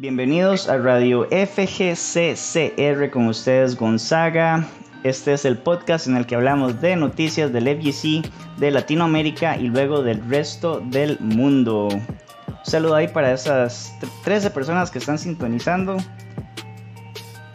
Bienvenidos 0.00 0.68
a 0.68 0.78
Radio 0.78 1.24
FGCCR 1.24 3.10
con 3.10 3.26
ustedes 3.26 3.76
Gonzaga. 3.76 4.64
Este 5.02 5.32
es 5.32 5.44
el 5.44 5.58
podcast 5.58 6.06
en 6.06 6.16
el 6.16 6.24
que 6.24 6.36
hablamos 6.36 6.80
de 6.80 6.94
noticias 6.94 7.52
del 7.52 7.64
FGC 7.64 8.30
de 8.58 8.70
Latinoamérica 8.70 9.56
y 9.56 9.66
luego 9.66 10.02
del 10.02 10.24
resto 10.30 10.78
del 10.78 11.18
mundo. 11.18 11.88
Un 11.88 12.06
saludo 12.62 12.94
ahí 12.94 13.08
para 13.08 13.32
esas 13.32 13.92
13 14.22 14.52
personas 14.52 14.92
que 14.92 15.00
están 15.00 15.18
sintonizando. 15.18 15.96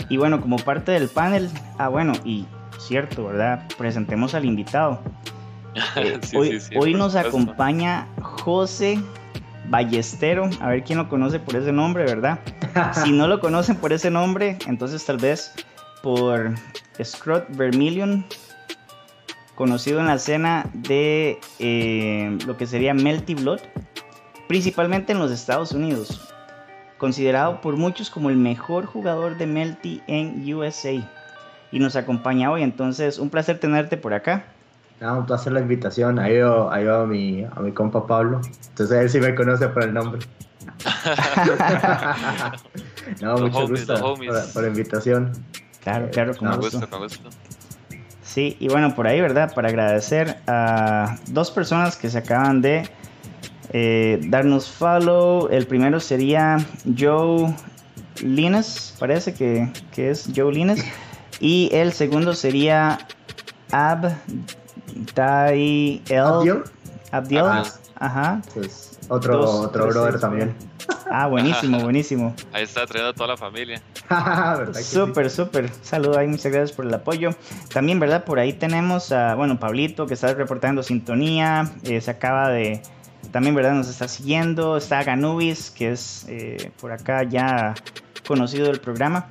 Y 0.09 0.17
bueno, 0.17 0.41
como 0.41 0.57
parte 0.57 0.91
del 0.91 1.07
panel, 1.07 1.49
ah 1.77 1.87
bueno, 1.87 2.11
y 2.25 2.45
cierto, 2.77 3.23
¿verdad? 3.23 3.65
Presentemos 3.77 4.33
al 4.33 4.43
invitado. 4.43 4.99
Eh, 5.95 6.19
hoy, 6.35 6.61
hoy 6.75 6.93
nos 6.93 7.15
acompaña 7.15 8.07
José 8.21 8.99
Ballestero, 9.69 10.49
a 10.59 10.69
ver 10.69 10.83
quién 10.83 10.97
lo 10.97 11.09
conoce 11.09 11.39
por 11.39 11.55
ese 11.55 11.71
nombre, 11.71 12.03
¿verdad? 12.03 12.39
si 13.03 13.11
no 13.11 13.27
lo 13.27 13.39
conocen 13.39 13.77
por 13.77 13.93
ese 13.93 14.09
nombre, 14.09 14.57
entonces 14.67 15.03
tal 15.05 15.17
vez 15.17 15.53
por 16.01 16.53
Scrot 17.01 17.45
Vermilion, 17.55 18.25
conocido 19.55 19.99
en 19.99 20.07
la 20.07 20.15
escena 20.15 20.69
de 20.73 21.39
eh, 21.59 22.37
lo 22.45 22.57
que 22.57 22.67
sería 22.67 22.93
Melty 22.93 23.35
Blood, 23.35 23.61
principalmente 24.47 25.13
en 25.13 25.19
los 25.19 25.31
Estados 25.31 25.71
Unidos, 25.71 26.29
considerado 26.97 27.61
por 27.61 27.77
muchos 27.77 28.09
como 28.09 28.29
el 28.29 28.35
mejor 28.35 28.85
jugador 28.85 29.37
de 29.37 29.47
Melty 29.47 30.01
en 30.07 30.53
USA. 30.53 30.91
Y 31.71 31.79
nos 31.79 31.95
acompaña 31.95 32.51
hoy, 32.51 32.61
entonces 32.61 33.17
un 33.17 33.29
placer 33.29 33.59
tenerte 33.59 33.97
por 33.97 34.13
acá. 34.13 34.45
No, 35.03 35.19
un 35.19 35.25
placer 35.25 35.51
la 35.51 35.59
invitación. 35.59 36.17
Ahí 36.17 36.35
veo, 36.35 36.71
ahí 36.71 36.87
a, 36.87 36.99
mi, 36.99 37.43
a 37.43 37.59
mi 37.59 37.73
compa 37.73 38.07
Pablo. 38.07 38.39
Entonces 38.69 38.97
él 38.97 39.09
sí 39.09 39.19
me 39.19 39.35
conoce 39.35 39.67
por 39.67 39.83
el 39.83 39.93
nombre. 39.93 40.21
no, 43.21 43.37
mucho 43.37 43.67
gusto 43.67 44.15
por, 44.53 44.63
la 44.63 44.69
invitación. 44.69 45.33
Claro, 45.83 46.09
claro, 46.09 46.33
con, 46.37 46.55
gusto. 46.55 46.89
Con 46.89 47.01
gusto. 47.01 47.29
Sí, 48.21 48.55
y 48.61 48.69
bueno, 48.69 48.95
por 48.95 49.05
ahí, 49.05 49.19
¿verdad? 49.19 49.53
Para 49.53 49.67
agradecer 49.67 50.37
a 50.47 51.17
dos 51.27 51.51
personas 51.51 51.97
que 51.97 52.09
se 52.09 52.19
acaban 52.19 52.61
de 52.61 52.89
eh, 53.73 54.21
darnos 54.29 54.71
follow. 54.71 55.49
El 55.51 55.67
primero 55.67 55.99
sería 55.99 56.65
Joe 56.97 57.53
Lines, 58.21 58.95
parece 58.97 59.33
que, 59.33 59.69
que 59.91 60.11
es 60.11 60.29
Joe 60.33 60.53
Lines. 60.53 60.81
Y 61.41 61.69
el 61.73 61.91
segundo 61.91 62.33
sería 62.33 62.99
Ab 63.73 64.15
Abdiel. 65.15 66.63
Abdiel. 67.11 67.45
Ajá. 67.95 68.41
Pues, 68.53 68.99
otro 69.09 69.41
otro 69.41 69.87
brother 69.87 70.19
también. 70.19 70.55
Ah, 71.09 71.27
buenísimo, 71.27 71.79
buenísimo. 71.83 72.35
Ahí 72.51 72.63
está 72.63 72.85
trayendo 72.85 73.11
a 73.11 73.13
toda 73.13 73.29
la 73.29 73.37
familia. 73.37 73.81
súper, 74.81 75.29
súper. 75.29 75.69
Saludos 75.81 76.17
ahí, 76.17 76.27
muchas 76.27 76.51
gracias 76.51 76.71
por 76.71 76.85
el 76.85 76.93
apoyo. 76.93 77.29
También, 77.71 77.99
¿verdad? 77.99 78.25
Por 78.25 78.39
ahí 78.39 78.53
tenemos 78.53 79.11
a, 79.11 79.35
bueno, 79.35 79.59
Pablito 79.59 80.07
que 80.07 80.15
está 80.15 80.33
reportando 80.33 80.83
sintonía. 80.83 81.71
Eh, 81.83 82.01
se 82.01 82.11
acaba 82.11 82.49
de, 82.49 82.81
también, 83.31 83.55
¿verdad? 83.55 83.73
Nos 83.73 83.89
está 83.89 84.07
siguiendo. 84.07 84.77
Está 84.77 85.03
Ganubis, 85.03 85.69
que 85.71 85.91
es 85.91 86.25
eh, 86.27 86.71
por 86.79 86.91
acá 86.91 87.23
ya 87.23 87.75
conocido 88.27 88.67
del 88.67 88.79
programa. 88.79 89.29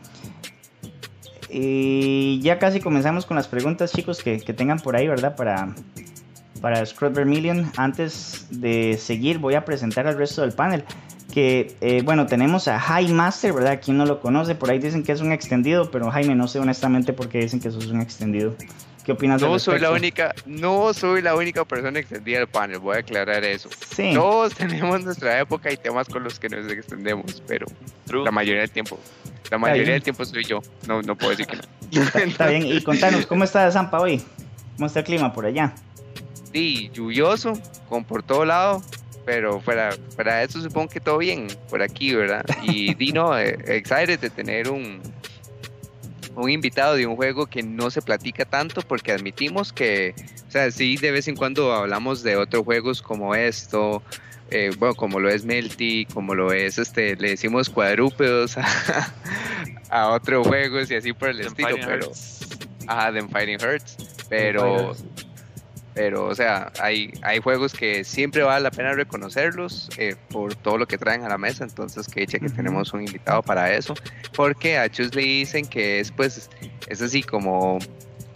Y 1.54 2.40
ya 2.40 2.58
casi 2.58 2.80
comenzamos 2.80 3.26
con 3.26 3.36
las 3.36 3.46
preguntas, 3.46 3.92
chicos, 3.92 4.22
que, 4.22 4.38
tengan 4.38 4.78
por 4.78 4.96
ahí, 4.96 5.06
¿verdad? 5.06 5.36
Para, 5.36 5.74
para 6.62 6.84
Scrub 6.86 7.12
Vermilion. 7.12 7.70
Antes 7.76 8.46
de 8.50 8.96
seguir, 8.98 9.38
voy 9.38 9.54
a 9.54 9.64
presentar 9.66 10.06
al 10.06 10.16
resto 10.16 10.40
del 10.40 10.52
panel. 10.52 10.84
Que, 11.32 11.76
eh, 11.82 12.00
bueno, 12.02 12.26
tenemos 12.26 12.68
a 12.68 12.80
High 12.80 13.12
Master, 13.12 13.52
¿verdad? 13.52 13.80
Quien 13.84 13.98
no 13.98 14.06
lo 14.06 14.20
conoce, 14.20 14.54
por 14.54 14.70
ahí 14.70 14.78
dicen 14.78 15.02
que 15.02 15.12
es 15.12 15.20
un 15.20 15.30
extendido, 15.32 15.90
pero 15.90 16.10
Jaime, 16.10 16.34
no 16.34 16.48
sé 16.48 16.58
honestamente 16.58 17.12
por 17.12 17.28
qué 17.28 17.40
dicen 17.40 17.60
que 17.60 17.68
eso 17.68 17.78
es 17.78 17.88
un 17.88 18.00
extendido. 18.00 18.54
¿Qué 19.04 19.12
opinas 19.12 19.42
no 19.42 19.58
soy 19.58 19.80
la 19.80 19.90
única 19.90 20.34
No 20.46 20.94
soy 20.94 21.22
la 21.22 21.34
única 21.34 21.64
persona 21.64 21.98
extendida 21.98 22.38
del 22.38 22.48
panel, 22.48 22.78
voy 22.78 22.96
a 22.96 23.00
aclarar 23.00 23.44
eso. 23.44 23.68
Sí. 23.94 24.12
Todos 24.14 24.54
tenemos 24.56 25.02
nuestra 25.04 25.40
época 25.40 25.72
y 25.72 25.76
temas 25.76 26.08
con 26.08 26.22
los 26.22 26.38
que 26.38 26.48
nos 26.48 26.70
extendemos, 26.70 27.42
pero 27.46 27.66
la 28.06 28.30
mayoría 28.30 28.60
del 28.60 28.70
tiempo 28.70 28.98
la 29.52 29.58
mayoría 29.58 29.92
del 29.92 30.02
tiempo 30.02 30.24
soy 30.24 30.44
yo. 30.44 30.62
No, 30.88 31.02
no 31.02 31.14
puedo 31.14 31.30
decir 31.32 31.46
que 31.46 31.56
no. 31.56 31.62
Está, 32.24 32.46
bien. 32.46 32.66
Y 32.66 32.80
contanos, 32.82 33.26
¿cómo 33.26 33.44
está 33.44 33.70
Zampa 33.70 34.00
hoy? 34.00 34.22
¿Cómo 34.76 34.86
está 34.86 35.00
el 35.00 35.04
clima 35.04 35.32
por 35.32 35.44
allá? 35.44 35.74
Sí, 36.54 36.90
lluvioso, 36.94 37.52
con 37.88 38.04
por 38.04 38.22
todo 38.22 38.46
lado. 38.46 38.82
Pero 39.26 39.60
para, 39.60 39.90
para 40.16 40.42
eso 40.42 40.60
supongo 40.60 40.88
que 40.88 41.00
todo 41.00 41.18
bien 41.18 41.46
por 41.68 41.82
aquí, 41.82 42.14
¿verdad? 42.14 42.44
Y 42.62 42.94
Dino, 42.94 43.38
eh, 43.38 43.56
excited 43.68 44.18
de 44.18 44.30
tener 44.30 44.68
un, 44.68 45.00
un 46.34 46.50
invitado 46.50 46.94
de 46.94 47.06
un 47.06 47.16
juego 47.16 47.46
que 47.46 47.62
no 47.62 47.90
se 47.90 48.02
platica 48.02 48.44
tanto 48.44 48.82
porque 48.82 49.12
admitimos 49.12 49.72
que, 49.72 50.14
o 50.48 50.50
sea, 50.50 50.70
sí, 50.70 50.96
de 50.96 51.10
vez 51.10 51.28
en 51.28 51.36
cuando 51.36 51.72
hablamos 51.72 52.22
de 52.22 52.36
otros 52.36 52.64
juegos 52.64 53.02
como 53.02 53.34
esto, 53.34 54.02
eh, 54.50 54.70
bueno, 54.78 54.94
como 54.94 55.20
lo 55.20 55.30
es 55.30 55.44
Melty, 55.44 56.06
como 56.06 56.34
lo 56.34 56.52
es, 56.52 56.78
este, 56.78 57.16
le 57.16 57.30
decimos 57.30 57.70
cuadrúpedos 57.70 58.56
a, 59.90 60.10
otros 60.10 60.46
juegos 60.46 60.90
y 60.90 60.94
así 60.94 61.12
por 61.12 61.30
el 61.30 61.40
estilo, 61.40 61.76
pero... 61.84 62.10
Ajá, 62.86 63.12
The 63.12 63.22
Fighting 63.28 63.58
Hurts, 63.64 63.96
pero... 64.28 64.94
Pero, 65.94 66.26
o 66.26 66.34
sea, 66.34 66.72
hay, 66.80 67.12
hay 67.22 67.40
juegos 67.40 67.72
que 67.72 68.04
siempre 68.04 68.42
vale 68.42 68.62
la 68.62 68.70
pena 68.70 68.92
reconocerlos 68.92 69.90
eh, 69.98 70.16
por 70.30 70.54
todo 70.54 70.78
lo 70.78 70.86
que 70.86 70.96
traen 70.98 71.24
a 71.24 71.28
la 71.28 71.38
mesa. 71.38 71.64
Entonces, 71.64 72.08
que 72.08 72.22
eche 72.22 72.40
que 72.40 72.48
tenemos 72.48 72.92
un 72.92 73.00
invitado 73.00 73.42
para 73.42 73.72
eso. 73.72 73.94
Porque 74.34 74.78
a 74.78 74.88
Chus 74.90 75.14
le 75.14 75.22
dicen 75.22 75.66
que 75.66 76.00
es, 76.00 76.10
pues, 76.10 76.50
es 76.88 77.02
así 77.02 77.22
como 77.22 77.78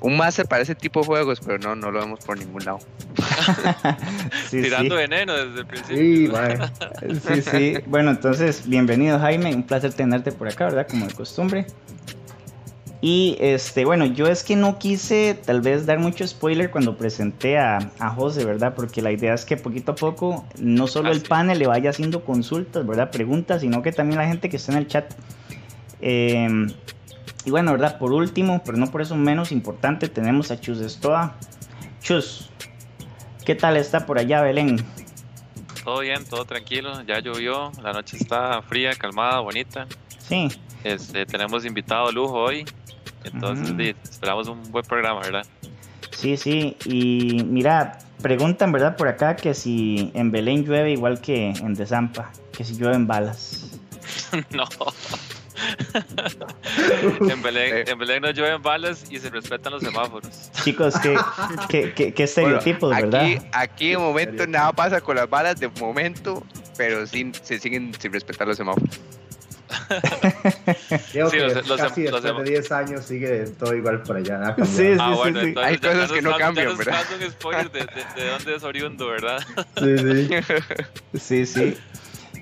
un 0.00 0.16
máster 0.16 0.46
para 0.46 0.62
ese 0.62 0.74
tipo 0.74 1.00
de 1.00 1.06
juegos, 1.06 1.40
pero 1.44 1.58
no, 1.58 1.74
no 1.74 1.90
lo 1.90 2.00
vemos 2.00 2.20
por 2.20 2.38
ningún 2.38 2.64
lado. 2.64 2.78
Tirando 4.50 4.96
veneno 4.96 5.34
desde 5.34 5.60
el 5.60 5.66
principio. 5.66 5.96
Sí, 5.96 7.20
sí, 7.20 7.42
sí. 7.42 7.78
Bueno, 7.86 8.10
entonces, 8.10 8.68
bienvenido 8.68 9.18
Jaime, 9.18 9.54
un 9.54 9.62
placer 9.62 9.92
tenerte 9.92 10.32
por 10.32 10.48
acá, 10.48 10.66
¿verdad? 10.66 10.86
Como 10.88 11.06
de 11.06 11.14
costumbre. 11.14 11.66
Y 13.00 13.36
este, 13.40 13.84
bueno, 13.84 14.06
yo 14.06 14.26
es 14.26 14.42
que 14.42 14.56
no 14.56 14.78
quise 14.78 15.34
tal 15.34 15.60
vez 15.60 15.86
dar 15.86 15.98
mucho 15.98 16.26
spoiler 16.26 16.70
cuando 16.70 16.96
presenté 16.96 17.58
a, 17.58 17.90
a 17.98 18.10
José, 18.10 18.44
¿verdad? 18.44 18.74
Porque 18.74 19.02
la 19.02 19.12
idea 19.12 19.34
es 19.34 19.44
que 19.44 19.56
poquito 19.56 19.92
a 19.92 19.94
poco 19.94 20.46
no 20.58 20.86
solo 20.86 21.12
el 21.12 21.20
panel 21.20 21.58
le 21.58 21.66
vaya 21.66 21.90
haciendo 21.90 22.24
consultas, 22.24 22.86
¿verdad? 22.86 23.10
Preguntas, 23.10 23.60
sino 23.60 23.82
que 23.82 23.92
también 23.92 24.18
la 24.18 24.26
gente 24.26 24.48
que 24.48 24.56
está 24.56 24.72
en 24.72 24.78
el 24.78 24.86
chat. 24.88 25.12
Eh, 26.00 26.66
y 27.46 27.50
bueno, 27.50 27.70
¿verdad? 27.70 27.96
Por 27.98 28.12
último, 28.12 28.60
pero 28.64 28.76
no 28.76 28.90
por 28.90 29.02
eso 29.02 29.14
menos 29.14 29.52
importante, 29.52 30.08
tenemos 30.08 30.50
a 30.50 30.60
Chus 30.60 30.80
Estoa. 30.80 31.36
Chus, 32.02 32.50
¿qué 33.44 33.54
tal 33.54 33.76
está 33.76 34.04
por 34.04 34.18
allá, 34.18 34.42
Belén? 34.42 34.84
Todo 35.84 36.00
bien, 36.00 36.24
todo 36.24 36.44
tranquilo, 36.44 37.02
ya 37.02 37.20
llovió, 37.20 37.70
la 37.80 37.92
noche 37.92 38.16
está 38.16 38.60
fría, 38.62 38.94
calmada, 38.96 39.38
bonita. 39.38 39.86
Sí. 40.18 40.48
Este, 40.82 41.24
tenemos 41.24 41.64
invitado 41.64 42.10
lujo 42.10 42.34
hoy, 42.34 42.64
entonces 43.32 43.96
esperamos 44.04 44.48
un 44.48 44.70
buen 44.70 44.84
programa, 44.84 45.20
¿verdad? 45.20 45.46
Sí, 46.10 46.36
sí, 46.36 46.76
y 46.84 47.44
mira, 47.44 47.98
preguntan, 48.22 48.72
¿verdad? 48.72 48.96
Por 48.96 49.08
acá 49.08 49.36
que 49.36 49.54
si 49.54 50.10
en 50.14 50.30
Belén 50.30 50.64
llueve 50.64 50.92
igual 50.92 51.20
que 51.20 51.50
en 51.50 51.74
Desampa, 51.74 52.30
que 52.56 52.64
si 52.64 52.76
llueven 52.76 53.06
balas. 53.06 53.78
no. 54.50 54.64
en, 57.30 57.42
Belén, 57.42 57.88
en, 57.88 57.98
Belén, 57.98 58.22
no 58.22 58.30
llueven 58.30 58.62
balas 58.62 59.04
y 59.10 59.18
se 59.18 59.30
respetan 59.30 59.72
los 59.72 59.82
semáforos. 59.82 60.50
Chicos, 60.64 60.94
qué, 60.98 61.16
qué, 61.94 62.14
qué, 62.14 62.22
estereotipos, 62.22 62.94
¿verdad? 62.94 63.26
Aquí 63.52 63.90
de 63.90 63.98
momento 63.98 64.46
nada 64.46 64.72
pasa 64.72 65.00
con 65.00 65.16
las 65.16 65.28
balas 65.28 65.58
de 65.58 65.68
momento, 65.68 66.44
pero 66.76 67.06
sí, 67.06 67.32
se 67.42 67.58
siguen 67.58 67.92
sin 67.98 68.12
respetar 68.12 68.46
los 68.46 68.56
semáforos. 68.56 69.00
Creo 71.12 71.30
que 71.30 71.62
casi 71.76 72.02
después 72.02 72.22
de 72.22 72.44
10 72.44 72.72
años 72.72 73.04
sigue 73.04 73.46
todo 73.58 73.74
igual 73.74 74.02
por 74.02 74.16
allá. 74.16 74.54
Sí, 74.64 74.64
sí, 74.64 74.96
ah, 74.98 75.14
bueno, 75.14 75.40
sí, 75.42 75.54
Hay 75.62 75.78
cosas 75.78 76.12
que 76.12 76.22
no 76.22 76.36
cambian, 76.36 76.76
¿verdad? 76.76 77.04
un 77.14 77.30
spoiler 77.30 77.70
de, 77.70 77.80
de, 77.80 78.22
de, 78.22 78.30
dónde 78.30 78.56
es 78.56 78.62
oriundo, 78.62 79.08
¿verdad? 79.08 79.42
Sí, 79.78 79.98
sí. 79.98 80.28
Sí, 81.18 81.46
sí. 81.46 81.76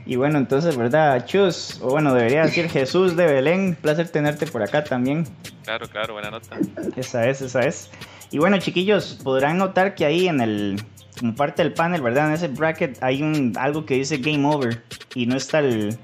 Y 0.06 0.16
bueno, 0.16 0.38
entonces, 0.38 0.76
¿verdad? 0.76 1.24
Chus, 1.24 1.80
o 1.80 1.90
bueno, 1.90 2.14
debería 2.14 2.42
decir 2.42 2.68
Jesús 2.68 3.16
de 3.16 3.26
Belén, 3.26 3.76
placer 3.80 4.08
tenerte 4.08 4.46
por 4.46 4.62
acá 4.62 4.84
también. 4.84 5.26
Claro, 5.64 5.88
claro, 5.88 6.12
buena 6.12 6.30
nota. 6.30 6.58
Esa 6.96 7.26
es, 7.26 7.40
esa 7.40 7.60
es. 7.60 7.90
Y 8.30 8.38
bueno, 8.38 8.58
chiquillos, 8.58 9.18
podrán 9.22 9.56
notar 9.56 9.94
que 9.94 10.04
ahí 10.04 10.28
en 10.28 10.40
el, 10.40 10.82
como 11.18 11.34
parte 11.34 11.62
del 11.62 11.72
panel, 11.72 12.02
¿verdad? 12.02 12.28
En 12.28 12.34
ese 12.34 12.48
bracket 12.48 13.02
hay 13.02 13.22
un, 13.22 13.54
algo 13.56 13.86
que 13.86 13.94
dice 13.94 14.18
Game 14.18 14.46
Over 14.46 14.82
y 15.14 15.24
no 15.24 15.36
está 15.36 15.60
el, 15.60 15.96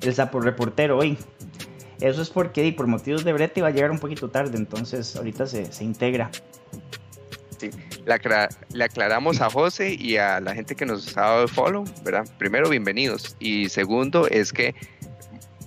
el 0.00 0.14
sapo 0.14 0.40
reportero 0.40 0.98
hoy. 0.98 1.18
Eso 2.00 2.20
es 2.20 2.30
porque 2.30 2.72
por 2.72 2.86
motivos 2.86 3.24
de 3.24 3.32
brete 3.32 3.62
va 3.62 3.68
a 3.68 3.70
llegar 3.70 3.90
un 3.90 3.98
poquito 3.98 4.28
tarde, 4.28 4.56
entonces 4.56 5.16
ahorita 5.16 5.46
se, 5.46 5.72
se 5.72 5.84
integra. 5.84 6.30
Sí, 7.58 7.70
le, 8.04 8.84
aclaramos 8.84 9.40
a 9.40 9.48
José 9.48 9.94
y 9.98 10.18
a 10.18 10.40
la 10.40 10.54
gente 10.54 10.74
que 10.74 10.84
nos 10.84 11.16
ha 11.16 11.22
dado 11.22 11.42
el 11.44 11.48
follow, 11.48 11.84
¿verdad? 12.04 12.26
Primero, 12.38 12.68
bienvenidos. 12.68 13.34
Y 13.40 13.70
segundo, 13.70 14.28
es 14.28 14.52
que 14.52 14.74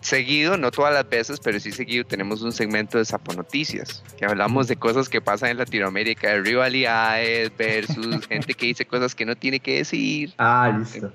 seguido, 0.02 0.56
no 0.58 0.72
todas 0.72 0.94
las 0.94 1.10
veces, 1.10 1.40
pero 1.40 1.60
sí 1.60 1.72
seguido 1.72 2.06
tenemos 2.06 2.42
un 2.42 2.52
segmento 2.52 2.98
de 2.98 3.06
Sapo 3.06 3.34
Noticias, 3.34 4.04
que 4.18 4.26
hablamos 4.26 4.68
de 4.68 4.76
cosas 4.76 5.10
que 5.10 5.20
pasan 5.20 5.50
en 5.50 5.58
Latinoamérica, 5.58 6.30
de 6.30 6.42
rivalidades 6.42 7.52
versus 7.58 8.26
gente 8.30 8.54
que 8.54 8.68
dice 8.68 8.86
cosas 8.86 9.16
que 9.16 9.26
no 9.26 9.36
tiene 9.36 9.60
que 9.60 9.78
decir. 9.78 10.34
Ah, 10.38 10.78
listo. 10.78 11.12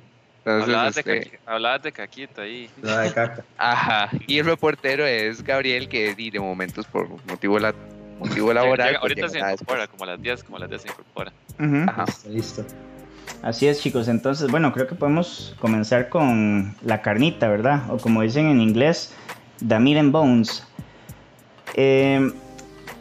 Entonces, 0.47 0.65
Hablabas 0.75 0.95
de, 0.95 1.01
este, 1.01 1.31
caqui- 1.31 1.39
hablabas 1.47 1.83
de 1.83 1.93
caquita 1.93 2.43
ahí. 2.43 2.69
No 2.83 2.97
de 2.99 3.13
caca. 3.13 3.45
ajá. 3.59 4.11
Y 4.27 4.39
el 4.39 4.45
reportero 4.45 5.07
es 5.07 5.43
Gabriel, 5.43 5.89
que 5.89 6.15
di, 6.15 6.31
de 6.31 6.39
momentos 6.39 6.87
por 6.87 7.09
motivo, 7.27 7.59
la, 7.59 7.75
motivo 8.19 8.53
laboral. 8.53 8.89
Llega- 8.89 9.01
pues, 9.01 9.11
ahorita 9.13 9.29
se 9.31 9.39
incorpora, 9.39 9.87
como 9.87 10.05
a 10.05 10.07
las 10.09 10.21
10, 10.21 10.45
como 10.45 10.59
a 10.59 10.61
las 10.61 10.69
10 10.69 10.83
se 10.83 10.89
incorpora. 10.89 11.33
Ujú. 11.59 11.85
Ajá. 11.89 12.05
Listo, 12.29 12.29
listo. 12.29 12.65
Así 13.43 13.67
es, 13.67 13.81
chicos. 13.81 14.09
Entonces, 14.09 14.51
bueno, 14.51 14.71
creo 14.75 14.87
que 14.87 14.95
podemos 14.95 15.55
comenzar 15.61 16.11
con 16.11 16.75
la 16.83 17.01
carnita, 17.01 17.49
¿verdad? 17.49 17.83
O 17.91 17.97
como 17.97 18.21
dicen 18.21 18.47
en 18.49 18.61
inglés, 18.61 19.15
the 19.67 19.79
meat 19.79 19.97
and 19.99 20.13
bones. 20.13 20.63
Eh, 21.75 22.31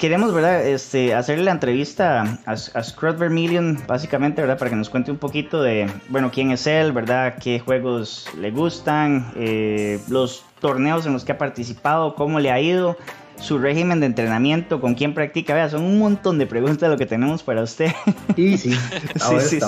queremos, 0.04 0.34
¿verdad? 0.34 0.68
Este, 0.68 1.14
hacerle 1.16 1.46
la 1.46 1.52
entrevista 1.52 2.42
a, 2.46 2.52
a 2.52 2.84
Scrot 2.84 3.18
Vermilion, 3.18 3.82
básicamente, 3.88 4.42
¿verdad? 4.42 4.58
Para 4.58 4.70
que 4.70 4.76
nos 4.76 4.90
cuente 4.90 5.12
un 5.12 5.18
poquito 5.18 5.64
de, 5.64 5.90
bueno, 6.10 6.30
quién 6.30 6.52
es 6.52 6.68
él, 6.68 6.92
¿verdad? 6.92 7.36
Qué 7.42 7.62
juegos 7.62 8.28
le 8.38 8.52
gustan, 8.52 9.32
eh, 9.38 10.02
los 10.10 10.44
torneos 10.60 11.06
en 11.06 11.14
los 11.14 11.24
que 11.24 11.32
ha 11.32 11.38
participado, 11.38 12.16
cómo 12.16 12.42
le 12.42 12.52
ha 12.52 12.60
ido, 12.60 12.98
su 13.40 13.60
régimen 13.60 14.02
de 14.02 14.08
entrenamiento, 14.08 14.82
con 14.82 14.94
quién 14.96 15.14
practica. 15.14 15.54
Vea, 15.54 15.70
son 15.70 15.84
un 15.86 15.98
montón 16.00 16.38
de 16.38 16.48
preguntas 16.48 16.90
lo 16.90 16.98
que 16.98 17.06
tenemos 17.06 17.42
para 17.42 17.62
usted. 17.62 17.94
Y 18.36 18.58
sí, 18.58 18.74
sí, 19.40 19.40
sí. 19.40 19.60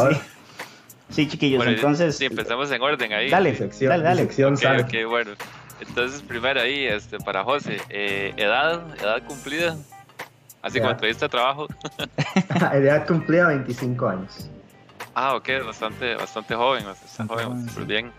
Sí, 1.11 1.27
chiquillos, 1.29 1.59
Bueno, 1.59 1.71
entonces... 1.71 2.17
sí, 2.17 2.25
empezamos 2.25 2.69
en 2.73 2.81
orden 2.81 3.13
ahí. 3.13 3.29
Dale. 3.29 3.55
Sección, 3.55 3.87
Dale, 3.89 4.03
dale. 4.03 4.21
sección 4.23 4.55
Ok, 4.55 4.59
sal. 4.59 4.81
ok, 4.81 4.93
bueno. 5.07 5.31
Entonces, 5.79 6.21
primero 6.21 6.59
ahí, 6.59 6.83
este, 6.87 7.19
para 7.19 7.45
José, 7.45 7.77
eh, 7.89 8.33
edad, 8.35 8.81
edad 9.01 9.23
cumplida. 9.25 9.77
Así 10.65 10.79
como 10.79 10.91
entrevista 10.91 11.25
de 11.25 11.29
trabajo. 11.29 11.67
Edad 12.73 13.05
cumplida 13.05 13.49
25 13.49 14.07
años. 14.07 14.49
Ah, 15.13 15.35
ok, 15.35 15.47
bastante, 15.63 16.15
bastante 16.15 16.55
joven, 16.55 16.83
bastante 16.85 17.33
joven, 17.33 17.47
joven, 17.49 17.69
súper 17.69 17.83
sí. 17.83 17.87
bien. 17.87 18.11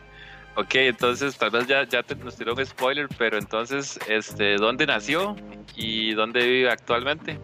Ok, 0.55 0.75
entonces 0.77 1.37
tal 1.37 1.51
vez 1.51 1.67
ya, 1.67 1.83
ya 1.89 2.05
te, 2.05 2.15
nos 2.15 2.37
tiró 2.37 2.55
un 2.55 2.65
spoiler, 2.65 3.09
pero 3.19 3.37
entonces, 3.37 3.99
este, 4.09 4.59
¿dónde 4.59 4.87
nació 4.87 5.35
y 5.75 6.15
dónde 6.15 6.47
vive 6.47 6.71
actualmente? 6.71 7.41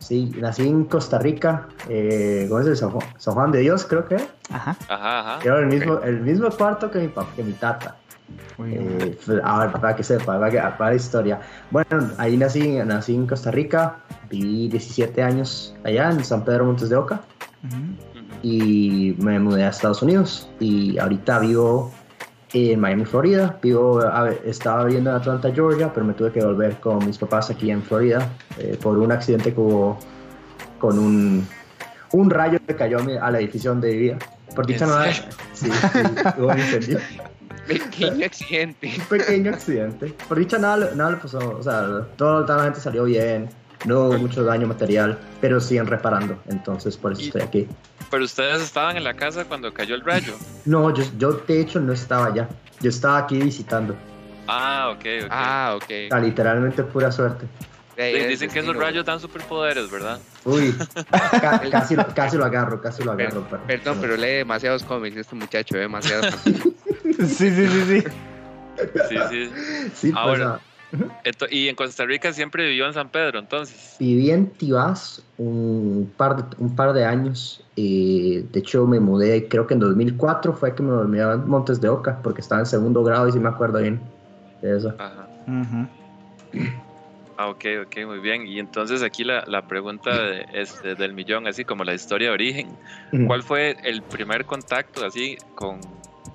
Sí, 0.00 0.32
nací 0.36 0.66
en 0.66 0.84
Costa 0.86 1.18
Rica, 1.20 1.68
eh, 1.88 2.46
¿cómo 2.48 2.60
es 2.60 2.66
el 2.66 2.76
San 2.76 2.90
Juan, 2.90 3.06
San 3.18 3.34
Juan 3.34 3.52
de 3.52 3.60
Dios, 3.60 3.86
creo 3.86 4.06
que? 4.06 4.16
Ajá. 4.50 4.76
Ajá, 4.88 5.20
ajá. 5.20 5.38
Era 5.44 5.60
el 5.60 5.66
mismo, 5.66 6.00
el 6.00 6.20
mismo 6.20 6.50
cuarto 6.50 6.90
que 6.90 6.98
mi, 6.98 7.08
papá, 7.08 7.32
que 7.36 7.44
mi 7.44 7.52
tata. 7.52 7.96
Eh, 8.68 9.16
pues, 9.24 9.40
a 9.44 9.58
ver, 9.66 9.72
para 9.72 9.94
que 9.96 10.02
sepa, 10.02 10.38
para, 10.38 10.50
que, 10.50 10.58
para 10.58 10.90
la 10.90 10.96
historia. 10.96 11.40
Bueno, 11.70 12.10
ahí 12.18 12.36
nací, 12.36 12.78
nací 12.84 13.14
en 13.14 13.26
Costa 13.26 13.50
Rica, 13.50 13.98
viví 14.30 14.68
17 14.68 15.22
años 15.22 15.74
allá 15.84 16.10
en 16.10 16.24
San 16.24 16.44
Pedro 16.44 16.64
Montes 16.64 16.88
de 16.88 16.96
Oca 16.96 17.20
Ujú. 17.64 17.76
Ujú. 17.76 18.38
y 18.42 19.14
me 19.18 19.38
mudé 19.38 19.64
a 19.64 19.68
Estados 19.68 20.02
Unidos 20.02 20.48
y 20.58 20.98
ahorita 20.98 21.38
vivo 21.40 21.92
en 22.52 22.80
Miami, 22.80 23.04
Florida. 23.04 23.58
Vivo, 23.62 23.96
ver, 24.22 24.40
estaba 24.46 24.84
viviendo 24.84 25.10
en 25.10 25.16
Atlanta, 25.16 25.52
Georgia, 25.52 25.92
pero 25.92 26.06
me 26.06 26.14
tuve 26.14 26.32
que 26.32 26.42
volver 26.42 26.76
con 26.76 27.04
mis 27.04 27.18
papás 27.18 27.50
aquí 27.50 27.70
en 27.70 27.82
Florida 27.82 28.26
eh, 28.58 28.78
por 28.82 28.98
un 28.98 29.12
accidente 29.12 29.52
que 29.52 29.60
hubo 29.60 29.98
con 30.78 30.98
un, 30.98 31.46
un 32.12 32.30
rayo 32.30 32.58
que 32.66 32.74
cayó 32.74 32.98
a, 32.98 33.02
mi- 33.02 33.16
a 33.16 33.30
la 33.30 33.38
edificio 33.40 33.70
donde 33.70 33.90
vivía. 33.90 34.18
Por 34.54 34.66
dicha 34.66 34.84
¿En 34.84 34.90
nada, 34.90 35.12
serio? 35.12 35.30
sí, 35.52 35.70
sí, 35.70 35.98
hubo 36.38 36.48
un 36.48 36.58
incendio. 36.58 36.98
Pequeño 37.66 38.26
accidente. 38.26 38.92
un 38.98 39.04
pequeño 39.18 39.50
accidente. 39.52 40.14
Por 40.28 40.38
dicha 40.38 40.58
nada, 40.58 40.76
le- 40.78 40.94
nada 40.96 41.10
le 41.12 41.16
pasó, 41.18 41.38
o 41.38 41.62
sea, 41.62 42.06
todo, 42.16 42.44
toda 42.44 42.58
la 42.58 42.64
gente 42.64 42.80
salió 42.80 43.04
bien, 43.04 43.48
no 43.84 44.00
hubo 44.04 44.18
mucho 44.18 44.42
daño 44.44 44.66
material, 44.66 45.18
pero 45.40 45.60
siguen 45.60 45.86
reparando, 45.86 46.38
entonces 46.48 46.96
por 46.96 47.12
eso 47.12 47.22
estoy 47.22 47.42
aquí. 47.42 47.68
Pero 48.10 48.24
ustedes 48.24 48.62
estaban 48.62 48.96
en 48.96 49.04
la 49.04 49.14
casa 49.14 49.44
cuando 49.44 49.72
cayó 49.74 49.94
el 49.94 50.02
rayo. 50.04 50.34
No, 50.64 50.92
yo, 50.94 51.04
yo 51.18 51.32
de 51.32 51.60
hecho 51.60 51.80
no 51.80 51.92
estaba 51.92 52.26
allá, 52.26 52.48
yo 52.80 52.90
estaba 52.90 53.18
aquí 53.18 53.38
visitando, 53.38 53.94
Ah, 54.48 54.90
ok, 54.94 55.04
ok. 55.24 55.28
Ah, 55.30 55.72
ok. 55.76 55.82
o 55.82 56.08
sea, 56.10 56.18
literalmente 56.20 56.82
pura 56.84 57.10
suerte. 57.10 57.46
Sí, 57.96 58.02
dicen 58.28 58.50
que 58.50 58.58
esos 58.60 58.76
rayos 58.76 59.04
dan 59.06 59.18
superpoderes, 59.18 59.90
¿verdad? 59.90 60.20
Uy, 60.44 60.72
ca- 61.40 61.62
casi, 61.70 61.96
lo- 61.96 62.06
casi 62.14 62.36
lo 62.36 62.44
agarro, 62.44 62.80
casi 62.80 63.02
lo 63.02 63.16
Per- 63.16 63.26
agarro. 63.28 63.46
pero- 63.50 63.62
Perdón, 63.66 63.98
pero 64.00 64.16
lee 64.16 64.34
demasiados 64.36 64.84
cómics. 64.84 65.16
Este 65.16 65.34
muchacho 65.34 65.76
demasiados. 65.78 66.26
Sí, 67.18 67.26
sí, 67.26 67.50
sí, 67.50 67.82
sí. 67.86 68.04
Sí, 69.08 69.16
sí. 69.28 69.50
Sí, 69.94 70.12
pues, 70.12 70.14
Ahora- 70.16 70.60
ah, 70.60 70.60
Ento- 71.24 71.48
y 71.50 71.68
en 71.68 71.74
Costa 71.74 72.04
Rica 72.06 72.32
siempre 72.32 72.68
vivió 72.68 72.86
en 72.86 72.94
San 72.94 73.10
Pedro, 73.10 73.38
entonces. 73.38 73.96
viví 73.98 74.30
en 74.30 74.50
Tibás 74.56 75.22
un 75.36 76.12
par 76.16 76.36
de, 76.36 76.56
un 76.58 76.76
par 76.76 76.92
de 76.92 77.04
años. 77.04 77.62
eh, 77.76 78.44
de 78.50 78.60
hecho, 78.60 78.86
me 78.86 79.00
mudé, 79.00 79.48
creo 79.48 79.66
que 79.66 79.74
en 79.74 79.80
2004 79.80 80.54
fue 80.54 80.74
que 80.74 80.82
me 80.82 80.92
volví 80.92 81.18
a 81.20 81.36
Montes 81.36 81.80
de 81.80 81.88
Oca, 81.88 82.20
porque 82.22 82.40
estaba 82.40 82.60
en 82.60 82.66
segundo 82.66 83.02
grado 83.02 83.28
y 83.28 83.32
sí 83.32 83.38
me 83.38 83.48
acuerdo 83.48 83.80
bien 83.80 84.00
de 84.62 84.76
eso. 84.76 84.94
Ajá. 84.98 85.28
Ujú. 85.46 85.88
Ah, 87.38 87.48
ok, 87.48 87.64
ok, 87.84 88.06
muy 88.06 88.20
bien. 88.20 88.46
Y 88.46 88.58
entonces 88.58 89.02
aquí 89.02 89.22
la, 89.24 89.44
la 89.46 89.66
pregunta 89.66 90.10
de, 90.22 90.46
este, 90.54 90.94
del 90.94 91.12
millón, 91.12 91.46
así 91.46 91.64
como 91.66 91.84
la 91.84 91.92
historia 91.92 92.28
de 92.28 92.34
origen. 92.34 92.78
¿Cuál 93.26 93.42
fue 93.42 93.76
el 93.84 94.02
primer 94.02 94.46
contacto 94.46 95.04
así 95.04 95.36
con, 95.54 95.80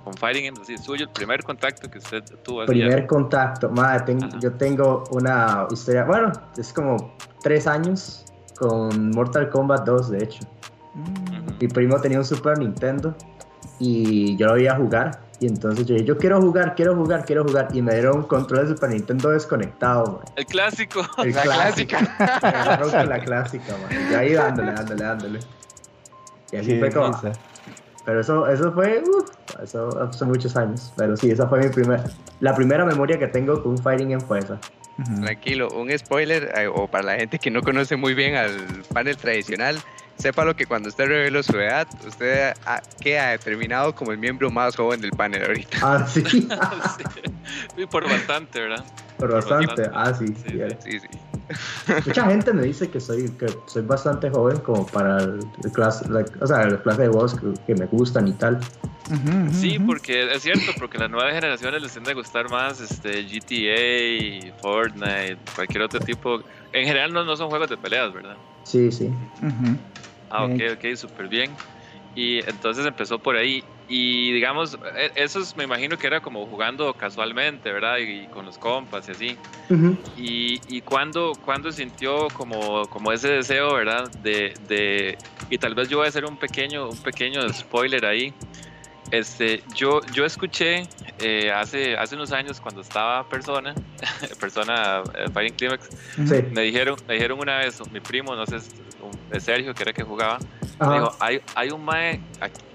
con 0.02 0.14
Fighting 0.14 0.44
Games, 0.46 0.60
así 0.60 0.76
suyo, 0.78 1.04
el 1.04 1.10
primer 1.10 1.42
contacto 1.42 1.90
que 1.90 1.98
usted 1.98 2.22
tuvo 2.42 2.62
así? 2.62 2.68
Primer 2.72 3.06
contacto, 3.06 3.68
madre, 3.70 4.16
yo 4.40 4.52
tengo 4.52 5.04
una 5.10 5.66
historia, 5.70 6.04
bueno, 6.04 6.32
es 6.56 6.72
como 6.72 7.14
tres 7.42 7.66
años 7.66 8.24
con 8.58 9.10
Mortal 9.10 9.50
Kombat 9.50 9.84
2, 9.86 10.10
de 10.10 10.24
hecho. 10.24 10.40
Ujú. 10.94 11.54
Mi 11.60 11.68
primo 11.68 12.00
tenía 12.00 12.18
un 12.18 12.24
Super 12.24 12.58
Nintendo 12.58 13.14
y 13.78 14.36
yo 14.36 14.46
lo 14.46 14.54
veía 14.54 14.76
jugar. 14.76 15.20
Y 15.40 15.46
entonces 15.48 15.86
yo 15.86 15.94
dije, 15.94 16.06
yo 16.06 16.16
quiero 16.16 16.40
jugar, 16.40 16.76
quiero 16.76 16.94
jugar, 16.94 17.24
quiero 17.24 17.42
jugar. 17.42 17.68
Y 17.72 17.82
me 17.82 17.92
dieron 17.94 18.18
un 18.18 18.22
control 18.24 18.68
de 18.68 18.74
Super 18.74 18.90
Nintendo 18.90 19.30
desconectado, 19.30 20.04
man. 20.12 20.22
El 20.36 20.46
clásico. 20.46 21.04
El 21.18 21.34
La 21.34 21.42
clásico. 21.42 21.96
Me 22.18 22.48
agarró 22.48 22.90
con 22.90 23.08
la 23.08 23.18
clásica, 23.18 23.72
man. 23.78 24.12
Y 24.12 24.14
ahí 24.14 24.32
dándole, 24.34 24.72
dándole, 24.72 25.02
dándole. 25.04 25.40
Y 26.52 26.56
así 26.56 26.68
Qué 26.68 26.78
fue 26.78 26.92
como. 26.92 27.06
risa. 27.08 27.32
Pero 28.04 28.20
eso, 28.20 28.46
eso 28.48 28.72
fue, 28.72 29.02
uf, 29.02 29.30
eso 29.62 30.02
hace 30.02 30.24
muchos 30.24 30.56
años. 30.56 30.92
Pero 30.96 31.16
sí, 31.16 31.30
esa 31.30 31.48
fue 31.48 31.60
mi 31.60 31.68
primer, 31.68 32.00
la 32.40 32.54
primera 32.54 32.84
memoria 32.84 33.18
que 33.18 33.28
tengo 33.28 33.62
con 33.62 33.72
un 33.72 33.78
Fighting 33.78 34.10
Game 34.10 34.24
fue 34.24 34.40
esa. 34.40 34.58
Tranquilo, 35.20 35.68
un 35.70 35.96
spoiler, 35.96 36.52
eh, 36.56 36.66
o 36.66 36.86
para 36.86 37.04
la 37.04 37.14
gente 37.16 37.38
que 37.38 37.50
no 37.50 37.62
conoce 37.62 37.96
muy 37.96 38.14
bien 38.14 38.36
al 38.36 38.82
panel 38.92 39.16
tradicional, 39.16 39.78
sépalo 40.16 40.54
que 40.54 40.66
cuando 40.66 40.88
usted 40.88 41.06
reveló 41.06 41.42
su 41.42 41.58
edad, 41.58 41.88
usted 42.06 42.52
ah, 42.66 42.80
queda 43.00 43.30
determinado 43.30 43.94
como 43.94 44.12
el 44.12 44.18
miembro 44.18 44.50
más 44.50 44.76
joven 44.76 45.00
del 45.00 45.10
panel 45.10 45.44
ahorita. 45.44 45.78
Ah, 45.80 46.06
sí. 46.06 46.22
Sí, 47.76 47.86
por 47.86 48.04
bastante, 48.04 48.60
¿verdad? 48.60 48.84
Pero 49.18 49.34
bastante. 49.34 49.90
Ah, 49.92 50.12
sí. 50.14 50.26
Sí, 50.28 50.34
sí, 50.46 50.60
era. 50.60 50.80
Sí, 50.80 51.00
sí. 51.00 51.08
Mucha 52.06 52.26
gente 52.26 52.52
me 52.52 52.62
dice 52.62 52.90
que 52.90 53.00
soy, 53.00 53.36
que 53.36 53.46
soy 53.66 53.82
bastante 53.82 54.30
joven 54.30 54.58
como 54.60 54.86
para 54.86 55.18
el, 55.22 55.50
el 55.62 55.72
clase, 55.72 56.04
la- 56.08 56.26
o 56.40 56.46
sea, 56.46 56.62
el 56.62 56.80
clase 56.82 57.02
de 57.02 57.08
voz 57.08 57.34
que, 57.34 57.46
que 57.66 57.74
me 57.74 57.86
gustan 57.86 58.28
y 58.28 58.32
tal. 58.32 58.58
Sí, 59.52 59.78
porque 59.86 60.32
es 60.32 60.42
cierto, 60.42 60.72
porque 60.78 60.96
las 60.96 61.10
nuevas 61.10 61.34
generaciones 61.34 61.82
les 61.82 61.92
tiende 61.92 62.12
a 62.12 62.14
gustar 62.14 62.48
más 62.48 62.80
este, 62.80 63.22
GTA, 63.26 64.52
Fortnite, 64.60 65.38
cualquier 65.54 65.82
otro 65.82 66.00
tipo. 66.00 66.40
En 66.72 66.86
general 66.86 67.12
no, 67.12 67.24
no 67.24 67.36
son 67.36 67.48
juegos 67.48 67.68
de 67.68 67.76
peleas, 67.76 68.12
¿verdad? 68.12 68.38
Sí, 68.64 68.90
sí. 68.90 69.06
Ujú. 69.42 69.76
Ah, 70.30 70.44
ok, 70.44 70.52
Ok. 70.52 70.62
ok, 70.76 70.96
súper 70.96 71.28
bien. 71.28 71.56
Y 72.14 72.38
entonces 72.48 72.84
empezó 72.86 73.18
por 73.18 73.36
ahí. 73.36 73.64
Y 73.88 74.32
digamos, 74.32 74.78
e- 74.96 75.12
eso 75.16 75.40
es- 75.40 75.56
me 75.56 75.64
imagino 75.64 75.96
que 75.96 76.06
era 76.06 76.20
como 76.20 76.46
jugando 76.46 76.92
casualmente, 76.94 77.72
¿verdad? 77.72 77.98
Y, 77.98 78.26
con 78.28 78.44
los 78.46 78.58
compas 78.58 79.08
y 79.08 79.12
así. 79.12 79.36
Ujú. 79.70 79.96
Y, 80.16 80.60
y 80.68 80.80
cuando, 80.82 81.38
cuando 81.42 81.72
sintió 81.72 82.28
como, 82.30 82.86
como 82.88 83.12
ese 83.12 83.28
deseo, 83.28 83.74
¿verdad? 83.74 84.10
De, 84.22 84.54
de, 84.68 85.18
y 85.50 85.58
tal 85.58 85.74
vez 85.74 85.88
yo 85.88 85.98
voy 85.98 86.06
a 86.06 86.08
hacer 86.08 86.24
un 86.24 86.36
pequeño, 86.36 86.90
un 86.90 87.02
pequeño 87.02 87.50
spoiler 87.52 88.04
ahí. 88.04 88.32
Este, 89.10 89.62
yo, 89.74 90.00
yo 90.14 90.24
escuché 90.24 90.88
eh, 91.18 91.50
hace, 91.52 91.96
hace 91.96 92.14
unos 92.14 92.32
años 92.32 92.60
cuando 92.60 92.80
estaba 92.80 93.28
persona, 93.28 93.74
persona 94.40 95.02
eh, 95.14 95.26
Fighting 95.32 95.54
Climax. 95.54 95.90
Sí. 96.26 96.42
me 96.50 96.62
dijeron, 96.62 96.96
me 97.06 97.14
dijeron 97.14 97.38
una 97.38 97.58
vez, 97.58 97.78
mi 97.90 98.00
primo, 98.00 98.34
no 98.34 98.46
sé, 98.46 98.56
un- 99.00 99.40
Sergio, 99.40 99.74
que 99.74 99.82
era 99.82 99.92
que 99.92 100.02
jugaba, 100.02 100.38
dijo, 100.90 101.16
hay, 101.20 101.40
hay 101.54 101.70
un 101.70 101.84
mae 101.84 102.20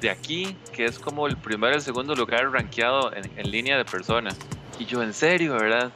de 0.01 0.09
aquí 0.09 0.55
que 0.73 0.85
es 0.85 0.99
como 0.99 1.27
el 1.27 1.37
primero 1.37 1.75
el 1.75 1.81
segundo 1.81 2.15
lugar 2.15 2.51
rankeado 2.51 3.13
en, 3.13 3.29
en 3.37 3.51
línea 3.51 3.77
de 3.77 3.85
persona. 3.85 4.29
Y 4.79 4.85
yo, 4.85 5.01
en 5.01 5.13
serio, 5.13 5.53
¿verdad? 5.53 5.91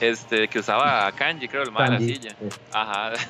Este, 0.00 0.48
que 0.48 0.58
usaba 0.58 1.10
kanji, 1.12 1.48
creo, 1.48 1.62
el 1.62 1.72
mae 1.72 1.90
de 1.90 1.90
la 1.92 1.98
silla. 2.00 2.30
sí. 2.30 2.48
Ajá. 2.72 3.12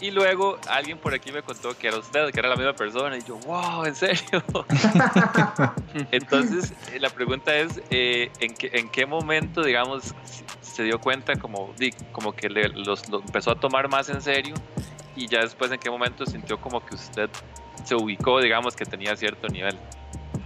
Y 0.00 0.10
luego 0.10 0.58
alguien 0.68 0.98
por 0.98 1.14
aquí 1.14 1.30
me 1.30 1.42
contó 1.42 1.76
que 1.78 1.86
era 1.86 1.98
usted, 1.98 2.30
que 2.30 2.40
era 2.40 2.48
la 2.48 2.56
misma 2.56 2.74
persona. 2.74 3.16
Y 3.16 3.22
yo, 3.22 3.36
wow, 3.38 3.84
¿en 3.84 3.94
serio? 3.94 4.44
Entonces, 6.10 6.74
eh, 6.92 6.98
la 6.98 7.08
pregunta 7.10 7.56
es, 7.56 7.80
eh, 7.90 8.30
¿en, 8.40 8.54
qué, 8.54 8.70
¿en 8.74 8.90
qué 8.90 9.06
momento, 9.06 9.62
digamos, 9.62 10.14
se 10.60 10.82
dio 10.82 11.00
cuenta 11.00 11.36
como, 11.36 11.72
como 12.12 12.32
que 12.32 12.48
le, 12.48 12.68
los, 12.70 13.08
lo 13.08 13.20
empezó 13.20 13.52
a 13.52 13.54
tomar 13.54 13.88
más 13.88 14.08
en 14.08 14.20
serio? 14.20 14.54
Y 15.16 15.28
ya 15.28 15.40
después, 15.40 15.70
¿en 15.70 15.78
qué 15.78 15.90
momento 15.90 16.26
sintió 16.26 16.60
como 16.60 16.84
que 16.84 16.94
usted 16.94 17.30
se 17.84 17.94
ubicó, 17.94 18.40
digamos, 18.40 18.74
que 18.74 18.84
tenía 18.84 19.16
cierto 19.16 19.48
nivel? 19.48 19.76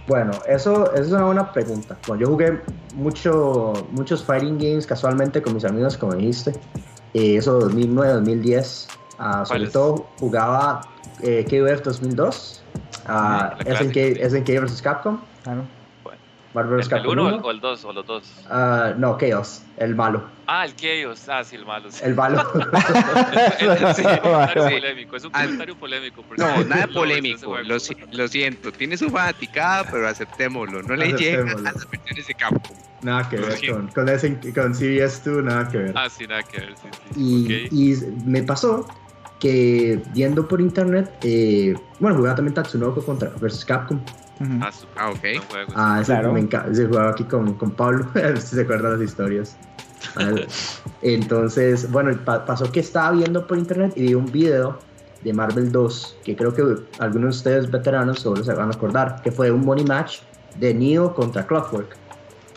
Bueno, 0.07 0.31
eso, 0.47 0.91
eso 0.93 1.03
es 1.03 1.11
una 1.11 1.25
buena 1.25 1.51
pregunta. 1.51 1.97
Bueno, 2.07 2.21
yo 2.21 2.27
jugué 2.29 2.61
mucho, 2.95 3.73
muchos 3.91 4.23
fighting 4.23 4.57
games 4.57 4.87
casualmente 4.87 5.41
con 5.41 5.53
mis 5.53 5.65
amigos, 5.65 5.97
como 5.97 6.15
dijiste. 6.15 6.51
Eh, 7.13 7.37
eso 7.37 7.59
2009, 7.59 8.13
2010. 8.13 8.87
Uh, 9.19 9.45
sobre 9.45 9.67
todo 9.67 10.07
jugaba 10.17 10.81
eh, 11.21 11.43
KOF 11.43 11.83
2002, 11.83 12.63
uh, 13.09 13.69
SNK, 13.69 14.17
SNK 14.29 14.61
vs 14.61 14.81
Capcom. 14.81 15.19
Claro. 15.43 15.78
Marvel 16.53 16.79
¿El, 16.79 17.07
1 17.07 17.35
o 17.43 17.51
el 17.51 17.59
2 17.59 17.85
o 17.85 17.93
los 17.93 18.05
dos? 18.05 18.23
Uh, 18.49 18.97
no, 18.97 19.17
Chaos, 19.19 19.61
el 19.77 19.95
malo. 19.95 20.23
Ah, 20.47 20.65
el 20.65 20.75
Chaos, 20.75 21.29
ah, 21.29 21.43
sí, 21.43 21.55
el 21.55 21.65
malo. 21.65 21.91
Sí. 21.91 22.01
El 22.03 22.15
malo. 22.15 22.43
sí, 23.59 23.65
es 23.65 23.99
un 23.99 24.19
comentario 24.21 24.63
polémico, 24.69 25.15
es 25.15 25.25
un 25.25 25.31
comentario 25.31 25.75
polémico. 25.75 26.25
No, 26.37 26.63
nada 26.63 26.87
polémico, 26.87 27.57
lo, 27.59 27.77
lo, 28.11 28.27
siento, 28.27 28.71
tiene 28.71 28.97
su 28.97 29.09
fanaticada, 29.09 29.83
pero 29.91 30.07
aceptémoslo, 30.07 30.81
no 30.81 30.95
le 30.95 31.13
llega 31.13 31.51
a 31.51 31.59
las 31.59 31.89
versiones 31.89 32.27
de 32.27 32.33
Capcom. 32.33 32.77
Nada 33.01 33.29
que 33.29 33.37
ver 33.37 33.69
con, 33.69 33.87
con, 33.89 34.09
ese, 34.09 34.37
con 34.53 34.73
CBS2, 34.73 35.43
nada 35.43 35.69
que 35.69 35.77
ver. 35.77 35.93
Ah, 35.95 36.09
sí, 36.09 36.25
nada 36.27 36.43
que 36.43 36.59
ver, 36.59 36.75
sí, 36.81 36.89
sí. 36.91 37.13
Y, 37.15 37.45
okay. 37.45 37.67
y 37.71 37.95
me 38.25 38.43
pasó 38.43 38.85
que 39.39 40.01
viendo 40.13 40.47
por 40.47 40.61
internet, 40.61 41.11
eh, 41.23 41.73
bueno, 41.99 42.17
jugaba 42.17 42.35
también 42.35 42.53
Tatsunoko 42.53 43.01
contra 43.01 43.29
versus 43.39 43.65
Capcom. 43.65 43.99
Uh 44.39 44.43
-huh. 44.43 44.59
Ah, 44.61 44.71
super, 44.71 45.03
ah, 45.03 45.09
ok. 45.09 45.43
Ah, 45.75 45.97
ese, 46.01 46.13
claro. 46.13 46.33
me 46.33 46.39
encanta, 46.41 46.71
ese 46.71 46.85
jugaba 46.87 47.11
aquí 47.11 47.23
con, 47.23 47.53
con 47.55 47.71
Pablo, 47.71 48.05
si 48.35 48.55
se 48.55 48.61
acuerdan 48.61 48.93
las 48.93 49.01
historias. 49.01 49.57
Entonces, 51.01 51.89
bueno, 51.91 52.17
pa 52.23 52.45
pasó 52.45 52.71
que 52.71 52.79
estaba 52.79 53.11
viendo 53.11 53.45
por 53.45 53.57
internet 53.57 53.93
y 53.95 54.07
vi 54.07 54.13
un 54.13 54.25
video 54.25 54.79
de 55.23 55.33
Marvel 55.33 55.71
2, 55.71 56.17
que 56.23 56.35
creo 56.35 56.53
que 56.53 56.63
algunos 56.99 57.35
de 57.35 57.37
ustedes 57.37 57.71
veteranos 57.71 58.19
solo 58.19 58.43
se 58.43 58.53
van 58.53 58.69
a 58.69 58.73
acordar, 58.73 59.21
que 59.21 59.31
fue 59.31 59.51
un 59.51 59.65
money 59.65 59.83
match 59.85 60.19
de 60.57 60.73
Neo 60.73 61.13
contra 61.13 61.45
Clockwork. 61.45 61.95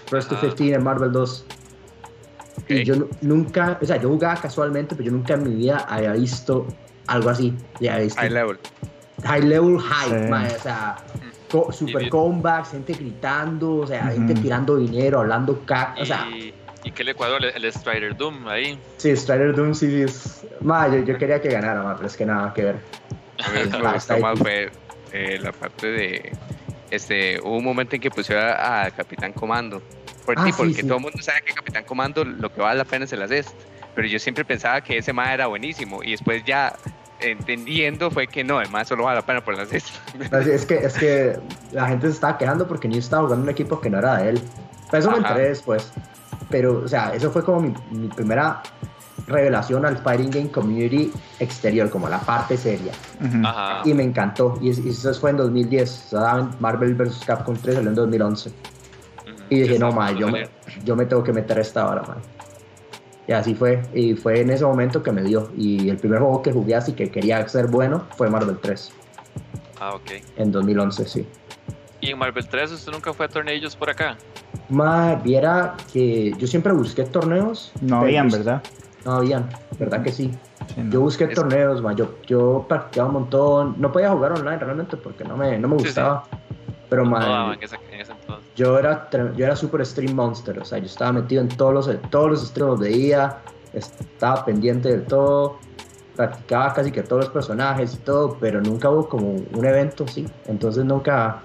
First 0.08 0.28
to 0.28 0.38
15 0.38 0.74
en 0.74 0.84
Marvel 0.84 1.10
2. 1.10 1.44
Okay. 2.62 2.80
Y 2.80 2.84
yo 2.84 3.08
nunca, 3.22 3.78
o 3.80 3.84
sea, 3.86 3.96
yo 3.96 4.08
jugaba 4.08 4.36
casualmente, 4.40 4.94
pero 4.94 5.06
yo 5.06 5.12
nunca 5.12 5.34
en 5.34 5.44
mi 5.44 5.54
vida 5.54 5.86
había 5.88 6.12
visto 6.12 6.66
algo 7.06 7.30
así. 7.30 7.54
Ya 7.80 7.98
visto. 7.98 8.20
High 8.20 8.30
level. 8.30 8.58
High 9.24 9.42
level, 9.42 9.78
high, 9.78 10.24
sí. 10.24 10.30
man, 10.30 10.46
o 10.46 10.62
sea, 10.62 10.96
co 11.50 11.72
super 11.72 12.08
comebacks, 12.08 12.70
gente 12.70 12.92
gritando, 12.94 13.76
o 13.76 13.86
sea, 13.86 14.04
uh 14.04 14.08
-huh. 14.08 14.12
gente 14.14 14.34
tirando 14.34 14.76
dinero, 14.76 15.20
hablando 15.20 15.60
caca, 15.64 16.00
o 16.00 16.04
sea. 16.04 16.26
¿Y 16.84 16.90
qué 16.90 17.04
le 17.04 17.14
cuadró 17.14 17.36
el, 17.36 17.44
el 17.44 17.72
Strider 17.72 18.16
Doom 18.16 18.48
ahí? 18.48 18.78
Sí, 18.96 19.14
Strider 19.16 19.54
Doom 19.54 19.74
sí 19.74 20.02
es. 20.02 20.44
Ma, 20.60 20.88
yo, 20.88 21.04
yo, 21.04 21.16
quería 21.16 21.40
que 21.40 21.48
ganara, 21.48 21.82
ma, 21.82 21.94
pero 21.94 22.08
es 22.08 22.16
que 22.16 22.26
nada 22.26 22.52
que 22.52 22.64
ver. 22.64 22.76
A 23.44 23.50
mí 23.50 23.58
lo 23.64 23.70
que 23.70 23.78
me 23.78 23.92
gustó 23.92 24.18
más 24.18 24.38
fue 24.38 24.70
eh, 25.12 25.38
la 25.40 25.52
parte 25.52 25.86
de. 25.86 26.32
Este, 26.92 27.40
hubo 27.40 27.56
un 27.56 27.64
momento 27.64 27.96
en 27.96 28.02
que 28.02 28.10
pusieron 28.10 28.44
a, 28.44 28.82
a 28.84 28.90
Capitán 28.90 29.32
Comando. 29.32 29.82
Por 30.26 30.38
Ah, 30.38 30.44
ti, 30.44 30.50
sí, 30.52 30.56
porque 30.58 30.74
sí. 30.74 30.82
todo 30.86 30.98
el 30.98 31.02
mundo 31.02 31.18
sabe 31.22 31.40
que 31.42 31.54
Capitán 31.54 31.84
Comando 31.84 32.22
lo 32.24 32.52
que 32.52 32.60
vale 32.60 32.76
la 32.78 32.84
pena 32.84 33.06
es 33.06 33.12
el 33.14 33.22
assist. 33.22 33.50
Pero 33.94 34.06
yo 34.06 34.18
siempre 34.18 34.44
pensaba 34.44 34.80
que 34.82 34.98
ese 34.98 35.12
más 35.12 35.30
era 35.30 35.46
buenísimo. 35.46 36.02
Y 36.02 36.10
después 36.12 36.44
ya 36.44 36.74
entendiendo 37.20 38.10
fue 38.10 38.26
que 38.26 38.44
no, 38.44 38.60
el 38.60 38.68
más 38.68 38.88
solo 38.88 39.04
vale 39.04 39.20
la 39.20 39.26
pena 39.26 39.40
por 39.42 39.54
el 39.54 39.60
assist. 39.60 39.88
Es, 40.32 40.66
que, 40.66 40.74
es 40.76 40.94
que 40.94 41.38
la 41.72 41.86
gente 41.88 42.08
se 42.08 42.12
estaba 42.14 42.36
quejando 42.36 42.66
porque 42.68 42.88
ni 42.88 42.98
estaba 42.98 43.22
jugando 43.24 43.44
un 43.44 43.50
equipo 43.50 43.80
que 43.80 43.88
no 43.90 43.98
era 43.98 44.18
de 44.18 44.30
él. 44.30 44.42
Pero 44.90 44.98
eso 45.00 45.10
me 45.10 45.18
Ajá. 45.18 45.28
enteré 45.30 45.48
después. 45.48 45.90
Pero, 46.50 46.82
o 46.84 46.88
sea, 46.88 47.14
eso 47.14 47.30
fue 47.30 47.42
como 47.44 47.60
mi, 47.60 47.74
mi 47.90 48.08
primera 48.08 48.62
revelación 49.26 49.84
al 49.86 49.98
Fighting 49.98 50.30
Game 50.30 50.50
Community 50.50 51.12
exterior, 51.38 51.88
como 51.90 52.08
la 52.08 52.18
parte 52.20 52.56
seria. 52.56 52.92
Uh 53.20 53.24
-huh. 53.24 53.46
Ajá. 53.46 53.82
Y 53.88 53.94
me 53.94 54.02
encantó. 54.02 54.58
Y, 54.60 54.68
y, 54.70 54.88
eso 54.90 55.12
fue 55.14 55.30
en 55.30 55.36
2010. 55.38 56.06
O 56.14 56.20
sea, 56.20 56.48
Marvel 56.60 56.94
vs. 56.94 57.22
Capcom 57.26 57.56
3 57.56 57.76
salió 57.76 57.90
en 57.90 57.94
2011. 57.96 58.48
Ujú. 58.50 58.56
Y 59.50 59.60
dije, 59.60 59.78
no, 59.78 59.92
man, 59.92 60.16
yo 60.16 60.28
me, 60.28 60.48
yo 60.84 60.96
me 60.96 61.06
tengo 61.06 61.22
que 61.22 61.32
meter 61.32 61.58
a 61.58 61.60
esta 61.60 61.88
hora, 61.88 62.02
man. 62.02 62.18
Y 63.28 63.32
así 63.32 63.54
fue. 63.54 63.80
Y 63.94 64.14
fue 64.14 64.40
en 64.40 64.50
ese 64.50 64.64
momento 64.64 65.02
que 65.02 65.12
me 65.12 65.22
dio. 65.22 65.50
Y 65.56 65.88
el 65.88 65.96
primer 65.96 66.18
juego 66.20 66.42
que 66.42 66.52
jugué 66.52 66.74
así 66.74 66.92
que 66.92 67.10
quería 67.10 67.46
ser 67.48 67.68
bueno 67.68 68.04
fue 68.16 68.28
Marvel 68.28 68.58
3. 68.60 68.92
Ah, 69.80 69.94
ok. 69.94 70.10
En 70.36 70.52
2011, 70.52 71.06
sí. 71.06 71.26
¿Y 72.00 72.10
en 72.10 72.18
Marvel 72.18 72.46
3 72.48 72.72
usted 72.72 72.90
nunca 72.92 73.12
fue 73.12 73.26
a 73.26 73.28
torneos 73.28 73.76
por 73.76 73.88
acá? 73.90 74.16
Ma, 74.68 75.14
viera 75.14 75.76
que 75.92 76.32
yo 76.36 76.46
siempre 76.46 76.72
busqué 76.72 77.04
torneos. 77.04 77.72
No 77.80 78.00
habían, 78.00 78.26
bus- 78.28 78.38
¿verdad? 78.38 78.62
No 79.04 79.12
habían, 79.12 79.48
¿verdad 79.78 80.02
que 80.02 80.12
sí? 80.12 80.30
Sí, 80.74 80.80
no. 80.82 80.90
Yo 80.92 81.00
busqué 81.00 81.24
Es- 81.24 81.34
torneos, 81.34 81.82
ma. 81.82 81.92
Yo, 81.94 82.16
yo 82.26 82.64
practicaba 82.68 83.08
un 83.08 83.14
montón. 83.14 83.74
No 83.78 83.90
podía 83.90 84.10
jugar 84.10 84.32
online 84.32 84.58
realmente 84.58 84.96
porque 84.96 85.24
no 85.24 85.36
me, 85.36 85.58
no 85.58 85.68
me 85.68 85.76
Sí, 85.78 85.84
sí. 85.84 85.88
gustaba. 85.88 86.24
Pero, 86.88 87.04
No 87.04 87.10
ma, 87.10 87.20
daban 87.20 87.54
en, 87.54 87.62
ese, 87.64 87.76
en 87.90 88.00
ese 88.00 88.12
yo 88.54 88.78
era, 88.78 89.08
yo 89.10 89.44
era 89.44 89.56
super 89.56 89.84
stream 89.84 90.14
monster. 90.14 90.58
O 90.58 90.64
sea, 90.64 90.78
yo 90.78 90.84
estaba 90.86 91.12
metido 91.12 91.40
en 91.42 91.48
todos 91.48 91.72
los, 91.72 92.10
todos 92.10 92.30
los 92.30 92.46
streams, 92.48 92.70
los 92.72 92.80
veía. 92.80 93.38
Estaba 93.72 94.44
pendiente 94.44 94.90
de 94.90 94.98
todo. 94.98 95.56
Practicaba 96.16 96.74
casi 96.74 96.92
que 96.92 97.02
todos 97.02 97.24
los 97.24 97.32
personajes 97.32 97.94
y 97.94 97.96
todo. 97.98 98.36
Pero 98.38 98.60
nunca 98.60 98.90
hubo 98.90 99.08
como 99.08 99.32
un 99.32 99.64
evento, 99.64 100.06
sí. 100.06 100.28
Entonces 100.46 100.84
nunca, 100.84 101.42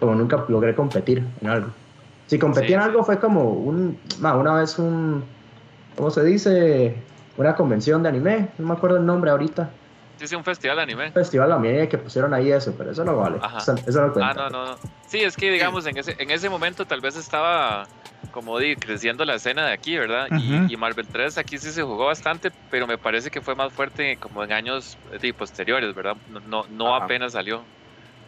como 0.00 0.14
nunca 0.16 0.44
logré 0.48 0.74
competir 0.74 1.24
en 1.40 1.48
algo. 1.48 1.68
Si 2.26 2.38
competí 2.38 2.68
Sí, 2.68 2.74
en 2.74 2.80
sí. 2.80 2.86
algo 2.88 3.04
fue 3.04 3.18
como 3.18 3.42
un, 3.44 3.96
ma, 4.20 4.36
una 4.36 4.54
vez 4.54 4.78
un, 4.78 5.24
¿cómo 5.94 6.10
se 6.10 6.24
dice? 6.24 7.06
Una 7.36 7.54
convención 7.54 8.02
de 8.02 8.08
anime, 8.08 8.54
no 8.58 8.66
me 8.66 8.74
acuerdo 8.74 8.98
el 8.98 9.06
nombre 9.06 9.30
ahorita. 9.30 9.74
Sí, 10.18 10.28
sí, 10.28 10.34
un 10.34 10.44
festival 10.44 10.76
de 10.76 10.82
anime. 10.82 11.06
Un 11.06 11.12
festival 11.14 11.48
también 11.48 11.88
que 11.88 11.98
pusieron 11.98 12.34
ahí 12.34 12.52
eso, 12.52 12.74
pero 12.76 12.90
eso 12.90 13.04
no 13.04 13.16
vale. 13.16 13.38
Ajá. 13.40 13.58
Eso, 13.58 13.82
eso 13.86 14.02
no 14.06 14.12
cuenta. 14.12 14.30
Ah, 14.30 14.34
no, 14.34 14.50
no, 14.50 14.66
no. 14.66 14.80
Sí, 15.06 15.22
es 15.22 15.36
que 15.36 15.50
digamos, 15.50 15.86
en 15.86 15.96
ese, 15.96 16.14
en 16.18 16.30
ese 16.30 16.48
momento 16.50 16.84
tal 16.86 17.00
vez 17.00 17.16
estaba, 17.16 17.88
como 18.30 18.58
di, 18.58 18.76
creciendo 18.76 19.24
la 19.24 19.34
escena 19.36 19.66
de 19.66 19.72
aquí, 19.72 19.96
¿verdad? 19.96 20.28
Y- 20.36 20.72
y, 20.72 20.76
Marvel 20.76 21.08
3 21.10 21.38
aquí 21.38 21.58
sí 21.58 21.72
se 21.72 21.82
jugó 21.82 22.06
bastante, 22.06 22.52
pero 22.68 22.86
me 22.86 22.98
parece 22.98 23.30
que 23.30 23.40
fue 23.40 23.54
más 23.56 23.72
fuerte 23.72 24.18
como 24.18 24.44
en 24.44 24.52
años 24.52 24.98
di, 25.20 25.32
posteriores, 25.32 25.94
¿verdad? 25.94 26.16
No, 26.26 26.64
no, 26.68 26.94
apenas 26.94 27.32
salió. 27.32 27.66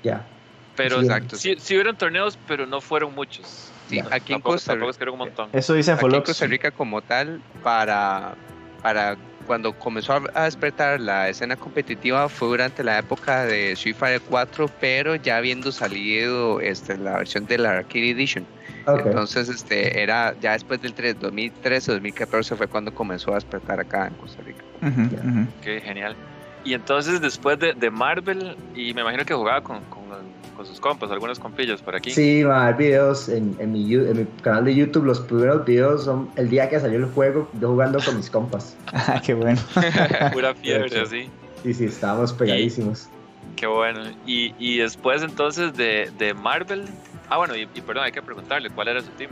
Ya. 0.02 0.28
Pero 0.74 1.00
Sí, 1.00 1.04
exacto. 1.06 1.36
sí, 1.36 1.54
sí 1.58 1.74
hubieron 1.74 1.96
torneos, 1.96 2.36
pero 2.46 2.66
no 2.66 2.80
fueron 2.80 3.14
muchos. 3.14 3.71
Sí, 3.92 4.00
aquí 4.10 4.32
en 4.32 4.38
tampoco, 4.40 4.54
Costa 4.54 4.72
tampoco 4.72 4.90
Rica. 4.92 5.04
es 5.04 5.12
un 5.12 5.18
montón. 5.18 5.50
Eso 5.52 5.74
dice 5.74 5.92
Aquí 5.92 6.04
en. 6.04 6.22
Costa 6.22 6.46
Rica 6.46 6.70
como 6.70 7.02
tal, 7.02 7.40
para, 7.62 8.34
para 8.82 9.16
cuando 9.46 9.72
comenzó 9.72 10.12
a- 10.14 10.22
a 10.34 10.44
despertar 10.44 11.00
la 11.00 11.28
escena 11.28 11.56
competitiva 11.56 12.28
fue 12.28 12.48
durante 12.48 12.84
la 12.84 12.98
época 12.98 13.44
de 13.44 13.72
Street 13.72 13.96
Fighter 13.96 14.22
4, 14.28 14.66
pero 14.80 15.16
ya 15.16 15.36
habiendo 15.36 15.72
salido 15.72 16.60
este, 16.60 16.96
la 16.96 17.18
versión 17.18 17.46
de 17.46 17.58
la 17.58 17.70
Arcade 17.78 18.10
Edition. 18.10 18.46
Ok. 18.86 19.06
Entonces, 19.06 19.48
este, 19.48 20.00
era 20.02 20.34
ya 20.40 20.52
después 20.52 20.80
del 20.80 20.94
3, 20.94 21.18
2013, 21.20 21.92
2014 21.92 22.56
fue 22.56 22.66
cuando 22.68 22.92
comenzó 22.94 23.32
a 23.32 23.34
despertar 23.34 23.78
acá 23.80 24.06
en 24.08 24.14
Costa 24.14 24.42
Rica. 24.42 24.64
Ujú, 24.80 25.02
ujú. 25.02 25.46
Qué 25.62 25.80
genial. 25.80 26.16
Y 26.64 26.74
entonces 26.74 27.20
después 27.20 27.58
de, 27.58 27.74
de 27.74 27.90
Marvel, 27.90 28.56
y 28.74 28.94
me 28.94 29.00
imagino 29.02 29.24
que 29.24 29.34
jugaba 29.34 29.60
con, 29.60 29.80
con, 29.86 30.08
con 30.56 30.66
sus 30.66 30.80
compas, 30.80 31.10
algunos 31.10 31.38
compillos 31.38 31.82
por 31.82 31.94
aquí. 31.96 32.10
Sí, 32.10 32.42
ma, 32.44 32.66
hay 32.68 32.74
videos 32.74 33.28
en, 33.28 33.56
en, 33.58 33.72
mi, 33.72 33.86
Yu- 33.88 34.08
en 34.10 34.18
mi 34.18 34.24
canal 34.42 34.64
de 34.64 34.74
YouTube. 34.74 35.04
Los 35.04 35.20
primeros 35.20 35.64
videos 35.64 36.04
son 36.04 36.28
el 36.36 36.48
día 36.48 36.68
que 36.68 36.78
salió 36.80 36.98
el 36.98 37.06
juego, 37.06 37.48
yo 37.60 37.68
jugando 37.70 37.98
con 38.04 38.16
mis 38.16 38.30
compas. 38.30 38.76
Ah, 38.92 39.20
qué 39.24 39.34
bueno. 39.34 39.60
Pura 40.32 40.54
fiebre, 40.54 41.00
así. 41.00 41.30
Sí, 41.62 41.74
sí, 41.74 41.84
estábamos 41.86 42.32
pegadísimos. 42.32 43.08
Qué 43.56 43.66
bueno. 43.66 44.00
Y, 44.26 44.54
y 44.58 44.78
después 44.78 45.22
entonces 45.22 45.74
de, 45.74 46.10
de 46.18 46.34
Marvel. 46.34 46.84
Ah, 47.28 47.38
bueno, 47.38 47.56
y, 47.56 47.62
y 47.74 47.80
perdón, 47.80 48.04
hay 48.04 48.12
que 48.12 48.22
preguntarle 48.22 48.70
cuál 48.70 48.88
era 48.88 49.00
su 49.00 49.10
team. 49.12 49.30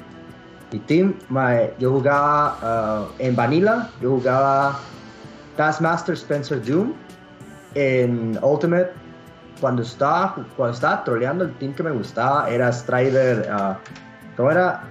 Mi 0.72 0.78
team, 0.78 1.14
yo 1.78 1.90
jugaba 1.90 2.56
ah, 2.62 3.06
en 3.18 3.34
Vanilla, 3.36 3.90
yo 4.00 4.10
jugaba 4.10 4.78
Taskmaster 5.56 6.14
Spencer 6.14 6.64
Doom. 6.64 6.92
En 7.74 8.38
Ultimate, 8.42 8.90
cuando 9.60 9.82
estaba, 9.82 10.34
cuando 10.56 10.74
estaba 10.74 11.04
troleando, 11.04 11.44
el 11.44 11.52
team 11.54 11.74
que 11.74 11.82
me 11.82 11.90
gustaba 11.90 12.48
era 12.50 12.72
Strider. 12.72 13.48
ah, 13.50 13.78
¿Cómo 14.36 14.50
era? 14.50 14.82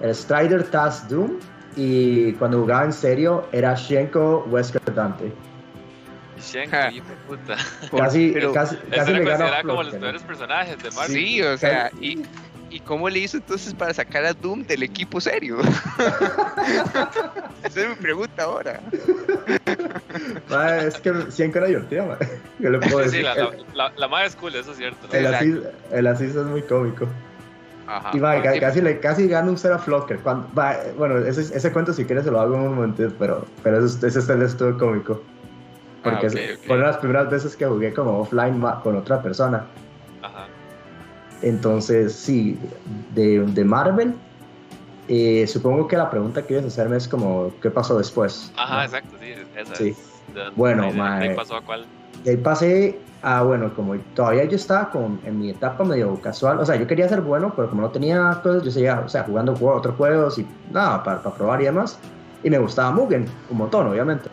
El 0.00 0.14
Strider 0.14 0.64
Task 0.64 1.08
Doom. 1.08 1.38
Y 1.74 2.32
cuando 2.34 2.60
jugaba 2.60 2.84
en 2.84 2.92
serio 2.92 3.48
era 3.52 3.74
Shenko 3.74 4.44
Wesker 4.50 4.94
Dante. 4.94 5.32
Shenko, 6.38 6.76
hijo 6.92 7.06
de 7.08 7.14
puta. 7.28 7.56
Casi, 7.96 8.32
Pero 8.32 8.52
casi, 8.52 8.76
casi 8.76 9.10
era 9.12 9.20
me 9.20 9.30
ganó. 9.30 9.68
como 9.68 9.82
los 9.84 9.94
peores 9.94 10.22
personajes 10.22 10.82
de 10.82 10.90
Marvel. 10.90 11.12
Sí, 11.12 11.42
o 11.42 11.56
sea, 11.56 11.90
y, 12.00 12.22
¿y 12.72 12.80
cómo 12.80 13.08
le 13.10 13.18
hizo 13.20 13.36
entonces 13.36 13.74
para 13.74 13.92
sacar 13.94 14.24
a 14.24 14.32
Doom 14.32 14.64
del 14.64 14.82
equipo 14.82 15.20
serio? 15.20 15.58
Esa 17.62 17.80
es 17.82 17.88
mi 17.88 17.94
pregunta 17.96 18.44
ahora. 18.44 18.80
Mae, 20.48 20.86
es 20.88 20.98
que 20.98 21.12
siempre 21.30 21.60
era 21.60 21.68
divertida, 21.68 22.04
mae. 22.04 22.18
Yo 22.58 22.70
le 22.70 22.78
puedo 22.78 23.04
Sí, 23.04 23.10
sí, 23.10 23.16
decir. 23.18 23.24
la, 23.24 23.32
el, 23.34 23.48
la, 23.74 23.92
la 23.96 24.08
más 24.08 24.26
es 24.28 24.36
cool, 24.36 24.54
eso 24.54 24.72
es 24.72 24.78
cierto. 24.78 25.06
¿no? 25.08 25.14
el 25.14 25.26
asís, 25.26 25.56
el 25.92 26.06
asís 26.06 26.30
es 26.34 26.44
muy 26.46 26.62
cómico. 26.62 27.08
Ajá. 27.86 28.10
Y 28.16 28.20
mae, 28.20 28.42
ca- 28.42 28.52
Sí, 28.54 28.60
casi, 28.60 28.80
le, 28.80 29.00
casi 29.00 29.28
gana 29.28 29.50
un 29.50 29.58
Seraph 29.58 29.84
Flocker. 29.84 30.18
Cuando, 30.20 30.48
bueno, 30.96 31.18
ese, 31.18 31.42
ese 31.42 31.72
cuento 31.72 31.92
si 31.92 32.04
quieres 32.04 32.24
se 32.24 32.30
lo 32.30 32.40
hago 32.40 32.54
en 32.54 32.60
un 32.62 32.74
momento, 32.74 33.02
pero, 33.18 33.44
pero 33.62 33.84
ese, 33.84 34.06
ese 34.06 34.18
es- 34.18 34.28
estuvo 34.30 34.78
cómico. 34.78 35.22
Porque 36.02 36.26
Ah, 36.26 36.30
ok, 36.30 36.34
es- 36.36 36.58
ok. 36.58 36.66
fueron 36.66 36.86
las 36.86 36.96
primeras 36.96 37.30
veces 37.30 37.56
que 37.56 37.66
jugué 37.66 37.92
como 37.92 38.20
offline 38.20 38.58
ma- 38.58 38.80
con 38.80 38.96
otra 38.96 39.22
persona. 39.22 39.66
Entonces, 41.42 42.12
sí, 42.14 42.58
de, 43.14 43.40
de 43.40 43.64
Marvel, 43.64 44.14
eh, 45.08 45.46
supongo 45.46 45.88
que 45.88 45.96
la 45.96 46.08
pregunta 46.10 46.42
que 46.42 46.54
ibas 46.54 46.64
a 46.64 46.68
hacerme 46.68 46.96
es 46.96 47.08
como, 47.08 47.52
¿qué 47.60 47.70
pasó 47.70 47.98
después? 47.98 48.52
Ajá, 48.56 48.76
¿no? 48.76 48.82
exacto, 48.84 49.16
sí, 49.20 49.32
esa 49.56 49.74
Sí. 49.76 49.88
es. 49.90 49.96
de- 50.34 50.50
Bueno, 50.54 50.84
de- 50.92 51.28
de 51.28 51.34
pasó 51.34 51.56
a 51.56 51.60
cuál? 51.62 51.84
De 52.24 52.30
ahí 52.30 52.36
pasé 52.36 53.00
a, 53.22 53.42
bueno, 53.42 53.74
como 53.74 53.96
todavía 54.14 54.44
yo 54.44 54.56
estaba 54.56 54.90
como 54.90 55.18
en 55.24 55.38
mi 55.38 55.50
etapa 55.50 55.84
medio 55.84 56.14
casual, 56.20 56.60
o 56.60 56.66
sea, 56.66 56.76
yo 56.76 56.86
quería 56.86 57.08
ser 57.08 57.20
bueno, 57.20 57.52
pero 57.54 57.68
como 57.68 57.82
no 57.82 57.90
tenía 57.90 58.38
cosas, 58.42 58.62
yo 58.62 58.70
seguía, 58.70 59.00
o 59.04 59.08
sea, 59.08 59.24
jugando 59.24 59.54
otros 59.60 59.96
juegos 59.96 60.38
y 60.38 60.46
nada, 60.70 61.02
para, 61.02 61.22
para 61.22 61.34
probar 61.34 61.60
y 61.60 61.64
demás. 61.64 61.98
Y 62.44 62.50
me 62.50 62.58
gustaba 62.58 62.90
Mugen, 62.92 63.26
un 63.50 63.58
montón, 63.58 63.86
obviamente. 63.88 64.28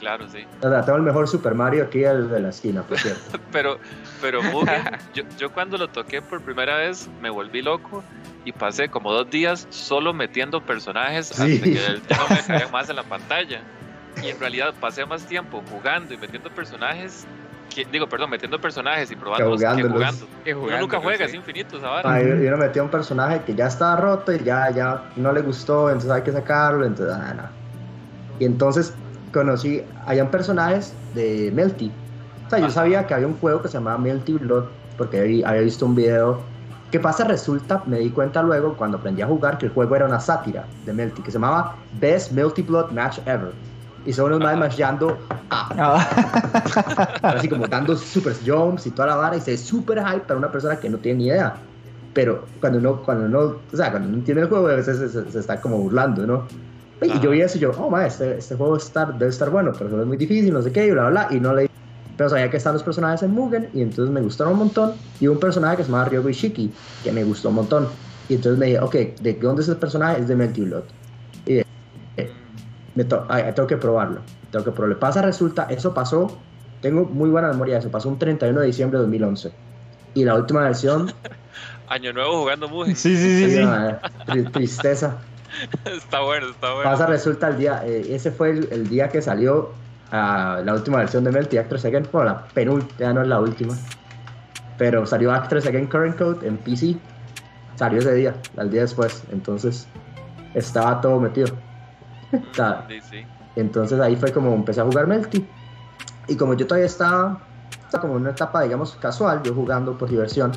Claro, 0.00 0.26
sí. 0.28 0.44
Tengo 0.60 0.96
el 0.96 1.02
mejor 1.02 1.28
Super 1.28 1.54
Mario 1.54 1.84
aquí 1.84 2.02
el 2.04 2.28
de 2.30 2.40
la 2.40 2.48
esquina, 2.48 2.82
por 2.82 2.98
cierto. 2.98 3.38
Pero, 3.52 3.78
pero 4.20 4.42
Mugen, 4.42 4.82
yo, 5.14 5.22
yo 5.38 5.52
cuando 5.52 5.76
lo 5.76 5.88
toqué 5.88 6.22
por 6.22 6.40
primera 6.42 6.76
vez 6.76 7.08
me 7.20 7.28
volví 7.30 7.60
loco 7.62 8.02
y 8.44 8.52
pasé 8.52 8.88
como 8.88 9.12
dos 9.12 9.28
días 9.30 9.66
solo 9.70 10.12
metiendo 10.14 10.60
personajes 10.62 11.26
Sí. 11.28 11.54
hasta 11.54 11.64
que 11.64 11.86
el 11.86 12.00
tema 12.08 12.22
me 12.30 12.42
caía 12.46 12.68
más 12.68 12.88
en 12.88 12.96
la 12.96 13.02
pantalla. 13.02 13.60
Y 14.22 14.28
en 14.28 14.40
realidad 14.40 14.74
pasé 14.80 15.04
más 15.06 15.24
tiempo 15.26 15.62
jugando 15.70 16.12
y 16.14 16.16
metiendo 16.16 16.50
personajes, 16.50 17.26
que, 17.74 17.84
digo, 17.84 18.08
perdón, 18.08 18.30
metiendo 18.30 18.60
personajes 18.60 19.10
y 19.10 19.16
probándolos 19.16 19.60
que 19.60 19.66
jugándolos. 19.66 19.92
jugando. 19.96 20.26
que 20.44 20.52
Uno 20.54 20.60
jugando, 20.62 20.80
nunca 20.82 20.96
no 20.96 21.02
juega, 21.02 21.18
sé. 21.18 21.24
es 21.26 21.34
infinito. 21.34 21.80
Ah, 21.84 22.20
y 22.20 22.24
y 22.44 22.46
uno 22.48 22.56
metía 22.56 22.82
un 22.82 22.90
personaje 22.90 23.42
que 23.46 23.54
ya 23.54 23.66
estaba 23.66 23.96
roto 23.96 24.32
y 24.32 24.42
ya, 24.42 24.70
ya 24.70 25.04
no 25.16 25.32
le 25.32 25.42
gustó, 25.42 25.88
entonces 25.88 26.10
hay 26.10 26.22
que 26.22 26.32
sacarlo, 26.32 26.84
entonces, 26.84 27.14
ah, 27.16 27.34
no. 27.34 27.42
Y 28.40 28.44
entonces 28.46 28.94
conocí, 29.32 29.82
habían 30.06 30.30
personajes 30.30 30.94
de 31.14 31.50
Melty. 31.54 31.90
O 32.46 32.50
sea, 32.50 32.58
yo 32.58 32.66
Ajá. 32.66 32.74
sabía 32.74 33.06
que 33.06 33.14
había 33.14 33.26
un 33.26 33.34
juego 33.38 33.62
que 33.62 33.68
se 33.68 33.74
llamaba 33.74 33.98
Melty 33.98 34.34
Blood, 34.34 34.64
porque 34.96 35.20
había, 35.20 35.52
visto 35.62 35.86
un 35.86 35.94
video. 35.94 36.42
¿Qué 36.90 36.98
pasa? 36.98 37.24
Resulta, 37.24 37.82
me 37.86 37.98
di 37.98 38.10
cuenta 38.10 38.42
luego 38.42 38.76
cuando 38.76 38.98
aprendí 38.98 39.22
a 39.22 39.26
jugar 39.26 39.58
que 39.58 39.66
el 39.66 39.72
juego 39.72 39.94
era 39.94 40.06
una 40.06 40.18
sátira 40.18 40.66
de 40.84 40.92
Melty, 40.92 41.22
que 41.22 41.30
se 41.30 41.36
llamaba 41.38 41.76
Best 42.00 42.32
Melty 42.32 42.62
Blood 42.62 42.90
Match 42.90 43.18
Ever. 43.26 43.52
Y 44.04 44.12
son 44.12 44.26
unos 44.26 44.40
más 44.40 44.52
Ajá. 44.52 44.60
machando 44.60 45.16
a 45.50 45.66
Ah, 45.78 45.98
así 47.22 47.48
como 47.48 47.66
dando 47.66 47.96
super 47.96 48.34
jumps 48.44 48.86
y 48.86 48.90
toda 48.90 49.08
la 49.08 49.16
vara 49.16 49.36
y 49.36 49.40
se 49.40 49.56
super 49.56 49.98
hype 50.04 50.20
para 50.26 50.38
una 50.38 50.50
persona 50.50 50.76
que 50.76 50.90
no 50.90 50.98
tiene 50.98 51.18
ni 51.18 51.26
idea. 51.28 51.54
Pero 52.12 52.44
cuando 52.60 52.78
uno, 52.78 53.02
cuando 53.02 53.24
uno, 53.26 53.56
o 53.72 53.76
sea, 53.76 53.90
cuando 53.90 54.08
uno 54.08 54.18
entiende 54.18 54.42
el 54.42 54.48
juego, 54.48 54.66
a 54.68 54.74
veces 54.74 54.98
se, 54.98 55.08
se- 55.08 55.30
se 55.30 55.38
está 55.38 55.60
como 55.60 55.78
burlando, 55.78 56.26
¿no? 56.26 56.46
Y 57.02 57.12
Ajá. 57.12 57.20
yo 57.20 57.30
vi 57.30 57.40
eso 57.40 57.56
y 57.58 57.60
yo, 57.60 57.70
oh, 57.78 57.90
ma, 57.90 58.06
este, 58.06 58.36
este 58.38 58.56
juego 58.56 58.76
estar, 58.76 59.16
debe 59.18 59.30
estar 59.30 59.50
bueno, 59.50 59.72
pero 59.76 60.00
es 60.00 60.06
muy 60.06 60.16
difícil, 60.16 60.52
no 60.52 60.62
sé 60.62 60.70
qué, 60.72 60.86
y 60.86 60.90
bla, 60.90 61.08
bla, 61.08 61.26
bla, 61.28 61.36
y 61.36 61.40
no 61.40 61.54
le... 61.54 61.66
Pero 62.16 62.28
sabía 62.30 62.50
que 62.50 62.58
están 62.58 62.74
los 62.74 62.82
personajes 62.82 63.22
en 63.22 63.30
Mugen, 63.32 63.70
y 63.72 63.80
entonces 63.82 64.12
me 64.12 64.20
gustaron 64.20 64.52
un 64.54 64.58
montón, 64.60 65.00
y 65.18 65.26
un 65.26 65.38
personaje 65.38 65.78
que 65.78 65.84
se 65.84 65.90
llama 65.90 66.04
Ryogo 66.04 66.28
Ishiki, 66.28 66.78
que 67.02 67.12
me 67.12 67.24
gustó 67.24 67.48
un 67.48 67.54
montón. 67.56 67.98
Y 68.28 68.34
entonces 68.34 68.58
me 68.58 68.66
dije, 68.66 68.80
ok, 68.80 68.94
¿de 69.20 69.38
dónde 69.40 69.62
es 69.62 69.68
el 69.68 69.78
personaje? 69.78 70.20
Es 70.20 70.28
de 70.28 70.36
Melty 70.36 70.62
Blood. 70.62 70.88
Y 71.46 71.54
de- 71.54 71.64
me 72.94 73.04
to- 73.04 73.26
ay, 73.28 73.52
tengo 73.54 73.66
que 73.66 73.76
probarlo. 73.76 74.24
Tengo 74.50 74.64
que 74.64 74.72
probarlo. 74.72 74.98
Pasa, 74.98 75.22
resulta, 75.22 75.64
eso 75.64 75.94
pasó. 75.94 76.46
Tengo 76.80 77.06
muy 77.06 77.30
buena 77.30 77.48
memoria 77.48 77.74
de 77.74 77.80
eso. 77.80 77.90
Pasó 77.90 78.08
un 78.08 78.18
31 78.18 78.60
de 78.60 78.66
diciembre 78.68 78.98
de 78.98 79.02
2011. 79.04 79.54
Y 80.14 80.24
la 80.24 80.34
última 80.36 80.62
versión, 80.64 81.08
Año 81.86 82.12
nuevo 82.12 82.40
jugando 82.40 82.68
Mugen. 82.68 82.96
sí, 82.96 83.16
sí, 83.16 83.16
sí, 83.16 83.50
sí. 83.50 83.62
una 83.62 84.00
tristeza. 84.52 85.20
está 85.84 86.20
bueno, 86.20 86.48
está 86.48 86.74
bueno. 86.74 86.90
Pasa, 86.90 87.06
resulta 87.06 87.48
el 87.48 87.58
día, 87.58 87.82
eh, 87.84 88.14
ese 88.14 88.30
fue 88.30 88.50
el, 88.50 88.68
el 88.70 88.88
día 88.88 89.08
que 89.08 89.22
salió 89.22 89.72
ah, 90.12 90.60
la 90.64 90.74
última 90.74 90.98
versión 90.98 91.24
de 91.24 91.32
Melty 91.32 91.58
Actress 91.58 91.84
Again. 91.84 92.08
Bueno, 92.12 92.30
la 92.30 92.44
penúltima, 92.48 93.12
no 93.12 93.22
es 93.22 93.28
la 93.28 93.40
última. 93.40 93.74
Pero 94.78 95.04
salió 95.06 95.32
Actress 95.32 95.66
Again 95.66 95.86
Current 95.86 96.16
Code 96.16 96.46
en 96.46 96.56
PC. 96.58 96.96
Salió 97.76 97.98
ese 97.98 98.14
día, 98.14 98.34
al 98.56 98.70
día 98.70 98.82
después. 98.82 99.24
Entonces, 99.30 99.86
estaba 100.54 101.00
todo 101.00 101.20
metido. 101.20 101.48
Sí, 102.88 103.00
sí. 103.00 103.26
Entonces 103.56 103.98
ahí 103.98 104.14
fue 104.14 104.32
como 104.32 104.54
empecé 104.54 104.80
a 104.80 104.84
jugar 104.84 105.08
Melty. 105.08 105.44
Y 106.28 106.36
como 106.36 106.54
yo 106.54 106.66
todavía 106.66 106.86
estaba, 106.86 107.40
estaba 107.84 108.02
como 108.02 108.14
en 108.14 108.20
una 108.22 108.30
etapa, 108.30 108.62
digamos, 108.62 108.96
casual, 109.00 109.42
yo 109.42 109.52
jugando 109.52 109.98
por 109.98 110.08
diversión, 110.08 110.52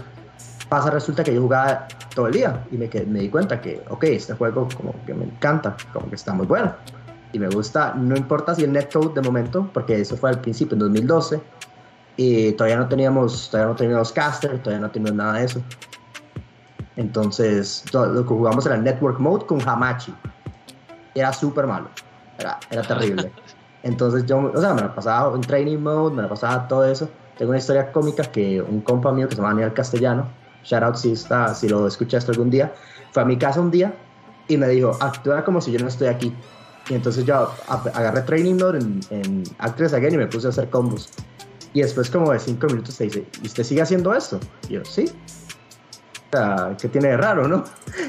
pasa, 0.70 0.90
resulta 0.90 1.24
que 1.24 1.34
yo 1.34 1.42
jugaba 1.42 1.88
todo 2.14 2.28
el 2.28 2.34
día 2.34 2.66
y 2.72 2.78
me, 2.78 2.90
me 3.08 3.20
di 3.20 3.30
cuenta 3.30 3.62
que, 3.62 3.84
ok, 3.90 4.04
este 4.06 4.34
juego 4.34 4.68
como 4.76 4.96
que 5.06 5.14
me 5.14 5.26
encanta, 5.26 5.76
como 5.92 6.10
que 6.10 6.16
está 6.16 6.34
muy 6.34 6.46
bueno. 6.46 6.74
Y 7.32 7.40
me 7.40 7.48
gusta, 7.50 7.94
no 7.96 8.16
importa 8.16 8.54
si 8.54 8.64
el 8.64 8.72
netcode 8.72 9.14
de 9.16 9.22
momento, 9.22 9.70
porque 9.74 10.00
eso 10.00 10.16
fue 10.16 10.30
al 10.30 10.40
principio, 10.40 10.74
en 10.76 10.80
2012, 10.80 11.42
y 12.16 12.52
todavía 12.54 12.78
no 12.78 12.88
teníamos, 12.88 13.50
todavía 13.50 13.72
no 13.72 13.76
teníamos 13.76 14.12
caster, 14.12 14.62
todavía 14.62 14.86
no 14.86 14.92
teníamos 14.92 15.18
nada 15.18 15.34
de 15.40 15.46
eso. 15.46 15.62
Entonces, 16.96 17.84
todo 17.92 18.06
lo 18.08 18.22
que 18.22 18.28
jugamos 18.28 18.66
era 18.66 18.78
Network 18.78 19.20
Mode 19.20 19.46
con 19.48 19.68
Hamachi. 19.68 20.14
Era 21.16 21.34
súper 21.34 21.66
malo. 21.66 21.90
Era, 22.38 22.60
era 22.70 22.84
terrible. 22.84 23.32
Entonces 23.84 24.26
yo, 24.26 24.38
o 24.54 24.62
sea, 24.62 24.74
me 24.74 24.82
la 24.82 24.96
pasaba 24.96 25.36
en 25.36 25.42
training 25.42 25.78
mode, 25.78 26.16
me 26.16 26.22
la 26.22 26.30
pasaba 26.30 26.68
todo 26.68 26.86
eso. 26.86 27.10
Tengo 27.38 27.50
una 27.50 27.60
historia 27.60 27.92
cómica 27.92 28.24
que 28.24 28.62
un 28.62 28.82
compa 28.82 29.12
mío 29.12 29.28
que 29.28 29.36
se 29.36 29.42
llama 29.42 29.54
Daniel 29.54 29.74
Castellano, 29.74 30.28
shout 30.64 30.84
out 30.84 30.96
si, 30.96 31.12
está, 31.12 31.54
si 31.54 31.68
lo 31.70 31.88
escuchaste 31.88 32.32
algún 32.32 32.50
día, 32.50 32.74
fue 33.12 33.24
a 33.24 33.26
mi 33.26 33.38
casa 33.38 33.60
un 33.62 33.72
día 33.72 33.94
y 34.48 34.58
me 34.58 34.68
dijo, 34.68 34.98
actúa 35.00 35.44
como 35.44 35.62
si 35.62 35.72
yo 35.72 35.80
no 35.80 35.88
estoy 35.88 36.08
aquí. 36.08 36.34
Y 36.90 36.96
entonces 36.96 37.26
yo 37.26 37.50
agarré 37.68 38.22
training 38.24 38.56
mode 38.56 38.80
en, 38.80 39.00
en 39.10 39.44
Actress 39.60 39.94
Again 39.94 40.16
y 40.16 40.18
me 40.18 40.28
puse 40.28 40.48
a 40.48 40.50
hacer 40.50 40.70
combos. 40.70 41.10
Y 41.74 41.82
después 41.82 42.10
como 42.10 42.32
de 42.32 42.40
cinco 42.40 42.68
minutos 42.68 42.96
se 42.96 43.06
dice, 43.06 43.26
¿y 43.42 43.48
usted 43.48 43.64
sigue 43.64 43.82
haciendo 43.82 44.14
esto? 44.14 44.40
Y 44.70 44.74
yo, 44.74 44.86
sí. 44.86 45.06
O 46.32 46.36
sea, 46.36 46.76
¿qué 46.80 46.90
tiene 46.90 47.10
de 47.10 47.18
raro, 47.18 47.48
no? 47.48 47.64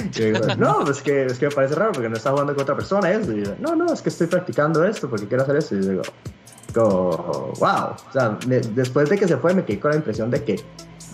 Y 0.05 0.11
yo 0.11 0.25
digo, 0.25 0.41
no, 0.59 0.81
pues 0.85 1.03
que, 1.03 1.27
es 1.27 1.39
que 1.39 1.49
me 1.49 1.55
parece 1.55 1.75
raro 1.75 1.93
porque 1.93 2.09
no 2.09 2.17
está 2.17 2.31
jugando 2.31 2.55
con 2.55 2.63
otra 2.63 2.75
persona 2.75 3.11
eso. 3.11 3.33
Y 3.33 3.45
yo, 3.45 3.55
no, 3.61 3.77
no, 3.77 3.93
es 3.93 4.03
que 4.03 4.09
estoy 4.09 4.27
practicando 4.27 4.85
esto 4.85 5.09
porque 5.09 5.29
quiero 5.29 5.45
hacer 5.45 5.57
esto. 5.57 5.77
Y 5.77 5.83
yo 5.83 5.91
digo, 5.91 6.03
wow. 6.75 7.95
O 8.09 8.13
sea, 8.13 8.39
me- 8.47 8.61
después 8.61 9.09
de 9.09 9.19
que 9.19 9.29
se 9.29 9.37
fue 9.37 9.55
me 9.55 9.65
quedé 9.65 9.81
con 9.81 9.93
la 9.93 9.97
impresión 9.99 10.31
de 10.31 10.43
que, 10.43 10.57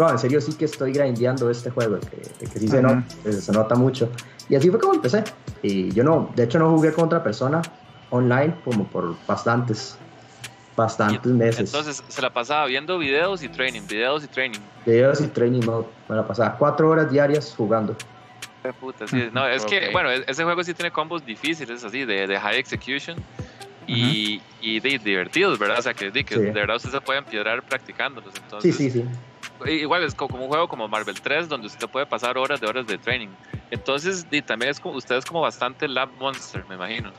en 0.09 0.19
serio 0.19 0.41
sí 0.41 0.55
que 0.55 0.65
estoy 0.65 0.93
grindeando 0.93 1.51
este 1.51 1.71
juego, 1.71 1.99
que, 2.01 2.47
que 2.47 2.59
sí 2.59 2.69
se, 2.69 2.81
nota, 2.81 3.05
que 3.23 3.33
se 3.33 3.53
nota 3.53 3.75
mucho. 3.75 4.09
Y 4.49 4.55
así 4.55 4.71
fue 4.71 4.79
como 4.79 4.95
empecé. 4.95 5.25
Y 5.63 5.91
yo 5.93 6.03
no, 6.05 6.31
de 6.35 6.45
hecho 6.45 6.59
no 6.59 6.71
jugué 6.71 6.93
con 6.93 7.05
otra 7.05 7.23
persona 7.23 7.61
online 8.11 8.55
como 8.65 8.85
por 8.87 9.15
bastantes, 9.27 9.97
bastantes 10.77 11.31
meses. 11.33 11.75
Entonces 11.75 12.03
se 12.09 12.23
la 12.23 12.31
pasaba 12.31 12.67
viendo 12.67 12.99
videos 12.99 13.43
y 13.43 13.49
training, 13.49 13.83
videos 13.89 14.25
y 14.25 14.29
training. 14.29 14.61
Videos 14.87 15.21
y 15.21 15.27
training 15.27 15.61
mode. 15.67 15.87
Me 16.09 16.17
la 16.17 16.27
pasaba 16.27 16.57
cuatro 16.57 16.89
horas 16.89 17.11
diarias 17.11 17.53
jugando. 17.57 17.95
Puta, 18.79 19.07
sí. 19.09 19.29
No, 19.33 19.47
es 19.47 19.65
que, 19.65 19.87
Ok. 19.87 19.93
bueno, 19.93 20.11
e- 20.11 20.25
ese 20.27 20.45
juego 20.45 20.63
sí 20.63 20.75
tiene 20.75 20.91
combos 20.91 21.25
difíciles, 21.25 21.83
así, 21.83 22.05
de, 22.05 22.27
de 22.27 22.39
high 22.39 22.59
execution 22.59 23.17
y, 23.87 24.41
y 24.61 24.81
de, 24.81 24.99
divertidos, 24.99 25.59
¿verdad? 25.59 25.79
O 25.79 25.83
sea, 25.83 25.95
que, 25.95 26.11
de, 26.11 26.25
que 26.25 26.35
Sí. 26.35 26.41
de 26.43 26.51
verdad 26.53 26.77
usted 26.77 26.91
se 26.91 27.01
puede 27.01 27.19
empiedrar 27.21 27.63
practicándolos. 27.63 28.33
Sí, 28.35 28.41
Entonces, 28.45 28.77
sí, 28.77 28.91
sí. 28.91 29.05
Igual 29.67 30.03
es 30.05 30.15
co- 30.15 30.29
como 30.29 30.45
un 30.45 30.49
juego 30.49 30.69
como 30.69 30.89
Marvel 30.89 31.21
3, 31.21 31.49
donde 31.49 31.67
usted 31.67 31.89
puede 31.89 32.07
pasar 32.07 32.39
horas 32.39 32.61
de 32.61 32.67
horas 32.67 32.87
de 32.87 32.99
training. 32.99 33.29
Entonces, 33.71 34.27
y 34.31 34.43
también 34.43 34.71
es 34.71 34.81
como, 34.81 34.97
usted 34.97 35.17
es 35.17 35.25
como 35.25 35.41
bastante 35.43 35.87
lab 35.89 36.09
monster, 36.19 36.65
me 36.69 36.75
imagino. 36.77 37.11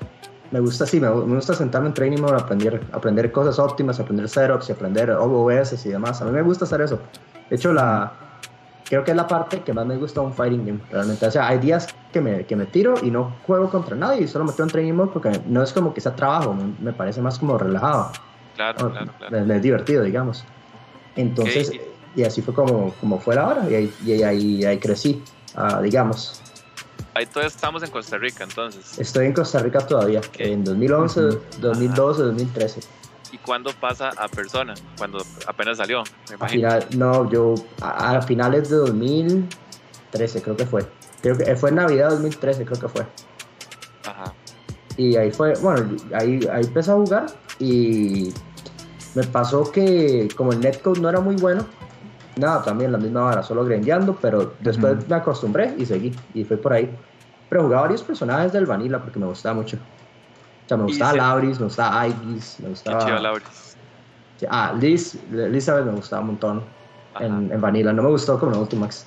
Me 0.52 0.60
gusta, 0.60 0.86
sí, 0.86 1.00
me, 1.00 1.10
me 1.10 1.36
gusta 1.36 1.54
sentarme 1.54 1.88
en 1.88 1.94
training 1.94 2.20
mode, 2.20 2.36
aprender, 2.36 2.82
aprender 2.92 3.32
cosas 3.32 3.58
óptimas, 3.58 4.00
aprender 4.00 4.28
setups 4.28 4.70
y 4.70 4.72
aprender 4.74 5.12
OBS 5.12 5.88
y 5.88 5.92
demás. 5.92 6.22
A 6.22 6.26
mí 6.26 6.32
me 6.32 6.42
gusta 6.42 6.66
hacer 6.66 6.82
eso. 6.82 7.00
De 7.50 7.56
hecho, 7.56 7.72
la, 7.72 8.12
creo 8.90 9.04
que 9.06 9.12
es 9.12 9.18
la 9.18 9.28
parte 9.28 9.62
que 9.62 9.72
más 9.72 9.86
me 9.86 9.96
gusta 9.96 10.20
un 10.20 10.34
fighting 10.34 10.66
game, 10.66 10.80
realmente. 10.92 11.26
O 11.26 11.32
sea, 11.32 11.48
hay 11.48 11.60
días 11.60 11.88
que 12.12 12.20
me, 12.20 12.46
que 12.46 12.58
me 12.58 12.66
tiro 12.66 12.96
y 13.02 13.12
no 13.12 13.32
juego 13.48 13.70
contra 13.70 13.96
nadie 13.96 14.24
y 14.24 14.28
solo 14.28 14.44
me 14.44 14.52
quedo 14.52 14.64
en 14.64 14.70
training 14.72 14.94
mode 14.94 15.12
porque 15.14 15.32
no 15.48 15.64
es 15.64 15.72
como 15.72 15.94
que 15.94 16.02
sea 16.02 16.16
trabajo, 16.16 16.54
me, 16.54 16.74
me 16.82 16.92
parece 16.92 17.22
más 17.22 17.40
como 17.40 17.58
relajado. 17.58 18.12
Claro, 18.56 18.88
Oh, 18.88 18.90
claro, 18.92 19.12
claro. 19.18 19.46
Me 19.46 19.56
es 19.56 19.62
divertido, 19.62 20.04
digamos. 20.04 20.44
Entonces, 21.16 21.70
Ok. 21.70 21.91
Y 22.16 22.24
así 22.24 22.42
fue 22.42 22.54
como, 22.54 22.94
como 22.96 23.20
fue 23.20 23.36
la 23.36 23.48
hora 23.48 23.70
y 23.70 23.76
ahí, 23.76 23.94
y 24.06 24.24
ahí, 24.24 24.66
ahí 24.66 24.78
crecí, 24.80 25.24
ah, 25.56 25.82
digamos. 25.82 26.42
Ahí 27.14 27.26
todos 27.26 27.48
estamos 27.48 27.84
en 27.84 27.90
Costa 27.92 28.18
Rica, 28.18 28.44
entonces. 28.44 28.98
Estoy 28.98 29.26
en 29.28 29.34
Costa 29.34 29.60
Rica 29.60 29.80
todavía, 29.86 30.22
en 30.38 30.64
2011, 30.64 31.20
Ujú. 31.22 31.40
2012, 31.60 32.22
2013. 32.24 32.80
¿Y 33.34 33.38
cuándo 33.38 33.72
pasa 33.74 34.10
a 34.18 34.28
persona? 34.28 34.74
Cuando 34.98 35.24
apenas 35.48 35.78
salió, 35.78 36.04
me 36.30 36.34
A 36.34 36.36
imagino. 36.36 36.52
final, 36.70 36.86
no, 36.98 37.30
yo 37.30 37.56
a, 37.82 38.18
a 38.18 38.22
finales 38.22 38.70
de 38.70 38.76
2013 38.78 40.42
creo 40.42 40.56
que 40.58 40.66
fue. 40.66 40.86
Creo 41.22 41.38
que 41.38 41.56
fue 41.56 41.70
en 41.70 41.76
Navidad 41.76 42.10
2013 42.12 42.66
creo 42.66 42.80
que 42.80 42.88
fue. 42.88 43.06
Ajá. 44.06 44.34
Y 44.98 45.16
ahí 45.16 45.32
fue, 45.32 45.54
bueno, 45.62 45.98
ahí, 46.14 46.40
ahí 46.52 46.64
empecé 46.66 46.92
a 46.92 46.96
jugar 46.96 47.26
y 47.60 48.34
me 49.16 49.24
pasó 49.24 49.72
que 49.72 50.28
como 50.36 50.52
el 50.52 50.60
netcode 50.60 51.00
no 51.00 51.10
era 51.10 51.20
muy 51.22 51.36
bueno, 51.36 51.66
nada, 52.36 52.64
también 52.64 52.92
la 52.92 52.98
misma 52.98 53.22
vara, 53.22 53.44
solo 53.44 53.66
grindeando, 53.66 54.18
pero 54.22 54.54
después 54.60 55.08
me 55.08 55.16
acostumbré 55.16 55.74
y 55.78 55.86
seguí, 55.86 56.16
y 56.34 56.44
fue 56.44 56.58
por 56.58 56.74
ahí. 56.74 56.90
Pero 57.50 57.64
jugaba 57.64 57.84
varios 57.84 58.04
personajes 58.04 58.54
del 58.54 58.66
Vanilla 58.66 59.00
porque 59.00 59.20
me 59.20 59.26
gustaba 59.26 59.56
mucho. 59.56 59.78
O 59.78 60.68
sea, 60.68 60.78
me 60.78 60.84
gustaba 60.84 61.14
Lauris, 61.14 61.60
me 61.60 61.66
gustaba 61.66 62.08
Ibis, 62.08 62.60
me 62.62 62.70
gustaba... 62.70 63.20
Lauris. 63.20 63.76
Ah, 64.50 64.74
Liz, 64.80 65.18
Elizabeth 65.32 65.86
me 65.86 65.92
gustaba 65.92 66.22
un 66.22 66.28
montón 66.28 66.64
en, 67.20 67.52
en, 67.52 67.62
Vanilla, 67.62 67.94
no 67.94 68.04
me 68.04 68.10
gustó 68.10 68.40
como 68.40 68.54
en 68.54 68.60
Ultimax. 68.60 69.06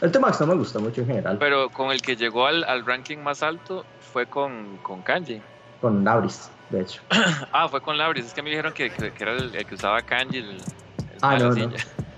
El 0.00 0.06
Ultimax 0.08 0.40
no 0.40 0.46
me 0.48 0.54
gustó 0.54 0.80
mucho 0.80 1.02
en 1.02 1.06
general. 1.08 1.36
Pero 1.38 1.68
con 1.68 1.92
el 1.92 2.00
que 2.02 2.16
llegó 2.16 2.46
al, 2.46 2.64
al 2.64 2.84
ranking 2.84 3.18
más 3.18 3.42
alto 3.42 3.84
fue 4.12 4.26
con, 4.26 4.78
con 4.82 5.02
Kanji. 5.02 5.40
Con 5.80 6.04
Lauris, 6.04 6.50
de 6.70 6.80
hecho. 6.80 7.02
ah, 7.52 7.68
fue 7.68 7.80
con 7.82 7.98
Lauris, 7.98 8.26
es 8.26 8.34
que 8.34 8.42
me 8.42 8.50
dijeron 8.50 8.72
que, 8.72 8.90
que, 8.90 9.12
era 9.20 9.32
el, 9.32 9.52
que 9.52 9.74
usaba 9.74 10.02
Kanji. 10.02 10.38
El, 10.38 10.56
ah, 11.20 11.38
no, 11.38 11.50
no. 11.50 11.70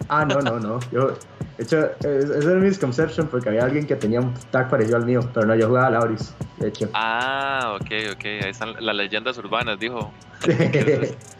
Ah, 0.09 0.25
no, 0.25 0.41
no, 0.41 0.59
no. 0.59 0.81
Yo, 0.93 1.09
de 1.57 1.65
hecho, 1.65 1.91
es 2.01 2.45
mi 2.45 2.55
misconception 2.55 3.29
porque 3.29 3.49
había 3.49 3.65
alguien 3.65 3.87
que 3.87 3.97
tenía 3.97 4.21
un 4.21 4.35
tag 4.51 4.69
parecido 4.69 4.97
al 4.97 5.05
mío, 5.05 5.21
pero 5.33 5.47
no, 5.47 5.55
yo 5.55 5.69
jugaba 5.69 5.87
a 5.87 5.91
Lauris, 5.91 6.35
de 6.59 6.69
hecho. 6.69 6.89
Ah, 6.95 7.77
ok, 7.81 7.91
ok. 8.13 8.25
Ahí 8.25 8.51
están 8.51 8.75
las 8.79 8.95
leyendas 8.95 9.39
urbanas, 9.39 9.79
dijo. 9.79 10.13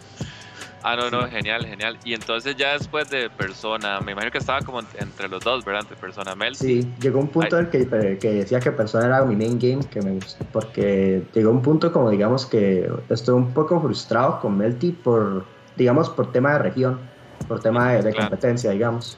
Ah, 0.89 0.95
no, 0.95 1.11
no, 1.11 1.27
genial, 1.29 1.67
genial. 1.67 1.99
Y 2.05 2.15
entonces 2.15 2.55
ya 2.55 2.75
después 2.75 3.11
de 3.11 3.29
Persona, 3.29 3.99
me 4.01 4.13
imagino 4.13 4.31
que 4.31 4.39
estaba 4.39 4.61
como 4.61 4.79
entre 4.79 5.29
los 5.29 5.43
dos, 5.43 5.65
¿verdad? 5.65 5.81
Entre 5.83 5.97
Persona 5.97 6.37
Mel. 6.37 6.55
Sí, 6.55 6.89
llegó 7.01 7.19
un 7.19 7.27
punto 7.27 7.59
en 7.59 7.65
el 7.65 7.71
que, 7.73 8.19
que, 8.21 8.31
decía 8.33 8.61
que 8.61 8.71
Persona 8.71 9.07
era 9.07 9.25
mi 9.25 9.35
main 9.35 9.59
game, 9.59 9.81
que 9.91 10.01
me 10.01 10.13
gustó, 10.13 10.45
porque 10.53 11.25
llegó 11.35 11.51
un 11.51 11.61
punto 11.61 11.91
como 11.91 12.09
digamos 12.09 12.47
que 12.47 12.89
estoy 13.09 13.35
un 13.35 13.53
poco 13.53 13.81
frustrado 13.81 14.39
con 14.39 14.57
Melty 14.57 14.93
por, 14.93 15.45
digamos, 15.75 16.09
por 16.09 16.31
tema 16.31 16.53
de 16.53 16.59
región 16.61 17.01
por 17.49 17.61
tema 17.61 17.93
de, 17.93 18.15
competencia, 18.15 18.71
digamos. 18.71 19.17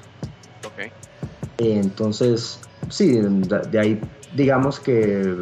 Ok. 0.67 0.93
Entonces, 1.59 2.61
sí, 2.89 3.21
de, 3.21 3.79
ahí, 3.79 4.01
digamos 4.35 4.79
que 4.79 5.41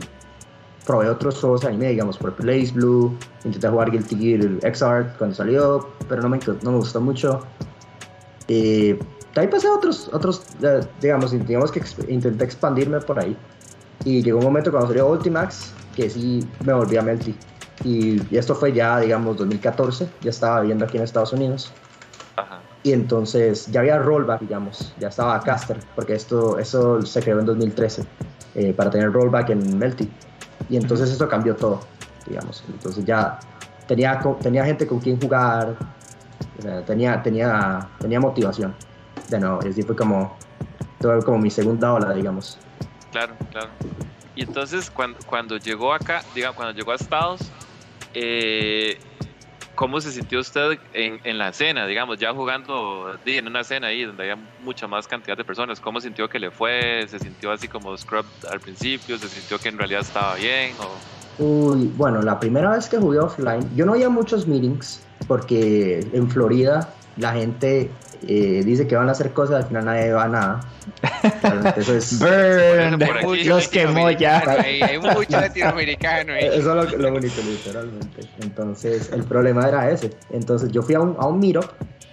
probé 0.87 1.09
otros 1.09 1.40
juegos 1.40 1.62
de 1.62 1.68
anime, 1.68 1.90
digamos, 1.90 2.16
por 2.16 2.35
Blaze 2.37 2.72
Blue, 2.72 3.16
intenté 3.44 3.68
jugar 3.68 3.90
Guilty 3.90 4.16
Gear 4.16 4.51
X-Art 4.62 5.18
cuando 5.18 5.35
salió, 5.37 5.88
pero 6.09 6.22
no 6.22 6.29
me, 6.29 6.38
no 6.62 6.70
me 6.70 6.79
gustó 6.79 7.01
mucho. 7.01 7.44
De 8.46 8.99
ahí 9.35 9.49
pasé 9.49 9.66
a 9.66 9.72
otros, 9.72 10.09
otros 10.12 10.42
digamos, 11.01 11.33
digamos 11.46 11.72
que 11.72 11.83
intenté 12.09 12.44
expandirme 12.44 13.01
por 13.01 13.18
ahí. 13.18 13.37
Y 14.05 14.22
llegó 14.22 14.38
un 14.38 14.44
momento 14.44 14.70
cuando 14.70 14.88
salió 14.88 15.09
Ultimax 15.09 15.72
que 15.96 16.09
sí 16.09 16.46
me 16.64 16.72
volví 16.72 16.96
a 16.96 17.03
Melty. 17.03 17.35
Y, 17.85 18.22
y 18.31 18.38
esto 18.38 18.55
fue 18.55 18.72
ya, 18.72 19.01
digamos, 19.01 19.37
2014, 19.38 20.09
ya 20.20 20.31
estaba 20.31 20.61
viviendo 20.61 20.85
aquí 20.85 20.96
en 20.96 21.03
Estados 21.03 21.33
Unidos. 21.33 21.72
Y 22.87 22.92
entonces 22.92 23.66
ya 23.72 23.81
había 23.81 23.99
rollback, 23.99 24.42
digamos, 24.42 24.94
ya 25.01 25.09
estaba 25.09 25.40
caster, 25.40 25.77
porque 25.96 26.14
esto 26.14 26.57
eso 26.57 27.05
se 27.05 27.20
creó 27.20 27.40
en 27.40 27.46
2013 27.46 28.05
eh, 28.55 28.72
para 28.75 28.90
tener 28.90 29.11
rollback 29.11 29.51
en 29.51 29.77
Melty. 29.77 30.09
Y 30.70 30.77
entonces 30.77 31.11
eso 31.11 31.29
cambió 31.29 31.57
todo, 31.57 31.81
digamos. 32.29 32.62
Entonces 32.68 33.05
ya 33.05 33.40
tenía, 33.88 34.20
tenía 34.40 34.64
gente 34.64 34.87
con 34.87 35.01
quien 35.01 35.20
jugar, 35.20 35.77
tenía, 36.87 37.20
tenía, 37.25 37.88
tenía 37.99 38.20
motivación 38.20 38.72
de 39.31 39.40
nuevo. 39.40 39.59
Y 39.64 39.70
así 39.70 39.83
fue 39.83 39.96
como, 39.96 40.37
como 41.25 41.38
mi 41.38 41.51
segunda 41.51 41.92
ola, 41.92 42.12
digamos. 42.14 42.57
Claro, 43.11 43.35
claro. 43.51 43.70
Y 44.37 44.42
entonces 44.42 44.92
cuando, 44.92 45.18
cuando 45.27 45.57
llegó 45.57 45.92
acá, 45.92 46.22
digamos, 46.37 46.55
cuando 46.55 46.72
llegó 46.72 46.92
a 46.92 46.94
Estados, 46.94 47.40
eh, 48.14 48.96
¿Cómo 49.77 50.01
se 50.01 50.11
sintió 50.11 50.41
usted 50.41 50.79
en, 50.95 51.39
la 51.39 51.51
escena, 51.51 51.87
digamos, 51.87 52.19
ya 52.19 52.33
jugando 52.33 53.11
en 53.25 53.47
una 53.47 53.61
escena 53.61 53.89
ahí 53.89 54.05
donde 54.05 54.23
había 54.23 54.43
mucha 54.59 54.89
más 54.89 55.07
cantidad 55.07 55.37
de 55.37 55.45
personas? 55.45 55.81
¿Cómo 55.81 56.01
sintió 56.01 56.29
que 56.29 56.39
le 56.39 56.51
fue? 56.51 57.07
¿Se 57.09 57.19
sintió 57.19 57.53
así 57.53 57.69
como 57.69 57.97
scrub 57.97 58.25
al 58.51 58.61
principio? 58.61 59.19
¿Se 59.19 59.29
sintió 59.29 59.59
que 59.59 59.69
en 59.69 59.79
realidad 59.79 60.01
estaba 60.01 60.35
bien? 60.37 60.77
Uy, 61.39 61.93
bueno, 61.95 62.23
la 62.23 62.41
primera 62.41 62.71
vez 62.71 62.89
que 62.89 62.97
jugué 62.97 63.19
offline, 63.19 63.69
yo 63.75 63.85
no 63.85 63.93
había 63.93 64.09
muchos 64.09 64.49
meetings 64.49 65.07
porque 65.29 66.01
en 66.12 66.31
Florida 66.31 66.95
la 67.17 67.35
gente 67.35 67.91
eh, 68.27 68.63
dice 68.65 68.87
que 68.87 68.97
van 68.97 69.09
a 69.09 69.13
hacer 69.13 69.33
cosas, 69.33 69.57
al 69.57 69.69
final 69.69 69.85
nadie 69.85 70.13
va 70.13 70.25
a 70.25 70.29
nada. 70.29 70.61
Eso 71.77 71.95
es. 71.95 72.19
Burn, 72.21 73.47
los 73.47 73.69
quemó 73.69 74.11
ya. 74.11 74.43
Hay, 74.47 74.81
hay 74.83 74.99
mucho 74.99 75.31
latinoamericano 75.41 76.33
ahí. 76.33 76.47
Eso 76.47 76.57
es 76.83 76.93
lo, 76.93 76.99
lo 76.99 77.13
bonito, 77.13 77.41
literalmente. 77.43 78.23
Entonces, 78.41 79.11
el 79.13 79.25
problema 79.25 79.69
era 79.69 79.91
ese. 79.91 80.11
Entonces, 80.31 80.71
yo 80.73 80.83
fui 80.83 80.95
a 80.95 81.01
un, 81.01 81.17
a 81.19 81.27
un 81.27 81.39
Miro, 81.39 81.61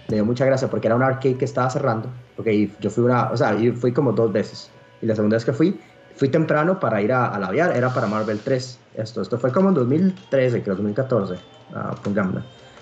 me 0.08 0.16
dio 0.16 0.24
mucha 0.24 0.44
gracia 0.44 0.68
porque 0.68 0.88
era 0.88 0.96
un 0.96 1.02
arcade 1.02 1.36
que 1.36 1.44
estaba 1.44 1.70
cerrando. 1.70 2.08
Porque 2.36 2.70
yo 2.80 2.90
fui 2.90 3.04
una, 3.04 3.30
o 3.30 3.36
sea, 3.36 3.56
fui 3.76 3.92
como 3.92 4.12
dos 4.12 4.32
veces. 4.32 4.70
Y 5.00 5.06
la 5.06 5.14
segunda 5.14 5.36
vez 5.36 5.44
que 5.44 5.52
fui, 5.52 5.78
fui 6.16 6.28
temprano 6.28 6.80
para 6.80 7.00
ir 7.02 7.12
a, 7.12 7.28
a 7.28 7.38
la 7.38 7.50
VR, 7.50 7.76
era 7.76 7.92
para 7.92 8.06
Marvel 8.06 8.40
3. 8.42 8.78
Esto, 8.94 9.22
esto 9.22 9.38
fue 9.38 9.52
como 9.52 9.70
en 9.70 9.74
2013, 9.74 10.62
creo, 10.62 10.76
2014. 10.76 11.34
Uh, 11.74 12.40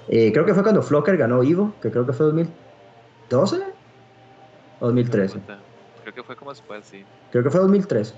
eh, 0.08 0.30
creo 0.32 0.44
que 0.44 0.54
fue 0.54 0.62
cuando 0.62 0.82
Flocker 0.82 1.16
ganó 1.16 1.42
Ivo, 1.42 1.74
que 1.80 1.90
creo 1.90 2.04
que 2.06 2.12
fue 2.12 2.26
2012 3.32 3.62
o 4.80 4.86
2013. 4.86 5.40
Creo 6.02 6.14
que 6.14 6.22
fue 6.22 6.36
como 6.36 6.50
después, 6.50 6.84
sí. 6.84 7.04
Creo 7.30 7.44
que 7.44 7.50
fue 7.50 7.60
2013. 7.60 8.14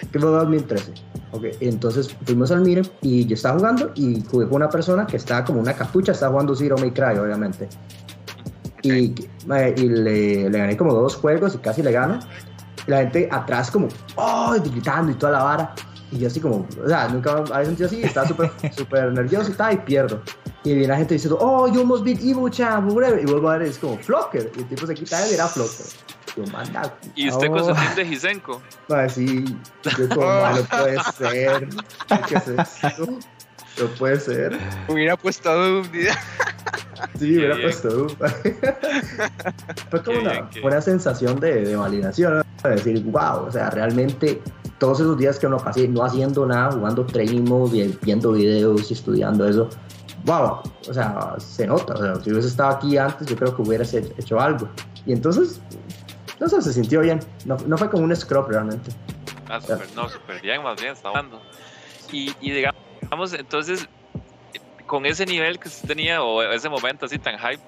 Creo 0.00 0.12
que 0.12 0.18
fue 0.18 0.30
2013. 0.30 0.92
Ok, 1.32 1.44
entonces 1.60 2.14
fuimos 2.24 2.50
al 2.50 2.62
Mire 2.62 2.82
y 3.02 3.26
yo 3.26 3.34
estaba 3.34 3.58
jugando 3.58 3.92
y 3.94 4.22
jugué 4.22 4.46
con 4.46 4.56
una 4.56 4.68
persona 4.68 5.06
que 5.06 5.16
estaba 5.16 5.44
como 5.44 5.60
una 5.60 5.74
capucha, 5.74 6.12
estaba 6.12 6.32
jugando 6.32 6.54
Zero 6.54 6.76
May 6.78 6.92
Cry, 6.92 7.18
obviamente. 7.18 7.68
Y, 8.82 8.88
y 8.88 9.88
le, 9.88 10.50
le, 10.50 10.58
gané 10.58 10.76
como 10.76 10.92
dos 10.92 11.16
juegos 11.16 11.54
y 11.54 11.58
casi 11.58 11.82
le 11.82 11.92
gano. 11.92 12.18
Y 12.86 12.90
la 12.90 12.98
gente 12.98 13.28
atrás 13.32 13.70
como, 13.70 13.88
¡oh! 14.16 14.54
gritando 14.62 15.12
y 15.12 15.14
toda 15.14 15.32
la 15.32 15.42
vara. 15.42 15.74
Y 16.12 16.18
yo 16.18 16.28
así 16.28 16.38
como, 16.38 16.66
o 16.82 16.88
sea, 16.88 17.08
nunca 17.08 17.32
había 17.32 17.64
sentido 17.64 17.86
así, 17.86 18.02
estaba 18.02 18.28
súper 18.28 19.12
nervioso 19.12 19.50
y 19.50 19.54
tal, 19.54 19.74
y 19.74 19.76
pierdo. 19.78 20.22
Y 20.64 20.72
viene 20.72 20.88
la 20.88 20.96
gente 20.96 21.14
diciendo, 21.14 21.38
oh, 21.40 21.68
you 21.68 21.80
almost 21.80 22.04
beat 22.04 22.22
Evo 22.22 22.48
Champ, 22.48 22.90
whatever. 22.90 23.20
Y 23.20 23.26
vuelvo 23.26 23.50
a 23.50 23.58
ver, 23.58 23.68
es 23.68 23.78
como 23.78 23.98
Flocker. 23.98 24.50
Y 24.56 24.60
el 24.60 24.68
tipo 24.68 24.86
se 24.86 24.94
quita 24.94 25.28
y 25.28 25.34
era 25.34 25.46
Flocker. 25.46 25.86
Yo, 26.36 26.44
manda. 26.50 26.98
¿Y 27.14 27.28
usted 27.28 27.48
con 27.48 27.64
su 27.66 27.74
team 27.74 27.94
de 27.94 28.04
Hisenko? 28.04 28.62
Ah, 28.88 29.08
sí. 29.08 29.44
Yo 29.98 30.08
como, 30.08 30.24
no 30.24 30.64
puede 30.64 30.98
ser. 31.18 31.68
¿Qué 32.28 32.34
es 32.34 32.48
eso? 32.82 33.18
No 33.80 33.86
puede 33.98 34.20
ser. 34.20 34.58
Hubiera 34.88 35.16
puesto 35.16 35.52
Doom. 35.52 35.86
sí, 37.18 37.36
hubiera 37.36 37.60
puesto 37.60 37.88
Doom. 37.88 38.08
Fue 39.90 40.02
como 40.02 40.20
una 40.20 40.48
buena 40.62 40.80
sensación 40.80 41.38
de, 41.40 41.64
de 41.64 41.76
validación. 41.76 42.42
De 42.62 42.70
decir, 42.70 43.02
wow, 43.04 43.46
o 43.46 43.52
sea, 43.52 43.68
realmente 43.70 44.40
todos 44.78 45.00
esos 45.00 45.18
días 45.18 45.38
que 45.38 45.46
uno 45.46 45.58
pasé 45.58 45.88
no 45.88 46.04
haciendo 46.04 46.46
nada, 46.46 46.72
jugando 46.72 47.04
training 47.04 47.42
mode, 47.42 47.96
viendo 48.02 48.32
videos 48.32 48.90
y 48.90 48.94
estudiando 48.94 49.48
eso, 49.48 49.68
wow, 50.24 50.60
o 50.88 50.94
sea, 50.94 51.34
se 51.38 51.66
nota. 51.66 51.94
O 51.94 51.96
sea, 51.96 52.14
si 52.16 52.30
hubiese 52.30 52.48
estado 52.48 52.76
aquí 52.76 52.96
antes, 52.98 53.26
yo 53.26 53.36
creo 53.36 53.54
que 53.54 53.62
hubieras 53.62 53.92
hecho 53.94 54.40
algo. 54.40 54.68
Y 55.06 55.12
entonces, 55.12 55.60
no 56.40 56.48
sé, 56.48 56.62
se 56.62 56.72
sintió 56.72 57.00
bien. 57.00 57.20
No, 57.44 57.56
no 57.66 57.78
fue 57.78 57.90
como 57.90 58.04
un 58.04 58.14
scrub 58.16 58.48
realmente. 58.48 58.90
Ah, 59.48 59.60
super, 59.60 59.86
no, 59.94 60.08
súper 60.08 60.40
bien, 60.40 60.62
más 60.62 60.80
bien, 60.80 60.92
está 60.92 61.08
hablando. 61.08 61.40
Y, 62.10 62.34
y 62.40 62.50
digamos, 62.50 63.34
entonces, 63.34 63.88
con 64.86 65.06
ese 65.06 65.26
nivel 65.26 65.58
que 65.58 65.68
usted 65.68 65.88
tenía, 65.88 66.22
o 66.22 66.42
ese 66.42 66.68
momento 66.68 67.06
así 67.06 67.18
tan 67.18 67.38
hype, 67.38 67.62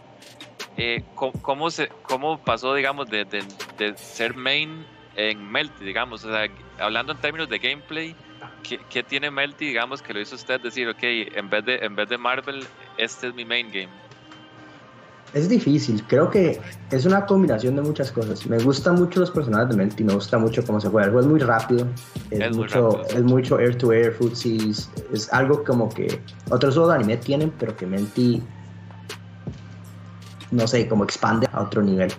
eh, 0.78 1.04
¿cómo, 1.14 1.70
se, 1.70 1.88
¿cómo 2.02 2.38
pasó, 2.38 2.74
digamos, 2.74 3.08
de, 3.08 3.24
de, 3.24 3.44
de 3.78 3.96
ser 3.96 4.34
main 4.34 4.86
en 5.14 5.50
Melty, 5.50 5.84
digamos? 5.84 6.24
O 6.24 6.32
sea, 6.32 6.48
hablando 6.78 7.12
en 7.12 7.18
términos 7.18 7.48
de 7.48 7.58
gameplay, 7.58 8.16
¿qué, 8.62 9.02
tiene 9.02 9.30
Melty, 9.30 9.66
digamos, 9.66 10.02
que 10.02 10.12
lo 10.12 10.20
hizo 10.20 10.34
usted 10.34 10.60
decir, 10.60 10.88
ok, 10.88 11.02
en 11.02 11.50
vez, 11.50 11.64
de, 11.64 11.76
en 11.76 11.94
vez 11.96 12.08
de 12.08 12.18
Marvel, 12.18 12.64
este 12.98 13.28
es 13.28 13.34
mi 13.34 13.44
main 13.44 13.68
game? 13.68 13.88
Es 15.34 15.48
difícil, 15.48 16.02
creo 16.06 16.30
que 16.30 16.60
es 16.90 17.04
una 17.04 17.26
combinación 17.26 17.76
de 17.76 17.82
muchas 17.82 18.10
cosas. 18.12 18.46
Me 18.46 18.58
gustan 18.58 18.94
mucho 18.94 19.20
los 19.20 19.30
personajes 19.30 19.68
de 19.70 19.76
Melty, 19.76 20.04
me 20.04 20.14
gusta 20.14 20.38
mucho 20.38 20.64
cómo 20.64 20.80
se 20.80 20.88
juega. 20.88 21.06
El 21.06 21.12
juego 21.12 21.26
es 21.26 21.30
muy 21.30 21.40
rápido, 21.40 21.86
es, 22.30 22.56
mucho, 22.56 23.04
es 23.06 23.22
mucho 23.22 23.58
air 23.58 23.76
to 23.76 23.92
air, 23.92 24.12
footsies, 24.12 24.90
es 25.12 25.32
algo 25.32 25.62
como 25.64 25.88
que 25.88 26.20
otros 26.50 26.74
juegos 26.74 26.94
de 26.94 27.00
anime 27.00 27.16
tienen, 27.18 27.52
pero 27.58 27.76
que 27.76 27.86
Melty, 27.86 28.42
no 30.52 30.66
sé, 30.66 30.88
como 30.88 31.04
expande 31.04 31.48
a 31.52 31.62
otro 31.62 31.82
nivel, 31.82 32.12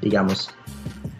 digamos 0.00 0.55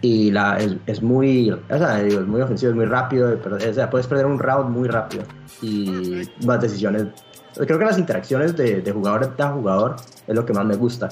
y 0.07 0.31
la, 0.31 0.57
es, 0.57 0.77
es 0.85 1.01
muy, 1.01 1.51
o 1.51 1.59
sea, 1.69 1.97
digo, 1.97 2.21
es 2.21 2.27
muy 2.27 2.39
ofensivo, 2.39 2.71
es 2.71 2.75
muy 2.77 2.85
rápido, 2.85 3.37
pero, 3.43 3.57
o 3.57 3.73
sea, 3.73 3.89
puedes 3.89 4.07
perder 4.07 4.25
un 4.25 4.39
round 4.39 4.69
muy 4.69 4.87
rápido 4.87 5.23
y 5.61 6.21
más 6.45 6.61
decisiones. 6.61 7.07
Creo 7.55 7.77
que 7.77 7.85
las 7.85 7.97
interacciones 7.97 8.55
de, 8.55 8.81
de 8.81 8.91
jugador 8.91 9.35
a 9.37 9.49
jugador 9.49 9.95
es 10.27 10.35
lo 10.35 10.45
que 10.45 10.53
más 10.53 10.65
me 10.65 10.75
gusta. 10.75 11.09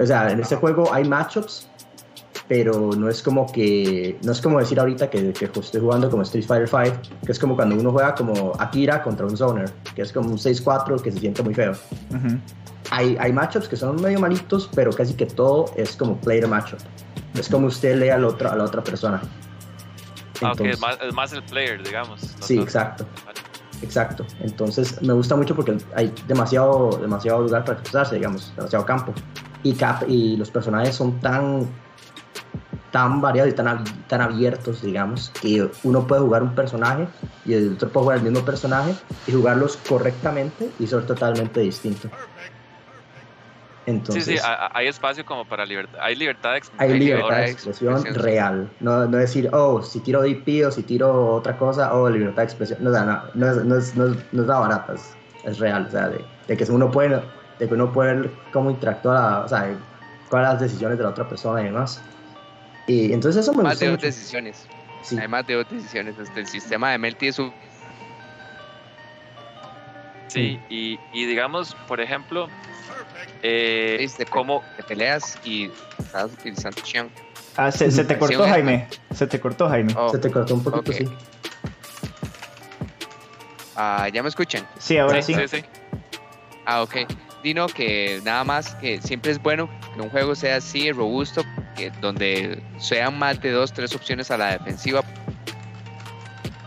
O 0.00 0.06
sea, 0.06 0.30
en 0.30 0.40
este 0.40 0.56
juego 0.56 0.92
hay 0.92 1.04
matchups 1.04 1.68
pero 2.48 2.90
no 2.92 3.08
es 3.08 3.22
como 3.22 3.46
que, 3.50 4.18
no 4.24 4.32
es 4.32 4.40
como 4.42 4.58
decir 4.58 4.78
ahorita 4.78 5.08
que, 5.08 5.32
que 5.32 5.46
estoy 5.46 5.80
jugando 5.80 6.10
como 6.10 6.22
Street 6.22 6.44
Fighter 6.44 6.68
5, 6.68 7.16
que 7.24 7.32
es 7.32 7.38
como 7.38 7.56
cuando 7.56 7.76
uno 7.76 7.92
juega 7.92 8.14
como 8.14 8.52
Akira 8.58 9.02
contra 9.02 9.24
un 9.24 9.36
Zoner, 9.36 9.70
que 9.94 10.02
es 10.02 10.12
como 10.12 10.28
un 10.28 10.36
6-4 10.36 11.00
que 11.00 11.10
se 11.12 11.18
siente 11.18 11.42
muy 11.42 11.54
feo. 11.54 11.72
Hay, 12.90 13.16
hay 13.18 13.32
matchups 13.32 13.68
que 13.68 13.76
son 13.76 14.02
medio 14.02 14.20
malitos, 14.20 14.68
pero 14.74 14.92
casi 14.92 15.14
que 15.14 15.24
todo 15.24 15.72
es 15.76 15.96
como 15.96 16.16
player 16.18 16.46
matchup. 16.46 16.80
Es 17.34 17.48
como 17.48 17.68
usted 17.68 17.96
lee 17.96 18.10
al 18.10 18.24
otro, 18.24 18.50
a 18.50 18.56
la 18.56 18.64
otra 18.64 18.82
persona. 18.82 19.20
Ah, 20.42 20.52
ok, 20.52 20.60
Entonces- 20.60 20.74
es 20.74 20.80
más, 20.80 20.98
es 21.00 21.14
más 21.14 21.32
el 21.32 21.42
player, 21.44 21.82
digamos. 21.82 22.22
no 22.38 22.46
Sí, 22.46 22.58
exacto. 22.58 23.06
Exacto. 23.82 24.24
Entonces 24.40 25.02
me 25.02 25.12
gusta 25.12 25.36
mucho 25.36 25.54
porque 25.54 25.76
hay 25.94 26.12
demasiado, 26.26 26.90
demasiado 26.98 27.42
lugar 27.42 27.64
para 27.64 27.78
expresarse, 27.78 28.14
digamos, 28.14 28.52
demasiado 28.56 28.86
campo. 28.86 29.12
Y, 29.64 29.74
cap 29.74 30.04
y 30.08 30.36
los 30.36 30.50
personajes 30.50 30.94
son 30.94 31.20
tan, 31.20 31.66
tan 32.90 33.20
variados 33.20 33.52
y 33.52 33.56
tan, 33.56 33.84
tan 34.08 34.20
abiertos, 34.20 34.82
digamos, 34.82 35.30
que 35.40 35.68
uno 35.82 36.06
puede 36.06 36.20
jugar 36.22 36.42
un 36.42 36.54
personaje 36.54 37.08
y 37.44 37.54
el 37.54 37.74
otro 37.74 37.88
puede 37.88 38.04
jugar 38.04 38.18
el 38.18 38.24
mismo 38.24 38.44
personaje 38.44 38.94
y 39.26 39.32
jugarlos 39.32 39.78
correctamente 39.88 40.70
y 40.78 40.86
ser 40.86 41.06
totalmente 41.06 41.60
distinto. 41.60 42.08
Entonces, 43.84 44.24
sí, 44.24 44.36
sí, 44.36 44.42
ha- 44.44 44.66
ha- 44.66 44.70
hay 44.74 44.86
espacio 44.86 45.24
como 45.24 45.44
para 45.44 45.66
libertad. 45.66 45.98
Hay 46.02 46.14
libertad 46.14 46.50
de 46.50 46.54
hay 46.54 46.58
expresión. 46.58 46.98
libertad 46.98 47.36
de 47.38 47.50
expresión 47.50 47.92
expresión. 47.94 48.22
real. 48.24 48.70
No, 48.80 49.06
no 49.06 49.18
decir, 49.18 49.50
oh, 49.52 49.82
si 49.82 50.00
tiro 50.00 50.22
DP 50.22 50.66
o 50.66 50.70
si 50.70 50.82
tiro 50.84 51.34
otra 51.34 51.56
cosa, 51.56 51.92
oh, 51.94 52.08
libertad 52.08 52.42
de 52.42 52.44
expresión. 52.44 52.78
No, 52.82 52.90
no, 52.90 53.04
no, 53.04 53.22
no, 53.34 53.50
es, 53.50 53.64
no, 53.64 53.76
es, 53.78 53.94
no, 53.96 54.06
es, 54.06 54.32
no 54.32 54.42
es 54.42 54.48
la 54.48 54.58
barata, 54.60 54.94
es, 54.94 55.16
es 55.44 55.58
real. 55.58 55.86
O 55.86 55.90
sea, 55.90 56.08
de, 56.08 56.24
de 56.46 56.56
que 56.56 56.64
uno 56.70 56.90
puede, 56.90 57.20
de 57.58 57.68
que 57.68 57.74
uno 57.74 57.92
puede 57.92 58.14
ver 58.14 58.30
cómo 58.52 58.70
interactúa, 58.70 59.44
o 59.44 59.48
sea, 59.48 59.62
cuáles 59.62 59.80
son 60.30 60.42
las 60.42 60.60
decisiones 60.60 60.98
de 60.98 61.04
la 61.04 61.10
otra 61.10 61.28
persona 61.28 61.60
y 61.60 61.64
demás. 61.64 62.00
Y 62.86 63.12
entonces 63.12 63.42
eso 63.42 63.52
me 63.52 63.64
Más 63.64 63.72
gusta 63.74 63.84
de 63.84 63.90
dos 63.90 63.98
mucho. 63.98 64.06
decisiones. 64.06 64.68
Sí, 65.02 65.18
Hay 65.18 65.26
más 65.26 65.44
de 65.46 65.54
dos 65.54 65.68
decisiones. 65.68 66.16
Este, 66.18 66.38
el 66.40 66.46
sistema 66.46 66.92
de 66.92 66.98
Melty 66.98 67.26
es 67.26 67.38
un 67.40 67.52
Sí, 70.28 70.58
y, 70.70 70.98
y 71.12 71.26
digamos, 71.26 71.74
por 71.86 72.00
ejemplo, 72.00 72.48
eh, 73.42 73.98
es 74.00 74.16
de, 74.18 74.26
como 74.26 74.62
de 74.76 74.82
peleas 74.84 75.38
y 75.44 75.70
estás 75.98 76.32
utilizando 76.32 76.80
Xiang. 76.84 77.10
Ah, 77.56 77.70
se, 77.70 77.90
se 77.90 78.04
te 78.04 78.16
cortó, 78.18 78.44
Jaime. 78.44 78.88
Se 79.14 79.26
te 79.26 79.38
cortó, 79.38 79.68
Jaime. 79.68 79.92
Oh, 79.96 80.10
se 80.10 80.18
te 80.18 80.30
cortó 80.30 80.54
un 80.54 80.62
poquito, 80.62 80.92
sí. 80.92 81.04
ah, 83.76 84.08
¿Ya 84.12 84.22
me 84.22 84.28
escuchan? 84.28 84.66
Sí, 84.78 84.96
ahora 84.96 85.20
sí. 85.20 85.34
sí, 85.34 85.48
sí. 85.48 85.64
Ah, 86.64 86.82
ok. 86.82 86.96
Dino 87.42 87.66
que 87.66 88.20
nada 88.24 88.44
más 88.44 88.74
que 88.76 89.02
siempre 89.02 89.32
es 89.32 89.42
bueno 89.42 89.68
que 89.94 90.00
un 90.00 90.08
juego 90.10 90.34
sea 90.34 90.56
así, 90.56 90.92
robusto, 90.92 91.42
que 91.76 91.90
donde 92.00 92.62
sean 92.78 93.18
más 93.18 93.40
de 93.40 93.50
dos, 93.50 93.72
tres 93.72 93.94
opciones 93.94 94.30
a 94.30 94.38
la 94.38 94.52
defensiva, 94.52 95.02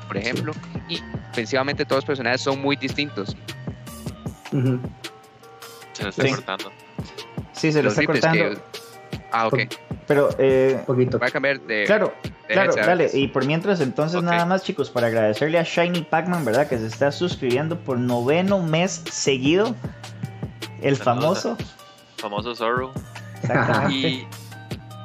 por 0.07 0.17
ejemplo, 0.17 0.51
y 0.89 0.99
ofensivamente 1.31 1.85
todos 1.85 1.99
los 1.99 2.05
personajes 2.05 2.41
son 2.41 2.61
muy 2.61 2.75
distintos. 2.75 3.35
Ujú. 4.51 4.79
Se 5.95 6.03
lo 6.03 6.10
está 6.10 6.23
Sí. 6.23 6.29
cortando. 6.29 6.71
Sí, 7.53 7.71
se 7.71 7.79
lo 7.81 7.89
Los 7.89 7.97
está 7.97 8.05
cortando. 8.12 8.38
que- 8.51 8.58
Ah, 9.31 9.47
ok. 9.47 9.60
Pero, 10.08 10.29
eh, 10.38 10.75
Un 10.79 10.86
poquito. 10.86 11.17
Voy 11.19 11.27
a 11.27 11.31
cambiar 11.31 11.60
de... 11.62 11.84
claro, 11.86 12.13
de 12.47 12.53
claro, 12.53 12.73
dale. 12.75 13.10
Y 13.13 13.27
por 13.27 13.45
mientras, 13.45 13.81
entonces, 13.81 14.21
nada 14.23 14.45
más, 14.45 14.63
chicos, 14.63 14.89
para 14.89 15.08
agradecerle 15.08 15.58
a 15.58 15.63
Shiny 15.63 16.03
Pac-Man, 16.03 16.45
¿verdad? 16.45 16.67
Que 16.69 16.77
se 16.77 16.86
está 16.88 17.12
suscribiendo 17.12 17.77
por 17.79 17.97
noveno 17.97 18.62
mes 18.62 19.01
seguido. 19.12 19.75
El 20.81 20.95
famoso. 20.95 21.58
Famoso 22.17 22.55
Zorro. 22.55 22.93
Exactamente. 23.41 23.93
Y, 24.10 24.27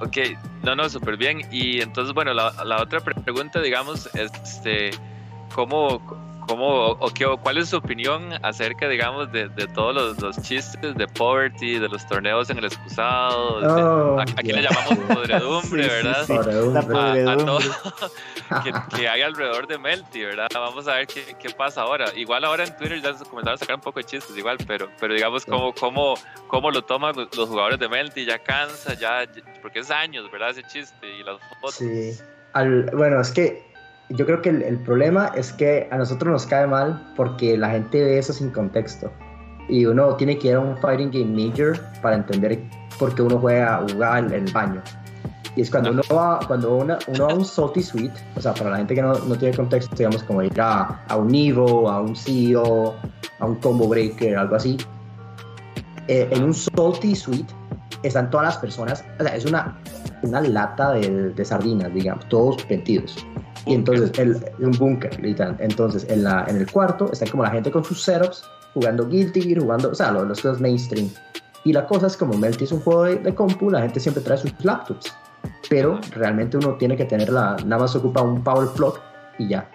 ok, 0.00 0.16
no, 0.62 0.76
no, 0.76 0.88
súper 0.88 1.16
bien. 1.16 1.40
Y 1.50 1.80
entonces, 1.80 2.14
bueno, 2.14 2.32
la, 2.34 2.52
la 2.64 2.82
otra 2.82 3.00
pre- 3.00 3.14
pregunta, 3.14 3.60
digamos, 3.60 4.08
es, 4.14 4.30
este, 4.44 4.90
¿cómo, 5.54 6.00
cómo 6.50 6.88
o, 6.90 7.10
qué, 7.14 7.26
o 7.26 7.36
cuál 7.36 7.58
es 7.58 7.68
su 7.68 7.76
opinión 7.76 8.30
acerca, 8.42 8.88
digamos, 8.88 9.30
de, 9.30 9.48
de 9.50 9.66
todos 9.68 9.94
los, 9.94 10.20
los 10.20 10.36
chistes 10.42 10.94
de 10.96 11.06
poverty, 11.06 11.78
de 11.78 11.88
los 11.88 12.06
torneos 12.08 12.50
en 12.50 12.58
el 12.58 12.64
excusado? 12.64 13.60
de- 13.60 13.66
Oh, 13.70 14.18
a- 14.18 14.22
aquí 14.22 14.52
le 14.52 14.62
llamamos 14.62 14.98
podredumbre, 15.14 15.82
Sí, 15.84 15.88
sí, 15.88 15.94
¿verdad? 16.04 16.24
sí. 16.26 16.34
Podredumbre. 16.34 16.72
La 16.72 16.80
A, 16.80 16.82
a 16.82 17.36
podredumbre. 17.36 17.44
todo 17.46 17.60
que, 18.64 18.96
que 18.96 19.08
hay 19.08 19.22
alrededor 19.22 19.66
de 19.68 19.78
Melty, 19.78 20.24
¿verdad? 20.24 20.48
Vamos 20.52 20.88
a 20.88 20.94
ver 20.96 21.06
qué, 21.06 21.36
qué 21.40 21.50
pasa 21.50 21.82
ahora. 21.82 22.06
Igual 22.16 22.44
ahora 22.44 22.64
en 22.64 22.76
Twitter 22.76 23.00
ya 23.00 23.14
se 23.14 23.24
comenzaron 23.24 23.54
a 23.54 23.58
sacar 23.58 23.76
un 23.76 23.82
poco 23.82 24.00
de 24.00 24.04
chistes, 24.04 24.36
igual, 24.36 24.58
pero, 24.66 24.88
pero 24.98 25.14
digamos 25.14 25.46
cómo, 25.46 25.72
cómo, 25.74 26.14
cómo 26.48 26.70
lo 26.72 26.82
toman 26.82 27.14
los 27.16 27.48
jugadores 27.48 27.78
de 27.78 27.88
Melty, 27.88 28.24
ya 28.26 28.38
cansa, 28.40 28.94
ya, 28.94 29.22
porque 29.62 29.78
es 29.80 29.90
años, 29.90 30.28
¿verdad? 30.32 30.50
Ese 30.50 30.64
chiste 30.64 31.06
y 31.18 31.22
las 31.22 31.38
fotos. 31.60 31.76
Sí. 31.76 32.18
Al- 32.54 32.90
bueno, 32.92 33.20
es 33.20 33.30
que 33.30 33.69
yo 34.10 34.26
creo 34.26 34.42
que 34.42 34.50
el, 34.50 34.62
el 34.62 34.78
problema 34.78 35.32
es 35.36 35.52
que 35.52 35.88
a 35.90 35.96
nosotros 35.96 36.32
nos 36.32 36.46
cae 36.46 36.66
mal 36.66 37.12
porque 37.16 37.56
la 37.56 37.70
gente 37.70 38.02
ve 38.02 38.18
eso 38.18 38.32
sin 38.32 38.50
contexto. 38.50 39.10
Y 39.68 39.86
uno 39.86 40.14
tiene 40.16 40.36
que 40.38 40.48
ir 40.48 40.54
a 40.54 40.60
un 40.60 40.76
fighting 40.78 41.10
game 41.12 41.46
major 41.48 41.78
para 42.02 42.16
entender 42.16 42.60
por 42.98 43.14
qué 43.14 43.22
uno 43.22 43.38
juega 43.38 43.84
jugar 43.90 44.24
en 44.24 44.32
el 44.46 44.52
baño. 44.52 44.82
Y 45.56 45.62
es 45.62 45.70
cuando 45.70 45.90
uno 45.90 46.02
va, 46.12 46.40
cuando 46.46 46.76
una- 46.76 46.98
uno 47.08 47.26
va 47.26 47.32
a 47.32 47.34
un 47.36 47.44
salty 47.44 47.82
suite, 47.82 48.14
o 48.36 48.40
sea, 48.40 48.52
para 48.54 48.70
la 48.70 48.76
gente 48.78 48.94
que 48.94 49.02
no, 49.02 49.14
no 49.14 49.36
tiene 49.36 49.56
contexto, 49.56 49.94
digamos, 49.96 50.22
como 50.24 50.42
ir 50.42 50.60
a, 50.60 51.02
a 51.08 51.16
un 51.16 51.34
Evo, 51.34 51.88
a 51.90 52.00
un 52.00 52.14
CEO, 52.16 52.94
a 53.38 53.46
un 53.46 53.56
combo 53.56 53.88
breaker, 53.88 54.36
algo 54.36 54.56
así. 54.56 54.76
Eh, 56.08 56.28
en 56.30 56.42
un 56.44 56.54
salty 56.54 57.14
suite 57.14 57.52
están 58.02 58.30
todas 58.30 58.46
las 58.46 58.56
personas, 58.58 59.04
o 59.18 59.22
sea, 59.24 59.36
es 59.36 59.44
una, 59.44 59.76
una 60.22 60.40
lata 60.40 60.92
de, 60.92 61.30
de 61.30 61.44
sardinas, 61.44 61.92
digamos, 61.94 62.28
todos 62.28 62.56
metidos. 62.68 63.24
Y 63.66 63.74
entonces, 63.74 64.10
el, 64.18 64.42
un 64.58 64.72
búnker, 64.72 65.20
literal. 65.20 65.56
Entonces, 65.58 66.06
en, 66.08 66.24
la, 66.24 66.44
en 66.48 66.56
el 66.56 66.70
cuarto 66.70 67.10
están 67.12 67.28
como 67.28 67.42
la 67.42 67.50
gente 67.50 67.70
con 67.70 67.84
sus 67.84 68.02
setups, 68.02 68.44
jugando 68.74 69.06
Guilty 69.06 69.42
Gear, 69.42 69.60
jugando, 69.60 69.90
o 69.90 69.94
sea, 69.94 70.10
los, 70.12 70.26
los 70.26 70.40
juegos 70.40 70.60
mainstream. 70.60 71.10
Y 71.64 71.72
la 71.72 71.86
cosa 71.86 72.06
es 72.06 72.16
como 72.16 72.34
Melty 72.38 72.64
es 72.64 72.72
un 72.72 72.80
juego 72.80 73.04
de, 73.04 73.16
de 73.16 73.34
compu, 73.34 73.70
la 73.70 73.82
gente 73.82 74.00
siempre 74.00 74.22
trae 74.22 74.38
sus 74.38 74.52
laptops. 74.64 75.12
Pero 75.68 76.00
realmente 76.12 76.56
uno 76.56 76.74
tiene 76.74 76.96
que 76.96 77.04
tener 77.04 77.30
la, 77.30 77.56
nada 77.64 77.82
más 77.82 77.94
ocupa 77.94 78.22
un 78.22 78.42
power 78.42 78.68
plug 78.70 78.98
y 79.38 79.48
ya. 79.48 79.68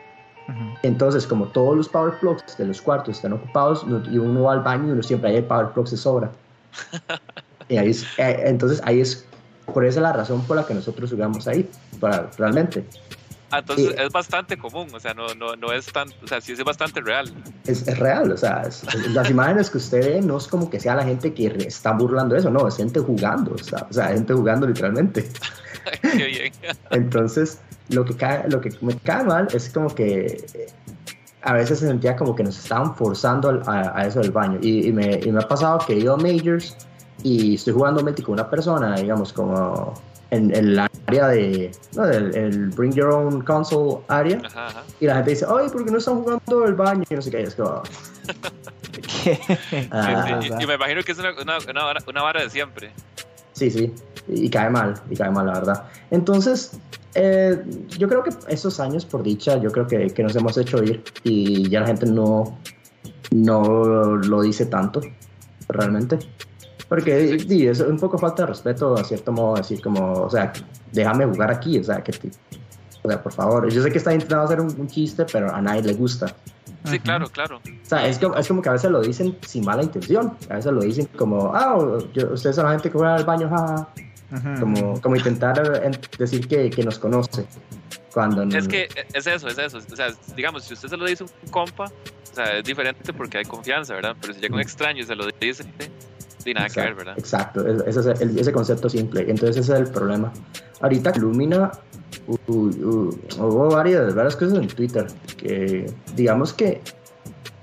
Entonces, 0.84 1.26
como 1.26 1.46
todos 1.48 1.76
los 1.76 1.90
power 1.90 2.20
plugs 2.20 2.58
de 2.58 2.66
los 2.66 2.82
cuartos 2.82 3.16
están 3.18 3.34
ocupados 3.34 3.84
y 4.12 4.18
uno 4.18 4.44
va 4.44 4.54
al 4.54 4.62
baño 4.62 4.90
y 4.90 4.92
uno 4.92 5.04
siempre 5.04 5.32
hay 5.32 5.38
el 5.38 5.46
power 5.46 5.70
plug 5.70 5.90
de 5.90 5.98
sobra. 5.98 6.32
y 7.70 7.78
ahí 7.78 7.90
es, 7.90 8.04
eh, 8.18 8.44
entonces, 8.46 8.82
ahí 8.84 9.02
es, 9.02 9.26
por 9.74 9.86
esa 9.86 10.00
es 10.00 10.04
la 10.04 10.14
razón 10.14 10.42
por 10.44 10.58
la 10.58 10.66
que 10.66 10.76
nosotros 10.76 11.10
jugamos 11.10 11.48
ahí, 11.48 11.68
para, 12.00 12.30
realmente. 12.38 12.86
Entonces 13.52 13.90
Sí. 13.90 13.96
es 13.98 14.12
bastante 14.12 14.58
común, 14.58 14.88
o 14.94 15.00
sea, 15.00 15.14
no, 15.14 15.28
no, 15.36 15.56
no 15.56 15.72
es 15.72 15.86
tan, 15.86 16.08
o 16.24 16.28
sea, 16.28 16.42
sí 16.42 16.54
es 16.54 16.64
bastante 16.64 17.00
real. 17.02 17.32
Es, 17.66 17.88
es 17.88 17.98
real, 18.00 18.32
o 18.32 18.38
sea, 18.38 18.64
es- 18.64 18.84
las 19.14 19.30
imágenes 19.30 19.70
que 19.70 19.78
usted 19.78 20.00
ve 20.16 20.22
no 20.22 20.38
es 20.38 20.48
como 20.48 20.70
que 20.70 20.80
sea 20.80 20.96
la 20.96 21.04
gente 21.04 21.34
que 21.34 21.48
está 21.68 21.92
burlando 21.94 22.36
eso, 22.36 22.50
no, 22.50 22.68
es 22.68 22.76
gente 22.78 23.00
jugando, 23.00 23.54
o 23.54 23.58
sea, 23.64 23.88
o 23.90 23.94
sea, 23.94 24.08
gente 24.08 24.34
jugando 24.34 24.68
literalmente. 24.68 25.30
Qué 26.02 26.26
bien. 26.26 26.54
Entonces, 26.92 27.60
lo 27.90 28.04
que, 28.04 28.16
cae, 28.16 28.50
lo 28.50 28.60
que 28.62 28.72
me 28.82 28.96
cae 28.98 29.24
mal 29.24 29.48
es 29.54 29.70
como 29.70 29.94
que 29.94 30.44
a 31.44 31.54
veces 31.54 31.78
se 31.80 31.88
sentía 31.88 32.16
como 32.16 32.36
que 32.36 32.44
nos 32.44 32.58
estaban 32.58 32.96
forzando 32.96 33.62
a, 33.68 34.00
a 34.00 34.08
eso 34.08 34.20
del 34.22 34.32
baño. 34.32 34.58
Y, 34.62 34.88
y 34.88 34.92
me, 34.92 35.20
y 35.24 35.32
me 35.32 35.40
ha 35.44 35.48
pasado 35.48 35.78
que 35.86 35.94
he 35.94 36.00
ido 36.00 36.16
a 36.16 36.18
Majors 36.18 36.76
y 37.22 37.54
estoy 37.56 37.74
jugando 37.74 38.02
Melty 38.04 38.24
con 38.24 38.34
una 38.34 38.50
persona, 38.50 38.96
digamos, 38.96 39.32
como 39.32 39.94
en, 40.36 40.56
en 40.56 40.66
el 40.70 40.80
área 40.80 41.28
de, 41.30 41.72
no, 41.96 42.04
del 42.06 42.36
el 42.36 42.70
Bring 42.70 42.94
Your 42.94 43.12
Own 43.12 43.42
Console 43.42 44.04
área. 44.08 44.42
Ajá, 44.46 44.68
ajá. 44.68 44.84
Y 45.00 45.06
la 45.06 45.16
gente 45.16 45.32
dice, 45.32 45.46
ay, 45.48 45.70
¿por 45.70 45.86
qué 45.86 45.92
no 45.92 45.98
están 45.98 46.22
jugando 46.22 46.66
el 46.66 46.76
baño? 46.76 47.04
Y 47.10 47.16
no 47.16 47.22
sé 47.22 47.32
qué, 47.32 47.42
y 47.42 47.44
es 47.44 47.56
como, 47.56 47.82
¿Qué? 49.24 49.40
Ah, 49.92 50.40
sí, 50.42 50.50
y, 50.60 50.64
y 50.64 50.68
me 50.68 50.76
imagino 50.76 51.02
que 51.04 51.12
es 51.12 51.20
una, 51.20 51.32
una, 51.34 51.58
una, 51.60 51.84
vara, 51.84 52.04
una 52.08 52.22
vara 52.22 52.42
de 52.42 52.50
siempre. 52.50 52.92
Sí, 53.54 53.72
sí, 53.72 53.94
y 54.28 54.50
cae 54.50 54.70
mal, 54.70 54.96
y 55.10 55.16
cae 55.16 55.32
mal, 55.32 55.46
la 55.48 55.54
verdad. 55.54 55.84
Entonces, 56.12 56.78
eh, 57.14 57.64
yo 57.98 58.10
creo 58.10 58.24
que 58.24 58.32
estos 58.50 58.80
años, 58.80 59.06
por 59.06 59.24
dicha, 59.24 59.58
yo 59.58 59.72
creo 59.72 59.88
que, 59.88 60.08
que 60.08 60.24
nos 60.24 60.36
hemos 60.36 60.58
hecho 60.58 60.84
ir 60.84 61.04
y 61.24 61.70
ya 61.70 61.82
la 61.82 61.88
gente 61.88 62.06
no, 62.08 62.60
no 63.32 64.18
lo 64.18 64.42
dice 64.42 64.66
tanto, 64.66 65.02
realmente. 65.70 66.20
Porque 66.90 67.40
sí, 67.40 67.68
es 67.68 67.80
un 67.80 67.98
poco 68.00 68.18
falta 68.18 68.44
de 68.44 68.48
respeto, 68.48 68.96
a 68.96 69.04
cierto 69.04 69.32
modo, 69.32 69.56
decir 69.56 69.82
como, 69.82 70.14
o 70.24 70.30
sea, 70.30 70.54
déjame 70.92 71.26
jugar 71.26 71.52
aquí, 71.52 71.80
o 71.80 71.84
sea, 71.84 72.04
que 72.04 72.12
te- 72.12 72.32
o 73.04 73.10
sea, 73.10 73.22
por 73.22 73.32
favor. 73.34 73.70
Yo 73.72 73.82
sé 73.84 73.92
que 73.92 73.98
está 74.00 74.14
intentando 74.14 74.44
hacer 74.46 74.60
un, 74.62 74.68
un 74.80 74.88
chiste, 74.88 75.26
pero 75.32 75.54
a 75.54 75.62
nadie 75.62 75.82
le 75.84 75.94
gusta. 75.94 76.36
Sí, 76.86 77.00
claro, 77.00 77.28
claro. 77.30 77.58
O 77.58 77.62
sea, 77.88 78.08
es 78.08 78.20
como, 78.20 78.36
es 78.36 78.48
como 78.48 78.62
que 78.62 78.70
a 78.70 78.74
veces 78.74 78.92
lo 78.92 79.02
dicen 79.02 79.36
sin 79.48 79.66
mala 79.66 79.82
intención. 79.84 80.38
A 80.50 80.56
veces 80.56 80.72
lo 80.72 80.82
dicen 80.82 81.08
como, 81.18 81.52
ah, 81.56 81.78
yo- 82.14 82.32
ustedes 82.34 82.56
son 82.56 82.66
la 82.66 82.72
gente 82.72 82.90
que 82.92 82.98
juega 82.98 83.16
al 83.16 83.26
baño, 83.26 83.50
jaja 83.50 83.88
Ujú. 84.32 84.60
como, 84.60 85.02
como 85.02 85.16
intentar 85.16 85.82
eh, 85.84 85.92
decir 86.20 86.48
que, 86.48 86.70
que 86.70 86.84
nos 86.84 87.00
conoce. 87.00 87.46
Cuando 88.14 88.44
Es 88.44 88.68
que 88.68 88.88
es 89.14 89.28
eso, 89.28 89.48
es 89.48 89.58
eso. 89.58 89.78
O 89.80 89.96
sea, 89.96 90.08
digamos, 90.36 90.64
si 90.64 90.74
usted 90.74 90.90
se 90.90 90.98
lo 90.98 91.06
dice 91.06 91.24
a 91.24 91.28
un 91.28 91.52
compa, 91.52 91.86
o 91.86 92.36
sea, 92.36 92.58
es 92.60 92.64
diferente 92.64 93.12
porque 93.14 93.40
hay 93.40 93.46
confianza, 93.46 93.94
¿verdad? 93.94 94.16
Pero 94.22 94.34
si 94.34 94.40
llega 94.40 94.56
un 94.56 94.62
extraño 94.62 95.02
y 95.02 95.06
se 95.06 95.16
lo 95.16 95.26
dice, 95.40 95.64
Sin 96.46 96.54
nada 96.54 96.70
que 96.70 96.80
ver, 96.80 96.94
¿verdad? 96.94 97.16
Exacto, 97.18 97.68
ese, 97.68 98.00
es 98.00 98.22
el, 98.22 98.38
ese 98.38 98.52
concepto 98.52 98.88
simple. 98.88 99.22
Entonces 99.22 99.58
ese 99.58 99.74
es 99.74 99.80
el 99.80 99.88
problema. 99.88 100.32
Ahorita 100.80 101.12
Lumina 101.18 101.72
hubo 102.28 103.70
varias, 103.70 104.14
varias 104.14 104.36
cosas 104.36 104.60
en 104.60 104.68
Twitter 104.68 105.08
que 105.38 105.92
digamos 106.16 106.54
que 106.54 106.82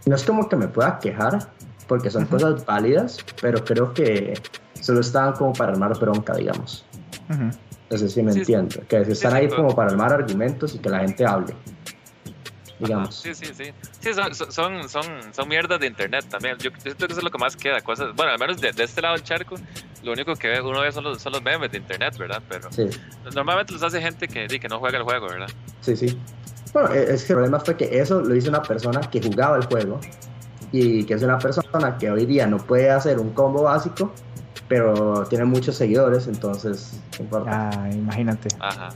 no 0.06 0.16
es 0.16 0.24
como 0.24 0.48
que 0.48 0.56
me 0.56 0.66
pueda 0.66 0.98
quejar 0.98 1.48
porque 1.86 2.10
son 2.10 2.26
cosas 2.26 2.66
válidas, 2.66 3.18
pero 3.40 3.64
creo 3.64 3.94
que 3.94 4.34
solo 4.80 4.98
estaban 4.98 5.34
como 5.34 5.52
para 5.52 5.70
armar 5.70 5.96
bronca, 6.00 6.34
digamos. 6.34 6.84
No 7.88 7.98
sé 7.98 8.08
si 8.08 8.20
me 8.20 8.32
entiendo. 8.32 8.80
Que 8.88 9.02
están 9.02 9.34
ahí 9.34 9.48
como 9.48 9.76
para 9.76 9.92
armar 9.92 10.12
argumentos 10.12 10.74
y 10.74 10.80
que 10.80 10.88
la 10.88 10.98
gente 10.98 11.24
hable. 11.24 11.54
Digamos. 12.82 13.14
Sí, 13.14 13.34
sí, 13.34 13.46
sí. 13.54 13.72
Sí, 14.00 14.12
son, 14.12 14.34
son, 14.34 14.88
son, 14.88 15.04
son 15.32 15.48
mierdas 15.48 15.78
de 15.78 15.86
internet 15.86 16.24
también. 16.28 16.56
Yo, 16.58 16.70
siento 16.82 17.06
que 17.06 17.12
eso 17.12 17.20
es 17.20 17.24
lo 17.24 17.30
que 17.30 17.38
más 17.38 17.56
queda. 17.56 17.80
Cosas, 17.80 18.14
bueno, 18.16 18.32
al 18.32 18.38
menos 18.38 18.60
de, 18.60 18.70
este 18.76 19.00
lado 19.00 19.14
del 19.14 19.22
charco, 19.22 19.54
lo 20.02 20.12
único 20.12 20.34
que 20.34 20.60
uno 20.60 20.80
ve 20.80 20.90
son 20.90 21.04
los, 21.04 21.22
son 21.22 21.32
los 21.32 21.42
memes 21.42 21.70
de 21.70 21.78
internet, 21.78 22.16
¿verdad? 22.18 22.42
Pero 22.48 22.68
normalmente 23.34 23.72
los 23.72 23.82
hace 23.82 24.00
gente 24.00 24.26
que, 24.26 24.46
que 24.46 24.68
no 24.68 24.80
juega 24.80 24.98
el 24.98 25.04
juego, 25.04 25.28
¿verdad? 25.28 25.48
Sí, 25.80 25.96
sí. 25.96 26.18
Bueno, 26.72 26.92
e, 26.92 27.14
es 27.14 27.24
que 27.24 27.32
el 27.32 27.36
problema 27.36 27.60
fue 27.60 27.76
que 27.76 28.00
eso 28.00 28.20
lo 28.20 28.34
hizo 28.34 28.48
una 28.48 28.62
persona 28.62 29.00
que 29.00 29.22
jugaba 29.22 29.56
el 29.56 29.64
juego 29.64 30.00
y 30.72 31.04
que 31.04 31.14
es 31.14 31.22
una 31.22 31.38
persona 31.38 31.96
que 31.98 32.10
hoy 32.10 32.26
día 32.26 32.46
no 32.46 32.56
puede 32.58 32.90
hacer 32.90 33.18
un 33.18 33.30
combo 33.30 33.64
básico 33.64 34.12
pero 34.72 35.26
tiene 35.28 35.44
muchos 35.44 35.76
seguidores, 35.76 36.26
entonces 36.26 36.98
Ah, 37.46 37.90
imagínate. 37.92 38.48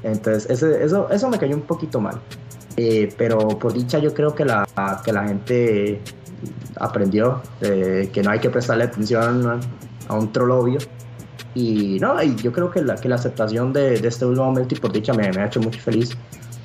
Entonces, 0.02 0.48
eso, 0.48 1.10
eso 1.10 1.28
me 1.28 1.38
cayó 1.38 1.54
un 1.54 1.64
poquito 1.64 2.00
mal. 2.00 2.18
Eh, 2.78 3.12
pero 3.18 3.46
por 3.46 3.74
dicha 3.74 3.98
yo 3.98 4.14
creo 4.14 4.34
que 4.34 4.46
la, 4.46 4.66
que 5.04 5.12
la 5.12 5.28
gente 5.28 6.00
aprendió 6.80 7.42
que 7.60 8.22
no 8.24 8.30
hay 8.30 8.38
que 8.38 8.48
prestarle 8.48 8.84
atención 8.84 9.60
a, 10.08 10.14
un 10.14 10.32
troll 10.32 10.52
obvio. 10.52 10.78
Y 11.54 11.98
no, 12.00 12.22
y 12.22 12.34
yo 12.36 12.52
creo 12.52 12.70
que 12.70 12.80
la, 12.80 12.94
que 12.96 13.10
la 13.10 13.16
aceptación 13.16 13.74
de, 13.74 13.96
este 13.96 14.24
último 14.24 14.46
momento 14.46 14.74
y 14.74 14.78
por 14.78 14.92
dicha 14.92 15.12
me, 15.12 15.30
me 15.30 15.42
ha 15.42 15.46
hecho 15.46 15.60
muy 15.60 15.74
feliz. 15.74 16.16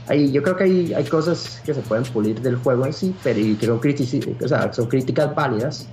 Ahí, 0.08 0.32
yo 0.32 0.42
creo 0.42 0.56
que 0.56 0.64
hay, 0.64 0.94
hay 0.94 1.04
cosas 1.04 1.62
que 1.66 1.74
se 1.74 1.82
pueden 1.82 2.06
pulir 2.06 2.40
del 2.40 2.56
juego 2.56 2.86
en 2.86 2.94
sí, 2.94 3.14
pero 3.24 3.42
y 3.42 3.56
que 3.56 3.66
son, 3.66 3.82
o 4.42 4.48
sea, 4.48 4.72
son 4.72 4.88
críticas 4.88 5.36
válidas 5.36 5.90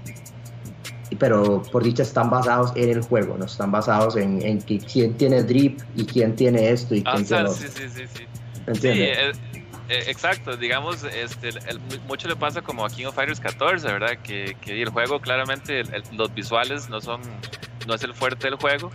pero 1.16 1.62
por 1.72 1.82
dicha 1.82 2.02
están 2.02 2.30
basados 2.30 2.72
en 2.76 2.90
el 2.90 3.02
juego, 3.02 3.36
no 3.38 3.46
están 3.46 3.70
basados 3.70 4.16
en, 4.16 4.42
en 4.42 4.60
quién 4.60 5.14
tiene 5.14 5.42
drip 5.42 5.80
y 5.96 6.04
quién 6.04 6.36
tiene 6.36 6.70
esto 6.70 6.94
y 6.94 7.02
quién 7.02 7.24
tiene 7.24 7.48
sí, 7.50 7.66
sí, 7.68 7.88
sí, 7.88 8.02
sí. 8.14 8.26
Eh, 8.84 9.32
eh, 9.88 10.04
exacto, 10.08 10.56
digamos, 10.56 11.02
este, 11.04 11.50
mucho 12.06 12.28
le 12.28 12.36
pasa 12.36 12.60
como 12.60 12.84
a 12.84 12.90
King 12.90 13.06
of 13.06 13.14
Fighters 13.14 13.40
14, 13.40 13.86
¿verdad? 13.86 14.18
Que, 14.22 14.54
que 14.60 14.82
el 14.82 14.90
juego 14.90 15.20
claramente, 15.20 15.82
los 16.12 16.34
visuales 16.34 16.90
no 16.90 17.00
son, 17.00 17.22
no 17.86 17.94
es 17.94 18.02
el 18.02 18.12
fuerte 18.12 18.48
del 18.48 18.56
juego, 18.56 18.90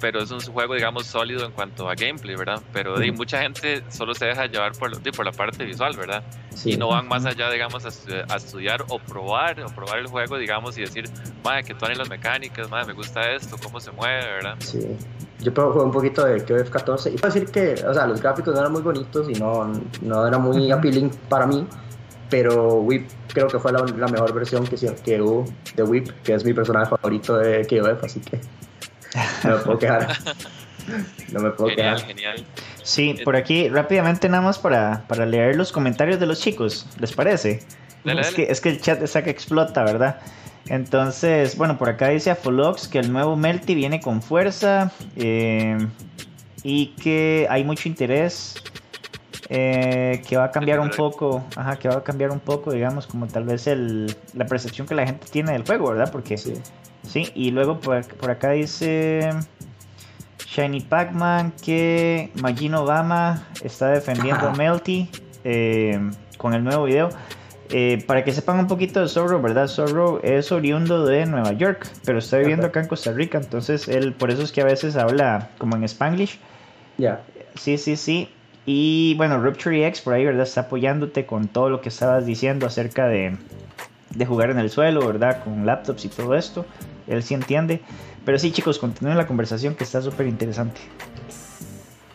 pero 0.00 0.22
es 0.22 0.30
un 0.30 0.40
juego, 0.40 0.74
digamos, 0.74 1.06
sólido 1.06 1.44
en 1.44 1.52
cuanto 1.52 1.88
a 1.88 1.94
gameplay, 1.94 2.36
¿verdad? 2.36 2.60
Pero 2.72 2.96
mucha 3.14 3.40
gente 3.40 3.82
solo 3.88 4.14
se 4.14 4.26
deja 4.26 4.46
llevar 4.46 4.72
por, 4.72 5.00
por 5.12 5.24
la 5.24 5.32
parte 5.32 5.64
visual, 5.64 5.96
¿verdad? 5.96 6.22
Y 6.64 6.76
no 6.76 6.88
van 6.88 7.08
más 7.08 7.24
allá, 7.24 7.50
digamos, 7.50 7.84
a, 7.84 8.36
estudiar 8.36 8.84
o 8.88 8.98
probar, 8.98 9.60
o 9.62 9.68
probar 9.68 9.98
el 9.98 10.06
juego, 10.06 10.38
digamos, 10.38 10.76
y 10.78 10.82
decir, 10.82 11.08
madre, 11.44 11.64
que 11.64 11.74
todas 11.74 11.96
las 11.96 12.08
mecánicas, 12.08 12.70
madre, 12.70 12.88
me 12.88 12.92
gusta 12.94 13.32
esto, 13.32 13.56
cómo 13.62 13.80
se 13.80 13.90
mueve, 13.92 14.24
¿verdad? 14.24 14.56
Sí. 14.58 14.80
Yo 15.40 15.52
jugué 15.52 15.84
un 15.84 15.92
poquito 15.92 16.24
de 16.24 16.44
KOF 16.44 16.70
14 16.70 17.10
y 17.10 17.16
puedo 17.16 17.32
decir 17.32 17.50
que, 17.50 17.74
o 17.86 17.94
sea, 17.94 18.06
los 18.06 18.20
gráficos 18.20 18.54
no 18.54 18.60
eran 18.60 18.72
muy 18.72 18.82
bonitos 18.82 19.28
y 19.30 19.34
no, 19.34 19.72
no 20.02 20.26
era 20.26 20.36
muy 20.36 20.70
appealing 20.72 21.10
para 21.28 21.46
mí, 21.46 21.64
pero 22.28 22.74
Whip 22.74 23.08
creo 23.32 23.46
que 23.46 23.58
fue 23.58 23.72
la, 23.72 23.82
mejor 24.08 24.34
versión 24.34 24.66
que, 24.66 24.76
que 24.76 25.22
hubo 25.22 25.44
de 25.76 25.82
Whip, 25.84 26.08
que 26.24 26.34
es 26.34 26.44
mi 26.44 26.52
personaje 26.52 26.90
favorito 26.90 27.38
de 27.38 27.64
KOF, 27.66 28.04
así 28.04 28.20
que 28.20 28.40
no 29.44 29.50
me 29.50 29.58
puedo 29.58 29.78
quejar. 29.78 30.16
No 31.32 31.40
me 31.40 31.50
puedo 31.50 31.70
genial, 31.70 31.96
quejar. 31.96 32.08
Genial. 32.08 32.46
Sí, 32.82 33.16
por 33.24 33.36
aquí 33.36 33.68
rápidamente 33.68 34.28
nada 34.28 34.42
más 34.42 34.58
para, 34.58 35.04
para 35.08 35.26
leer 35.26 35.56
los 35.56 35.72
comentarios 35.72 36.18
de 36.18 36.26
los 36.26 36.40
chicos, 36.40 36.86
¿les 36.98 37.12
parece? 37.12 37.62
es, 38.04 38.30
Que, 38.34 38.44
es 38.44 38.60
que 38.60 38.70
el 38.70 38.80
chat 38.80 39.02
está 39.02 39.22
que 39.22 39.30
explota, 39.30 39.84
¿verdad? 39.84 40.20
Entonces, 40.68 41.56
bueno, 41.56 41.78
por 41.78 41.88
acá 41.88 42.08
dice 42.08 42.30
Afolox 42.30 42.88
que 42.88 42.98
el 42.98 43.12
nuevo 43.12 43.36
Melty 43.36 43.74
viene 43.74 44.00
con 44.00 44.22
fuerza 44.22 44.92
eh, 45.16 45.78
y 46.62 46.88
que 46.88 47.46
hay 47.48 47.64
mucho 47.64 47.88
interés, 47.88 48.54
eh, 49.50 50.22
que 50.28 50.36
va 50.36 50.44
a 50.44 50.50
cambiar 50.50 50.80
un 50.80 50.90
poco, 50.90 51.44
ajá, 51.56 51.76
que 51.76 51.88
va 51.88 51.96
a 51.96 52.04
cambiar 52.04 52.30
un 52.30 52.40
poco, 52.40 52.70
digamos, 52.70 53.06
como 53.06 53.26
tal 53.26 53.44
vez 53.44 53.66
el, 53.66 54.14
la 54.34 54.46
percepción 54.46 54.86
que 54.86 54.94
la 54.94 55.06
gente 55.06 55.26
tiene 55.30 55.52
del 55.52 55.64
juego, 55.64 55.90
¿verdad? 55.90 56.10
Porque 56.12 56.36
sí. 56.36 56.54
Sí, 57.02 57.30
y 57.34 57.50
luego 57.50 57.80
por, 57.80 58.02
acá 58.30 58.50
dice 58.50 59.30
Shiny 60.46 60.80
Pac-Man 60.80 61.54
que 61.62 62.30
Magino 62.42 62.82
Obama 62.82 63.46
está 63.62 63.88
defendiendo 63.88 64.48
a 64.48 64.52
Melty 64.54 65.08
eh, 65.44 65.98
con 66.36 66.52
el 66.52 66.62
nuevo 66.62 66.84
video. 66.84 67.08
Eh, 67.70 68.02
para 68.06 68.24
que 68.24 68.32
sepan 68.32 68.58
un 68.58 68.66
poquito 68.66 69.00
de 69.00 69.08
Zorro, 69.08 69.42
¿verdad? 69.42 69.66
Zorro 69.68 70.22
es 70.22 70.50
oriundo 70.52 71.04
de 71.04 71.26
Nueva 71.26 71.52
York, 71.52 71.86
pero 72.04 72.18
está 72.18 72.38
viviendo 72.38 72.66
acá 72.66 72.80
en 72.80 72.88
Costa 72.88 73.12
Rica, 73.12 73.36
entonces 73.36 73.88
él 73.88 74.14
por 74.14 74.30
eso 74.30 74.42
es 74.42 74.52
que 74.52 74.62
a 74.62 74.64
veces 74.64 74.96
habla 74.96 75.50
como 75.58 75.76
en 75.76 75.84
Spanglish. 75.84 76.38
Ya. 76.96 77.20
Sí, 77.56 77.76
sí, 77.76 77.96
sí. 77.96 78.30
Y 78.70 79.14
bueno, 79.14 79.40
Rupture 79.40 79.86
X 79.86 80.02
por 80.02 80.12
ahí, 80.12 80.26
¿verdad? 80.26 80.42
Está 80.42 80.60
apoyándote 80.60 81.24
con 81.24 81.48
todo 81.48 81.70
lo 81.70 81.80
que 81.80 81.88
estabas 81.88 82.26
diciendo 82.26 82.66
acerca 82.66 83.08
de, 83.08 83.34
de 84.10 84.26
jugar 84.26 84.50
en 84.50 84.58
el 84.58 84.68
suelo, 84.68 85.06
¿verdad? 85.06 85.42
Con 85.42 85.64
laptops 85.64 86.04
y 86.04 86.10
todo 86.10 86.34
esto. 86.34 86.66
Él 87.06 87.22
sí 87.22 87.32
entiende. 87.32 87.80
Pero 88.26 88.38
sí, 88.38 88.52
chicos, 88.52 88.78
continúen 88.78 89.16
la 89.16 89.26
conversación 89.26 89.74
que 89.74 89.84
está 89.84 90.02
súper 90.02 90.26
interesante. 90.26 90.82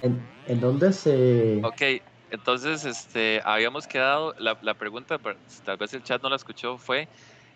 ¿En, 0.04 0.22
¿En, 0.46 0.60
dónde 0.60 0.94
se...? 0.94 1.60
Ok, 1.64 2.04
entonces 2.30 2.86
este, 2.86 3.42
habíamos 3.44 3.88
quedado, 3.88 4.36
la, 4.38 4.56
la 4.62 4.76
pregunta, 4.76 5.18
tal 5.66 5.78
vez 5.78 5.92
el 5.96 6.04
chat 6.04 6.22
no 6.22 6.30
la 6.30 6.36
escuchó, 6.36 6.78
fue 6.78 7.08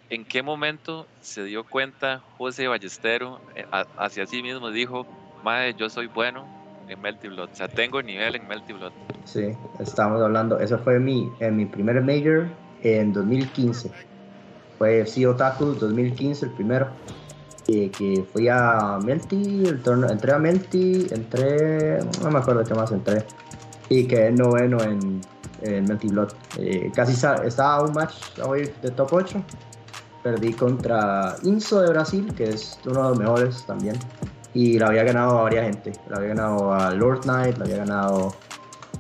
¿en 0.10 0.26
qué 0.26 0.42
momento 0.42 1.06
se 1.22 1.44
dio 1.44 1.64
cuenta 1.66 2.24
José 2.40 2.68
Ballestero 2.68 3.42
eh, 3.56 3.64
hacia 3.96 4.26
sí 4.26 4.42
mismo? 4.42 4.72
Dijo, 4.72 5.06
madre, 5.44 5.76
yo 5.78 5.88
soy 5.88 6.08
bueno 6.08 6.57
en 6.89 7.02
Melty 7.02 7.28
Blood, 7.28 7.50
o 7.52 7.56
sea, 7.56 7.67
tengo 7.67 8.02
nivel 8.02 8.36
en 8.36 8.47
Melty 8.47 8.73
Blood. 8.73 8.91
Sí, 9.26 9.52
estábamos 9.80 10.21
hablando, 10.21 10.60
eso 10.60 10.78
fue 10.80 11.00
mi, 11.00 11.30
en 11.39 11.58
mi 11.58 11.65
primer 11.65 12.02
major 12.02 12.47
en 12.84 13.12
2015 13.13 13.91
fue 14.78 15.06
CEO 15.06 15.32
Otaku 15.32 15.65
2015 15.73 16.45
el 16.45 16.52
primero. 16.52 16.88
Que, 17.65 17.91
que 17.91 18.23
fui 18.32 18.47
a 18.47 18.97
Melty 19.04 19.65
el 19.65 19.82
torneo, 19.82 20.10
entré 20.10 20.32
a 20.32 20.39
Melty 20.39 21.08
entré 21.12 22.00
no 22.23 22.32
me 22.32 22.39
acuerdo 22.39 22.63
qué 22.63 22.73
más 22.73 22.93
entré. 22.93 23.26
Y 23.89 24.08
quedé 24.08 24.32
noveno 24.32 24.82
en, 24.82 25.19
en 25.63 25.84
Melty 25.84 26.08
Blood 26.08 26.30
eh, 26.58 26.89
casi 26.95 27.13
estaba 27.13 27.84
un 27.84 27.91
match 27.91 28.15
de 28.82 28.91
top 28.91 29.12
8 29.12 29.43
perdí 30.23 30.54
contra 30.54 31.36
Inso 31.43 31.82
de 31.82 31.89
Brasil 31.89 32.34
que 32.38 32.45
es 32.45 32.80
uno 32.86 33.04
de 33.04 33.10
los 33.10 33.19
mejores 33.19 33.65
también 33.65 33.97
y 34.58 34.80
la 34.80 34.88
había 34.88 35.04
ganado 35.04 35.38
a 35.38 35.43
varias 35.43 35.65
gente 35.65 35.91
la 36.10 36.17
había 36.17 36.30
ganado 36.30 36.74
a 36.74 36.91
Lord 36.91 37.22
Knight 37.22 37.58
la 37.58 37.65
había 37.65 37.78
ganado 37.78 38.36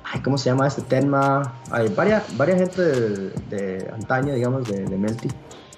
Ay, 0.09 0.21
¿cómo 0.21 0.37
se 0.37 0.49
llama 0.49 0.67
este 0.67 0.83
Tenma? 0.83 1.53
Hay 1.69 1.89
varias, 1.89 2.37
varias 2.37 2.59
gente 2.59 2.81
de, 2.81 3.91
antaño, 3.93 4.33
digamos, 4.33 4.65
de, 4.65 4.85
de 4.85 4.97
Melty 4.97 5.27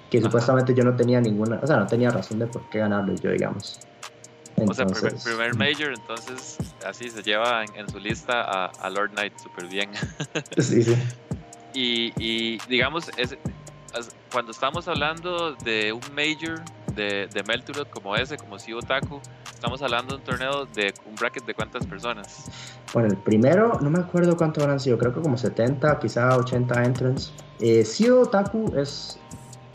que 0.08 0.20
supuestamente 0.20 0.72
yo 0.72 0.84
no 0.84 0.94
tenía 0.94 1.20
ninguna, 1.20 1.58
o 1.60 1.66
sea, 1.66 1.76
no 1.76 1.86
tenía 1.86 2.10
razón 2.10 2.38
de 2.38 2.46
por 2.46 2.68
qué 2.68 2.78
ganarlo 2.78 3.14
yo, 3.14 3.30
digamos. 3.30 3.80
o 4.56 4.74
sea, 4.74 4.86
primer, 4.86 5.56
major, 5.56 5.94
entonces 5.94 6.58
así 6.86 7.10
se 7.10 7.22
lleva 7.22 7.64
en, 7.74 7.88
su 7.88 7.98
lista 7.98 8.66
a, 8.66 8.90
Lord 8.90 9.10
Knight 9.12 9.36
súper 9.38 9.66
bien. 9.66 9.90
sí, 10.58 10.82
sí. 10.82 10.96
Y, 11.74 12.12
y 12.16 12.58
digamos, 12.68 13.10
es, 13.16 13.36
cuando 14.32 14.52
estamos 14.52 14.86
hablando 14.88 15.54
de 15.64 15.92
un 15.92 16.02
major 16.14 16.62
de, 17.00 17.28
de 17.28 17.84
como 17.90 18.14
ese, 18.16 18.36
como 18.36 18.58
si 18.58 18.72
Otaku, 18.72 19.20
estamos 19.52 19.80
hablando 19.82 20.14
de 20.14 20.20
un 20.20 20.24
torneo 20.24 20.66
de 20.66 20.92
un 21.06 21.14
bracket 21.14 21.44
de 21.46 21.54
cuántas 21.54 21.86
personas. 21.86 22.44
Bueno, 22.92 23.08
el 23.08 23.16
primero, 23.16 23.78
no 23.80 23.90
me 23.90 24.00
acuerdo 24.00 24.36
cuántos 24.36 24.62
habrán 24.62 24.80
sido, 24.80 24.98
creo 24.98 25.14
que 25.14 25.20
como 25.20 25.36
70, 25.36 25.98
quizá 25.98 26.36
80 26.36 26.84
entrants. 26.84 27.32
Eh, 27.60 27.84
Otaku 28.10 28.72
es 28.76 29.18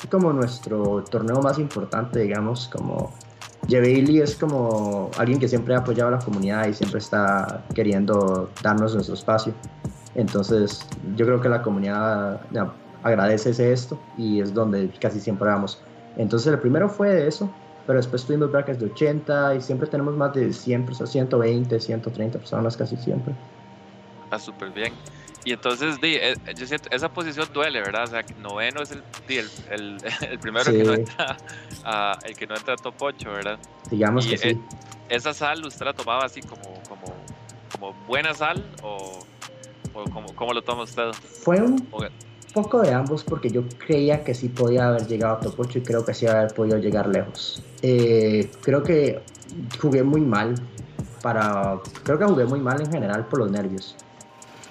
como 0.10 0.32
nuestro 0.34 1.04
torneo 1.10 1.42
más 1.42 1.58
importante, 1.58 2.20
digamos, 2.20 2.68
como 2.68 3.12
Lee 3.68 4.22
es 4.22 4.36
como 4.36 5.10
alguien 5.18 5.40
que 5.40 5.48
siempre 5.48 5.74
ha 5.74 5.80
apoyado 5.80 6.10
a 6.10 6.12
la 6.12 6.20
comunidad 6.20 6.68
y 6.68 6.74
siempre 6.74 7.00
está 7.00 7.66
queriendo 7.74 8.52
darnos 8.62 8.93
nuestro 8.93 9.16
espacio. 9.16 9.54
Entonces, 10.14 10.88
yo 11.16 11.26
creo 11.26 11.41
que 11.41 11.49
la 11.49 11.62
comunidad 11.62 12.41
agradece 13.04 13.72
esto 13.72 13.99
y 14.18 14.41
es 14.41 14.54
donde 14.54 14.89
casi 14.99 15.20
siempre 15.20 15.47
vamos. 15.47 15.82
Entonces, 16.18 16.51
el 16.53 16.59
primero 16.59 16.89
fue 16.89 17.09
de 17.09 17.28
eso, 17.28 17.49
pero 17.86 17.97
después 17.97 18.26
tuvimos 18.26 18.51
brackets 18.51 18.80
de 18.80 18.86
80 18.88 19.55
y 19.55 19.61
siempre 19.61 19.88
tenemos 19.88 20.16
más 20.16 20.34
de 20.34 20.51
100 20.51 20.88
120, 21.05 21.80
130 21.80 22.39
personas 22.39 22.78
casi 22.78 22.95
siempre. 22.97 23.34
Ah, 24.32 24.39
súper 24.39 24.72
bien. 24.72 24.93
y 25.43 25.53
entonces, 25.53 25.99
di, 26.01 26.16
eh, 26.16 26.36
yo 26.57 26.66
siento, 26.66 26.89
esa 26.91 27.09
posición 27.09 27.47
duele, 27.53 27.80
¿verdad? 27.82 28.03
O 28.03 28.07
sea, 28.07 28.26
noveno 28.41 28.82
es 28.82 28.91
el, 28.91 29.03
di, 29.28 29.38
el, 29.38 29.49
el, 29.70 29.97
el, 30.32 30.39
primero 30.39 30.72
que 30.72 30.84
no 30.84 30.93
entra 30.93 31.38
a, 31.84 32.18
el 32.26 32.36
que 32.36 32.47
no 32.47 32.55
entra 32.55 32.74
a 32.74 32.78
top 32.78 32.95
8, 32.99 33.32
¿verdad? 33.32 33.59
Digamos 33.91 34.26
Y, 34.26 34.30
que 34.32 34.38
sí. 34.38 34.49
eh, 34.49 34.57
¿Esa 35.09 35.34
sal 35.34 35.63
usted 35.66 35.86
la 35.86 35.93
tomaba 35.93 36.26
así 36.26 36.41
como, 36.41 36.82
como, 36.89 37.05
como 37.72 37.93
buena 38.07 38.34
sal 38.34 38.66
o, 38.82 39.20
o 39.93 40.03
como, 40.05 40.34
cómo 40.34 40.53
lo 40.53 40.63
toma 40.63 40.84
usted? 40.84 41.11
Fue 41.43 41.61
un 41.61 41.78
poco 42.56 42.82
de 42.82 42.93
ambos 42.93 43.26
porque 43.26 43.49
yo 43.49 43.64
creía 43.86 44.24
que 44.24 44.34
sí 44.34 44.47
podía 44.47 44.88
haber 44.88 45.06
llegado 45.08 45.36
a 45.36 45.39
top 45.41 45.56
8 45.58 45.80
y 45.80 45.82
creo 45.82 46.06
que 46.06 46.14
sí 46.14 46.26
haber 46.26 46.53
podido 46.53 46.78
llegar 46.78 47.08
lejos. 47.08 47.62
Eh, 47.82 48.49
creo 48.62 48.82
que 48.82 49.22
jugué 49.80 50.03
muy 50.03 50.22
mal 50.22 50.56
para... 51.22 51.80
Creo 52.03 52.18
que 52.18 52.24
jugué 52.24 52.45
muy 52.45 52.62
mal 52.62 52.80
en 52.80 52.89
general 52.89 53.28
por 53.28 53.39
los 53.39 53.51
nervios. 53.51 53.97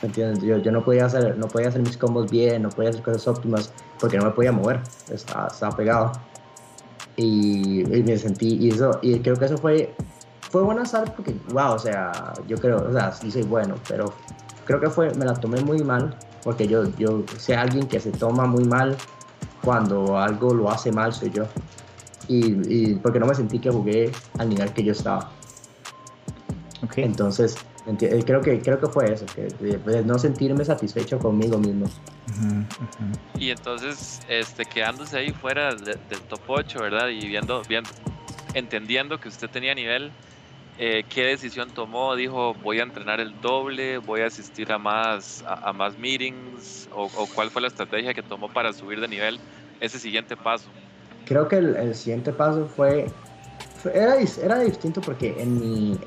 ¿Me 0.00 0.08
entiendes? 0.08 0.42
Yo, 0.42 0.56
yo 0.56 0.72
no, 0.72 0.82
podía 0.82 1.04
hacer, 1.04 1.36
no 1.36 1.46
podía 1.46 1.68
hacer 1.68 1.82
mis 1.82 1.98
combos 1.98 2.30
bien, 2.30 2.62
no 2.62 2.70
podía 2.70 2.88
hacer 2.88 3.02
cosas 3.02 3.28
óptimas 3.28 3.70
porque 4.00 4.16
no 4.16 4.24
me 4.24 4.30
podía 4.30 4.50
mover. 4.50 4.80
Estaba, 5.12 5.48
estaba 5.48 5.76
pegado. 5.76 6.12
Y, 7.16 7.80
y 7.80 8.02
me 8.02 8.16
sentí... 8.16 8.56
Y, 8.56 8.70
eso, 8.70 8.98
y 9.02 9.20
creo 9.20 9.36
que 9.36 9.44
eso 9.44 9.58
fue... 9.58 9.94
Fue 10.50 10.62
buena 10.62 10.86
sal 10.86 11.12
porque, 11.14 11.34
wow, 11.52 11.72
o 11.72 11.78
sea, 11.78 12.32
yo 12.46 12.56
creo, 12.56 12.76
o 12.88 12.92
sea, 12.92 13.10
sí 13.12 13.28
soy 13.28 13.42
bueno, 13.42 13.74
pero 13.88 14.12
creo 14.64 14.78
que 14.78 14.88
fue, 14.88 15.12
me 15.14 15.24
la 15.24 15.34
tomé 15.34 15.60
muy 15.62 15.82
mal 15.82 16.16
porque 16.44 16.66
yo, 16.68 16.84
yo 16.98 17.24
sé 17.38 17.56
alguien 17.56 17.88
que 17.88 17.98
se 17.98 18.10
toma 18.10 18.46
muy 18.46 18.64
mal 18.64 18.96
cuando 19.62 20.18
algo 20.18 20.52
lo 20.54 20.70
hace 20.70 20.92
mal 20.92 21.12
soy 21.12 21.30
yo. 21.30 21.44
Y, 22.28 22.92
y 22.92 22.94
porque 22.96 23.18
no 23.18 23.26
me 23.26 23.34
sentí 23.34 23.58
que 23.58 23.70
jugué 23.70 24.10
al 24.38 24.48
nivel 24.50 24.72
que 24.72 24.84
yo 24.84 24.92
estaba. 24.92 25.30
Entonces, 26.96 27.56
eh, 28.00 28.22
creo 28.24 28.40
que, 28.40 28.60
creo 28.60 28.78
que 28.78 28.86
fue 28.88 29.12
eso, 29.12 29.26
que 29.34 29.42
de, 29.42 29.78
de 29.78 30.04
no 30.04 30.18
sentirme 30.18 30.64
satisfecho 30.64 31.18
conmigo 31.18 31.58
mismo. 31.58 31.86
Y 33.38 33.50
entonces, 33.50 34.20
este, 34.28 34.64
quedándose 34.64 35.18
ahí 35.18 35.30
fuera 35.32 35.74
de- 35.74 35.98
del 36.08 36.20
top 36.28 36.40
8, 36.46 36.80
¿verdad? 36.80 37.08
Y 37.08 37.26
viendo, 37.26 37.62
viendo, 37.68 37.90
entendiendo 38.54 39.18
que 39.18 39.28
usted 39.28 39.48
tenía 39.50 39.74
nivel, 39.74 40.10
eh, 40.76 41.04
¿qué 41.08 41.24
decisión 41.24 41.70
tomó? 41.72 42.14
Dijo, 42.16 42.54
voy 42.54 42.80
a 42.80 42.82
entrenar 42.82 43.20
el 43.20 43.40
doble, 43.40 43.98
voy 43.98 44.22
a 44.22 44.26
asistir 44.26 44.70
a 44.72 44.78
más, 44.78 45.42
a, 45.46 45.70
a 45.70 45.72
más 45.72 45.96
meetings, 45.96 46.88
o, 46.92 47.04
o 47.04 47.26
cuál 47.28 47.50
fue 47.50 47.62
la 47.62 47.68
estrategia 47.68 48.14
que 48.14 48.22
tomó 48.22 48.48
para 48.48 48.72
subir 48.72 49.00
de 49.00 49.08
nivel 49.08 49.40
ese 49.80 49.98
siguiente 49.98 50.36
paso. 50.36 50.70
Creo 51.24 51.48
que 51.48 51.56
el, 51.56 51.76
el 51.76 51.94
siguiente 51.94 52.32
paso 52.32 52.66
fue, 52.66 53.06
fue- 53.76 53.96
era, 53.96 54.16
era 54.42 54.58
distinto 54.60 55.00
porque 55.00 55.34
en 55.38 55.58
mi, 55.58 55.98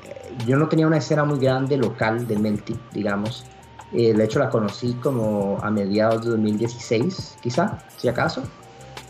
yo 0.46 0.56
no 0.56 0.68
tenía 0.68 0.86
una 0.86 0.98
escena 0.98 1.24
muy 1.24 1.38
grande 1.38 1.76
local 1.76 2.26
de 2.26 2.38
Melty, 2.38 2.74
digamos. 2.92 3.46
Eh, 3.92 4.12
de 4.12 4.24
hecho, 4.24 4.38
la 4.38 4.50
conocí 4.50 4.94
como 5.00 5.58
a 5.62 5.70
mediados 5.70 6.24
de 6.24 6.30
2016, 6.32 7.38
quizá, 7.40 7.82
si 7.96 8.06
acaso. 8.08 8.42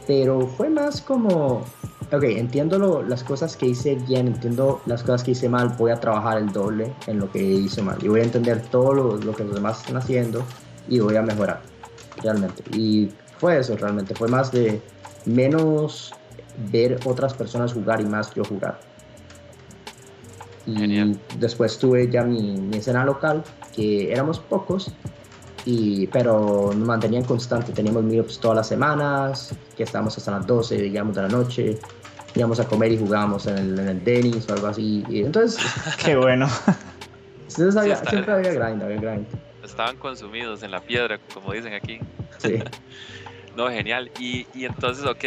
Pero 0.07 0.47
fue 0.47 0.71
más 0.71 1.03
como, 1.03 1.65
ok, 2.13 2.23
entiendo 2.25 2.79
lo- 2.79 3.03
las 3.03 3.23
cosas 3.25 3.57
que 3.57 3.67
hice 3.67 3.95
bien, 3.97 4.27
entiendo 4.29 4.81
las 4.87 5.03
cosas 5.03 5.23
que 5.25 5.33
hice 5.33 5.49
mal, 5.49 5.71
voy 5.79 5.91
a 5.91 6.01
trabajar 6.01 6.39
el 6.39 6.51
doble 6.53 6.93
en 7.07 7.19
lo 7.19 7.31
que 7.31 7.43
hice 7.43 7.83
mal. 7.83 7.99
Y 8.03 8.09
voy 8.09 8.21
a 8.21 8.25
entender 8.25 8.63
todo 8.71 8.93
lo, 8.95 9.17
lo 9.17 9.35
que 9.35 9.45
los 9.45 9.55
demás 9.55 9.81
están 9.81 9.97
haciendo 9.99 10.43
y 10.89 11.01
voy 11.01 11.17
a 11.17 11.23
mejorar, 11.23 11.61
realmente. 12.23 12.63
Y 12.77 13.11
fue 13.39 13.59
eso, 13.59 13.77
realmente. 13.77 14.15
Fue 14.15 14.29
más 14.29 14.51
de 14.53 14.81
menos 15.27 16.15
ver 16.71 16.99
otras 17.05 17.35
personas 17.35 17.73
jugar 17.73 18.01
y 18.01 18.05
más 18.07 18.35
yo 18.35 18.43
jugar. 18.45 18.81
Y 20.67 20.75
Genial. 20.77 21.19
después 21.39 21.79
tuve 21.79 22.11
ya 22.11 22.25
mi, 22.25 22.57
mi 22.59 22.77
escena 22.79 23.05
local, 23.05 23.43
que 23.75 24.13
éramos 24.13 24.39
pocos, 24.39 24.91
y, 25.65 26.07
pero 26.09 26.71
nos 26.75 26.87
mantenían 26.87 27.25
constante. 27.25 27.73
Teníamos 27.73 28.03
meetups 28.03 28.39
todas 28.39 28.57
las 28.57 28.67
semanas, 28.69 29.55
que 29.77 29.83
estábamos 29.85 30.17
hasta 30.17 30.31
las 30.33 30.47
12, 30.47 30.77
digamos, 30.77 31.15
de 31.15 31.23
la 31.23 31.29
noche. 31.29 31.79
Íbamos 32.35 32.61
a 32.61 32.66
comer 32.66 32.93
y 32.93 32.99
jugábamos 32.99 33.47
en 33.47 33.59
el, 33.59 33.79
en 33.79 33.89
el 33.89 34.05
Dennis 34.05 34.49
o 34.49 34.53
algo 34.53 34.68
así. 34.68 35.05
Y 35.09 35.20
entonces, 35.24 35.61
Qué 36.05 36.16
bueno. 36.16 36.49
entonces 37.49 37.76
había- 37.76 37.97
siempre 38.05 38.33
había 38.33 38.53
grind, 38.53 38.83
había 38.83 38.97
grind. 39.01 39.26
Estaban 39.64 39.97
consumidos 39.97 40.62
en 40.62 40.70
la 40.70 40.81
piedra, 40.81 41.18
como 41.35 41.53
dicen 41.53 41.74
aquí. 41.74 41.99
Sí. 42.39 42.59
No, 43.57 43.68
genial. 43.70 44.09
Y, 44.20 44.47
y 44.55 44.66
entonces, 44.66 45.05
ok, 45.05 45.24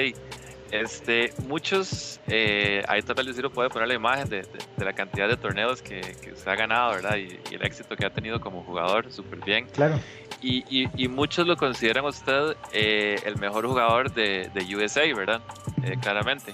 este, 0.71 1.33
muchos, 1.49 2.21
eh, 2.27 2.81
ahí 2.87 3.01
tal 3.01 3.15
vez 3.15 3.25
Lucero 3.25 3.49
puede 3.51 3.69
poner 3.69 3.89
la 3.89 3.93
imagen 3.95 4.29
de, 4.29 4.37
de- 4.43 4.47
de 4.77 4.85
la 4.85 4.93
cantidad 4.93 5.27
de 5.27 5.35
torneos 5.35 5.81
que, 5.81 5.99
que 5.99 6.33
se 6.37 6.49
ha 6.49 6.55
ganado, 6.55 6.91
¿verdad? 6.91 7.17
Y, 7.17 7.37
y 7.51 7.55
el 7.55 7.65
éxito 7.65 7.93
que 7.97 8.05
ha 8.05 8.09
tenido 8.09 8.39
como 8.39 8.63
jugador, 8.63 9.11
súper 9.11 9.39
bien. 9.43 9.67
Claro. 9.73 9.99
Y, 10.41 10.63
y- 10.69 10.87
y 10.95 11.07
muchos 11.09 11.45
lo 11.45 11.57
consideran 11.57 12.05
usted 12.05 12.55
eh, 12.71 13.17
el 13.25 13.35
mejor 13.37 13.67
jugador 13.67 14.13
de, 14.13 14.49
de 14.53 14.75
USA, 14.77 15.01
¿verdad? 15.13 15.41
Eh, 15.83 15.97
claramente. 16.01 16.53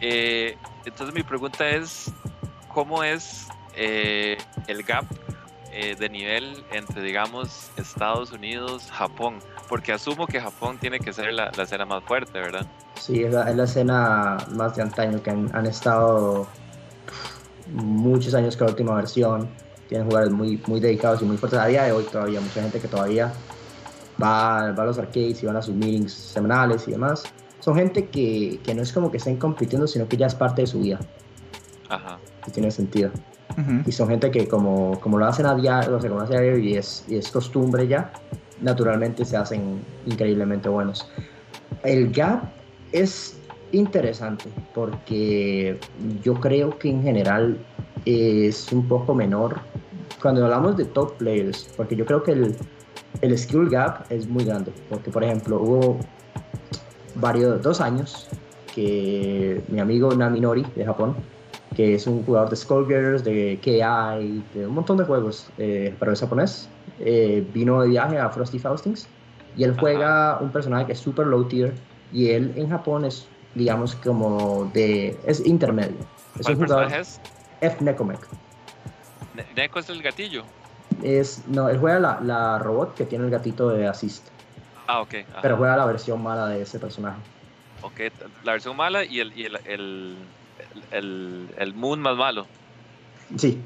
Eh, 0.00 0.56
entonces 0.84 1.14
mi 1.14 1.22
pregunta 1.22 1.68
es, 1.68 2.12
¿cómo 2.72 3.02
es 3.02 3.48
eh, 3.74 4.36
el 4.66 4.82
gap 4.82 5.04
eh, 5.72 5.96
de 5.98 6.08
nivel 6.08 6.64
entre, 6.72 7.02
digamos, 7.02 7.70
Estados 7.76 8.32
Unidos, 8.32 8.88
Japón? 8.92 9.38
Porque 9.68 9.92
asumo 9.92 10.26
que 10.26 10.40
Japón 10.40 10.78
tiene 10.78 11.00
que 11.00 11.12
ser 11.12 11.32
la, 11.32 11.50
la 11.56 11.62
escena 11.62 11.84
más 11.84 12.04
fuerte, 12.04 12.38
¿verdad? 12.38 12.66
Sí, 13.00 13.22
es 13.22 13.32
la, 13.32 13.48
es 13.50 13.56
la 13.56 13.64
escena 13.64 14.36
más 14.54 14.76
de 14.76 14.82
antaño 14.82 15.22
que 15.22 15.30
han, 15.30 15.66
estado 15.66 16.46
muchos 17.72 18.34
años 18.34 18.56
con 18.56 18.66
la 18.66 18.72
última 18.72 18.94
versión. 18.96 19.48
Tienen 19.88 20.06
jugadores 20.06 20.32
muy, 20.32 20.60
muy 20.66 20.80
dedicados 20.80 21.22
y 21.22 21.24
muy 21.24 21.36
fuertes. 21.36 21.58
A 21.60 21.66
día 21.66 21.84
de 21.84 21.92
hoy 21.92 22.04
todavía, 22.04 22.40
mucha 22.40 22.62
gente 22.62 22.80
que 22.80 22.88
todavía 22.88 23.32
va, 24.20 24.72
va 24.72 24.82
a 24.82 24.86
los 24.86 24.98
arcades 24.98 25.42
y 25.42 25.46
van 25.46 25.56
a 25.56 25.62
sus 25.62 25.74
meetings 25.74 26.12
semanales 26.12 26.88
y 26.88 26.92
demás. 26.92 27.24
Son 27.66 27.74
gente 27.74 28.06
que, 28.06 28.60
que 28.62 28.76
no 28.76 28.82
es 28.82 28.92
como 28.92 29.10
que 29.10 29.16
estén 29.16 29.38
compitiendo, 29.38 29.88
sino 29.88 30.06
que 30.06 30.16
ya 30.16 30.28
es 30.28 30.36
parte 30.36 30.60
de 30.62 30.68
su 30.68 30.78
vida. 30.78 31.00
Ajá. 31.88 32.16
Y 32.46 32.52
tiene 32.52 32.70
sentido. 32.70 33.10
Y 33.84 33.90
son 33.90 34.08
gente 34.08 34.30
que 34.30 34.46
como, 34.46 35.00
como 35.00 35.18
lo 35.18 35.26
hacen 35.26 35.46
a 35.46 35.54
diario, 35.56 35.96
o 35.96 36.00
sea, 36.00 36.08
como 36.08 36.20
lo 36.20 36.26
hacen 36.26 36.36
a 36.36 36.42
diario 36.42 36.58
y 36.60 36.76
es, 36.76 37.04
y 37.08 37.16
es 37.16 37.28
costumbre 37.28 37.88
ya, 37.88 38.12
naturalmente 38.60 39.24
se 39.24 39.36
hacen 39.36 39.80
increíblemente 40.06 40.68
buenos. 40.68 41.10
El 41.82 42.12
gap 42.12 42.44
es 42.92 43.36
interesante 43.72 44.44
porque 44.72 45.80
yo 46.22 46.34
creo 46.34 46.78
que 46.78 46.90
en 46.90 47.02
general 47.02 47.58
es 48.04 48.70
un 48.70 48.86
poco 48.86 49.12
menor 49.12 49.58
cuando 50.22 50.44
hablamos 50.44 50.76
de 50.76 50.84
top 50.84 51.16
players, 51.16 51.68
porque 51.76 51.96
yo 51.96 52.06
creo 52.06 52.22
que 52.22 52.30
el, 52.30 52.54
el 53.22 53.36
skill 53.36 53.68
gap 53.68 54.04
es 54.08 54.28
muy 54.28 54.44
grande, 54.44 54.70
porque 54.88 55.10
por 55.10 55.24
ejemplo 55.24 55.60
hubo 55.60 55.98
varios, 57.16 57.62
dos 57.62 57.80
años 57.80 58.28
que 58.74 59.62
mi 59.68 59.80
amigo 59.80 60.14
Naminori 60.14 60.64
de 60.74 60.84
Japón, 60.84 61.16
que 61.74 61.94
es 61.94 62.06
un 62.06 62.22
jugador 62.24 62.50
de 62.50 62.56
Skullgirls, 62.56 63.24
de 63.24 63.58
KI, 63.62 64.42
de 64.54 64.66
un 64.66 64.74
montón 64.74 64.96
de 64.98 65.04
juegos, 65.04 65.48
eh, 65.58 65.94
pero 65.98 66.12
es 66.12 66.20
japonés, 66.20 66.68
eh, 67.00 67.46
vino 67.52 67.80
de 67.82 67.88
viaje 67.88 68.18
a 68.18 68.28
Frosty 68.30 68.58
Faustings 68.58 69.06
y 69.56 69.64
él 69.64 69.70
Ajá. 69.70 69.80
juega 69.80 70.38
un 70.40 70.50
personaje 70.50 70.86
que 70.86 70.92
es 70.92 70.98
super 70.98 71.26
low 71.26 71.44
tier 71.44 71.74
y 72.12 72.30
él 72.30 72.52
en 72.56 72.68
Japón 72.68 73.04
es, 73.04 73.26
digamos, 73.54 73.94
como 73.96 74.70
de, 74.72 75.18
es 75.26 75.44
intermedio. 75.46 75.96
Es 76.38 76.42
¿Cuál 76.46 76.56
un 76.58 76.64
jugador 76.64 76.84
personaje 76.86 77.00
es? 77.00 77.20
F 77.62 77.84
Necomec. 77.84 78.28
Ne- 79.34 79.46
Neko 79.54 79.78
es 79.78 79.88
el 79.88 80.02
gatillo. 80.02 80.44
Es, 81.02 81.42
no, 81.48 81.68
él 81.68 81.78
juega 81.78 81.98
la, 81.98 82.20
la 82.22 82.58
robot 82.58 82.94
que 82.94 83.04
tiene 83.04 83.24
el 83.24 83.30
gatito 83.30 83.68
de 83.70 83.86
assist, 83.86 84.28
Ah, 84.86 85.00
ok. 85.00 85.14
ajá. 85.30 85.42
pero 85.42 85.56
juega 85.56 85.76
la 85.76 85.86
versión 85.86 86.22
mala 86.22 86.48
de 86.48 86.62
ese 86.62 86.78
personaje. 86.78 87.18
Ok, 87.82 88.00
la 88.44 88.52
versión 88.52 88.76
mala 88.76 89.04
y 89.04 89.20
el, 89.20 89.32
y 89.38 89.44
el, 89.44 89.58
el, 89.66 90.16
el, 90.90 91.54
el 91.58 91.74
Moon 91.74 92.00
más 92.00 92.16
malo. 92.16 92.46
Sí, 93.36 93.62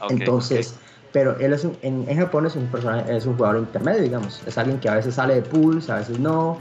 Ok, 0.00 0.10
Entonces, 0.10 0.78
pero 1.12 1.38
él 1.38 1.52
es 1.52 1.64
un- 1.64 1.76
en, 1.82 2.08
en 2.08 2.18
Japón 2.18 2.46
es 2.46 2.54
un 2.56 2.66
personaje, 2.66 3.16
es 3.16 3.24
un 3.26 3.36
jugador 3.36 3.58
intermedio, 3.58 4.02
digamos. 4.02 4.42
Es 4.46 4.58
alguien 4.58 4.78
que 4.78 4.88
a 4.88 4.94
veces 4.96 5.14
sale 5.14 5.34
de 5.34 5.42
pools, 5.42 5.88
a 5.88 5.96
veces 5.96 6.18
no. 6.18 6.58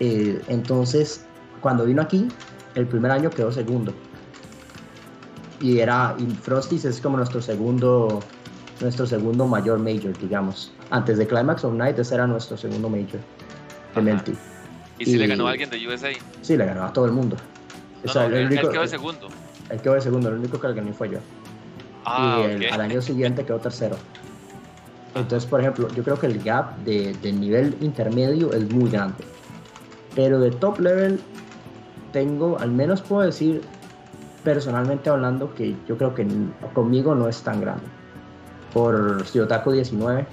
Eh, 0.00 0.42
entonces, 0.48 1.26
cuando 1.60 1.84
vino 1.84 2.00
aquí, 2.02 2.30
el 2.74 2.86
primer 2.86 3.10
año 3.10 3.32
quedó 3.34 3.50
segundo. 3.52 3.92
Y 5.60 5.80
era, 5.80 6.14
y 6.18 6.26
Frosties 6.42 6.84
es 6.84 7.00
como 7.00 7.16
nuestro 7.16 7.40
segundo, 7.40 8.24
nuestro 8.80 9.06
segundo 9.06 9.46
mayor 9.46 9.78
major, 9.78 10.18
digamos. 10.20 10.75
Antes 10.90 11.18
de 11.18 11.26
Climax 11.26 11.64
of 11.64 11.74
Night, 11.74 11.98
ese 11.98 12.14
era 12.14 12.26
nuestro 12.26 12.56
segundo 12.56 12.88
major. 12.88 13.20
De 13.94 14.02
Melty. 14.02 14.32
ok. 14.32 14.38
¿Y 14.98 15.04
si 15.04 15.16
le 15.18 15.26
ganó 15.26 15.46
a 15.46 15.50
alguien 15.50 15.68
de 15.68 15.86
USA? 15.86 16.08
Sí, 16.42 16.56
le 16.56 16.64
ganó 16.64 16.84
a 16.84 16.92
todo 16.92 17.06
el 17.06 17.12
mundo. 17.12 17.36
No, 18.04 18.10
O 18.10 18.12
sea, 18.12 18.28
no, 18.28 18.36
el 18.36 18.46
único- 18.46 18.66
él 18.66 18.72
quedó 18.72 18.82
de 18.82 18.88
segundo. 18.88 19.28
él 19.70 19.80
quedó 19.80 19.94
de 19.94 20.00
segundo, 20.00 20.28
el 20.28 20.36
único 20.36 20.60
que 20.60 20.68
le 20.68 20.74
gané 20.74 20.92
fue 20.92 21.10
yo. 21.10 21.18
Ah, 22.04 22.38
y 22.40 22.50
el- 22.64 22.72
al 22.72 22.80
año 22.80 23.02
siguiente 23.02 23.44
quedó 23.44 23.58
tercero. 23.58 23.96
Entonces, 25.14 25.48
por 25.48 25.60
ejemplo, 25.60 25.88
yo 25.94 26.04
creo 26.04 26.18
que 26.18 26.26
el 26.26 26.42
gap 26.42 26.76
de, 26.78 27.16
nivel 27.32 27.76
intermedio 27.80 28.52
es 28.52 28.70
muy 28.70 28.90
grande. 28.90 29.24
Pero 30.14 30.40
de 30.40 30.50
top 30.50 30.78
level, 30.80 31.20
tengo, 32.12 32.58
al 32.58 32.70
menos 32.70 33.02
puedo 33.02 33.22
decir, 33.22 33.62
personalmente 34.44 35.10
hablando, 35.10 35.52
que 35.54 35.74
yo 35.88 35.96
creo 35.98 36.14
que 36.14 36.26
conmigo 36.74 37.14
no 37.14 37.28
es 37.28 37.42
tan 37.42 37.60
grande. 37.60 37.84
Por 38.72 39.24
Shiotaku 39.24 39.72
19, 39.72 40.26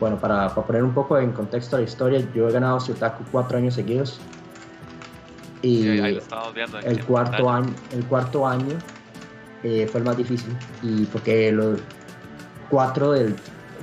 bueno, 0.00 0.18
para, 0.18 0.48
para, 0.48 0.66
poner 0.66 0.82
un 0.82 0.94
poco 0.94 1.18
en 1.18 1.32
contexto 1.32 1.76
la 1.76 1.84
historia, 1.84 2.20
yo 2.34 2.48
he 2.48 2.52
ganado 2.52 2.80
Siotaku 2.80 3.24
cuatro 3.30 3.58
años 3.58 3.74
seguidos. 3.74 4.20
Y 5.62 5.86
el, 5.88 7.04
cuarto 7.04 7.50
año, 7.50 7.74
el 7.92 8.04
cuarto 8.06 8.46
año 8.46 8.78
eh, 9.62 9.86
fue 9.90 10.00
el 10.00 10.06
más 10.06 10.16
difícil. 10.16 10.56
Y 10.82 11.04
porque 11.04 11.52
los 11.52 11.80
cuatro, 12.70 13.12
del, 13.12 13.36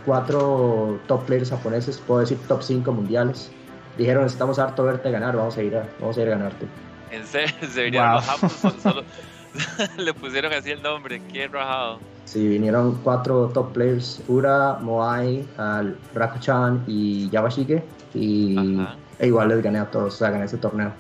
cuatro 0.06 1.00
top 1.08 1.26
players 1.26 1.52
japoneses, 1.52 2.00
puedo 2.00 2.22
decir 2.22 2.40
top 2.48 2.64
5 2.64 2.92
mundiales, 2.92 3.52
dijeron 3.98 4.26
estamos 4.26 4.58
harto 4.58 4.84
de 4.86 4.94
verte 4.94 5.12
ganar, 5.12 5.36
vamos 5.36 5.56
a 5.58 5.62
ir 5.62 5.76
a, 5.76 5.88
vamos 6.00 6.18
a 6.18 6.22
ir 6.22 6.28
a 6.30 6.32
ganarte. 6.32 6.66
En 7.12 7.26
serio, 7.26 7.56
se 7.70 7.84
vinieron 7.84 8.14
los 8.14 8.26
japoneses 8.26 8.74
solo, 8.82 9.04
le 9.98 10.14
pusieron 10.14 10.54
así 10.54 10.72
el 10.72 10.82
nombre, 10.82 11.22
qué 11.32 11.48
rajado. 11.48 12.00
Sí, 12.28 12.46
vinieron 12.46 12.96
cuatro 13.06 13.48
top 13.54 13.72
players, 13.72 14.22
Ura, 14.28 14.80
Moai, 14.82 15.48
al 15.56 15.98
Rakuchan 16.14 16.84
y 16.86 17.30
Yabashige. 17.30 17.82
Y 18.14 18.78
e 19.20 19.28
igual 19.28 19.48
les 19.48 19.64
gané 19.64 19.80
a 19.80 19.90
todos, 19.90 20.16
o 20.16 20.18
sea, 20.18 20.32
gané 20.32 20.44
ese 20.44 20.58
torneo. 20.58 20.92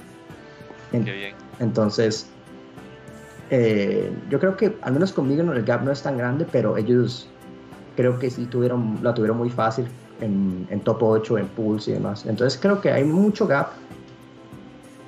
Qué 0.93 0.99
bien. 0.99 1.35
Entonces, 1.59 2.29
eh, 3.49 4.09
yo 4.29 4.39
creo 4.39 4.55
que 4.55 4.77
al 4.81 4.93
menos 4.93 5.11
conmigo 5.11 5.41
el 5.51 5.65
gap 5.65 5.83
no 5.83 5.91
es 5.91 6.01
tan 6.01 6.17
grande, 6.17 6.47
pero 6.49 6.77
ellos 6.77 7.27
creo 7.97 8.17
que 8.19 8.29
sí 8.29 8.45
tuvieron, 8.45 8.97
la 9.01 9.13
tuvieron 9.13 9.37
muy 9.37 9.49
fácil 9.49 9.85
en, 10.21 10.65
en 10.69 10.79
top 10.79 11.03
8, 11.03 11.39
en 11.39 11.47
pools 11.47 11.89
y 11.89 11.91
demás. 11.91 12.25
Entonces 12.25 12.57
creo 12.57 12.79
que 12.79 12.89
hay 12.89 13.03
mucho 13.03 13.45
gap, 13.45 13.71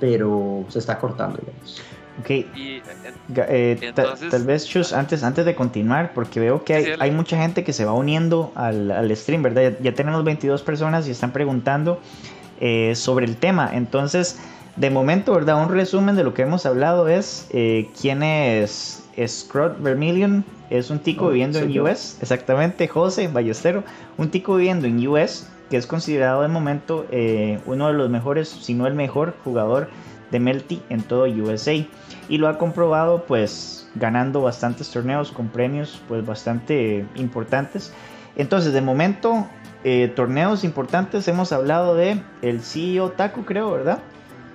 pero 0.01 0.65
se 0.67 0.79
está 0.79 0.99
cortando, 0.99 1.39
digamos. 1.39 1.81
Ok. 2.19 2.29
Eh, 2.29 2.81
eh, 3.35 3.93
tal 3.93 4.43
vez, 4.43 4.67
Chus, 4.67 4.93
antes, 4.93 5.23
antes 5.23 5.45
de 5.45 5.55
continuar, 5.55 6.11
porque 6.13 6.39
veo 6.39 6.63
que 6.63 6.73
hay, 6.73 6.85
hay 6.99 7.11
mucha 7.11 7.37
gente 7.37 7.63
que 7.63 7.71
se 7.71 7.85
va 7.85 7.93
uniendo 7.93 8.51
al, 8.55 8.91
al 8.91 9.15
stream, 9.15 9.43
¿verdad? 9.43 9.73
Ya, 9.81 9.93
tenemos 9.93 10.23
22 10.23 10.61
personas 10.63 11.07
y 11.07 11.11
están 11.11 11.31
preguntando 11.31 11.99
eh, 12.59 12.93
sobre 12.95 13.25
el 13.25 13.37
tema. 13.37 13.71
Entonces, 13.73 14.37
de 14.75 14.89
momento, 14.89 15.33
¿verdad? 15.33 15.61
Un 15.61 15.69
resumen 15.69 16.15
de 16.15 16.23
lo 16.23 16.33
que 16.33 16.41
hemos 16.41 16.65
hablado 16.65 17.07
es 17.07 17.47
quién 17.99 18.23
es 18.23 19.03
Scrot 19.25 19.81
Vermilion. 19.81 20.43
Es 20.69 20.89
un 20.89 20.99
tico 20.99 21.25
oh, 21.25 21.29
viviendo 21.29 21.59
en 21.59 21.79
US, 21.79 22.17
exactamente, 22.21 22.87
José 22.87 23.27
Ballestero, 23.27 23.83
un 24.17 24.29
tico 24.29 24.55
viviendo 24.55 24.85
en 24.85 25.07
US, 25.07 25.47
que 25.69 25.77
es 25.77 25.87
considerado 25.87 26.43
de 26.43 26.47
momento 26.47 27.07
uno 27.65 27.87
de 27.87 27.93
los 27.93 28.09
mejores, 28.09 28.49
si 28.49 28.75
no 28.75 28.85
el 28.85 28.93
mejor 28.93 29.35
jugador 29.43 29.89
de 30.29 30.39
Melty 30.39 30.81
en 30.89 31.01
todo 31.01 31.23
USA 31.23 31.83
y 32.29 32.37
lo 32.37 32.47
ha 32.47 32.57
comprobado 32.57 33.25
pues 33.25 33.89
ganando 33.95 34.41
bastantes 34.41 34.89
torneos 34.89 35.31
con 35.31 35.49
premios 35.49 36.01
pues 36.07 36.25
bastante 36.25 37.05
importantes. 37.15 37.91
Entonces 38.37 38.71
de 38.71 38.81
momento 38.81 39.47
eh, 39.83 40.13
torneos 40.15 40.63
importantes 40.63 41.27
hemos 41.27 41.51
hablado 41.51 41.95
de 41.95 42.21
el 42.41 42.61
CEO 42.61 43.09
Taku 43.11 43.43
creo, 43.43 43.71
¿verdad? 43.71 43.99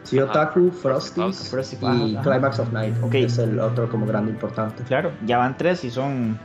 CEO 0.05 0.27
Taku, 0.27 0.71
Frosties 0.71 1.53
y 1.73 2.17
Climax 2.23 2.59
of 2.59 2.73
Night, 2.73 2.95
okay. 3.03 3.25
es 3.25 3.39
el 3.39 3.59
otro 3.59 3.89
como 3.89 4.07
grande 4.07 4.31
importante. 4.31 4.85
Claro, 4.85 5.11
ya 5.27 5.39
van 5.39 5.57
tres 5.57 5.83
y 5.85 5.91
son, 5.91 6.39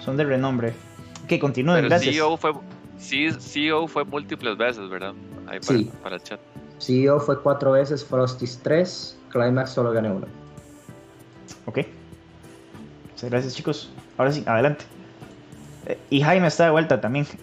son 0.00 0.16
de 0.16 0.24
renombre. 0.24 0.74
Que 1.26 1.38
continúen, 1.40 1.84
gracias. 1.86 2.14
CEO 2.14 2.36
fue, 2.36 2.52
CEO 2.98 3.88
fue 3.88 4.04
múltiples 4.04 4.56
veces, 4.56 4.88
¿verdad? 4.88 5.14
Ahí 5.48 5.58
para, 5.58 5.78
sí. 5.78 5.90
para 6.02 6.16
el 6.16 6.22
chat. 6.22 6.40
CEO 6.78 7.18
fue 7.18 7.40
cuatro 7.40 7.72
veces, 7.72 8.04
Frosties 8.04 8.60
tres, 8.62 9.18
Climax 9.30 9.70
solo 9.70 9.92
gané 9.92 10.10
uno. 10.10 10.43
Ok. 11.66 11.78
Muchas 13.12 13.30
gracias, 13.30 13.54
chicos. 13.54 13.90
Ahora 14.18 14.32
sí, 14.32 14.42
adelante. 14.46 14.84
Eh, 15.86 15.98
y 16.10 16.20
Jaime 16.20 16.46
está 16.46 16.64
de 16.64 16.70
vuelta 16.70 17.00
también. 17.00 17.26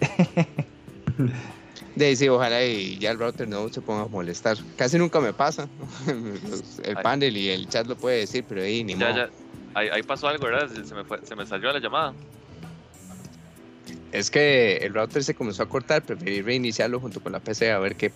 De 1.95 2.15
sí, 2.15 2.29
ojalá 2.29 2.63
y 2.63 2.97
ya 2.99 3.11
el 3.11 3.19
router 3.19 3.47
no 3.47 3.67
se 3.69 3.81
ponga 3.81 4.03
a 4.03 4.07
molestar. 4.07 4.57
Casi 4.77 4.97
nunca 4.97 5.19
me 5.19 5.33
pasa. 5.33 5.67
el 6.83 6.95
panel 6.97 7.35
y 7.35 7.49
el 7.49 7.67
chat 7.67 7.85
lo 7.85 7.97
puede 7.97 8.19
decir, 8.19 8.45
pero 8.47 8.61
ahí 8.61 8.83
ni 8.83 8.95
ya, 8.95 9.13
Ya. 9.13 9.29
Ahí, 9.73 10.03
pasó 10.03 10.27
algo, 10.27 10.45
¿verdad? 10.45 10.69
Se 10.69 10.93
me, 10.93 11.03
se 11.23 11.35
me 11.35 11.45
salió 11.45 11.71
la 11.71 11.79
llamada. 11.79 12.13
Es 14.11 14.29
que 14.29 14.77
el 14.77 14.93
router 14.93 15.23
se 15.23 15.33
comenzó 15.33 15.63
a 15.63 15.69
cortar, 15.69 16.01
preferí 16.01 16.41
reiniciarlo 16.41 16.99
junto 16.99 17.21
con 17.21 17.31
la 17.31 17.39
PC 17.39 17.71
a 17.71 17.79
ver 17.79 17.95
qué. 17.95 18.11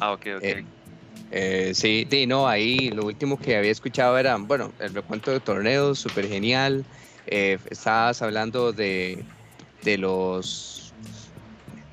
Ah, 0.00 0.12
ok, 0.12 0.26
ok. 0.36 0.42
Eh, 0.42 0.64
eh, 1.32 1.74
sí, 1.74 2.06
sí, 2.10 2.26
no, 2.26 2.46
ahí 2.48 2.90
lo 2.90 3.06
último 3.06 3.38
que 3.40 3.56
había 3.56 3.70
escuchado 3.72 4.18
era, 4.18 4.36
bueno, 4.38 4.74
el 4.78 4.94
recuento 4.94 5.30
de 5.32 5.40
torneos, 5.40 5.98
súper 6.00 6.28
genial. 6.28 6.86
Eh, 7.26 7.58
estabas 7.70 8.20
hablando 8.22 8.72
de, 8.74 9.28
de 9.80 9.98
los 9.98 10.96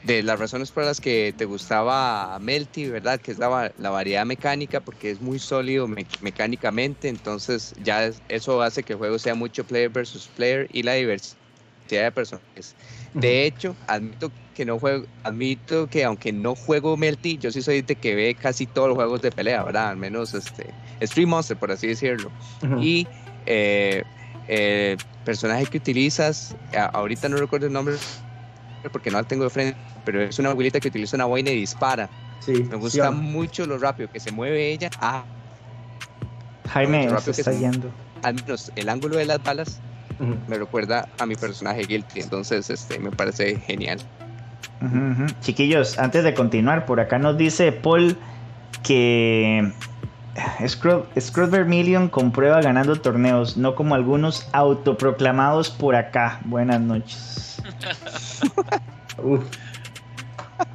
de 0.02 0.24
las 0.24 0.40
razones 0.40 0.72
por 0.72 0.86
las 0.86 1.02
que 1.02 1.34
te 1.38 1.46
gustaba 1.46 2.38
Melty, 2.40 2.88
¿verdad? 2.90 3.20
Que 3.22 3.32
es 3.32 3.38
la, 3.40 3.72
la 3.76 3.90
variedad 3.90 4.26
mecánica, 4.26 4.82
porque 4.82 5.12
es 5.12 5.20
muy 5.22 5.40
sólido 5.40 5.88
mecánicamente, 6.20 7.10
entonces 7.10 7.74
ya 7.78 8.10
eso 8.30 8.62
hace 8.62 8.84
que 8.84 8.94
el 8.94 9.00
juego 9.00 9.20
sea 9.20 9.36
mucho 9.36 9.66
player 9.66 9.90
versus 9.90 10.30
player 10.30 10.68
y 10.70 10.84
la 10.84 10.94
diversidad 10.94 11.38
de 11.90 12.12
personajes. 12.14 12.76
De 13.14 13.46
hecho, 13.46 13.78
admito 13.88 14.32
que 14.32 14.42
no 14.66 14.80
juego, 14.80 15.06
admito 15.24 15.88
que 15.88 16.04
aunque 16.04 16.32
no 16.32 16.56
juego 16.56 16.98
Melty, 16.98 17.38
yo 17.38 17.52
sí 17.52 17.62
soy 17.62 17.82
de 17.82 17.96
que 17.96 18.16
ve 18.16 18.36
casi 18.36 18.66
todos 18.66 18.90
los 18.90 18.96
juegos 18.96 19.22
de 19.22 19.32
pelea, 19.32 19.64
¿verdad? 19.64 19.90
Al 19.90 19.98
menos 19.98 20.34
este 20.34 20.74
Stream 21.02 21.30
Monster, 21.30 21.58
por 21.58 21.72
así 21.72 21.88
decirlo. 21.88 22.32
Y 22.82 23.08
eh, 23.46 24.04
el 24.48 24.98
personaje 25.26 25.66
que 25.66 25.78
utilizas, 25.78 26.56
ahorita 26.94 27.30
no 27.30 27.38
recuerdo 27.38 27.68
el 27.68 27.74
nombre 27.74 27.96
porque 28.92 29.12
no 29.12 29.18
la 29.18 29.28
tengo 29.28 29.44
de 29.44 29.50
frente, 29.50 29.78
pero 30.06 30.22
es 30.22 30.40
una 30.40 30.52
abuelita 30.52 30.80
que 30.80 30.88
utiliza 30.88 31.18
una 31.18 31.26
boina 31.26 31.52
y 31.52 31.56
dispara. 31.56 32.10
Sí, 32.40 32.64
Me 32.64 32.78
gusta 32.78 33.12
mucho 33.12 33.66
lo 33.66 33.78
rápido 33.78 34.10
que 34.12 34.20
se 34.20 34.32
mueve 34.32 34.72
ella. 34.72 34.90
Ah, 35.02 35.24
Jaime, 36.72 37.10
se 37.20 37.32
está 37.32 37.52
yendo. 37.52 37.92
Al 38.24 38.36
menos 38.36 38.72
el 38.76 38.90
ángulo 38.90 39.18
de 39.18 39.26
las 39.26 39.44
balas 39.44 39.80
me 40.48 40.58
recuerda 40.58 41.08
a 41.18 41.26
mi 41.26 41.36
personaje 41.36 41.86
Guilty, 41.86 42.22
entonces 42.22 42.70
este, 42.70 43.00
me 43.00 43.12
parece 43.12 43.58
genial. 43.60 44.00
Chiquillos, 45.42 46.00
antes 46.00 46.24
de 46.24 46.34
continuar, 46.34 46.86
por 46.86 47.00
acá 47.00 47.20
nos 47.20 47.38
dice 47.38 47.72
Paul 47.72 48.18
que 48.84 49.72
Scrub 50.68 51.50
Vermilion 51.50 52.08
comprueba 52.08 52.62
ganando 52.62 52.96
torneos, 52.96 53.58
no 53.58 53.76
como 53.76 53.96
algunos 53.96 54.48
autoproclamados 54.54 55.70
por 55.70 55.96
acá. 55.96 56.40
Buenas 56.46 56.80
noches. 56.80 57.62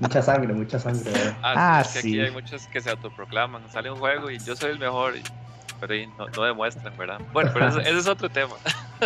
Mucha 0.01 0.23
sangre, 0.23 0.55
mucha 0.55 0.79
sangre. 0.79 1.13
Ah, 1.43 1.85
sí, 1.85 1.99
ah, 1.99 2.01
Aquí 2.01 2.21
hay 2.21 2.31
muchos 2.31 2.67
que 2.69 2.81
se 2.81 2.89
autoproclaman. 2.89 3.71
Sale 3.71 3.91
un 3.91 3.99
juego 3.99 4.31
y 4.31 4.39
yo 4.39 4.57
soy 4.57 4.71
el 4.71 4.79
mejor 4.79 5.15
pero 5.81 5.95
ahí 5.95 6.09
no, 6.19 6.45
demuestran, 6.45 6.97
¿verdad? 6.97 7.21
Bueno, 7.33 7.51
pero 7.53 7.69
ese 7.81 7.99
es 7.99 8.07
otro 8.07 8.29
tema. 8.29 8.55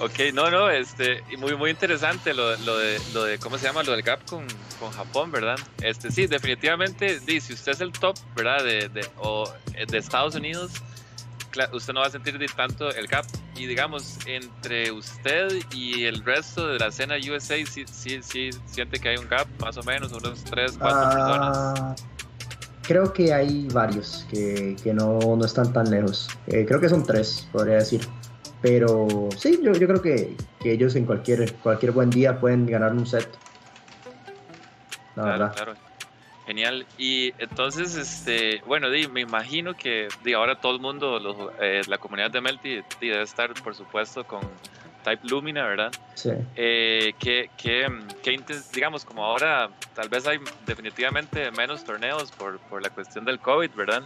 ok, 0.00 0.32
no, 0.34 0.50
no, 0.50 0.70
este, 0.70 1.22
muy, 1.38 1.56
muy 1.56 1.70
interesante 1.70 2.34
lo, 2.34 2.56
lo, 2.58 2.78
de, 2.78 3.00
lo 3.14 3.24
de, 3.24 3.38
¿cómo 3.38 3.58
se 3.58 3.66
llama? 3.66 3.82
Lo 3.82 3.92
del 3.92 4.02
gap 4.02 4.24
con, 4.26 4.46
con 4.78 4.90
Japón, 4.90 5.30
¿verdad? 5.30 5.58
Este, 5.82 6.10
sí, 6.10 6.26
definitivamente, 6.26 7.20
si 7.20 7.52
usted 7.52 7.72
es 7.72 7.80
el 7.80 7.92
top, 7.92 8.16
¿verdad? 8.36 8.64
De, 8.64 8.88
de, 8.88 9.06
o, 9.18 9.50
de 9.88 9.98
Estados 9.98 10.34
Unidos, 10.34 10.72
usted 11.72 11.92
no 11.92 12.00
va 12.00 12.06
a 12.06 12.10
sentir 12.10 12.38
tanto 12.54 12.90
el 12.90 13.06
gap. 13.06 13.26
Y 13.56 13.66
digamos, 13.66 14.18
entre 14.26 14.90
usted 14.90 15.48
y 15.72 16.04
el 16.04 16.24
resto 16.24 16.68
de 16.68 16.78
la 16.78 16.86
escena 16.86 17.16
USA, 17.16 17.56
sí, 17.66 17.84
sí, 17.86 18.20
sí 18.22 18.50
siente 18.66 18.98
que 18.98 19.10
hay 19.10 19.16
un 19.16 19.28
gap, 19.28 19.46
más 19.60 19.76
o 19.76 19.82
menos, 19.82 20.12
unos 20.12 20.42
3, 20.44 20.76
4 20.78 20.98
ah, 20.98 21.10
personas 21.10 22.12
creo 22.82 23.12
que 23.12 23.32
hay 23.32 23.68
varios 23.72 24.26
que, 24.30 24.76
que 24.82 24.92
no, 24.92 25.18
no, 25.18 25.44
están 25.44 25.72
tan 25.72 25.90
lejos. 25.90 26.28
Eh, 26.46 26.64
creo 26.66 26.80
que 26.80 26.88
son 26.88 27.04
tres, 27.04 27.48
podría 27.52 27.76
decir. 27.76 28.06
Pero 28.62 29.28
sí, 29.36 29.58
yo, 29.62 29.72
yo 29.72 29.88
creo 29.88 30.00
que, 30.00 30.36
que, 30.60 30.72
ellos 30.72 30.94
en 30.94 31.04
cualquier, 31.04 31.52
cualquier 31.54 31.92
buen 31.92 32.10
día 32.10 32.38
pueden 32.38 32.66
ganar 32.66 32.92
un 32.92 33.06
set. 33.06 33.28
La 35.16 35.24
verdad. 35.24 35.52
Claro. 35.54 35.74
Genial. 36.46 36.86
Y 36.96 37.32
entonces, 37.38 37.96
este, 37.96 38.62
bueno, 38.66 38.90
di, 38.90 39.06
me 39.08 39.20
imagino 39.20 39.74
que 39.74 40.08
di, 40.24 40.32
ahora 40.32 40.60
todo 40.60 40.74
el 40.74 40.80
mundo, 40.80 41.18
los, 41.18 41.36
eh, 41.60 41.82
la 41.86 41.98
comunidad 41.98 42.30
de 42.30 42.40
Melty 42.40 42.82
debe 43.00 43.22
estar, 43.22 43.52
por 43.62 43.74
supuesto, 43.74 44.24
con 44.24 44.40
Type 45.04 45.26
Lumina, 45.28 45.66
¿verdad? 45.66 45.92
Sí. 46.14 46.30
Eh, 46.56 47.14
que, 47.18 47.50
que, 47.56 47.88
que, 48.22 48.40
digamos, 48.72 49.04
como 49.04 49.24
ahora 49.24 49.70
tal 49.94 50.08
vez 50.08 50.26
hay 50.26 50.38
definitivamente 50.66 51.50
menos 51.52 51.84
torneos 51.84 52.30
por, 52.32 52.58
por 52.60 52.82
la 52.82 52.90
cuestión 52.90 53.24
del 53.24 53.38
COVID, 53.38 53.70
¿verdad? 53.76 54.02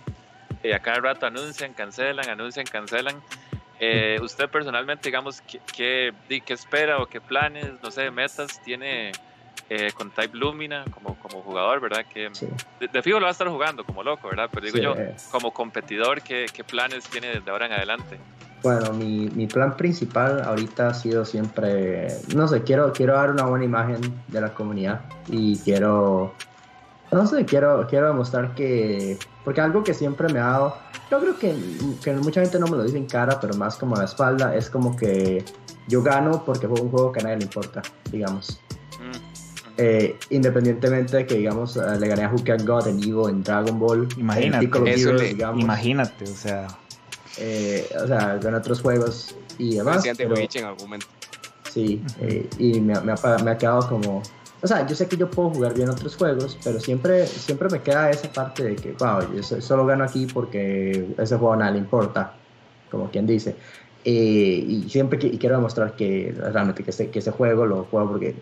Eh, 0.63 0.75
a 0.75 0.79
cada 0.81 0.99
rato 1.01 1.27
anuncian, 1.27 1.75
cancelan, 1.75 2.29
anuncian, 2.29 2.67
cancelan. 2.67 3.23
Eh, 3.79 4.19
usted 4.23 4.49
personalmente, 4.49 5.09
digamos, 5.09 5.43
¿qué, 5.43 5.61
qué, 5.75 6.43
qué, 6.45 6.55
espera 6.55 6.99
o 6.99 7.07
qué 7.07 7.21
planes, 7.21 7.73
no 7.83 7.91
sé, 7.91 8.11
metas 8.11 8.61
tiene 8.63 9.13
eh, 9.69 9.91
con 9.95 10.11
Type 10.11 10.37
Lumina 10.37 10.85
como, 10.93 11.19
como 11.19 11.43
jugador, 11.43 11.81
¿verdad? 11.81 12.05
Que 12.13 12.31
de, 12.81 13.03
fijo 13.03 13.19
lo 13.19 13.25
va 13.25 13.31
a 13.31 13.33
estar 13.33 13.49
jugando 13.49 13.85
como 13.85 14.03
loco, 14.03 14.29
¿verdad? 14.29 14.49
Pero 14.51 14.67
digo 14.67 14.79
yo, 14.79 14.95
como 15.31 15.53
competidor, 15.53 16.23
¿qué, 16.23 16.47
¿qué, 16.53 16.65
planes 16.65 17.05
tiene 17.05 17.29
desde 17.29 17.51
ahora 17.51 17.67
en 17.67 17.73
adelante? 17.73 18.19
Bueno, 18.63 18.93
mi, 18.95 19.29
mi, 19.29 19.47
plan 19.47 19.77
principal 19.77 20.43
ahorita 20.43 20.89
ha 20.89 20.95
sido 20.95 21.25
siempre, 21.25 22.09
no 22.35 22.49
sé, 22.49 22.63
quiero, 22.63 22.93
quiero 22.93 23.15
dar 23.15 23.31
una 23.31 23.45
buena 23.45 23.65
imagen 23.65 24.01
de 24.29 24.41
la 24.41 24.55
comunidad 24.55 25.03
y 25.29 25.59
quiero, 25.59 26.35
no 27.13 27.27
sé, 27.27 27.45
quiero, 27.45 27.87
quiero 27.89 28.09
demostrar 28.09 28.55
que, 28.55 29.19
porque 29.45 29.61
algo 29.61 29.85
que 29.85 29.95
siempre 29.95 30.33
me 30.33 30.39
ha 30.39 30.47
dado, 30.47 30.77
yo 31.11 31.21
creo 31.21 31.39
que, 31.39 31.55
que 32.03 32.13
mucha 32.15 32.41
gente 32.41 32.59
no 32.59 32.67
me 32.67 32.77
lo 32.77 32.85
dice 32.85 32.99
en 32.99 33.07
cara, 33.07 33.39
pero 33.41 33.55
más 33.55 33.77
como 33.77 33.97
a 33.97 34.01
la 34.01 34.05
espalda, 34.05 34.55
es 34.55 34.69
como 34.69 34.97
que 34.97 35.45
yo 35.89 36.03
gano 36.03 36.43
porque 36.45 36.67
juego 36.67 36.83
un 36.83 36.91
juego 36.91 37.13
que 37.13 37.21
a 37.21 37.23
nadie 37.25 37.39
le 37.39 37.45
importa, 37.45 37.83
digamos. 38.11 38.61
Eh, 39.79 40.19
independientemente 40.31 41.19
de 41.19 41.27
que, 41.27 41.35
digamos, 41.35 41.77
eh, 41.77 41.83
le 42.01 42.09
gané 42.09 42.25
a 42.25 42.31
Hook 42.31 42.47
God 42.65 42.89
en 42.89 43.03
Evo, 43.03 43.29
en 43.29 43.43
Dragon 43.43 43.79
Ball, 43.79 44.09
imagínate, 44.17 44.65
en 44.65 44.87
Heroes, 44.87 45.23
digamos. 45.23 45.63
Imagínate, 45.63 46.25
o 46.25 46.35
sea. 46.35 46.67
Eh, 47.39 47.87
o 48.03 48.07
sea, 48.07 48.39
gané 48.39 48.57
otros 48.57 48.81
juegos 48.81 49.37
y 49.59 49.77
demás. 49.77 50.03
Pero, 50.17 50.35
en 50.37 50.65
algún 50.65 50.83
momento. 50.83 51.07
Sí, 51.71 52.03
eh, 52.21 52.49
y 52.59 52.81
me, 52.81 52.99
me, 53.01 53.13
ha, 53.13 53.39
me, 53.45 53.51
ha, 53.51 53.59
quedado 53.59 53.87
como. 53.87 54.23
O 54.67 54.69
sea, 54.69 54.85
yo 54.85 54.97
sé 54.97 55.07
que 55.07 55.17
yo 55.17 55.31
puedo 55.31 55.51
jugar 55.51 55.75
bien 55.75 55.89
otros 55.89 56.17
juegos, 56.17 56.59
pero 56.65 56.81
siempre, 56.81 57.25
siempre 57.25 57.69
me 57.71 57.83
queda 57.83 58.11
esa 58.11 58.33
parte 58.33 58.65
de 58.65 58.75
que, 58.75 58.97
wow, 58.99 59.21
yo 59.33 59.41
solo 59.61 59.87
gano 59.87 60.03
aquí 60.03 60.27
porque 60.27 61.07
ese 61.19 61.37
juego 61.37 61.55
nada 61.55 61.71
le 61.71 61.79
importa, 61.79 62.33
como 62.91 63.09
quien 63.09 63.29
dice. 63.29 63.55
Eh, 64.05 64.65
y 64.67 64.89
siempre 64.89 65.21
que, 65.21 65.29
y 65.29 65.39
quiero 65.39 65.55
demostrar 65.55 65.93
que 65.95 66.35
realmente 66.37 66.83
que 66.83 66.91
ese, 66.91 67.11
que 67.11 67.21
ese 67.21 67.31
juego 67.31 67.65
lo 67.65 67.85
juego 67.85 68.09
porque 68.09 68.35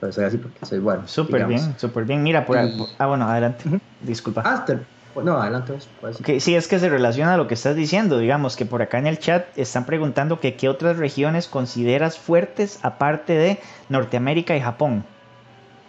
pues 0.00 0.14
soy 0.14 0.24
así 0.24 0.38
porque 0.38 0.64
soy 0.64 0.78
bueno. 0.78 1.06
Súper 1.06 1.44
bien, 1.44 1.78
súper 1.78 2.06
bien. 2.06 2.22
Mira, 2.22 2.46
por, 2.46 2.56
ah, 2.56 3.06
bueno, 3.06 3.28
adelante. 3.28 3.64
Disculpa. 4.00 4.44
Ah, 4.46 4.64
no, 5.22 5.36
adelante. 5.36 5.74
Pues. 6.00 6.42
sí, 6.42 6.54
es 6.54 6.68
que 6.68 6.78
se 6.78 6.88
relaciona 6.88 7.34
a 7.34 7.36
lo 7.36 7.48
que 7.48 7.52
estás 7.52 7.76
diciendo. 7.76 8.16
Digamos 8.16 8.56
que 8.56 8.64
por 8.64 8.80
acá 8.80 8.96
en 8.96 9.08
el 9.08 9.18
chat 9.18 9.44
están 9.58 9.84
preguntando 9.84 10.40
que 10.40 10.54
qué 10.54 10.70
otras 10.70 10.96
regiones 10.96 11.48
consideras 11.48 12.18
fuertes 12.18 12.78
aparte 12.80 13.34
de 13.34 13.60
Norteamérica 13.90 14.56
y 14.56 14.62
Japón. 14.62 15.04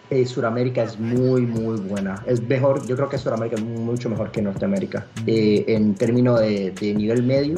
Eh, 0.10 0.26
Suramérica 0.26 0.84
es 0.84 1.00
muy, 1.00 1.42
muy 1.42 1.80
buena. 1.80 2.24
Es 2.26 2.42
mejor, 2.42 2.86
yo 2.88 2.96
creo 2.96 3.10
que 3.10 3.18
Suramérica 3.18 3.56
es 3.56 3.64
mucho 3.64 4.10
mejor 4.10 4.32
que 4.32 4.42
Norteamérica. 4.42 5.06
Eh, 5.26 5.66
en 5.68 5.96
términos 5.96 6.40
de, 6.40 6.72
de 6.72 6.94
nivel 6.94 7.24
medio 7.24 7.58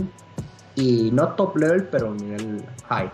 y 0.75 1.09
no 1.11 1.29
top 1.35 1.57
level, 1.57 1.83
pero 1.85 2.13
nivel 2.13 2.63
high 2.87 3.11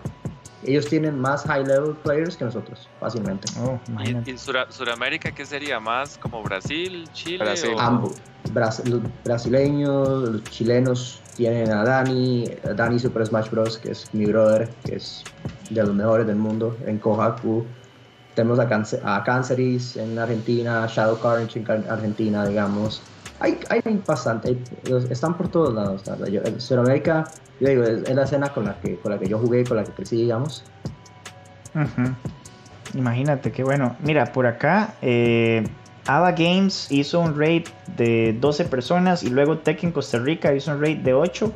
ellos 0.66 0.86
tienen 0.86 1.18
más 1.18 1.44
high 1.44 1.64
level 1.64 1.94
players 2.02 2.36
que 2.36 2.44
nosotros, 2.44 2.88
fácilmente. 3.00 3.48
Oh, 3.60 3.78
¿Y, 4.02 4.10
en 4.10 4.38
Sudamérica 4.38 5.30
qué 5.32 5.44
sería 5.44 5.80
más 5.80 6.18
como 6.18 6.42
Brasil, 6.42 7.08
Chile? 7.12 7.44
Ambos. 7.78 8.14
los 8.84 9.00
brasileños, 9.24 10.28
los 10.30 10.44
chilenos 10.44 11.20
tienen 11.36 11.70
a 11.70 11.84
Dani, 11.84 12.46
a 12.64 12.72
Dani 12.72 12.98
Super 12.98 13.26
Smash 13.26 13.50
Bros, 13.50 13.78
que 13.78 13.90
es 13.90 14.12
mi 14.14 14.26
brother, 14.26 14.68
que 14.84 14.96
es 14.96 15.24
de 15.70 15.82
los 15.82 15.94
mejores 15.94 16.26
del 16.26 16.36
mundo 16.36 16.76
en 16.86 16.98
Kohaku. 16.98 17.64
Tenemos 18.34 18.58
a, 18.58 19.16
a 19.16 19.24
Canceris 19.24 19.96
en 19.96 20.18
Argentina, 20.18 20.86
Shadow 20.88 21.18
Carnage 21.20 21.58
en 21.58 21.90
Argentina, 21.90 22.46
digamos. 22.46 23.02
Hay, 23.40 23.58
hay 23.68 24.02
bastante, 24.06 24.56
están 25.10 25.36
por 25.36 25.48
todos 25.48 25.74
lados. 25.74 26.02
en 26.06 26.60
Sudamérica 26.60 27.26
yo 27.60 27.68
digo, 27.68 27.84
es, 27.84 28.14
la 28.14 28.24
escena 28.24 28.48
con 28.52 28.64
la, 28.64 28.80
que, 28.80 28.96
con 28.96 29.12
la 29.12 29.18
que 29.18 29.28
yo 29.28 29.38
jugué 29.38 29.64
con 29.64 29.76
la 29.76 29.84
que 29.84 29.92
crecí, 29.92 30.16
digamos. 30.16 30.64
Imagínate, 32.94 33.52
qué 33.52 33.64
bueno. 33.64 33.96
Mira, 34.00 34.32
por 34.32 34.46
acá, 34.46 34.94
eh, 35.02 35.64
Ava 36.06 36.32
Games 36.32 36.90
hizo 36.90 37.20
un 37.20 37.38
raid 37.38 37.64
de 37.96 38.36
12 38.40 38.64
personas 38.66 39.22
y 39.22 39.30
luego 39.30 39.58
Tekken 39.58 39.92
Costa 39.92 40.18
Rica 40.18 40.52
hizo 40.52 40.72
un 40.72 40.80
raid 40.80 40.98
de 40.98 41.14
8. 41.14 41.52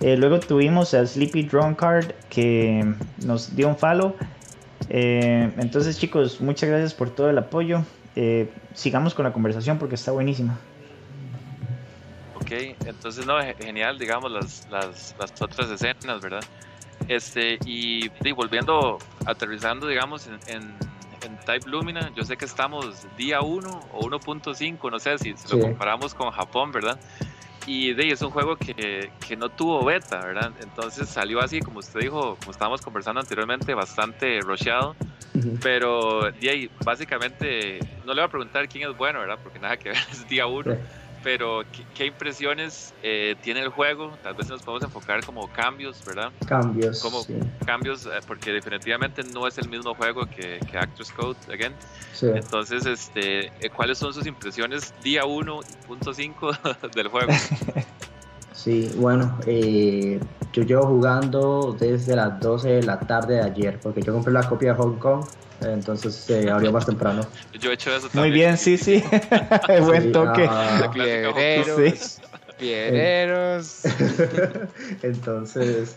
Eh, 0.00 0.16
luego 0.16 0.40
tuvimos 0.40 0.94
a 0.94 1.06
Sleepy 1.06 1.42
Drone 1.42 1.76
Card 1.76 2.12
que 2.28 2.94
nos 3.24 3.54
dio 3.54 3.68
un 3.68 3.76
follow. 3.76 4.14
Eh, 4.88 5.52
entonces, 5.58 5.98
chicos, 5.98 6.40
muchas 6.40 6.68
gracias 6.68 6.94
por 6.94 7.10
todo 7.10 7.30
el 7.30 7.38
apoyo. 7.38 7.84
sigamos 8.74 9.14
con 9.14 9.24
la 9.24 9.32
conversación 9.32 9.78
porque 9.78 9.94
está 9.94 10.12
buenísima. 10.12 10.58
Ok, 12.36 12.52
entonces 12.86 13.26
no, 13.26 13.38
genial, 13.58 13.98
digamos, 13.98 14.32
las, 14.32 14.66
las, 14.70 15.14
las 15.18 15.40
otras 15.40 15.70
escenas, 15.70 16.20
¿verdad? 16.20 16.42
Este, 17.08 17.58
y, 17.64 18.08
volviendo, 18.32 18.98
aterrizando, 19.26 19.86
digamos, 19.86 20.26
en, 20.26 20.38
en, 20.48 20.90
Type 21.44 21.68
Lumina, 21.68 22.10
yo 22.14 22.22
sé 22.24 22.36
que 22.36 22.44
estamos 22.44 23.06
día 23.16 23.40
1 23.40 23.80
o 23.92 24.00
1.5, 24.00 24.90
no 24.90 24.98
sé 24.98 25.18
si, 25.18 25.34
lo 25.50 25.60
comparamos 25.60 26.14
con 26.14 26.30
Japón, 26.30 26.70
¿verdad? 26.70 26.98
Y 27.72 27.92
de, 27.92 28.10
es 28.10 28.20
un 28.20 28.30
juego 28.30 28.56
que, 28.56 29.12
que, 29.24 29.36
no 29.36 29.48
tuvo 29.48 29.84
beta, 29.84 30.18
¿verdad? 30.18 30.50
Entonces 30.60 31.08
salió 31.08 31.38
así, 31.40 31.60
como 31.60 31.78
usted 31.78 32.00
dijo, 32.00 32.36
como 32.40 32.50
estábamos 32.50 32.80
conversando 32.80 33.20
anteriormente, 33.20 33.74
bastante 33.74 34.40
rusheado. 34.40 34.96
Pero 35.62 36.32
de 36.32 36.68
básicamente, 36.84 37.78
no 38.04 38.12
le 38.12 38.22
voy 38.22 38.26
a 38.26 38.28
preguntar 38.28 38.68
quién 38.68 38.90
es 38.90 38.96
bueno, 38.96 39.20
¿verdad? 39.20 39.38
Porque 39.40 39.60
nada 39.60 39.76
que 39.76 39.90
ver, 39.90 39.98
es 40.10 40.28
día 40.28 40.48
1 40.48 40.76
pero 41.22 41.62
¿qué, 41.94 42.06
impresiones 42.06 42.94
eh, 43.02 43.36
tiene 43.42 43.60
el 43.60 43.68
juego? 43.68 44.12
Tal 44.22 44.34
vez 44.34 44.48
nos 44.48 44.62
podemos 44.62 44.84
enfocar 44.84 45.24
como 45.24 45.48
cambios, 45.48 46.02
¿verdad? 46.04 46.30
Cambios. 46.46 47.00
Como 47.00 47.24
cambios, 47.64 48.06
eh, 48.06 48.20
porque 48.26 48.52
definitivamente 48.52 49.22
no 49.24 49.46
es 49.46 49.58
el 49.58 49.68
mismo 49.68 49.94
juego 49.94 50.26
que, 50.26 50.58
que 50.70 50.78
Actors 50.78 51.12
Code, 51.12 51.36
again. 51.52 51.74
Entonces, 52.22 52.86
este, 52.86 53.46
eh, 53.46 53.70
¿cuáles 53.74 53.98
son 53.98 54.12
sus 54.12 54.26
impresiones 54.26 54.94
día 55.02 55.24
1.5 55.24 56.90
del 56.94 57.08
juego? 57.08 57.32
Sí, 58.52 58.92
bueno, 58.96 59.38
yo 59.46 60.62
llevo 60.62 60.86
jugando 60.86 61.74
desde 61.80 62.14
las 62.14 62.38
12 62.40 62.68
de 62.68 62.82
la 62.82 63.00
tarde 63.00 63.36
de 63.36 63.42
ayer, 63.42 63.80
porque 63.80 64.02
yo 64.02 64.12
compré 64.12 64.34
la 64.34 64.46
copia 64.46 64.72
de 64.72 64.76
Hong 64.76 64.98
Kong 64.98 65.24
entonces 65.62 66.14
se 66.14 66.44
eh, 66.44 66.50
abrió 66.50 66.72
más 66.72 66.86
temprano. 66.86 67.22
Yo 67.58 67.70
he 67.70 67.74
hecho 67.74 67.90
eso 67.90 68.08
también. 68.08 68.22
Muy 68.22 68.30
bien, 68.30 68.56
sí, 68.56 68.76
sí. 68.76 69.02
Buen 69.82 70.12
toque. 70.12 70.46
Ah, 70.48 70.90
Piedreros. 72.58 73.82
entonces, 75.02 75.96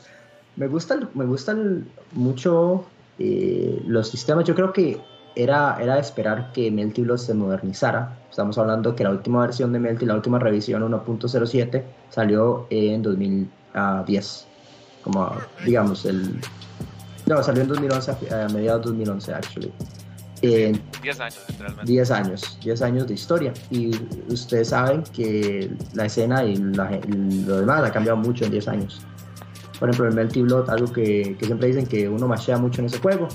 me 0.55 0.67
gustan, 0.67 1.09
me 1.13 1.25
gustan 1.25 1.85
mucho 2.13 2.85
eh, 3.19 3.81
los 3.85 4.09
sistemas. 4.09 4.45
Yo 4.45 4.55
creo 4.55 4.71
que 4.71 4.99
era, 5.35 5.77
era 5.81 5.99
esperar 5.99 6.51
que 6.53 6.71
Melty 6.71 7.05
se 7.17 7.33
modernizara. 7.33 8.17
Estamos 8.29 8.57
hablando 8.57 8.95
que 8.95 9.03
la 9.03 9.11
última 9.11 9.41
versión 9.41 9.73
de 9.73 9.79
Melty, 9.79 10.05
la 10.05 10.15
última 10.15 10.39
revisión 10.39 10.83
1.07, 10.83 11.83
salió 12.09 12.67
en 12.69 13.01
2010. 13.01 14.47
Como, 15.03 15.35
digamos, 15.65 16.05
el 16.05 16.39
no, 17.25 17.41
salió 17.41 17.61
en 17.61 17.69
2011, 17.69 18.11
a 18.11 18.47
mediados 18.49 18.85
de 18.85 18.91
2011, 18.91 19.33
actually. 19.33 19.73
10 20.43 21.19
años, 21.21 21.39
literalmente. 21.47 21.91
10 21.91 22.11
años, 22.11 22.57
10 22.63 22.81
años 22.81 23.07
de 23.07 23.13
historia. 23.13 23.53
Y 23.71 23.91
ustedes 24.27 24.69
saben 24.69 25.03
que 25.03 25.71
la 25.93 26.05
escena 26.05 26.43
y, 26.43 26.57
lo 26.57 27.57
demás 27.57 27.83
ha 27.83 27.91
cambiado 27.91 28.17
mucho 28.17 28.43
en 28.43 28.51
10 28.51 28.67
años. 28.67 29.01
Por 29.79 29.89
ejemplo, 29.89 30.09
el 30.09 30.15
Melty 30.15 30.41
Blood, 30.41 30.69
algo 30.69 30.91
que, 30.91 31.37
siempre 31.41 31.67
dicen 31.67 31.85
que 31.85 32.09
uno 32.09 32.27
machea 32.27 32.57
mucho 32.57 32.81
en 32.81 32.87
ese 32.87 32.99
juego. 32.99 33.29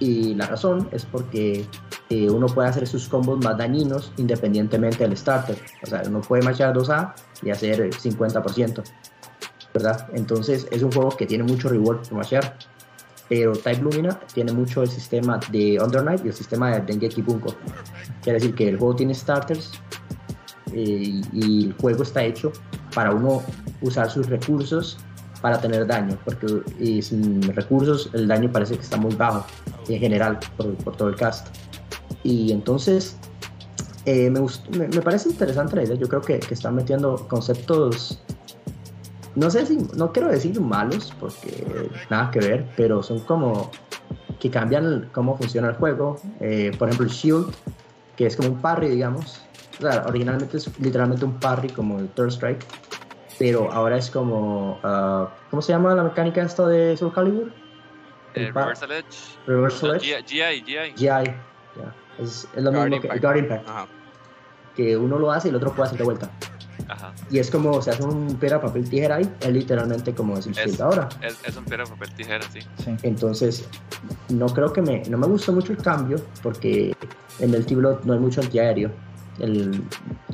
Y 0.00 0.34
la 0.34 0.46
razón 0.46 0.88
es 0.90 1.04
porque 1.04 1.64
eh, 2.10 2.28
uno 2.28 2.46
puede 2.46 2.68
hacer 2.68 2.88
sus 2.88 3.08
combos 3.08 3.38
más 3.44 3.56
dañinos 3.56 4.12
independientemente 4.16 5.04
del 5.04 5.16
starter. 5.16 5.56
O 5.84 5.86
sea, 5.86 6.02
uno 6.06 6.20
puede 6.22 6.42
machear 6.42 6.74
2A 6.74 7.14
y 7.42 7.50
hacer 7.50 7.88
50%. 7.90 8.82
¿Verdad? 9.72 10.08
Entonces 10.12 10.66
es 10.72 10.82
un 10.82 10.90
juego 10.90 11.16
que 11.16 11.24
tiene 11.24 11.44
mucho 11.44 11.68
reward 11.68 12.06
por 12.08 12.18
machear 12.18 12.58
pero 13.28 13.52
Type 13.52 13.82
Lumina 13.82 14.18
tiene 14.34 14.52
mucho 14.52 14.82
el 14.82 14.88
sistema 14.88 15.40
de 15.50 15.78
Under 15.80 16.04
Night 16.04 16.22
y 16.24 16.28
el 16.28 16.34
sistema 16.34 16.70
de 16.70 16.80
Dengeki 16.80 17.22
Bunko. 17.22 17.54
Quiere 18.22 18.38
decir 18.38 18.54
que 18.54 18.68
el 18.68 18.78
juego 18.78 18.96
tiene 18.96 19.14
starters 19.14 19.72
eh, 20.72 21.22
y 21.32 21.66
el 21.66 21.74
juego 21.74 22.02
está 22.02 22.24
hecho 22.24 22.52
para 22.94 23.12
uno 23.12 23.42
usar 23.80 24.10
sus 24.10 24.28
recursos 24.28 24.98
para 25.40 25.60
tener 25.60 25.86
daño, 25.86 26.16
porque 26.24 27.02
sin 27.02 27.42
recursos 27.42 28.10
el 28.12 28.28
daño 28.28 28.50
parece 28.50 28.76
que 28.76 28.82
está 28.82 28.96
muy 28.96 29.14
bajo 29.14 29.44
en 29.88 29.98
general 29.98 30.38
por, 30.56 30.96
todo 30.96 31.08
el 31.08 31.16
cast. 31.16 31.48
Y 32.22 32.52
entonces 32.52 33.16
eh, 34.06 34.30
me, 34.30 34.40
me, 34.88 35.02
parece 35.02 35.28
interesante 35.30 35.74
la 35.76 35.82
idea, 35.82 35.96
yo 35.96 36.08
creo 36.08 36.20
que, 36.20 36.38
que 36.38 36.54
están 36.54 36.76
metiendo 36.76 37.26
conceptos 37.28 38.20
no 39.34 39.50
sé 39.50 39.66
si, 39.66 39.78
no 39.96 40.12
quiero 40.12 40.28
decir 40.28 40.60
malos, 40.60 41.12
porque 41.18 41.90
nada 42.10 42.30
que 42.30 42.40
ver, 42.40 42.66
pero 42.76 43.02
son 43.02 43.20
como 43.20 43.70
que 44.40 44.50
cambian 44.50 45.08
cómo 45.12 45.36
funciona 45.36 45.68
el 45.68 45.74
juego. 45.74 46.16
Eh, 46.40 46.72
por 46.78 46.88
ejemplo, 46.88 47.06
el 47.06 47.12
Shield, 47.12 47.54
que 48.16 48.26
es 48.26 48.36
como 48.36 48.50
un 48.50 48.60
parry, 48.60 48.88
digamos. 48.88 49.42
O 49.78 49.82
sea, 49.82 50.04
originalmente 50.06 50.56
es 50.56 50.78
literalmente 50.80 51.24
un 51.24 51.38
parry 51.38 51.68
como 51.70 51.98
el 51.98 52.08
Third 52.08 52.32
Strike, 52.32 52.64
pero 53.38 53.72
ahora 53.72 53.96
es 53.96 54.10
como. 54.10 54.78
Uh, 54.82 55.28
¿Cómo 55.50 55.62
se 55.62 55.72
llama 55.72 55.94
la 55.94 56.04
mecánica 56.04 56.42
esta 56.42 56.66
de 56.66 56.96
Soul 56.96 57.12
Calibur? 57.12 57.52
Eh, 58.34 58.50
Reversal 58.52 58.92
Edge. 58.92 59.38
Reversal 59.46 59.96
Edge. 59.96 60.24
GI, 60.26 60.62
GI. 60.64 60.92
GI, 60.96 61.34
Es, 62.18 62.48
es, 62.54 62.62
lo 62.62 62.72
mismo 62.72 63.00
que 63.00 63.18
Guard 63.18 63.36
Impact. 63.38 63.68
Que 64.76 64.96
uno 64.96 65.18
lo 65.18 65.30
hace 65.30 65.48
y 65.48 65.50
el 65.50 65.56
otro 65.56 65.72
puede 65.72 65.86
hacer 65.86 65.98
de 65.98 66.04
vuelta. 66.04 66.30
Ajá. 66.92 67.12
Y 67.30 67.38
es 67.38 67.50
como 67.50 67.80
se 67.80 67.90
hace 67.90 68.02
un 68.02 68.36
piedra, 68.36 68.60
papel, 68.60 68.88
tijera 68.88 69.16
ahí, 69.16 69.30
es 69.40 69.48
literalmente 69.52 70.14
como 70.14 70.36
es 70.36 70.46
el 70.46 70.52
Es- 70.52 70.58
Shield 70.66 70.80
ahora. 70.82 71.08
Es, 71.22 71.38
es 71.44 71.56
un 71.56 71.64
piedra, 71.64 71.84
papel, 71.86 72.12
tijera, 72.14 72.44
sí. 72.52 72.60
Sí. 72.84 72.94
Entonces, 73.02 73.64
no 74.28 74.46
creo 74.46 74.72
que 74.72 74.82
me, 74.82 75.02
no 75.08 75.16
me 75.18 75.26
gustó 75.26 75.52
mucho 75.52 75.72
el 75.72 75.78
cambio 75.78 76.20
porque 76.42 76.94
en 77.38 77.50
Melty 77.50 77.74
Blood 77.74 78.00
no 78.04 78.12
hay 78.12 78.18
mucho 78.18 78.40
antiaéreo. 78.42 78.90
El, 79.38 79.82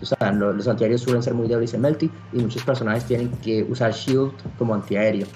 o 0.02 0.04
sea, 0.04 0.32
lo- 0.32 0.52
los 0.52 0.66
antiaéreos 0.66 1.02
suelen 1.02 1.22
ser 1.22 1.34
muy 1.34 1.46
débiles 1.48 1.72
en 1.74 1.80
Melty 1.82 2.10
y 2.32 2.38
muchos 2.38 2.62
personajes 2.64 3.04
tienen 3.04 3.30
que 3.38 3.62
usar 3.62 3.92
Shield 3.92 4.32
como 4.58 4.74
antiaéreo. 4.74 5.26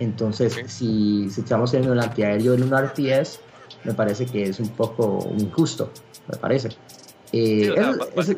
Entonces, 0.00 0.58
si, 0.66 1.30
si 1.30 1.40
estamos 1.42 1.70
teniendo 1.70 1.92
el 1.94 2.00
antiaéreo 2.00 2.54
en 2.54 2.64
un 2.64 2.74
RTS, 2.76 3.38
me 3.84 3.94
parece 3.94 4.26
que 4.26 4.44
es 4.44 4.58
un 4.58 4.68
poco 4.70 5.32
injusto, 5.38 5.92
me 6.28 6.36
parece. 6.38 6.68
Eh, 7.32 7.62
Sí, 7.64 7.68
o 7.70 7.74
sea, 7.74 7.90
es- 7.90 7.98
ba- 7.98 8.06
es- 8.16 8.28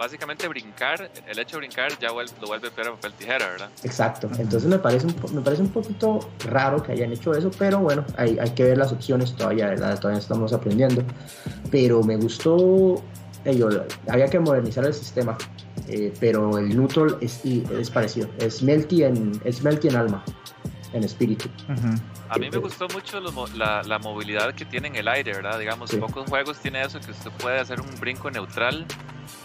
básicamente, 0.00 0.48
brincar, 0.48 1.10
el 1.28 1.38
hecho 1.38 1.56
de 1.56 1.66
brincar 1.66 1.90
ya 2.00 2.08
vuel- 2.08 2.30
lo 2.40 2.46
vuelve 2.46 2.70
piedra, 2.70 2.90
papel, 2.92 3.12
tijera, 3.12 3.46
¿verdad? 3.50 3.68
Exacto, 3.84 4.30
entonces 4.38 4.64
me 4.64 4.78
parece, 4.78 5.06
un, 5.06 5.12
po- 5.12 5.28
me 5.28 5.42
parece 5.42 5.60
un 5.62 5.68
poquito 5.68 6.20
raro 6.48 6.82
que 6.82 6.92
hayan 6.92 7.12
hecho 7.12 7.34
eso, 7.34 7.50
pero 7.58 7.80
bueno, 7.80 8.04
hay, 8.16 8.38
hay 8.38 8.50
que 8.50 8.64
ver 8.64 8.78
las 8.78 8.92
opciones 8.92 9.36
todavía, 9.36 9.66
¿verdad? 9.68 10.00
todavía 10.00 10.18
estamos 10.18 10.54
aprendiendo. 10.54 11.04
Pero 11.70 12.02
me 12.02 12.16
gustó, 12.16 13.02
eh, 13.44 13.54
yo, 13.56 13.68
había 14.08 14.26
que 14.26 14.40
modernizar 14.40 14.86
el 14.86 14.94
sistema, 14.94 15.36
eh, 15.86 16.14
pero 16.18 16.56
el 16.56 16.70
neutral 16.70 17.18
es, 17.20 17.44
y- 17.44 17.62
es 17.78 17.90
parecido, 17.90 18.28
es 18.38 18.62
Melty 18.62 19.04
en, 19.04 19.32
es 19.44 19.62
Melty 19.62 19.88
en 19.88 19.96
alma, 19.96 20.24
en 20.94 21.04
espíritu. 21.04 21.48
Ujú. 21.68 21.94
A 22.30 22.38
mí 22.38 22.48
me 22.50 22.58
gustó 22.58 22.86
mucho 22.88 23.20
lo 23.20 23.32
la, 23.56 23.82
la 23.82 23.98
movilidad 23.98 24.54
que 24.54 24.64
tiene 24.64 24.88
en 24.88 24.96
el 24.96 25.08
aire, 25.08 25.32
¿verdad? 25.32 25.58
Digamos, 25.58 25.90
Sí. 25.90 25.96
pocos 25.96 26.28
juegos 26.28 26.58
tiene 26.58 26.82
eso 26.82 27.00
que 27.00 27.10
usted 27.10 27.30
puede 27.32 27.58
hacer 27.58 27.80
un 27.80 27.88
brinco 27.98 28.30
neutral 28.30 28.86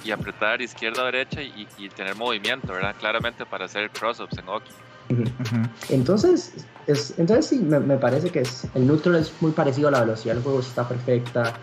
y 0.03 0.11
apretar 0.11 0.61
izquierda 0.61 1.01
o 1.01 1.05
derecha 1.05 1.41
y, 1.41 1.67
y 1.77 1.89
tener 1.89 2.15
movimiento, 2.15 2.73
¿verdad? 2.73 2.95
Claramente 2.99 3.45
para 3.45 3.65
hacer 3.65 3.89
cross-ups 3.89 4.38
en. 4.38 4.45
Ujú. 5.09 5.23
Entonces, 5.89 6.65
es, 6.88 7.13
entonces 7.17 7.47
sí, 7.47 7.59
me, 7.59 7.79
me 7.79 7.97
parece 7.97 8.29
que 8.29 8.41
es, 8.41 8.67
el 8.75 8.86
neutral 8.88 9.15
es 9.15 9.33
muy 9.41 9.51
parecido 9.51 9.88
a 9.88 9.91
la 9.91 10.01
velocidad 10.01 10.36
del 10.36 10.43
juego, 10.43 10.59
está 10.59 10.88
perfecta. 10.88 11.53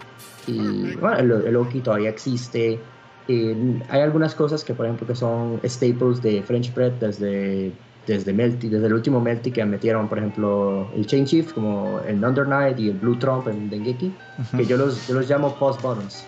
Y 0.47 0.97
bueno, 0.97 1.19
el, 1.19 1.47
el 1.47 1.57
Oki 1.57 1.81
todavía 1.81 2.11
existe. 2.11 2.81
Eh, 3.29 3.83
hay 3.89 4.01
algunas 4.01 4.35
cosas 4.35 4.65
que, 4.65 4.75
por 4.75 4.87
ejemplo, 4.87 5.07
que 5.07 5.15
son 5.15 5.61
staples 5.65 6.21
de 6.21 6.43
French 6.43 6.75
Bread 6.75 6.93
desde, 6.95 7.73
desde 8.07 8.33
Melty, 8.33 8.69
desde 8.69 8.87
el 8.87 8.95
último 8.95 9.21
Melty 9.21 9.51
que 9.53 9.65
metieron, 9.65 10.09
por 10.09 10.19
ejemplo, 10.19 10.89
el 10.97 11.07
Chain 11.07 11.25
Shift, 11.25 11.55
como 11.55 12.01
el 12.07 12.23
Under 12.25 12.47
Night 12.49 12.79
y 12.79 12.89
el 12.91 12.99
Blue 12.99 13.17
Trump 13.19 13.47
en 13.49 13.71
Dengeki, 13.71 14.13
que 14.57 14.67
yo 14.67 14.77
los, 14.77 15.07
yo 15.07 15.15
los 15.15 15.29
llamo 15.31 15.55
pause 15.55 15.81
buttons, 15.83 16.25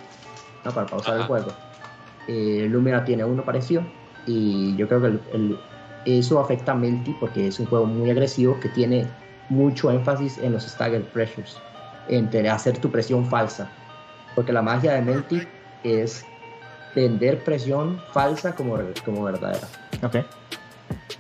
¿no? 0.65 0.71
para 0.73 0.87
pausar 0.87 1.17
el 1.17 1.23
juego. 1.25 1.49
Eh, 2.29 2.67
Lumina 2.71 3.05
tiene 3.05 3.25
uno 3.25 3.43
parecido 3.45 3.83
y 4.27 4.75
yo 4.77 4.87
creo 4.89 5.01
que 5.01 5.07
el- 5.09 5.21
el- 5.33 5.59
eso 6.07 6.39
afecta 6.39 6.73
a 6.73 6.75
Melty 6.75 7.15
porque 7.19 7.49
es 7.49 7.59
un 7.59 7.67
juego 7.67 7.87
muy 7.87 8.11
agresivo 8.11 8.59
que 8.61 8.69
tiene 8.71 9.07
mucho 9.49 9.91
énfasis 9.91 10.39
en 10.39 10.53
los 10.53 10.65
stagger 10.65 11.03
pressures, 11.13 11.57
en 12.09 12.29
hacer 12.47 12.79
tu 12.79 12.91
presión 12.91 13.27
falsa, 13.27 13.69
porque 14.35 14.53
la 14.53 14.63
magia 14.63 14.93
de 14.95 15.03
Melty 15.03 15.43
es 15.83 16.25
vender 16.95 17.43
presión 17.43 17.99
falsa 18.13 18.55
como, 18.55 18.79
como 19.05 19.25
verdadera. 19.25 19.67
Ok. 20.03 20.17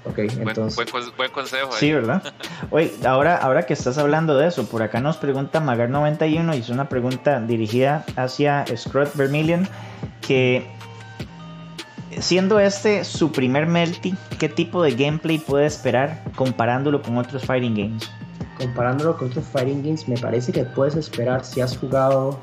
Ok, 0.06 0.16
Buen, 0.16 0.48
entonces... 0.48 0.76
buen, 0.76 0.88
cons- 0.88 1.16
buen 1.16 1.30
consejo 1.30 1.72
ahí. 1.72 1.80
Sí, 1.80 1.92
¿verdad? 1.92 2.22
Oye, 2.70 2.92
ahora, 3.06 3.36
ahora 3.36 3.64
que 3.64 3.72
estás 3.72 3.96
hablando 3.98 4.36
de 4.36 4.48
eso, 4.48 4.66
por 4.66 4.82
acá 4.82 5.00
nos 5.00 5.16
pregunta 5.16 5.60
Magar91 5.60 6.56
y 6.56 6.60
es 6.60 6.68
una 6.68 6.88
pregunta 6.88 7.40
dirigida 7.40 8.04
hacia 8.16 8.64
Scrot 8.76 9.14
Vermilion 9.16 9.66
que 10.20 10.66
siendo 12.20 12.60
este 12.60 13.04
su 13.04 13.32
primer 13.32 13.66
Melty, 13.66 14.14
¿qué 14.38 14.48
tipo 14.48 14.82
de 14.82 14.94
gameplay 14.94 15.38
puede 15.38 15.66
esperar 15.66 16.22
comparándolo 16.36 17.02
con 17.02 17.16
otros 17.18 17.44
fighting 17.44 17.74
games? 17.74 18.10
comparándolo 18.58 19.16
con 19.16 19.28
otros 19.30 19.44
fighting 19.52 19.82
games, 19.82 20.06
me 20.06 20.16
parece 20.16 20.52
que 20.52 20.62
puedes 20.64 20.94
esperar 20.94 21.44
si 21.44 21.60
has 21.60 21.76
jugado 21.76 22.38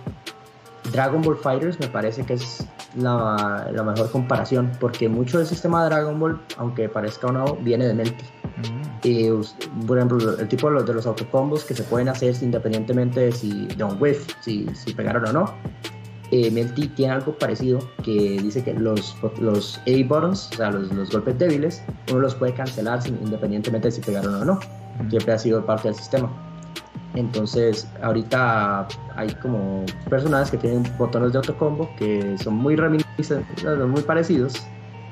Dragon 0.92 1.22
Ball 1.22 1.38
Fighters, 1.38 1.80
me 1.80 1.88
parece 1.88 2.26
que 2.26 2.34
es 2.34 2.66
la, 2.96 3.70
la 3.74 3.84
mejor 3.84 4.12
comparación, 4.12 4.72
porque 4.80 5.08
mucho 5.10 5.38
del 5.38 5.48
sistema 5.48 5.84
de 5.84 5.90
Dragon 5.90 6.20
Ball, 6.20 6.40
aunque 6.58 6.90
parezca 6.90 7.28
o 7.28 7.32
no, 7.32 7.56
viene 7.58 7.88
de 7.88 7.94
Melty. 7.94 8.26
Mm, 9.04 9.32
us- 9.40 9.56
por 9.88 9.98
ejemplo, 9.98 10.38
el 10.40 10.48
tipo 10.48 10.68
de 10.70 10.76
los, 10.76 10.86
de 10.86 10.94
los 10.94 11.06
autocombos 11.08 11.64
que 11.64 11.74
se 11.74 11.84
pueden 11.84 12.10
hacer 12.10 12.36
independientemente 12.42 13.20
de 13.22 13.32
si 13.32 13.66
de 13.68 13.84
un 13.84 13.98
whiff, 14.02 14.28
si, 14.42 14.68
si 14.76 14.94
pegaron 14.94 15.26
o 15.28 15.34
no. 15.34 15.54
Eh, 16.34 16.50
Melty 16.50 16.88
tiene 16.90 17.12
algo 17.14 17.38
parecido 17.38 17.80
que 18.04 18.40
dice 18.42 18.64
que 18.64 18.74
los, 18.74 19.18
los 19.40 19.80
A 19.80 19.92
buttons, 20.08 20.50
o 20.54 20.56
sea, 20.56 20.72
los, 20.72 20.92
los 20.94 21.12
golpes 21.12 21.38
débiles, 21.38 21.82
uno 22.10 22.20
los 22.22 22.36
puede 22.36 22.54
cancelar 22.54 23.02
sin- 23.02 23.18
independientemente 23.22 23.90
de 23.90 23.92
si 23.92 24.02
pegaron 24.02 24.36
o 24.36 24.46
no 24.46 24.54
ujú. 24.54 25.10
siempre 25.10 25.34
ha 25.34 25.38
sido 25.38 25.66
parte 25.66 25.90
del 25.90 25.96
sistema. 25.96 26.30
Entonces, 27.16 27.88
ahorita 28.02 28.88
hay 29.16 29.34
como 29.36 29.86
personajes 30.10 30.52
que 30.52 30.58
tienen 30.58 30.84
botones 30.98 31.34
de 31.34 31.40
autocombo 31.40 31.90
que 31.98 32.38
son 32.38 32.56
muy 32.56 32.76
reminiscentes, 32.76 33.66
muy 33.88 34.02
parecidos 34.02 34.54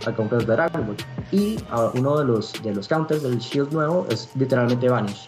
a 0.07 0.13
counters 0.13 0.47
de 0.47 0.53
Dragon 0.53 0.85
Ball. 0.87 0.95
Y 1.31 1.57
uno 1.95 2.17
de 2.19 2.25
los, 2.25 2.53
de 2.63 2.73
los 2.73 2.87
counters 2.87 3.21
del 3.23 3.37
Shield 3.39 3.73
nuevo 3.73 4.07
es 4.09 4.29
literalmente 4.35 4.87
Vanish. 4.87 5.27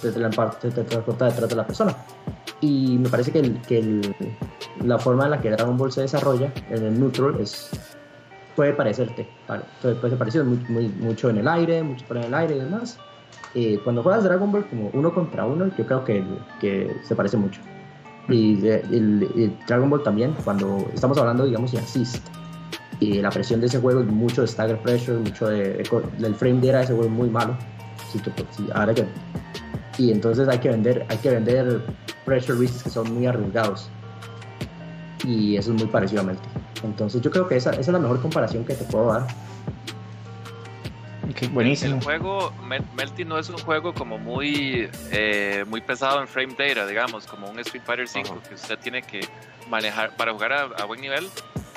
Te, 0.00 0.10
transporta 0.10 1.26
detrás 1.26 1.48
de 1.50 1.54
la 1.56 1.66
persona. 1.66 1.94
Y 2.62 2.96
me 2.98 3.08
parece 3.10 3.30
que, 3.30 3.40
el- 3.40 3.60
que 3.62 3.78
el- 3.78 4.14
la 4.82 4.98
forma 4.98 5.24
en 5.24 5.32
la 5.32 5.40
que 5.40 5.50
Dragon 5.50 5.76
Ball 5.76 5.92
se 5.92 6.00
desarrolla 6.00 6.50
en 6.70 6.82
el 6.84 6.98
neutral 6.98 7.38
es 7.40 7.68
puede 8.56 8.72
parecerte, 8.72 9.28
pare- 9.46 9.62
puede 9.82 9.94
puede 9.96 10.10
ser 10.12 10.18
parecido 10.18 10.44
muy, 10.44 10.56
muy- 10.68 10.88
mucho 10.88 11.28
en 11.30 11.36
el 11.38 11.46
aire, 11.46 11.82
mucho 11.82 12.04
por 12.06 12.16
el 12.16 12.32
aire 12.32 12.56
y 12.56 12.60
demás. 12.60 12.98
Eh, 13.54 13.80
cuando 13.82 14.02
juegas 14.02 14.24
Dragon 14.24 14.52
Ball 14.52 14.66
como 14.68 14.90
uno 14.92 15.12
contra 15.12 15.44
uno, 15.46 15.70
yo 15.76 15.86
creo 15.86 16.04
que, 16.04 16.22
que 16.60 16.94
se 17.02 17.14
parece 17.16 17.36
mucho. 17.36 17.60
Y 18.28 18.56
de- 18.56 18.80
el, 18.80 19.28
el 19.36 19.56
Dragon 19.66 19.88
Ball 19.88 20.02
también, 20.02 20.34
cuando 20.44 20.86
estamos 20.94 21.16
hablando, 21.18 21.44
digamos, 21.46 21.72
de 21.72 21.78
assist, 21.78 22.26
y 23.00 23.22
la 23.22 23.30
presión 23.30 23.60
de 23.60 23.66
ese 23.68 23.78
juego 23.80 24.00
es 24.00 24.06
mucho 24.06 24.42
de 24.42 24.48
stagger 24.48 24.78
pressure, 24.82 25.18
mucho 25.18 25.46
de, 25.48 25.82
del 26.18 26.34
frame 26.34 26.60
de 26.60 26.68
era 26.68 26.78
de 26.78 26.84
ese 26.84 26.92
juego 26.94 27.08
es 27.08 27.14
muy 27.16 27.30
malo. 27.30 27.56
Si 28.12 28.18
tú- 28.18 28.30
si- 28.50 28.68
ahora 28.74 28.92
que, 28.94 29.06
y 29.98 30.10
entonces 30.12 30.48
hay 30.48 30.58
que 30.58 30.68
vender, 30.68 31.06
hay 31.08 31.16
que 31.18 31.30
vender 31.30 31.80
pressure 32.24 32.58
risks 32.58 32.82
que 32.82 32.90
son 32.90 33.12
muy 33.14 33.26
arriesgados. 33.26 33.88
Y 35.24 35.56
eso 35.56 35.72
es 35.72 35.78
muy 35.78 35.88
parecido 35.90 36.22
a 36.22 36.24
Melty. 36.24 36.48
Entonces 36.84 37.20
yo 37.22 37.30
creo 37.30 37.48
que 37.48 37.56
esa, 37.56 37.70
esa 37.70 37.80
es 37.80 37.88
la 37.88 37.98
mejor 37.98 38.20
comparación 38.20 38.64
que 38.64 38.74
te 38.74 38.84
puedo 38.84 39.06
dar. 39.12 39.26
Ok, 41.30 41.48
buenísimo. 41.52 41.96
El 41.96 42.02
juego, 42.02 42.52
Mel- 42.62 42.84
Melty 42.94 43.24
no 43.24 43.38
es 43.38 43.48
un 43.50 43.58
juego 43.58 43.92
como 43.92 44.18
muy, 44.18 44.88
eh, 45.12 45.64
muy 45.68 45.80
pesado 45.80 46.20
en 46.20 46.28
frame 46.28 46.54
data, 46.56 46.86
digamos, 46.86 47.26
como 47.26 47.48
un 47.50 47.58
Street 47.60 47.82
Fighter 47.84 48.08
5, 48.08 48.28
Ajá. 48.32 48.48
que 48.48 48.54
usted 48.54 48.78
tiene 48.78 49.02
que 49.02 49.20
manejar, 49.68 50.16
para 50.16 50.32
jugar 50.32 50.52
a, 50.52 50.62
a 50.62 50.84
buen 50.84 51.00
nivel, 51.00 51.28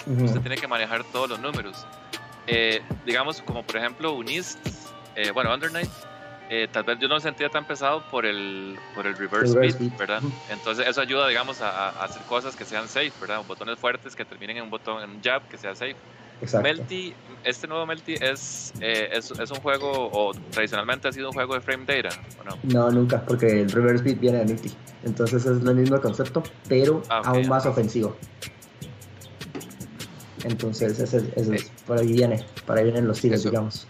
Ujú. 0.06 0.24
usted 0.26 0.40
tiene 0.42 0.56
que 0.56 0.68
manejar 0.68 1.04
todos 1.12 1.30
los 1.30 1.40
números. 1.40 1.86
Eh, 2.48 2.82
digamos, 3.06 3.42
como 3.42 3.64
por 3.64 3.78
ejemplo 3.78 4.14
Unis, 4.14 4.58
eh, 5.16 5.32
bueno, 5.32 5.54
Under 5.54 5.72
Night, 5.72 5.90
eh, 6.50 6.68
tal 6.72 6.84
vez 6.84 6.98
yo 7.00 7.08
no 7.08 7.16
lo 7.16 7.20
sentía 7.20 7.50
tan 7.50 7.66
pesado 7.66 8.02
por 8.10 8.26
el, 8.26 8.78
por 8.96 9.06
el 9.06 9.16
reverse, 9.18 9.54
Reverse 9.54 9.78
beat, 9.78 9.90
beat. 9.92 10.00
¿verdad? 10.00 10.22
Entonces 10.50 10.88
eso 10.88 11.02
ayuda, 11.02 11.28
digamos, 11.28 11.62
a, 11.62 11.90
a 11.90 12.04
hacer 12.06 12.22
cosas 12.24 12.56
que 12.56 12.64
sean 12.66 12.88
safe, 12.88 13.12
¿verdad? 13.20 13.42
Botones 13.48 13.78
fuertes 13.80 14.16
que 14.16 14.24
terminen 14.26 14.58
en 14.58 14.64
un 14.64 14.70
botón, 14.70 15.04
en 15.04 15.10
un 15.10 15.22
jab 15.22 15.42
que 15.50 15.58
sea 15.58 15.76
safe. 15.76 15.96
Exacto. 16.42 16.64
Melty, 16.68 17.14
este 17.44 17.68
nuevo 17.68 17.86
Melty 17.86 18.16
es, 18.16 18.74
eh, 18.82 19.10
es, 19.14 19.32
es 19.32 19.52
un 19.52 19.58
juego, 19.60 20.10
o 20.12 20.32
tradicionalmente 20.52 21.08
ha 21.08 21.12
sido 21.12 21.30
un 21.30 21.34
juego 21.34 21.54
de 21.56 21.62
frame 21.62 21.86
data, 21.86 22.10
¿o 22.40 22.44
no? 22.44 22.58
No, 22.64 22.92
nunca, 22.92 23.24
porque 23.26 23.62
el 23.62 23.72
reverse 23.72 24.04
beat 24.04 24.20
viene 24.20 24.40
de 24.40 24.46
Nitty. 24.46 24.72
Entonces 25.04 25.46
es 25.46 25.64
el 25.66 25.76
mismo 25.76 26.00
concepto, 26.00 26.44
pero 26.68 27.02
Ah, 27.10 27.22
aún 27.26 27.48
más 27.48 27.66
ofensivo. 27.66 28.16
Entonces 30.44 31.00
ese, 31.00 31.32
ese 31.36 31.56
es- 31.56 31.72
por 31.86 32.00
ahí 32.00 32.12
viene, 32.14 32.44
por 32.66 32.78
ahí 32.78 32.84
vienen 32.86 33.08
los 33.08 33.22
tiros, 33.22 33.40
Eso. 33.42 33.50
digamos. 33.50 33.88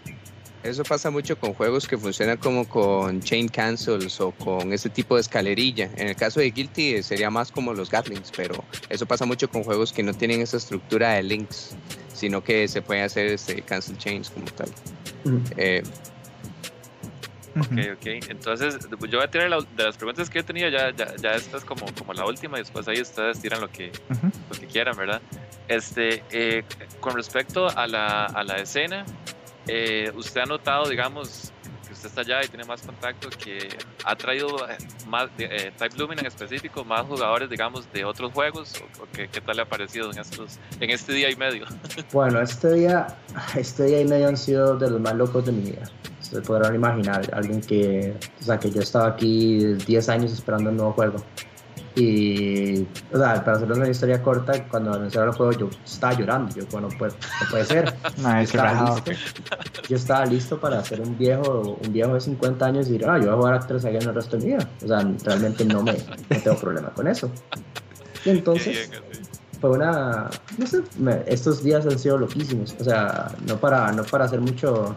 Eso 0.62 0.84
pasa 0.84 1.10
mucho 1.10 1.36
con 1.36 1.54
juegos 1.54 1.88
que 1.88 1.98
funcionan 1.98 2.36
como 2.36 2.68
con 2.68 3.20
chain 3.20 3.48
cancels 3.48 4.20
o 4.20 4.30
con 4.30 4.72
ese 4.72 4.88
tipo 4.90 5.16
de 5.16 5.22
escalerilla. 5.22 5.90
En 5.96 6.06
el 6.06 6.14
caso 6.14 6.38
de 6.38 6.52
Guilty 6.52 6.94
eh, 6.94 7.02
sería 7.02 7.30
más 7.30 7.50
como 7.50 7.74
los 7.74 7.90
Gatlings, 7.90 8.30
pero 8.36 8.62
eso 8.88 9.04
pasa 9.04 9.26
mucho 9.26 9.50
con 9.50 9.64
juegos 9.64 9.92
que 9.92 10.04
no 10.04 10.14
tienen 10.14 10.40
esa 10.40 10.58
estructura 10.58 11.14
de 11.14 11.24
links, 11.24 11.74
sino 12.12 12.42
que 12.42 12.68
se 12.68 12.82
pueden 12.82 13.04
hacer 13.04 13.26
este 13.28 13.62
cancel 13.62 13.96
chains 13.98 14.30
como 14.30 14.46
tal. 14.46 14.68
Eh. 15.56 15.82
Ok, 17.54 17.66
ok. 17.98 18.06
Entonces, 18.30 18.78
yo 18.90 19.18
voy 19.18 19.24
a 19.26 19.30
tirar 19.30 19.50
la- 19.50 19.58
de 19.60 19.84
las 19.84 19.96
preguntas 19.98 20.30
que 20.30 20.38
yo 20.38 20.44
tenía, 20.44 20.70
ya, 20.70 20.90
ya, 20.90 21.14
ya 21.16 21.32
esta 21.34 21.58
es 21.58 21.64
como, 21.64 21.84
como 21.98 22.14
la 22.14 22.24
última, 22.24 22.56
y 22.58 22.62
después 22.62 22.88
ahí 22.88 23.00
ustedes 23.00 23.40
tiran 23.40 23.60
lo 23.60 23.68
que, 23.70 23.92
lo 24.50 24.58
que 24.58 24.66
quieran, 24.66 24.96
¿verdad? 24.96 25.20
Este, 25.68 26.22
eh, 26.30 26.64
con 27.00 27.14
respecto 27.14 27.68
a 27.68 27.86
la, 27.86 28.24
a 28.24 28.42
la 28.42 28.56
escena, 28.56 29.04
eh, 29.66 30.10
usted 30.14 30.40
ha 30.40 30.46
notado, 30.46 30.88
digamos, 30.88 31.51
está 32.08 32.22
allá 32.22 32.44
y 32.44 32.48
tiene 32.48 32.64
más 32.64 32.82
contacto, 32.82 33.28
que 33.30 33.68
ha 34.04 34.16
traído 34.16 34.68
eh, 34.68 34.76
más, 35.08 35.28
eh, 35.38 35.72
Type 35.76 35.96
Lumin 35.96 36.18
en 36.18 36.26
específico, 36.26 36.84
más 36.84 37.02
jugadores, 37.06 37.48
digamos, 37.48 37.90
de 37.92 38.04
otros 38.04 38.32
juegos? 38.32 38.74
¿O, 39.00 39.06
qué, 39.12 39.28
qué, 39.28 39.40
tal 39.40 39.56
le 39.56 39.62
ha 39.62 39.68
parecido 39.68 40.10
en, 40.12 40.18
estos, 40.18 40.58
en 40.80 40.90
este 40.90 41.12
día 41.12 41.30
y 41.30 41.36
medio? 41.36 41.66
Bueno, 42.12 42.40
este 42.40 42.72
día, 42.74 43.06
este 43.56 43.84
día 43.84 44.00
y 44.00 44.04
medio 44.04 44.28
han 44.28 44.36
sido 44.36 44.76
de 44.76 44.90
los 44.90 45.00
más 45.00 45.14
locos 45.14 45.46
de 45.46 45.52
mi 45.52 45.70
vida. 45.70 45.82
Ustedes 46.20 46.46
podrán 46.46 46.74
imaginar, 46.74 47.28
alguien 47.34 47.60
que, 47.60 48.14
o 48.40 48.44
sea, 48.44 48.58
que 48.58 48.70
yo 48.70 48.80
estaba 48.80 49.08
aquí 49.08 49.74
10 49.86 50.08
años 50.08 50.32
esperando 50.32 50.70
un 50.70 50.76
nuevo 50.76 50.92
juego. 50.92 51.16
Y, 51.94 52.82
o 53.12 53.18
sea, 53.18 53.44
para 53.44 53.58
hacerles 53.58 53.78
una 53.78 53.88
historia 53.88 54.22
corta, 54.22 54.64
cuando 54.68 54.94
anunciaron 54.94 55.30
el 55.30 55.36
juego 55.36 55.52
yo 55.52 55.70
estaba 55.84 56.14
llorando. 56.14 56.54
Yo, 56.54 56.64
bueno, 56.70 56.88
pues, 56.98 57.14
no 57.14 57.50
puede 57.50 57.64
ser. 57.64 57.94
No, 58.18 58.34
yo, 58.34 58.40
estaba 58.42 58.84
listo, 58.84 59.12
yo 59.88 59.96
estaba 59.96 60.26
listo 60.26 60.60
para 60.60 60.78
hacer 60.78 61.00
un 61.00 61.16
viejo, 61.18 61.78
un 61.82 61.92
viejo 61.92 62.14
de 62.14 62.20
50 62.20 62.64
años 62.64 62.88
y 62.88 62.92
decir, 62.92 63.08
ah, 63.08 63.18
yo 63.18 63.24
voy 63.24 63.32
a 63.32 63.36
jugar 63.36 63.54
a 63.54 63.60
3 63.60 63.84
en 63.84 63.96
el 63.96 64.14
resto 64.14 64.36
de 64.36 64.44
mi 64.44 64.52
vida. 64.52 64.68
O 64.84 64.86
sea, 64.86 65.00
realmente 65.24 65.64
no, 65.64 65.82
me, 65.82 65.92
no 65.92 66.40
tengo 66.42 66.56
problema 66.56 66.90
con 66.90 67.08
eso. 67.08 67.30
Y 68.24 68.30
entonces, 68.30 68.90
fue 69.60 69.70
una, 69.70 70.30
no 70.58 70.66
sé, 70.66 70.82
me, 70.98 71.22
estos 71.26 71.62
días 71.62 71.86
han 71.86 71.98
sido 71.98 72.18
loquísimos. 72.18 72.74
O 72.80 72.84
sea, 72.84 73.34
no 73.46 73.58
para, 73.58 73.92
no 73.92 74.04
para 74.04 74.24
hacer 74.24 74.40
mucho 74.40 74.96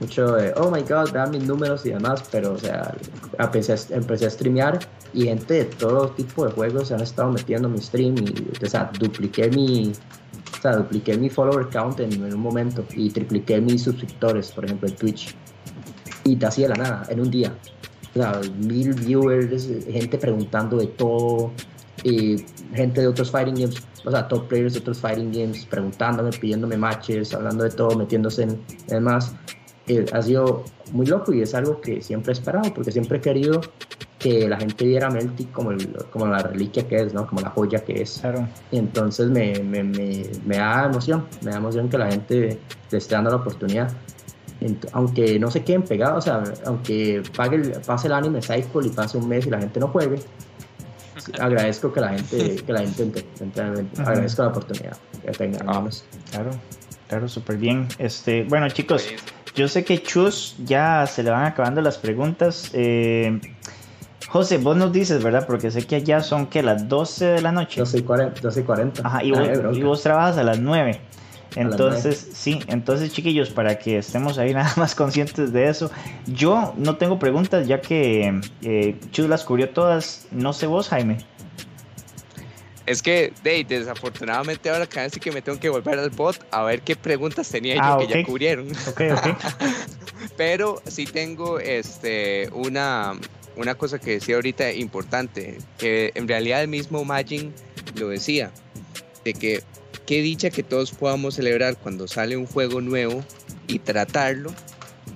mucho 0.00 0.32
de, 0.32 0.52
oh 0.56 0.70
my 0.70 0.82
god, 0.82 1.12
vean 1.12 1.30
mis 1.30 1.44
números 1.44 1.86
y 1.86 1.90
demás, 1.90 2.24
pero 2.30 2.52
o 2.52 2.58
sea, 2.58 2.94
empecé 3.38 3.72
a, 3.72 3.76
empecé 3.90 4.26
a 4.26 4.30
streamear 4.30 4.78
y 5.12 5.24
gente 5.24 5.54
de 5.54 5.64
todo 5.64 6.08
tipo 6.10 6.46
de 6.46 6.52
juegos 6.52 6.88
se 6.88 6.94
han 6.94 7.00
estado 7.00 7.30
metiendo 7.30 7.68
en 7.68 7.74
mi 7.74 7.80
stream 7.80 8.16
y, 8.18 8.64
o 8.64 8.68
sea, 8.68 8.90
dupliqué 8.98 9.48
mi, 9.50 9.92
o 10.58 10.62
sea, 10.62 10.76
dupliqué 10.76 11.16
mi 11.16 11.30
follower 11.30 11.68
count 11.68 12.00
en, 12.00 12.22
un 12.22 12.40
momento 12.40 12.84
y 12.94 13.10
tripliqué 13.10 13.60
mis 13.60 13.82
suscriptores, 13.82 14.50
por 14.52 14.64
ejemplo, 14.64 14.88
en 14.88 14.96
Twitch. 14.96 15.34
Y 16.24 16.42
así 16.44 16.62
de 16.62 16.68
la 16.68 16.76
nada, 16.76 17.06
en 17.10 17.20
un 17.20 17.30
día. 17.30 17.54
O 18.14 18.18
sea, 18.18 18.40
mil 18.58 18.94
viewers, 18.94 19.68
gente 19.90 20.16
preguntando 20.16 20.78
de 20.78 20.86
todo, 20.86 21.52
y 22.02 22.44
gente 22.74 23.00
de 23.00 23.06
otros 23.06 23.30
fighting 23.30 23.54
games, 23.54 23.82
o 24.04 24.10
sea, 24.10 24.28
top 24.28 24.48
players 24.48 24.74
de 24.74 24.80
otros 24.80 24.98
fighting 24.98 25.32
games, 25.32 25.64
preguntándome, 25.66 26.30
pidiéndome 26.30 26.76
matches, 26.76 27.34
hablando 27.34 27.64
de 27.64 27.70
todo, 27.70 27.96
metiéndose 27.96 28.42
en 28.42 28.60
demás 28.88 29.34
eh, 29.86 30.06
ha 30.12 30.22
sido 30.22 30.64
muy 30.92 31.06
loco 31.06 31.32
y 31.32 31.42
es 31.42 31.54
algo 31.54 31.80
que 31.80 32.00
siempre 32.00 32.32
he 32.32 32.34
esperado, 32.34 32.72
porque 32.72 32.90
siempre 32.90 33.18
he 33.18 33.20
querido 33.20 33.60
que 34.18 34.48
la 34.48 34.56
gente 34.56 34.86
viera 34.86 35.08
a 35.08 35.10
Melty 35.10 35.44
como, 35.46 35.72
el, 35.72 35.86
como 36.10 36.26
la 36.26 36.38
reliquia 36.38 36.88
que 36.88 36.96
es, 36.96 37.12
¿no? 37.12 37.26
Como 37.26 37.42
la 37.42 37.50
joya 37.50 37.84
que 37.84 38.00
es. 38.00 38.20
Claro. 38.20 38.48
Y 38.70 38.78
entonces 38.78 39.28
me, 39.28 39.52
me, 39.62 39.82
me, 39.84 40.22
me, 40.46 40.56
da 40.56 40.86
emoción, 40.86 41.26
me 41.42 41.50
da 41.50 41.58
emoción 41.58 41.90
que 41.90 41.98
la 41.98 42.10
gente 42.10 42.58
le 42.90 42.98
esté 42.98 43.14
dando 43.14 43.30
la 43.30 43.36
oportunidad. 43.36 43.92
aunque 44.92 45.38
no 45.38 45.50
se 45.50 45.62
queden 45.62 45.82
pegados, 45.82 46.24
o 46.24 46.26
sea, 46.26 46.44
aunque 46.64 47.22
pague 47.36 47.56
el, 47.56 47.72
pase 47.82 48.06
el 48.06 48.14
anime 48.14 48.40
cycle 48.40 48.86
y 48.86 48.90
pase 48.90 49.18
un 49.18 49.28
mes 49.28 49.46
y 49.46 49.50
la 49.50 49.58
gente 49.58 49.78
no 49.78 49.88
juegue, 49.88 50.18
agradezco 51.38 51.92
que 51.92 52.00
la 52.00 52.14
gente, 52.14 52.56
que 52.64 52.72
la 52.72 52.80
gente 52.80 53.26
entre, 53.40 53.64
agradezco 53.98 54.42
la 54.42 54.48
oportunidad 54.48 54.96
que 55.22 55.32
tengan. 55.32 55.68
Ah, 55.68 55.86
claro, 56.30 56.50
claro, 57.08 57.28
súper 57.28 57.58
bien. 57.58 57.88
Este, 57.98 58.44
bueno, 58.44 58.70
chicos. 58.70 59.06
Yo 59.54 59.68
sé 59.68 59.84
que 59.84 60.02
Chus 60.02 60.56
ya 60.64 61.06
se 61.06 61.22
le 61.22 61.30
van 61.30 61.44
acabando 61.44 61.80
las 61.80 61.98
preguntas. 61.98 62.70
Eh, 62.72 63.40
José, 64.28 64.58
vos 64.58 64.76
nos 64.76 64.92
dices, 64.92 65.22
¿verdad? 65.22 65.46
Porque 65.46 65.70
sé 65.70 65.86
que 65.86 65.96
allá 65.96 66.20
son 66.20 66.46
que 66.46 66.62
las 66.62 66.88
12 66.88 67.24
de 67.26 67.40
la 67.40 67.52
noche. 67.52 67.80
12 67.80 67.98
y 67.98 68.02
40. 68.02 68.40
12 68.40 68.60
y 68.60 68.62
40. 68.64 69.06
Ajá, 69.06 69.22
y, 69.22 69.30
vos, 69.30 69.76
y 69.76 69.82
vos, 69.82 70.02
trabajas 70.02 70.38
a 70.38 70.42
las 70.42 70.58
9. 70.58 71.00
Entonces, 71.54 72.30
sí, 72.32 72.58
entonces 72.66 73.12
chiquillos, 73.12 73.50
para 73.50 73.78
que 73.78 73.98
estemos 73.98 74.38
ahí 74.38 74.52
nada 74.54 74.72
más 74.76 74.96
conscientes 74.96 75.52
de 75.52 75.68
eso. 75.68 75.90
Yo 76.26 76.74
no 76.76 76.96
tengo 76.96 77.20
preguntas 77.20 77.68
ya 77.68 77.80
que 77.80 78.40
eh, 78.62 78.98
Chus 79.12 79.28
las 79.28 79.44
cubrió 79.44 79.70
todas. 79.70 80.26
No 80.32 80.52
sé 80.52 80.66
vos, 80.66 80.88
Jaime. 80.88 81.18
Es 82.86 83.00
que, 83.00 83.32
Dave, 83.42 83.64
desafortunadamente 83.64 84.68
ahora 84.68 84.86
casi 84.86 85.18
que 85.18 85.32
me 85.32 85.40
tengo 85.40 85.58
que 85.58 85.70
volver 85.70 85.98
al 85.98 86.10
bot 86.10 86.44
a 86.50 86.62
ver 86.64 86.82
qué 86.82 86.96
preguntas 86.96 87.48
tenía 87.48 87.76
ah, 87.80 87.98
yo 87.98 88.06
que 88.06 88.14
ya 88.14 88.24
cubrieron. 88.24 88.70
Ok, 88.88 89.00
ok. 89.12 89.36
Pero 90.36 90.82
sí 90.86 91.06
tengo 91.06 91.58
este, 91.60 92.50
una, 92.52 93.18
una 93.56 93.74
cosa 93.74 93.98
que 93.98 94.12
decía 94.12 94.34
ahorita 94.34 94.72
importante, 94.72 95.58
que 95.78 96.12
en 96.14 96.28
realidad 96.28 96.62
el 96.62 96.68
mismo 96.68 97.04
Magin 97.04 97.54
lo 97.94 98.08
decía, 98.08 98.50
de 99.24 99.32
que 99.32 99.62
qué 100.06 100.20
dicha 100.20 100.50
que 100.50 100.62
todos 100.62 100.90
podamos 100.90 101.36
celebrar 101.36 101.76
cuando 101.76 102.06
sale 102.06 102.36
un 102.36 102.46
juego 102.46 102.82
nuevo 102.82 103.24
y 103.66 103.78
tratarlo, 103.78 104.52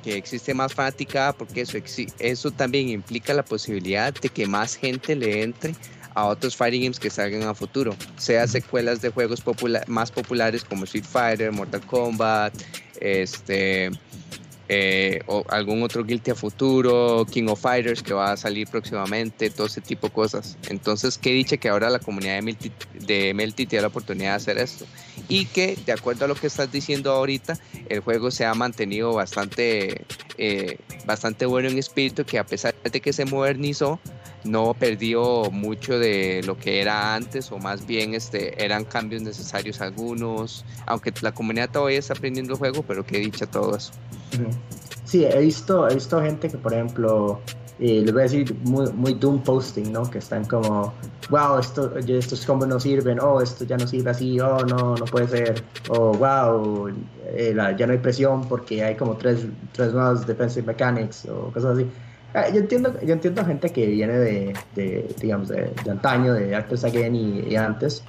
que 0.03 0.17
existe 0.17 0.55
más 0.55 0.73
fanática, 0.73 1.35
porque 1.37 1.63
eso, 1.63 1.77
eso 2.19 2.51
también 2.51 2.89
implica 2.89 3.35
la 3.35 3.45
posibilidad 3.45 4.15
de 4.15 4.29
que 4.31 4.47
más 4.47 4.77
gente 4.77 5.15
le 5.15 5.43
entre 5.43 5.75
a 6.15 6.27
otros 6.27 6.57
fighting 6.57 6.83
games 6.83 6.99
que 6.99 7.11
salgan 7.11 7.43
a 7.43 7.55
futuro, 7.55 7.95
sea 8.17 8.47
secuelas 8.47 9.01
de 9.01 9.11
juegos 9.11 9.43
más 9.87 10.11
populares 10.11 10.65
como 10.65 10.85
Street 10.85 11.05
Fighter, 11.05 11.53
Mortal 11.53 11.81
Kombat, 11.83 12.55
este, 13.01 13.91
eh, 14.71 15.21
o 15.27 15.45
algún 15.49 15.83
otro 15.83 16.05
Guilty 16.05 16.33
a 16.33 16.35
futuro, 16.35 17.25
King 17.31 17.47
of 17.47 17.59
Fighters 17.59 18.03
que 18.03 18.13
va 18.13 18.33
a 18.33 18.37
salir 18.37 18.69
próximamente, 18.69 19.49
todo 19.49 19.67
ese 19.67 19.81
tipo 19.81 20.09
de 20.09 20.13
cosas. 20.13 20.59
Entonces, 20.69 21.17
qué 21.17 21.31
dicha 21.31 21.57
que 21.57 21.71
ahora 21.71 21.89
la 21.89 21.99
comunidad 21.99 22.35
de 22.35 22.43
Melty, 22.43 22.73
de 23.07 23.33
Melty 23.33 23.65
tiene 23.65 23.83
la 23.83 23.89
oportunidad 23.89 24.33
de 24.33 24.37
hacer 24.37 24.59
esto. 24.59 24.85
Y 25.27 25.47
que, 25.47 25.79
de 25.87 25.93
acuerdo 25.93 26.27
a 26.27 26.29
lo 26.29 26.35
que 26.35 26.49
estás 26.49 26.71
diciendo 26.71 27.13
ahorita, 27.13 27.59
el 27.89 28.01
juego 28.01 28.31
se 28.31 28.45
ha 28.45 28.53
mantenido 28.53 29.15
bastante, 29.15 30.05
eh, 30.37 30.77
bastante 31.07 31.47
bueno 31.47 31.71
en 31.71 31.79
espíritu, 31.79 32.27
que 32.27 32.39
a 32.39 32.45
pesar 32.45 32.75
de 32.75 33.01
que 33.01 33.15
se 33.15 33.25
modernizó, 33.25 33.99
no 34.45 34.75
perdió 34.75 35.51
mucho 35.51 35.99
de 35.99 36.43
lo 36.45 36.57
que 36.57 36.81
era 36.81 37.15
antes 37.15 37.51
o 37.53 37.59
más 37.59 37.87
bien 37.87 38.15
este, 38.15 38.63
eran 38.63 38.85
cambios 38.85 39.23
necesarios 39.23 39.81
algunos, 39.81 40.65
aunque 40.87 41.13
la 41.21 41.33
comunidad 41.33 41.71
todavía 41.71 41.99
está 41.99 42.15
aprendiendo 42.15 42.55
el 42.55 42.59
juego, 42.59 42.83
pero 42.83 43.05
qué 43.05 43.19
dicha 43.19 43.47
todo 43.47 43.77
eso. 43.77 43.93
Sí, 45.05 45.25
he 45.25 45.41
visto, 45.41 45.89
he 45.89 45.95
visto 45.95 46.21
gente 46.21 46.49
que 46.49 46.59
por 46.59 46.73
ejemplo, 46.73 47.41
eh, 47.79 48.03
les 48.05 48.13
voy 48.13 48.21
a 48.21 48.25
decir 48.25 48.55
muy, 48.65 48.93
muy 48.93 49.15
doom 49.15 49.43
posting, 49.43 49.93
¿no? 49.93 50.09
Que 50.11 50.19
están 50.19 50.45
como, 50.45 50.93
wow, 51.31 51.59
esto, 51.59 51.97
estos 51.97 52.45
combos 52.45 52.69
no 52.69 52.79
sirven, 52.79 53.19
oh, 53.21 53.41
esto 53.41 53.65
ya 53.65 53.77
no 53.77 53.87
sirve 53.87 54.11
así, 54.11 54.39
oh, 54.41 54.65
no, 54.67 54.97
no 54.97 55.05
puede 55.07 55.29
ser, 55.29 55.65
oh, 55.89 56.13
wow, 56.13 56.89
eh, 57.27 57.55
ya 57.77 57.87
no 57.87 57.93
hay 57.93 57.99
presión 57.99 58.47
porque 58.49 58.83
hay 58.83 58.97
como 58.97 59.17
tres, 59.17 59.47
tres 59.73 59.93
nuevas 59.93 60.27
defensive 60.27 60.67
mechanics 60.67 61.27
o 61.27 61.51
cosas 61.53 61.79
así 61.79 61.87
yo 62.35 62.61
entiendo, 62.61 62.95
yo 63.03 63.15
entiendo 63.15 63.45
gente 63.45 63.71
que 63.71 63.87
viene 63.87 64.19
de, 64.19 64.55
de 64.75 65.15
digamos, 65.21 65.49
de, 65.49 65.73
antaño, 65.91 66.35
de 66.35 66.55
Actors 66.55 66.85
Again 66.85 67.15
y, 67.15 67.57
antes. 67.57 68.03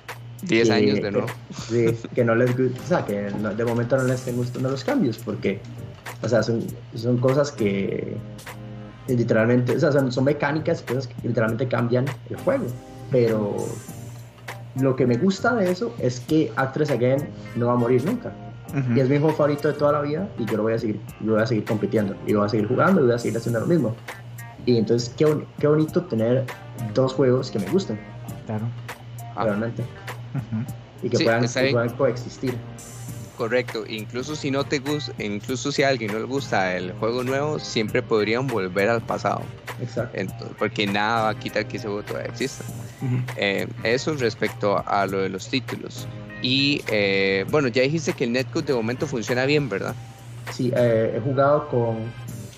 10 0.43 0.69
años 0.69 1.01
de 1.01 1.11
nuevo. 1.11 1.27
Que, 1.69 1.95
que 2.15 2.23
no 2.23 2.35
les 2.35 2.51
o 2.51 2.87
sea, 2.87 3.05
que 3.05 3.21
de 3.21 3.65
momento 3.65 3.97
no 3.97 4.03
les 4.03 4.19
estén 4.19 4.37
gustando 4.37 4.69
los 4.69 4.83
cambios, 4.83 5.17
porque, 5.17 5.59
o 6.21 6.29
sea, 6.29 6.43
son, 6.43 6.65
son 6.95 7.17
cosas 7.17 7.51
que 7.51 8.15
literalmente, 9.07 9.75
o 9.75 9.79
sea, 9.79 9.91
son, 9.91 10.11
son 10.11 10.25
mecánicas, 10.25 10.81
cosas 10.81 11.07
que 11.07 11.27
literalmente 11.27 11.67
cambian 11.67 12.05
el 12.29 12.37
juego. 12.37 12.65
Pero 13.11 13.55
lo 14.79 14.95
que 14.95 15.07
me 15.07 15.17
gusta 15.17 15.55
de 15.55 15.71
eso 15.71 15.93
es 15.99 16.19
que 16.19 16.51
Actors 16.55 16.91
Again 16.91 17.27
no 17.55 17.67
va 17.67 17.73
a 17.73 17.77
morir 17.77 18.05
nunca. 18.05 18.31
Y 18.95 18.99
es 18.99 19.09
mi 19.09 19.17
juego 19.17 19.33
favorito 19.35 19.67
de 19.67 19.73
toda 19.73 19.93
la 19.93 20.01
vida 20.01 20.29
y 20.37 20.45
yo 20.45 20.57
lo 20.57 20.63
voy 20.63 20.73
a 20.73 20.79
seguir, 20.79 20.99
yo 21.21 21.33
voy 21.33 21.41
a 21.41 21.47
seguir 21.47 21.65
compitiendo 21.65 22.15
y 22.27 22.33
voy 22.33 22.45
a 22.45 22.49
seguir 22.49 22.67
jugando 22.67 23.01
y 23.01 23.05
voy 23.05 23.15
a 23.15 23.17
seguir 23.17 23.37
haciendo 23.37 23.59
lo 23.61 23.65
mismo. 23.65 23.95
Y 24.65 24.77
entonces, 24.77 25.13
qué, 25.17 25.25
qué 25.59 25.67
bonito 25.67 26.03
tener 26.03 26.45
dos 26.93 27.13
juegos 27.13 27.49
que 27.49 27.59
me 27.59 27.65
gusten. 27.67 27.99
Claro. 28.45 28.65
Ah. 29.35 29.45
Realmente. 29.45 29.83
Y 31.01 31.09
que, 31.09 31.23
puedan, 31.23 31.45
puedan, 31.71 31.89
coexistir. 31.91 32.53
Correcto, 33.37 33.85
incluso 33.87 34.35
si 34.35 34.51
no 34.51 34.65
te 34.65 34.79
gusta, 34.79 35.13
incluso 35.23 35.71
si 35.71 35.81
a 35.81 35.87
alguien 35.87 36.11
no 36.11 36.19
le 36.19 36.25
gusta 36.25 36.75
el 36.75 36.91
juego 36.91 37.23
nuevo, 37.23 37.57
siempre 37.57 38.03
podrían 38.03 38.47
volver 38.47 38.89
al 38.89 39.01
pasado. 39.01 39.41
Exacto. 39.81 40.45
porque 40.59 40.85
nada 40.85 41.23
va 41.23 41.29
a 41.29 41.39
quitar 41.39 41.65
que 41.65 41.77
ese 41.77 41.87
juego 41.87 42.03
todavía 42.03 42.29
exista. 42.29 42.65
Eh, 43.37 43.65
eso 43.83 44.13
respecto 44.15 44.83
a 44.85 45.05
lo 45.05 45.19
de 45.19 45.29
los 45.29 45.47
títulos. 45.47 46.05
Y 46.41 46.81
eh, 46.87 47.45
bueno, 47.49 47.67
ya 47.67 47.81
dijiste 47.81 48.13
que 48.13 48.23
el 48.23 48.31
netcode 48.31 48.67
de 48.67 48.73
momento 48.73 49.07
funciona 49.07 49.45
bien, 49.45 49.67
¿verdad? 49.67 49.95
Sí, 50.51 50.71
eh, 50.75 51.13
he 51.15 51.19
jugado 51.19 51.67
con, 51.67 51.97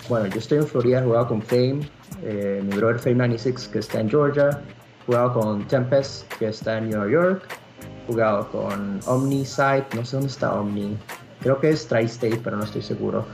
bueno, 0.08 0.26
yo 0.26 0.38
estoy 0.38 0.58
en 0.58 0.66
Florida, 0.66 1.00
he 1.00 1.02
jugado 1.02 1.28
con 1.28 1.42
Fame, 1.42 1.80
eh, 2.22 2.62
mi 2.64 2.76
brother 2.76 3.00
Fame96 3.00 3.68
que 3.70 3.80
está 3.80 4.00
en 4.00 4.08
Georgia, 4.08 4.50
he 5.02 5.06
jugado 5.06 5.34
con 5.34 5.66
Tempest 5.66 6.32
que 6.34 6.48
está 6.48 6.78
en 6.78 6.90
New 6.90 7.08
York, 7.08 7.42
he 7.82 8.06
jugado 8.06 8.48
con 8.50 9.00
OmniSite, 9.06 9.86
no 9.94 10.04
sé 10.04 10.16
dónde 10.16 10.30
está 10.30 10.54
Omni, 10.54 10.96
creo 11.40 11.58
que 11.60 11.70
es 11.70 11.86
Tri-State, 11.86 12.40
pero 12.42 12.56
no 12.56 12.64
estoy 12.64 12.82
seguro, 12.82 13.26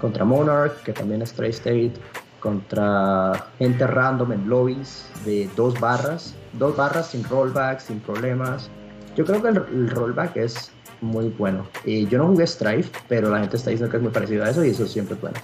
contra 0.00 0.24
Monarch, 0.24 0.82
que 0.82 0.92
también 0.92 1.22
es 1.22 1.32
Tri-State, 1.32 1.94
contra 2.40 3.48
gente 3.58 3.86
random 3.86 4.32
en 4.32 4.48
lobbies 4.48 5.04
de 5.24 5.50
dos 5.56 5.78
barras, 5.80 6.34
dos 6.52 6.76
barras 6.76 7.10
sin 7.10 7.24
rollback, 7.24 7.80
sin 7.80 7.98
problemas 7.98 8.70
yo 9.16 9.24
creo 9.24 9.42
que 9.42 9.48
el, 9.48 9.90
rollback 9.90 10.36
es 10.36 10.70
muy 11.00 11.28
bueno. 11.30 11.66
Y 11.84 12.06
yo 12.06 12.18
no 12.18 12.28
jugué 12.28 12.46
Strife, 12.46 12.90
pero 13.08 13.30
la 13.30 13.40
gente 13.40 13.56
está 13.56 13.70
diciendo 13.70 13.90
que 13.90 13.96
es 13.96 14.02
muy 14.02 14.12
parecido 14.12 14.44
a 14.44 14.50
eso 14.50 14.64
y 14.64 14.70
eso 14.70 14.86
siempre 14.86 15.14
es 15.14 15.20
bueno. 15.20 15.38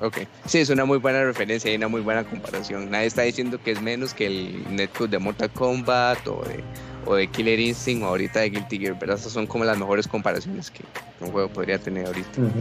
Ok. 0.00 0.18
Sí, 0.44 0.58
es 0.58 0.68
una 0.68 0.84
muy 0.84 0.98
buena 0.98 1.24
referencia 1.24 1.72
y 1.72 1.76
una 1.76 1.88
muy 1.88 2.02
buena 2.02 2.24
comparación. 2.24 2.90
Nadie 2.90 3.06
está 3.06 3.22
diciendo 3.22 3.58
que 3.62 3.72
es 3.72 3.80
menos 3.80 4.12
que 4.12 4.26
el 4.26 4.76
netcode 4.76 5.08
de 5.08 5.18
Mortal 5.18 5.50
Kombat 5.50 6.26
o 6.28 6.42
de, 6.44 6.62
o 7.06 7.14
de 7.14 7.26
Killer 7.28 7.58
Instinct 7.58 8.04
o 8.04 8.08
ahorita 8.08 8.40
de 8.40 8.50
Guilty 8.50 8.78
Gear, 8.78 8.98
¿verdad? 8.98 9.16
Esas 9.16 9.32
son 9.32 9.46
como 9.46 9.64
las 9.64 9.78
mejores 9.78 10.06
comparaciones 10.06 10.70
que 10.70 10.84
un 11.20 11.32
juego 11.32 11.48
podría 11.48 11.78
tener 11.78 12.06
ahorita. 12.06 12.40
Ujú. 12.40 12.60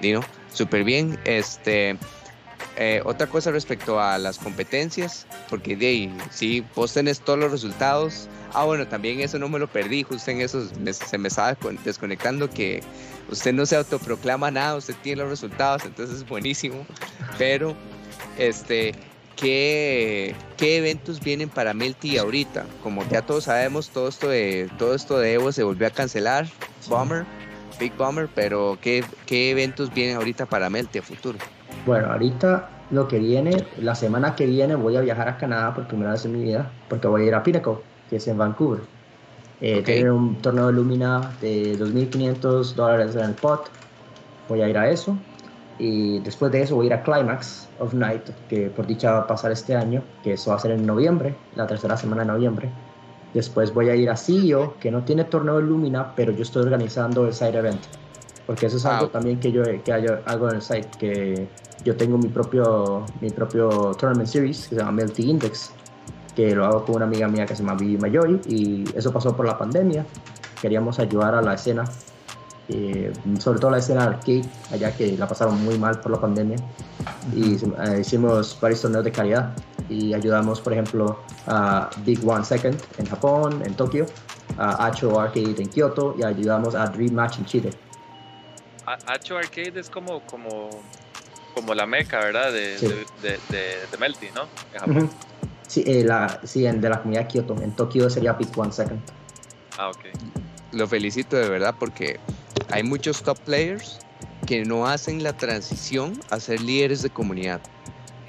Dino, 0.00 0.20
súper 0.52 0.82
bien. 0.82 1.16
Este, 1.24 1.96
eh, 2.76 3.02
otra 3.04 3.26
cosa 3.26 3.50
respecto 3.50 4.00
a 4.00 4.18
las 4.18 4.38
competencias, 4.38 5.26
porque 5.48 5.76
de 5.76 5.86
ahí, 5.86 6.16
sí, 6.30 6.64
vos 6.74 6.92
tenés 6.92 7.20
todos 7.20 7.38
los 7.38 7.50
resultados. 7.50 8.28
Ah, 8.54 8.64
bueno, 8.64 8.86
también 8.86 9.20
eso 9.20 9.38
no 9.38 9.48
me 9.48 9.58
lo 9.58 9.66
perdí, 9.68 10.02
justo 10.02 10.30
en 10.30 10.40
eso 10.40 10.66
se 10.92 11.18
me 11.18 11.28
estaba 11.28 11.54
con- 11.54 11.78
desconectando 11.84 12.50
que 12.50 12.82
usted 13.30 13.52
no 13.52 13.66
se 13.66 13.76
autoproclama 13.76 14.50
nada, 14.50 14.76
usted 14.76 14.94
tiene 15.02 15.22
los 15.22 15.30
resultados, 15.30 15.84
entonces 15.84 16.18
es 16.18 16.28
buenísimo. 16.28 16.86
Pero, 17.38 17.74
este, 18.38 18.94
¿qué, 19.36 20.34
eventos 20.58 21.20
vienen 21.20 21.48
para 21.48 21.74
Melty 21.74 22.18
ahorita? 22.18 22.66
Como 22.82 23.06
ya 23.08 23.22
todos 23.22 23.44
sabemos, 23.44 23.90
todo 23.90 24.08
esto 24.08 24.28
de, 24.28 24.70
todo 24.78 24.94
esto 24.94 25.18
de 25.18 25.34
Evo 25.34 25.52
se 25.52 25.62
volvió 25.62 25.86
a 25.86 25.90
cancelar, 25.90 26.46
Bomber, 26.88 27.24
Big 27.78 27.94
Bomber, 27.96 28.28
pero 28.34 28.78
¿qué, 28.80 29.04
qué 29.26 29.50
eventos 29.50 29.92
vienen 29.92 30.16
ahorita 30.16 30.46
para 30.46 30.70
Melty 30.70 30.98
a 30.98 31.02
futuro? 31.02 31.38
Bueno, 31.84 32.12
ahorita 32.12 32.68
lo 32.90 33.08
que 33.08 33.18
viene, 33.18 33.64
la 33.80 33.94
semana 33.94 34.36
que 34.36 34.46
viene 34.46 34.74
voy 34.76 34.96
a 34.96 35.00
viajar 35.00 35.28
a 35.28 35.36
Canadá 35.36 35.74
por 35.74 35.86
primera 35.88 36.12
vez 36.12 36.24
en 36.24 36.32
mi 36.32 36.44
vida, 36.44 36.70
porque 36.88 37.08
voy 37.08 37.22
a 37.22 37.26
ir 37.26 37.34
a 37.34 37.42
Pinnacle, 37.42 37.78
que 38.08 38.16
es 38.16 38.28
en 38.28 38.38
Vancouver. 38.38 38.80
Eh, 39.60 40.10
un 40.10 40.36
torneo 40.42 40.66
de 40.66 40.72
Lumina 40.72 41.20
de 41.40 41.78
2.500 41.78 42.74
dólares 42.74 43.14
en 43.16 43.22
el 43.22 43.34
pot. 43.34 43.70
Voy 44.48 44.60
a 44.60 44.68
ir 44.68 44.76
a 44.76 44.90
eso. 44.90 45.16
Y 45.78 46.18
después 46.20 46.52
de 46.52 46.62
eso 46.62 46.76
voy 46.76 46.86
a 46.86 46.88
ir 46.88 46.94
a 46.94 47.02
Climax 47.02 47.68
of 47.80 47.94
Night, 47.94 48.22
que 48.48 48.68
por 48.70 48.86
dicha 48.86 49.12
va 49.12 49.18
a 49.20 49.26
pasar 49.26 49.52
este 49.52 49.74
año, 49.74 50.02
que 50.22 50.34
eso 50.34 50.50
va 50.50 50.56
a 50.56 50.60
ser 50.60 50.72
en 50.72 50.86
noviembre, 50.86 51.34
la 51.56 51.66
tercera 51.66 51.96
semana 51.96 52.22
de 52.22 52.28
noviembre. 52.28 52.68
Después 53.34 53.72
voy 53.72 53.88
a 53.88 53.96
ir 53.96 54.10
a 54.10 54.16
CEO, 54.16 54.74
que 54.78 54.90
no 54.90 55.02
tiene 55.02 55.24
torneo 55.24 55.56
de 55.56 55.62
Lumina, 55.62 56.12
pero 56.14 56.32
yo 56.32 56.42
estoy 56.42 56.62
organizando 56.62 57.26
el 57.26 57.32
side 57.32 57.56
event. 57.58 57.80
Porque 58.46 58.66
eso 58.66 58.76
es 58.76 58.84
Ah, 58.86 58.94
algo 58.94 59.06
ok. 59.06 59.12
también 59.12 59.38
que 59.40 59.52
yo 59.52 59.62
que 59.84 59.92
hago, 59.92 60.18
hago 60.26 60.48
en 60.50 60.56
el 60.56 60.62
site, 60.62 60.88
que 60.98 61.48
yo 61.84 61.96
tengo 61.96 62.18
mi 62.18 62.28
propio, 62.28 63.04
mi 63.20 63.30
propio 63.30 63.92
tournament 63.98 64.28
series 64.28 64.68
que 64.68 64.74
se 64.74 64.80
llama 64.80 64.92
Melty 64.92 65.30
Index, 65.30 65.70
que 66.34 66.54
lo 66.54 66.64
hago 66.64 66.84
con 66.84 66.96
una 66.96 67.04
amiga 67.04 67.28
mía 67.28 67.46
que 67.46 67.54
se 67.54 67.62
llama 67.62 67.76
Vivi 67.78 67.98
Mayoy, 67.98 68.40
y 68.48 68.84
eso 68.96 69.12
pasó 69.12 69.36
por 69.36 69.46
la 69.46 69.56
pandemia. 69.56 70.04
Queríamos 70.60 70.98
ayudar 70.98 71.34
a 71.34 71.42
la 71.42 71.54
escena, 71.54 71.84
eh, 72.68 73.12
sobre 73.38 73.58
todo 73.60 73.70
la 73.72 73.78
escena 73.78 74.04
arcade, 74.04 74.42
allá 74.70 74.96
que 74.96 75.16
la 75.16 75.26
pasaron 75.28 75.62
muy 75.64 75.78
mal 75.78 76.00
por 76.00 76.12
la 76.12 76.20
pandemia, 76.20 76.56
y 77.34 77.54
eh, 77.54 77.98
hicimos 78.00 78.58
varios 78.60 78.80
torneos 78.80 79.04
de 79.04 79.12
calidad 79.12 79.52
y 79.88 80.14
ayudamos, 80.14 80.60
por 80.60 80.72
ejemplo, 80.72 81.18
a 81.46 81.90
Big 82.04 82.26
One 82.26 82.44
Second 82.44 82.76
en 82.98 83.06
Japón, 83.06 83.62
en 83.64 83.74
Tokio, 83.74 84.06
a 84.56 84.86
Acho 84.86 85.20
Arcade 85.20 85.54
en 85.58 85.68
Kyoto 85.68 86.14
y 86.18 86.22
ayudamos 86.22 86.74
a 86.74 86.86
Dream 86.86 87.14
Match 87.14 87.38
en 87.38 87.44
Chile. 87.44 87.70
A- 88.86 89.12
Hacho 89.14 89.36
Arcade 89.36 89.78
es 89.80 89.88
como, 89.88 90.20
como, 90.26 90.70
como 91.54 91.74
la 91.74 91.86
meca, 91.86 92.18
¿verdad? 92.18 92.52
De, 92.52 92.78
Sí. 92.78 92.86
de, 92.86 93.06
de, 93.22 93.38
de- 93.50 93.86
de 93.90 93.96
Melty, 93.98 94.30
¿no? 94.34 94.42
En 94.72 94.80
Japón. 94.80 94.96
Ujú. 95.04 95.10
Sí, 95.66 95.84
eh, 95.86 96.04
la, 96.04 96.40
sí, 96.44 96.66
en, 96.66 96.80
de 96.80 96.88
la 96.90 96.98
comunidad 96.98 97.28
Kyoto. 97.28 97.54
En 97.62 97.74
Tokio 97.74 98.10
sería 98.10 98.32
Big 98.34 98.48
One 98.56 98.72
Second. 98.72 99.00
Ah, 99.78 99.88
ok. 99.90 100.04
Lo 100.72 100.86
felicito 100.86 101.36
de 101.36 101.48
verdad 101.48 101.74
porque 101.78 102.18
hay 102.70 102.82
muchos 102.82 103.22
top 103.22 103.38
players 103.40 103.98
que 104.46 104.64
no 104.64 104.86
hacen 104.86 105.22
la 105.22 105.32
transición 105.32 106.20
a 106.30 106.40
ser 106.40 106.60
líderes 106.60 107.02
de 107.02 107.10
comunidad. 107.10 107.60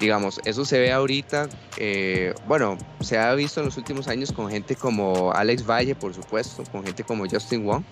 Digamos, 0.00 0.40
eso 0.44 0.64
se 0.64 0.78
ve 0.78 0.92
ahorita, 0.92 1.48
eh, 1.76 2.34
bueno, 2.46 2.76
se 3.00 3.18
ha 3.18 3.34
visto 3.34 3.60
en 3.60 3.66
los 3.66 3.76
últimos 3.76 4.08
años 4.08 4.32
con 4.32 4.50
gente 4.50 4.74
como 4.76 5.32
Alex 5.32 5.66
Valle, 5.66 5.94
por 5.94 6.14
supuesto, 6.14 6.64
con 6.70 6.82
gente 6.84 7.04
como 7.04 7.26
Justin 7.28 7.64
Wong, 7.64 7.82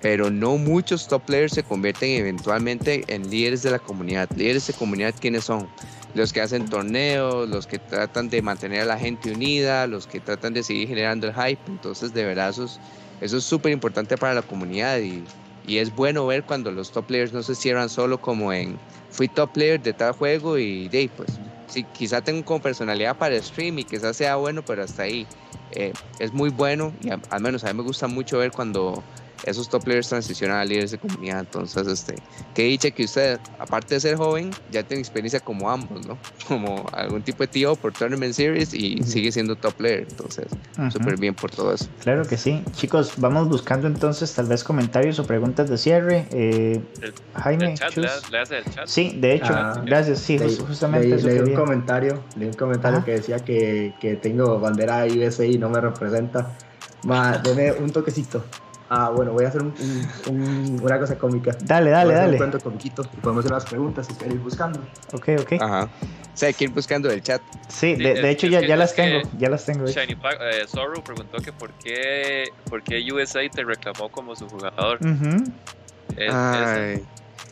pero 0.00 0.30
no 0.30 0.56
muchos 0.56 1.06
top 1.06 1.22
players 1.24 1.52
se 1.52 1.62
convierten 1.62 2.10
eventualmente 2.10 3.04
en 3.08 3.28
líderes 3.30 3.62
de 3.62 3.70
la 3.70 3.78
comunidad. 3.78 4.28
Líderes 4.36 4.66
de 4.66 4.72
comunidad, 4.72 5.14
¿quiénes 5.18 5.44
son? 5.44 5.68
Los 6.14 6.32
que 6.32 6.40
hacen 6.40 6.68
torneos, 6.68 7.48
los 7.48 7.66
que 7.66 7.78
tratan 7.78 8.30
de 8.30 8.42
mantener 8.42 8.82
a 8.82 8.84
la 8.86 8.98
gente 8.98 9.30
unida, 9.30 9.86
los 9.86 10.06
que 10.06 10.20
tratan 10.20 10.54
de 10.54 10.62
seguir 10.62 10.88
generando 10.88 11.28
el 11.28 11.34
hype. 11.34 11.60
Entonces, 11.68 12.12
de 12.12 12.24
verdad, 12.24 12.50
eso 12.50 12.64
es 12.64 12.80
eso 13.20 13.36
es 13.36 13.44
súper 13.44 13.72
importante 13.72 14.16
para 14.16 14.34
la 14.34 14.42
comunidad 14.42 14.98
y, 14.98 15.22
y 15.66 15.78
es 15.78 15.94
bueno 15.94 16.26
ver 16.26 16.44
cuando 16.44 16.70
los 16.70 16.90
top 16.90 17.06
players 17.06 17.32
no 17.32 17.42
se 17.42 17.54
cierran 17.54 17.88
solo 17.90 18.18
como 18.18 18.52
en 18.52 18.78
fui 19.10 19.28
top 19.28 19.52
player 19.52 19.80
de 19.80 19.92
tal 19.92 20.12
juego 20.12 20.56
y 20.56 20.88
de 20.88 21.10
pues 21.14 21.38
sí, 21.66 21.84
quizá 21.92 22.22
tengo 22.22 22.44
como 22.44 22.60
personalidad 22.60 23.16
para 23.18 23.40
stream 23.42 23.78
y 23.80 23.84
quizás 23.84 24.16
sea 24.16 24.36
bueno, 24.36 24.62
pero 24.62 24.82
hasta 24.82 25.02
ahí 25.02 25.26
eh, 25.72 25.92
es 26.18 26.32
muy 26.32 26.48
bueno 26.48 26.94
y 27.02 27.10
al 27.10 27.40
menos 27.42 27.64
a 27.64 27.68
mí 27.68 27.74
me 27.74 27.82
gusta 27.82 28.06
mucho 28.06 28.38
ver 28.38 28.52
cuando 28.52 29.02
esos 29.42 29.68
top 29.68 29.84
players 29.84 30.08
transicionan 30.08 30.58
a 30.58 30.64
líderes 30.64 30.90
de 30.90 30.98
comunidad. 30.98 31.40
Entonces, 31.40 31.86
este, 31.86 32.14
que 32.54 32.62
dicha 32.64 32.90
que 32.90 33.04
usted, 33.04 33.38
aparte 33.58 33.94
de 33.94 34.00
ser 34.00 34.16
joven, 34.16 34.54
ya 34.70 34.82
tiene 34.82 35.00
experiencia 35.00 35.40
como 35.40 35.70
ambos, 35.70 36.06
¿no? 36.06 36.18
Como 36.48 36.84
algún 36.92 37.22
tipo 37.22 37.42
de 37.44 37.48
tío 37.48 37.76
por 37.76 37.92
Tournament 37.92 38.32
Series 38.32 38.72
y 38.74 39.02
sigue 39.04 39.30
siendo 39.30 39.54
top 39.56 39.74
player. 39.76 40.06
Entonces, 40.08 40.46
Ujú. 40.78 40.90
súper 40.90 41.16
bien 41.18 41.34
por 41.34 41.50
todo 41.50 41.72
eso. 41.72 41.86
Claro 42.00 42.26
que 42.26 42.36
sí. 42.36 42.64
Chicos, 42.72 43.12
vamos 43.18 43.48
buscando 43.48 43.86
entonces 43.86 44.34
tal 44.34 44.46
vez 44.46 44.64
comentarios 44.64 45.18
o 45.18 45.26
preguntas 45.26 45.68
de 45.68 45.76
cierre. 45.78 46.26
Eh, 46.32 46.80
El, 47.02 47.14
Jaime, 47.34 47.72
el 47.72 47.78
chat, 47.78 47.92
Chus. 47.92 48.02
le, 48.26 48.30
le 48.32 48.38
hace 48.42 48.58
el 48.58 48.64
chat. 48.64 48.86
Sí, 48.86 49.18
de 49.20 49.34
hecho, 49.34 49.52
Ah, 49.54 49.82
gracias. 49.84 50.18
Sí, 50.20 50.38
Leí- 50.38 50.48
jus- 50.56 50.66
justamente 50.66 51.08
leí, 51.08 51.18
eso 51.18 51.28
leí 51.28 51.38
un 51.40 51.54
comentario, 51.54 52.24
leí 52.36 52.48
un 52.48 52.54
comentario 52.54 52.98
Ajá. 52.98 53.06
que 53.06 53.12
decía 53.12 53.44
que, 53.44 53.94
que 54.00 54.16
tengo 54.16 54.58
bandera 54.58 55.04
USA 55.04 55.44
y 55.44 55.58
no 55.58 55.68
me 55.68 55.80
representa. 55.80 56.56
Ma, 57.04 57.38
deme 57.38 57.72
un 57.72 57.92
toquecito. 57.92 58.42
Ah, 58.92 59.08
bueno, 59.14 59.32
voy 59.32 59.44
a 59.44 59.48
hacer 59.48 59.62
un- 59.62 59.72
un- 60.28 60.34
un- 60.36 60.80
una 60.82 60.98
cosa 60.98 61.16
cómica. 61.16 61.56
Dale, 61.62 61.90
Voy 61.90 61.94
a 61.94 61.98
dale, 61.98 62.10
hacer 62.12 62.16
dale. 62.24 62.32
Un 62.32 62.38
cuento 62.38 62.60
comiquito 62.60 63.02
y 63.12 63.16
podemos 63.18 63.44
hacer 63.44 63.52
unas 63.52 63.64
preguntas 63.66 64.06
si 64.08 64.14
quieren 64.14 64.36
ir 64.36 64.42
buscando. 64.42 64.80
Ok, 65.12 65.28
ok. 65.40 65.52
Ajá. 65.60 65.84
O 65.84 66.36
sea, 66.40 66.48
hay 66.48 66.54
que 66.54 66.64
ir 66.64 66.70
buscando 66.70 67.08
el 67.10 67.22
chat. 67.22 67.40
Sí, 67.68 67.94
de, 67.94 68.12
es- 68.14 68.22
de 68.22 68.30
hecho 68.30 68.46
es 68.46 68.52
ya, 68.52 68.60
ya 68.62 68.74
es 68.74 68.78
las 68.80 68.94
tengo, 68.96 69.20
ya 69.38 69.48
las 69.48 69.64
tengo. 69.64 69.86
Shiny 69.86 70.16
Pa- 70.16 70.32
eh, 70.32 70.64
Zorro 70.66 71.04
preguntó 71.04 71.38
que 71.38 71.52
por 71.52 71.70
qué, 71.74 72.48
por 72.68 72.82
qué 72.82 73.00
USA 73.12 73.48
te 73.48 73.62
reclamó 73.62 74.08
como 74.08 74.34
su 74.34 74.48
jugador. 74.48 74.98
Ujú. 75.00 75.44
Es- 76.16 76.18
es- 76.28 76.34
Ay, 76.34 76.94
el 76.94 77.04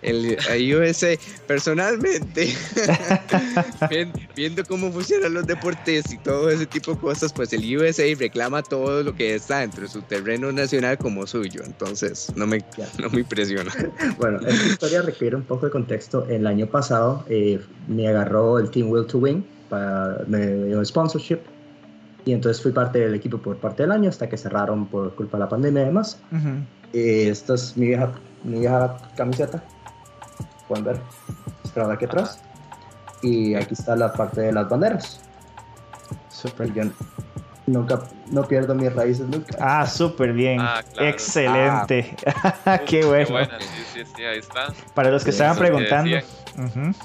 el 0.03 0.75
USA, 0.77 1.17
personalmente, 1.47 2.49
vien- 3.91 4.13
viendo 4.35 4.65
cómo 4.65 4.91
funcionan 4.93 5.35
los 5.35 5.47
deportes 5.47 6.13
y 6.13 6.19
todo 6.19 6.51
ese 6.51 6.67
tipo 6.67 6.95
de 6.95 7.01
cosas, 7.01 7.33
pues 7.33 7.53
el 7.53 7.77
USA 7.77 8.05
reclama 8.19 8.63
todo 8.63 9.03
lo 9.03 9.15
que 9.15 9.35
está 9.35 9.61
dentro 9.61 9.83
de 9.83 9.89
su 9.89 10.03
terreno 10.03 10.53
nacional 10.53 10.99
como 10.99 11.27
suyo. 11.27 11.63
Entonces, 11.65 12.33
no 12.37 12.47
me, 12.47 12.59
no 12.99 13.11
me 13.11 13.21
impresiona. 13.21 13.71
Bueno, 14.19 14.39
esta 14.47 14.67
historia 14.67 15.03
requiere 15.03 15.37
un 15.37 15.45
poco 15.45 15.67
de 15.67 15.73
contexto. 15.73 16.27
El 16.29 16.47
año 16.47 16.67
pasado 16.67 17.25
eh, 17.29 17.61
me 17.89 18.09
agarró 18.09 18.59
el 18.59 18.71
Team 18.71 18.91
Will 18.91 19.07
to 19.07 19.19
Win, 19.19 19.45
para, 19.69 20.25
me 20.27 20.47
dio 20.67 20.85
sponsorship, 20.85 21.39
y 22.25 22.33
entonces 22.33 22.63
fui 22.63 22.73
parte 22.73 22.99
del 23.01 23.15
equipo 23.15 23.39
por 23.39 23.57
parte 23.59 23.85
del 23.85 23.93
año 23.93 24.09
hasta 24.09 24.29
que 24.29 24.37
cerraron 24.37 24.87
por 24.89 25.15
culpa 25.15 25.39
de 25.39 25.45
la 25.45 25.49
pandemia 25.49 25.83
y 25.83 25.87
demás. 25.87 26.21
Ujú. 26.33 26.49
Eh, 26.93 27.29
esta 27.29 27.55
es 27.55 27.77
mi 27.77 27.87
vieja, 27.89 28.13
mi 28.45 28.61
vieja 28.61 28.97
camiseta. 29.17 29.63
Pueden 30.69 30.85
ver. 30.85 31.01
Está 31.65 31.91
aquí 31.93 32.05
atrás. 32.05 32.41
Y 33.23 33.55
aquí 33.55 33.75
está 33.75 33.97
la 33.97 34.13
parte 34.13 34.43
de 34.43 34.53
las 34.53 34.69
banderas. 34.69 35.21
Súper. 36.29 36.73
Yo 36.73 36.85
nunca, 37.67 38.01
no 38.31 38.45
pierdo 38.45 38.75
mis 38.75 38.93
raíces 38.95 39.27
nunca. 39.27 39.57
Ah, 39.61 39.87
súper 39.87 40.33
bien. 40.33 40.61
Ah, 40.61 40.83
claro. 40.93 41.09
Excelente. 41.09 42.17
Uf, 42.67 42.81
Qué 42.87 43.05
bueno. 43.05 43.31
buena, 43.31 43.59
Sí, 43.61 43.67
sí, 43.95 44.03
sí, 44.15 44.23
ahí 44.25 44.39
está. 44.39 44.73
Para 44.95 45.11
los 45.11 45.25
que 45.25 45.33
Sí, 45.33 45.37
estaban 45.37 45.57
que 45.57 46.25
decían. 46.63 46.91
Ujú. 46.91 46.99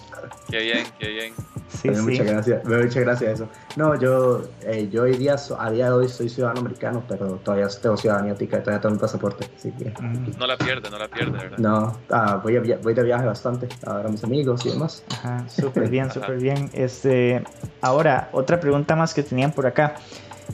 Qué 0.50 0.60
bien, 0.60 0.86
qué 1.00 1.08
bien. 1.08 1.34
Sí, 1.68 1.94
sí. 1.94 2.02
mucha 2.02 2.24
gracia, 2.24 2.62
me 2.66 2.76
da 2.76 2.84
mucha 2.84 3.00
gracia 3.00 3.32
eso. 3.32 3.50
No, 3.76 4.00
yo, 4.00 4.44
eh, 4.62 4.90
yo 4.92 5.04
hoy 5.04 5.18
día, 5.18 5.36
a 5.58 5.72
día 5.72 5.86
de 5.86 5.92
hoy 5.92 6.08
soy 6.08 6.30
ciudadano 6.30 6.62
americano, 6.62 7.04
pero 7.08 7.36
todavía 7.44 7.68
tengo 7.82 7.98
ciudadanía 7.98 8.36
tica, 8.36 8.62
todavía 8.62 8.82
tengo 8.82 8.96
mi 8.96 9.02
pasaporte. 9.02 9.50
Así 9.56 9.72
que. 9.72 9.94
No 10.38 10.48
la 10.48 10.58
pierde, 10.58 10.90
no 10.90 10.98
la 10.98 11.08
pierde, 11.08 11.32
¿verdad? 11.32 11.58
no, 11.58 11.98
ah, 12.12 12.40
voy, 12.44 12.58
a 12.58 12.78
voy 12.78 12.94
de 12.94 13.04
viaje 13.04 13.26
bastante 13.26 13.68
a 13.86 13.96
ver 13.96 14.06
a 14.06 14.10
mis 14.10 14.24
amigos 14.24 14.66
y 14.66 14.70
demás. 14.70 15.04
Ajá, 15.12 15.48
súper 15.50 15.90
bien, 15.90 16.12
súper 16.12 16.38
bien. 16.38 16.70
Este, 16.74 17.44
ahora, 17.82 18.30
otra 18.32 18.60
pregunta 18.60 18.96
más 18.96 19.14
que 19.14 19.24
tenían 19.24 19.52
por 19.52 19.66
acá. 19.66 19.96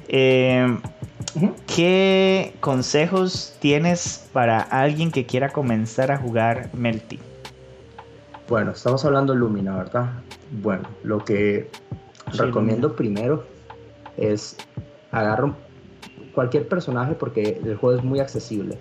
Eh. 0.07 0.77
¿Qué 1.67 2.55
consejos 2.59 3.55
tienes 3.59 4.27
para 4.33 4.61
alguien 4.61 5.11
que 5.11 5.25
quiera 5.27 5.49
comenzar 5.49 6.11
a 6.11 6.17
jugar 6.17 6.69
Melty? 6.73 7.19
Bueno, 8.49 8.71
estamos 8.71 9.05
hablando 9.05 9.33
de 9.33 9.39
Lumina, 9.39 9.75
¿verdad? 9.77 10.09
Bueno, 10.61 10.83
lo 11.03 11.23
que 11.23 11.69
Sí, 12.31 12.37
recomiendo 12.39 12.95
primero 12.95 13.43
es 14.17 14.57
agarrar 15.11 15.45
un- 15.45 15.55
cualquier 16.33 16.67
personaje 16.67 17.13
porque 17.13 17.59
el 17.63 17.75
juego 17.77 17.97
es 17.99 18.03
muy 18.03 18.19
accesible. 18.19 18.77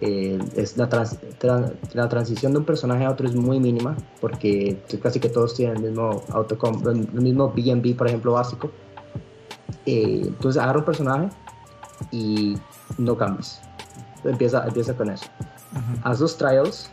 Eh, 0.00 0.38
es 0.56 0.76
la 0.76 0.88
trans- 0.88 1.18
tra- 1.40 1.72
la 1.92 2.08
transición 2.08 2.52
de 2.52 2.58
un 2.58 2.64
personaje 2.64 3.04
a 3.04 3.10
otro 3.10 3.26
es 3.28 3.34
muy 3.34 3.60
mínima, 3.60 3.96
porque 4.20 4.78
casi 5.02 5.20
que 5.20 5.28
todos 5.28 5.54
tienen 5.54 5.76
el 5.76 5.82
mismo 5.90 6.22
autocom, 6.30 6.82
el 6.88 7.06
mismo 7.12 7.50
BNB, 7.54 7.94
por 7.96 8.08
ejemplo, 8.08 8.32
básico. 8.32 8.70
Eh, 9.86 10.22
entonces 10.24 10.60
agarra 10.60 10.80
un 10.80 10.84
personaje 10.84 11.28
y 12.10 12.56
no 12.98 13.16
cambies. 13.16 13.60
Empieza, 14.24 14.66
empieza 14.66 14.94
con 14.94 15.10
eso. 15.10 15.26
Haz 16.02 16.20
los 16.20 16.36
trials 16.36 16.90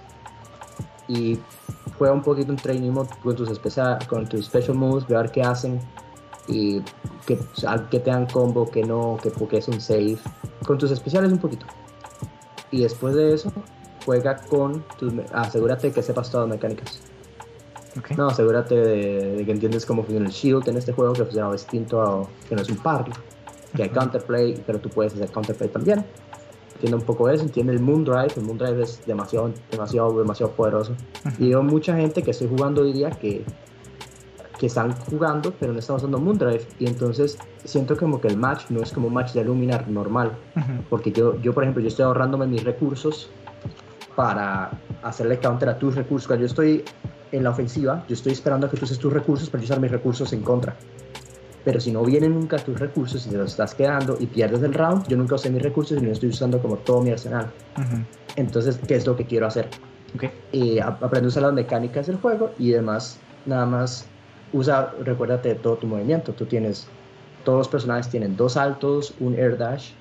y 1.10 1.38
juega 1.98 2.14
un 2.14 2.22
poquito 2.22 2.52
en 2.52 2.58
training 2.58 2.92
mode 2.92 3.10
con 3.22 3.36
tus, 3.36 3.50
especial, 3.50 3.98
con 4.08 4.28
tus 4.28 4.46
special 4.46 4.78
moves, 4.78 5.06
ver 5.08 5.30
qué 5.32 5.42
hacen 5.42 5.82
y 6.48 6.82
que, 7.26 7.38
que 7.92 8.00
te 8.00 8.10
dan 8.10 8.26
combo, 8.28 8.70
que 8.70 8.84
no, 8.84 9.18
que 9.22 9.30
porque 9.30 9.58
es 9.58 9.68
un 9.68 9.82
save. 9.82 10.18
Con 10.66 10.78
tus 10.78 10.92
especiales 10.92 11.32
un 11.32 11.40
poquito. 11.40 11.66
Y 12.72 12.84
después 12.84 13.16
de 13.16 13.34
eso, 13.34 13.52
juega 14.06 14.38
con 14.38 14.84
tus... 14.98 15.14
Asegúrate 15.34 15.92
que 15.92 16.02
sepas 16.02 16.30
todas 16.32 16.48
las 16.48 16.56
mecánicas. 16.56 17.02
No, 18.16 18.28
asegúrate 18.28 18.76
de, 18.76 19.36
de 19.38 19.46
que 19.46 19.52
entiendes 19.52 19.86
cómo 19.86 20.04
funciona 20.04 20.28
el 20.28 20.32
shield 20.32 20.68
en 20.70 20.78
este 20.78 20.94
juego, 20.94 21.14
que 21.14 21.24
funciona 21.24 21.52
distinto 21.52 22.02
a 22.02 22.28
que 22.48 22.56
no 22.56 22.62
es 22.62 22.70
un 22.70 22.78
parry, 22.78 23.12
que 23.76 23.84
hay 23.84 23.90
counterplay, 23.90 24.64
pero 24.66 24.80
tú 24.80 24.90
puedes 24.90 25.14
hacer 25.14 25.32
counterplay 25.32 25.70
también. 25.70 26.06
Entiende 26.80 26.96
un 26.96 27.04
poco 27.04 27.28
eso, 27.28 27.44
entiende 27.44 27.74
el 27.74 27.82
Moon 27.82 28.06
Drive, 28.06 28.30
el 28.38 28.44
Moon 28.44 28.58
Drive 28.58 28.84
es 28.84 29.06
demasiado, 29.06 29.52
demasiado, 29.70 30.18
demasiado 30.18 30.54
poderoso. 30.54 30.96
Y 31.38 31.50
veo 31.50 31.62
mucha 31.62 31.94
gente 31.98 32.24
que 32.24 32.32
estoy 32.32 32.48
jugando 32.48 32.84
hoy 32.84 32.94
día 32.94 33.10
que, 33.10 33.44
que 34.58 34.68
están 34.68 34.94
jugando, 34.94 35.54
pero 35.60 35.74
no 35.74 35.80
están 35.80 35.98
usando 35.98 36.20
Moon 36.20 36.38
Drive, 36.38 36.66
y 36.80 36.88
entonces 36.88 37.38
siento 37.66 37.98
como 37.98 38.22
que 38.22 38.30
el 38.30 38.38
match 38.38 38.70
no 38.70 38.82
es 38.82 38.94
como 38.94 39.08
un 39.08 39.14
match 39.14 39.34
de 39.34 39.44
Luminar 39.44 39.90
normal, 39.90 40.32
porque 40.90 41.12
yo, 41.12 41.38
yo 41.42 41.54
por 41.54 41.64
ejemplo, 41.64 41.82
yo 41.82 41.90
estoy 41.90 42.06
ahorrándome 42.06 42.48
mis 42.48 42.64
recursos 42.64 43.30
para 44.16 44.72
hacerle 45.04 45.38
counter 45.40 45.68
a 45.68 45.78
tus 45.78 45.96
recursos. 45.96 46.28
Cuando 46.28 46.44
yo 46.44 46.48
estoy 46.48 46.86
en 47.34 47.44
la 47.44 47.50
ofensiva, 47.50 48.06
yo 48.08 48.14
estoy 48.14 48.32
esperando 48.32 48.68
a 48.68 48.70
que 48.70 48.78
tú 48.78 48.86
uses 48.86 49.00
tus 49.00 49.12
recursos 49.12 49.50
para 49.50 49.66
usar 49.66 49.82
mis 49.82 49.92
recursos 49.92 50.32
en 50.32 50.44
contra. 50.44 50.78
Pero 51.66 51.80
si 51.80 51.92
no 51.92 52.04
vienen 52.04 52.34
nunca 52.34 52.58
tus 52.58 52.80
recursos 52.80 53.26
y 53.26 53.30
te 53.30 53.38
los 53.38 53.52
estás 53.52 53.76
quedando 53.76 54.18
y 54.20 54.28
pierdes 54.28 54.64
el 54.64 54.74
round, 54.74 55.08
yo 55.08 55.18
nunca 55.18 55.36
usé 55.36 55.50
mis 55.50 55.62
recursos 55.62 56.02
y 56.02 56.06
no 56.06 56.12
estoy 56.12 56.30
usando 56.30 56.62
como 56.62 56.78
todo 56.78 57.02
mi 57.02 57.12
arsenal. 57.12 57.52
Entonces, 58.36 58.80
¿qué 58.88 58.96
es 58.96 59.06
lo 59.06 59.16
que 59.16 59.26
quiero 59.26 59.48
hacer? 59.48 59.68
Eh, 60.54 60.82
aprende 60.82 61.26
a 61.26 61.30
usar 61.30 61.44
las 61.44 61.54
mecánicas 61.54 62.08
del 62.08 62.18
juego 62.18 62.52
y 62.58 62.74
además, 62.74 63.20
nada 63.46 63.66
más 63.66 64.06
usa, 64.54 64.94
recuérdate 65.04 65.50
de 65.50 65.56
todo 65.56 65.76
tu 65.76 65.88
movimiento. 65.88 66.34
Tú 66.34 66.46
tienes, 66.46 66.88
todos 67.44 67.60
los 67.60 67.68
personajes 67.68 68.10
tienen 68.10 68.36
dos 68.36 68.54
saltos, 68.54 69.14
un 69.20 69.36
air 69.36 69.58
dash 69.58 69.92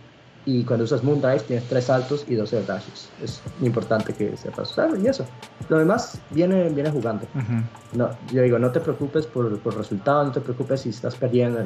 y 0.44 0.64
cuando 0.64 0.84
usas 0.84 1.02
Moon 1.04 1.20
Dive 1.20 1.40
tienes 1.40 1.68
tres 1.68 1.84
saltos 1.84 2.24
y 2.28 2.34
dos 2.34 2.52
air 2.52 2.66
dashes. 2.66 3.10
Es 3.22 3.42
importante 3.60 4.14
que 4.14 4.36
sepas 4.36 4.70
usarlo 4.70 4.96
y 5.02 5.06
eso. 5.06 5.26
Lo 5.68 5.78
demás 5.78 6.20
viene, 6.30 6.68
viene 6.70 6.90
jugando. 6.90 7.26
Ujú. 7.34 7.62
No, 7.92 8.18
yo 8.30 8.42
digo, 8.42 8.58
no 8.58 8.70
te 8.70 8.80
preocupes 8.80 9.26
por, 9.26 9.60
por 9.60 9.76
resultados, 9.76 10.26
no 10.26 10.32
te 10.32 10.40
preocupes 10.40 10.80
si 10.80 10.90
estás 10.90 11.16
perdiendo. 11.16 11.60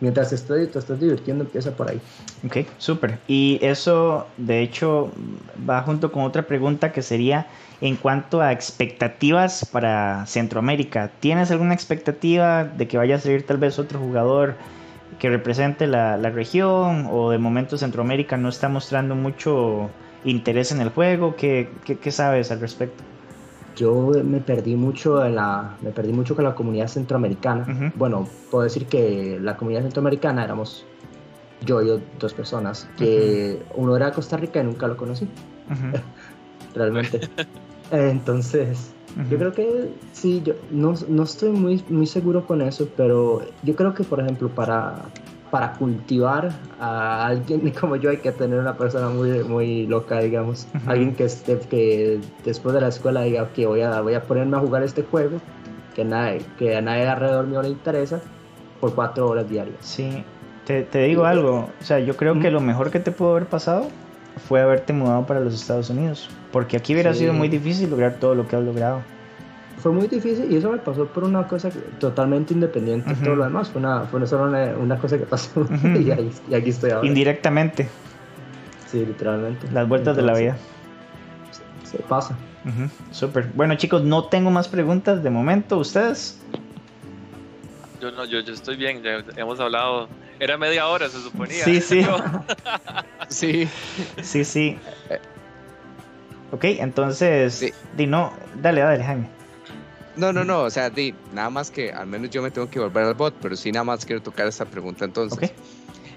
Mientras 0.00 0.32
estoy, 0.32 0.66
te 0.66 0.78
estás 0.78 1.00
divirtiendo, 1.00 1.44
empieza 1.44 1.70
por 1.76 1.90
ahí. 1.90 2.00
Ok, 2.44 2.58
súper. 2.76 3.20
Y 3.26 3.58
eso, 3.62 4.26
de 4.36 4.60
hecho, 4.60 5.12
va 5.68 5.82
junto 5.82 6.12
con 6.12 6.24
otra 6.24 6.46
pregunta 6.46 6.92
que 6.92 7.00
sería 7.00 7.46
en 7.80 7.96
cuanto 7.96 8.40
a 8.40 8.52
expectativas 8.52 9.64
para 9.64 10.26
Centroamérica. 10.26 11.10
¿Tienes 11.20 11.50
alguna 11.50 11.74
expectativa 11.74 12.64
de 12.64 12.86
que 12.86 12.98
vaya 12.98 13.16
a 13.16 13.18
salir 13.18 13.46
tal 13.46 13.58
vez 13.58 13.78
otro 13.78 13.98
jugador 13.98 14.56
que 15.18 15.30
represente 15.30 15.86
la, 15.86 16.16
la 16.16 16.30
región? 16.30 17.08
¿O 17.10 17.30
de 17.30 17.38
momento 17.38 17.78
Centroamérica 17.78 18.36
no 18.36 18.48
está 18.48 18.68
mostrando 18.68 19.14
mucho 19.14 19.90
interés 20.24 20.72
en 20.72 20.80
el 20.80 20.90
juego? 20.90 21.36
¿Qué, 21.36 21.70
qué, 21.84 21.96
qué 21.96 22.10
sabes 22.10 22.50
al 22.50 22.60
respecto? 22.60 23.02
Yo 23.76 24.12
me 24.24 24.40
perdí 24.40 24.76
mucho 24.76 25.24
en 25.24 25.34
la, 25.34 25.76
me 25.80 25.90
perdí 25.90 26.12
mucho 26.12 26.36
con 26.36 26.44
la 26.44 26.54
comunidad 26.54 26.86
centroamericana. 26.86 27.92
Bueno, 27.96 28.28
puedo 28.50 28.62
decir 28.62 28.86
que 28.86 29.38
la 29.40 29.56
comunidad 29.56 29.82
centroamericana 29.82 30.44
éramos 30.44 30.86
yo 31.64 31.82
y 31.82 32.00
dos 32.18 32.34
personas, 32.34 32.88
que 32.96 33.60
uno 33.74 33.96
era 33.96 34.06
de 34.06 34.12
Costa 34.12 34.36
Rica 34.36 34.60
y 34.60 34.64
nunca 34.64 34.86
lo 34.86 34.96
conocí, 34.96 35.26
realmente. 36.74 37.20
Entonces, 37.90 38.92
yo 39.30 39.38
creo 39.38 39.52
que 39.52 39.90
sí, 40.12 40.42
yo 40.44 40.54
no, 40.70 40.94
no 41.08 41.22
estoy 41.22 41.50
muy, 41.50 41.84
muy 41.88 42.06
seguro 42.06 42.46
con 42.46 42.60
eso, 42.60 42.88
pero 42.96 43.42
yo 43.62 43.76
creo 43.76 43.94
que, 43.94 44.02
por 44.02 44.20
ejemplo, 44.20 44.48
para, 44.48 44.96
para 45.50 45.72
cultivar 45.74 46.50
a 46.80 47.26
alguien 47.26 47.70
como 47.80 47.96
yo 47.96 48.10
hay 48.10 48.16
que 48.16 48.32
tener 48.32 48.58
una 48.58 48.76
persona 48.76 49.08
muy, 49.08 49.44
muy 49.44 49.86
loca, 49.86 50.18
digamos. 50.20 50.66
Alguien 50.86 51.14
que, 51.14 51.24
esté, 51.24 51.58
que 51.60 52.20
después 52.44 52.74
de 52.74 52.80
la 52.80 52.88
escuela 52.88 53.22
diga 53.22 53.48
que 53.52 53.66
voy 53.66 53.82
a, 53.82 54.00
voy 54.00 54.14
a 54.14 54.22
ponerme 54.22 54.56
a 54.56 54.60
jugar 54.60 54.82
este 54.82 55.02
juego, 55.02 55.38
que, 55.94 56.04
nadie, 56.04 56.42
que 56.58 56.76
a 56.76 56.80
nadie 56.80 57.06
alrededor 57.06 57.46
mío 57.46 57.62
le 57.62 57.68
interesa, 57.68 58.20
por 58.80 58.94
cuatro 58.94 59.28
horas 59.28 59.48
diarias. 59.48 59.76
Sí, 59.80 60.24
te, 60.64 60.82
te 60.82 61.04
digo 61.04 61.24
algo, 61.24 61.70
o 61.80 61.84
sea, 61.84 62.00
yo 62.00 62.16
creo 62.16 62.40
que 62.40 62.50
lo 62.50 62.60
mejor 62.60 62.90
que 62.90 62.98
te 62.98 63.12
pudo 63.12 63.30
haber 63.30 63.46
pasado 63.46 63.86
fue 64.36 64.60
haberte 64.60 64.92
mudado 64.92 65.26
para 65.26 65.40
los 65.40 65.54
Estados 65.54 65.90
Unidos, 65.90 66.28
porque 66.52 66.76
aquí 66.76 66.92
hubiera 66.92 67.12
Sí. 67.12 67.20
sido 67.20 67.32
muy 67.32 67.48
difícil 67.48 67.90
lograr 67.90 68.14
todo 68.18 68.34
lo 68.34 68.46
que 68.46 68.56
has 68.56 68.62
logrado. 68.62 69.02
Fue 69.78 69.92
muy 69.92 70.06
difícil 70.06 70.50
y 70.50 70.56
eso 70.56 70.70
me 70.70 70.78
pasó 70.78 71.06
por 71.08 71.24
una 71.24 71.46
cosa 71.46 71.70
totalmente 71.98 72.54
independiente 72.54 73.10
de 73.10 73.16
todo 73.16 73.34
lo 73.36 73.44
demás. 73.44 73.68
Fue, 73.70 73.80
una, 73.80 74.02
fue 74.02 74.26
solo 74.26 74.44
una, 74.44 74.72
una 74.78 74.96
cosa 74.98 75.18
que 75.18 75.24
pasó 75.26 75.66
y, 76.00 76.10
ahí- 76.10 76.32
y 76.48 76.54
aquí 76.54 76.70
estoy 76.70 76.90
ahora. 76.92 77.06
Indirectamente, 77.06 77.88
Sí, 78.86 79.04
literalmente. 79.04 79.66
las 79.72 79.88
vueltas 79.88 80.16
de 80.16 80.22
la 80.22 80.34
vida. 80.34 80.56
Se, 81.82 81.96
se 81.98 82.02
pasa. 82.04 82.36
Ujú, 82.64 82.88
Súper. 83.10 83.50
Bueno 83.54 83.74
chicos, 83.74 84.02
no 84.04 84.24
tengo 84.24 84.50
más 84.50 84.68
preguntas 84.68 85.22
de 85.22 85.30
momento, 85.30 85.76
¿ustedes? 85.78 86.40
Yo 88.00 88.10
no, 88.12 88.24
yo, 88.24 88.40
yo 88.40 88.52
estoy 88.54 88.76
bien, 88.76 89.02
ya 89.02 89.22
hemos 89.36 89.58
hablado. 89.60 90.08
Era 90.40 90.58
media 90.58 90.86
hora, 90.88 91.08
se 91.08 91.22
suponía. 91.22 91.64
Sí, 91.64 91.80
sí. 91.80 92.06
Sí. 93.28 93.68
Sí, 94.22 94.44
sí. 94.44 94.78
Ok, 96.52 96.64
entonces, 96.64 97.54
Sí. 97.54 97.72
di 97.96 98.06
no, 98.06 98.32
dale, 98.60 98.80
dale, 98.82 99.02
Jaime. 99.02 99.28
No, 100.16 100.32
no, 100.32 100.44
no, 100.44 100.62
o 100.62 100.70
sea, 100.70 100.90
di, 100.90 101.12
nada 101.32 101.50
más 101.50 101.70
que 101.70 101.90
al 101.90 102.06
menos 102.06 102.30
yo 102.30 102.40
me 102.42 102.50
tengo 102.50 102.70
que 102.70 102.78
volver 102.78 103.04
al 103.04 103.14
bot, 103.14 103.34
pero 103.42 103.56
sí 103.56 103.72
nada 103.72 103.84
más 103.84 104.04
quiero 104.06 104.22
tocar 104.22 104.46
esta 104.46 104.64
pregunta 104.64 105.04
entonces. 105.04 105.50
Ok. 105.50 105.56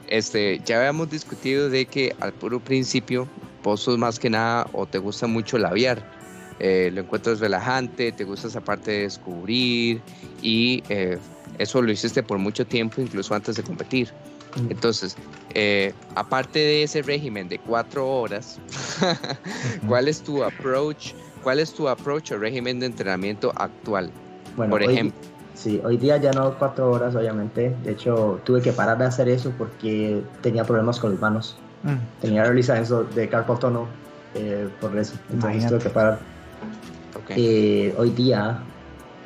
Este, 0.08 0.60
ya 0.64 0.78
habíamos 0.78 1.10
discutido 1.10 1.70
de 1.70 1.86
que 1.86 2.16
al 2.20 2.34
puro 2.34 2.60
principio 2.60 3.28
vos 3.64 3.82
sos 3.82 3.98
más 3.98 4.20
que 4.20 4.30
nada 4.30 4.68
o 4.74 4.86
te 4.86 5.00
gusta 5.00 5.26
mucho 5.28 5.58
labiar. 5.58 6.04
Eh, 6.60 6.90
lo 6.94 7.02
encuentras 7.02 7.40
relajante, 7.40 8.12
te 8.12 8.24
gusta 8.24 8.48
esa 8.48 8.62
parte 8.62 8.92
de 8.92 9.00
descubrir 9.02 10.02
y 10.42 10.84
eh, 10.90 11.18
eso 11.58 11.82
lo 11.82 11.92
hiciste 11.92 12.24
por 12.24 12.38
mucho 12.38 12.66
tiempo, 12.66 13.02
incluso 13.02 13.34
antes 13.34 13.56
de 13.56 13.64
competir. 13.64 14.14
Entonces, 14.70 15.16
eh, 15.54 15.94
aparte 16.16 16.60
de 16.60 16.84
ese 16.84 17.02
régimen 17.02 17.48
de 17.50 17.60
cuatro 17.60 18.08
horas, 18.10 18.60
¿cuál 19.88 20.08
es 20.08 20.24
tu 20.24 20.44
approach? 20.44 21.14
¿Cuál 21.44 21.60
es 21.60 21.74
tu 21.74 21.88
approach 21.88 22.32
al 22.32 22.40
régimen 22.40 22.80
de 22.80 22.88
entrenamiento 22.88 23.52
actual? 23.56 24.12
Bueno, 24.56 24.72
Por 24.72 24.82
hoy- 24.82 24.94
ejemplo. 24.94 25.20
sí, 25.54 25.80
hoy 25.84 25.98
día 25.98 26.18
ya 26.18 26.32
no 26.32 26.58
cuatro 26.58 26.90
horas, 26.92 27.16
obviamente. 27.16 27.76
De 27.84 27.92
hecho, 27.92 28.42
tuve 28.44 28.62
que 28.62 28.72
parar 28.74 28.98
de 28.98 29.06
hacer 29.06 29.30
eso 29.30 29.54
porque 29.58 30.24
tenía 30.42 30.64
problemas 30.64 31.00
con 31.00 31.12
las 31.12 31.20
manos. 31.22 31.58
Mm, 31.84 31.96
Tenía 32.20 32.46
signs 32.64 32.92
de 33.14 33.30
carpal 33.30 33.60
tunnel 33.60 33.84
eh, 34.34 34.68
por 34.82 34.98
eso. 34.98 35.14
Entonces 35.30 35.64
Imagínate. 35.64 35.70
tuve 35.76 35.84
que 35.84 35.90
parar. 35.90 36.20
Ok. 37.16 37.32
Eh, 37.36 37.94
hoy 37.98 38.10
día 38.12 38.64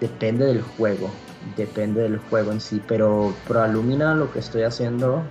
depende 0.01 0.45
del 0.45 0.61
juego, 0.61 1.09
depende 1.55 2.01
del 2.01 2.17
juego 2.17 2.51
en 2.51 2.61
sí, 2.61 2.81
pero 2.87 3.33
para 3.47 3.67
Lumina 3.67 4.15
lo 4.15 4.31
que 4.31 4.39
estoy 4.39 4.63
haciendo 4.63 5.23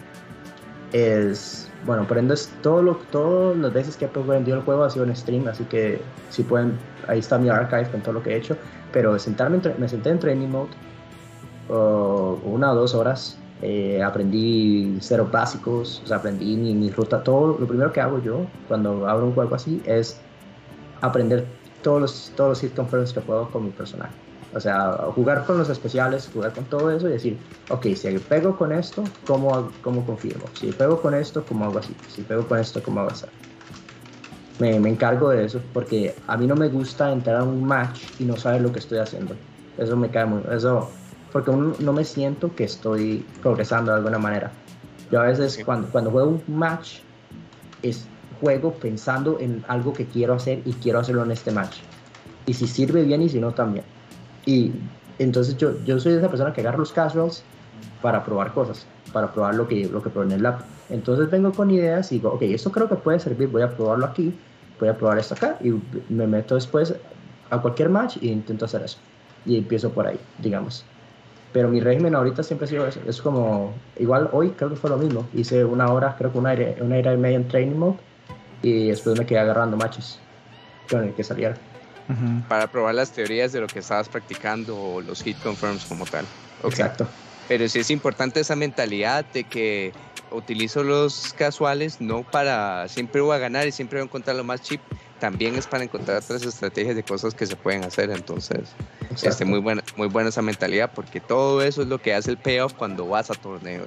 es, 0.93 1.71
bueno, 1.87 2.07
es 2.33 2.53
todo 2.63 2.83
lo, 2.83 2.97
todas 3.11 3.57
las 3.57 3.73
veces 3.73 3.97
que 3.97 4.05
he 4.05 4.09
aprendido 4.09 4.59
el 4.59 4.65
juego 4.65 4.85
ha 4.85 4.91
sido 4.91 5.05
en 5.05 5.15
stream, 5.15 5.49
así 5.49 5.65
que 5.65 6.01
si 6.31 6.43
pueden, 6.43 6.79
ahí 7.09 7.21
está 7.21 7.39
mi 7.39 7.49
archive 7.49 7.91
con 7.91 8.01
todo 8.01 8.15
lo 8.15 8.23
que 8.23 8.31
he 8.31 8.37
hecho, 8.37 8.57
pero 8.93 9.19
sentarme 9.19 9.61
me 9.79 9.89
senté 9.89 10.11
en 10.11 10.19
training 10.19 10.49
mode 10.49 10.71
uh, 11.69 12.39
una 12.45 12.73
o 12.73 12.75
dos 12.75 12.95
horas, 12.95 13.39
eh, 13.63 14.03
aprendí 14.03 14.97
cero 15.01 15.29
básicos, 15.31 16.03
o 16.05 16.07
sea, 16.07 16.17
aprendí 16.19 16.57
mi, 16.57 16.75
mi 16.75 16.91
ruta, 16.91 17.23
todo, 17.23 17.59
lo 17.59 17.67
primero 17.67 17.93
que 17.93 18.01
hago 18.01 18.21
yo 18.23 18.47
cuando 18.69 19.07
abro 19.09 19.27
un 19.27 19.35
juego 19.35 19.55
así 19.55 19.83
es 19.85 20.21
aprender 21.01 21.47
todos 21.83 22.01
los, 22.01 22.33
todos 22.37 22.63
los 22.63 22.73
confirms 22.73 23.13
que 23.13 23.21
puedo 23.21 23.51
con 23.51 23.65
mi 23.65 23.71
personaje. 23.71 24.30
O 24.53 24.61
sea, 24.61 24.97
jugar 25.15 25.45
con 25.47 25.59
los 25.59 25.69
especiales, 25.71 26.29
jugar 26.29 26.55
con 26.55 26.69
todo 26.69 26.91
eso 26.91 27.09
y 27.09 27.13
decir, 27.13 27.39
ok, 27.69 27.87
si 27.95 28.19
pego 28.21 28.57
con 28.57 28.73
esto, 28.73 29.19
¿cómo, 29.25 29.79
cómo 29.81 30.05
confirmo? 30.05 30.55
Si 30.55 30.73
pego 30.73 31.01
con 31.01 31.15
esto, 31.15 31.47
¿cómo 31.47 31.65
hago 31.67 31.79
así? 31.79 31.95
Si 32.07 32.23
pego 32.25 32.49
con 32.49 32.59
esto, 32.59 32.83
¿cómo 32.83 33.01
hago 33.01 33.11
así? 33.11 33.27
Me, 34.59 34.79
me 34.81 34.91
encargo 34.91 35.31
de 35.31 35.45
eso 35.45 35.71
porque 35.73 36.23
a 36.27 36.37
mí 36.37 36.47
no 36.47 36.57
me 36.57 36.69
gusta 36.69 37.13
entrar 37.13 37.37
a 37.37 37.45
un 37.45 37.65
match 37.65 38.11
y 38.19 38.25
no 38.27 38.37
saber 38.37 38.61
lo 38.63 38.73
que 38.73 38.81
estoy 38.81 38.99
haciendo. 38.99 39.47
Eso 39.77 39.97
me 39.97 40.11
cae 40.11 40.27
muy... 40.27 40.43
Eso, 40.53 40.91
porque 41.33 41.53
no 41.53 41.93
me 41.93 42.05
siento 42.05 42.55
que 42.55 42.65
estoy 42.65 43.35
progresando 43.41 43.93
de 43.93 43.99
alguna 43.99 44.19
manera. 44.19 44.53
Yo 45.11 45.21
a 45.21 45.25
veces 45.27 45.57
Sí. 45.57 45.65
cuando, 45.65 45.91
cuando 45.91 46.11
juego 46.11 46.31
un 46.31 46.45
match, 46.59 47.07
es, 47.83 48.15
juego 48.41 48.79
pensando 48.81 49.39
en 49.41 49.65
algo 49.69 49.95
que 49.95 50.09
quiero 50.09 50.35
hacer 50.35 50.63
y 50.67 50.81
quiero 50.81 50.99
hacerlo 51.01 51.23
en 51.25 51.31
este 51.33 51.53
match. 51.53 51.85
Y 52.47 52.55
si 52.55 52.67
sirve 52.67 53.05
bien 53.05 53.23
y 53.23 53.29
si 53.29 53.41
no 53.41 53.55
también. 53.55 53.85
Y 54.47 54.73
entonces 55.19 55.57
yo, 55.57 55.73
yo 55.85 56.01
soy 56.01 56.15
esa 56.15 56.29
persona 56.29 56.53
que 56.53 56.61
agarra 56.61 56.79
los 56.79 56.93
casuals 56.93 57.43
para 58.01 58.25
probar 58.25 58.53
cosas, 58.53 58.87
para 59.13 59.33
probar 59.33 59.55
lo 59.55 59.69
que, 59.69 59.87
lo 59.87 60.03
que 60.03 60.11
probé 60.11 60.27
en 60.27 60.33
el 60.33 60.43
lab. 60.43 60.61
Entonces 60.89 61.31
vengo 61.31 61.53
con 61.53 61.71
ideas 61.71 62.11
y 62.13 62.17
digo, 62.17 62.31
ok, 62.31 62.43
esto 62.43 62.73
creo 62.73 62.89
que 62.89 62.97
puede 62.97 63.21
servir, 63.21 63.49
voy 63.49 63.63
a 63.63 63.71
probarlo 63.71 64.07
aquí, 64.07 64.35
voy 64.79 64.89
a 64.89 64.97
probar 64.97 65.19
esto 65.19 65.35
acá 65.35 65.57
y 65.63 65.73
me 66.09 66.27
meto 66.27 66.55
después 66.55 66.95
a 67.51 67.59
cualquier 67.61 67.91
match 67.91 68.17
y 68.21 68.31
intento 68.31 68.65
hacer 68.65 68.83
eso. 68.83 68.99
Y 69.47 69.59
empiezo 69.59 69.91
por 69.91 70.07
ahí, 70.07 70.19
digamos. 70.39 70.85
Pero 71.53 71.69
mi 71.69 71.81
régimen 71.81 72.15
ahorita 72.15 72.43
siempre 72.43 72.67
ha 72.67 72.69
sido 72.69 72.87
eso. 72.87 73.01
Es 73.07 73.21
como, 73.21 73.75
igual 73.99 74.29
hoy 74.33 74.51
creo 74.51 74.71
que 74.71 74.77
fue 74.77 74.91
lo 74.91 74.99
mismo. 74.99 75.27
Hice 75.35 75.65
una 75.65 75.93
hora, 75.93 76.15
creo 76.17 76.33
que 76.33 76.39
una 76.39 76.53
hora, 76.53 76.75
una 76.81 76.97
hora 76.97 77.15
y 77.15 77.17
media 77.17 77.37
en 77.37 77.49
training 77.49 77.77
mode 77.77 77.97
y 78.63 78.89
después 78.89 79.19
me 79.19 79.27
quedé 79.27 79.41
agarrando 79.41 79.77
matches 79.77 80.19
con 80.89 81.05
el 81.05 81.13
que 81.15 81.25
saliera. 81.25 81.57
Para 82.49 82.67
probar 82.67 82.95
las 82.95 83.13
teorías 83.13 83.53
de 83.53 83.61
lo 83.61 83.67
que 83.67 83.79
estabas 83.79 84.09
practicando 84.09 84.77
o 84.77 85.01
los 85.01 85.23
hit 85.23 85.39
confirms 85.43 85.85
como 85.85 86.05
tal. 86.07 86.25
Exacto. 86.65 87.07
Pero 87.49 87.69
sí 87.69 87.81
es 87.81 87.91
importante 87.91 88.41
esa 88.41 88.57
mentalidad 88.57 89.25
de 89.33 89.45
que 89.45 89.93
utilizo 90.31 90.85
los 90.85 91.35
casuales 91.37 92.01
no 92.01 92.23
para 92.23 92.87
siempre 92.89 93.21
voy 93.21 93.35
a 93.35 93.39
ganar 93.39 93.67
y 93.67 93.73
siempre 93.73 93.99
voy 93.99 94.05
a 94.05 94.07
encontrar 94.07 94.37
lo 94.37 94.45
más 94.45 94.63
cheap, 94.63 94.81
también 95.19 95.55
es 95.57 95.67
para 95.67 95.85
encontrar 95.85 96.19
otras 96.19 96.43
estrategias 96.43 96.97
de 96.97 97.03
cosas 97.03 97.35
que 97.35 97.47
se 97.47 97.57
pueden 97.57 97.85
hacer. 97.85 98.11
Entonces, 98.11 98.71
este, 99.23 99.45
muy, 99.45 99.61
buena, 99.61 99.83
muy 99.97 100.09
buena 100.09 100.31
esa 100.31 100.43
mentalidad 100.43 100.91
porque 100.95 101.21
todo 101.21 101.63
eso 101.63 101.83
es 101.83 101.89
lo 101.89 102.01
que 102.01 102.15
hace 102.15 102.31
el 102.31 102.39
payoff 102.39 102.73
cuando 102.75 103.07
vas 103.07 103.31
a 103.31 103.35
torneo. 103.35 103.87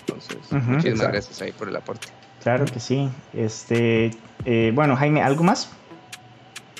Entonces, 0.00 0.36
muchísimas 0.50 0.84
Exacto. 0.84 1.12
gracias 1.12 1.42
ahí 1.42 1.52
por 1.52 1.68
el 1.68 1.76
aporte. 1.76 2.08
Claro 2.42 2.66
que 2.66 2.78
sí. 2.78 3.08
Este, 3.32 4.10
eh, 4.44 4.70
bueno, 4.74 4.96
Jaime, 4.96 5.22
¿algo 5.22 5.44
más? 5.44 5.70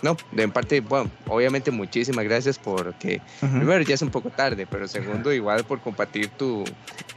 No, 0.05 0.18
de 0.32 0.47
parte, 0.48 0.81
bueno, 0.81 1.10
obviamente 1.28 1.70
muchísimas 1.70 2.26
gracias 2.26 2.59
porque 2.59 3.22
primero 3.40 3.81
ya 3.81 3.94
es 3.94 4.02
un 4.02 4.10
poco 4.10 4.28
tarde, 4.28 4.66
pero 4.70 4.86
segundo 4.86 5.32
igual 5.32 5.64
por 5.64 5.81
compartir 5.81 6.28
tu 6.28 6.62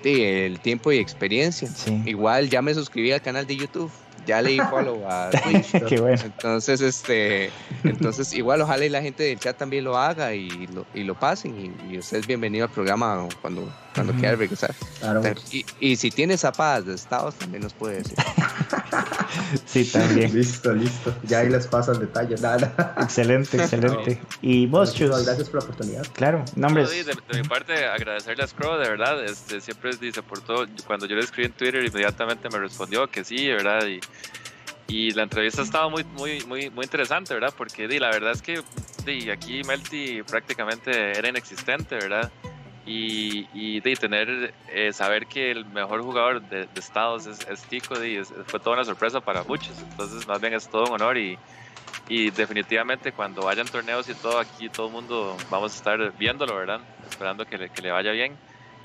el 0.05 0.57
tiempo 0.61 0.93
y 0.93 0.97
experiencia. 0.97 1.68
Sí. 1.68 2.01
Igual 2.05 2.49
ya 2.49 2.61
me 2.61 2.73
suscribí 2.73 3.11
al 3.11 3.22
canal 3.22 3.45
de 3.45 3.57
YouTube, 3.57 3.91
ya 4.28 4.41
le 4.41 4.52
di 4.52 4.60
follow 4.70 5.04
a 5.10 5.30
Twitch. 5.32 5.84
Qué 5.88 5.99
bueno. 5.99 6.22
Entonces, 6.24 6.82
este, 6.82 7.49
entonces 7.84 8.34
igual 8.34 8.62
ojalá 8.62 8.86
y 8.86 8.90
la 8.90 9.02
gente 9.02 9.24
del 9.24 9.40
chat 9.40 9.58
también 9.58 9.86
lo 9.86 9.98
haga 9.98 10.36
y 10.36 10.68
lo, 10.68 10.86
y 10.94 11.04
lo 11.04 11.16
pasen 11.16 11.58
y, 11.58 11.94
y 11.94 11.98
usted 11.98 12.18
es 12.18 12.28
bienvenido 12.28 12.66
al 12.66 12.72
programa 12.72 13.28
cuando, 13.41 13.68
cuando 13.95 14.14
quiera 14.14 14.36
regresar. 14.36 14.76
Claro, 14.99 15.22
Y, 15.52 15.66
y 15.80 15.95
si 15.95 16.12
tiene 16.12 16.38
zapadas 16.38 16.86
de 16.86 16.94
estados 16.95 17.36
también 17.36 17.64
nos 17.64 17.74
puede 17.74 17.98
decir. 17.98 18.18
Sí, 19.66 19.86
también. 19.86 20.34
listo, 20.34 20.74
listo. 20.74 21.16
Ya 21.24 21.40
ahí 21.40 21.49
les 21.49 21.68
paso 21.68 21.91
el 21.91 21.99
detalle. 21.99 22.36
Nada. 22.41 22.95
Excelente, 22.99 23.58
excelente. 23.58 24.20
Y 24.41 24.66
vos, 24.66 24.94
Chus. 24.94 25.10
Gracias 25.26 25.49
por 25.49 25.62
la 25.62 25.66
oportunidad. 25.66 26.06
Claro, 26.14 26.44
nombres. 26.56 26.90
No, 26.90 26.95
de, 26.95 27.04
de 27.34 27.41
mi 27.41 27.48
parte, 27.48 27.86
agradecerle 27.86 28.44
a 28.44 28.48
de 28.48 28.90
verdad. 28.90 29.24
Este, 29.24 29.62
siempre 29.62 29.95
dice 29.98 30.22
por 30.24 30.41
todo. 30.41 30.66
Cuando 30.86 31.06
yo 31.06 31.16
le 31.16 31.22
escribí 31.22 31.48
en 31.48 31.54
Twitter, 31.54 31.86
inmediatamente 31.86 32.49
me 32.49 32.60
respondió 32.60 33.08
que 33.08 33.24
sí, 33.24 33.45
de 33.48 33.54
verdad. 33.54 33.86
Y, 33.86 33.99
y 34.88 35.11
la 35.11 35.23
entrevista 35.23 35.61
estaba 35.61 35.89
muy, 35.89 36.03
muy, 36.03 36.43
muy, 36.45 36.69
muy 36.69 36.85
interesante, 36.85 37.34
¿verdad? 37.34 37.53
Porque 37.57 37.88
di, 37.88 37.99
la 37.99 38.09
verdad 38.09 38.31
es 38.31 38.41
que 38.41 38.61
di, 39.05 39.30
aquí 39.30 39.61
Melty 39.64 40.23
prácticamente 40.23 41.18
era 41.18 41.27
inexistente, 41.27 41.95
¿verdad? 41.95 42.31
Y, 42.85 43.81
di, 43.81 43.95
tener, 43.95 44.53
eh, 44.69 44.93
saber 44.93 45.27
que 45.27 45.51
el 45.51 45.65
mejor 45.65 46.03
jugador 46.03 46.41
de, 46.41 46.68
de 46.68 46.80
Estados 46.80 47.27
es, 47.27 47.61
Tico, 47.64 47.99
di, 47.99 48.22
fue 48.45 48.61
toda 48.61 48.77
una 48.77 48.85
sorpresa 48.85 49.19
para 49.19 49.43
muchos. 49.43 49.77
Entonces, 49.80 50.26
más 50.26 50.39
bien 50.39 50.53
es 50.53 50.69
todo 50.69 50.85
un 50.85 50.93
honor 50.93 51.18
y, 51.18 51.38
y 52.07 52.31
definitivamente 52.31 53.11
cuando 53.11 53.41
vayan 53.41 53.68
torneos 53.68 54.07
y 54.07 54.14
todo, 54.14 54.39
aquí 54.39 54.69
todo 54.69 54.88
el 54.88 54.93
mundo 54.93 55.35
vamos 55.49 55.73
a 55.73 55.76
estar 55.76 56.18
viéndolo, 56.18 56.55
¿verdad? 56.55 56.80
Esperando 57.09 57.45
que 57.45 57.57
le, 57.57 57.69
que 57.69 57.81
le 57.81 57.91
vaya 57.91 58.11
bien. 58.14 58.38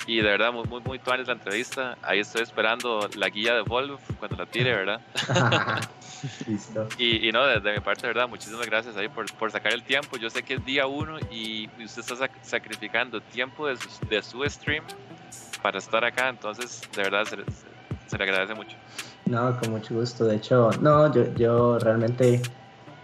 Y 0.07 0.17
de 0.17 0.23
verdad, 0.23 0.53
muy, 0.53 0.65
muy, 0.65 0.81
muy 0.81 0.99
tuanes 0.99 1.27
la 1.29 1.35
entrevista. 1.35 1.97
Ahí 2.03 2.19
estoy 2.21 2.43
esperando 2.43 3.09
la 3.17 3.29
guía 3.29 3.55
de 3.55 3.63
Wolf 3.63 4.01
cuando 4.19 4.37
la 4.37 4.47
tire, 4.47 4.75
¿verdad? 4.75 5.01
listo. 6.47 6.89
Y, 6.99 7.29
y 7.29 7.33
no, 7.33 7.45
de, 7.47 7.61
de 7.61 7.73
mi 7.75 7.81
parte, 7.81 8.03
de 8.03 8.09
verdad, 8.09 8.29
muchísimas 8.29 8.67
gracias 8.67 8.97
ahí 8.97 9.09
por, 9.09 9.33
por 9.35 9.51
sacar 9.51 9.73
el 9.73 9.83
tiempo. 9.85 10.17
Yo 10.17 10.29
sé 10.31 10.43
que 10.43 10.55
es 10.55 10.65
día 10.65 10.87
uno 10.87 11.19
y 11.31 11.69
usted 11.85 12.01
está 12.03 12.15
sac- 12.17 12.43
sacrificando 12.43 13.21
tiempo 13.21 13.67
de 13.69 13.77
su, 13.77 13.89
de 14.09 14.23
su 14.23 14.45
stream 14.49 14.85
para 15.63 15.79
estar 15.79 16.05
acá. 16.05 16.29
Entonces, 16.29 16.83
de 16.97 17.03
verdad, 17.05 17.25
se, 17.25 17.37
se- 17.37 18.09
se 18.09 18.19
le 18.19 18.25
agradece 18.25 18.55
mucho. 18.55 18.77
No, 19.27 19.57
con 19.59 19.71
mucho 19.71 19.95
gusto. 19.95 20.25
De 20.25 20.37
hecho, 20.37 20.71
no, 20.81 21.13
yo, 21.15 21.33
yo 21.35 21.79
realmente 21.79 22.43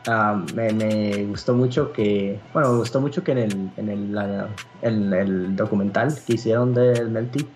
ah, 0.07 0.41
me, 0.55 0.73
me 0.73 1.25
gustó 1.27 1.55
mucho 1.55 1.93
que, 1.93 2.39
bueno, 2.53 2.73
me 2.73 2.79
gustó 2.79 3.01
mucho 3.01 3.23
que 3.25 3.33
en 3.33 3.39
el, 3.39 3.71
en 3.77 3.89
el, 3.89 4.15
la- 4.15 4.49
en 4.83 5.13
el 5.13 5.57
documental 5.57 6.15
que 6.27 6.35
hicieron 6.35 6.75
del 6.75 7.11
Melty, 7.11 7.47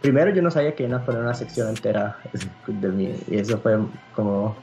primero 0.00 0.30
yo 0.32 0.42
no 0.42 0.50
sabía 0.50 0.74
que 0.74 0.84
iban 0.84 1.00
a 1.00 1.04
poner 1.04 1.20
una 1.22 1.34
sección 1.34 1.68
entera 1.68 2.16
de 2.66 2.88
mí 2.88 3.14
y 3.28 3.38
eso 3.38 3.58
fue 3.58 3.78
como, 4.14 4.56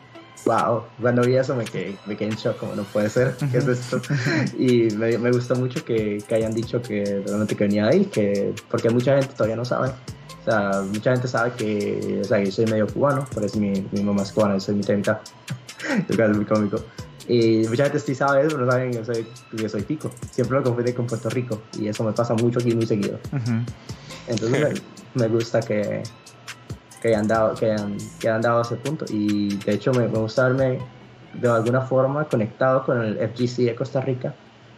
wow, 0.45 0.83
cuando 1.01 1.23
vi 1.23 1.35
eso 1.35 1.55
me 1.55 1.65
quedé, 1.65 1.97
me 2.05 2.15
quedé 2.15 2.29
en 2.29 2.35
shock, 2.35 2.57
como 2.57 2.73
no 2.75 2.83
puede 2.83 3.09
ser, 3.09 3.35
¿qué 3.51 3.57
es 3.57 3.67
esto? 3.67 3.99
Y 4.57 4.89
me, 4.95 5.17
me 5.17 5.31
gustó 5.31 5.55
mucho 5.55 5.83
que, 5.83 6.19
que 6.27 6.35
hayan 6.35 6.53
dicho 6.53 6.81
que 6.81 7.21
realmente 7.25 7.55
que 7.55 7.63
venía 7.65 7.85
de 7.85 7.89
ahí, 7.91 8.05
que, 8.05 8.53
porque 8.69 8.89
mucha 8.89 9.17
gente 9.19 9.33
todavía 9.33 9.55
no 9.57 9.65
sabe. 9.65 9.89
O 9.89 10.45
sea, 10.45 10.81
mucha 10.83 11.11
gente 11.13 11.27
sabe 11.27 11.51
que, 11.57 12.19
o 12.21 12.23
sea, 12.23 12.39
yo 12.43 12.51
soy 12.51 12.65
medio 12.67 12.85
cubano, 12.85 13.25
por 13.33 13.43
eso 13.43 13.59
mi, 13.59 13.73
mi 13.91 14.03
mamá 14.03 14.21
es 14.21 14.31
cubana, 14.31 14.53
yo 14.53 14.59
soy. 14.59 14.75
Lo 14.75 14.85
cual 16.15 16.31
es 16.31 16.37
muy 16.37 16.45
cómico. 16.45 16.77
Y 17.27 17.65
mucha 17.67 17.85
gente 17.85 17.99
sí 17.99 18.13
sabe 18.13 18.41
eso, 18.41 18.51
pero 18.51 18.65
no 18.65 18.71
saben 18.71 18.91
que 18.91 18.97
yo 18.97 19.05
soy, 19.05 19.27
yo 19.53 19.69
soy 19.69 19.81
tico. 19.83 20.11
Siempre 20.31 20.57
lo 20.57 20.63
confunden 20.63 20.93
con 20.93 21.07
Puerto 21.07 21.29
Rico 21.29 21.61
y 21.79 21.87
eso 21.87 22.03
me 22.03 22.11
pasa 22.11 22.33
mucho 22.35 22.59
aquí 22.59 22.75
muy 22.75 22.85
seguido. 22.85 23.19
Ujú. 23.31 23.63
Entonces 24.27 24.81
me, 25.15 25.21
me 25.23 25.27
gusta 25.27 25.59
que, 25.59 26.03
que, 27.01 27.07
hayan 27.07 27.27
dado, 27.27 27.55
que, 27.55 27.71
hayan, 27.71 27.97
que 28.19 28.29
hayan 28.29 28.41
dado 28.41 28.61
ese 28.61 28.75
punto. 28.75 29.05
Y 29.09 29.55
de 29.57 29.73
hecho 29.73 29.91
me, 29.93 30.07
me 30.07 30.19
gusta 30.19 30.49
verme 30.49 30.79
de 31.33 31.49
alguna 31.49 31.81
forma 31.81 32.25
conectado 32.25 32.83
con 32.85 33.01
el 33.01 33.17
FGC 33.17 33.65
de 33.65 33.75
Costa 33.75 34.01
Rica, 34.01 34.33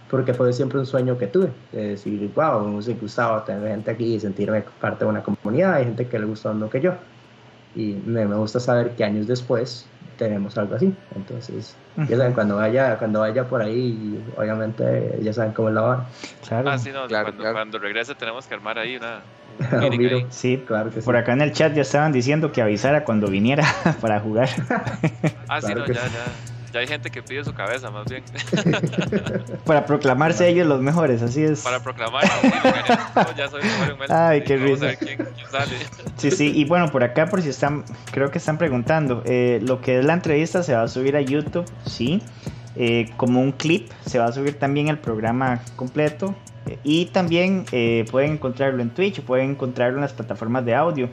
porque 0.10 0.34
fue 0.34 0.52
siempre 0.54 0.80
un 0.80 0.86
sueño 0.86 1.18
que 1.18 1.28
tuve. 1.28 1.52
De 1.74 1.90
decir, 1.90 2.32
wow, 2.34 2.66
me 2.66 2.94
gustado 2.94 3.44
tener 3.44 3.68
gente 3.68 3.92
aquí 3.92 4.16
y 4.16 4.20
sentirme 4.22 4.64
parte 4.80 5.04
de 5.04 5.12
una 5.12 5.22
comunidad. 5.22 5.74
Hay 5.74 5.84
gente 5.84 6.08
que 6.08 6.18
le 6.18 6.26
gusta 6.26 6.50
lo 6.50 6.56
mismo 6.56 6.70
que 6.70 6.80
yo. 6.80 6.94
Y 7.76 8.02
me, 8.06 8.26
me 8.26 8.36
gusta 8.36 8.62
saber 8.62 8.96
que 8.96 9.04
años 9.04 9.28
después 9.28 9.86
tenemos 10.18 10.58
algo 10.58 10.76
así. 10.76 10.94
Entonces, 11.16 11.76
ya 12.10 12.18
saben, 12.18 12.34
cuando 12.34 12.58
vaya, 12.58 12.98
cuando 12.98 13.20
vaya 13.22 13.44
por 13.46 13.62
ahí, 13.62 14.24
obviamente 14.38 15.18
ya 15.22 15.32
saben 15.34 15.52
cómo 15.54 15.70
es 15.70 15.76
la 15.76 15.84
hora. 15.84 16.06
Claro. 16.48 16.70
Ah, 16.70 16.78
sí, 16.78 16.92
no, 16.92 17.08
Claro, 17.08 17.26
cuando, 17.26 17.42
claro. 17.42 17.56
cuando 17.56 17.80
regrese 17.80 18.16
tenemos 18.16 18.46
que 18.48 18.54
armar 18.56 18.78
ahí 18.80 18.98
una... 18.98 19.22
Ahí. 19.82 20.26
Sí, 20.30 20.64
Claro 20.68 20.92
que 20.92 21.02
sí. 21.02 21.06
por 21.06 21.16
acá 21.16 21.34
en 21.34 21.42
el 21.42 21.52
chat 21.52 21.74
ya 21.74 21.82
estaban 21.82 22.12
diciendo 22.12 22.52
que 22.52 22.62
avisara 22.62 23.04
cuando 23.04 23.28
viniera 23.28 23.64
para 24.02 24.20
jugar. 24.20 24.50
Ah, 25.48 25.60
sí, 25.62 25.68
Claro 25.68 25.80
no, 25.82 25.86
que 25.86 25.94
ya, 25.96 26.02
sí. 26.02 26.10
ya. 26.14 26.57
Ya 26.78 26.82
hay 26.82 26.88
gente 26.88 27.10
que 27.10 27.24
pide 27.24 27.44
su 27.44 27.56
cabeza, 27.56 27.90
más 27.90 28.06
bien. 28.06 28.24
Para 29.66 29.88
proclamarse 29.88 30.48
ellos 30.48 30.68
los 30.68 30.80
mejores, 30.80 31.24
así 31.24 31.42
es. 31.42 31.62
Para 31.64 31.80
proclamar. 31.80 32.24
sí, 32.24 32.52
lo 32.64 32.72
gané. 32.72 33.00
No, 33.16 33.36
ya 33.36 33.50
soy 33.50 33.64
mejor 33.64 33.90
en 33.90 33.98
Melty. 33.98 34.14
Ay, 34.14 34.44
qué 34.44 34.58
Vamos 34.58 34.70
a 34.70 34.74
risa. 34.74 34.86
ver 34.86 34.98
quién, 35.00 35.18
quién 35.18 35.50
sale. 35.50 35.72
Sí, 36.18 36.30
sí, 36.30 36.52
y 36.56 36.66
bueno, 36.66 36.92
por 36.92 37.04
acá, 37.04 37.26
por 37.26 37.42
si 37.42 37.50
están, 37.50 37.84
creo 38.12 38.30
que 38.30 38.38
están 38.38 38.60
preguntando, 38.60 39.24
eh, 39.26 39.60
lo 39.64 39.82
que 39.82 39.98
es 39.98 40.06
la 40.06 40.14
entrevista 40.14 40.62
se 40.62 40.76
va 40.76 40.84
a 40.84 40.88
subir 40.88 41.16
a 41.16 41.22
YouTube, 41.22 41.66
sí, 41.88 42.22
eh, 42.76 43.10
como 43.18 43.42
un 43.42 43.52
clip, 43.54 43.90
se 44.06 44.20
va 44.20 44.26
a 44.26 44.32
subir 44.32 44.60
también 44.60 44.88
el 44.88 45.00
programa 45.00 45.62
completo, 45.76 46.36
eh, 46.68 46.78
y 46.84 47.06
también 47.08 47.66
eh, 47.72 48.06
pueden 48.12 48.34
encontrarlo 48.34 48.84
en 48.84 48.92
Twitch, 48.92 49.22
pueden 49.22 49.52
encontrarlo 49.52 49.98
en 49.98 50.02
las 50.02 50.14
plataformas 50.14 50.64
de 50.64 50.76
audio, 50.76 51.10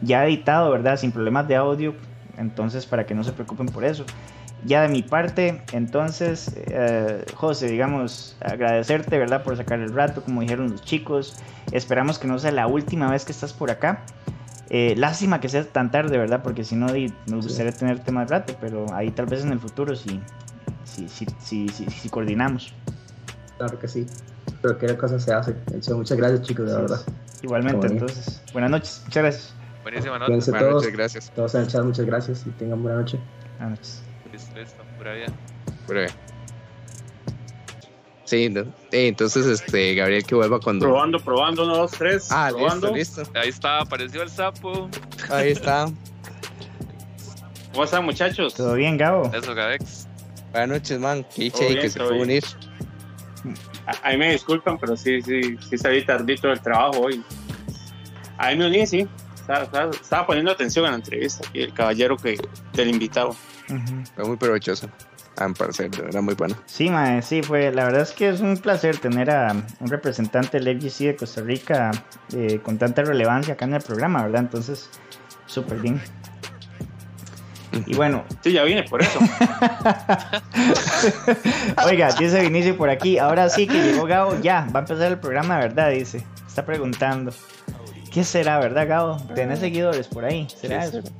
ya 0.00 0.24
editado, 0.26 0.70
¿verdad? 0.70 0.96
Sin 0.96 1.10
problemas 1.10 1.48
de 1.48 1.56
audio, 1.56 1.94
entonces 2.36 2.86
para 2.86 3.04
que 3.04 3.14
no 3.14 3.24
se 3.24 3.32
preocupen 3.32 3.66
por 3.66 3.84
eso. 3.84 4.04
Ya 4.64 4.82
de 4.82 4.88
mi 4.88 5.02
parte, 5.02 5.62
entonces, 5.72 6.50
eh, 6.56 7.24
José, 7.34 7.68
digamos, 7.68 8.36
agradecerte, 8.40 9.16
¿verdad? 9.18 9.44
Por 9.44 9.56
sacar 9.56 9.78
el 9.80 9.94
rato, 9.94 10.22
como 10.22 10.40
dijeron 10.40 10.70
los 10.70 10.82
chicos. 10.82 11.36
Esperamos 11.70 12.18
que 12.18 12.26
no 12.26 12.38
sea 12.38 12.50
la 12.50 12.66
última 12.66 13.10
vez 13.10 13.24
que 13.24 13.32
estás 13.32 13.52
por 13.52 13.70
acá. 13.70 14.02
Eh, 14.70 14.94
lástima 14.96 15.40
que 15.40 15.48
sea 15.48 15.64
tan 15.64 15.90
tarde, 15.90 16.18
¿verdad? 16.18 16.42
Porque 16.42 16.64
si 16.64 16.74
no, 16.76 16.92
di- 16.92 17.12
nos 17.26 17.46
gustaría 17.46 17.72
tenerte 17.72 18.10
más 18.12 18.28
rato, 18.28 18.54
pero 18.60 18.92
ahí 18.92 19.10
tal 19.10 19.26
vez 19.26 19.42
en 19.44 19.52
el 19.52 19.60
futuro 19.60 19.94
sí, 19.96 20.20
sí, 20.84 21.08
sí, 21.08 21.26
sí, 21.38 21.68
sí, 21.68 21.86
sí 21.88 22.08
coordinamos. 22.08 22.74
Claro 23.58 23.78
que 23.78 23.88
sí. 23.88 24.06
Pero 24.60 24.76
qué 24.76 24.96
cosa 24.96 25.18
se 25.20 25.32
hace. 25.32 25.54
Muchas 25.94 26.18
gracias, 26.18 26.42
chicos, 26.42 26.66
de 26.66 26.74
Sí, 26.74 26.80
verdad. 26.82 27.00
Igualmente, 27.42 27.78
Como 27.86 27.92
bien. 27.94 28.02
entonces, 28.02 28.42
buenas 28.52 28.70
noches, 28.72 29.02
muchas 29.06 29.22
gracias. 29.22 29.54
Buenísima. 29.82 30.18
Cuídense 30.18 30.50
Buenas 30.50 30.68
todos. 30.68 30.82
noches, 30.82 30.96
gracias. 30.96 31.30
Todos 31.34 31.54
en 31.54 31.60
el 31.62 31.66
chat, 31.68 31.84
muchas 31.84 32.04
gracias 32.06 32.46
y 32.46 32.50
tengan 32.50 32.82
buena 32.82 32.98
noche. 32.98 33.18
Buenas 33.58 33.78
noches. 33.78 34.07
Pura 34.98 35.14
vida. 35.14 35.26
Sí, 38.24 38.50
no- 38.50 38.60
eh, 38.92 39.08
entonces 39.08 39.46
este 39.46 39.94
Gabriel 39.94 40.22
que 40.24 40.34
vuelva 40.34 40.60
cuando. 40.60 40.84
Probando, 40.86 41.18
probando, 41.18 41.64
uno, 41.64 41.76
dos, 41.78 41.92
tres. 41.92 42.28
Ah, 42.30 42.48
probando. 42.50 42.92
listo, 42.94 43.22
listo. 43.22 43.38
Ahí 43.38 43.48
está, 43.48 43.78
apareció 43.80 44.22
el 44.22 44.28
sapo. 44.28 44.90
Ahí 45.30 45.50
está. 45.52 45.86
¿Cómo 47.72 47.84
están, 47.84 48.04
muchachos? 48.04 48.54
¿Todo 48.54 48.74
bien, 48.74 48.98
Gabo? 48.98 49.30
Eso, 49.34 49.54
Gabex. 49.54 50.06
Buenas 50.52 50.68
noches, 50.68 50.98
man. 50.98 51.24
Bien, 51.36 51.50
que 51.52 51.88
se 51.88 52.02
bien. 52.02 52.20
unir. 52.20 52.44
A- 53.86 53.96
Ahí 54.08 54.18
me 54.18 54.32
disculpan, 54.32 54.76
pero 54.78 54.96
sí, 54.96 55.22
sí, 55.22 55.56
sí 55.68 55.78
salí 55.78 56.04
tardito 56.04 56.48
del 56.48 56.60
trabajo 56.60 57.00
hoy. 57.00 57.22
Ahí 58.36 58.56
me 58.58 58.66
uní, 58.66 58.86
sí. 58.86 59.06
Estaba, 59.36 59.64
estaba- 59.64 59.90
estaba 59.90 60.26
poniendo 60.26 60.50
atención 60.52 60.84
a 60.84 60.90
la 60.90 60.96
entrevista 60.96 61.48
y 61.54 61.62
el 61.62 61.72
caballero 61.72 62.16
que 62.18 62.36
del 62.74 62.88
invitado. 62.90 63.34
Fue 64.14 64.24
muy 64.24 64.36
provechosa. 64.36 64.88
A 65.36 65.46
mi 65.46 65.54
parecer, 65.54 65.90
verdad, 65.90 66.20
muy 66.20 66.34
buena. 66.34 66.56
Sí, 66.66 66.90
mae, 66.90 67.22
sí, 67.22 67.42
fue. 67.42 67.70
La 67.70 67.84
verdad 67.84 68.02
es 68.02 68.12
que 68.12 68.28
es 68.28 68.40
un 68.40 68.56
placer 68.56 68.98
tener 68.98 69.30
a 69.30 69.54
un 69.78 69.88
representante 69.88 70.58
del 70.58 70.80
FGC 70.80 70.98
de 71.04 71.16
Costa 71.16 71.42
Rica 71.42 71.90
eh, 72.32 72.60
con 72.62 72.76
tanta 72.78 73.02
relevancia 73.02 73.54
acá 73.54 73.66
en 73.66 73.74
el 73.74 73.82
programa, 73.82 74.22
¿verdad? 74.24 74.40
Entonces, 74.42 74.90
súper 75.46 75.78
bien. 75.78 76.00
Y 77.86 77.94
bueno, 77.94 78.24
Sí, 78.42 78.52
ya 78.52 78.64
vine 78.64 78.82
por 78.82 79.02
eso. 79.02 79.20
oiga, 81.86 82.12
dice 82.18 82.40
Vinicio 82.40 82.76
por 82.76 82.90
aquí, 82.90 83.18
ahora 83.18 83.48
sí 83.48 83.66
que 83.68 83.80
llegó 83.82 84.06
Gabo, 84.06 84.40
ya, 84.40 84.66
va 84.74 84.80
a 84.80 84.82
empezar 84.82 85.12
el 85.12 85.18
programa, 85.18 85.58
¿verdad? 85.58 85.90
Dice, 85.90 86.24
está 86.46 86.64
preguntando. 86.64 87.32
¿Qué 88.12 88.24
será, 88.24 88.58
verdad, 88.58 88.88
Gabo? 88.88 89.16
¿Tenés 89.34 89.60
seguidores 89.60 90.08
por 90.08 90.24
ahí? 90.24 90.48
¿Será 90.60 90.82
Sí, 90.82 90.88
eso? 90.96 91.02
Dicen 91.02 91.14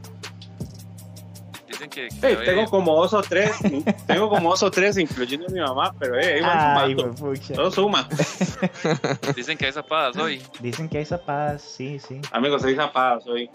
que, 1.99 2.09
que 2.09 2.16
Hey, 2.23 2.37
hoy- 2.39 2.45
tengo 2.47 2.65
como 2.66 2.95
dos 2.97 3.12
o 3.15 3.23
tres, 3.23 3.53
tengo 4.07 4.29
como 4.29 4.51
dos 4.51 4.62
o 4.62 4.70
tres, 4.70 4.97
incluyendo 4.99 5.47
a 5.47 5.51
mi 5.51 5.61
mamá, 5.61 5.93
pero 5.99 6.19
eh, 6.19 6.35
ahí 6.35 6.41
van 6.41 6.79
Ay, 6.79 6.93
sumando. 6.95 7.15
pucha. 7.16 7.55
Todo 7.55 7.70
suma. 7.70 8.09
dicen 9.37 9.59
que 9.59 9.66
hay 9.66 9.73
zapadas 9.73 10.16
hoy. 10.16 10.43
Dicen 10.61 10.89
que 10.89 10.99
hay 10.99 11.05
zapadas, 11.05 11.62
sí, 11.62 11.99
sí. 11.99 12.20
Amigos, 12.33 12.65
hay 12.65 12.75
zapadas 12.77 13.27
hoy. 13.27 13.51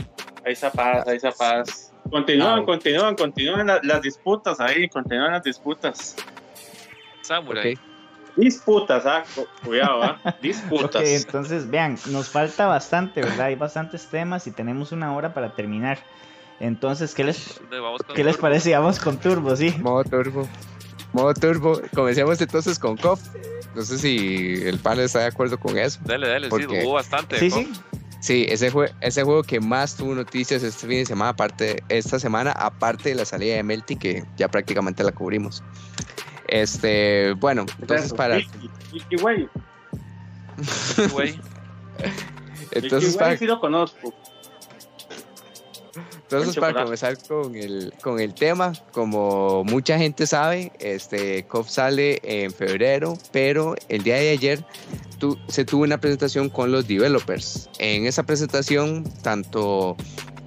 Hay 0.46 0.56
zapadas, 0.56 1.08
hay 1.08 1.20
zapadas. 1.20 1.94
Continúan, 2.10 2.66
continúan, 2.66 3.16
continúan 3.16 3.68
la- 3.68 3.80
las 3.82 4.02
disputas 4.02 4.60
ahí, 4.60 4.90
continúan 4.90 5.32
las 5.32 5.44
disputas. 5.44 6.16
Samurai. 7.22 7.74
Ok. 7.74 7.80
Disputas, 8.36 9.06
ah, 9.06 9.24
cu- 9.36 9.48
cuidado, 9.64 10.04
ah. 10.04 10.20
Ok, 10.26 10.36
Disputas. 10.42 11.04
entonces 11.08 11.70
vean, 11.70 11.98
nos 12.08 12.30
falta 12.30 12.66
bastante, 12.68 13.22
¿verdad? 13.22 13.46
Hay 13.48 13.56
bastantes 13.56 14.08
temas 14.08 14.48
y 14.48 14.52
tenemos 14.52 14.92
una 14.92 15.16
hora 15.16 15.34
para 15.34 15.54
terminar. 15.54 16.00
Entonces, 16.64 17.14
¿qué 17.14 17.26
les, 17.26 17.60
Entonces, 17.60 18.06
¿qué 18.16 18.24
les 18.24 18.36
Turbo. 18.36 18.42
parece? 18.42 18.72
Vamos 18.74 18.98
con 18.98 19.18
Turbo, 19.20 19.54
sí. 19.56 19.72
Modo 19.82 20.04
turbo. 20.06 20.48
Modo 21.12 21.34
turbo. 21.34 21.82
Comencemos 21.94 22.40
entonces 22.40 22.80
con 22.80 22.96
COP. 22.96 23.20
No 23.76 23.82
sé 23.82 23.98
si 23.98 24.62
el 24.64 24.80
panel 24.80 25.04
está 25.06 25.20
de 25.20 25.26
acuerdo 25.26 25.60
con 25.60 25.78
eso. 25.78 26.00
Dale, 26.06 26.28
dale, 26.30 26.46
sí, 26.46 26.50
Porque- 26.50 26.84
hubo 26.86 26.94
bastante. 26.94 27.38
Sí, 27.38 27.50
¿no? 27.50 27.56
sí. 27.58 27.72
Sí, 28.22 28.46
ese, 28.48 28.72
jue- 28.72 28.94
ese 29.02 29.24
juego 29.24 29.44
que 29.44 29.60
más 29.60 29.98
tuvo 29.98 30.16
noticias 30.16 30.64
este 30.64 30.88
fin 30.88 31.00
de 31.00 31.06
semana, 31.06 31.32
aparte, 31.32 31.84
esta 31.90 32.18
semana, 32.18 32.54
aparte 32.54 33.10
de 33.10 33.16
la 33.16 33.26
salida 33.26 33.56
de 33.56 33.64
Melty, 33.64 33.98
que 33.98 34.24
ya 34.38 34.48
prácticamente 34.48 35.04
la 35.04 35.12
cubrimos. 35.12 35.62
Este, 36.48 37.34
bueno, 37.34 37.66
entonces 37.82 38.14
para, 38.14 38.40
Iki 38.40 39.16
Way. 39.22 39.50
Güey, 41.12 41.38
entonces 42.72 43.10
Iki 43.10 43.18
para, 43.18 43.30
Way 43.32 43.38
sí 43.40 43.46
lo 43.48 43.60
conozco. 43.60 44.14
Entonces, 46.40 46.60
para 46.60 46.84
comenzar 46.84 47.18
con 47.28 47.56
el, 47.56 47.94
con 48.02 48.20
el 48.20 48.34
tema, 48.34 48.74
como 48.92 49.64
mucha 49.64 49.98
gente 49.98 50.26
sabe, 50.28 50.72
este 50.80 51.46
COF 51.46 51.70
sale 51.70 52.20
en 52.24 52.52
febrero, 52.52 53.18
pero 53.32 53.76
el 53.90 54.04
día 54.04 54.16
de 54.16 54.30
ayer 54.32 54.66
tu- 55.20 55.38
se 55.48 55.66
tuvo 55.66 55.84
una 55.84 56.00
presentación 56.00 56.50
con 56.50 56.72
los 56.72 56.88
developers. 56.88 57.70
En 57.80 58.06
esa 58.06 58.24
presentación, 58.24 59.04
tanto 59.22 59.96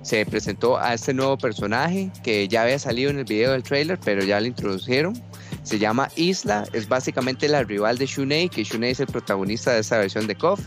se 0.03 0.25
presentó 0.27 0.79
a 0.79 0.95
este 0.95 1.13
nuevo 1.15 1.37
personaje 1.37 2.11
que 2.23 2.47
ya 2.47 2.63
había 2.63 2.79
salido 2.79 3.11
en 3.11 3.19
el 3.19 3.25
video 3.25 3.53
del 3.53 3.63
trailer, 3.65 3.99
pero 4.05 4.23
ya 4.25 4.39
lo 4.41 4.47
introdujeron. 4.47 5.21
Se 5.65 5.81
llama 5.81 6.09
Isla, 6.15 6.65
es 6.73 6.89
básicamente 6.89 7.49
la 7.49 7.65
rival 7.65 7.99
de 7.99 8.07
Shunei, 8.07 8.49
que 8.49 8.63
Shunei 8.63 8.93
es 8.93 9.01
el 9.01 9.09
protagonista 9.09 9.73
de 9.73 9.81
esta 9.81 9.99
versión 9.99 10.29
de 10.29 10.37
KOF. 10.37 10.61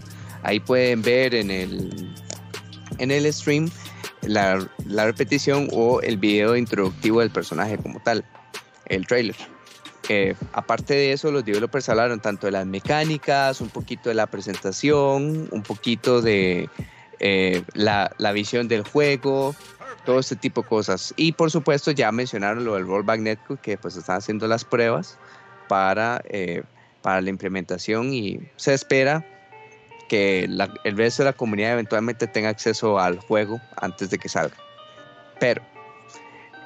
Ahí 0.44 0.60
pueden 0.60 1.02
ver 1.02 1.36
en 1.36 1.52
el, 1.52 2.14
en 2.98 3.12
el 3.12 3.32
stream 3.34 3.70
la, 4.22 4.68
la 4.86 5.06
repetición 5.06 5.68
o 5.72 6.02
el 6.02 6.18
video 6.18 6.56
introductivo 6.56 7.20
del 7.22 7.30
personaje 7.30 7.78
como 7.78 8.00
tal, 8.00 8.26
el 8.88 9.08
trailer. 9.08 9.36
Aparte 10.54 10.96
de 10.96 11.12
eso, 11.12 11.32
los 11.32 11.46
developers 11.46 11.88
hablaron 11.88 12.20
tanto 12.20 12.48
de 12.48 12.52
las 12.52 12.66
mecánicas, 12.66 13.62
un 13.62 13.70
poquito 13.70 14.10
de 14.10 14.16
la 14.16 14.26
presentación, 14.26 15.48
un 15.52 15.62
poquito 15.62 16.22
de 16.22 16.68
eh, 17.20 17.64
la, 17.74 18.12
la 18.18 18.32
visión 18.32 18.68
del 18.68 18.84
juego, 18.84 19.56
todo 20.06 20.20
este 20.20 20.36
tipo 20.36 20.64
de 20.64 20.68
cosas. 20.68 21.14
Y 21.16 21.34
por 21.34 21.52
supuesto 21.52 21.92
ya 21.92 22.12
mencionaron 22.12 22.66
lo 22.66 22.74
del 22.74 22.88
Rollback 22.88 23.20
Netcode, 23.20 23.60
que 23.62 23.78
pues 23.78 23.96
están 23.98 24.18
haciendo 24.18 24.48
las 24.48 24.66
pruebas 24.66 25.20
para, 25.68 26.24
eh, 26.26 26.64
para 27.04 27.22
la 27.22 27.30
implementación 27.30 28.12
y 28.12 28.40
se 28.56 28.74
espera 28.74 29.24
que 30.10 30.46
la- 30.50 30.74
el 30.84 30.98
resto 30.98 31.24
de 31.24 31.30
la 31.30 31.34
comunidad 31.34 31.72
eventualmente 31.72 32.28
tenga 32.28 32.50
acceso 32.50 33.00
al 33.00 33.20
juego 33.20 33.62
antes 33.78 34.10
de 34.10 34.18
que 34.20 34.28
salga. 34.28 34.58
Pero 35.40 35.62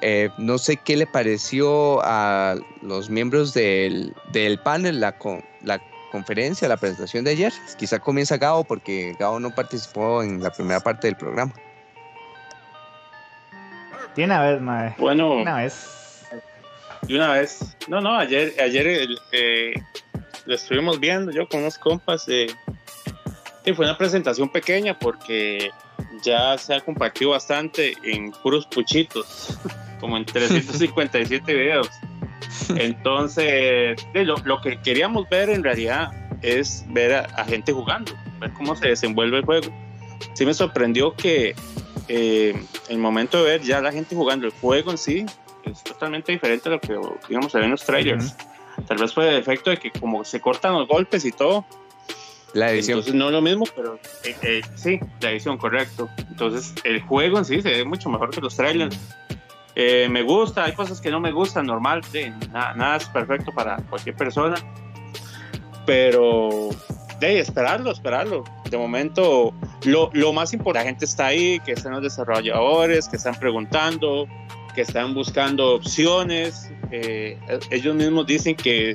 eh, 0.00 0.28
no 0.38 0.58
sé 0.58 0.76
qué 0.78 0.96
le 0.96 1.06
pareció 1.06 2.00
a 2.02 2.56
los 2.82 3.08
miembros 3.08 3.54
del, 3.54 4.12
del 4.32 4.58
panel 4.58 5.00
la, 5.00 5.16
con- 5.16 5.44
la 5.62 5.80
conferencia, 6.10 6.68
la 6.68 6.76
presentación 6.76 7.24
de 7.24 7.30
ayer. 7.30 7.52
Quizá 7.78 7.98
comienza 8.00 8.36
Gabo 8.36 8.64
porque 8.64 9.14
Gabo 9.18 9.38
no 9.40 9.54
participó 9.54 10.22
en 10.22 10.42
la 10.42 10.50
primera 10.50 10.80
parte 10.80 11.06
del 11.06 11.16
programa. 11.16 11.52
De 14.14 14.24
una 14.24 14.40
vez, 14.42 14.60
mae. 14.60 14.94
Bueno, 14.98 15.36
De 15.36 15.42
una 15.42 15.56
vez. 15.56 16.26
de 17.02 17.16
una 17.16 17.32
vez. 17.32 17.76
No, 17.88 18.00
no, 18.00 18.16
ayer, 18.16 18.52
ayer 18.62 18.86
el, 18.86 19.18
eh, 19.32 19.74
lo 20.46 20.54
estuvimos 20.54 21.00
viendo 21.00 21.32
yo 21.32 21.48
con 21.48 21.60
unos 21.60 21.78
compas. 21.78 22.24
eh, 22.28 22.46
y 23.64 23.72
fue 23.72 23.86
una 23.86 23.96
presentación 23.96 24.48
pequeña 24.48 24.98
porque 24.98 25.70
ya 26.22 26.56
se 26.58 26.74
ha 26.74 26.80
compartido 26.80 27.30
bastante 27.30 27.94
en 28.02 28.30
puros 28.30 28.66
puchitos, 28.66 29.58
como 30.00 30.16
en 30.16 30.24
357 30.24 31.42
videos. 31.54 31.88
Entonces, 32.76 33.96
lo, 34.12 34.36
lo 34.44 34.60
que 34.60 34.80
queríamos 34.80 35.28
ver 35.28 35.50
en 35.50 35.64
realidad 35.64 36.12
es 36.42 36.84
ver 36.88 37.14
a, 37.14 37.20
a 37.36 37.44
gente 37.44 37.72
jugando, 37.72 38.12
ver 38.38 38.52
cómo 38.52 38.76
se 38.76 38.88
desenvuelve 38.88 39.38
el 39.38 39.44
juego. 39.44 39.68
Sí 40.34 40.44
me 40.44 40.54
sorprendió 40.54 41.14
que 41.14 41.54
eh, 42.08 42.54
el 42.88 42.98
momento 42.98 43.42
de 43.42 43.44
ver 43.44 43.62
ya 43.62 43.80
la 43.80 43.92
gente 43.92 44.14
jugando 44.14 44.46
el 44.46 44.52
juego 44.52 44.90
en 44.90 44.98
sí 44.98 45.24
es 45.64 45.82
totalmente 45.82 46.32
diferente 46.32 46.68
a 46.68 46.72
lo 46.72 46.80
que 46.80 46.92
íbamos 47.30 47.54
a 47.54 47.58
ver 47.58 47.64
en 47.64 47.70
los 47.70 47.84
trailers. 47.84 48.36
Tal 48.86 48.98
vez 48.98 49.14
fue 49.14 49.30
el 49.30 49.36
efecto 49.36 49.70
de 49.70 49.78
que 49.78 49.90
como 49.90 50.24
se 50.24 50.40
cortan 50.40 50.74
los 50.74 50.86
golpes 50.88 51.24
y 51.24 51.32
todo, 51.32 51.64
La 52.54 52.70
edición. 52.70 52.98
entonces 52.98 53.14
no 53.14 53.26
es 53.26 53.32
lo 53.32 53.42
mismo, 53.42 53.64
pero 53.74 53.98
eh, 54.22 54.36
eh, 54.42 54.60
sí, 54.76 55.00
la 55.20 55.32
edición, 55.32 55.58
correcto. 55.58 56.08
Entonces 56.30 56.72
el 56.84 57.02
juego 57.02 57.38
en 57.38 57.44
sí 57.44 57.60
se 57.60 57.70
ve 57.70 57.84
mucho 57.84 58.08
mejor 58.08 58.30
que 58.30 58.40
los 58.40 58.56
trailers. 58.56 58.96
Eh, 59.74 60.08
me 60.08 60.22
gusta, 60.22 60.64
hay 60.64 60.72
cosas 60.72 61.00
que 61.00 61.10
no 61.10 61.18
me 61.18 61.32
gustan, 61.32 61.66
normal, 61.66 62.02
sí, 62.04 62.32
nada, 62.52 62.74
nada 62.74 62.96
es 62.96 63.08
perfecto 63.08 63.50
para 63.52 63.76
cualquier 63.90 64.14
persona. 64.14 64.54
Pero 65.84 66.70
de 67.18 67.40
esperarlo, 67.40 67.90
esperarlo. 67.90 68.44
De 68.70 68.78
momento, 68.78 69.52
lo, 69.84 70.10
lo 70.12 70.32
más 70.32 70.52
importante, 70.52 70.84
la 70.84 70.90
gente 70.90 71.04
está 71.04 71.26
ahí, 71.26 71.58
que 71.60 71.72
están 71.72 71.92
los 71.92 72.02
desarrolladores, 72.02 73.08
que 73.08 73.16
están 73.16 73.34
preguntando, 73.34 74.28
que 74.76 74.82
están 74.82 75.12
buscando 75.12 75.74
opciones. 75.74 76.70
eh, 76.92 77.36
ellos 77.70 77.96
mismos 77.96 78.26
dicen 78.26 78.54
que 78.54 78.94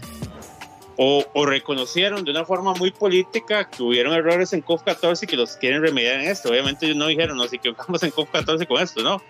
o, 1.01 1.25
o 1.33 1.45
reconocieron 1.45 2.25
de 2.25 2.31
una 2.31 2.43
forma 2.43 2.73
muy 2.73 2.91
política 2.91 3.69
que 3.69 3.81
hubieron 3.81 4.13
errores 4.13 4.51
en 4.51 4.59
COF 4.59 4.83
14 4.83 5.23
y 5.23 5.27
que 5.29 5.37
los 5.37 5.55
quieren 5.55 5.81
remediar 5.81 6.15
en 6.19 6.27
esto. 6.27 6.49
Obviamente 6.49 6.85
ellos 6.87 6.97
no 6.97 7.07
dijeron, 7.07 7.37
nos 7.37 7.53
equivocamos 7.53 8.03
en 8.03 8.11
COF 8.11 8.29
14 8.31 8.65
con 8.65 8.81
esto, 8.81 9.01
¿no? 9.01 9.21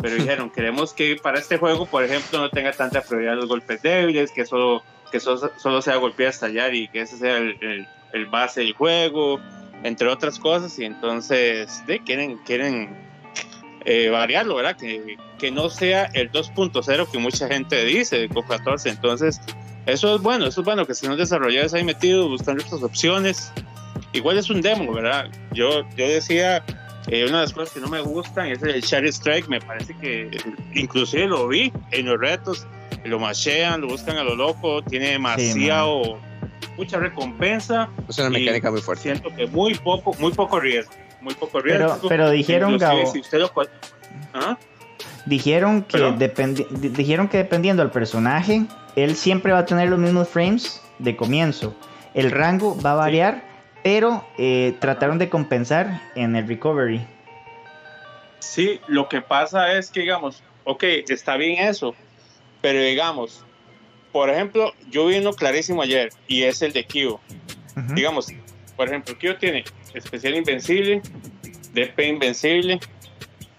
Pero 0.00 0.16
dijeron, 0.16 0.50
queremos 0.54 0.92
que 0.92 1.14
para 1.22 1.38
este 1.38 1.58
juego, 1.58 1.86
por 1.86 2.02
ejemplo, 2.02 2.40
no 2.40 2.50
tenga 2.50 2.72
tanta 2.72 3.02
prioridad 3.02 3.36
los 3.36 3.46
golpes 3.46 3.80
débiles, 3.82 4.32
que 4.32 4.44
solo, 4.44 4.82
que 5.12 5.20
solo, 5.20 5.48
solo 5.58 5.80
sea 5.80 5.94
golpear, 5.96 6.30
estallar 6.30 6.74
y 6.74 6.88
que 6.88 7.02
ese 7.02 7.16
sea 7.16 7.36
el, 7.36 7.56
el- 7.60 7.86
el 8.12 8.26
base 8.26 8.60
del 8.62 8.72
juego, 8.72 9.40
entre 9.84 10.08
otras 10.08 10.40
cosas. 10.40 10.76
Y 10.80 10.84
entonces, 10.84 11.86
de, 11.86 12.00
quieren, 12.00 12.38
quieren 12.38 12.94
eh, 13.84 14.08
variarlo, 14.10 14.56
¿verdad? 14.56 14.76
Que, 14.76 15.16
que 15.38 15.50
no 15.52 15.70
sea 15.70 16.06
el 16.14 16.32
2.0 16.32 17.10
que 17.12 17.18
mucha 17.18 17.46
gente 17.46 17.84
dice 17.84 18.18
de 18.18 18.28
COF 18.28 18.48
14. 18.48 18.88
Entonces, 18.90 19.40
eso 19.86 20.16
es 20.16 20.22
bueno, 20.22 20.46
eso 20.46 20.60
es 20.60 20.64
bueno 20.64 20.86
que 20.86 20.92
estén 20.92 21.10
los 21.10 21.18
desarrolladores 21.18 21.74
ahí 21.74 21.84
metidos 21.84 22.28
buscando 22.28 22.62
estas 22.62 22.82
opciones. 22.82 23.52
Igual 24.12 24.38
es 24.38 24.50
un 24.50 24.60
demo, 24.60 24.92
¿verdad? 24.92 25.28
Yo, 25.52 25.82
yo 25.96 26.08
decía, 26.08 26.62
eh, 27.08 27.24
una 27.26 27.38
de 27.38 27.44
las 27.44 27.52
cosas 27.52 27.72
que 27.74 27.80
no 27.80 27.88
me 27.88 28.00
gustan 28.00 28.46
es 28.48 28.62
el 28.62 28.80
Share 28.82 29.06
Strike, 29.06 29.48
me 29.48 29.60
parece 29.60 29.96
que 29.98 30.30
inclusive 30.74 31.26
lo 31.26 31.48
vi 31.48 31.72
en 31.90 32.06
los 32.06 32.18
retos, 32.20 32.66
lo 33.04 33.18
machean, 33.18 33.80
lo 33.80 33.88
buscan 33.88 34.18
a 34.18 34.22
lo 34.24 34.34
loco, 34.36 34.82
tiene 34.82 35.10
demasiado, 35.12 36.18
mucha 36.76 36.98
recompensa, 36.98 37.88
Es 38.08 38.18
una 38.18 38.30
mecánica 38.30 38.70
muy 38.70 38.80
fuerte. 38.82 39.02
siento 39.02 39.34
que 39.34 39.46
muy 39.46 39.74
poco, 39.74 40.14
muy 40.18 40.32
poco 40.32 40.60
riesgo, 40.60 40.92
muy 41.22 41.34
poco 41.34 41.60
riesgo. 41.60 41.96
Pero, 41.96 42.08
pero 42.08 42.30
dijeron, 42.30 42.76
Gabo, 42.78 43.06
si 43.10 43.20
usted 43.20 43.38
lo... 43.40 43.50
¿Ah? 44.34 44.58
Dijeron 45.24 45.82
que, 45.82 45.98
Pero- 45.98 46.16
dijeron 46.92 47.28
que 47.28 47.38
dependiendo 47.38 47.82
del 47.82 47.92
personaje, 47.92 48.66
él 48.96 49.16
siempre 49.16 49.52
va 49.52 49.60
a 49.60 49.66
tener 49.66 49.88
los 49.88 49.98
mismos 49.98 50.28
frames 50.28 50.82
de 50.98 51.16
comienzo. 51.16 51.74
El 52.14 52.30
rango 52.30 52.80
va 52.80 52.92
a 52.92 52.96
variar, 52.96 53.42
pero 53.82 54.24
eh, 54.38 54.76
trataron 54.80 55.18
de 55.18 55.28
compensar 55.28 56.02
en 56.14 56.36
el 56.36 56.46
recovery. 56.46 57.00
Sí, 58.38 58.80
lo 58.88 59.08
que 59.08 59.22
pasa 59.22 59.72
es 59.72 59.90
que, 59.90 60.00
digamos, 60.00 60.42
ok, 60.64 60.84
está 61.08 61.36
bien 61.36 61.66
eso, 61.66 61.94
pero 62.60 62.80
digamos, 62.80 63.44
por 64.12 64.28
ejemplo, 64.28 64.72
yo 64.90 65.06
vi 65.06 65.18
uno 65.18 65.32
clarísimo 65.32 65.82
ayer 65.82 66.10
y 66.28 66.42
es 66.42 66.60
el 66.60 66.72
de 66.72 66.84
Kyo. 66.84 67.18
Digamos, 67.94 68.26
por 68.76 68.88
ejemplo, 68.88 69.16
Kyo 69.18 69.36
tiene 69.38 69.64
especial 69.94 70.34
invencible, 70.34 71.00
DP 71.72 71.98
invencible 72.00 72.78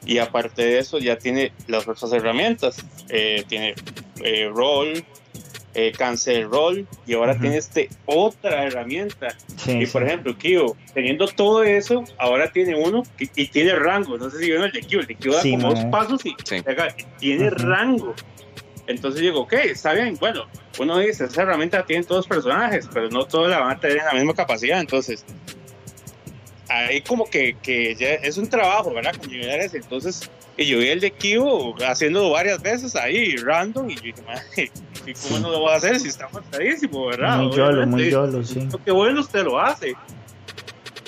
y 0.06 0.20
aparte 0.20 0.64
de 0.64 0.80
eso 0.80 1.00
ya 1.00 1.18
tiene 1.18 1.52
las 1.68 1.88
otras 1.88 2.12
herramientas. 2.14 2.86
Eh, 3.10 3.44
tiene 3.48 3.74
eh, 4.24 4.50
roll, 4.54 5.04
eh, 5.76 5.91
cancel 5.91 6.50
roll 6.50 6.88
y 7.06 7.14
ahora 7.14 7.34
Ujú. 7.34 7.41
tiene 7.41 7.58
este 7.58 7.90
otra 8.06 8.64
herramienta 8.66 9.30
Sí, 9.58 9.72
y 9.80 9.86
sí. 9.86 9.91
por 9.91 10.04
ejemplo, 10.04 10.38
Kyo, 10.38 10.76
teniendo 10.94 11.28
todo 11.28 11.64
eso, 11.64 12.04
ahora 12.18 12.52
tiene 12.52 12.76
uno 12.76 13.04
que, 13.18 13.30
y 13.36 13.48
tiene 13.48 13.74
rango. 13.76 14.18
No 14.18 14.30
sé 14.30 14.40
si 14.40 14.45
vieron 14.45 14.66
el 14.66 14.72
de 14.72 14.82
Kyo. 14.82 15.00
El 15.00 15.08
de 15.08 15.16
Kyo 15.16 15.34
da 15.34 15.41
Sí, 15.41 15.52
como 15.52 15.70
dos 15.70 15.86
pasos 15.86 16.22
y 16.26 16.36
tiene 17.20 17.48
Ujú. 17.48 17.56
rango. 17.58 18.16
Entonces 18.88 19.22
digo, 19.22 19.41
ok, 19.41 19.54
está 19.54 19.94
bien. 19.94 20.18
Bueno, 20.20 20.45
uno 20.80 21.00
dice, 21.00 21.26
esa 21.26 21.44
herramienta 21.44 21.86
tiene 21.86 22.04
todos 22.04 22.20
los 22.20 22.28
personajes, 22.28 22.90
pero 22.94 23.10
no 23.10 23.26
todos 23.26 23.50
la 23.50 23.60
van 23.60 23.72
a 23.72 23.80
tener 23.80 23.98
en 24.00 24.06
la 24.06 24.14
misma 24.14 24.34
capacidad. 24.34 24.80
Entonces, 24.80 25.26
ahí 26.78 27.02
como 27.02 27.26
que, 27.30 27.56
que 27.62 27.95
ya 27.95 28.10
es 28.16 28.38
un 28.38 28.48
trabajo, 28.50 28.94
¿verdad? 28.94 29.16
Con 29.16 29.34
ese. 29.34 29.78
Entonces, 29.78 30.30
y 30.58 30.66
yo 30.66 30.78
vi 30.80 30.88
el 30.90 31.00
de 31.00 31.12
Kyo 31.12 31.74
haciendo 31.86 32.30
varias 32.30 32.62
veces 32.62 32.95
ahí, 32.95 33.36
random, 33.38 33.90
y 33.90 33.95
yo 33.95 34.02
dije, 34.02 34.22
"Madre, 34.26 34.72
¿y 35.06 35.14
cómo 35.14 35.40
no 35.40 35.50
lo 35.52 35.60
voy 35.62 35.72
a 35.74 35.76
hacer 35.76 36.00
si 36.00 36.08
está 36.10 36.30
matadísimo, 36.30 37.08
verdad? 37.08 37.38
Muy 37.40 37.56
yolo, 37.56 37.88
muy 37.88 38.10
yolo, 38.10 38.44
sí. 38.44 38.68
lo 38.72 38.84
que 38.84 38.91
bueno 38.91 39.22
usted 39.22 39.44
lo 39.44 39.60
hace. 39.60 39.95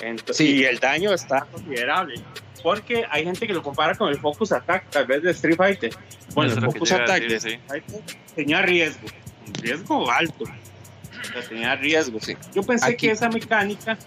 Entonces, 0.02 0.38
Sí. 0.38 0.56
Y 0.58 0.64
el 0.66 0.80
daño 0.80 1.14
está 1.14 1.42
considerable. 1.52 2.16
Porque 2.62 3.06
hay 3.12 3.24
gente 3.24 3.46
que 3.46 3.54
lo 3.54 3.62
compara 3.62 3.94
con 3.96 4.10
el 4.10 4.18
Focus 4.20 4.52
Attack, 4.52 4.90
tal 4.90 5.06
vez 5.06 5.22
de 5.22 5.32
Street 5.32 5.56
Fighter. 5.56 5.92
Bueno, 6.34 6.52
Eso 6.52 6.60
el 6.62 6.66
Focus 6.66 6.92
Attack 6.94 7.22
de 7.22 7.28
decir, 7.28 7.52
sí. 7.52 7.60
Street 7.68 7.84
Fighter 7.88 8.16
tenía 8.36 8.62
riesgo. 8.64 9.08
Un 9.48 9.54
riesgo 9.54 10.12
alto. 10.12 10.44
O 10.46 11.32
sea, 11.32 11.48
tenía 11.48 11.76
riesgo. 11.76 12.20
Sí. 12.20 12.36
Yo 12.56 12.64
pensé 12.64 12.88
Aquí- 12.88 13.08
que 13.08 13.12
esa 13.12 13.30
mecánica, 13.30 13.98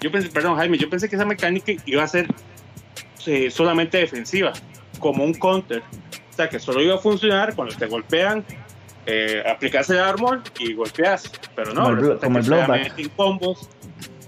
yo 0.00 0.10
pensé, 0.12 0.28
perdón 0.28 0.56
Jaime, 0.56 0.78
yo 0.78 0.88
pensé 0.90 1.08
que 1.08 1.16
esa 1.16 1.24
mecánica 1.24 1.72
iba 1.86 2.02
a 2.02 2.08
ser 2.08 2.26
eh, 3.26 3.50
solamente 3.50 3.98
defensiva, 3.98 4.52
como 4.98 5.24
un 5.24 5.34
counter. 5.34 5.82
O 6.30 6.36
sea, 6.36 6.48
que 6.48 6.58
solo 6.60 6.82
iba 6.82 6.94
a 6.94 6.98
funcionar 6.98 7.54
cuando 7.54 7.74
te 7.74 7.86
golpean, 7.86 8.44
eh, 9.06 9.42
aplicarse 9.48 9.94
el 9.94 10.00
armor 10.00 10.42
y 10.58 10.74
golpeas. 10.74 11.30
Pero 11.54 11.72
no, 11.72 11.84
Como 11.84 11.98
el 12.12 12.18
como 12.18 12.40
blowback. 12.42 13.14
combos. 13.16 13.68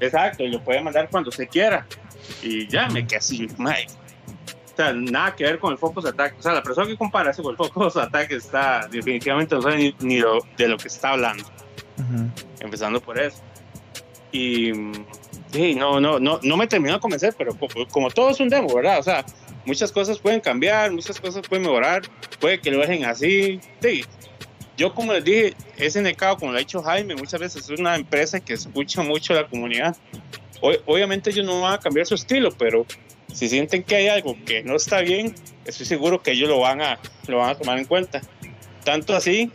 Exacto, 0.01 0.43
y 0.45 0.49
lo 0.49 0.63
puede 0.63 0.81
mandar 0.81 1.09
cuando 1.11 1.31
se 1.31 1.47
quiera. 1.49 1.87
Y 2.43 2.67
ya 2.69 2.89
me 2.89 3.07
quedé 3.07 3.19
así, 3.19 3.47
mae. 3.59 3.87
O 4.73 4.77
sea, 4.77 4.93
nada 4.93 5.35
que 5.35 5.45
ver 5.45 5.59
con 5.59 5.73
el 5.73 5.79
Focus 5.79 6.07
Attack. 6.07 6.37
O 6.39 6.43
sea, 6.43 6.53
la 6.53 6.63
persona 6.63 6.87
que 6.87 6.97
compara 6.97 7.31
eso 7.33 7.43
con 7.43 7.51
el 7.53 7.57
Focus 7.57 7.97
Attack 7.97 8.31
está 8.33 8.87
definitivamente 8.91 9.55
no 9.57 9.61
sabe 9.63 9.77
ni, 9.77 9.95
ni 10.01 10.21
lo- 10.21 10.39
de 10.57 10.69
lo 10.69 10.77
que 10.79 10.87
está 10.89 11.11
hablando 11.11 11.43
Ujú. 11.99 12.31
empezando 12.61 13.01
por 13.01 13.19
eso. 13.19 13.43
Y 14.31 14.73
sí, 15.53 15.75
no, 15.75 16.01
no, 16.01 16.19
no, 16.19 16.41
no 16.43 16.57
me 16.57 16.67
terminó 16.67 16.95
de 16.95 17.01
convencer, 17.01 17.35
pero 17.37 17.57
como, 17.57 17.87
como 17.89 18.11
todo 18.11 18.31
es 18.31 18.41
un 18.41 18.49
demo, 18.49 18.73
¿verdad? 18.75 18.99
O 18.99 19.03
sea, 19.03 19.25
muchas 19.65 19.91
cosas 19.93 20.19
pueden 20.19 20.41
cambiar, 20.41 20.91
muchas 20.93 21.21
cosas 21.21 21.47
pueden 21.49 21.65
mejorar, 21.65 22.03
puede 22.41 22.61
que 22.61 22.71
lo 22.71 22.79
dejen 22.81 23.05
así. 23.05 23.61
Sí, 23.81 24.05
yo 24.77 24.95
como 24.95 25.13
les 25.13 25.25
dije, 25.25 25.55
SNK, 25.79 26.39
como 26.39 26.53
lo 26.53 26.57
ha 26.59 26.61
dicho 26.61 26.83
Jaime, 26.83 27.15
muchas 27.17 27.41
veces 27.41 27.69
es 27.69 27.79
una 27.81 27.97
empresa 27.97 28.41
que 28.41 28.55
escucha 28.55 29.03
mucho 29.03 29.33
a 29.33 29.37
la 29.43 29.47
comunidad. 29.49 29.97
O- 30.61 30.75
obviamente 30.87 31.31
ellos 31.31 31.45
no 31.47 31.61
van 31.63 31.75
a 31.75 31.79
cambiar 31.79 32.07
su 32.07 32.15
estilo, 32.15 32.51
pero 32.53 32.87
si 33.33 33.49
sienten 33.49 33.83
que 33.83 33.97
hay 33.97 34.09
algo 34.09 34.37
que 34.47 34.63
no 34.63 34.77
está 34.77 35.01
bien, 35.01 35.35
estoy 35.65 35.87
seguro 35.87 36.23
que 36.23 36.33
ellos 36.33 36.49
lo 36.49 36.61
van 36.61 36.81
a, 36.81 36.99
lo 37.27 37.39
van 37.39 37.51
a 37.51 37.55
tomar 37.57 37.79
en 37.79 37.85
cuenta. 37.85 38.21
Tanto 38.85 39.15
así 39.15 39.51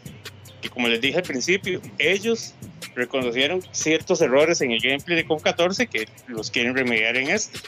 que 0.62 0.70
como 0.70 0.88
les 0.88 1.02
dije 1.02 1.18
al 1.18 1.24
principio, 1.24 1.82
ellos 1.98 2.54
reconocieron 2.96 3.62
ciertos 3.72 4.22
errores 4.22 4.62
en 4.62 4.72
el 4.72 4.80
gameplay 4.80 5.18
de 5.18 5.26
COP 5.26 5.42
14 5.42 5.88
que 5.88 6.08
los 6.28 6.52
quieren 6.52 6.76
remediar 6.76 7.18
en 7.18 7.30
este. 7.30 7.60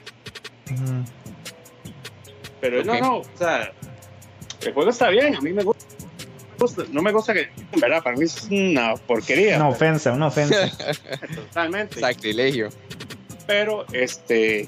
Pero 2.61 2.79
Ok. 2.81 2.85
no, 2.85 2.99
no, 2.99 3.17
o 3.17 3.25
sea, 3.37 3.71
el 4.65 4.73
juego 4.73 4.89
está 4.89 5.09
bien, 5.09 5.35
a 5.35 5.41
mí 5.41 5.53
me 5.53 5.63
gusta. 5.63 5.85
No 6.91 7.01
me 7.01 7.11
gusta 7.11 7.33
que, 7.33 7.49
en 7.71 7.79
verdad, 7.79 8.01
para 8.01 8.15
mí 8.15 8.23
es 8.23 8.47
una 8.49 8.95
porquería, 8.95 9.57
Una 9.57 9.67
ofensa, 9.69 10.13
una 10.13 10.27
ofensa. 10.27 10.71
totalmente. 11.35 11.99
Sacrilegio. 11.99 12.69
Pero, 13.45 13.85
este, 13.91 14.65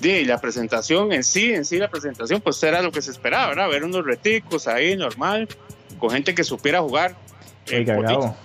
de 0.00 0.24
la 0.24 0.38
presentación 0.40 1.12
en 1.12 1.22
sí, 1.22 1.54
en 1.54 1.64
sí 1.64 1.78
la 1.78 1.88
presentación, 1.88 2.40
pues 2.40 2.60
era 2.62 2.82
lo 2.82 2.90
que 2.90 3.00
se 3.00 3.12
esperaba, 3.12 3.46
¿verdad? 3.48 3.68
Ver 3.70 3.84
unos 3.84 4.04
reticos 4.04 4.66
ahí, 4.66 4.96
normal, 4.96 5.48
con 5.98 6.10
gente 6.10 6.34
que 6.34 6.42
supiera 6.44 6.80
jugar. 6.80 7.16
Eh, 7.68 7.78
Oiga, 7.78 7.94
por 7.94 8.04
Gabo, 8.04 8.36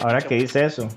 Ahora 0.00 0.20
que 0.20 0.34
dice 0.34 0.64
eso, 0.64 0.88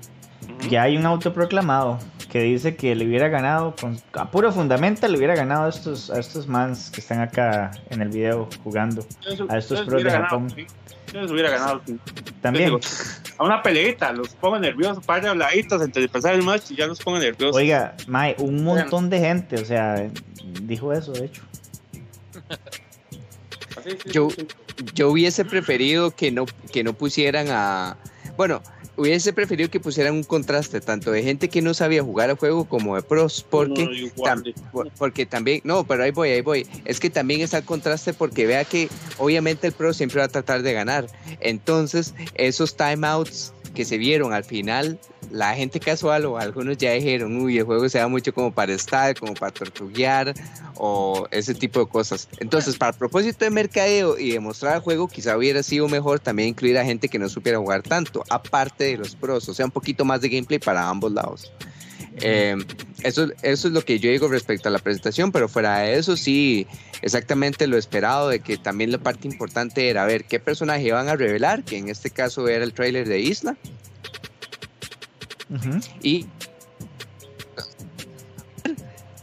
ya 0.69 0.84
hay 0.84 0.97
un 0.97 1.05
autoproclamado 1.05 1.99
que 2.30 2.41
dice 2.41 2.76
que 2.76 2.95
le 2.95 3.05
hubiera 3.05 3.30
ganado, 3.30 3.76
con, 3.80 3.97
a 4.13 4.30
puro 4.30 4.51
fundamento, 4.51 5.07
le 5.07 5.17
hubiera 5.17 5.35
ganado 5.35 5.65
a 5.65 5.69
estos, 5.69 6.09
a 6.09 6.19
estos 6.19 6.47
mans 6.47 6.89
que 6.91 6.99
están 7.01 7.22
acá 7.22 7.72
en 7.89 8.01
el 8.01 8.09
video 8.09 8.49
jugando. 8.63 9.05
A 9.49 9.57
estos 9.57 9.81
pros 9.81 10.03
de 10.03 10.11
Japón. 10.11 10.47
ganado, 10.47 10.55
sí. 10.55 10.67
Yo 11.13 11.22
les 11.22 11.31
hubiera 11.31 11.49
ganado. 11.49 11.81
sí. 11.85 11.97
También, 12.41 12.65
digo, 12.65 12.80
a 13.38 13.43
una 13.45 13.61
peleita, 13.63 14.11
los 14.11 14.30
pongo 14.35 14.59
nerviosos, 14.59 14.97
un 14.97 15.03
par 15.03 15.22
de 15.22 15.30
habladitos 15.30 15.81
antes 15.81 15.95
de 15.95 16.05
empezar 16.05 16.34
el 16.34 16.43
match 16.43 16.72
y 16.72 16.76
ya 16.76 16.88
los 16.88 16.99
pongo 16.99 17.19
nerviosos. 17.19 17.55
oiga, 17.55 17.95
Mae, 18.07 18.35
un 18.39 18.63
montón 18.63 19.09
de 19.09 19.19
gente, 19.19 19.55
o 19.55 19.65
sea, 19.65 20.09
dijo 20.61 20.91
eso, 20.91 21.13
de 21.13 21.26
hecho. 21.26 21.43
Yo-. 24.11 24.30
Yo 24.93 25.09
hubiese 25.09 25.45
preferido 25.45 26.11
que 26.11 26.31
no, 26.31 26.45
que 26.72 26.84
no 26.84 26.93
pusieran 26.93 27.47
a. 27.49 27.97
Bueno, 28.37 28.61
hubiese 28.97 29.33
preferido 29.33 29.69
que 29.69 29.79
pusieran 29.79 30.13
un 30.13 30.23
contraste 30.23 30.81
tanto 30.81 31.11
de 31.11 31.23
gente 31.23 31.49
que 31.49 31.61
no 31.61 31.73
sabía 31.73 32.03
jugar 32.03 32.29
al 32.29 32.37
juego 32.37 32.65
como 32.65 32.95
de 32.95 33.01
pros, 33.01 33.45
porque 33.49 33.85
No, 33.85 33.91
tam- 34.25 34.43
porque 34.97 35.25
también, 35.25 35.61
no, 35.63 35.83
pero 35.85 36.03
ahí 36.03 36.11
voy, 36.11 36.29
ahí 36.29 36.41
voy. 36.41 36.67
Es 36.85 36.99
que 36.99 37.09
también 37.09 37.41
está 37.41 37.57
el 37.59 37.65
contraste 37.65 38.13
porque 38.13 38.45
vea 38.45 38.63
que 38.65 38.89
obviamente 39.17 39.67
el 39.67 39.73
pro 39.73 39.93
siempre 39.93 40.19
va 40.19 40.25
a 40.25 40.29
tratar 40.29 40.61
de 40.61 40.73
ganar. 40.73 41.07
Entonces, 41.39 42.13
esos 42.35 42.75
timeouts 42.75 43.53
que 43.76 43.85
se 43.85 43.99
vieron 43.99 44.34
al 44.34 44.43
final, 44.43 44.97
la 45.30 45.53
gente 45.53 45.80
casual 45.80 46.26
o 46.26 46.39
algunos 46.39 46.77
ya 46.77 46.93
dijeron, 46.93 47.39
uy, 47.39 47.60
el 47.60 47.65
juego 47.65 47.88
se 47.89 47.99
da 47.99 48.07
mucho 48.07 48.34
como 48.34 48.52
para 48.52 48.73
estar, 48.73 49.15
como 49.19 49.35
para 49.35 49.52
tortuguear 49.52 50.34
o 50.77 51.27
ese 51.30 51.53
tipo 51.53 51.81
de 51.81 51.88
cosas. 51.88 52.27
Entonces, 52.39 52.77
para 52.77 52.93
el 52.93 52.97
propósito 52.97 53.45
de 53.45 53.52
mercadeo 53.52 54.18
y 54.18 54.31
de 54.31 54.39
mostrar 54.39 54.77
el 54.77 54.81
juego, 54.81 55.07
quizá 55.07 55.38
hubiera 55.38 55.61
sido 55.61 55.88
mejor 55.88 56.19
también 56.19 56.49
incluir 56.49 56.77
a 56.80 56.85
gente 56.85 57.07
que 57.07 57.19
no 57.19 57.30
supiera 57.30 57.60
jugar 57.60 57.84
tanto, 57.84 58.23
aparte 58.30 58.85
de 58.85 58.97
los 58.97 59.15
pros, 59.15 59.47
o 59.49 59.53
sea, 59.53 59.65
un 59.65 59.72
poquito 59.72 60.06
más 60.06 60.22
de 60.22 60.30
gameplay 60.30 60.57
para 60.57 60.89
ambos 60.89 61.11
lados. 61.11 61.52
Eh, 62.21 62.55
eso, 63.03 63.27
eso 63.41 63.67
es 63.67 63.73
lo 63.73 63.81
que 63.81 63.99
yo 63.99 64.09
digo 64.09 64.27
respecto 64.27 64.69
a 64.69 64.71
la 64.71 64.79
presentación, 64.79 65.31
pero 65.31 65.49
fuera 65.49 65.79
de 65.79 65.97
eso 65.97 66.15
sí, 66.15 66.65
exactamente 67.01 67.67
lo 67.67 67.77
esperado 67.77 68.29
de 68.29 68.39
que 68.39 68.57
también 68.57 68.91
la 68.91 68.97
parte 68.97 69.27
importante 69.27 69.89
era 69.89 70.05
ver 70.05 70.25
qué 70.25 70.39
personaje 70.39 70.83
iban 70.83 71.09
a 71.09 71.15
revelar, 71.15 71.63
que 71.63 71.77
en 71.77 71.89
este 71.89 72.09
caso 72.09 72.47
era 72.47 72.63
el 72.63 72.73
trailer 72.73 73.07
de 73.07 73.19
Isla, 73.19 73.57
y 76.01 76.25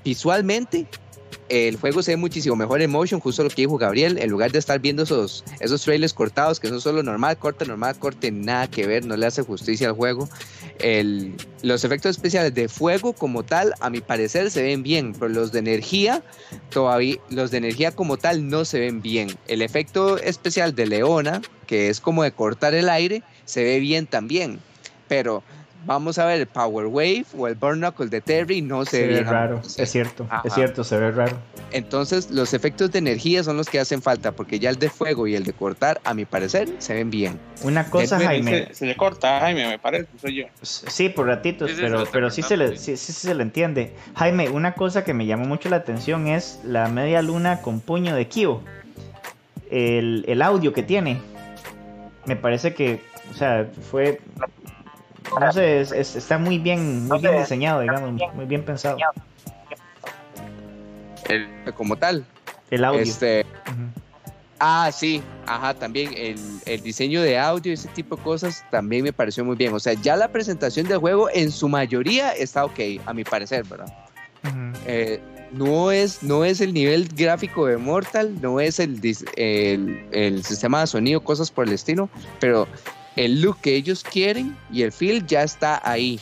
visualmente 0.04 0.86
el 1.52 1.76
juego 1.76 2.02
se 2.02 2.12
ve 2.12 2.16
muchísimo 2.16 2.56
mejor 2.56 2.80
en 2.80 2.90
motion, 2.90 3.20
justo 3.20 3.42
lo 3.42 3.50
que 3.50 3.56
dijo 3.62 3.76
Gabriel, 3.76 4.16
en 4.18 4.30
lugar 4.30 4.50
de 4.52 4.58
estar 4.58 4.80
viendo 4.80 5.02
esos, 5.02 5.44
esos 5.60 5.82
trailers 5.82 6.14
cortados 6.14 6.58
que 6.58 6.68
son 6.68 6.80
solo 6.80 7.02
normal, 7.02 7.36
corte, 7.36 7.66
normal, 7.66 7.94
corte, 7.98 8.30
nada 8.30 8.68
que 8.68 8.86
ver, 8.86 9.04
no 9.04 9.16
le 9.18 9.26
hace 9.26 9.42
justicia 9.42 9.88
al 9.88 9.94
juego. 9.94 10.30
El- 10.78 11.34
los 11.62 11.84
efectos 11.84 12.12
especiales 12.16 12.54
de 12.54 12.68
fuego 12.68 13.12
como 13.12 13.42
tal, 13.42 13.74
a 13.80 13.90
mi 13.90 14.00
parecer, 14.00 14.50
se 14.50 14.62
ven 14.62 14.82
bien, 14.82 15.12
pero 15.12 15.28
los 15.28 15.52
de 15.52 15.58
energía, 15.58 16.22
todavía, 16.70 17.16
los 17.28 17.50
de 17.50 17.58
energía 17.58 17.92
como 17.92 18.16
tal 18.16 18.48
no 18.48 18.64
se 18.64 18.80
ven 18.80 19.02
bien. 19.02 19.28
El 19.46 19.60
efecto 19.60 20.16
especial 20.16 20.74
de 20.74 20.86
Leona, 20.86 21.42
que 21.66 21.90
es 21.90 22.00
como 22.00 22.22
de 22.22 22.32
cortar 22.32 22.72
el 22.74 22.88
aire, 22.88 23.22
se 23.44 23.62
ve 23.62 23.78
bien 23.78 24.06
también, 24.06 24.58
pero 25.06 25.42
vamos 25.84 26.18
a 26.18 26.26
ver 26.26 26.40
el 26.40 26.46
Power 26.46 26.86
Wave 26.86 27.24
o 27.36 27.48
el 27.48 27.54
Burn 27.54 27.78
Knuckle 27.80 28.06
de 28.08 28.20
Terry, 28.20 28.62
no 28.62 28.84
se, 28.84 28.90
Se 28.90 29.06
ve 29.06 29.22
raro, 29.22 29.60
es 29.76 29.90
cierto, 29.90 30.26
Ajá. 30.28 30.42
es 30.46 30.54
cierto, 30.54 30.84
se 30.84 30.96
ve 30.98 31.10
raro. 31.10 31.36
Entonces, 31.72 32.30
los 32.30 32.52
efectos 32.54 32.90
de 32.92 32.98
energía 32.98 33.42
son 33.42 33.56
los 33.56 33.68
que 33.68 33.80
hacen 33.80 34.02
falta, 34.02 34.32
porque 34.32 34.58
ya 34.58 34.70
el 34.70 34.76
de 34.78 34.90
fuego 34.90 35.26
y 35.26 35.34
el 35.34 35.44
de 35.44 35.52
cortar, 35.52 36.00
a 36.04 36.12
mi 36.14 36.24
parecer, 36.24 36.68
se 36.78 36.94
ven 36.94 37.10
bien. 37.10 37.38
Una 37.62 37.88
cosa, 37.88 38.18
Jaime, 38.20 38.66
Se, 38.68 38.74
se 38.74 38.86
le 38.86 38.96
corta 38.96 39.38
a 39.38 39.40
Jaime, 39.40 39.66
me 39.68 39.78
parece, 39.78 40.06
soy 40.20 40.34
yo. 40.36 40.44
Sí, 40.62 41.08
por 41.08 41.26
ratitos, 41.26 41.70
Sí, 41.70 41.76
sí, 41.76 41.80
se 41.82 41.86
pero, 41.88 42.04
pero 42.12 42.30
sí, 42.30 42.42
se 42.42 42.56
le, 42.56 42.76
sí, 42.76 42.96
sí 42.96 43.12
se 43.12 43.34
le 43.34 43.42
entiende. 43.42 43.94
Jaime, 44.16 44.48
una 44.50 44.74
cosa 44.74 45.04
que 45.04 45.14
me 45.14 45.26
llamó 45.26 45.46
mucho 45.46 45.68
la 45.68 45.76
atención 45.76 46.26
es 46.26 46.60
la 46.64 46.88
media 46.88 47.22
luna 47.22 47.60
con 47.62 47.80
puño 47.80 48.14
de 48.14 48.28
Kyo. 48.28 48.60
el, 49.70 50.24
el 50.28 50.42
audio 50.42 50.72
que 50.72 50.82
tiene. 50.82 51.20
Me 52.26 52.36
parece 52.36 52.74
que, 52.74 53.00
o 53.32 53.34
sea, 53.34 53.66
fue, 53.90 54.20
no 55.40 55.52
sé, 55.52 55.80
es- 55.80 55.92
es- 55.92 56.16
está 56.16 56.38
muy 56.38 56.58
bien, 56.58 57.06
muy 57.06 57.18
bien 57.20 57.38
diseñado, 57.38 57.80
digamos, 57.80 58.20
muy 58.34 58.44
bien 58.46 58.64
pensado. 58.64 58.96
El- 61.28 61.48
Como 61.74 61.96
tal. 61.96 62.24
El 62.70 62.84
audio. 62.84 63.00
Este. 63.00 63.46
Ah, 64.64 64.90
sí, 64.92 65.20
ajá, 65.46 65.74
también 65.74 66.12
el, 66.16 66.38
el 66.66 66.82
diseño 66.82 67.20
de 67.20 67.36
audio, 67.38 67.72
ese 67.72 67.88
tipo 67.88 68.14
de 68.16 68.22
cosas 68.22 68.64
también 68.70 69.02
me 69.02 69.12
pareció 69.12 69.44
muy 69.44 69.56
bien. 69.56 69.72
O 69.74 69.80
sea, 69.80 69.94
ya 69.94 70.14
la 70.16 70.28
presentación 70.28 70.86
del 70.86 70.98
juego 70.98 71.28
en 71.34 71.50
su 71.50 71.68
mayoría 71.68 72.30
está 72.32 72.64
ok, 72.64 72.78
a 73.04 73.12
mi 73.12 73.24
parecer, 73.24 73.64
¿verdad? 73.64 73.92
Eh, 74.86 75.20
no, 75.52 75.90
es, 75.90 76.22
no 76.22 76.44
es 76.44 76.60
el 76.60 76.72
nivel 76.72 77.08
gráfico 77.08 77.66
de 77.66 77.76
Mortal, 77.76 78.40
no 78.40 78.60
es 78.60 78.78
el, 78.78 79.00
dis- 79.00 79.28
el, 79.36 80.06
el 80.12 80.44
sistema 80.44 80.80
de 80.80 80.86
sonido, 80.86 81.22
cosas 81.24 81.50
por 81.50 81.66
el 81.66 81.72
estilo, 81.72 82.08
pero 82.38 82.68
el 83.16 83.40
look 83.42 83.60
que 83.60 83.74
ellos 83.74 84.02
quieren 84.04 84.56
y 84.72 84.82
el 84.82 84.92
feel 84.92 85.26
ya 85.26 85.42
está 85.42 85.80
ahí 85.84 86.20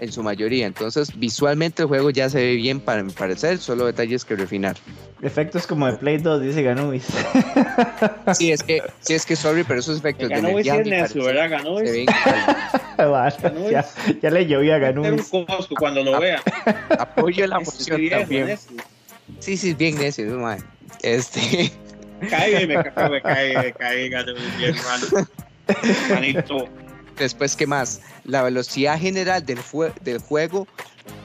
en 0.00 0.10
su 0.12 0.22
mayoría. 0.22 0.66
Entonces, 0.66 1.16
visualmente 1.18 1.82
el 1.82 1.88
juego 1.88 2.10
ya 2.10 2.28
se 2.28 2.38
ve 2.38 2.56
bien 2.56 2.80
para 2.80 3.02
mi 3.02 3.12
parecer, 3.12 3.58
solo 3.58 3.86
detalles 3.86 4.24
que 4.24 4.34
refinar. 4.36 4.76
Efectos 5.22 5.66
como 5.66 5.86
de 5.86 5.94
Play 5.94 6.18
2, 6.18 6.42
dice 6.42 6.62
Ganubis. 6.62 7.06
Sí, 8.34 8.52
es 8.52 8.62
que, 8.62 8.82
sí, 9.00 9.14
es 9.14 9.26
que 9.26 9.36
sorry, 9.36 9.64
pero 9.64 9.80
esos 9.80 9.98
efectos 9.98 10.28
de 10.28 10.34
Ganó 10.36 10.50
Luis 10.50 10.66
energía, 10.66 10.96
a 10.96 11.02
es 11.06 11.08
necio, 11.14 11.24
¿verdad? 11.24 11.62
Luis. 11.64 11.90
ven. 11.90 12.06
Vale, 12.96 13.70
ya, 13.70 13.84
ya 14.22 14.30
le 14.30 14.46
llovió 14.46 14.72
a 14.74 14.76
un 14.76 14.82
Ganubis. 14.82 15.28
Costco 15.28 15.74
cuando 15.76 16.02
lo 16.02 16.18
vea. 16.20 16.40
Apoyo 16.98 17.46
la 17.46 17.58
Es 17.58 17.66
moción 17.66 18.00
viejo, 18.00 18.20
también. 18.20 18.46
necio. 18.46 18.76
Sí, 19.40 19.56
sí, 19.56 19.74
bien 19.74 19.96
necio, 19.96 20.24
mae. 20.38 20.58
Este, 21.02 21.72
Cae, 22.30 22.66
me 22.66 22.74
cae, 22.82 23.08
me 23.10 23.20
cae, 23.22 23.56
me 23.58 23.72
cae, 23.72 24.08
ganó 24.08 24.32
Luis, 24.32 24.56
mi 24.58 24.64
hermano. 24.64 25.06
Manito. 26.10 26.68
después, 27.16 27.56
¿qué 27.56 27.66
más? 27.66 28.00
La 28.24 28.42
velocidad 28.42 28.98
general 28.98 29.44
del, 29.44 29.58
del 30.02 30.18
juego, 30.18 30.66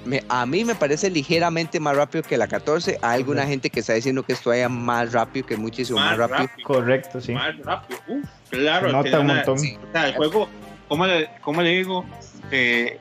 me- 0.06 0.24
a 0.30 0.45
mí 0.45 0.66
me 0.66 0.76
parece 0.76 1.10
ligeramente 1.10 1.80
más 1.80 1.95
rápido 1.95 2.24
que 2.24 2.38
la 2.38 2.48
14. 2.48 2.98
Hay 3.02 3.16
alguna 3.20 3.45
gente 3.45 3.70
que 3.70 3.80
está 3.80 3.94
diciendo 3.94 4.24
que 4.24 4.34
esto 4.34 4.49
vaya 4.49 4.70
más 4.70 5.11
rápido, 5.14 5.45
que 5.45 5.57
muchísimo 5.57 5.99
más, 5.99 6.18
rápido. 6.18 6.49
Correcto, 6.64 7.20
sí. 7.22 7.32
Más 7.34 7.57
rápido. 7.60 7.99
Uf, 8.07 8.26
claro. 8.49 8.88
Se 8.88 8.94
nota 8.94 9.20
un 9.20 9.26
una- 9.26 9.34
montón. 9.36 9.60
sí. 9.60 9.78
O 9.88 9.91
sea, 9.91 10.07
el 10.07 10.16
juego, 10.16 10.49
¿cómo 10.88 11.06
le, 11.07 11.30
cómo 11.41 11.61
le 11.61 11.70
digo? 11.70 12.06
Eh, 12.52 12.99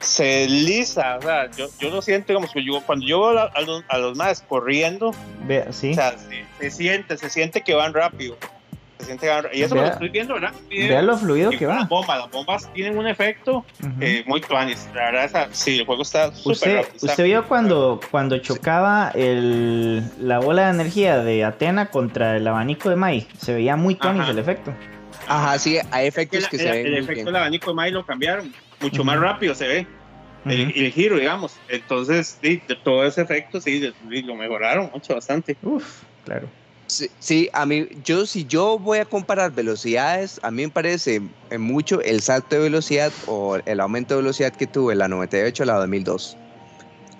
se 0.00 0.22
desliza, 0.24 1.16
o 1.16 1.22
sea, 1.22 1.50
yo, 1.50 1.66
yo 1.80 1.90
lo 1.90 2.00
siento 2.02 2.32
como 2.34 2.46
yo, 2.54 2.80
cuando 2.86 3.04
yo 3.04 3.20
veo 3.20 3.38
a, 3.38 3.42
a 3.46 3.60
los, 3.62 3.84
a 3.88 3.98
los 3.98 4.16
más 4.16 4.42
corriendo, 4.42 5.12
Vea, 5.44 5.72
sí. 5.72 5.90
o 5.90 5.94
sea, 5.94 6.16
se, 6.16 6.44
se 6.60 6.70
siente, 6.70 7.16
se 7.18 7.28
siente 7.28 7.62
que 7.62 7.74
van 7.74 7.92
rápido. 7.92 8.36
Se 8.98 9.06
siente. 9.06 9.28
Y 9.52 9.62
eso 9.62 9.74
Vea- 9.74 9.84
lo 9.84 9.90
estoy 9.92 10.08
viendo, 10.08 10.34
¿verdad? 10.34 10.52
Video. 10.68 10.88
Vea 10.88 11.02
lo 11.02 11.16
fluido 11.16 11.52
Y 11.52 11.56
que 11.56 11.66
va. 11.66 11.76
Las 11.80 11.88
bombas, 11.88 12.18
las 12.18 12.30
bombas 12.30 12.72
tienen 12.72 12.98
un 12.98 13.06
efecto 13.06 13.64
Ujú. 13.80 13.92
eh, 14.00 14.24
muy 14.26 14.40
tuanis. 14.40 14.88
La 14.94 15.04
verdad, 15.06 15.24
esa- 15.24 15.48
sí, 15.52 15.78
el 15.78 15.86
juego 15.86 16.02
está 16.02 16.32
súper 16.34 16.52
Usted, 16.52 17.08
usted 17.08 17.24
vio 17.24 17.46
cuando, 17.46 18.00
cuando 18.10 18.38
chocaba 18.38 19.10
el, 19.14 20.02
la 20.20 20.40
bola 20.40 20.64
de 20.66 20.70
energía 20.70 21.18
de 21.18 21.44
Atena 21.44 21.86
contra 21.90 22.36
el 22.36 22.46
abanico 22.48 22.90
de 22.90 22.96
Mai. 22.96 23.26
Se 23.38 23.54
veía 23.54 23.76
muy 23.76 23.94
tonis 23.94 24.22
Ajá. 24.22 24.30
el 24.32 24.38
efecto. 24.38 24.74
Ajá, 25.28 25.58
sí, 25.58 25.78
hay 25.90 26.06
efectos 26.06 26.48
que 26.48 26.56
el, 26.56 26.62
se 26.62 26.70
ven 26.70 26.86
el 26.86 26.90
muy 26.92 26.98
efecto 27.00 27.14
bien. 27.14 27.26
del 27.26 27.36
abanico 27.36 27.70
de 27.70 27.74
Mai 27.76 27.90
lo 27.92 28.04
cambiaron. 28.04 28.52
Mucho 28.80 28.96
Ujú. 29.02 29.04
más 29.04 29.20
rápido 29.20 29.54
se 29.54 29.66
ve. 29.68 29.86
el, 30.44 30.72
el 30.74 30.92
giro, 30.92 31.18
digamos. 31.18 31.56
Entonces, 31.68 32.38
sí, 32.40 32.62
de 32.66 32.74
todo 32.76 33.04
ese 33.04 33.20
efecto, 33.22 33.60
sí, 33.60 33.78
de- 33.80 33.92
sí, 34.08 34.22
lo 34.22 34.34
mejoraron 34.34 34.90
mucho, 34.94 35.14
bastante. 35.14 35.56
Uf, 35.62 36.02
claro. 36.24 36.48
Sí, 36.88 37.10
sí, 37.18 37.48
a 37.52 37.66
mí, 37.66 37.86
yo 38.02 38.24
si 38.24 38.44
yo 38.46 38.78
voy 38.78 38.98
a 38.98 39.04
comparar 39.04 39.52
velocidades, 39.52 40.40
a 40.42 40.50
mí 40.50 40.62
me 40.62 40.70
parece 40.70 41.20
eh, 41.50 41.58
mucho 41.58 42.00
el 42.00 42.22
salto 42.22 42.56
de 42.56 42.62
velocidad 42.62 43.12
o 43.26 43.58
el 43.64 43.80
aumento 43.80 44.14
de 44.14 44.22
velocidad 44.22 44.52
que 44.52 44.66
tuve 44.66 44.94
la 44.94 45.06
98 45.06 45.62
a 45.62 45.66
la 45.66 45.74
2002. 45.74 46.36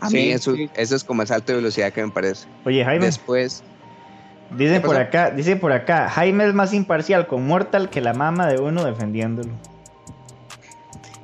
A 0.01 0.09
Sí, 0.09 0.17
mí 0.17 0.31
eso, 0.31 0.55
sí. 0.55 0.71
eso 0.75 0.97
es 0.97 1.05
como 1.05 1.23
el 1.23 1.29
salto 1.29 1.53
de 1.53 1.57
velocidad 1.59 1.93
que 1.93 2.03
me 2.03 2.11
parece. 2.11 2.47
Oye, 2.65 2.83
Jaime, 2.83 3.07
Después, 3.07 3.63
dice 4.53 4.75
¿qué 4.75 4.81
por 4.81 4.97
acá, 4.97 5.31
dice 5.31 5.57
por 5.57 5.73
acá, 5.73 6.09
Jaime 6.09 6.47
es 6.47 6.55
más 6.55 6.73
imparcial 6.73 7.27
con 7.27 7.47
Mortal 7.47 7.91
que 7.91 8.01
la 8.01 8.15
mama 8.15 8.47
de 8.47 8.59
uno 8.59 8.85
defendiéndolo. 8.85 9.51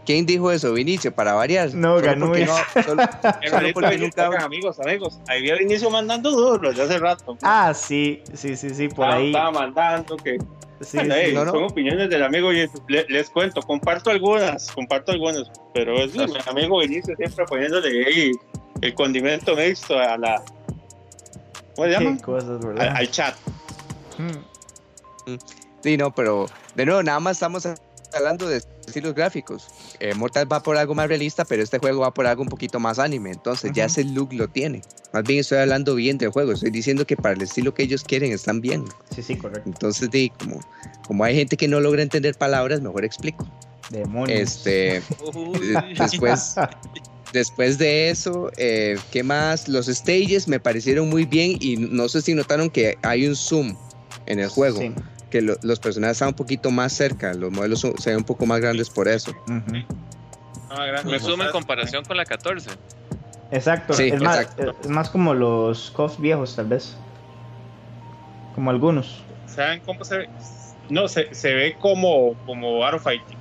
¿Quién 0.05 0.27
dijo 0.27 0.51
eso? 0.53 0.73
Vinicio, 0.73 1.15
para 1.15 1.35
variar. 1.35 1.73
No, 1.75 1.97
Solo 1.97 2.07
ganó 2.07 2.27
no- 2.27 2.35
solo- 2.35 3.03
solo 3.51 3.69
porque 3.75 3.99
nunca- 3.99 4.27
amigos, 4.45 4.79
amigos. 4.81 5.19
Ahí 5.29 5.43
vi 5.43 5.51
al 5.51 5.63
inicio 5.63 5.91
mandando 5.91 6.31
duro 6.31 6.71
desde 6.71 6.83
hace 6.83 6.99
rato. 6.99 7.37
Ah, 7.43 7.73
sí, 7.75 8.23
sí, 8.35 8.57
sí, 8.57 8.71
sí, 8.71 8.89
por 8.89 9.05
estaba, 9.07 9.15
ahí. 9.17 9.27
estaba 9.27 9.51
mandando 9.51 10.17
que 10.17 10.39
Sí, 10.81 10.99
Bueno, 10.99 11.15
sí. 11.15 11.33
no, 11.33 11.45
no. 11.47 11.53
son 11.53 11.63
opiniones 11.65 12.11
del 12.11 12.23
amigo 12.25 12.53
y 12.53 12.69
le- 12.89 13.07
les 13.09 13.31
cuento, 13.31 13.63
comparto 13.63 14.11
algunas, 14.11 14.71
comparto 14.73 15.13
algunas, 15.13 15.51
pero 15.73 15.95
es 15.97 16.15
mi 16.15 16.25
amigo 16.47 16.81
Vinicio 16.81 17.15
siempre 17.17 17.47
poniéndole 17.47 18.05
ahí 18.07 18.33
el 18.83 18.93
condimento 18.95 19.55
mixto 19.57 19.97
a 19.99 20.19
la 20.19 20.43
¿cómo 21.75 21.87
se 21.87 21.93
llama? 21.93 22.19
Cosas, 22.21 22.61
Al, 22.79 23.11
chat. 23.11 23.35
Mm. 24.19 25.35
Sí, 25.83 25.97
no, 25.97 26.13
pero 26.15 26.47
de 26.75 26.85
nuevo, 26.87 27.03
nada 27.03 27.21
más 27.21 27.37
estamos 27.37 27.67
hablando 28.13 28.49
de 28.49 28.63
estilos 28.87 29.15
gráficos. 29.15 29.69
Eh, 30.01 30.15
Mortal 30.15 30.51
va 30.51 30.63
por 30.63 30.77
algo 30.77 30.95
más 30.95 31.09
realista, 31.09 31.45
pero 31.45 31.63
este 31.63 31.79
juego 31.79 32.01
va 32.01 32.13
por 32.13 32.27
algo 32.27 32.43
un 32.43 32.49
poquito 32.49 32.81
más 32.81 32.99
anime. 32.99 33.31
Entonces 33.31 33.73
ya 33.75 33.87
ese 33.87 34.05
look 34.05 34.33
lo 34.33 34.49
tiene. 34.49 34.83
Más 35.13 35.23
bien 35.25 35.41
estoy 35.41 35.59
hablando 35.59 35.95
bien 35.95 36.19
del 36.19 36.31
juego. 36.31 36.53
Estoy 36.53 36.71
diciendo 36.71 37.07
que 37.07 37.17
para 37.17 37.35
el 37.35 37.43
estilo 37.43 37.75
que 37.75 37.83
ellos 37.83 38.05
quieren 38.05 38.33
están 38.33 38.61
bien. 38.61 38.85
Sí, 39.15 39.23
sí, 39.23 39.37
correcto. 39.37 39.63
Entonces, 39.67 40.11
di, 40.11 40.31
como, 40.31 40.61
como 41.07 41.25
hay 41.25 41.35
gente 41.35 41.57
que 41.57 41.69
no 41.69 41.81
logra 41.81 42.03
entender 42.03 42.35
palabras, 42.35 42.81
mejor 42.81 43.05
explico. 43.05 43.47
Demonios. 43.91 44.41
Este, 44.41 45.03
Uy. 45.35 45.75
después, 45.99 46.57
después 47.33 47.79
de 47.79 48.11
eso, 48.11 48.51
eh, 48.57 48.97
¿qué 49.11 49.23
más? 49.23 49.69
Los 49.69 49.87
stages 49.87 50.49
me 50.49 50.59
parecieron 50.59 51.09
muy 51.11 51.25
bien 51.25 51.57
y 51.61 51.77
no 51.77 52.09
sé 52.09 52.23
si 52.23 52.35
notaron 52.35 52.71
que 52.71 52.97
hay 53.03 53.27
un 53.27 53.37
zoom 53.37 53.77
en 54.27 54.41
el 54.41 54.49
juego. 54.49 54.79
Sí. 54.81 54.93
Que 55.35 55.43
lo- 55.43 55.57
los 55.63 55.81
personajes 55.81 56.13
están 56.19 56.29
un 56.29 56.35
poquito 56.35 56.71
más 56.71 56.93
cerca, 56.93 57.35
los 57.35 57.51
modelos 57.51 57.81
son- 57.81 57.99
se 57.99 58.11
ven 58.11 58.19
un 58.21 58.25
poco 58.25 58.47
más 58.47 58.61
grandes 58.61 58.89
por 58.89 59.09
eso. 59.09 59.33
Me 61.05 61.19
sumo 61.19 61.43
en 61.43 61.51
comparación 61.51 62.05
con 62.05 62.17
la 62.17 62.25
14. 62.25 62.71
Exacto. 63.51 63.95
Sí, 63.95 64.11
es, 64.13 64.23
más, 64.23 64.43
exacto. 64.43 64.77
es 64.81 64.89
más 64.89 65.11
como 65.11 65.35
los 65.35 65.91
COF 65.91 66.21
viejos, 66.21 66.55
tal 66.55 66.67
vez. 66.69 66.97
Como 68.55 68.71
algunos. 68.71 69.25
¿Saben 69.47 69.81
cómo 69.85 70.05
se 70.05 70.19
ve? 70.19 70.29
No, 70.89 71.09
se, 71.09 71.35
se 71.35 71.53
ve 71.53 71.77
como, 71.81 72.35
como 72.47 72.85
Art 72.85 72.95
of 72.99 73.03
Fighting, 73.03 73.37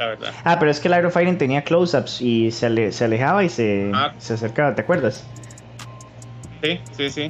la 0.00 0.06
verdad. 0.06 0.32
Ah, 0.42 0.56
pero 0.58 0.72
es 0.72 0.80
que 0.80 0.88
el 0.88 0.94
Aerofighting 0.94 1.38
tenía 1.38 1.62
close-ups 1.62 2.20
y 2.20 2.50
se, 2.50 2.66
ale- 2.66 2.90
se 2.90 3.04
alejaba 3.04 3.44
y 3.44 3.48
se, 3.50 3.92
Ah. 3.94 4.14
se 4.18 4.34
acercaba, 4.34 4.74
¿te 4.74 4.82
acuerdas? 4.82 5.24
Sí, 6.60 6.80
sí, 6.96 7.08
sí. 7.10 7.28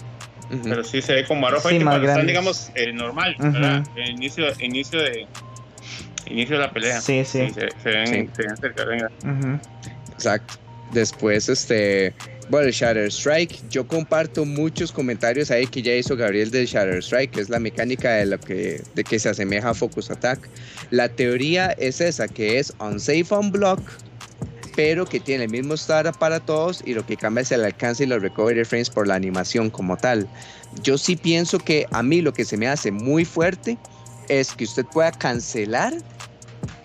Pero 0.64 0.84
sí 0.84 1.00
se 1.00 1.14
ve 1.14 1.24
como 1.26 1.46
of 1.46 1.66
Sí, 1.66 1.78
más 1.78 1.94
cuando 1.94 2.08
están, 2.08 2.26
digamos, 2.26 2.70
eh, 2.74 2.92
normal. 2.92 3.36
El 3.96 4.10
inicio, 4.10 4.46
inicio 4.60 5.00
de 5.00 5.26
inicio 6.26 6.56
de 6.56 6.62
la 6.62 6.72
pelea. 6.72 7.00
Sí, 7.00 7.24
sí. 7.24 7.50
se, 7.50 7.68
se 7.82 7.88
ven, 7.90 8.06
Sí. 8.06 8.30
se 8.36 8.42
ven 8.42 8.56
cerca, 8.56 8.84
venga. 8.84 9.10
Ujú. 9.24 9.58
Exacto. 10.12 10.54
Después, 10.92 11.48
este, 11.48 12.12
bueno, 12.48 12.66
el 12.66 12.72
Shatter 12.72 13.06
Strike, 13.12 13.68
yo 13.70 13.86
comparto 13.86 14.44
muchos 14.44 14.90
comentarios 14.90 15.52
ahí 15.52 15.66
que 15.66 15.82
ya 15.82 15.94
hizo 15.94 16.16
Gabriel 16.16 16.50
del 16.50 16.66
Shatter 16.66 16.98
Strike, 16.98 17.30
que 17.30 17.40
es 17.40 17.48
la 17.48 17.60
mecánica 17.60 18.12
de, 18.14 18.26
lo 18.26 18.40
que, 18.40 18.82
de 18.94 19.04
que 19.04 19.18
se 19.20 19.28
asemeja 19.28 19.70
a 19.70 19.74
Focus 19.74 20.10
Attack. 20.10 20.48
La 20.90 21.08
teoría 21.08 21.68
es 21.78 22.00
esa, 22.00 22.26
que 22.26 22.58
es 22.58 22.72
unsafe 22.80 23.26
on 23.30 23.52
block, 23.52 23.80
pero 24.76 25.04
que 25.06 25.20
tiene 25.20 25.44
el 25.44 25.50
mismo 25.50 25.74
startup 25.74 26.16
para 26.18 26.40
todos 26.40 26.82
y 26.84 26.94
lo 26.94 27.04
que 27.04 27.16
cambia 27.16 27.42
es 27.42 27.52
el 27.52 27.64
alcance 27.64 28.04
y 28.04 28.06
los 28.06 28.22
recovery 28.22 28.64
frames 28.64 28.90
por 28.90 29.06
la 29.06 29.14
animación 29.14 29.70
como 29.70 29.96
tal. 29.96 30.28
Yo 30.82 30.96
sí 30.98 31.16
pienso 31.16 31.58
que 31.58 31.86
a 31.90 32.02
mí 32.02 32.20
lo 32.20 32.32
que 32.32 32.44
se 32.44 32.56
me 32.56 32.68
hace 32.68 32.90
muy 32.90 33.24
fuerte 33.24 33.76
es 34.28 34.52
que 34.52 34.64
usted 34.64 34.84
pueda 34.86 35.10
cancelar 35.12 35.94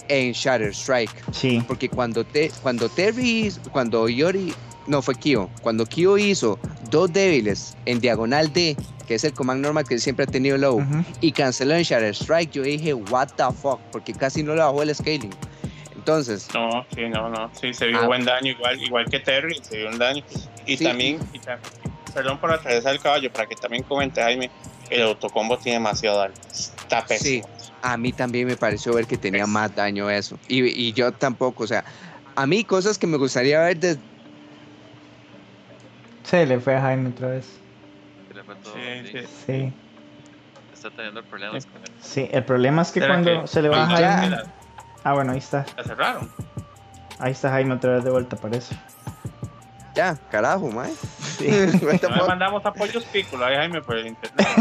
en 0.08 0.34
Shatter 0.34 0.70
Strike. 0.74 1.12
Sí. 1.32 1.64
Porque 1.68 1.90
cuando, 1.90 2.24
te, 2.24 2.52
cuando 2.62 2.90
Terry, 2.90 3.52
cuando 3.72 4.08
Yori, 4.10 4.54
no 4.88 5.02
fue 5.02 5.16
Kyo, 5.16 5.50
cuando 5.62 5.86
Kyo 5.86 6.18
hizo 6.18 6.60
dos 6.92 7.12
débiles 7.12 7.76
en 7.86 8.00
diagonal 8.00 8.52
D, 8.54 8.78
que 9.08 9.16
es 9.16 9.24
el 9.24 9.34
command 9.34 9.62
normal 9.62 9.88
que 9.88 9.98
siempre 10.00 10.26
ha 10.26 10.28
tenido 10.28 10.58
low, 10.58 10.78
Ujú. 10.78 11.04
y 11.22 11.32
canceló 11.32 11.76
en 11.76 11.84
Shatter 11.84 12.16
Strike, 12.16 12.52
yo 12.52 12.64
dije, 12.64 12.94
what 12.94 13.30
the 13.36 13.44
fuck, 13.62 13.80
porque 13.92 14.14
casi 14.14 14.44
no 14.44 14.54
le 14.56 14.62
bajó 14.62 14.84
el 14.84 14.94
scaling. 14.96 15.32
Entonces, 16.06 16.48
No, 16.54 16.86
sí, 16.94 17.10
no, 17.10 17.30
no. 17.30 17.50
Sí, 17.60 17.74
se 17.74 17.88
vio 17.88 18.02
Ah. 18.02 18.06
buen 18.06 18.24
daño, 18.26 18.52
igual, 18.52 18.80
igual 18.80 19.06
que 19.10 19.20
Terry, 19.20 19.56
se 19.64 19.78
vio 19.78 19.90
un 19.90 19.98
daño. 19.98 20.24
Y 20.68 20.78
Sí. 20.78 20.84
también, 20.84 21.18
y 21.34 21.40
ta- 21.40 21.58
perdón 22.14 22.38
por 22.38 22.52
atravesar 22.54 22.94
el 22.94 23.02
caballo, 23.02 23.34
para 23.34 23.48
que 23.48 23.56
también 23.56 23.82
comente 23.82 24.22
Jaime, 24.22 24.52
el 24.92 25.02
autocombo 25.02 25.58
tiene 25.58 25.80
demasiado 25.80 26.20
daño. 26.20 26.34
Está 26.52 27.04
pésimo. 27.04 27.48
a 27.82 27.98
mí 27.98 28.12
también 28.12 28.48
me 28.48 28.56
pareció 28.56 28.94
ver 28.96 29.06
que 29.08 29.16
tenía 29.18 29.46
más 29.48 29.76
daño 29.76 30.10
eso. 30.10 30.40
Y, 30.48 30.64
y 30.66 30.94
yo 30.94 31.12
tampoco, 31.12 31.64
o 31.64 31.68
sea, 31.68 31.84
a 32.36 32.46
mí 32.48 32.64
cosas 32.64 32.98
que 33.00 33.06
me 33.08 33.18
gustaría 33.18 33.60
ver 33.62 33.78
desde 33.80 34.00
Se 36.24 36.46
le 36.48 36.60
fue 36.60 36.76
a 36.76 36.82
Jaime 36.82 37.10
otra 37.10 37.28
vez. 37.30 37.46
Se 38.28 38.34
le 38.34 38.44
fue 38.44 38.56
todo, 38.56 38.74
Sí, 38.74 39.08
sí. 39.12 39.20
sí. 39.20 39.28
Sí. 39.46 39.74
está 40.74 40.90
teniendo 40.92 41.24
problemas 41.24 41.66
con 41.68 41.82
él. 41.82 41.92
Sí, 42.02 42.28
el 42.32 42.44
problema 42.44 42.82
es 42.84 42.92
que 42.92 43.00
¿Será 43.02 43.14
cuando 43.14 43.42
que- 43.42 43.48
se 43.48 43.62
le 43.62 43.70
va 43.70 43.84
a 43.88 43.96
Oiga, 43.96 44.18
Jaime. 44.18 44.38
Ah, 45.06 45.14
bueno, 45.14 45.32
ahí 45.34 45.38
está. 45.38 45.66
la 45.78 45.84
cerraron. 45.84 46.32
Ahí 47.20 47.32
está 47.32 47.52
Jaime 47.52 47.76
otra 47.76 47.94
vez 47.94 48.04
de 48.04 48.10
vuelta, 48.10 48.36
parece. 48.36 48.76
Ya, 49.94 50.18
carajo, 50.32 50.72
mae. 50.72 50.92
Sí. 51.38 51.48
No 52.02 52.16
le 52.16 52.24
mandamos 52.28 52.66
apoyos 52.66 53.04
pícola 53.06 53.48
ahí, 53.48 53.56
Jaime, 53.56 53.82
por 53.82 53.98
el 53.98 54.08
internet. 54.08 54.48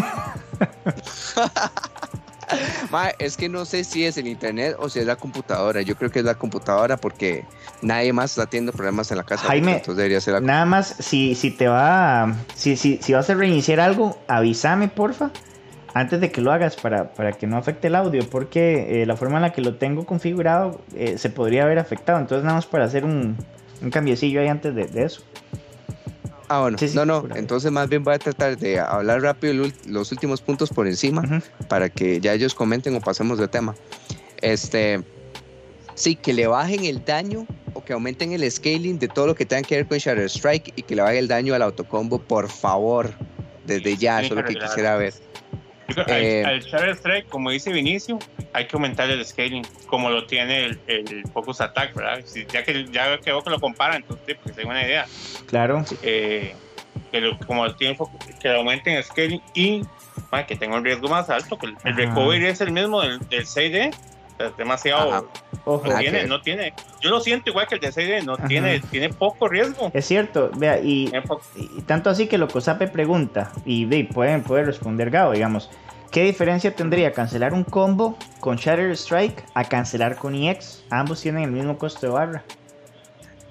Mae, 2.91 3.15
es 3.19 3.39
que 3.39 3.49
no 3.49 3.65
sé 3.65 3.85
si 3.85 4.05
es 4.05 4.19
el 4.19 4.27
internet 4.27 4.77
o 4.79 4.91
si 4.91 4.99
es 4.99 5.07
la 5.07 5.17
computadora. 5.17 5.81
Yo 5.81 5.97
creo 5.97 6.11
que 6.11 6.19
es 6.19 6.25
la 6.27 6.35
computadora 6.35 6.99
porque 6.99 7.47
nadie 7.81 8.13
más 8.13 8.33
está 8.33 8.47
teniendo 8.47 8.73
problemas 8.73 9.11
en 9.11 9.17
la 9.17 9.25
casa. 9.25 9.47
Jaime, 9.47 9.73
entonces 9.73 9.97
debería 9.97 10.21
ser 10.21 10.35
la 10.35 10.41
Nada 10.41 10.67
más, 10.67 10.95
si, 10.99 11.35
si 11.35 11.51
te 11.51 11.69
va 11.69 12.35
si, 12.55 12.77
si, 12.77 12.99
si 13.03 13.15
vas 13.15 13.31
a 13.31 13.35
reiniciar 13.35 13.81
algo, 13.81 14.19
avísame, 14.29 14.89
porfa, 14.89 15.31
antes 15.95 16.21
de 16.21 16.31
que 16.31 16.41
lo 16.41 16.53
hagas 16.53 16.77
para, 16.77 17.15
para 17.15 17.33
que 17.33 17.47
no 17.47 17.57
afecte 17.57 17.87
el 17.87 17.95
audio, 17.95 18.29
porque 18.29 19.03
eh, 19.03 19.07
la 19.07 19.17
forma 19.17 19.37
en 19.37 19.43
la 19.43 19.53
que 19.53 19.63
lo 19.63 19.77
tengo 19.77 20.05
configurado 20.05 20.81
eh, 20.95 21.19
se 21.19 21.31
podría 21.31 21.63
haber 21.63 21.79
afectado. 21.79 22.19
Entonces, 22.19 22.45
nada 22.45 22.57
más 22.57 22.67
para 22.67 22.85
hacer 22.85 23.05
un, 23.05 23.37
un 23.81 23.91
cambiecillo 23.91 24.41
ahí 24.41 24.49
antes 24.49 24.75
de, 24.75 24.87
de 24.87 25.05
eso. 25.05 25.23
Ah, 26.49 26.61
bueno, 26.61 26.77
Sí, 26.77 26.89
sí, 26.89 26.97
no, 26.97 27.07
no, 27.07 27.25
entonces 27.35 27.73
más 27.73 27.89
bien 27.89 28.05
voy 28.05 28.15
a 28.15 28.19
tratar 28.19 28.59
de 28.59 28.79
hablar 28.79 29.23
rápido 29.23 29.67
los 29.87 30.13
últimos 30.13 30.43
puntos 30.43 30.69
por 30.69 30.87
encima 30.87 31.23
para 31.69 31.89
que 31.89 32.21
ya 32.21 32.35
ellos 32.35 32.55
comenten 32.55 32.95
o 32.97 33.01
pasemos 33.01 33.39
de 33.39 33.49
tema. 33.49 33.75
Este, 34.43 35.03
sí, 35.95 36.17
que 36.17 36.35
le 36.35 36.47
bajen 36.47 36.85
el 36.85 37.03
daño 37.03 37.47
o 37.73 37.83
que 37.83 37.95
aumenten 37.95 38.33
el 38.33 38.51
scaling 38.51 38.99
de 38.99 39.09
todo 39.09 39.29
lo 39.29 39.35
que 39.35 39.47
tenga 39.47 39.63
que 39.63 39.77
ver 39.77 39.87
con 39.87 39.97
Shadow 39.97 40.25
Strike 40.25 40.75
y 40.77 40.83
que 40.83 40.95
le 40.95 41.03
bajen 41.03 41.19
el 41.19 41.29
daño 41.29 41.55
al 41.55 41.63
autocombo, 41.63 42.19
por 42.19 42.51
favor, 42.51 43.11
desde 43.67 43.97
ya, 43.97 44.21
eso 44.21 44.35
es 44.35 44.43
lo 44.43 44.45
que 44.45 44.55
quisiera 44.55 44.97
ver. 44.97 45.15
Eh, 46.09 46.43
al, 46.45 46.55
al 46.55 46.61
Shadow 46.63 46.91
Strike, 46.95 47.29
como 47.29 47.51
dice 47.51 47.73
Vinicio, 47.73 48.19
hay 48.53 48.67
que 48.67 48.77
aumentar 48.77 49.11
el 49.11 49.25
scaling, 49.25 49.67
como 49.87 50.11
lo 50.11 50.27
tiene 50.27 50.65
el, 50.67 50.81
el 50.87 51.25
Focus 51.33 51.61
Attack, 51.61 51.95
¿verdad? 51.95 52.21
Si- 52.25 52.47
ya 52.47 52.63
que 52.65 52.87
ya 52.91 53.19
que 53.19 53.31
veo 53.31 53.43
que 53.43 53.51
lo 53.51 53.61
comparan, 53.61 53.97
entonces, 53.97 54.37
porque 54.43 54.53
tengo 54.53 54.71
una 54.71 54.83
idea. 54.85 55.07
Claro. 55.47 55.85
Eh, 56.03 56.55
que 57.11 57.21
lo, 57.21 57.39
como 57.41 57.65
lo 57.65 57.75
tiene 57.77 57.97
que 58.41 58.49
lo 58.49 58.59
aumenten 58.59 58.97
el 58.97 59.05
scaling 59.05 59.43
y 59.55 59.83
ma, 60.33 60.47
que 60.47 60.57
tenga 60.57 60.77
un 60.77 60.85
riesgo 60.85 61.09
más 61.09 61.29
alto, 61.31 61.59
que 61.59 61.67
el, 61.67 61.77
el 61.85 61.97
recovery 61.97 62.47
es 62.47 62.61
el 62.61 62.71
mismo 62.73 63.03
del, 63.03 63.19
del 63.29 63.45
6D, 63.45 63.91
o 63.91 63.93
sea, 63.93 64.14
es 64.39 64.57
demasiado. 64.57 65.29
Ojo. 65.67 65.87
No 65.89 65.97
tiene, 65.99 66.21
que- 66.21 66.27
no 66.27 66.41
tiene, 66.43 66.75
yo 67.01 67.11
lo 67.11 67.21
siento 67.21 67.51
igual 67.51 67.67
que 67.67 67.77
el 67.77 67.81
de 67.81 67.89
6D, 67.93 68.23
no 68.25 68.35
Ajá. 68.35 68.47
tiene, 68.49 68.81
tiene 68.81 69.09
poco 69.09 69.49
riesgo. 69.49 69.91
Es 69.95 70.05
cierto, 70.07 70.51
vea, 70.57 70.79
y, 70.81 71.11
y 71.77 71.83
tanto 71.83 72.11
así 72.11 72.27
que 72.27 72.37
lo 72.37 72.49
Cosape 72.49 72.89
pregunta, 72.89 73.51
y 73.65 73.87
de, 73.87 74.05
pueden, 74.05 74.43
puede 74.43 74.65
responder 74.65 75.11
Gabo, 75.11 75.33
digamos, 75.33 75.71
¿qué 76.11 76.23
diferencia 76.25 76.75
tendría 76.77 77.13
cancelar 77.13 77.55
un 77.55 77.65
combo 77.65 78.19
con 78.41 78.57
Shatter 78.57 78.91
Strike 78.93 79.43
a 79.55 79.65
cancelar 79.65 80.17
con 80.17 80.35
EX? 80.35 80.85
Ambos 80.91 81.23
tienen 81.23 81.45
el 81.45 81.51
mismo 81.51 81.79
costo 81.79 82.07
de 82.07 82.13
barra. 82.13 82.45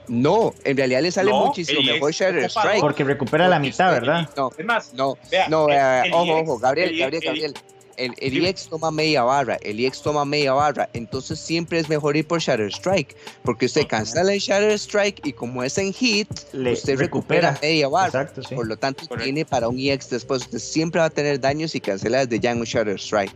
No, 0.08 0.54
en 0.66 0.76
realidad 0.78 1.02
le 1.02 1.12
sale 1.12 1.32
No, 1.32 1.46
muchísimo 1.46 1.80
el 1.80 1.86
mejor 1.86 2.10
ocupa 2.12 2.48
Strike. 2.48 2.82
Porque 2.82 3.04
recupera 3.06 3.48
la 3.48 3.58
mitad, 3.58 3.88
usted- 3.88 4.02
¿verdad? 4.02 4.30
No, 4.36 4.50
Es 4.58 4.66
más, 4.66 4.94
no, 4.94 5.18
Vea, 5.32 5.48
no, 5.48 5.68
el- 5.70 5.74
eh, 5.76 6.02
el 6.08 6.14
ojo, 6.14 6.40
ojo, 6.42 6.60
Gabriel, 6.60 6.90
el- 6.90 7.00
Gabriel, 7.00 7.22
el- 7.24 7.28
Gabriel. 7.28 7.54
El. 7.98 8.14
EX 8.46 8.68
toma 8.70 8.92
media 8.92 9.24
barra, 9.24 9.58
el 9.62 9.80
EX 9.80 10.02
toma 10.02 10.26
media 10.26 10.54
barra, 10.54 10.90
entonces 10.94 11.40
siempre 11.40 11.80
es 11.80 11.90
mejor 11.90 12.18
ir 12.18 12.28
por 12.28 12.40
Shatter 12.40 12.68
Strike, 12.72 13.16
porque 13.44 13.66
usted 13.68 13.88
cancela 13.88 14.34
el 14.34 14.40
Shatter 14.40 14.72
Strike 14.74 15.26
y 15.26 15.34
como 15.34 15.64
es 15.64 15.78
en 15.78 15.94
hit, 15.94 16.28
Le 16.54 16.74
usted 16.74 16.98
recupera, 16.98 17.52
recupera. 17.52 17.60
media 17.72 17.88
barra. 17.88 18.22
Exacto, 18.22 18.44
sí. 18.44 18.56
Por 18.56 18.68
lo 18.68 18.78
tanto, 18.78 19.08
Correcto. 19.08 19.24
tiene 19.24 19.46
para 19.46 19.68
un 19.70 19.78
EX 19.80 20.10
después. 20.10 20.44
Usted 20.44 20.60
siempre 20.60 21.00
va 21.00 21.06
a 21.06 21.10
tener 21.10 21.40
daños 21.40 21.72
si 21.72 21.80
cancela 21.80 22.26
desde 22.26 22.40
ya 22.40 22.52
en 22.52 22.60
un 22.60 22.66
Shatter 22.66 22.96
Strike. 23.00 23.34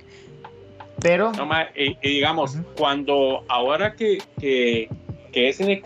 Pero, 0.99 1.31
No, 1.33 1.45
ma, 1.45 1.67
y, 1.75 1.95
y 2.01 2.15
digamos, 2.15 2.57
cuando 2.75 3.43
ahora 3.49 3.93
que, 3.95 4.17
que, 4.39 4.89
que 5.31 5.53
SNK 5.53 5.85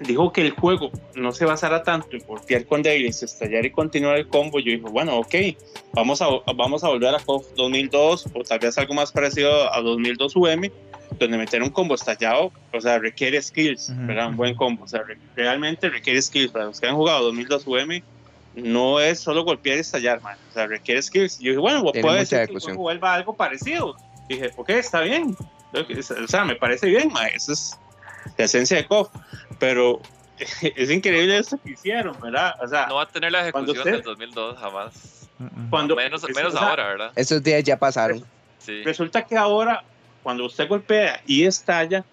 dijo 0.00 0.32
que 0.32 0.42
el 0.42 0.50
juego 0.50 0.90
no 1.14 1.32
se 1.32 1.44
basara 1.46 1.82
tanto 1.82 2.08
en 2.16 2.26
golpear 2.26 2.66
con 2.66 2.82
débiles, 2.82 3.22
estallar 3.22 3.64
y 3.64 3.70
continuar 3.70 4.16
el 4.18 4.28
combo, 4.28 4.58
yo 4.58 4.72
dije, 4.72 4.84
bueno, 4.90 5.16
ok, 5.18 5.34
vamos 5.94 6.20
a, 6.22 6.26
vamos 6.54 6.84
a 6.84 6.88
volver 6.88 7.14
a 7.14 7.18
KOF 7.18 7.46
2002 7.56 8.26
o 8.34 8.42
tal 8.44 8.58
vez 8.58 8.76
algo 8.78 8.94
más 8.94 9.10
parecido 9.12 9.72
a 9.72 9.80
2002 9.80 10.36
UM, 10.36 10.70
donde 11.18 11.38
meter 11.38 11.62
un 11.62 11.70
combo 11.70 11.94
estallado, 11.94 12.52
o 12.72 12.80
sea, 12.80 12.98
requiere 12.98 13.40
skills, 13.40 13.88
Ujú, 13.90 14.06
¿verdad? 14.06 14.28
Un 14.28 14.36
buen 14.36 14.54
combo, 14.54 14.84
o 14.84 14.88
sea, 14.88 15.02
re- 15.02 15.16
realmente 15.34 15.88
requiere 15.88 16.20
skills. 16.20 16.52
Para 16.52 16.66
los 16.66 16.80
que 16.80 16.86
han 16.88 16.96
jugado 16.96 17.24
2002 17.24 17.66
UM, 17.66 18.02
no 18.56 19.00
es 19.00 19.20
solo 19.20 19.44
golpear 19.44 19.76
y 19.78 19.80
estallar, 19.80 20.20
man. 20.22 20.36
O 20.50 20.52
sea, 20.52 20.66
requiere 20.66 21.00
skills. 21.02 21.38
Yo 21.38 21.50
dije, 21.52 21.60
bueno, 21.60 21.82
puede 22.02 22.26
ser 22.26 22.48
que 22.48 22.54
vuelva 22.74 23.14
algo 23.14 23.34
parecido. 23.34 23.96
Dije, 24.28 24.50
ok, 24.56 24.70
está 24.70 25.00
bien. 25.02 25.36
O 25.72 26.26
sea, 26.28 26.44
me 26.44 26.56
parece 26.56 26.86
bien, 26.86 27.10
ma. 27.12 27.26
Esa 27.28 27.52
es 27.52 27.78
la 28.36 28.44
esencia 28.44 28.76
de 28.76 28.86
KOF. 28.86 29.08
Pero 29.58 30.00
es 30.76 30.90
increíble 30.90 31.38
esto 31.38 31.58
que 31.62 31.70
hicieron, 31.72 32.16
¿verdad? 32.20 32.54
O 32.62 32.68
sea, 32.68 32.86
No 32.86 32.96
va 32.96 33.02
a 33.02 33.08
tener 33.08 33.32
la 33.32 33.42
ejecución 33.42 33.78
usted- 33.78 33.92
del 33.92 34.02
2002 34.02 34.58
jamás. 34.58 35.28
cuando. 35.70 35.96
Menos, 35.96 36.22
menos 36.34 36.54
o 36.54 36.58
sea, 36.58 36.68
ahora, 36.70 36.88
¿verdad? 36.88 37.12
Esos 37.16 37.42
días 37.42 37.62
ya 37.64 37.78
pasaron. 37.78 38.24
Sí. 38.58 38.82
Resulta 38.82 39.22
que 39.24 39.36
ahora, 39.36 39.84
cuando 40.22 40.44
usted 40.44 40.68
golpea 40.68 41.20
y 41.26 41.44
estalla, 41.44 42.04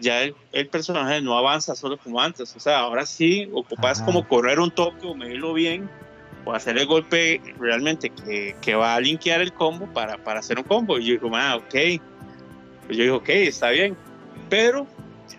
ya 0.00 0.22
el, 0.22 0.34
el 0.52 0.66
personaje 0.68 1.20
no 1.22 1.38
avanza 1.38 1.74
solo 1.74 1.96
como 1.96 2.20
antes. 2.20 2.54
O 2.56 2.60
sea, 2.60 2.80
ahora 2.80 3.06
sí 3.06 3.48
ocupas 3.52 3.98
Ajá. 3.98 4.06
como 4.06 4.26
correr 4.28 4.58
un 4.60 4.70
toque 4.70 5.06
o 5.06 5.14
medirlo 5.14 5.54
bien 5.54 5.88
o 6.44 6.52
hacer 6.52 6.76
el 6.76 6.86
golpe 6.86 7.40
realmente 7.58 8.10
que, 8.10 8.56
que 8.60 8.74
va 8.74 8.96
a 8.96 9.00
linkear 9.00 9.40
el 9.40 9.52
combo 9.52 9.86
para, 9.92 10.18
para 10.18 10.40
hacer 10.40 10.58
un 10.58 10.64
combo. 10.64 10.98
Y 10.98 11.04
yo 11.06 11.12
digo, 11.12 11.30
ah, 11.36 11.54
ok. 11.56 11.70
Pues 11.70 12.96
yo 12.98 13.04
digo, 13.04 13.16
ok, 13.18 13.28
está 13.28 13.70
bien. 13.70 13.96
Pero 14.50 14.86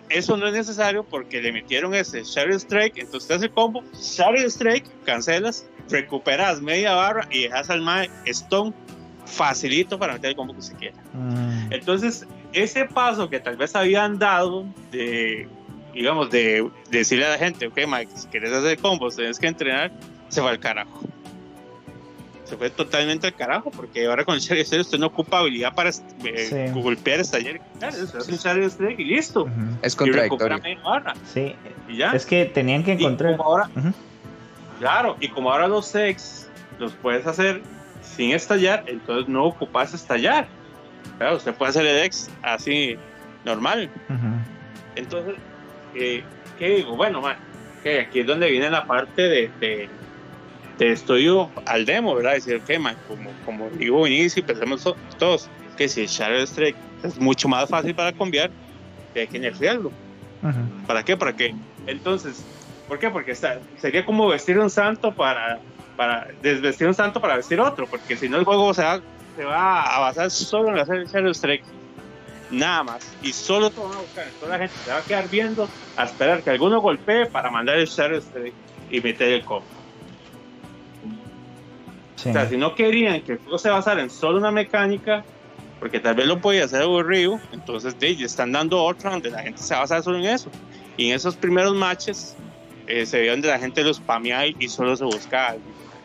eso 0.08 0.36
no 0.36 0.46
es 0.46 0.52
necesario 0.52 1.04
porque 1.04 1.40
le 1.40 1.52
metieron 1.52 1.94
ese 1.94 2.22
Shadow 2.22 2.54
Strike. 2.54 2.98
Entonces 2.98 3.22
usted 3.22 3.34
hace 3.36 3.48
combo, 3.48 3.82
Shadow 3.94 4.46
Strike, 4.46 4.86
cancelas, 5.04 5.66
recuperas 5.88 6.60
media 6.60 6.94
barra 6.94 7.26
y 7.30 7.42
dejas 7.42 7.70
al 7.70 7.82
Mae 7.82 8.10
Stone 8.26 8.72
facilito 9.26 9.98
para 9.98 10.14
meter 10.14 10.30
el 10.30 10.36
combo 10.36 10.54
que 10.54 10.62
se 10.62 10.74
quiera. 10.74 10.96
Mm. 11.12 11.72
Entonces, 11.72 12.26
ese 12.52 12.84
paso 12.84 13.28
que 13.28 13.40
tal 13.40 13.56
vez 13.56 13.74
habían 13.74 14.18
dado 14.18 14.66
de, 14.90 15.48
digamos, 15.92 16.30
de, 16.30 16.70
de 16.90 16.98
decirle 16.98 17.26
a 17.26 17.30
la 17.30 17.38
gente, 17.38 17.66
ok, 17.66 17.80
Mike, 17.86 18.12
si 18.14 18.28
quieres 18.28 18.52
hacer 18.52 18.78
combos, 18.78 19.16
tienes 19.16 19.38
que 19.38 19.46
entrenar, 19.46 19.92
se 20.28 20.40
fue 20.40 20.50
al 20.50 20.60
carajo. 20.60 21.00
Se 22.44 22.56
fue 22.58 22.68
totalmente 22.70 23.26
al 23.26 23.34
carajo, 23.34 23.70
porque 23.70 24.06
ahora 24.06 24.24
con 24.24 24.34
el 24.34 24.40
Shadow 24.40 24.62
Strike 24.62 24.82
usted 24.82 24.98
no 24.98 25.06
ocupa 25.06 25.38
habilidad 25.38 25.74
para 25.74 25.88
eh, 25.90 25.94
Sí. 26.72 26.80
golpear, 26.80 27.20
estallar, 27.20 27.58
hace 27.80 28.02
un 28.02 28.34
Strike 28.70 28.98
y 29.00 29.04
listo. 29.04 29.44
Ujú. 29.44 29.52
Es 29.82 29.94
Y 29.94 30.10
recupera 30.10 30.28
contradictorio. 30.58 30.82
barra, 30.84 31.14
Sí, 31.24 31.54
y 31.88 31.96
ya. 31.96 32.12
es 32.12 32.26
que 32.26 32.44
tenían 32.44 32.84
que 32.84 32.92
Y 32.92 32.96
encontrar. 32.96 33.36
como 33.36 33.44
ahora, 33.48 33.70
Ujú. 33.74 33.92
Claro, 34.78 35.16
y 35.20 35.28
como 35.28 35.50
ahora 35.52 35.68
los 35.68 35.86
sex 35.86 36.48
los 36.78 36.92
puedes 36.94 37.26
hacer 37.26 37.62
sin 38.02 38.32
estallar, 38.32 38.84
entonces 38.88 39.28
no 39.28 39.44
ocupas 39.44 39.94
estallar. 39.94 40.46
Claro, 41.18 41.36
usted 41.36 41.54
puede 41.54 41.70
hacer 41.70 41.86
el 41.86 42.02
ex 42.04 42.28
así 42.42 42.96
normal. 43.44 43.88
Entonces, 44.96 45.34
eh, 45.94 46.22
¿qué 46.58 46.68
digo? 46.76 46.96
Bueno, 46.96 47.20
man, 47.20 47.36
que 47.82 48.00
aquí 48.00 48.20
es 48.20 48.26
donde 48.26 48.50
viene 48.50 48.68
la 48.68 48.84
parte 48.84 49.22
de, 49.22 49.50
de, 49.60 49.88
de 50.78 50.92
estudio 50.92 51.50
al 51.66 51.84
demo, 51.84 52.14
¿verdad? 52.14 52.34
Decir, 52.34 52.56
ok, 52.56 52.78
man, 52.78 52.96
como, 53.08 53.30
como 53.44 53.70
digo 53.70 54.06
inicio 54.06 54.40
y 54.40 54.46
pensamos 54.46 54.84
todos, 55.18 55.48
que 55.76 55.88
si 55.88 56.06
Shadow 56.06 56.42
Strike 56.42 56.76
es 57.02 57.18
mucho 57.18 57.48
más 57.48 57.68
fácil 57.68 57.94
para 57.94 58.12
cambiar, 58.12 58.50
hay 59.14 59.26
que 59.26 59.38
nerfearlo. 59.38 59.92
Ujú. 60.42 60.86
¿Para 60.86 61.02
qué? 61.02 61.16
¿Para 61.16 61.34
qué? 61.34 61.54
Entonces, 61.86 62.44
¿por 62.88 62.98
qué? 62.98 63.10
Porque 63.10 63.32
está, 63.32 63.60
sería 63.78 64.04
como 64.04 64.28
vestir 64.28 64.58
un 64.58 64.70
santo 64.70 65.12
para, 65.14 65.58
para 65.96 66.28
desvestir 66.42 66.88
un 66.88 66.94
santo 66.94 67.20
para 67.20 67.36
vestir 67.36 67.60
otro, 67.60 67.86
porque 67.86 68.16
si 68.16 68.28
no 68.28 68.38
el 68.38 68.44
juego 68.44 68.74
se 68.74 68.82
va, 68.82 69.00
se 69.36 69.44
va 69.44 69.82
a 69.82 70.00
basar 70.00 70.30
solo 70.30 70.70
en 70.70 70.78
hacer 70.78 70.96
el 70.96 71.06
Shadow 71.06 71.30
Strike. 71.30 71.64
Nada 72.50 72.84
más. 72.84 73.16
Y 73.22 73.32
solo 73.32 73.70
te 73.70 73.80
van 73.80 73.94
a 73.94 73.98
buscar. 73.98 74.26
Toda 74.38 74.52
la 74.52 74.58
gente 74.58 74.74
se 74.84 74.90
va 74.90 74.98
a 74.98 75.02
quedar 75.02 75.28
viendo 75.28 75.68
a 75.96 76.04
esperar 76.04 76.42
que 76.42 76.50
alguno 76.50 76.80
golpee 76.80 77.26
para 77.26 77.50
mandar 77.50 77.78
el 77.78 77.86
Shadow 77.86 78.18
Strike 78.18 78.54
y 78.90 79.00
meter 79.00 79.32
el 79.32 79.44
combo. 79.44 79.73
Sí. 82.16 82.30
O 82.30 82.32
sea, 82.32 82.48
si 82.48 82.56
no 82.56 82.74
querían 82.74 83.20
que 83.22 83.32
el 83.32 83.38
juego 83.38 83.58
se 83.58 83.70
basara 83.70 84.02
en 84.02 84.10
solo 84.10 84.38
una 84.38 84.50
mecánica, 84.50 85.24
porque 85.80 86.00
tal 86.00 86.14
vez 86.14 86.26
lo 86.26 86.40
podía 86.40 86.64
hacer 86.64 86.82
aburrido, 86.82 87.40
entonces 87.52 87.98
de, 87.98 88.10
están 88.12 88.52
dando 88.52 88.82
otra 88.82 89.10
donde 89.10 89.30
la 89.30 89.42
gente 89.42 89.60
se 89.60 89.74
va 89.74 89.80
a 89.80 89.82
basar 89.82 90.02
solo 90.02 90.18
en 90.18 90.26
eso. 90.26 90.50
Y 90.96 91.10
en 91.10 91.16
esos 91.16 91.36
primeros 91.36 91.74
matches 91.74 92.36
eh, 92.86 93.04
se 93.04 93.20
vio 93.20 93.32
donde 93.32 93.48
la 93.48 93.58
gente 93.58 93.82
lo 93.82 93.92
spameaba 93.92 94.46
y, 94.46 94.56
y 94.58 94.68
solo 94.68 94.96
se 94.96 95.04
buscaba. 95.04 95.56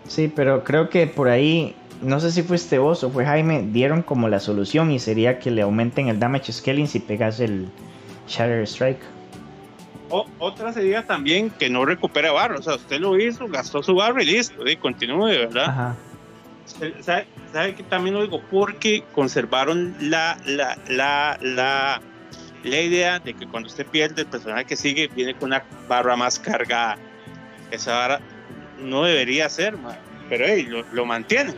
Sí, 0.08 0.32
pero 0.34 0.64
creo 0.64 0.90
que 0.90 1.06
por 1.08 1.30
ahí, 1.30 1.76
no 2.02 2.20
sé 2.20 2.32
si 2.32 2.42
fuiste 2.42 2.80
vos 2.80 3.04
o 3.04 3.12
fue 3.12 3.26
Jaime, 3.26 3.68
dieron 3.72 4.02
como 4.02 4.28
la 4.28 4.40
solución 4.40 4.92
y 4.92 5.00
sería 5.00 5.40
que 5.40 5.52
le 5.52 5.62
aumenten 5.62 6.08
el 6.08 6.20
damage 6.20 6.52
scaling 6.52 6.88
si 6.88 7.00
pegas 7.00 7.40
el 7.40 7.68
Shatter 8.28 8.64
Strike. 8.64 9.00
O, 10.10 10.26
otra 10.40 10.74
sería 10.74 11.06
también 11.06 11.50
que 11.52 11.70
no 11.70 11.86
recupera 11.86 12.32
barra, 12.32 12.58
o 12.58 12.62
sea, 12.62 12.76
usted 12.76 13.00
lo 13.00 13.20
hizo, 13.20 13.48
gastó 13.48 13.84
su 13.84 13.96
barra 13.96 14.24
y 14.24 14.26
listo, 14.26 14.68
y 14.68 14.76
continúe, 14.76 15.28
¿verdad? 15.28 15.70
Ajá. 15.70 15.96
¿sabe, 17.02 17.28
sabe 17.52 17.76
que 17.76 17.84
también 17.84 18.16
lo 18.16 18.22
digo? 18.22 18.42
Porque 18.50 19.04
conservaron 19.14 19.96
la, 20.00 20.38
la, 20.46 20.78
la, 20.88 21.38
la, 21.42 22.02
la 22.64 22.82
idea 22.82 23.20
de 23.20 23.34
que 23.34 23.48
cuando 23.48 23.68
usted 23.68 23.86
pierde, 23.86 24.22
el 24.22 24.28
personaje 24.28 24.66
que 24.66 24.76
sigue 24.76 25.08
viene 25.08 25.34
con 25.36 25.50
una 25.50 25.64
barra 25.88 26.16
más 26.16 26.40
cargada. 26.40 26.98
Esa 27.72 27.96
barra 27.96 28.20
no 28.80 29.04
debería 29.04 29.50
ser, 29.50 29.78
ma, 29.78 29.98
pero 30.28 30.46
hey, 30.48 30.66
lo, 30.68 30.84
lo 30.92 31.06
mantienen. 31.06 31.56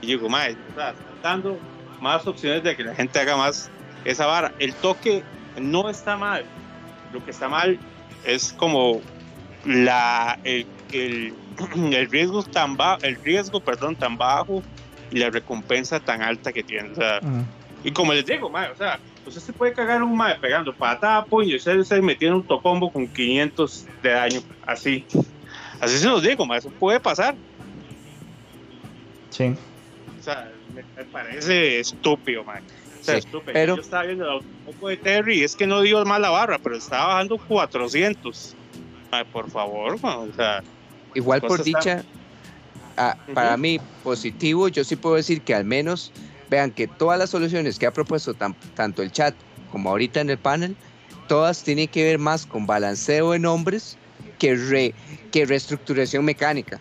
Y 0.00 0.06
digo, 0.06 0.28
sea, 0.28 0.50
están 0.50 0.94
dando 1.22 1.58
más 2.00 2.26
opciones 2.26 2.62
de 2.62 2.76
que 2.76 2.84
la 2.84 2.94
gente 2.94 3.18
haga 3.18 3.36
más 3.36 3.70
esa 4.04 4.26
vara. 4.26 4.52
El 4.58 4.74
toque 4.74 5.22
no 5.58 5.88
está 5.88 6.16
mal. 6.16 6.44
Lo 7.14 7.24
que 7.24 7.30
está 7.30 7.48
mal 7.48 7.78
es 8.26 8.52
como 8.52 9.00
la 9.64 10.38
el, 10.44 10.66
el, 10.92 11.32
el 11.94 12.10
riesgo 12.10 12.42
tan 12.42 12.76
bajo, 12.76 13.02
el 13.04 13.16
riesgo, 13.22 13.60
perdón, 13.60 13.96
tan 13.96 14.18
bajo 14.18 14.62
y 15.10 15.18
la 15.18 15.30
recompensa 15.30 16.00
tan 16.00 16.22
alta 16.22 16.52
que 16.52 16.64
tiene. 16.64 16.90
O 16.90 16.94
sea, 16.96 17.20
y 17.84 17.92
como 17.92 18.12
les 18.12 18.26
digo, 18.26 18.50
mae, 18.50 18.70
o 18.70 18.76
sea, 18.76 18.98
usted 19.24 19.40
se 19.40 19.52
puede 19.52 19.72
cagar 19.72 20.02
un 20.02 20.16
mae 20.16 20.34
pegando 20.40 20.74
patada, 20.74 21.24
puño, 21.24 21.50
y 21.50 21.56
usted 21.56 21.82
se 21.82 22.02
metiendo 22.02 22.38
un 22.38 22.46
tocombo 22.46 22.90
con 22.90 23.06
500 23.06 23.86
de 24.02 24.10
daño, 24.10 24.40
así. 24.66 25.06
Así 25.80 25.98
se 25.98 26.08
los 26.08 26.22
digo, 26.22 26.44
mae, 26.46 26.58
eso 26.58 26.70
puede 26.70 26.98
pasar. 26.98 27.36
Sí. 29.30 29.54
O 30.18 30.22
sea, 30.22 30.50
me, 30.74 30.82
me 30.96 31.04
parece 31.04 31.78
estúpido, 31.78 32.42
man. 32.42 32.62
Sea, 33.04 33.14
Sí, 33.14 33.18
estúpido. 33.26 33.52
pero- 33.52 33.76
Yo 33.76 33.82
estaba 33.82 34.04
viendo 34.04 34.24
el 34.24 34.30
autopoco 34.30 34.88
de 34.88 34.96
Terry 34.96 35.42
es 35.42 35.54
que 35.54 35.66
no 35.66 35.80
dio 35.82 36.04
mal 36.04 36.22
la 36.22 36.30
barra, 36.30 36.58
pero 36.58 36.76
estaba 36.76 37.08
bajando 37.14 37.36
400. 37.38 38.54
Ay, 39.10 39.24
por 39.32 39.50
favor, 39.50 40.00
man. 40.02 40.30
O 40.30 40.34
sea, 40.34 40.62
Igual 41.14 41.40
por 41.42 41.62
dicha, 41.62 42.02
ah, 42.96 43.16
Ujú. 43.24 43.34
para 43.34 43.56
mí 43.56 43.78
positivo, 44.02 44.68
yo 44.68 44.82
sí 44.84 44.96
puedo 44.96 45.14
decir 45.16 45.42
que 45.42 45.54
al 45.54 45.64
menos 45.64 46.12
vean 46.50 46.70
que 46.70 46.88
todas 46.88 47.18
las 47.18 47.30
soluciones 47.30 47.78
que 47.78 47.86
ha 47.86 47.92
propuesto 47.92 48.34
tan- 48.34 48.56
tanto 48.74 49.02
el 49.02 49.12
chat 49.12 49.34
como 49.70 49.90
ahorita 49.90 50.20
en 50.20 50.30
el 50.30 50.38
panel, 50.38 50.76
todas 51.28 51.62
tienen 51.62 51.88
que 51.88 52.02
ver 52.04 52.18
más 52.18 52.46
con 52.46 52.66
balanceo 52.66 53.32
de 53.32 53.38
nombres 53.38 53.96
que, 54.38 54.54
re- 54.56 54.94
que 55.30 55.46
reestructuración 55.46 56.24
mecánica. 56.24 56.80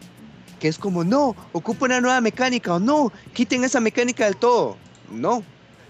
Que 0.59 0.67
es 0.69 0.77
como, 0.79 1.03
no, 1.03 1.35
ocupa 1.51 1.85
una 1.85 1.99
nueva 2.01 2.21
mecánica 2.21 2.73
o 2.75 2.79
no, 2.79 3.11
quiten 3.33 3.63
esa 3.63 3.79
mecánica 3.79 4.25
del 4.25 4.37
todo. 4.37 4.77
No. 5.11 5.43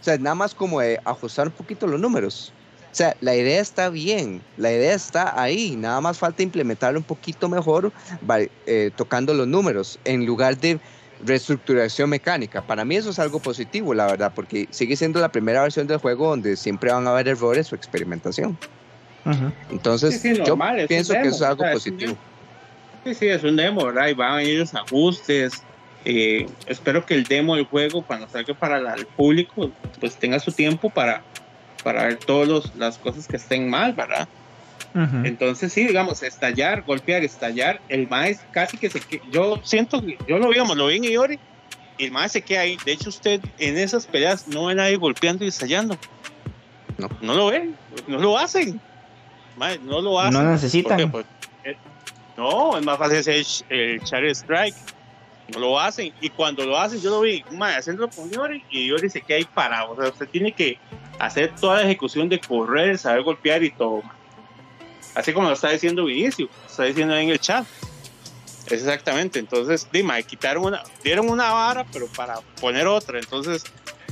O 0.04 0.06
sea, 0.06 0.18
nada 0.18 0.36
más 0.36 0.54
como 0.54 0.82
de 0.82 1.00
ajustar 1.06 1.48
un 1.48 1.54
poquito 1.54 1.88
los 1.88 1.98
números. 1.98 2.52
O 2.92 2.96
sea, 2.96 3.16
la 3.22 3.38
idea 3.38 3.62
está 3.62 3.90
bien, 3.90 4.42
la 4.58 4.70
idea 4.70 4.94
está 4.94 5.42
ahí, 5.42 5.78
nada 5.78 6.02
más 6.02 6.20
falta 6.20 6.44
implementarlo 6.44 7.00
un 7.00 7.06
poquito 7.06 7.48
mejor, 7.48 7.94
eh, 8.66 8.92
tocando 8.98 9.34
los 9.34 9.48
números, 9.48 9.98
en 10.04 10.26
lugar 10.26 10.58
de 10.58 10.78
reestructuración 11.26 12.10
mecánica. 12.10 12.62
Para 12.62 12.84
mí 12.84 12.98
eso 12.98 13.12
es 13.12 13.20
algo 13.20 13.40
positivo, 13.40 13.94
la 13.94 14.08
verdad, 14.08 14.34
porque 14.36 14.68
sigue 14.72 14.98
siendo 14.98 15.22
la 15.22 15.30
primera 15.30 15.62
versión 15.62 15.88
del 15.88 16.00
juego 16.00 16.32
donde 16.32 16.58
siempre 16.58 16.92
van 16.92 17.08
a 17.08 17.12
haber 17.12 17.30
errores 17.30 17.72
o 17.72 17.76
experimentación. 17.78 18.58
Ujú. 19.26 19.54
Entonces, 19.72 20.20
Sí, 20.20 20.36
sí, 20.36 20.38
yo 20.40 20.48
normal, 20.48 20.80
es 20.80 20.84
un 20.84 20.88
pienso 20.90 21.14
que 21.14 21.20
demo, 21.20 21.30
eso 21.30 21.46
es 21.46 21.50
algo 21.50 21.62
o 21.62 21.66
sea, 21.66 21.72
es 21.72 21.86
un 21.86 21.92
positivo. 21.94 22.18
sí, 23.06 23.14
sí, 23.14 23.28
es 23.30 23.44
un 23.46 23.56
demo, 23.56 23.86
¿verdad? 23.86 24.08
Y 24.10 24.14
van 24.16 24.34
a 24.34 24.36
venir 24.36 24.60
los 24.60 24.76
ajustes. 24.76 25.64
Eh, 26.06 26.48
espero 26.68 27.06
que 27.06 27.14
el 27.14 27.24
demo 27.24 27.56
del 27.56 27.66
juego, 27.66 28.02
cuando 28.02 28.28
salga 28.30 28.54
para 28.54 28.80
la- 28.80 28.94
el 28.94 29.06
público, 29.06 29.72
pues 30.00 30.16
tenga 30.18 30.40
su 30.40 30.52
tiempo 30.52 30.90
para, 30.90 31.22
para 31.84 32.04
ver 32.06 32.18
todas 32.18 32.72
las 32.76 32.98
cosas 32.98 33.28
que 33.28 33.38
estén 33.38 33.70
mal, 33.70 33.94
¿verdad? 33.94 34.28
Entonces 35.26 35.74
sí, 35.74 35.88
digamos, 35.88 36.22
estallar, 36.22 36.84
golpear, 36.84 37.24
estallar, 37.24 37.82
el 37.90 38.08
maes 38.10 38.42
casi 38.52 38.78
que 38.78 38.90
se 38.92 39.00
que 39.00 39.22
yo 39.32 39.60
siento 39.64 40.06
que 40.06 40.18
yo 40.28 40.38
lo 40.38 40.50
digamos, 40.50 40.78
lo 40.78 40.86
vi 40.88 40.98
en 40.98 41.04
Iori 41.06 41.40
y 41.98 42.06
el 42.06 42.12
maes 42.12 42.32
se 42.34 42.42
queda 42.44 42.62
ahí. 42.62 42.78
De 42.86 42.92
hecho, 42.92 43.10
usted 43.10 43.42
en 43.58 43.78
esas 43.78 44.06
peleas 44.06 44.48
no 44.48 44.66
ve 44.66 44.74
a 44.74 44.76
nadie 44.76 44.98
golpeando 44.98 45.46
y 45.46 45.48
estallando. 45.48 45.98
No. 47.00 47.10
No 47.22 47.34
lo 47.34 47.48
ven, 47.48 47.76
no 48.08 48.20
lo 48.20 48.38
hacen. 48.38 48.80
No 49.84 50.02
lo 50.02 50.20
hacen. 50.20 50.34
No 50.34 50.52
necesitan. 50.52 51.10
Pues, 51.12 51.26
eh, 51.64 51.76
no, 52.38 52.78
es 52.78 52.86
más 52.86 52.98
fácil 53.00 53.18
hacer 53.18 53.44
el, 53.70 54.00
el 54.02 54.36
Strike. 54.36 54.76
Lo 55.58 55.80
hacen. 55.80 56.14
Y 56.22 56.30
cuando 56.30 56.66
lo 56.66 56.78
hacen, 56.78 57.02
yo 57.02 57.10
lo 57.10 57.22
vi, 57.22 57.44
mae, 57.52 57.76
haciéndolo 57.76 58.10
con 58.10 58.32
Iori 58.32 58.64
y 58.70 58.88
Iori 58.88 59.10
se 59.10 59.22
queda 59.22 59.38
ahí 59.38 59.46
parado. 59.46 59.92
O 59.92 59.96
sea, 59.96 60.10
usted 60.10 60.28
tiene 60.30 60.52
que 60.52 60.78
hacer 61.20 61.54
toda 61.56 61.78
la 61.78 61.84
ejecución 61.84 62.30
de 62.30 62.40
correr, 62.40 62.98
saber 62.98 63.24
golpear 63.24 63.64
y 63.64 63.72
todo. 63.72 64.04
Así 65.16 65.32
como 65.32 65.48
lo 65.48 65.54
está 65.54 65.70
diciendo 65.70 66.06
Vinicio, 66.06 66.50
está 66.68 66.84
diciendo 66.84 67.14
ahí 67.14 67.26
en 67.26 67.30
el 67.30 67.40
chat. 67.40 67.66
Exactamente. 68.70 69.40
Entonces, 69.40 69.88
dime, 69.92 70.24
quitaron 70.24 70.66
una, 70.66 70.84
dieron 71.04 71.30
una 71.30 71.52
vara, 71.52 71.86
pero 71.92 72.08
para 72.08 72.40
poner 72.60 72.88
otra. 72.88 73.20
Entonces, 73.20 73.64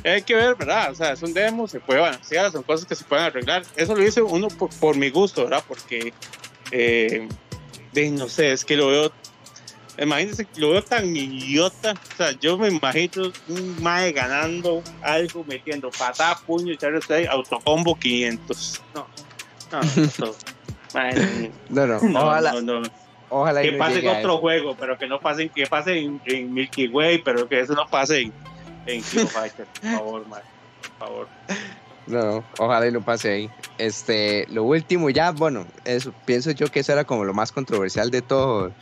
hay 0.04 0.22
que 0.22 0.36
ver, 0.36 0.56
¿verdad? 0.56 0.92
O 0.92 0.96
sea, 0.96 1.14
es 1.14 1.22
un 1.22 1.34
demo, 1.34 1.68
se 1.68 1.80
puede 1.80 2.00
balancear, 2.00 2.52
son 2.52 2.64
cosas 2.64 2.86
que 2.86 2.96
se 2.96 3.04
pueden 3.04 3.26
arreglar. 3.26 3.64
Eso 3.76 3.96
lo 3.96 4.04
hice 4.04 4.22
uno 4.22 4.48
por, 4.48 4.70
por 4.80 4.96
mi 4.96 5.10
gusto, 5.10 5.44
¿verdad? 5.44 5.64
Porque, 5.68 6.14
eh, 6.72 7.28
de, 7.94 8.12
no 8.12 8.28
sé, 8.28 8.52
es 8.52 8.66
que 8.66 8.76
lo 8.76 8.88
veo, 8.88 9.12
imagínense, 10.04 10.48
lo 10.58 10.72
veo 10.72 10.84
tan 10.84 11.16
idiota. 11.16 11.94
O 11.94 12.16
sea, 12.18 12.32
yo 12.40 12.58
me 12.58 12.70
imagino 12.70 13.32
un 13.48 13.82
mae 13.82 14.12
ganando 14.12 14.84
algo, 15.02 15.44
metiendo 15.44 15.90
patada, 15.92 16.38
puño, 16.46 16.74
echarle 16.74 17.00
ahí, 17.10 17.26
autocombo 17.26 17.96
500. 17.96 18.82
No, 18.96 19.08
no, 19.72 19.82
no. 20.20 20.36
No, 21.70 21.88
no, 21.88 22.00
no, 22.02 22.20
ojalá, 22.20 22.54
no, 22.54 22.82
no. 22.82 22.90
ojalá 23.30 23.64
y 23.64 23.68
Que 23.68 23.72
no 23.74 23.78
pase 23.78 24.00
en 24.00 24.08
otro 24.08 24.38
juego, 24.40 24.76
pero 24.78 24.98
que 24.98 25.08
no 25.08 25.20
pase, 25.20 25.50
que 25.50 25.66
pase 25.66 25.98
en, 25.98 26.22
en 26.26 26.54
Milky 26.54 26.88
Way, 26.88 27.20
pero 27.20 27.48
que 27.48 27.62
eso 27.62 27.74
no 27.74 27.88
pase 27.88 28.24
en, 28.24 28.34
en 28.88 29.02
Kilo 29.12 29.28
Fighter, 29.28 29.66
por 29.66 29.92
favor, 29.92 30.28
mae, 30.28 30.42
por 30.82 31.08
favor. 31.08 31.28
No, 32.08 32.44
ojalá 32.60 32.88
y 32.88 32.92
no 32.92 33.02
pase 33.02 33.32
ahí. 33.32 33.50
Este, 33.78 34.46
lo 34.50 34.64
último 34.64 35.10
ya, 35.10 35.32
bueno, 35.32 35.66
eso 35.86 36.14
pienso 36.26 36.52
yo 36.52 36.68
que 36.68 36.82
eso 36.82 36.92
era 36.92 37.06
como 37.06 37.24
lo 37.24 37.34
más 37.34 37.54
controversial 37.54 38.12
de 38.12 38.22
todo 38.22 38.74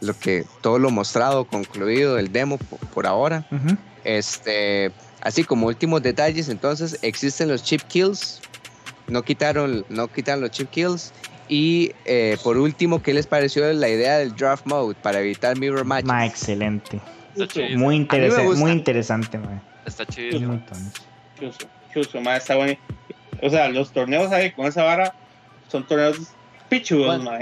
lo 0.00 0.18
que 0.18 0.44
todo 0.60 0.78
lo 0.78 0.90
mostrado, 0.90 1.44
concluido 1.44 2.14
del 2.16 2.30
demo 2.32 2.58
por, 2.58 2.78
por 2.90 3.06
ahora. 3.06 3.46
Ujú. 3.50 3.76
Este, 4.04 4.90
así 5.22 5.44
como 5.44 5.66
últimos 5.66 6.02
detalles, 6.02 6.48
entonces 6.48 6.98
existen 7.02 7.48
los 7.48 7.62
chip 7.62 7.82
kills, 7.82 8.40
no 9.08 9.22
quitaron, 9.22 9.84
no 9.88 10.08
quitaron 10.08 10.40
los 10.42 10.50
chip 10.50 10.70
kills. 10.70 11.12
Y 11.50 11.92
eh, 12.04 12.36
por 12.44 12.58
último, 12.58 13.02
¿qué 13.02 13.14
les 13.14 13.26
pareció 13.26 13.72
la 13.72 13.88
idea 13.88 14.18
del 14.18 14.36
draft 14.36 14.66
mode 14.66 14.94
para 15.02 15.20
evitar 15.20 15.56
mirror 15.58 15.84
matches? 15.84 16.06
Ma, 16.06 16.26
excelente. 16.26 17.00
Está 17.34 17.46
chido. 17.48 17.78
Muy, 17.78 17.96
interesa- 17.96 18.42
muy 18.56 18.70
interesante, 18.72 19.38
ma. 19.38 19.62
Está 19.86 20.02
Es 20.02 20.08
chido. 20.10 20.38
tonto. 20.40 20.74
Chuso, 21.40 21.58
chuso, 21.94 22.20
mae, 22.20 22.36
está 22.38 22.56
bueno. 22.56 22.76
O 23.42 23.48
sea, 23.48 23.68
los 23.68 23.92
torneos 23.92 24.30
ahí 24.32 24.50
con 24.52 24.66
esa 24.66 24.82
vara 24.82 25.14
son 25.70 25.86
torneos 25.86 26.18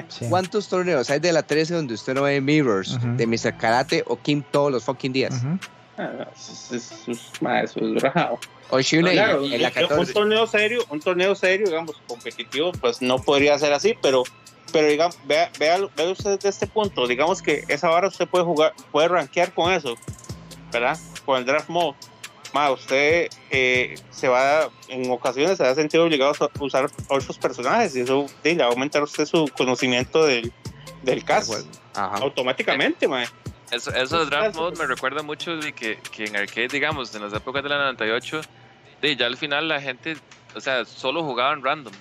Sí. 0.08 0.26
¿Cuántos 0.28 0.68
torneos 0.68 1.10
hay 1.10 1.18
de 1.20 1.32
la 1.32 1.42
13 1.42 1.74
donde 1.74 1.94
usted 1.94 2.14
no 2.14 2.22
ve 2.22 2.40
mirrors 2.40 2.92
Ujú. 2.94 3.16
de 3.16 3.26
Mr. 3.26 3.56
Karate 3.56 4.04
o 4.06 4.16
Kim 4.20 4.42
todos 4.50 4.70
los 4.72 4.84
fucking 4.84 5.12
días? 5.12 5.34
Ujú. 5.42 5.58
Ah, 5.98 6.10
no, 6.18 6.22
eso, 6.24 6.74
es- 6.76 6.92
eso 6.92 7.10
es- 7.10 7.30
eso 7.64 7.80
es 7.80 8.02
rajado. 8.02 8.38
O 8.70 8.80
Shunei 8.80 9.14
Claro, 9.14 9.44
en 9.44 9.62
la 9.62 9.68
un- 9.68 9.74
un 9.74 9.88
14. 9.88 10.12
torneo 10.12 10.46
serio, 10.46 10.84
un 10.90 11.00
torneo 11.00 11.34
serio, 11.34 11.66
digamos, 11.66 11.96
competitivo, 12.06 12.72
pues 12.72 13.00
no 13.00 13.18
podría 13.18 13.58
ser 13.58 13.72
así, 13.72 13.94
pero, 14.02 14.24
pero 14.72 14.88
digamos, 14.88 15.16
vea, 15.26 15.50
vea, 15.58 15.78
vea 15.96 16.10
usted 16.10 16.34
desde 16.34 16.48
este 16.50 16.66
punto, 16.66 17.06
digamos 17.06 17.40
que 17.42 17.64
esa 17.68 17.88
vara 17.88 18.08
usted 18.08 18.28
puede 18.28 18.44
jugar, 18.44 18.74
puede 18.92 19.08
rankear 19.08 19.52
con 19.54 19.72
eso, 19.72 19.94
¿verdad? 20.72 20.98
Con 21.24 21.38
el 21.38 21.46
draft 21.46 21.68
mode. 21.68 21.96
Ma, 22.56 22.70
usted 22.70 23.28
eh, 23.50 23.96
se 24.10 24.28
va, 24.28 24.70
en 24.88 25.10
ocasiones 25.10 25.58
se 25.58 25.62
va 25.62 25.68
a 25.68 25.74
sentir 25.74 26.00
obligado 26.00 26.32
a 26.40 26.50
usar 26.58 26.88
otros 27.08 27.36
personajes 27.36 27.94
y 27.94 28.00
eso 28.00 28.26
sí, 28.42 28.54
le 28.54 28.62
va 28.62 28.64
a 28.64 28.68
aumentar 28.68 29.02
usted 29.02 29.26
su 29.26 29.46
conocimiento 29.54 30.24
del, 30.24 30.50
del 31.02 31.22
Ajá. 31.28 32.16
automáticamente, 32.16 33.06
mae. 33.06 33.26
Eso, 33.70 33.90
eso 33.90 34.20
de 34.20 34.26
Pues, 34.26 34.30
Draft 34.30 34.56
Mode 34.56 34.78
me 34.78 34.86
recuerda 34.86 35.22
mucho 35.22 35.54
de 35.58 35.74
que, 35.74 35.98
que 36.10 36.24
en 36.24 36.34
arcade, 36.34 36.68
digamos, 36.68 37.14
en 37.14 37.24
las 37.24 37.34
épocas 37.34 37.62
de 37.62 37.68
la 37.68 37.76
98, 37.76 38.40
de 39.02 39.16
ya 39.16 39.26
al 39.26 39.36
final 39.36 39.68
la 39.68 39.78
gente, 39.78 40.16
o 40.54 40.60
sea, 40.62 40.86
solo 40.86 41.24
jugaban 41.24 41.62
random. 41.62 41.92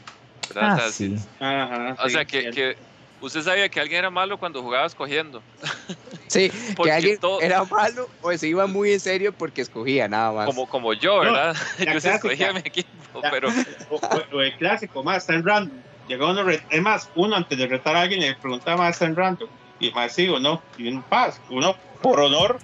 ¿verdad? 0.48 0.69
Ah, 0.69 0.76
o 0.76 0.80
sea, 0.80 0.90
sí. 0.90 1.15
Ajá, 1.41 1.98
o 1.99 2.06
sí, 2.06 2.14
sea 2.14 2.23
que, 2.23 2.49
que 2.52 2.77
usted 3.26 3.42
sabía 3.42 3.68
que 3.70 3.80
alguien 3.80 4.00
era 4.00 4.10
malo 4.10 4.38
cuando 4.38 4.62
jugaba 4.62 4.86
escogiendo. 4.86 5.42
Sí, 6.28 6.52
Porque 6.76 6.90
que 6.90 6.96
alguien 6.96 7.20
todo- 7.20 7.40
era 7.40 7.64
malo 7.66 8.10
o 8.22 8.36
se 8.36 8.48
iba 8.48 8.66
muy 8.68 8.92
en 8.92 9.00
serio 9.00 9.32
porque 9.32 9.62
escogia 9.62 10.08
nada 10.10 10.32
más. 10.32 10.46
Como, 10.48 10.68
como 10.68 10.92
yo, 10.94 11.24
No, 11.24 11.32
¿verdad? 11.32 11.56
la 11.78 11.86
yo 11.94 12.00
sí 12.02 12.08
clásica. 12.08 12.16
escogía 12.16 12.52
mi 12.52 12.60
equipo, 12.60 13.22
La- 13.22 13.30
pero 13.32 13.50
o, 13.90 13.96
o- 14.34 14.42
el 14.42 14.58
clásico, 14.58 15.04
más 15.04 15.18
está 15.18 15.36
en 15.36 15.46
random. 15.46 15.82
Llegó 16.08 16.32
uno, 16.32 16.50
es 16.50 16.82
más, 16.82 17.10
uno 17.16 17.36
antes 17.36 17.58
de 17.58 17.68
retar 17.68 17.96
a 17.96 18.02
alguien 18.02 18.20
le 18.22 18.36
preguntaba 18.36 18.78
más 18.78 18.96
está 18.96 19.06
en 19.06 19.16
random. 19.16 19.48
Y 19.80 19.92
más 19.92 20.14
sí 20.14 20.28
o 20.28 20.40
no. 20.40 20.62
Y 20.78 20.88
un 20.88 21.04
paz. 21.04 21.40
Uno, 21.50 21.76
por 22.02 22.20
honor, 22.20 22.60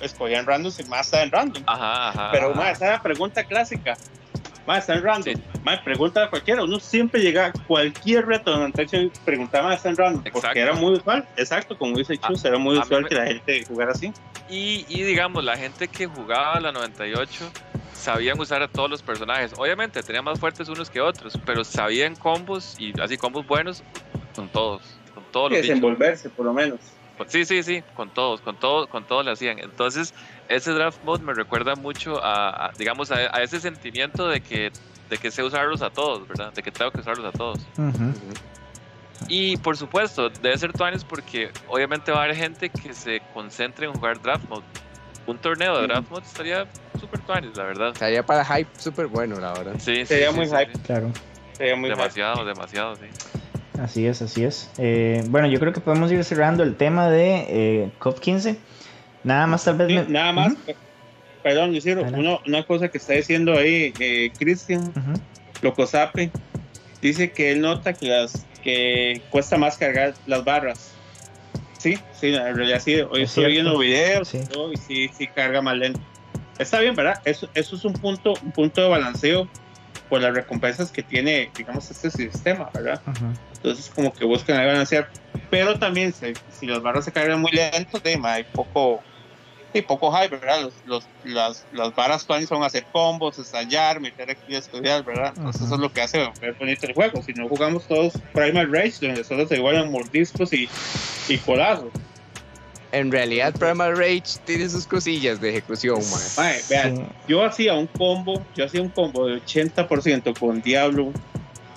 escogía 0.00 0.38
en 0.38 0.46
random 0.46 0.70
si 0.70 0.84
más 0.84 1.06
está 1.06 1.22
en 1.22 1.30
random. 1.32 1.62
ajá, 1.66 2.08
ajá. 2.10 2.28
Pero 2.32 2.54
más, 2.54 2.72
esa 2.76 2.84
es 2.86 2.90
la 2.92 3.02
pregunta 3.02 3.42
clásica. 3.44 3.96
Más 4.70 4.88
en 4.88 5.02
random. 5.02 5.34
Más 5.64 5.80
pregunta 5.80 6.24
a 6.24 6.30
cualquiera. 6.30 6.62
Uno 6.64 6.78
siempre 6.80 7.20
llega 7.20 7.46
a 7.46 7.52
cualquier 7.52 8.26
reto 8.26 8.52
de 8.52 8.58
98 8.58 8.96
y 8.96 9.10
preguntaba 9.24 9.68
más 9.68 9.76
está 9.78 9.90
en 9.90 9.96
random. 9.96 10.20
Exacto. 10.24 10.40
Porque 10.46 10.60
era 10.60 10.72
muy 10.74 10.92
usual. 10.94 11.28
Exacto, 11.36 11.76
como 11.76 11.96
dice 11.98 12.16
Chus, 12.18 12.44
era 12.44 12.56
muy 12.58 12.76
a 12.78 12.80
usual 12.82 13.02
me- 13.02 13.08
que 13.08 13.14
la 13.16 13.26
gente 13.26 13.64
jugara 13.66 13.92
así. 13.92 14.12
Y, 14.48 14.84
y 14.88 15.02
digamos, 15.02 15.44
la 15.44 15.56
gente 15.56 15.88
que 15.88 16.06
jugaba 16.06 16.58
la 16.60 16.72
98 16.72 17.50
sabían 17.94 18.38
usar 18.40 18.62
a 18.62 18.68
todos 18.68 18.88
los 18.88 19.02
personajes. 19.02 19.52
Obviamente 19.56 20.02
tenían 20.02 20.24
más 20.24 20.38
fuertes 20.40 20.68
unos 20.68 20.88
que 20.88 21.00
otros, 21.00 21.38
pero 21.44 21.64
sabían 21.64 22.16
combos 22.16 22.76
y 22.78 22.98
así 23.00 23.16
combos 23.16 23.46
buenos 23.46 23.82
con 24.34 24.48
todos, 24.48 24.82
con 25.14 25.22
todos 25.32 25.50
los 25.50 25.60
bichos. 25.60 25.68
desenvolverse, 25.76 26.30
por 26.30 26.46
lo 26.46 26.52
menos. 26.54 26.80
Sí, 27.26 27.44
sí, 27.44 27.62
sí, 27.62 27.82
con 27.94 28.08
todos, 28.08 28.40
con 28.40 28.56
todos, 28.56 28.88
con 28.88 29.04
todos 29.04 29.26
le 29.26 29.32
hacían. 29.32 29.58
Entonces, 29.58 30.14
ese 30.50 30.72
draft 30.72 31.02
mode 31.04 31.22
me 31.24 31.32
recuerda 31.32 31.76
mucho 31.76 32.22
a, 32.22 32.66
a, 32.66 32.72
digamos, 32.76 33.10
a, 33.10 33.16
a 33.32 33.42
ese 33.42 33.60
sentimiento 33.60 34.28
de 34.28 34.40
que, 34.40 34.70
de 35.08 35.18
que 35.18 35.30
sé 35.30 35.42
usarlos 35.42 35.80
a 35.80 35.90
todos, 35.90 36.26
¿verdad? 36.26 36.52
De 36.52 36.62
que 36.62 36.72
tengo 36.72 36.90
que 36.90 37.00
usarlos 37.00 37.24
a 37.24 37.30
todos. 37.30 37.58
Ujú. 37.78 38.12
Y 39.28 39.56
por 39.58 39.76
supuesto, 39.76 40.28
debe 40.28 40.58
ser 40.58 40.72
Tuanis 40.72 41.04
porque 41.04 41.52
obviamente 41.68 42.10
va 42.10 42.22
a 42.22 42.24
haber 42.24 42.36
gente 42.36 42.68
que 42.68 42.92
se 42.94 43.20
concentre 43.32 43.86
en 43.86 43.92
jugar 43.92 44.20
draft 44.20 44.48
mode. 44.48 44.64
Un 45.26 45.38
torneo 45.38 45.80
de 45.80 45.86
draft 45.86 46.10
mode 46.10 46.26
estaría 46.26 46.66
súper 46.98 47.20
Tuanis, 47.20 47.56
la 47.56 47.64
verdad. 47.64 47.90
Estaría 47.92 48.24
para 48.24 48.44
hype 48.44 48.70
súper 48.78 49.06
bueno, 49.06 49.38
la 49.38 49.52
verdad. 49.52 49.74
Sí, 49.78 49.98
sí, 49.98 50.06
Sería 50.06 50.30
sí, 50.32 50.36
muy 50.36 50.46
sí, 50.46 50.52
hype. 50.56 50.74
sí. 50.74 50.82
Claro. 50.82 51.12
Sería 51.56 51.76
muy. 51.76 51.90
Demasiado, 51.90 52.44
demasiado, 52.44 52.96
sí. 52.96 53.06
Así 53.80 54.06
es, 54.06 54.20
así 54.20 54.42
es. 54.44 54.68
Eh, 54.78 55.22
bueno, 55.26 55.46
yo 55.46 55.60
creo 55.60 55.72
que 55.72 55.80
podemos 55.80 56.10
ir 56.10 56.24
cerrando 56.24 56.64
el 56.64 56.76
tema 56.76 57.08
de 57.08 57.46
eh, 57.48 57.90
COP15. 58.00 58.56
Nada 59.22 59.46
más 59.46 59.64
tal 59.64 59.76
vez... 59.76 59.88
Sí, 59.88 59.94
me- 59.94 60.04
nada 60.08 60.32
más, 60.32 60.52
Ujú, 60.54 60.74
perdón, 61.42 61.72
Lucero, 61.74 62.04
uno- 62.12 62.40
una 62.46 62.64
cosa 62.64 62.88
que 62.88 62.98
está 62.98 63.14
diciendo 63.14 63.56
ahí 63.56 63.94
eh, 63.98 64.32
Cristian 64.38 64.88
ujú. 64.88 65.12
Locosape, 65.62 66.32
dice 67.00 67.32
que 67.32 67.52
él 67.52 67.60
nota 67.60 67.94
que 67.94 68.06
las 68.08 68.46
que 68.62 69.24
cuesta 69.30 69.56
más 69.56 69.76
cargar 69.78 70.14
las 70.24 70.44
barras. 70.44 70.98
Sí, 71.78 71.98
sí, 72.10 72.28
en 72.34 72.56
realidad 72.56 72.80
sí, 72.84 72.94
hoy 73.00 73.22
Es 73.22 73.30
estoy 73.30 73.44
cierto. 73.44 73.50
viendo 73.52 73.78
videos 73.78 74.28
Sí. 74.28 74.46
y 74.72 74.76
sí, 74.76 75.08
sí 75.08 75.28
carga 75.28 75.62
más 75.62 75.76
lento. 75.76 76.00
Está 76.58 76.80
bien, 76.80 76.94
¿verdad? 76.94 77.14
Eso, 77.24 77.48
eso 77.54 77.76
es 77.76 77.84
un 77.84 77.94
punto, 77.94 78.38
un 78.40 78.52
punto 78.52 78.82
de 78.82 78.88
balanceo 78.88 79.48
por 80.08 80.20
las 80.20 80.34
recompensas 80.34 80.92
que 80.92 81.02
tiene, 81.02 81.52
digamos, 81.56 81.90
este 81.90 82.10
sistema, 82.10 82.68
¿verdad? 82.74 83.00
Ujú. 83.06 83.34
Entonces 83.52 83.88
como 83.88 84.12
que 84.12 84.24
buscan 84.26 84.58
ahí 84.58 84.66
balancear. 84.66 85.08
Pero 85.50 85.78
también 85.78 86.12
si, 86.12 86.36
si 86.48 86.66
las 86.66 86.82
barras 86.82 87.04
se 87.04 87.12
cargan 87.12 87.40
muy 87.40 87.50
de, 87.52 88.18
ma, 88.18 88.34
hay 88.34 88.44
poco, 88.52 89.02
hay 89.78 89.82
poco 89.82 90.12
hype, 90.12 90.36
¿verdad? 90.36 90.62
Los, 90.62 90.74
los, 90.84 91.08
las, 91.22 91.66
las 91.70 91.92
actuales 91.96 92.48
son 92.48 92.62
hacer 92.62 92.86
combos, 92.90 93.38
estallar, 93.38 94.00
meter 94.00 94.30
aquí 94.30 94.54
estudiar, 94.54 95.04
¿verdad? 95.04 95.32
Entonces 95.36 95.62
Ujú. 95.62 95.66
eso 95.66 95.74
es 95.76 95.80
lo 95.80 95.92
que 95.92 96.00
hace 96.02 96.18
ver 96.40 96.54
bonito 96.58 96.86
el 96.86 96.94
juego. 96.94 97.22
Si 97.22 97.32
no 97.34 97.48
jugamos 97.48 97.86
todos 97.86 98.12
Primal 98.32 98.70
Rage, 98.72 98.94
donde 99.00 99.24
solo 99.24 99.46
se 99.46 99.56
igualan 99.56 99.90
mordiscos 99.90 100.52
y, 100.52 100.68
y 101.28 101.38
colazos. 101.38 101.90
En 102.92 103.12
realidad, 103.12 103.54
Primal 103.54 103.96
Rage 103.96 104.40
tiene 104.44 104.68
sus 104.68 104.84
cosillas 104.84 105.40
de 105.40 105.50
ejecución, 105.50 106.00
man. 106.10 106.54
Vean, 106.68 106.96
Sí. 106.96 107.02
yo 107.28 107.44
hacía 107.44 107.74
un 107.74 107.86
combo, 107.86 108.44
yo 108.56 108.64
hacía 108.64 108.82
un 108.82 108.90
combo 108.90 109.26
de 109.26 109.36
80% 109.36 110.36
con 110.36 110.60
Diablo, 110.60 111.12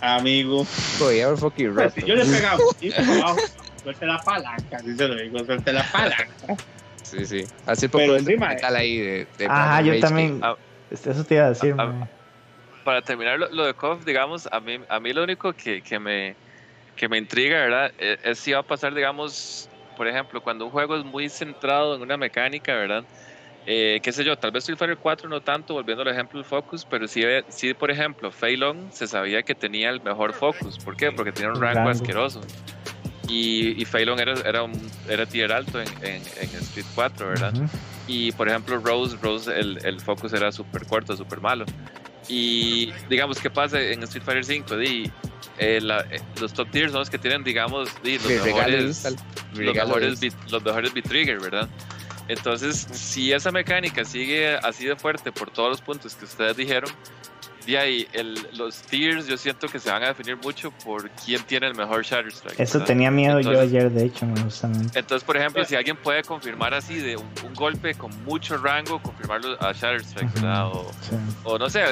amigo. 0.01 0.65
Haber 0.99 1.37
fucking 1.37 1.75
Pues, 1.75 1.93
reto. 1.93 2.07
yo 2.07 2.15
le 2.15 2.25
pegaba, 2.25 2.59
y 2.81 2.91
abajo, 2.91 3.39
suelte 3.83 4.05
la 4.07 4.23
palanca, 4.23 4.77
así 4.77 4.95
se 4.95 5.07
lo 5.07 5.15
digo, 5.15 5.45
suelte 5.45 5.71
la 5.71 5.83
palanca. 5.91 6.55
Sí, 7.13 7.25
sí. 7.25 7.45
Hace 7.65 7.89
poco 7.89 8.03
Pero 8.03 8.17
encima, 8.17 8.55
ahí 8.75 8.97
de, 8.97 9.27
de 9.37 9.45
Ajá, 9.45 9.81
yo 9.81 9.91
Rage 9.91 10.01
también... 10.01 10.39
Ah. 10.41 10.55
este, 10.89 11.11
Eso 11.11 11.23
te 11.23 11.35
iba 11.35 11.45
a 11.45 11.49
decir, 11.49 11.75
Ah, 11.77 11.93
ah, 12.01 12.07
para 12.83 13.01
terminar 13.01 13.39
lo, 13.39 13.49
lo 13.49 13.65
de 13.65 13.73
KOF, 13.73 14.03
digamos, 14.03 14.47
a 14.51 14.59
mí, 14.59 14.79
a 14.89 14.99
mí 14.99 15.13
lo 15.13 15.23
único 15.23 15.53
que, 15.53 15.81
que 15.81 15.99
me, 15.99 16.35
que 16.95 17.07
me 17.07 17.17
intriga, 17.17 17.59
¿verdad? 17.59 17.91
Es, 17.97 18.19
es 18.23 18.39
si 18.39 18.51
va 18.51 18.59
a 18.59 18.63
pasar, 18.63 18.93
digamos, 18.93 19.69
por 19.95 20.07
ejemplo, 20.07 20.41
cuando 20.41 20.65
un 20.65 20.71
juego 20.71 20.97
es 20.97 21.05
muy 21.05 21.29
centrado 21.29 21.95
en 21.95 22.01
una 22.01 22.17
mecánica, 22.17 22.73
¿verdad? 22.73 23.03
Eh, 23.65 23.99
qué 24.03 24.11
sé 24.11 24.25
yo, 24.25 24.37
tal 24.37 24.51
vez 24.51 24.63
Street 24.63 24.77
Fighter 24.77 24.97
4 24.97 25.29
no 25.29 25.39
tanto, 25.41 25.73
volviendo 25.73 26.01
al 26.01 26.09
ejemplo 26.09 26.39
del 26.39 26.45
Focus, 26.45 26.85
pero 26.85 27.07
sí, 27.07 27.23
sí 27.47 27.73
por 27.73 27.89
ejemplo, 27.91 28.29
Fei 28.29 28.57
Long 28.57 28.91
se 28.91 29.07
sabía 29.07 29.41
que 29.43 29.55
tenía 29.55 29.89
el 29.89 30.01
mejor 30.01 30.33
Focus. 30.33 30.77
¿Por 30.79 30.97
qué? 30.97 31.11
Porque 31.11 31.31
tenía 31.31 31.49
un 31.49 31.61
rango, 31.61 31.75
Rango. 31.75 31.89
asqueroso. 31.89 32.41
Y, 33.27 33.81
y 33.81 34.05
Long 34.05 34.19
era, 34.19 34.33
era, 34.45 34.63
un, 34.63 34.73
era 35.07 35.25
tier 35.25 35.51
alto 35.53 35.79
en, 35.81 35.87
en, 36.01 36.21
en 36.41 36.49
Street 36.61 36.85
4, 36.93 37.29
¿verdad? 37.29 37.53
Ujú. 37.55 37.67
Y 38.07 38.31
por 38.33 38.49
ejemplo, 38.49 38.77
Rose, 38.79 39.15
Rose 39.21 39.49
el, 39.57 39.79
el 39.85 40.01
focus 40.01 40.33
era 40.33 40.51
súper 40.51 40.85
corto, 40.85 41.15
súper 41.15 41.39
malo. 41.39 41.65
Y 42.27 42.91
digamos, 43.09 43.39
¿qué 43.39 43.49
pasa 43.49 43.81
en 43.81 44.03
Street 44.03 44.23
Fighter 44.23 44.45
5? 44.45 44.77
Di, 44.77 45.11
eh, 45.57 45.79
la- 45.81 46.01
eh, 46.11 46.19
los 46.39 46.53
top 46.53 46.69
tiers 46.71 46.91
son 46.91 46.99
los 46.99 47.09
que 47.09 47.17
tienen, 47.17 47.43
digamos, 47.43 47.89
di, 48.03 48.17
los 48.17 48.25
mejores, 48.45 49.03
los 49.53 49.75
mejores, 49.75 50.13
es- 50.13 50.19
beat- 50.21 50.49
los 50.51 50.63
mejores 50.63 50.93
beat 50.93 51.07
trigger, 51.07 51.39
¿verdad? 51.39 51.69
Entonces, 52.29 52.87
si 52.91 53.33
esa 53.33 53.51
mecánica 53.51 54.05
sigue 54.05 54.55
así 54.55 54.85
de 54.85 54.95
fuerte 54.95 55.31
por 55.33 55.51
todos 55.51 55.69
los 55.69 55.81
puntos 55.81 56.15
que 56.15 56.23
ustedes 56.25 56.55
dijeron, 56.55 56.89
de 57.65 57.77
ahí 57.77 58.07
el, 58.13 58.35
los 58.57 58.77
tiers 58.83 59.25
yo 59.27 59.37
siento 59.37 59.67
que 59.67 59.79
se 59.79 59.89
van 59.89 60.03
a 60.03 60.07
definir 60.07 60.37
mucho 60.37 60.71
por 60.71 61.09
quién 61.11 61.41
tiene 61.43 61.67
el 61.67 61.75
mejor 61.75 62.03
Shatter 62.03 62.27
Strike. 62.31 62.59
Eso 62.59 62.73
¿verdad? 62.73 62.87
tenía 62.87 63.11
miedo 63.11 63.39
yo 63.39 63.51
Entonces- 63.51 63.69
ayer, 63.69 63.91
de 63.91 64.05
hecho, 64.05 64.25
justamente. 64.43 64.99
entonces, 64.99 65.23
por 65.25 65.37
ejemplo, 65.37 65.63
si 65.65 65.75
alguien 65.75 65.95
puede 65.97 66.23
confirmar 66.23 66.73
así 66.73 66.95
de 66.95 67.15
un, 67.17 67.27
un 67.45 67.53
golpe 67.53 67.93
con 67.95 68.11
mucho 68.25 68.57
rango, 68.57 69.01
confirmarlo 69.01 69.57
a 69.61 69.71
Shatter 69.71 70.01
Strike. 70.01 70.33
¿verdad? 70.33 70.67
O, 70.67 70.91
Sí. 71.01 71.15
o 71.43 71.57
no 71.57 71.69
sé, 71.69 71.83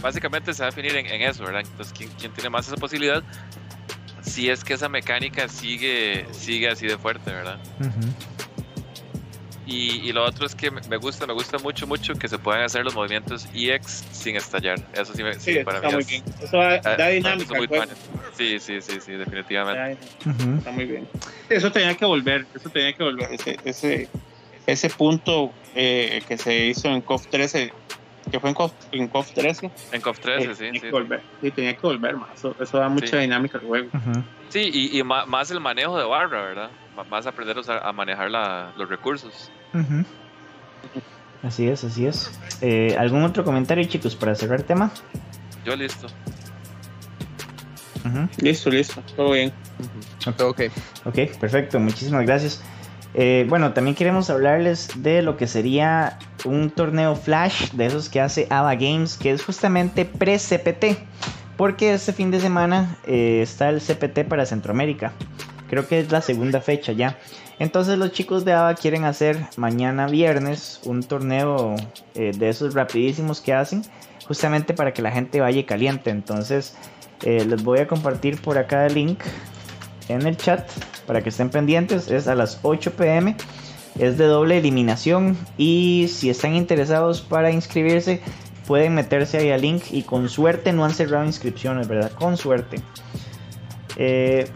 básicamente 0.00 0.52
se 0.54 0.62
va 0.62 0.68
a 0.68 0.70
definir 0.70 0.96
en, 0.96 1.06
en 1.06 1.22
eso, 1.22 1.44
¿verdad? 1.44 1.62
Entonces, 1.64 1.94
¿quién, 1.96 2.10
quién 2.18 2.32
tiene 2.32 2.50
más 2.50 2.66
esa 2.66 2.76
posibilidad? 2.76 3.22
Si 4.22 4.50
es 4.50 4.64
que 4.64 4.74
esa 4.74 4.88
mecánica 4.88 5.48
sigue, 5.48 6.26
sigue 6.32 6.68
así 6.68 6.86
de 6.86 6.98
fuerte, 6.98 7.30
¿verdad? 7.32 7.58
Ujú. 7.80 7.90
Y, 9.66 10.08
y 10.08 10.12
lo 10.12 10.24
otro 10.24 10.46
es 10.46 10.54
que 10.54 10.70
me 10.70 10.96
gusta, 10.96 11.26
me 11.26 11.32
gusta 11.34 11.58
mucho, 11.58 11.86
mucho 11.88 12.14
que 12.14 12.28
se 12.28 12.38
puedan 12.38 12.62
hacer 12.62 12.84
los 12.84 12.94
movimientos 12.94 13.48
EX 13.52 14.04
sin 14.12 14.36
estallar. 14.36 14.78
Eso 14.94 15.12
sí, 15.12 15.24
me, 15.24 15.34
sí, 15.34 15.54
Sí, 15.54 15.64
para 15.64 15.78
está 15.78 15.88
mí 15.88 15.94
muy 15.94 16.02
es- 16.02 16.08
bien. 16.08 16.22
Eso 16.40 16.56
da, 16.56 16.76
eh, 16.76 16.80
da 16.84 16.94
eso 17.10 17.14
dinámica 17.28 17.54
muy 17.54 17.62
al 17.62 17.68
juego. 17.68 17.84
tuanis. 17.84 18.04
Sí, 18.36 18.60
sí, 18.60 18.80
sí, 18.80 19.00
sí, 19.00 19.12
definitivamente. 19.12 19.78
Da 19.80 19.88
dinámica. 19.88 20.44
Ujú. 20.44 20.58
Está 20.58 20.70
muy 20.70 20.84
bien. 20.84 21.08
Eso 21.48 21.72
tenía 21.72 21.94
que 21.96 22.04
volver, 22.04 22.46
eso 22.54 22.70
tenía 22.70 22.92
que 22.92 23.02
volver, 23.02 23.28
ese, 23.32 23.58
ese, 23.64 24.08
ese 24.66 24.90
punto 24.90 25.52
eh, 25.74 26.22
que 26.28 26.38
se 26.38 26.66
hizo 26.66 26.88
en 26.88 27.00
COF 27.00 27.26
13, 27.28 27.72
que 28.30 28.38
fue 28.40 28.50
en 28.50 28.54
COF, 28.54 28.72
en 28.92 29.08
COF 29.08 29.32
13, 29.34 29.66
En 29.90 30.00
eh, 30.00 30.02
13, 30.20 30.54
sí, 30.54 30.58
tenía 30.64 30.80
sí. 30.80 30.86
que 30.86 30.90
volver, 30.92 31.22
sí, 31.40 31.50
tenía 31.50 31.72
que 31.74 31.80
volver 31.82 32.16
más, 32.16 32.38
eso, 32.38 32.54
eso 32.60 32.78
da 32.78 32.88
mucha 32.88 33.06
Sí. 33.08 33.16
dinámica 33.18 33.58
al 33.58 33.64
juego. 33.64 33.88
Ujú. 33.88 34.22
Sí, 34.48 34.70
y, 34.72 34.98
y 34.98 35.02
ma- 35.02 35.26
más 35.26 35.50
el 35.50 35.58
manejo 35.60 35.98
de 35.98 36.04
barra, 36.04 36.42
¿verdad? 36.42 36.70
Más 37.10 37.26
aprender 37.26 37.56
a, 37.58 37.60
usar- 37.60 37.82
a 37.84 37.92
manejar 37.92 38.30
la- 38.30 38.72
los 38.76 38.88
recursos. 38.88 39.50
Así 41.42 41.68
es, 41.68 41.84
así 41.84 42.06
es. 42.06 42.30
Eh, 42.60 42.96
¿Algún 42.98 43.22
otro 43.22 43.44
comentario, 43.44 43.84
chicos, 43.84 44.16
para 44.16 44.34
cerrar 44.34 44.60
el 44.60 44.66
tema? 44.66 44.90
Yo 45.64 45.76
listo. 45.76 46.08
Listo, 48.38 48.70
listo, 48.70 49.02
todo 49.16 49.32
bien. 49.32 49.52
Ok. 50.40 50.62
Ok, 51.04 51.18
perfecto, 51.40 51.78
muchísimas 51.80 52.24
gracias. 52.24 52.62
Eh, 53.14 53.46
bueno, 53.48 53.72
también 53.72 53.96
queremos 53.96 54.28
hablarles 54.28 54.90
de 54.96 55.22
lo 55.22 55.36
que 55.36 55.46
sería 55.46 56.18
un 56.44 56.70
torneo 56.70 57.16
flash 57.16 57.70
de 57.72 57.86
esos 57.86 58.08
que 58.08 58.20
hace 58.20 58.46
ABA 58.50 58.74
Games, 58.74 59.16
que 59.16 59.32
es 59.32 59.42
justamente 59.42 60.04
pre-CPT, 60.04 60.98
porque 61.56 61.94
este 61.94 62.12
fin 62.12 62.30
de 62.30 62.40
semana 62.40 62.96
eh, 63.06 63.40
está 63.42 63.70
el 63.70 63.80
CPT 63.80 64.28
para 64.28 64.44
Centroamérica. 64.46 65.12
Creo 65.68 65.88
que 65.88 66.00
es 66.00 66.12
la 66.12 66.20
segunda 66.20 66.60
fecha 66.60 66.92
ya. 66.92 67.18
Entonces 67.58 67.98
los 67.98 68.12
chicos 68.12 68.44
de 68.44 68.52
ABA 68.52 68.74
quieren 68.74 69.04
hacer 69.04 69.48
mañana 69.56 70.06
viernes 70.06 70.80
un 70.84 71.02
torneo 71.02 71.74
eh, 72.14 72.32
de 72.36 72.48
esos 72.48 72.74
rapidísimos 72.74 73.40
que 73.40 73.54
hacen, 73.54 73.82
justamente 74.26 74.74
para 74.74 74.92
que 74.92 75.02
la 75.02 75.10
gente 75.10 75.40
vaya 75.40 75.64
caliente. 75.64 76.10
Entonces 76.10 76.76
eh, 77.22 77.44
les 77.44 77.62
voy 77.62 77.78
a 77.78 77.86
compartir 77.86 78.40
por 78.40 78.58
acá 78.58 78.86
el 78.86 78.94
link 78.94 79.20
en 80.08 80.26
el 80.26 80.36
chat 80.36 80.68
para 81.06 81.22
que 81.22 81.30
estén 81.30 81.50
pendientes. 81.50 82.10
Es 82.10 82.28
a 82.28 82.34
las 82.34 82.60
8 82.62 82.92
pm. 82.92 83.36
Es 83.98 84.18
de 84.18 84.26
doble 84.26 84.58
eliminación. 84.58 85.36
Y 85.56 86.08
si 86.10 86.28
están 86.28 86.54
interesados 86.54 87.22
para 87.22 87.50
inscribirse, 87.50 88.20
pueden 88.66 88.94
meterse 88.94 89.38
ahí 89.38 89.50
al 89.50 89.62
link. 89.62 89.84
Y 89.90 90.02
con 90.02 90.28
suerte 90.28 90.72
no 90.72 90.84
han 90.84 90.92
cerrado 90.92 91.24
inscripciones, 91.24 91.88
¿verdad? 91.88 92.12
Con 92.12 92.36
suerte. 92.36 92.82
Eh, 93.96 94.46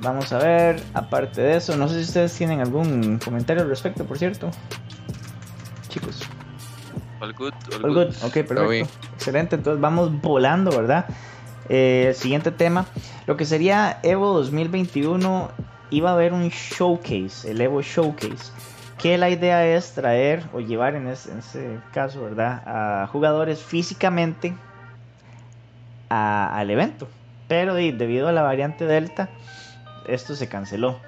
vamos 0.00 0.32
a 0.32 0.38
ver. 0.38 0.82
Aparte 0.94 1.40
de 1.40 1.56
eso, 1.56 1.76
no 1.76 1.88
sé 1.88 1.96
si 1.96 2.02
ustedes 2.08 2.34
tienen 2.34 2.60
algún 2.60 3.18
comentario 3.18 3.62
al 3.62 3.68
respecto, 3.68 4.04
por 4.04 4.18
cierto. 4.18 4.50
Chicos. 5.88 6.20
All 7.20 7.32
good, 7.34 7.52
all 7.74 7.84
All 7.84 7.94
good. 7.94 8.06
good. 8.06 8.14
Ok, 8.24 8.32
perfecto. 8.46 8.72
Excelente. 9.14 9.56
Entonces 9.56 9.80
vamos 9.80 10.20
volando, 10.20 10.70
¿verdad? 10.70 11.06
Eh, 11.68 12.12
siguiente 12.16 12.50
tema. 12.52 12.86
Lo 13.26 13.36
que 13.36 13.44
sería 13.44 13.98
Evo 14.02 14.32
2021 14.34 15.50
iba 15.90 16.10
a 16.10 16.12
haber 16.14 16.32
un 16.32 16.48
showcase, 16.48 17.50
el 17.50 17.60
Evo 17.60 17.82
Showcase. 17.82 18.52
Que 18.98 19.16
la 19.18 19.30
idea 19.30 19.64
es 19.66 19.92
traer 19.92 20.42
o 20.52 20.60
llevar 20.60 20.94
en 20.96 21.06
ese, 21.08 21.30
en 21.32 21.38
ese 21.38 21.78
caso, 21.92 22.22
¿verdad? 22.22 22.62
A 22.66 23.06
jugadores 23.06 23.60
físicamente 23.62 24.54
a- 26.08 26.56
al 26.58 26.70
evento. 26.70 27.08
Pero 27.48 27.74
debido 27.74 28.28
a 28.28 28.32
la 28.32 28.42
variante 28.42 28.84
Delta, 28.86 29.28
esto 30.08 30.34
se 30.34 30.48
canceló. 30.48 30.98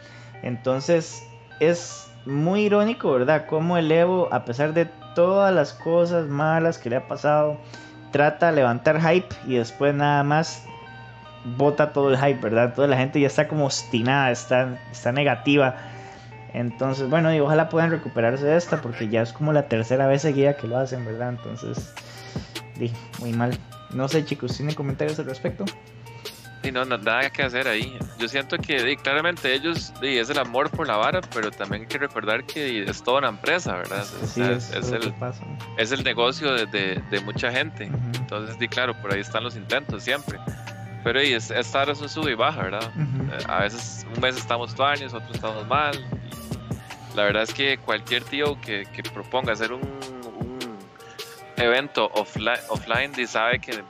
Entonces 0.43 1.23
es 1.59 2.11
muy 2.27 2.63
irónico, 2.63 3.13
¿verdad? 3.13 3.47
Como 3.47 3.77
el 3.77 3.91
Evo, 3.91 4.29
a 4.33 4.45
pesar 4.45 4.75
de 4.75 4.87
todas 5.15 5.53
las 5.55 5.73
cosas 5.73 6.27
malas 6.27 6.79
que 6.79 6.91
le 6.91 6.97
ha 6.97 7.09
pasado, 7.09 7.59
trata 8.13 8.47
de 8.47 8.57
levantar 8.57 9.01
hype 9.01 9.35
y 9.47 9.57
después 9.57 9.95
nada 9.95 10.23
más 10.23 10.65
bota 11.57 11.93
todo 11.93 12.11
el 12.11 12.19
hype, 12.19 12.41
¿verdad? 12.41 12.75
Toda 12.75 12.89
la 12.89 12.97
gente 12.97 13.21
ya 13.21 13.27
está 13.27 13.49
como 13.49 13.67
obstinada, 13.67 14.31
está, 14.31 14.79
está 14.91 15.13
negativa. 15.13 15.77
Entonces, 16.53 17.09
bueno, 17.09 17.33
y 17.35 17.41
ojalá 17.41 17.69
puedan 17.69 17.91
recuperarse 17.91 18.45
de 18.45 18.57
esta, 18.57 18.83
porque 18.83 19.09
ya 19.09 19.23
es 19.23 19.33
como 19.33 19.53
la 19.53 19.69
tercera 19.69 20.07
vez 20.07 20.23
seguida 20.23 20.57
que 20.57 20.67
lo 20.67 20.79
hacen, 20.79 21.05
¿verdad? 21.05 21.31
Entonces, 21.31 21.95
di, 22.77 22.93
muy 23.21 23.33
mal. 23.33 23.57
No 23.93 24.09
sé, 24.09 24.25
chicos, 24.25 24.57
¿tienen 24.57 24.75
comentarios 24.75 25.19
al 25.19 25.27
respecto? 25.27 25.65
Y 26.63 26.71
no, 26.73 26.85
no, 26.85 26.99
nada 26.99 27.31
que 27.31 27.43
hacer 27.43 27.67
ahí. 27.69 27.99
Yo 28.19 28.29
siento 28.29 28.59
que 28.59 28.95
claramente 28.97 29.53
ellos 29.55 29.93
es 30.03 30.29
el 30.29 30.39
amor 30.39 30.69
por 30.71 30.87
la 30.87 30.97
vara, 30.97 31.21
pero 31.33 31.51
también 31.51 31.83
hay 31.83 31.89
que 31.89 31.97
recordar 31.99 32.45
que 32.45 32.83
es 32.83 33.03
toda 33.03 33.19
una 33.21 33.29
empresa, 33.31 33.77
¿verdad? 33.77 34.05
O 34.23 34.27
Sí, 34.27 34.41
sea, 34.41 34.53
es, 34.53 34.71
es, 34.75 34.93
el, 34.93 35.15
es 35.79 35.93
el 35.93 36.05
negocio 36.05 36.53
de, 36.53 36.67
de- 36.67 37.03
de 37.11 37.21
mucha 37.21 37.51
gente. 37.51 37.87
Ujú, 37.87 37.97
Entonces, 38.21 38.59
di, 38.59 38.69
claro, 38.69 38.93
por 39.01 39.11
ahí 39.13 39.21
están 39.21 39.43
los 39.43 39.57
intentos 39.57 40.03
siempre. 40.05 40.39
Pero 41.03 41.23
y 41.23 41.33
es, 41.33 41.51
esta 41.51 41.81
hora 41.81 41.93
es 41.93 42.01
un 42.03 42.11
sube 42.11 42.33
y 42.33 42.35
baja, 42.35 42.63
¿verdad? 42.63 42.93
ujú. 42.95 43.33
Eh, 43.33 43.39
A 43.49 43.61
veces 43.61 44.05
un 44.15 44.21
mes 44.21 44.37
estamos 44.37 44.75
tuanes, 44.75 45.15
otro 45.15 45.33
estamos 45.33 45.67
mal. 45.67 45.95
y 45.95 47.17
la 47.17 47.25
verdad 47.25 47.45
es 47.45 47.55
que 47.55 47.79
cualquier 47.79 48.23
tío 48.25 48.61
que, 48.61 48.85
que 48.93 49.03
proponga 49.03 49.55
hacer 49.55 49.73
un, 49.73 49.81
un 49.81 50.79
evento 51.57 52.11
offline, 52.13 52.59
offline 52.69 53.27
sabe 53.27 53.61
que 53.61 53.83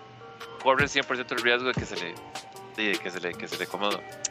corre 0.63 0.85
100% 0.87 1.33
el 1.33 1.43
riesgo 1.43 1.69
de 1.69 1.75
que 1.75 1.85
se 1.85 1.97
le 1.97 2.15
di, 2.77 2.93
que 2.99 3.11
se 3.11 3.21
le 3.21 3.33
que 3.35 3.47
se 3.49 3.59
le 3.59 3.67
como- 3.67 3.91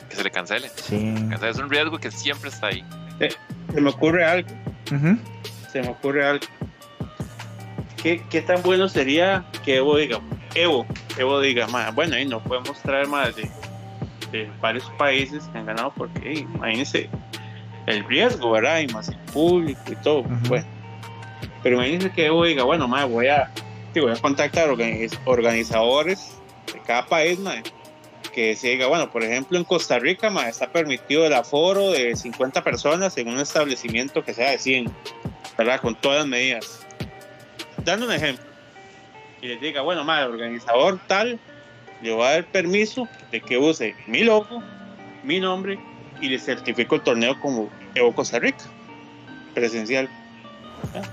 que 0.10 0.16
se 0.16 0.24
le 0.24 0.32
cancele. 0.32 0.70
Sí. 0.76 1.14
Es 1.42 1.58
un 1.58 1.70
riesgo 1.70 1.98
que 2.00 2.12
siempre 2.12 2.50
está 2.50 2.68
ahí. 2.68 2.84
Se 3.74 3.82
me 3.82 3.90
ocurre 3.90 4.26
algo, 4.26 4.50
Ujú. 4.92 5.18
se 5.72 5.82
me 5.82 5.90
ocurre 5.90 6.26
algo. 6.26 6.46
¿Qué, 8.02 8.24
qué 8.30 8.42
tan 8.42 8.62
bueno 8.64 8.88
sería 8.88 9.46
que 9.66 9.78
Evo 9.78 9.98
diga, 9.98 10.20
Evo, 10.56 10.86
Evo 11.18 11.40
diga, 11.42 11.68
"Ma, 11.68 11.92
bueno, 11.92 12.16
ahí 12.16 12.26
no 12.26 12.42
podemos 12.42 12.80
traer 12.82 13.08
más 13.08 13.36
de, 13.36 13.50
de 14.32 14.50
varios 14.62 14.90
países 14.98 15.44
que 15.52 15.58
han 15.58 15.66
ganado 15.66 15.92
porque 15.96 16.30
ey, 16.30 16.40
imagínense 16.40 17.10
el 17.88 18.04
riesgo, 18.06 18.52
¿verdad? 18.52 18.80
Y 18.80 18.88
más 18.88 19.10
el 19.10 19.18
público 19.34 19.82
y 19.92 19.96
todo. 19.98 20.20
Ujú. 20.20 20.34
Bueno, 20.48 20.66
pero 21.62 21.76
imagínense 21.76 22.10
que 22.12 22.28
Evo 22.28 22.46
diga, 22.46 22.64
bueno, 22.64 22.88
ma, 22.88 23.04
voy 23.06 23.28
a, 23.28 23.52
sí, 23.94 24.00
voy 24.00 24.12
a 24.14 24.16
contactar 24.16 24.70
organiz- 24.70 25.20
organizadores 25.26 26.38
de 26.74 26.80
cada 26.80 27.06
país, 27.06 27.38
ma, 27.38 27.56
que 28.30 28.56
se 28.56 28.70
diga, 28.70 28.88
bueno, 28.88 29.12
por 29.12 29.24
ejemplo, 29.24 29.58
en 29.58 29.64
Costa 29.64 30.00
Rica 30.00 30.30
ma, 30.30 30.48
está 30.48 30.72
permitido 30.72 31.26
el 31.26 31.34
aforo 31.34 31.92
de 31.92 32.16
50 32.16 32.64
personas 32.64 33.18
en 33.18 33.28
un 33.28 33.40
establecimiento 33.40 34.24
que 34.24 34.34
sea 34.34 34.52
de 34.52 34.60
100, 34.60 34.92
¿verdad? 35.58 35.82
Con 35.82 35.96
todas 35.96 36.20
las 36.20 36.28
medidas. 36.28 36.86
Dando 37.84 38.06
un 38.06 38.14
ejemplo, 38.14 38.46
y 39.42 39.48
les 39.48 39.62
diga, 39.62 39.82
bueno, 39.82 40.04
ma, 40.04 40.22
el 40.22 40.32
organizador 40.32 41.00
tal 41.08 41.40
le 42.02 42.12
va 42.12 42.30
a 42.30 42.32
dar 42.34 42.46
permiso 42.46 43.08
de 43.32 43.42
que 43.42 43.58
use 43.58 43.96
mi 44.08 44.24
logo, 44.24 44.64
mi 45.24 45.40
nombre 45.40 45.80
y 46.22 46.30
le 46.30 46.40
certifico 46.40 46.96
el 46.96 47.02
torneo 47.02 47.40
como 47.40 47.70
Evo 47.96 48.14
Costa 48.14 48.40
Rica, 48.40 48.66
presencial. 49.54 50.10
¿verdad? 50.94 51.10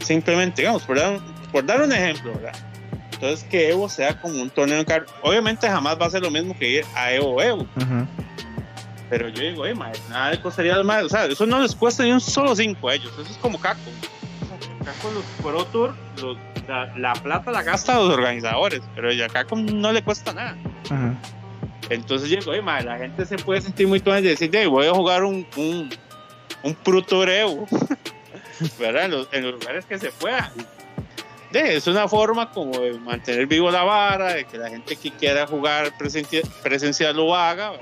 Simplemente, 0.00 0.62
digamos, 0.62 0.82
por 0.82 0.98
dar, 0.98 1.18
por 1.52 1.64
dar 1.64 1.82
un 1.82 1.92
ejemplo, 1.92 2.32
¿verdad? 2.34 2.67
Entonces 3.20 3.44
que 3.50 3.70
Evo 3.70 3.88
sea 3.88 4.20
como 4.20 4.40
un 4.40 4.48
torneo 4.48 4.78
en 4.78 4.84
car- 4.84 5.04
Obviamente 5.22 5.68
jamás 5.68 5.98
va 6.00 6.06
a 6.06 6.10
ser 6.10 6.22
lo 6.22 6.30
mismo 6.30 6.56
que 6.56 6.68
ir 6.68 6.84
a 6.94 7.12
Evo 7.12 7.42
Evo, 7.42 7.62
Ujú. 7.62 8.06
pero 9.10 9.28
yo 9.28 9.42
digo, 9.42 9.64
mae, 9.74 9.92
nada 10.08 10.30
le 10.30 10.40
costaría 10.40 10.80
más, 10.84 11.02
o 11.04 11.08
sea, 11.08 11.24
eso 11.26 11.44
no 11.44 11.60
les 11.60 11.74
cuesta 11.74 12.04
ni 12.04 12.12
un 12.12 12.20
solo 12.20 12.54
cinco 12.54 12.88
a 12.88 12.94
ellos, 12.94 13.12
eso 13.18 13.30
es 13.30 13.36
como 13.38 13.58
Caco. 13.60 13.80
Caco, 14.84 15.10
los 15.12 15.24
Pro 15.42 15.64
Tour, 15.66 15.94
los- 16.22 16.36
la, 16.68 16.86
la 16.96 17.12
plata 17.14 17.50
la 17.50 17.62
gasta 17.62 17.94
los 17.96 18.10
organizadores, 18.10 18.82
pero 18.94 19.10
ya 19.12 19.28
Caco 19.28 19.56
no 19.56 19.90
le 19.92 20.02
cuesta 20.02 20.32
nada. 20.32 20.56
Ujú. 20.84 21.16
Entonces 21.90 22.28
yo 22.30 22.38
digo, 22.52 22.62
mae, 22.62 22.84
la 22.84 22.98
gente 22.98 23.24
se 23.26 23.36
puede 23.36 23.60
sentir 23.62 23.88
muy 23.88 23.98
tuanes 23.98 24.22
de 24.22 24.30
decir, 24.30 24.54
"Ey, 24.54 24.66
voy 24.66 24.86
a 24.86 24.92
jugar 24.92 25.24
un, 25.24 25.44
un, 25.56 25.90
un 26.62 26.74
Pro 26.76 27.02
Tour 27.02 27.28
Evo, 27.30 27.66
¿verdad? 28.78 29.06
En 29.06 29.10
los, 29.12 29.28
en 29.32 29.42
los 29.44 29.52
lugares 29.54 29.84
que 29.86 29.98
se 29.98 30.10
pueda. 30.12 30.52
De, 31.50 31.76
es 31.76 31.86
una 31.86 32.06
forma 32.08 32.50
como 32.50 32.78
de 32.78 32.98
mantener 32.98 33.46
vivo 33.46 33.70
la 33.70 33.82
vara, 33.82 34.34
de 34.34 34.44
que 34.44 34.58
la 34.58 34.68
gente 34.68 34.96
que 34.96 35.10
quiera 35.12 35.46
jugar 35.46 35.96
presencia- 35.98 36.42
presencial 36.62 37.16
lo 37.16 37.34
haga, 37.34 37.72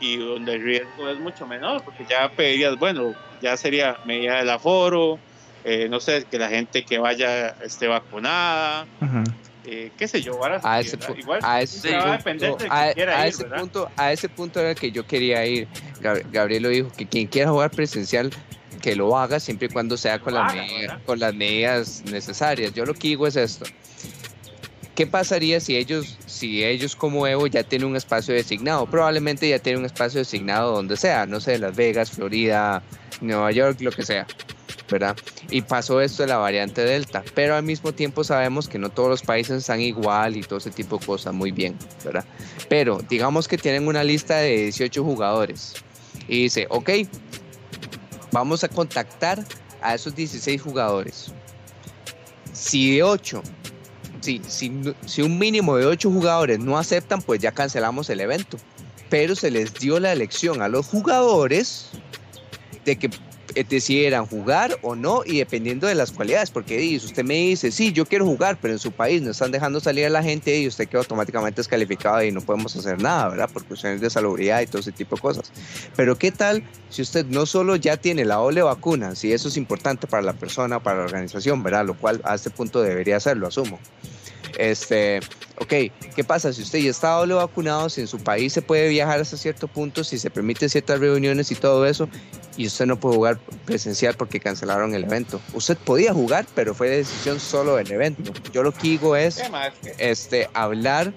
y 0.00 0.16
donde 0.18 0.54
el 0.54 0.62
riesgo 0.62 1.08
es 1.08 1.18
mucho 1.18 1.46
menor, 1.46 1.82
porque 1.82 2.04
ya 2.08 2.28
pedirías, 2.28 2.78
bueno, 2.78 3.14
ya 3.42 3.56
sería 3.56 3.96
medida 4.04 4.36
del 4.38 4.50
aforo, 4.50 5.18
eh, 5.64 5.88
no 5.88 5.98
sé, 5.98 6.24
que 6.30 6.38
la 6.38 6.48
gente 6.48 6.84
que 6.84 6.98
vaya 6.98 7.48
esté 7.64 7.88
vacunada, 7.88 8.86
eh, 9.66 9.90
qué 9.96 10.06
sé 10.06 10.20
yo, 10.20 10.36
varas 10.38 10.62
A 10.64 10.80
ese, 10.80 10.96
¿verdad? 10.96 11.14
pu- 11.14 11.18
igual 11.20 11.40
a 11.42 11.62
ese 11.62 11.78
se 11.80 11.96
va 11.96 12.14
a 12.14 12.18
punto- 12.18 12.58
a- 12.68 12.92
quiera 12.92 13.18
a 13.18 13.26
ir, 13.26 13.32
ese 13.32 13.42
¿verdad? 13.44 13.58
punto, 13.60 13.90
a 13.96 14.12
ese 14.12 14.28
punto 14.28 14.60
era 14.60 14.70
el 14.70 14.76
que 14.76 14.90
yo 14.92 15.06
quería 15.06 15.44
ir. 15.46 15.66
Gab- 16.02 16.22
Gabriel 16.30 16.62
lo 16.64 16.68
dijo, 16.68 16.92
que 16.96 17.06
quien 17.06 17.26
quiera 17.26 17.50
jugar 17.50 17.70
presencial, 17.70 18.30
que 18.84 18.94
lo 18.94 19.16
haga 19.16 19.40
siempre 19.40 19.68
y 19.68 19.70
cuando 19.70 19.96
sea 19.96 20.18
con, 20.18 20.34
las, 20.34 20.54
medidas, 20.54 20.98
con 21.06 21.18
las 21.18 21.34
medidas 21.34 22.02
necesarias. 22.04 22.74
Yo 22.74 22.84
lo 22.84 22.92
que 22.92 23.08
digo 23.08 23.26
es 23.26 23.34
esto. 23.34 23.64
¿Qué 24.94 25.06
pasaría 25.06 25.58
si 25.58 25.74
ellos, 25.74 26.18
si 26.26 26.62
ellos 26.62 26.94
como 26.94 27.26
Evo 27.26 27.46
ya 27.46 27.62
tienen 27.62 27.88
un 27.88 27.96
espacio 27.96 28.34
designado? 28.34 28.84
Probablemente 28.84 29.48
ya 29.48 29.58
tienen 29.58 29.80
un 29.80 29.86
espacio 29.86 30.18
designado 30.18 30.74
donde 30.74 30.98
sea, 30.98 31.24
no 31.24 31.40
sé, 31.40 31.58
Las 31.58 31.74
Vegas, 31.74 32.10
Florida, 32.10 32.82
Nueva 33.22 33.50
York, 33.52 33.80
lo 33.80 33.90
que 33.90 34.02
sea, 34.02 34.26
¿verdad? 34.90 35.16
Y 35.48 35.62
pasó 35.62 36.02
esto 36.02 36.24
de 36.24 36.28
la 36.28 36.36
variante 36.36 36.84
Delta, 36.84 37.24
pero 37.34 37.56
al 37.56 37.62
mismo 37.62 37.94
tiempo 37.94 38.22
sabemos 38.22 38.68
que 38.68 38.78
no 38.78 38.90
todos 38.90 39.08
los 39.08 39.22
países 39.22 39.60
están 39.60 39.80
igual 39.80 40.36
y 40.36 40.42
todo 40.42 40.58
ese 40.58 40.70
tipo 40.70 40.98
de 40.98 41.06
cosas, 41.06 41.32
muy 41.32 41.52
bien, 41.52 41.74
¿verdad? 42.04 42.26
Pero 42.68 42.98
digamos 43.08 43.48
que 43.48 43.56
tienen 43.56 43.88
una 43.88 44.04
lista 44.04 44.36
de 44.36 44.64
18 44.64 45.02
jugadores 45.02 45.72
y 46.28 46.42
dice, 46.42 46.66
ok, 46.68 46.90
vamos 48.34 48.64
a 48.64 48.68
contactar 48.68 49.42
a 49.80 49.94
esos 49.94 50.14
16 50.14 50.60
jugadores. 50.60 51.32
Si 52.52 52.96
de 52.96 53.02
8 53.02 53.42
si, 54.20 54.40
si, 54.46 54.72
si 55.04 55.22
un 55.22 55.38
mínimo 55.38 55.76
de 55.76 55.84
ocho 55.84 56.10
jugadores 56.10 56.58
no 56.58 56.78
aceptan, 56.78 57.20
pues 57.20 57.40
ya 57.40 57.52
cancelamos 57.52 58.08
el 58.08 58.20
evento. 58.20 58.56
Pero 59.10 59.36
se 59.36 59.50
les 59.50 59.74
dio 59.74 60.00
la 60.00 60.12
elección 60.12 60.62
a 60.62 60.68
los 60.68 60.86
jugadores 60.86 61.90
de 62.86 62.96
que 62.96 63.10
decidieran 63.62 64.26
jugar 64.26 64.76
o 64.82 64.96
no 64.96 65.22
y 65.24 65.38
dependiendo 65.38 65.86
de 65.86 65.94
las 65.94 66.10
cualidades, 66.10 66.50
porque 66.50 66.76
di, 66.76 66.98
si 66.98 67.06
usted 67.06 67.24
me 67.24 67.34
dice, 67.34 67.70
sí, 67.70 67.92
yo 67.92 68.06
quiero 68.06 68.26
jugar, 68.26 68.58
pero 68.60 68.74
en 68.74 68.80
su 68.80 68.90
país 68.90 69.22
no 69.22 69.30
están 69.30 69.52
dejando 69.52 69.78
salir 69.80 70.06
a 70.06 70.10
la 70.10 70.22
gente 70.22 70.58
y 70.58 70.66
usted 70.66 70.88
queda 70.88 71.00
automáticamente 71.00 71.60
descalificado 71.60 72.22
y 72.22 72.32
no 72.32 72.40
podemos 72.40 72.74
hacer 72.74 73.00
nada, 73.00 73.28
¿verdad? 73.28 73.50
Por 73.50 73.64
cuestiones 73.64 74.00
de 74.00 74.10
salubridad 74.10 74.60
y 74.60 74.66
todo 74.66 74.80
ese 74.80 74.92
tipo 74.92 75.16
de 75.16 75.22
cosas. 75.22 75.52
Pero 75.94 76.18
¿qué 76.18 76.32
tal 76.32 76.64
si 76.88 77.02
usted 77.02 77.26
no 77.26 77.46
solo 77.46 77.76
ya 77.76 77.96
tiene 77.96 78.24
la 78.24 78.36
doble 78.36 78.62
vacuna, 78.62 79.14
si 79.14 79.32
eso 79.32 79.48
es 79.48 79.56
importante 79.56 80.06
para 80.06 80.22
la 80.22 80.32
persona, 80.32 80.80
para 80.80 80.98
la 80.98 81.04
organización, 81.04 81.62
¿verdad? 81.62 81.84
Lo 81.84 81.94
cual 81.94 82.20
a 82.24 82.34
este 82.34 82.50
punto 82.50 82.82
debería 82.82 83.16
hacerlo, 83.16 83.46
asumo. 83.46 83.78
Este, 84.58 85.20
ok, 85.58 85.72
¿qué 86.14 86.24
pasa 86.26 86.52
si 86.52 86.62
usted 86.62 86.78
ya 86.78 86.90
está 86.90 87.10
doble 87.10 87.34
vacunado, 87.34 87.88
si 87.88 88.00
en 88.00 88.06
su 88.06 88.18
país 88.18 88.52
se 88.52 88.62
puede 88.62 88.88
viajar 88.88 89.20
hasta 89.20 89.36
cierto 89.36 89.68
punto, 89.68 90.04
si 90.04 90.18
se 90.18 90.30
permiten 90.30 90.68
ciertas 90.68 91.00
reuniones 91.00 91.50
y 91.50 91.54
todo 91.54 91.86
eso, 91.86 92.08
y 92.56 92.66
usted 92.66 92.86
no 92.86 92.98
puede 93.00 93.16
jugar 93.16 93.38
presencial 93.64 94.14
porque 94.14 94.40
cancelaron 94.40 94.94
el 94.94 95.04
evento? 95.04 95.40
Usted 95.54 95.76
podía 95.76 96.12
jugar, 96.12 96.46
pero 96.54 96.74
fue 96.74 96.88
decisión 96.88 97.40
solo 97.40 97.76
del 97.76 97.90
evento. 97.90 98.32
Yo 98.52 98.62
lo 98.62 98.72
que 98.72 98.88
digo 98.88 99.16
es 99.16 99.38
este, 99.98 100.48
hablar 100.54 101.12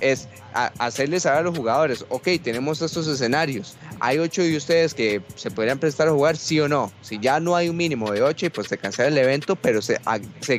es 0.00 0.28
a- 0.54 0.72
hacerles 0.78 1.24
saber 1.24 1.40
a 1.40 1.42
los 1.42 1.56
jugadores, 1.56 2.04
ok, 2.08 2.26
tenemos 2.42 2.80
estos 2.80 3.06
escenarios, 3.06 3.76
hay 4.00 4.18
ocho 4.18 4.42
de 4.42 4.56
ustedes 4.56 4.94
que 4.94 5.20
se 5.36 5.50
podrían 5.50 5.78
prestar 5.78 6.08
a 6.08 6.12
jugar, 6.12 6.36
sí 6.38 6.58
o 6.58 6.68
no. 6.68 6.90
Si 7.02 7.18
ya 7.20 7.38
no 7.38 7.54
hay 7.54 7.68
un 7.68 7.76
mínimo 7.76 8.10
de 8.10 8.22
ocho, 8.22 8.48
pues 8.50 8.66
se 8.68 8.78
cancela 8.78 9.08
el 9.08 9.18
evento, 9.18 9.56
pero 9.56 9.82
se, 9.82 10.00
a- 10.06 10.18
se 10.40 10.54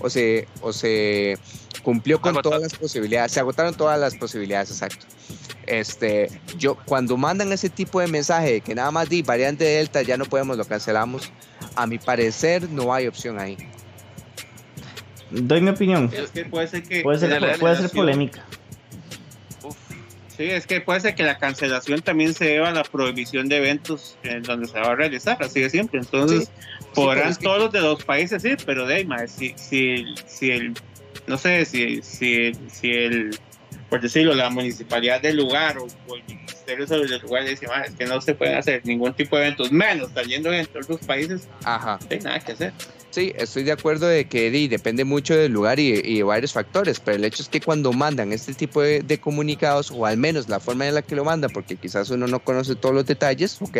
o 0.00 0.10
se, 0.10 0.48
o 0.60 0.72
se 0.72 1.38
cumplió 1.82 2.20
con 2.20 2.34
todas 2.42 2.60
las 2.60 2.74
posibilidades, 2.74 3.32
se 3.32 3.40
agotaron 3.40 3.74
todas 3.74 3.98
las 3.98 4.16
posibilidades, 4.16 4.70
exacto. 4.70 5.06
Este, 5.66 6.30
yo, 6.58 6.76
cuando 6.84 7.16
mandan 7.16 7.52
ese 7.52 7.68
tipo 7.68 8.00
de 8.00 8.06
mensaje 8.06 8.52
de 8.54 8.60
que 8.60 8.74
nada 8.74 8.90
más 8.90 9.08
di 9.08 9.22
variante 9.22 9.64
Delta, 9.64 10.02
ya 10.02 10.16
no 10.16 10.24
podemos, 10.24 10.56
lo 10.56 10.64
cancelamos, 10.64 11.30
a 11.74 11.86
mi 11.86 11.98
parecer 11.98 12.68
no 12.70 12.92
hay 12.92 13.06
opción 13.06 13.38
ahí. 13.38 13.56
Doy 15.30 15.60
mi 15.60 15.70
opinión. 15.70 16.10
es 16.12 16.30
que 16.30 16.44
puede 16.44 16.68
ser 16.68 16.84
que 16.84 17.02
Puede 17.02 17.18
ser, 17.18 17.58
puede 17.58 17.88
polémica. 17.88 18.44
Sí, 20.36 20.44
es 20.44 20.66
que 20.66 20.80
puede 20.82 21.00
ser 21.00 21.14
que 21.14 21.22
la 21.22 21.38
cancelación 21.38 22.02
también 22.02 22.34
se 22.34 22.44
deba 22.44 22.68
a 22.68 22.72
la 22.72 22.82
prohibición 22.82 23.48
de 23.48 23.56
eventos 23.56 24.18
en 24.22 24.42
donde 24.42 24.66
se 24.68 24.78
va 24.78 24.88
a 24.88 24.94
realizar, 24.94 25.38
así 25.42 25.60
de 25.60 25.70
siempre. 25.70 25.98
Entonces, 26.00 26.44
Sí, 26.44 26.82
podrán 26.94 27.34
todos 27.36 27.58
los 27.58 27.72
de 27.72 27.80
los 27.80 28.04
países 28.04 28.44
ir, 28.44 28.58
pero 28.66 28.86
de 28.86 28.96
ahí, 28.96 29.08
si, 29.28 29.54
si, 29.56 30.04
si 30.26 30.50
el 30.50 30.74
no 31.26 31.38
sé 31.38 31.64
si, 31.64 32.02
si, 32.02 32.52
si 32.70 32.90
el, 32.92 33.38
por 33.88 34.00
decirlo, 34.00 34.34
la 34.34 34.50
municipalidad 34.50 35.20
del 35.20 35.36
lugar 35.36 35.78
o, 35.78 35.84
o 35.84 36.16
el 36.16 36.22
ministerio 36.24 36.86
sobre 36.86 37.14
el 37.14 37.20
lugar 37.20 37.44
dice, 37.44 37.66
"Ma, 37.66 37.82
es 37.82 37.94
que 37.94 38.06
no 38.06 38.20
se 38.20 38.34
pueden 38.34 38.56
hacer 38.56 38.82
ningún 38.84 39.12
tipo 39.14 39.36
de 39.36 39.42
eventos, 39.46 39.72
menos 39.72 40.12
trayendo 40.12 40.52
en 40.52 40.66
otros 40.66 41.00
países, 41.06 41.48
Ajá. 41.64 41.98
no 42.00 42.06
hay 42.10 42.18
nada 42.20 42.40
que 42.40 42.52
hacer. 42.52 42.72
Sí, 43.16 43.32
estoy 43.34 43.62
de 43.62 43.72
acuerdo 43.72 44.06
de 44.08 44.26
que 44.26 44.50
depende 44.68 45.02
mucho 45.02 45.34
del 45.34 45.50
lugar 45.50 45.80
y, 45.80 45.86
y 46.04 46.18
de 46.18 46.22
varios 46.22 46.52
factores, 46.52 47.00
pero 47.00 47.16
el 47.16 47.24
hecho 47.24 47.42
es 47.42 47.48
que 47.48 47.62
cuando 47.62 47.94
mandan 47.94 48.30
este 48.30 48.52
tipo 48.52 48.82
de, 48.82 49.00
de 49.00 49.18
comunicados, 49.18 49.90
o 49.90 50.04
al 50.04 50.18
menos 50.18 50.50
la 50.50 50.60
forma 50.60 50.86
en 50.86 50.92
la 50.92 51.00
que 51.00 51.16
lo 51.16 51.24
mandan, 51.24 51.50
porque 51.50 51.76
quizás 51.76 52.10
uno 52.10 52.26
no 52.26 52.40
conoce 52.40 52.74
todos 52.74 52.94
los 52.94 53.06
detalles, 53.06 53.56
ok, 53.62 53.78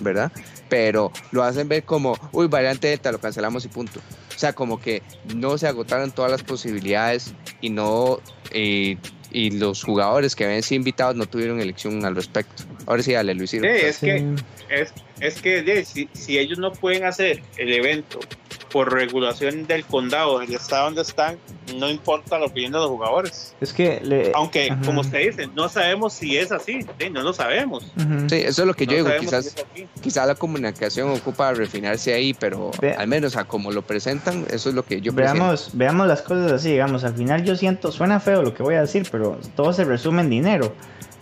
¿verdad? 0.00 0.32
Pero 0.70 1.12
lo 1.32 1.42
hacen 1.42 1.68
ver 1.68 1.82
como, 1.82 2.16
uy, 2.32 2.46
variante 2.46 2.88
Delta, 2.88 3.12
lo 3.12 3.20
cancelamos 3.20 3.62
y 3.66 3.68
punto. 3.68 4.00
O 4.34 4.38
sea, 4.38 4.54
como 4.54 4.80
que 4.80 5.02
no 5.36 5.58
se 5.58 5.66
agotaron 5.66 6.10
todas 6.10 6.30
las 6.30 6.42
posibilidades 6.42 7.34
y 7.60 7.68
no... 7.68 8.20
eh, 8.52 8.96
y 9.30 9.50
los 9.50 9.84
jugadores 9.84 10.34
que 10.34 10.46
habían 10.46 10.62
sido 10.62 10.78
invitados 10.78 11.14
no 11.14 11.26
tuvieron 11.26 11.60
elección 11.60 12.02
al 12.06 12.16
respecto. 12.16 12.62
Ahora 12.86 13.02
sí, 13.02 13.12
dale, 13.12 13.34
Luis. 13.34 13.50
Sí, 13.50 13.58
es 13.62 13.98
que, 13.98 14.24
es, 14.70 14.94
es 15.20 15.42
que 15.42 15.60
de, 15.60 15.84
si, 15.84 16.08
si 16.14 16.38
ellos 16.38 16.58
no 16.58 16.72
pueden 16.72 17.04
hacer 17.04 17.42
el 17.58 17.74
evento 17.74 18.20
por 18.70 18.92
regulación 18.92 19.66
del 19.66 19.84
condado, 19.84 20.38
del 20.40 20.54
estado 20.54 20.86
donde 20.86 21.02
están, 21.02 21.38
no 21.76 21.88
importa 21.90 22.38
la 22.38 22.46
opinión 22.46 22.72
de 22.72 22.78
los 22.78 22.88
jugadores. 22.88 23.54
Es 23.60 23.72
que. 23.72 24.00
Le, 24.02 24.32
Aunque, 24.34 24.70
Ajá. 24.70 24.80
como 24.84 25.00
usted 25.00 25.18
dice, 25.26 25.48
no 25.54 25.68
sabemos 25.68 26.12
si 26.14 26.36
es 26.36 26.52
así, 26.52 26.80
sí, 26.98 27.10
no 27.10 27.22
lo 27.22 27.32
sabemos. 27.32 27.84
Sí, 28.28 28.36
eso 28.36 28.62
es 28.62 28.66
lo 28.68 28.74
que 28.74 28.86
No 28.86 28.92
yo 28.92 29.04
digo, 29.04 29.10
quizás... 29.20 29.44
si 29.46 29.48
es 29.60 29.66
así. 29.72 29.86
quizá 30.02 30.26
la 30.26 30.34
comunicación 30.34 31.10
ocupa 31.10 31.52
refinarse 31.52 32.12
ahí, 32.14 32.34
pero 32.34 32.70
Ve- 32.80 32.94
al 32.94 33.08
menos 33.08 33.36
a 33.36 33.44
como 33.44 33.70
lo 33.72 33.82
presentan, 33.82 34.44
eso 34.50 34.68
es 34.68 34.74
lo 34.74 34.84
que 34.84 35.00
yo 35.00 35.12
veamos, 35.12 35.70
veamos 35.72 36.06
las 36.06 36.22
cosas 36.22 36.52
así, 36.52 36.70
digamos, 36.72 37.04
al 37.04 37.14
final 37.14 37.44
yo 37.44 37.56
siento, 37.56 37.90
suena 37.92 38.20
feo 38.20 38.42
lo 38.42 38.54
que 38.54 38.62
voy 38.62 38.74
a 38.74 38.82
decir, 38.82 39.06
pero 39.10 39.38
todo 39.56 39.72
se 39.72 39.84
resume 39.84 40.22
en 40.22 40.30
dinero. 40.30 40.74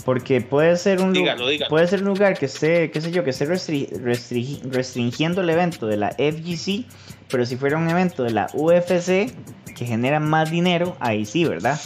Porque 0.07 0.41
puede 0.41 0.77
ser 0.77 1.03
un 1.03 1.13
Dígalo, 1.13 1.49
dígalo. 1.49 1.69
puede 1.69 1.87
ser 1.89 2.01
un 2.01 2.07
lugar 2.09 2.39
que 2.39 2.47
esté, 2.47 2.91
qué 2.91 3.01
sé 3.03 3.11
yo, 3.11 3.25
que 3.25 3.31
esté 3.31 3.47
restri- 3.47 3.91
restri- 3.91 4.63
restringiendo 4.63 5.43
el 5.43 5.51
evento 5.51 5.87
de 5.87 5.97
la 5.99 6.11
FGC, 6.13 6.85
pero 7.29 7.45
si 7.45 7.57
fuera 7.57 7.77
un 7.77 7.91
evento 7.91 8.23
de 8.23 8.31
la 8.31 8.47
UFC 8.55 9.35
que 9.77 9.85
genera 9.85 10.21
más 10.21 10.51
dinero, 10.51 10.97
ahí 11.01 11.27
sí, 11.27 11.45
¿verdad? 11.45 11.79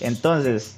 Entonces, 0.00 0.77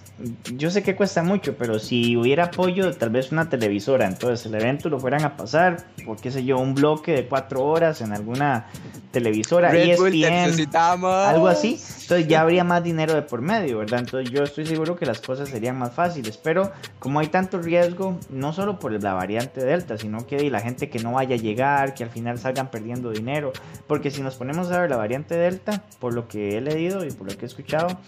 yo 0.56 0.70
sé 0.70 0.82
que 0.82 0.96
cuesta 0.96 1.22
mucho, 1.22 1.56
pero 1.56 1.78
si 1.78 2.16
hubiera 2.16 2.44
apoyo 2.44 2.94
tal 2.94 3.10
vez 3.10 3.32
una 3.32 3.48
televisora, 3.48 4.06
entonces 4.06 4.46
el 4.46 4.54
evento 4.54 4.88
lo 4.88 4.98
fueran 4.98 5.24
a 5.24 5.36
pasar 5.36 5.86
por 6.04 6.20
qué 6.20 6.30
sé 6.30 6.44
yo, 6.44 6.58
un 6.58 6.74
bloque 6.74 7.12
de 7.12 7.26
cuatro 7.26 7.64
horas 7.64 8.00
en 8.00 8.12
alguna 8.12 8.66
televisora, 9.10 9.70
Red 9.70 9.96
Bull, 9.96 10.10
te 10.10 10.20
ESPN, 10.20 10.32
necesitamos. 10.46 11.14
algo 11.26 11.48
así, 11.48 11.80
entonces 12.02 12.28
ya 12.28 12.42
habría 12.42 12.64
más 12.64 12.82
dinero 12.82 13.14
de 13.14 13.22
por 13.22 13.40
medio, 13.40 13.78
¿verdad? 13.78 14.00
Entonces 14.00 14.30
yo 14.30 14.42
estoy 14.42 14.66
seguro 14.66 14.96
que 14.96 15.06
las 15.06 15.20
cosas 15.20 15.48
serían 15.48 15.78
más 15.78 15.92
fáciles, 15.92 16.36
pero 16.36 16.70
como 16.98 17.20
hay 17.20 17.28
tanto 17.28 17.58
riesgo, 17.58 18.18
no 18.30 18.52
solo 18.52 18.78
por 18.78 18.92
la 18.92 19.14
variante 19.14 19.64
Delta, 19.64 19.96
sino 19.98 20.26
que 20.26 20.50
la 20.50 20.60
gente 20.60 20.90
que 20.90 20.98
no 20.98 21.12
vaya 21.12 21.36
a 21.36 21.38
llegar, 21.38 21.94
que 21.94 22.04
al 22.04 22.10
final 22.10 22.38
salgan 22.38 22.70
perdiendo 22.70 23.10
dinero, 23.10 23.52
porque 23.86 24.10
si 24.10 24.22
nos 24.22 24.36
ponemos 24.36 24.70
a 24.70 24.80
ver 24.80 24.90
la 24.90 24.96
variante 24.96 25.34
Delta, 25.36 25.84
por 25.98 26.14
lo 26.14 26.28
que 26.28 26.58
he 26.58 26.60
leído 26.60 27.04
y 27.04 27.10
por 27.10 27.30
lo 27.30 27.36
que 27.36 27.44
he 27.44 27.48
escuchado, 27.48 27.98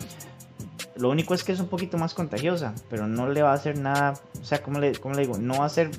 lo 0.97 1.11
único 1.11 1.35
es 1.35 1.45
que 1.45 1.53
es 1.53 1.61
un 1.61 1.69
poquito 1.69 1.99
más 1.99 2.15
contagiosa, 2.15 2.75
pero 2.91 3.07
no 3.07 3.29
le 3.29 3.43
va 3.43 3.53
a 3.53 3.55
hacer 3.55 3.79
nada, 3.79 4.15
o 4.41 4.45
sea, 4.45 4.63
¿cómo 4.63 4.79
le, 4.79 4.93
cómo 4.93 5.15
le 5.15 5.23
digo? 5.23 5.39
No 5.39 5.59
va 5.59 5.67
a 5.67 5.71
ser 5.71 5.91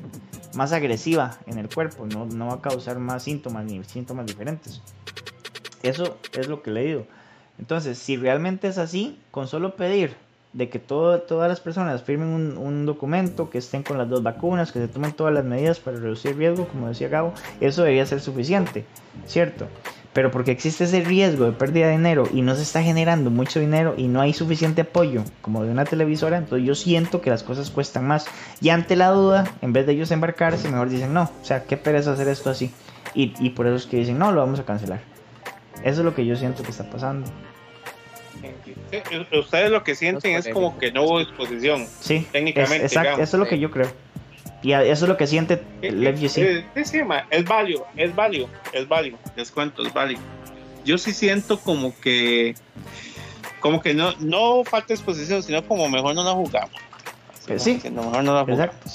más 0.53 0.71
agresiva 0.71 1.37
en 1.47 1.57
el 1.57 1.67
cuerpo, 1.67 2.05
no, 2.05 2.25
no 2.25 2.47
va 2.47 2.55
a 2.55 2.61
causar 2.61 2.99
más 2.99 3.23
síntomas 3.23 3.65
ni 3.65 3.83
síntomas 3.83 4.25
diferentes. 4.25 4.81
Eso 5.81 6.17
es 6.37 6.47
lo 6.47 6.61
que 6.61 6.69
he 6.69 6.73
leído. 6.73 7.05
Entonces, 7.59 7.97
si 7.97 8.17
realmente 8.17 8.67
es 8.67 8.77
así, 8.77 9.19
con 9.31 9.47
solo 9.47 9.75
pedir 9.75 10.15
de 10.53 10.69
que 10.69 10.79
todo, 10.79 11.19
todas 11.21 11.49
las 11.49 11.59
personas 11.59 12.03
firmen 12.03 12.29
un, 12.29 12.57
un 12.57 12.85
documento, 12.85 13.49
que 13.49 13.57
estén 13.57 13.83
con 13.83 13.97
las 13.97 14.09
dos 14.09 14.21
vacunas, 14.21 14.71
que 14.71 14.79
se 14.79 14.87
tomen 14.87 15.11
todas 15.11 15.33
las 15.33 15.43
medidas 15.43 15.79
para 15.79 15.97
reducir 15.97 16.37
riesgo, 16.37 16.67
como 16.67 16.87
decía 16.87 17.09
Gabo, 17.09 17.33
eso 17.59 17.81
debería 17.81 18.05
ser 18.05 18.21
suficiente, 18.21 18.85
¿cierto? 19.25 19.67
Pero 20.13 20.29
porque 20.29 20.51
existe 20.51 20.83
ese 20.83 21.01
riesgo 21.01 21.45
de 21.45 21.53
pérdida 21.53 21.87
de 21.87 21.93
dinero 21.93 22.29
y 22.31 22.43
no 22.43 22.55
se 22.55 22.61
está 22.61 22.83
generando 22.83 23.31
mucho 23.31 23.59
dinero 23.59 23.95
y 23.97 24.07
no 24.07 24.21
hay 24.21 24.31
suficiente 24.33 24.81
apoyo 24.81 25.23
como 25.41 25.63
de 25.63 25.71
una 25.71 25.85
televisora, 25.85 26.37
entonces 26.37 26.67
yo 26.67 26.75
siento 26.75 27.19
que 27.19 27.31
las 27.31 27.41
cosas 27.41 27.71
cuestan 27.71 28.05
más. 28.05 28.27
Y 28.61 28.69
ante 28.69 28.95
la 28.95 29.09
duda, 29.09 29.51
en 29.63 29.73
vez 29.73 29.87
de 29.87 29.93
ellos 29.93 30.11
embarcarse, 30.11 30.69
mejor 30.69 30.89
dicen 30.89 31.13
no, 31.13 31.23
o 31.41 31.45
sea, 31.45 31.63
qué 31.63 31.77
pereza 31.77 32.11
hacer 32.13 32.27
esto 32.27 32.51
así. 32.51 32.71
Y, 33.15 33.33
y 33.39 33.49
por 33.51 33.65
eso 33.65 33.75
es 33.75 33.85
que 33.87 33.97
dicen 33.97 34.19
no, 34.19 34.31
lo 34.31 34.41
vamos 34.41 34.59
a 34.59 34.65
cancelar. 34.65 35.01
Eso 35.83 36.01
es 36.01 36.05
lo 36.05 36.13
que 36.13 36.25
yo 36.25 36.35
siento 36.35 36.61
que 36.63 36.69
está 36.71 36.89
pasando. 36.89 37.27
Ustedes 39.31 39.71
lo 39.71 39.83
que 39.83 39.95
sienten 39.95 40.35
es 40.35 40.47
como 40.49 40.77
que 40.77 40.91
no 40.91 41.03
hubo 41.03 41.19
disposición. 41.19 41.85
Sí, 41.99 42.27
Técnicamente, 42.31 42.77
es- 42.85 42.91
exacto, 42.91 43.09
digamos. 43.09 43.27
eso 43.27 43.37
es 43.37 43.39
lo 43.39 43.47
que 43.47 43.59
yo 43.59 43.71
creo. 43.71 43.87
Y 44.63 44.71
eso 44.71 45.05
es 45.05 45.09
lo 45.09 45.17
que 45.17 45.27
siente 45.27 45.61
el 45.81 46.07
FGC. 46.15 46.37
Eh, 46.37 46.65
sí, 46.75 46.85
sí, 46.85 47.03
ma, 47.03 47.27
es 47.29 47.43
válido, 47.45 47.85
es 47.97 48.15
válido, 48.15 48.47
es 48.71 48.87
válido. 48.87 49.17
Les 49.35 49.51
cuento, 49.51 49.85
es 49.85 49.93
válido. 49.93 50.21
Yo 50.85 50.97
sí 50.97 51.11
siento 51.13 51.59
como 51.59 51.93
que, 51.99 52.55
como 53.59 53.81
que 53.81 53.93
no, 53.93 54.13
no 54.19 54.63
falta 54.63 54.93
exposición, 54.93 55.43
sino 55.43 55.65
como 55.67 55.87
mejor 55.89 56.15
no 56.15 56.23
la 56.23 56.31
jugamos. 56.31 56.71
Que 57.45 57.59
sí. 57.59 57.77
Que 57.79 57.89
no, 57.91 58.03
mejor 58.03 58.23
no 58.23 58.33
la 58.33 58.41
jugamos. 58.45 58.65
Exacto. 58.65 58.89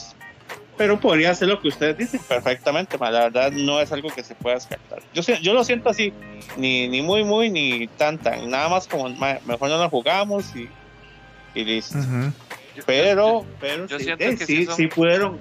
Pero 0.78 1.00
podría 1.00 1.34
ser 1.34 1.48
lo 1.48 1.60
que 1.60 1.68
ustedes 1.68 1.98
dicen 1.98 2.20
perfectamente, 2.28 2.96
ma, 2.98 3.10
la 3.10 3.24
verdad 3.24 3.50
no 3.52 3.80
es 3.80 3.90
algo 3.92 4.08
que 4.10 4.22
se 4.22 4.34
pueda 4.36 4.54
descartar. 4.54 5.00
Yo, 5.12 5.22
yo 5.42 5.52
lo 5.52 5.64
siento 5.64 5.90
así, 5.90 6.12
ni, 6.56 6.86
ni 6.88 7.02
muy, 7.02 7.24
muy, 7.24 7.50
ni 7.50 7.88
tan, 7.88 8.16
tan. 8.16 8.48
Nada 8.48 8.68
más 8.68 8.86
como 8.86 9.08
ma, 9.10 9.38
mejor 9.44 9.68
no 9.70 9.78
la 9.78 9.88
jugamos 9.88 10.44
y, 10.54 10.68
y 11.58 11.64
listo. 11.64 11.98
Ujú. 11.98 12.32
Yo- 12.76 12.82
Pero, 12.86 13.44
pero 13.60 13.86
yo 13.86 13.98
sí, 13.98 14.04
siento 14.04 14.24
eh, 14.24 14.36
que 14.36 14.46
sí, 14.46 14.56
sí 14.58 14.64
son- 14.66 14.76
sí 14.76 14.86
pudieron. 14.86 15.36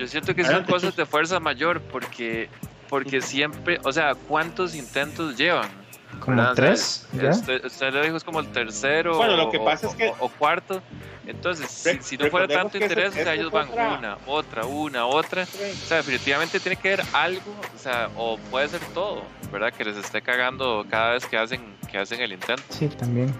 Yo 0.00 0.08
siento 0.08 0.34
que 0.34 0.42
son 0.44 0.64
cosas 0.64 0.96
de 0.96 1.04
fuerza 1.04 1.38
mayor 1.40 1.82
porque, 1.82 2.48
porque 2.88 3.20
siempre, 3.20 3.78
o 3.84 3.92
sea, 3.92 4.14
¿cuántos 4.14 4.74
intentos 4.74 5.36
llevan? 5.36 5.68
Como 6.20 6.52
tres, 6.54 7.06
¿ya? 7.12 7.28
Usted, 7.30 7.64
usted 7.66 7.92
lo 7.92 8.02
dijo, 8.02 8.16
es 8.16 8.24
como 8.24 8.40
el 8.40 8.48
tercero 8.50 9.16
Bueno, 9.18 9.36
lo 9.36 9.50
que 9.50 9.58
o- 9.58 9.64
pasa 9.64 9.86
o- 9.86 9.90
es 9.90 9.96
que- 9.96 10.08
o, 10.08 10.16
o 10.20 10.28
cuarto. 10.30 10.82
Entonces, 11.26 11.70
si, 11.70 11.88
Re- 11.90 12.02
si 12.02 12.16
no 12.16 12.26
fuera 12.30 12.48
tanto 12.48 12.78
interés, 12.78 13.10
o 13.10 13.22
sea, 13.22 13.34
ellos 13.34 13.50
van 13.52 13.68
otra- 13.68 13.98
una, 13.98 14.18
otra, 14.26 14.64
una, 14.64 15.04
otra. 15.06 15.42
O 15.44 15.86
sea, 15.86 15.98
definitivamente 15.98 16.58
tiene 16.60 16.76
que 16.76 16.94
haber 16.94 17.06
algo, 17.12 17.54
o 17.74 17.78
sea, 17.78 18.08
o 18.16 18.38
puede 18.50 18.68
ser 18.68 18.80
todo, 18.94 19.22
¿verdad? 19.52 19.70
Que 19.72 19.84
les 19.84 19.98
esté 19.98 20.22
cagando 20.22 20.84
cada 20.88 21.12
vez 21.12 21.26
que 21.26 21.36
hacen, 21.36 21.60
que 21.92 21.98
hacen 21.98 22.20
el 22.22 22.32
intento. 22.32 22.62
Sí, 22.70 22.88
también. 22.88 23.32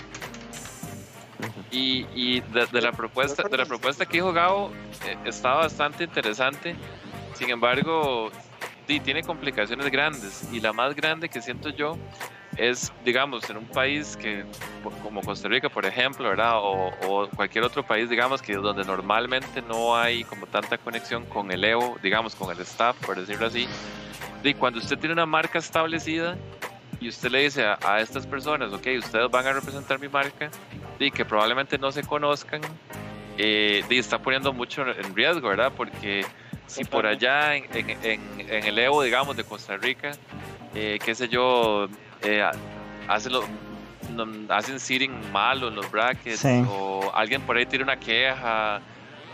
Y, 1.71 2.07
y 2.15 2.41
de, 2.41 2.67
de 2.67 2.81
la 2.83 2.93
propuesta 2.93 3.43
de 3.49 3.57
la 3.57 3.65
propuesta 3.67 4.07
que 4.07 4.15
dijo 4.15 4.33
Gabo 4.33 4.73
eh, 5.07 5.17
está 5.25 5.55
bastante 5.55 6.05
interesante. 6.05 6.75
Sin 7.35 7.51
embargo, 7.51 8.31
sí, 8.87 9.01
tiene 9.01 9.23
complicaciones 9.23 9.91
grandes 9.91 10.49
y 10.53 10.61
la 10.61 10.73
más 10.73 10.95
grande 10.95 11.29
que 11.29 11.41
siento 11.41 11.71
yo 11.71 11.97
es, 12.57 12.93
digamos, 13.05 13.49
en 13.49 13.59
un 13.59 13.67
país 13.67 14.17
que 14.17 14.45
como 15.03 15.23
Costa 15.23 15.49
Rica, 15.49 15.69
por 15.69 15.87
ejemplo, 15.87 16.29
¿verdad? 16.29 16.59
O, 16.59 16.91
o 17.07 17.29
cualquier 17.31 17.65
otro 17.65 17.83
país, 17.83 18.11
digamos, 18.11 18.43
que 18.43 18.55
donde 18.55 18.85
normalmente 18.85 19.63
no 19.63 19.97
hay 19.97 20.25
como 20.25 20.47
tanta 20.47 20.77
conexión 20.77 21.25
con 21.27 21.51
el 21.51 21.65
EVO, 21.65 21.99
digamos, 22.03 22.35
con 22.35 22.51
el 22.55 22.61
staff, 22.63 22.97
por 23.07 23.19
decirlo 23.19 23.47
así. 23.47 23.67
Y 24.43 24.55
cuando 24.55 24.81
usted 24.81 24.99
tiene 24.99 25.13
una 25.13 25.27
marca 25.27 25.59
establecida 25.59 26.37
y 27.01 27.09
usted 27.09 27.31
le 27.31 27.41
dice 27.43 27.65
a, 27.65 27.79
a 27.83 28.01
estas 28.01 28.27
personas, 28.27 28.73
ok, 28.73 28.87
ustedes 28.99 29.31
van 29.31 29.47
a 29.47 29.53
representar 29.55 29.99
mi 29.99 30.09
marca, 30.09 30.51
y 30.99 31.11
que 31.11 31.25
probablemente 31.25 31.79
no 31.79 31.91
se 31.91 32.03
conozcan, 32.05 32.61
eh, 33.39 33.83
y 33.89 33.99
está 33.99 34.19
poniendo 34.19 34.53
mucho 34.53 34.83
en 34.87 35.15
riesgo, 35.15 35.49
¿verdad? 35.49 35.73
Porque 35.75 36.27
si 36.67 36.85
por 36.85 37.07
allá 37.07 37.57
en, 37.57 37.65
en- 37.75 37.91
en- 38.05 38.41
en 38.51 38.65
el 38.67 38.79
Evo, 38.79 39.03
digamos, 39.03 39.35
de 39.37 39.45
Costa 39.45 39.77
Rica, 39.79 40.13
eh, 40.75 40.99
qué 41.03 41.15
sé 41.15 41.29
yo, 41.29 41.89
eh, 42.23 42.45
hacen, 43.09 43.33
lo- 43.33 43.45
no- 44.11 44.55
hacen 44.55 44.79
seeding 44.79 45.33
malo 45.33 45.69
en 45.69 45.77
los 45.77 45.91
brackets, 45.91 46.41
Sí. 46.41 46.63
o 46.69 47.11
alguien 47.15 47.41
por 47.43 47.57
ahí 47.57 47.65
tiene 47.65 47.85
una 47.85 47.99
queja, 47.99 48.83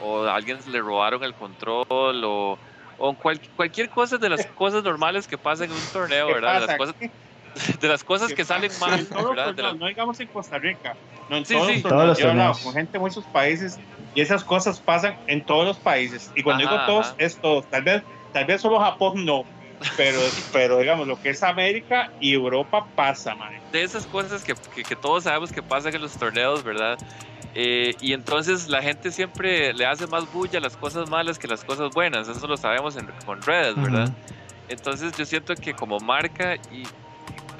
o 0.05 0.23
a 0.23 0.37
alguien 0.37 0.59
le 0.71 0.79
robaron 0.81 1.25
el 1.25 1.35
control, 1.35 2.23
o, 2.25 2.59
o 2.99 3.15
cual- 3.15 3.41
cualquier 3.57 3.91
cosa 3.91 4.19
de 4.19 4.29
las 4.29 4.47
cosas 4.55 4.85
normales 4.85 5.27
que 5.27 5.37
pasan 5.37 5.67
en 5.67 5.73
un 5.73 5.87
torneo, 5.93 6.29
¿Qué 6.29 6.35
¿verdad? 6.35 6.65
Las 6.65 6.77
cosas, 6.77 6.95
de 7.81 7.89
las 7.89 8.05
cosas 8.05 8.33
que 8.33 8.45
salen 8.45 8.71
mal, 8.81 8.99
las- 8.99 9.09
torneos, 9.09 9.79
no 9.79 9.87
digamos 9.87 10.21
en 10.21 10.29
Costa 10.29 10.59
Rica, 10.59 10.95
no 11.29 11.37
en 11.39 11.45
Sí, 11.45 11.55
todos 11.55 11.67
sí. 11.69 11.75
los 11.75 11.83
Todos 11.83 12.07
los 12.07 12.19
Yo 12.19 12.27
he 12.27 12.31
hablado 12.31 12.55
con 12.63 12.75
gente 12.75 12.93
de 12.93 12.99
muchos 12.99 13.27
países 13.29 13.79
y 14.15 14.21
esas 14.21 14.45
cosas 14.45 14.81
pasan 14.81 15.17
en 15.27 15.45
todos 15.45 15.67
los 15.67 15.81
países. 15.81 16.31
Y 16.35 16.43
cuando 16.43 16.65
Ajá, 16.65 16.75
digo 16.75 16.87
todos, 16.87 17.07
ajá. 17.07 17.17
es 17.19 17.41
todos. 17.41 17.69
Tal 17.69 17.83
vez, 17.83 18.03
tal 18.33 18.45
vez 18.47 18.61
solo 18.61 18.79
Japón 18.81 19.25
no, 19.25 19.45
pero, 19.97 20.21
pero 20.53 20.79
digamos 20.79 21.07
lo 21.07 21.17
que 21.17 21.31
es 21.31 21.43
América 21.43 22.11
y 22.21 22.33
Europa 22.33 22.87
pasa, 22.95 23.35
man. 23.35 23.53
de 23.73 23.83
esas 23.83 24.07
cosas 24.07 24.43
que, 24.45 24.55
que, 24.75 24.83
que 24.85 24.97
todos 24.97 25.25
sabemos 25.25 25.51
que 25.53 25.63
pasan 25.63 25.95
en 25.95 26.01
los 26.03 26.13
torneos, 26.13 26.63
¿verdad? 26.65 26.97
Eh, 27.55 27.95
y 28.01 28.13
entonces 28.13 28.69
la 28.69 28.83
gente 28.83 29.11
siempre 29.13 29.73
le 29.73 29.87
hace 29.87 30.07
más 30.07 30.31
bulla 30.31 30.59
a 30.59 30.63
las 30.63 30.77
cosas 30.77 31.09
malas 31.11 31.39
que 31.39 31.49
las 31.49 31.65
cosas 31.65 31.91
buenas, 31.95 32.29
eso 32.29 32.47
lo 32.47 32.57
sabemos 32.57 32.97
en- 32.97 33.07
con 33.25 33.41
redes, 33.43 33.75
¿verdad? 33.77 34.11
Entonces 34.69 35.15
yo 35.17 35.25
siento 35.25 35.55
que 35.55 35.73
como 35.75 35.99
marca 36.01 36.57
y 36.71 36.85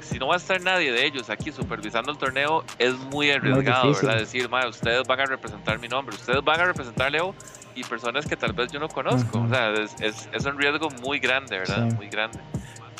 si 0.07 0.17
no 0.19 0.27
va 0.27 0.35
a 0.35 0.37
estar 0.37 0.59
nadie 0.61 0.91
de 0.91 1.05
ellos 1.05 1.29
aquí 1.29 1.51
supervisando 1.51 2.11
el 2.11 2.17
torneo, 2.17 2.63
es 2.79 2.93
muy 2.97 3.29
arriesgado. 3.31 3.93
¿verdad? 3.93 4.17
Decir, 4.19 4.49
"Mae, 4.49 4.67
ustedes 4.67 5.05
van 5.05 5.19
a 5.19 5.25
representar 5.25 5.79
mi 5.79 5.87
nombre, 5.87 6.15
ustedes 6.15 6.43
van 6.43 6.59
a 6.61 6.65
representar 6.65 7.11
Leo 7.11 7.35
y 7.75 7.83
personas 7.83 8.25
que 8.25 8.35
tal 8.35 8.53
vez 8.53 8.71
yo 8.71 8.79
no 8.79 8.87
conozco. 8.87 9.37
Ujú. 9.39 9.47
O 9.47 9.49
sea, 9.49 9.71
es, 9.73 9.93
es, 10.01 10.29
es 10.31 10.45
un 10.45 10.57
riesgo 10.57 10.89
muy 11.01 11.19
grande, 11.19 11.59
¿verdad? 11.59 11.89
Sí. 11.89 11.95
Muy 11.95 12.09
grande. 12.09 12.39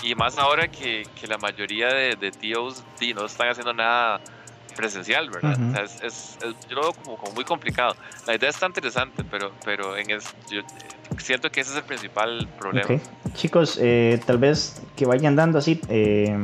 Y 0.03 0.13
más 0.13 0.37
ahora 0.37 0.67
que, 0.67 1.03
que 1.19 1.25
la 1.27 1.37
mayoría 1.39 1.87
de, 1.87 2.15
de 2.15 2.31
tíos 2.31 2.83
di, 2.99 3.13
no 3.13 3.25
están 3.25 3.49
haciendo 3.49 3.73
nada 3.73 4.21
presencial, 4.75 5.29
¿verdad? 5.31 5.57
Ujú. 5.59 5.69
O 5.71 5.73
sea, 5.73 5.83
es, 6.07 6.37
yo 6.69 6.75
lo 6.75 6.81
veo 6.83 6.93
como, 6.93 7.17
como 7.17 7.31
muy 7.33 7.43
complicado. 7.43 7.95
La 8.27 8.35
idea 8.35 8.49
está 8.49 8.67
interesante, 8.67 9.23
pero, 9.31 9.51
pero 9.65 9.97
en 9.97 10.11
es, 10.11 10.25
yo 10.51 10.61
siento 11.17 11.49
que 11.49 11.61
ese 11.61 11.71
es 11.71 11.77
el 11.77 11.83
principal 11.83 12.47
problema. 12.59 12.87
Ok. 12.93 13.01
Chicos, 13.33 13.79
eh, 13.81 14.19
tal 14.27 14.37
vez 14.37 14.79
que 14.95 15.05
vayan 15.07 15.35
dando 15.35 15.57
así 15.57 15.81
eh, 15.89 16.35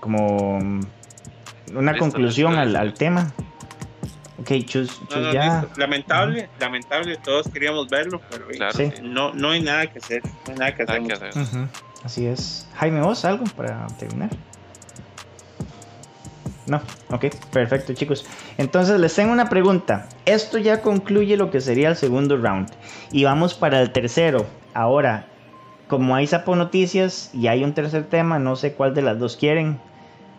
como 0.00 0.58
una 0.58 1.92
Listo, 1.92 1.98
conclusión 1.98 2.52
listo, 2.52 2.60
al, 2.62 2.66
listo, 2.68 2.80
al 2.80 2.86
listo. 2.88 2.98
tema. 2.98 3.32
Ok, 4.40 4.50
Chus, 4.66 5.00
No, 5.02 5.06
Chus 5.08 5.16
no, 5.24 5.32
ya. 5.32 5.60
listo. 5.60 5.80
Lamentable, 5.80 6.48
lamentable, 6.58 7.16
todos 7.18 7.48
queríamos 7.48 7.88
verlo, 7.90 8.20
pero 8.30 8.46
Claro, 8.48 8.72
Sí. 8.72 8.90
sí. 8.96 9.02
no, 9.02 9.32
no 9.34 9.50
hay 9.50 9.62
nada 9.62 9.86
que 9.86 9.98
hacer. 9.98 10.22
No 10.46 10.52
hay 10.52 10.58
nada 10.58 10.74
que 10.74 10.84
Nada 10.84 10.98
hacer. 10.98 11.06
que 11.06 11.26
hacer. 11.26 11.42
Ujú, 11.42 11.68
Así 12.04 12.26
es. 12.26 12.66
Jaime, 12.76 13.00
¿vos 13.02 13.24
algo 13.26 13.44
para 13.56 13.86
terminar? 13.98 14.30
No, 16.66 16.80
ok, 17.10 17.26
perfecto 17.52 17.92
chicos. 17.94 18.24
Entonces 18.56 19.00
les 19.00 19.14
tengo 19.14 19.32
una 19.32 19.48
pregunta. 19.48 20.08
Esto 20.24 20.56
ya 20.58 20.82
concluye 20.82 21.36
lo 21.36 21.50
que 21.50 21.60
sería 21.60 21.88
el 21.88 21.96
segundo 21.96 22.36
round. 22.36 22.70
Y 23.10 23.24
vamos 23.24 23.54
para 23.54 23.80
el 23.80 23.90
tercero. 23.92 24.46
Ahora, 24.72 25.26
como 25.90 26.14
hay 26.14 26.26
sapo 26.26 26.56
noticias 26.56 27.30
y 27.34 27.48
hay 27.48 27.64
un 27.64 27.74
tercer 27.74 28.08
tema, 28.08 28.38
no 28.38 28.56
sé 28.56 28.72
cuál 28.72 28.94
de 28.94 29.02
las 29.02 29.18
dos 29.18 29.36
quieren. 29.36 29.78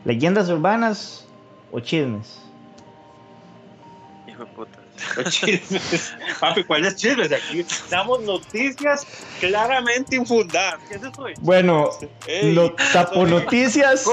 ¿Leyendas 0.06 0.49
urbanas 0.49 1.28
o 1.72 1.80
chismes? 1.82 2.40
Hijo 4.28 4.45
de 4.45 4.52
puta. 4.52 4.80
Chismes. 5.30 6.14
Papi, 6.40 6.64
¿cuáles 6.64 6.95
chismes? 6.95 7.32
Aquí 7.32 7.65
damos 7.90 8.22
noticias 8.22 9.06
claramente 9.40 10.15
infundadas. 10.15 10.80
¿Qué 10.88 10.95
es 10.95 11.03
eso? 11.03 11.26
Bueno, 11.41 11.90
Ey, 12.28 12.53
lo- 12.53 12.76
noticias. 13.28 14.06
O 14.07 14.11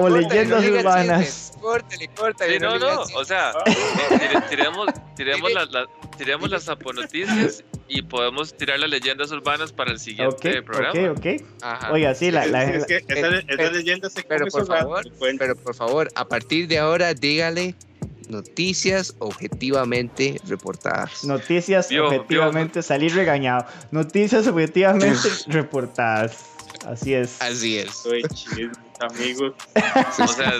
leyendas 0.00 0.64
no 0.64 0.70
urbanas. 0.78 1.52
Córtale, 1.60 2.08
córtale. 2.08 2.52
Sí, 2.54 2.58
no, 2.58 2.78
no, 2.78 3.02
o 3.02 3.24
sea, 3.24 3.52
tire- 4.08 4.48
tiremos, 4.48 4.88
tiremos, 5.14 5.52
las, 5.52 5.70
las- 5.70 5.88
tiremos 6.16 6.50
las 6.50 6.64
y 7.94 8.02
podemos 8.02 8.56
tirar 8.56 8.78
las 8.78 8.88
leyendas 8.90 9.30
urbanas 9.32 9.72
para 9.72 9.90
el 9.92 9.98
siguiente 9.98 10.62
programa. 10.62 11.10
ok, 11.12 11.18
ok. 11.18 11.26
Ajá. 11.62 11.92
Oiga, 11.92 12.14
sí, 12.14 12.30
la, 12.30 12.46
la- 12.46 12.64
es 12.64 12.86
que 12.86 12.96
esa, 13.06 13.70
leyenda 13.70 14.08
se 14.08 14.22
pero 14.22 14.46
por 14.46 14.66
favor. 14.66 15.04
Pero 15.38 15.56
por 15.56 15.74
favor, 15.74 16.08
a 16.14 16.24
partir 16.26 16.68
de 16.68 16.78
ahora, 16.78 17.12
dígale 17.14 17.74
noticias 18.28 19.14
objetivamente 19.18 20.40
reportadas. 20.48 21.24
Noticias 21.24 21.88
Vio, 21.90 22.06
objetivamente, 22.06 22.82
salí 22.82 23.08
regañado. 23.08 23.66
Noticias 23.90 24.46
objetivamente 24.46 25.28
reportadas. 25.48 26.46
Así 26.86 27.14
es. 27.14 27.40
Así 27.40 27.78
es. 27.78 27.94
Soy 27.94 28.22
chismes, 28.34 28.76
amigos. 29.00 29.52
O 30.22 30.26
sea, 30.28 30.52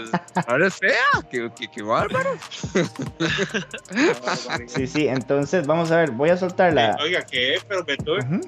Ahora 0.46 0.66
es 0.68 0.74
fea. 0.76 0.94
Qué, 1.30 1.50
qué, 1.56 1.68
qué 1.68 1.82
bárbaro. 1.82 2.30
Sí, 4.66 4.86
sí, 4.86 5.08
entonces 5.08 5.66
vamos 5.66 5.90
a 5.90 5.96
ver, 5.98 6.10
voy 6.12 6.30
a 6.30 6.36
soltar 6.36 6.72
la. 6.72 6.96
Oiga, 7.02 7.22
¿qué? 7.24 7.58
Pero 7.68 7.84
me, 7.84 7.96
tuve- 7.96 8.20
Ujú. 8.24 8.40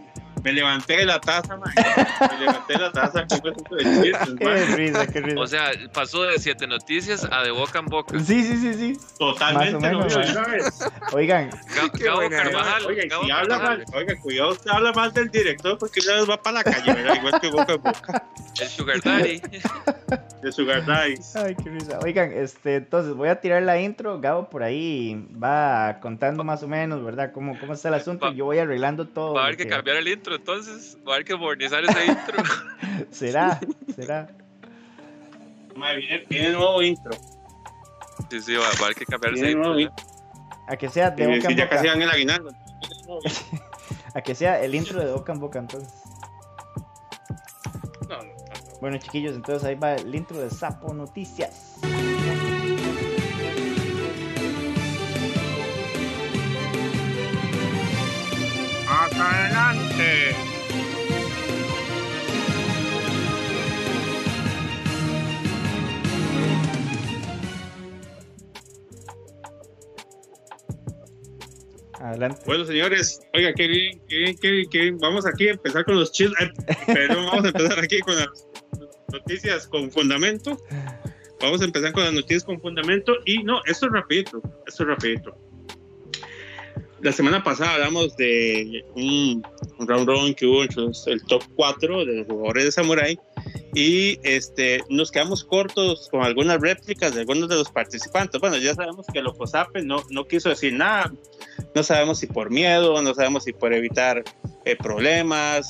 Me 0.45 0.53
levanté 0.53 0.99
de 0.99 1.07
la 1.07 1.19
taza, 1.21 1.57
man. 1.57 1.73
Me 1.75 2.39
levanté 2.39 2.73
de 2.75 2.79
la 2.79 2.93
taza 2.93 3.23
de 3.23 3.27
Qué 4.39 4.77
risa, 4.77 5.07
qué 5.07 5.21
risa. 5.21 5.41
o 5.41 5.47
sea, 5.47 5.71
pasó 5.93 6.23
de 6.25 6.39
siete 6.39 6.67
noticias 6.67 7.27
a 7.31 7.43
de 7.43 7.51
boca 7.51 7.79
en 7.81 7.87
boca. 7.87 8.19
Sí, 8.21 8.43
sí, 8.45 8.57
sí, 8.59 8.75
sí. 8.75 8.99
Totalmente. 9.19 9.89
Oigan, 11.13 11.51
Gabo 11.99 12.17
buena, 12.21 12.37
Carvajal. 12.37 12.87
Oiga, 12.87 13.05
y 13.05 13.09
Gabo 13.09 13.25
si 13.25 13.31
habla 13.31 13.59
mal, 13.59 13.85
oiga, 13.95 14.15
cuidado, 14.21 14.51
usted 14.53 14.71
habla 14.71 14.93
mal 14.93 15.13
del 15.13 15.31
director 15.31 15.79
porque 15.79 16.01
una 16.07 16.15
vez 16.21 16.31
va 16.31 16.43
para 16.43 16.55
la 16.59 16.65
calle, 16.65 16.93
¿verdad? 16.93 17.17
Igual 17.17 17.41
que 17.41 17.51
boca 17.51 17.73
en 17.75 17.83
boca 17.83 18.25
El 18.61 18.69
Sugar 18.69 19.01
Daddy. 19.03 19.41
de 20.43 20.53
Sugar 20.53 20.85
Daddy. 20.85 21.15
ay, 21.37 21.55
qué 21.63 21.71
risa. 21.71 21.99
Oigan, 22.03 22.33
este, 22.33 22.77
entonces 22.77 23.15
voy 23.15 23.29
a 23.29 23.41
tirar 23.41 23.63
la 23.63 23.81
intro. 23.81 24.21
Gabo 24.21 24.51
por 24.51 24.63
ahí 24.63 25.27
va 25.43 25.99
contando 26.01 26.45
más 26.45 26.63
o 26.63 26.69
menos, 26.69 27.03
¿verdad? 27.05 27.33
¿Cómo, 27.33 27.59
cómo 27.59 27.73
está 27.73 27.89
el 27.89 27.95
asunto? 27.95 28.27
Va- 28.27 28.33
Yo 28.33 28.45
voy 28.45 28.59
arreglando 28.59 29.07
todo. 29.09 29.35
Va 29.35 29.43
a 29.43 29.45
haber 29.47 29.57
que 29.57 29.67
cambiar 29.67 29.97
el 29.97 30.09
intro 30.09 30.34
entonces. 30.35 30.99
Va 31.07 31.13
a 31.13 31.15
haber 31.17 31.27
que 31.27 31.37
modernizar 31.37 31.85
ese 31.85 32.07
intro. 32.07 32.43
¿Será? 33.11 33.61
¿Será? 33.95 34.29
Viene, 35.75 36.25
viene 36.29 36.51
nuevo 36.51 36.83
intro. 36.83 37.13
Sí, 38.31 38.41
sí, 38.41 38.55
va, 38.55 38.63
va 38.63 38.69
a 38.69 38.85
haber 38.85 38.95
que 38.95 39.07
cambiar 39.07 39.35
ese 39.35 39.55
nuevo 39.55 39.79
intro. 39.79 40.05
intro. 40.05 40.15
A 40.69 40.77
que 40.77 40.89
sea 40.89 41.11
de 41.11 41.27
boca 41.27 41.51
en 41.51 41.57
ya 41.57 41.69
casi 41.69 41.89
boca. 41.89 42.03
el 42.03 42.11
aguinaldo. 42.11 42.51
A 44.15 44.21
que 44.23 44.35
sea 44.35 44.63
el 44.63 44.75
intro 44.75 45.05
de 45.05 45.13
boca 45.13 45.33
en 45.33 45.41
boca, 45.41 45.59
entonces. 45.59 45.93
No, 48.09 48.17
no, 48.17 48.25
no. 48.25 48.35
Bueno, 48.81 48.99
chiquillos, 48.99 49.35
entonces 49.35 49.65
ahí 49.65 49.75
va 49.75 49.95
el 49.95 50.15
intro 50.15 50.39
de 50.39 50.51
Sapo 50.51 50.95
Noticias. 50.95 51.79
Adelante! 59.75 60.37
Adelante. 72.01 72.43
Bueno, 72.47 72.65
señores, 72.65 73.21
oiga, 73.35 73.53
qué 73.55 73.69
bien, 73.69 74.01
qué 74.09 74.17
bien, 74.17 74.37
qué 74.39 74.51
bien, 74.51 74.71
qué 74.71 74.79
bien. 74.81 74.99
Vamos 74.99 75.27
aquí 75.27 75.49
a 75.49 75.53
empezar 75.53 75.85
con 75.85 75.97
los 75.97 76.13
chismes. 76.13 76.51
eh, 76.69 76.77
Pero 76.87 77.25
vamos 77.25 77.45
a 77.45 77.49
empezar 77.49 77.79
aquí 77.79 78.01
con 78.01 78.17
las 78.17 78.29
noticias 79.13 79.67
con 79.69 79.91
fundamento. 79.91 80.59
Vamos 81.41 81.63
a 81.63 81.65
empezar 81.65 81.93
con 81.93 82.05
las 82.05 82.13
noticias 82.13 82.45
con 82.45 82.61
fundamento. 82.61 83.15
Y 83.25 83.43
no, 83.45 83.61
esto 83.67 83.87
es 83.87 83.93
rapidito, 83.93 84.43
esto 84.67 84.83
es 84.83 84.89
rapidito. 84.89 85.39
La 87.05 87.13
semana 87.13 87.45
pasada 87.45 87.75
hablamos 87.75 88.17
de 88.17 88.83
un, 88.95 89.47
un 89.79 89.87
round 89.87 90.09
robin 90.09 90.35
que 90.35 90.47
hubo 90.47 90.63
entre 90.63 90.85
el 91.13 91.23
top 91.27 91.43
4 91.55 92.07
de 92.07 92.15
los 92.15 92.27
jugadores 92.27 92.65
de 92.65 92.73
Samurai 92.73 93.21
y 93.75 94.19
este, 94.23 94.83
nos 94.89 95.11
quedamos 95.11 95.45
cortos 95.45 96.09
con 96.11 96.23
algunas 96.23 96.63
réplicas 96.63 97.15
de 97.15 97.21
algunos 97.21 97.51
de 97.51 97.57
los 97.57 97.71
participantes. 97.71 98.41
Bueno, 98.41 98.57
ya 98.57 98.75
sabemos 98.75 99.05
que 99.13 99.21
Locosape 99.21 99.83
no, 99.83 100.03
no 100.09 100.27
quiso 100.27 100.49
decir 100.49 100.73
nada, 100.73 101.13
no 101.75 101.83
sabemos 101.83 102.21
si 102.21 102.27
por 102.27 102.49
miedo, 102.49 103.03
no 103.03 103.13
sabemos 103.13 103.45
si 103.45 103.53
por 103.53 103.75
evitar 103.75 104.25
eh, 104.65 104.75
problemas, 104.75 105.67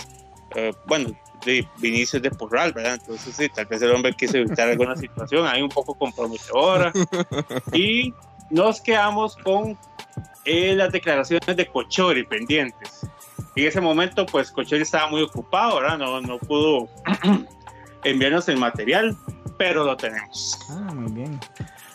eh, 0.55 0.70
bueno, 0.86 1.19
de 1.44 1.66
Vinicius 1.78 2.23
de 2.23 2.31
Porral, 2.31 2.73
¿verdad? 2.73 2.98
Entonces 3.01 3.35
sí, 3.35 3.48
tal 3.52 3.66
vez 3.66 3.82
el 3.82 3.90
hombre 3.90 4.15
quiso 4.16 4.36
evitar 4.36 4.69
alguna 4.69 4.94
situación 4.97 5.48
ahí 5.48 5.62
un 5.62 5.69
poco 5.69 5.94
comprometedora. 5.97 6.93
Y 7.73 8.15
nos 8.51 8.81
quedamos 8.81 9.35
con 9.39 9.77
eh, 10.45 10.75
las 10.75 10.93
declaraciones 10.93 11.57
de 11.57 11.66
Cochori 11.66 12.25
pendientes. 12.25 13.07
En 13.57 13.66
ese 13.66 13.81
momento, 13.81 14.27
pues 14.27 14.51
Cochori 14.51 14.83
estaba 14.83 15.09
muy 15.09 15.23
ocupado, 15.23 15.81
¿verdad? 15.81 15.99
No, 15.99 16.21
no 16.21 16.39
pudo 16.39 16.89
enviarnos 18.05 18.49
el 18.49 18.57
material, 18.59 19.16
pero 19.57 19.85
lo 19.85 19.97
tenemos 19.97 20.59
Ah, 20.71 20.93
muy 20.95 21.12
bien. 21.12 21.41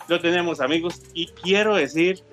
lo 0.08 0.20
tenemos 0.20 0.62
amigos 0.62 1.02
y 1.14 1.28
quiero 1.28 1.76
decir 1.76 2.24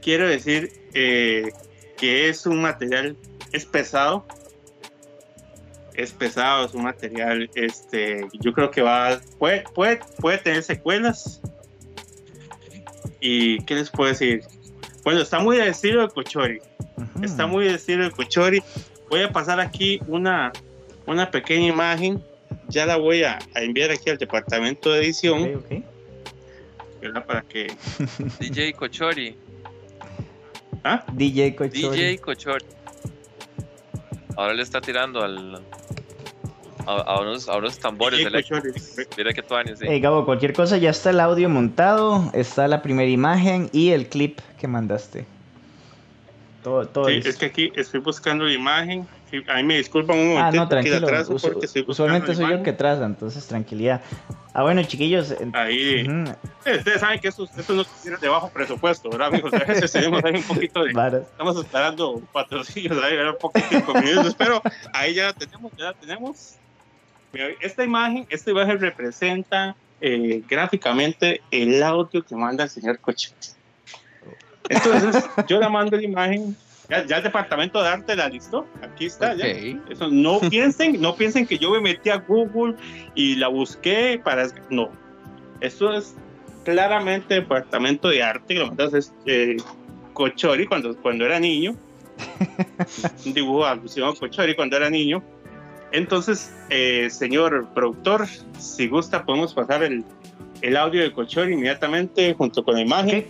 quiero 0.00 0.28
decir 0.28 0.72
eh, 0.94 1.50
que 1.96 2.28
es 2.28 2.46
un 2.46 2.62
material 2.62 3.16
es 3.52 3.66
pesado 3.66 4.24
es 5.94 6.12
pesado 6.12 6.66
es 6.66 6.74
un 6.74 6.84
material 6.84 7.50
este 7.56 8.28
yo 8.40 8.52
creo 8.52 8.70
que 8.70 8.80
va 8.80 9.20
puede 9.38 9.64
puede, 9.74 10.00
puede 10.20 10.38
tener 10.38 10.62
secuelas 10.62 11.42
y 13.20 13.58
qué 13.64 13.74
les 13.74 13.90
puedo 13.90 14.10
decir 14.10 14.44
bueno 15.04 15.20
está 15.20 15.38
muy 15.38 15.56
de 15.56 15.68
estilo 15.68 16.02
de 16.02 16.08
Cochori 16.08 16.60
está 17.22 17.46
muy 17.46 17.66
de 17.66 17.74
estilo 17.74 18.04
de 18.04 18.10
Cochori 18.10 18.62
voy 19.10 19.22
a 19.22 19.30
pasar 19.30 19.60
aquí 19.60 20.00
una 20.06 20.52
una 21.06 21.30
pequeña 21.30 21.66
imagen 21.66 22.22
ya 22.68 22.86
la 22.86 22.96
voy 22.96 23.24
a, 23.24 23.38
a 23.54 23.62
enviar 23.62 23.90
aquí 23.90 24.10
al 24.10 24.18
departamento 24.18 24.92
de 24.92 25.00
edición. 25.00 25.64
¿verdad? 27.00 27.24
Para 27.24 27.42
que. 27.42 27.72
DJ 28.40 28.72
Cochori. 28.74 29.36
¿Ah? 30.84 31.04
DJ 31.12 31.54
Cochori. 31.54 31.96
DJ 31.96 32.18
Cochori. 32.18 32.64
Ahora 34.36 34.54
le 34.54 34.62
está 34.62 34.80
tirando 34.80 35.22
al. 35.22 35.62
A, 36.88 37.02
a 37.02 37.20
unos, 37.20 37.46
a 37.50 37.56
unos 37.58 37.78
tambores 37.78 38.18
eléctricos. 38.18 38.62
Cochori. 38.62 39.06
Mira 39.18 39.34
que 39.34 39.42
tú 39.42 39.54
sí. 39.76 39.84
Hey, 39.86 40.00
Gabo, 40.00 40.24
cualquier 40.24 40.54
cosa, 40.54 40.78
ya 40.78 40.88
está 40.88 41.10
el 41.10 41.20
audio 41.20 41.50
montado, 41.50 42.30
está 42.32 42.66
la 42.66 42.80
primera 42.80 43.10
imagen 43.10 43.68
y 43.74 43.90
el 43.90 44.08
clip 44.08 44.38
que 44.58 44.68
mandaste. 44.68 45.26
Todo, 46.64 46.88
todo 46.88 47.08
Sí, 47.08 47.20
es 47.24 47.36
que 47.36 47.44
aquí 47.46 47.70
estoy 47.76 48.00
buscando 48.00 48.44
la 48.46 48.54
imagen. 48.54 49.06
Sí, 49.30 49.42
ahí 49.48 49.62
me 49.64 49.76
disculpan 49.76 50.18
un 50.18 50.28
Ah, 50.38 50.44
momento. 50.44 50.56
no, 50.56 50.68
tranquilo. 50.68 51.06
atraso 51.06 51.34
Usu- 51.34 51.52
porque 51.52 51.66
estoy 51.66 51.84
usualmente 51.86 52.28
la 52.28 52.34
soy 52.34 52.50
yo 52.50 52.62
que 52.62 52.72
traza, 52.72 53.04
entonces 53.04 53.46
tranquilidad. 53.46 54.00
Ah, 54.54 54.62
bueno, 54.62 54.82
chiquillos. 54.82 55.34
Ahí. 55.52 56.04
ujú, 56.08 56.32
Eh, 56.64 56.78
Ustedes 56.78 57.00
saben 57.00 57.20
que 57.20 57.28
esto, 57.28 57.44
esto 57.54 57.74
no 57.74 57.82
es 57.82 58.20
de 58.20 58.28
bajo 58.28 58.48
presupuesto, 58.48 59.10
¿verdad, 59.10 59.28
amigos? 59.28 59.52
A 59.52 59.58
veces 59.58 59.92
tenemos 59.92 60.24
ahí 60.24 60.36
un 60.36 60.42
poquito 60.42 60.82
de. 60.82 60.94
varas. 60.94 61.22
Estamos 61.30 61.58
esperando 61.58 62.22
patrocinios 62.32 62.96
ahí, 63.04 63.14
¿verdad? 63.14 63.34
Un 63.34 63.38
poquito 63.38 63.92
de 64.22 64.34
pero 64.38 64.62
ahí 64.94 65.12
ya 65.12 65.26
la 65.26 65.32
tenemos, 65.34 65.70
ya 65.76 65.84
la 65.84 65.92
tenemos. 65.92 66.56
Esta 67.60 67.84
imagen, 67.84 68.26
esta 68.30 68.50
imagen 68.50 68.80
representa 68.80 69.76
eh, 70.00 70.42
gráficamente 70.48 71.42
el 71.50 71.82
audio 71.82 72.24
que 72.24 72.34
manda 72.34 72.64
el 72.64 72.70
señor 72.70 72.98
Coche. 73.00 73.32
Entonces, 74.68 75.24
yo 75.46 75.60
la 75.60 75.68
mando 75.68 75.96
la 75.96 76.02
imagen. 76.02 76.56
Ya, 76.88 77.04
ya 77.04 77.18
el 77.18 77.22
departamento 77.22 77.82
de 77.82 77.88
arte 77.88 78.16
la 78.16 78.28
listó. 78.28 78.66
Aquí 78.82 79.06
está, 79.06 79.34
ya. 79.34 79.46
Ok. 79.46 79.90
Eso, 79.90 80.08
no 80.08 80.40
piensen, 80.40 81.00
no 81.00 81.16
piensen 81.16 81.46
que 81.46 81.58
yo 81.58 81.70
me 81.70 81.80
metí 81.80 82.08
a 82.10 82.16
Google 82.16 82.76
y 83.14 83.36
la 83.36 83.48
busqué 83.48 84.20
para. 84.22 84.46
No. 84.70 84.90
Esto 85.60 85.92
es 85.92 86.14
claramente 86.64 87.34
departamento 87.34 88.08
de 88.08 88.22
arte. 88.22 88.54
Lo 88.54 88.74
que 88.74 88.98
es 88.98 89.12
eh, 89.26 89.56
Cochori 90.14 90.66
cuando, 90.66 90.96
cuando 90.96 91.26
era 91.26 91.38
niño. 91.38 91.76
Un 93.26 93.34
dibujo 93.34 93.66
alusión 93.66 94.08
a 94.08 94.14
Cochori 94.14 94.54
cuando 94.54 94.76
era 94.76 94.88
niño. 94.88 95.22
Entonces, 95.92 96.52
eh, 96.70 97.08
señor 97.10 97.66
productor, 97.74 98.26
si 98.58 98.88
gusta, 98.88 99.24
podemos 99.24 99.54
pasar 99.54 99.82
el, 99.82 100.04
el 100.60 100.76
audio 100.76 101.02
de 101.02 101.12
Cochori 101.12 101.54
inmediatamente 101.54 102.34
junto 102.34 102.64
con 102.64 102.74
la 102.74 102.82
imagen. 102.82 103.26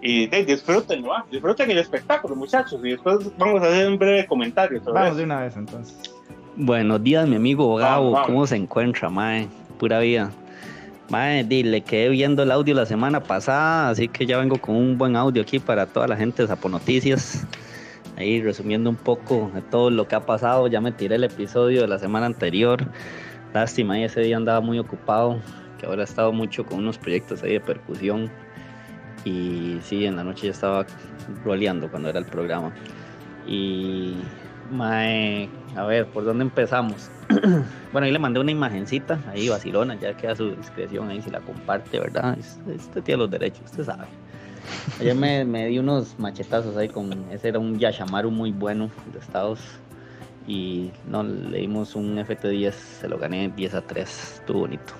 Y 0.00 0.28
de, 0.28 0.44
disfruten, 0.44 1.02
¿no? 1.02 1.10
disfruten 1.30 1.70
el 1.70 1.78
espectáculo, 1.78 2.34
muchachos. 2.36 2.80
Y 2.84 2.90
después 2.90 3.18
vamos 3.36 3.62
a 3.62 3.66
hacer 3.66 3.88
un 3.88 3.98
breve 3.98 4.26
comentario 4.26 4.78
sobre 4.80 4.94
Vamos 4.94 5.08
eso. 5.10 5.18
de 5.18 5.24
una 5.24 5.40
vez 5.40 5.56
entonces. 5.56 5.96
Buenos 6.56 7.02
días, 7.02 7.28
mi 7.28 7.36
amigo 7.36 7.76
Gabo. 7.76 8.12
vamos. 8.12 8.26
¿Cómo 8.26 8.46
se 8.46 8.56
encuentra, 8.56 9.10
mae? 9.10 9.46
Pura 9.78 10.00
vida. 10.00 10.30
Mae, 11.10 11.44
le 11.44 11.80
quedé 11.82 12.08
viendo 12.10 12.42
el 12.42 12.50
audio 12.50 12.74
la 12.74 12.86
semana 12.86 13.20
pasada, 13.20 13.90
así 13.90 14.08
que 14.08 14.26
ya 14.26 14.38
vengo 14.38 14.58
con 14.58 14.76
un 14.76 14.98
buen 14.98 15.16
audio 15.16 15.42
aquí 15.42 15.58
para 15.58 15.86
toda 15.86 16.06
la 16.06 16.16
gente 16.16 16.42
de 16.42 16.48
Sapo 16.48 16.68
Noticias. 16.68 17.46
Ahí 18.18 18.42
resumiendo 18.42 18.90
un 18.90 18.96
poco 18.96 19.50
de 19.54 19.62
todo 19.62 19.90
lo 19.90 20.08
que 20.08 20.16
ha 20.16 20.26
pasado. 20.26 20.66
Ya 20.66 20.80
me 20.80 20.90
tiré 20.90 21.14
el 21.14 21.24
episodio 21.24 21.82
de 21.82 21.86
la 21.88 21.98
semana 22.00 22.26
anterior. 22.26 22.84
Lástima, 23.54 23.98
ese 24.00 24.20
día 24.22 24.36
andaba 24.36 24.60
muy 24.60 24.78
ocupado, 24.80 25.40
que 25.78 25.86
ahora 25.86 26.02
he 26.02 26.04
estado 26.04 26.32
mucho 26.32 26.66
con 26.66 26.78
unos 26.80 26.98
proyectos 26.98 27.42
ahí 27.44 27.52
de 27.52 27.60
percusión. 27.60 28.28
Y 29.24 29.78
sí, 29.82 30.04
en 30.04 30.16
la 30.16 30.24
noche 30.24 30.46
ya 30.46 30.52
estaba 30.52 30.84
roleando 31.44 31.88
cuando 31.88 32.08
era 32.08 32.18
el 32.18 32.24
programa. 32.26 32.72
Y 33.46 34.14
a 35.76 35.84
ver, 35.86 36.06
¿por 36.08 36.24
dónde 36.24 36.42
empezamos? 36.42 37.10
bueno, 37.92 38.04
ahí 38.06 38.12
le 38.12 38.18
mandé 38.18 38.40
una 38.40 38.50
imagencita, 38.50 39.18
ahí 39.28 39.48
vacilona, 39.48 39.94
ya 39.94 40.14
queda 40.16 40.32
a 40.32 40.36
su 40.36 40.50
discreción 40.56 41.08
ahí 41.08 41.22
si 41.22 41.30
la 41.30 41.40
comparte, 41.40 41.98
¿verdad? 42.00 42.36
Es- 42.38 42.58
Este 42.68 43.00
tiene 43.00 43.18
los 43.20 43.30
derechos, 43.30 43.62
usted 43.64 43.84
sabe. 43.84 44.06
Ayer 45.00 45.14
me, 45.14 45.44
me 45.44 45.66
di 45.66 45.78
unos 45.78 46.18
machetazos 46.18 46.76
ahí 46.76 46.88
con, 46.88 47.12
ese 47.30 47.48
era 47.48 47.58
un 47.58 47.78
Yashamaru 47.78 48.30
muy 48.30 48.52
bueno 48.52 48.90
de 49.12 49.18
Estados. 49.18 49.60
Y 50.46 50.90
no, 51.06 51.22
le 51.22 51.58
dimos 51.58 51.94
un 51.94 52.16
FT10, 52.16 52.72
se 52.72 53.08
lo 53.08 53.18
gané 53.18 53.52
10 53.54 53.74
a 53.74 53.82
3, 53.82 54.34
estuvo 54.40 54.60
bonito. 54.60 54.94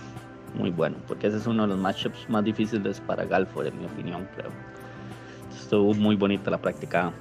Muy 0.54 0.70
bueno, 0.70 0.96
porque 1.06 1.26
ese 1.26 1.38
es 1.38 1.46
uno 1.46 1.62
de 1.62 1.68
los 1.68 1.78
matchups 1.78 2.28
más 2.28 2.44
difíciles 2.44 3.00
para 3.00 3.24
Galford, 3.24 3.68
en 3.68 3.78
mi 3.78 3.86
opinión, 3.86 4.28
creo. 4.36 4.50
Estuvo 5.58 5.94
muy 5.94 6.16
bonita 6.16 6.50
la 6.50 6.58
práctica. 6.58 7.12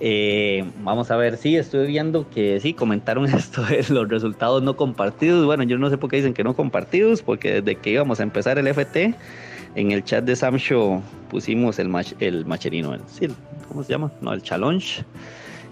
Eh, 0.00 0.64
vamos 0.82 1.10
a 1.10 1.16
ver, 1.16 1.36
sí, 1.36 1.56
estuve 1.56 1.86
viendo 1.86 2.30
que 2.30 2.60
sí, 2.60 2.74
comentaron 2.74 3.26
esto 3.34 3.62
de 3.62 3.84
los 3.88 4.08
resultados 4.08 4.62
no 4.62 4.76
compartidos. 4.76 5.44
Bueno, 5.44 5.64
yo 5.64 5.78
no 5.78 5.90
sé 5.90 5.98
por 5.98 6.10
qué 6.10 6.16
dicen 6.16 6.34
que 6.34 6.44
no 6.44 6.54
compartidos, 6.54 7.22
porque 7.22 7.60
desde 7.60 7.76
que 7.76 7.90
íbamos 7.90 8.20
a 8.20 8.22
empezar 8.22 8.58
el 8.58 8.68
FT, 8.68 9.14
en 9.74 9.92
el 9.92 10.04
chat 10.04 10.24
de 10.24 10.34
Samsho 10.36 11.02
pusimos 11.30 11.78
el, 11.78 11.88
mach, 11.88 12.12
el 12.20 12.44
macherino, 12.46 12.94
el, 12.94 13.00
sí, 13.06 13.28
¿cómo 13.68 13.82
se 13.82 13.92
llama? 13.92 14.10
No, 14.20 14.32
el 14.32 14.42
challenge. 14.42 15.04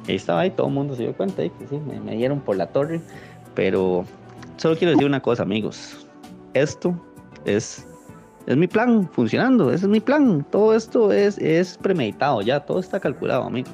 Y 0.07 0.15
estaba 0.15 0.41
ahí, 0.41 0.51
todo 0.51 0.69
el 0.69 0.75
mundo 0.75 0.95
se 0.95 1.03
dio 1.03 1.13
cuenta 1.15 1.43
ahí 1.43 1.51
que 1.51 1.67
sí, 1.67 1.79
me, 1.79 1.99
me 2.01 2.17
dieron 2.17 2.41
por 2.41 2.57
la 2.57 2.67
torre. 2.69 3.01
Pero 3.55 4.05
solo 4.57 4.77
quiero 4.77 4.93
decir 4.93 5.07
una 5.07 5.21
cosa, 5.21 5.43
amigos. 5.43 6.07
Esto 6.55 6.95
es 7.45 7.87
es 8.47 8.57
mi 8.57 8.69
plan 8.69 9.09
funcionando, 9.13 9.73
ese 9.73 9.87
es 9.87 9.91
mi 9.91 10.01
plan. 10.01 10.47
Todo 10.51 10.75
esto 10.75 11.13
es, 11.13 11.37
es 11.39 11.77
premeditado 11.77 12.43
ya, 12.43 12.61
todo 12.61 12.79
está 12.79 13.01
calculado, 13.01 13.43
amigos. 13.43 13.73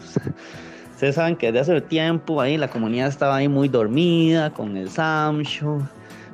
Ustedes 0.95 1.17
saben 1.17 1.37
que 1.37 1.53
desde 1.53 1.75
hace 1.75 1.81
tiempo 1.83 2.41
ahí 2.41 2.57
la 2.57 2.69
comunidad 2.69 3.09
estaba 3.09 3.37
ahí 3.37 3.49
muy 3.49 3.69
dormida 3.69 4.51
con 4.51 4.77
el 4.77 4.89
Samsho. 4.89 5.81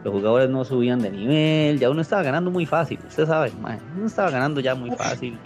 Los 0.08 0.14
jugadores 0.14 0.48
no 0.48 0.64
subían 0.64 1.00
de 1.02 1.10
nivel, 1.10 1.78
ya 1.78 1.90
uno 1.90 2.00
estaba 2.00 2.22
ganando 2.22 2.50
muy 2.50 2.64
fácil, 2.64 2.98
usted 3.06 3.26
sabe, 3.26 3.52
mae, 3.60 3.78
uno 3.94 4.06
estaba 4.06 4.30
ganando 4.30 4.58
ya 4.58 4.74
muy 4.74 4.90
fácil. 4.92 5.36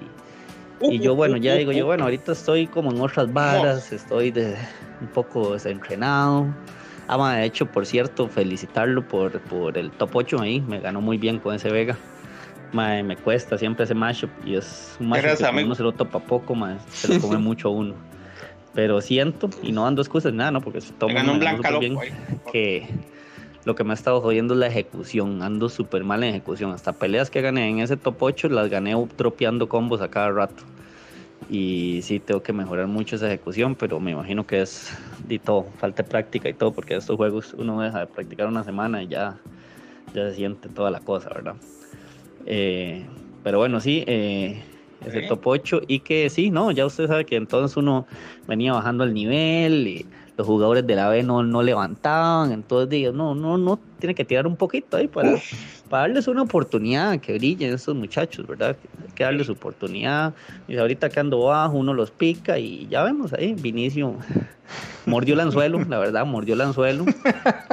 Y, 0.81 0.95
y 0.95 0.99
yo, 1.01 1.17
bueno, 1.17 1.37
ya 1.37 1.55
digo 1.55 1.73
yo, 1.73 1.85
bueno, 1.85 2.05
ahorita 2.05 2.31
estoy 2.31 2.69
como 2.69 2.93
en 2.93 3.01
otras 3.01 3.33
varas, 3.33 3.91
estoy 3.91 4.31
de, 4.31 4.55
un 5.01 5.09
poco 5.09 5.55
desentrenado. 5.55 6.47
Ah, 7.09 7.19
mae, 7.19 7.41
de 7.41 7.47
hecho, 7.47 7.67
por 7.67 7.87
cierto, 7.87 8.29
felicitarlo 8.29 9.03
por, 9.09 9.41
por 9.41 9.77
el 9.77 9.91
top 9.91 10.11
8 10.15 10.41
ahí, 10.41 10.61
me 10.61 10.79
ganó 10.79 11.01
muy 11.01 11.19
bien 11.19 11.41
con 11.41 11.57
ese 11.57 11.69
Vega. 11.69 11.97
Mae, 12.71 13.03
me 13.03 13.17
cuesta 13.17 13.59
siempre 13.59 13.83
ese 13.83 13.95
mashup 13.95 14.31
y 14.47 14.55
es 14.55 14.95
un 15.01 15.11
Gracias, 15.11 15.51
que 15.51 15.65
uno 15.65 15.75
se 15.75 15.83
lo 15.83 15.91
topa 15.91 16.21
poco, 16.21 16.55
mae, 16.55 16.77
se 16.93 17.13
lo 17.13 17.21
come 17.21 17.39
mucho 17.39 17.69
uno. 17.71 17.95
Pero 18.75 19.01
siento, 19.01 19.51
y 19.61 19.73
no 19.73 19.83
dando 19.83 20.03
excusas 20.03 20.33
nada, 20.33 20.53
¿no? 20.53 20.61
Porque 20.61 20.79
todo 21.01 21.09
Me 21.09 21.15
ganó 21.15 21.33
un 21.33 21.41
blanca 21.41 21.69
loco 21.69 21.81
bien, 21.81 21.99
ahí. 21.99 22.13
que 22.53 22.89
lo 23.65 23.75
que 23.75 23.85
me 23.85 23.93
ha 23.93 23.95
estado 23.95 24.21
jodiendo 24.21 24.55
es 24.55 24.61
la 24.61 24.67
ejecución. 24.67 25.43
Ando 25.43 25.69
súper 25.69 26.05
mal 26.05 26.23
en 26.25 26.31
ejecución. 26.31 26.73
Hasta 26.73 26.93
peleas 26.93 27.31
que 27.31 27.41
gané 27.41 27.69
en 27.69 27.79
ese 27.79 27.97
top 27.97 28.17
8 28.21 28.49
las 28.49 28.69
gané 28.69 28.95
tropeando 29.17 29.69
combos 29.69 30.01
a 30.01 30.09
cada 30.09 30.31
rato. 30.31 30.65
Y 31.51 32.01
sí, 32.03 32.19
tengo 32.19 32.43
que 32.43 32.53
mejorar 32.53 32.87
mucho 32.87 33.17
esa 33.17 33.27
ejecución, 33.27 33.75
pero 33.75 34.01
me 34.01 34.13
imagino 34.13 34.47
que 34.47 34.63
es 34.63 34.97
de 35.27 35.39
todo, 35.39 35.65
falta 35.79 36.03
de 36.03 36.09
práctica 36.09 36.49
y 36.49 36.55
todo, 36.55 36.73
porque 36.73 36.95
estos 36.95 37.17
juegos 37.17 37.55
uno 37.59 37.81
deja 37.81 38.01
de 38.01 38.07
practicar 38.07 38.47
una 38.47 38.65
semana 38.65 39.03
y 39.03 39.09
ya, 39.09 39.39
ya 40.15 40.31
se 40.31 40.37
siente 40.37 40.69
toda 40.69 40.91
la 40.91 41.01
cosa, 41.01 41.29
¿verdad? 41.29 41.57
Eh, 42.47 43.05
pero 43.43 43.59
bueno, 43.59 43.81
sí, 43.81 44.05
eh, 44.07 44.63
ese 45.05 45.23
top 45.23 45.47
8 45.47 45.83
y 45.89 46.01
que 46.01 46.31
sí, 46.31 46.51
no, 46.51 46.71
ya 46.71 46.87
usted 46.87 47.07
sabe 47.07 47.27
que 47.27 47.37
entonces 47.37 47.77
uno 47.77 48.07
venía 48.47 48.73
bajando 48.73 49.05
el 49.05 49.13
nivel 49.13 49.87
y 49.89 50.07
los 50.37 50.47
jugadores 50.47 50.87
de 50.87 50.95
la 50.97 51.09
B 51.09 51.23
no, 51.23 51.43
no 51.43 51.63
levantaban, 51.63 52.53
entonces 52.53 52.89
digo, 52.89 53.13
no, 53.13 53.35
no, 53.35 53.59
no, 53.59 53.79
tiene 53.99 54.15
que 54.15 54.25
tirar 54.25 54.47
un 54.47 54.57
poquito 54.57 54.97
ahí 54.97 55.07
para, 55.07 55.39
para 55.89 56.03
darles 56.03 56.27
una 56.27 56.43
oportunidad 56.43 57.21
que 57.21 57.35
brillen 57.35 57.75
estos 57.75 57.95
muchachos, 57.95 58.47
¿verdad? 58.47 58.77
Hay 59.07 59.13
que 59.15 59.25
darles 59.25 59.49
oportunidad. 59.51 60.33
Y 60.67 60.77
ahorita 60.79 61.11
que 61.11 61.21
ando 61.21 61.41
bajo, 61.45 61.77
uno 61.77 61.93
los 61.93 62.11
pica 62.11 62.59
y 62.59 62.89
ya 62.89 63.03
vemos 63.05 63.33
ahí, 63.35 63.53
Vinicio 63.55 64.17
mordió 65.05 65.35
el 65.35 65.41
anzuelo, 65.41 65.85
la 65.89 65.99
verdad, 65.99 66.25
mordió 66.25 66.55
el 66.55 66.61
anzuelo. 66.63 67.05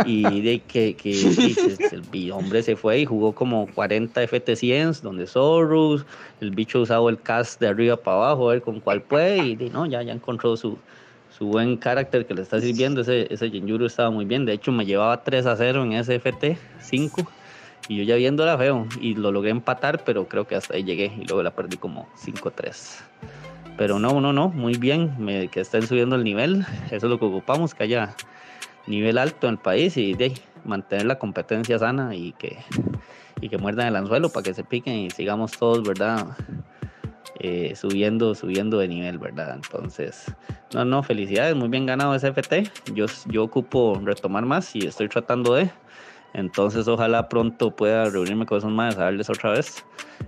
Y 0.05 0.41
de 0.41 0.59
que, 0.59 0.95
que, 0.95 1.13
se- 1.53 1.95
el 2.13 2.31
hombre 2.31 2.61
se 2.63 2.75
fue 2.75 2.99
y 2.99 3.05
jugó 3.05 3.33
como 3.33 3.67
40 3.73 4.21
FT100, 4.23 5.01
donde 5.01 5.27
Soros, 5.27 6.05
el 6.41 6.51
bicho 6.51 6.81
usaba 6.81 7.09
el 7.09 7.21
cast 7.21 7.59
de 7.61 7.67
arriba 7.67 7.95
para 7.95 8.17
abajo, 8.17 8.49
a 8.49 8.53
ver 8.53 8.61
con 8.61 8.79
cuál 8.81 9.01
puede, 9.01 9.37
y 9.45 9.55
de, 9.55 9.69
no, 9.69 9.85
ya, 9.85 10.01
ya 10.03 10.11
encontró 10.13 10.57
su, 10.57 10.77
su 11.39 11.47
buen 11.47 11.77
carácter 11.77 12.27
que 12.27 12.33
le 12.33 12.41
está 12.41 12.59
sirviendo. 12.59 13.01
Ese, 13.01 13.33
ese 13.33 13.49
Genjuro 13.49 13.85
estaba 13.85 14.11
muy 14.11 14.25
bien, 14.25 14.45
de 14.45 14.51
hecho 14.51 14.73
me 14.73 14.85
llevaba 14.85 15.23
3 15.23 15.45
a 15.45 15.55
0 15.55 15.83
en 15.83 15.93
ese 15.93 16.19
FT 16.19 16.57
5. 16.81 17.31
Y 17.87 17.95
yo 17.95 18.03
ya 18.03 18.17
viéndola 18.17 18.57
feo, 18.57 18.85
y 19.01 19.15
lo 19.15 19.31
logré 19.31 19.49
empatar, 19.49 20.03
pero 20.03 20.27
creo 20.27 20.45
que 20.45 20.55
hasta 20.55 20.75
ahí 20.75 20.83
llegué, 20.83 21.05
y 21.05 21.25
luego 21.25 21.41
la 21.41 21.51
perdí 21.51 21.77
como 21.77 22.07
5-3. 22.23 23.01
Pero 23.77 23.97
no, 23.97 24.21
no, 24.21 24.31
no, 24.31 24.49
muy 24.49 24.77
bien, 24.77 25.49
que 25.49 25.61
estén 25.61 25.87
subiendo 25.87 26.15
el 26.17 26.23
nivel, 26.23 26.65
eso 26.87 26.97
es 26.97 27.03
lo 27.03 27.17
que 27.17 27.25
ocupamos, 27.25 27.73
que 27.73 27.83
haya 27.83 28.15
nivel 28.85 29.17
alto 29.17 29.47
en 29.47 29.53
el 29.53 29.59
país 29.59 29.97
y 29.97 30.13
de 30.13 30.33
mantener 30.65 31.05
la 31.05 31.17
competencia 31.17 31.79
sana 31.79 32.13
y 32.13 32.33
que, 32.33 32.57
y 33.41 33.49
que 33.49 33.57
muerdan 33.57 33.87
el 33.87 33.95
anzuelo 33.95 34.29
para 34.29 34.43
que 34.43 34.53
se 34.53 34.63
piquen 34.63 34.95
y 34.95 35.09
sigamos 35.09 35.53
todos, 35.53 35.81
¿verdad? 35.81 36.27
Eh, 37.41 37.73
subiendo, 37.75 38.35
subiendo 38.35 38.79
de 38.79 38.87
nivel, 38.89 39.17
¿verdad? 39.17 39.55
Entonces, 39.55 40.25
no, 40.73 40.83
no, 40.83 41.03
felicidades, 41.03 41.55
muy 41.55 41.69
bien 41.69 41.85
ganado 41.85 42.13
ese 42.13 42.27
FT. 42.27 42.69
Yo, 42.93 43.05
yo 43.27 43.43
ocupo 43.45 43.99
retomar 44.03 44.45
más 44.45 44.75
y 44.75 44.85
estoy 44.85 45.07
tratando 45.07 45.53
de. 45.55 45.69
Entonces, 46.33 46.87
ojalá 46.89 47.29
pronto 47.29 47.71
pueda 47.75 48.09
reunirme 48.09 48.45
con 48.45 48.57
esos 48.57 48.71
más 48.71 48.97
a 48.97 49.05
darles 49.05 49.29
otra 49.29 49.51
vez. 49.51 49.85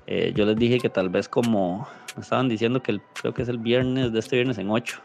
Eh, 0.08 0.32
yo 0.36 0.46
les 0.46 0.56
dije 0.56 0.80
que 0.80 0.90
tal 0.90 1.10
vez 1.10 1.28
como 1.28 1.86
me 2.16 2.22
estaban 2.22 2.48
diciendo 2.48 2.82
que 2.82 2.94
el- 2.94 3.02
creo 3.20 3.34
que 3.34 3.42
es 3.42 3.50
el 3.50 3.58
viernes 3.58 4.14
de 4.14 4.20
este 4.20 4.38
viernes 4.38 4.58
en 4.58 4.70
8. 4.72 5.02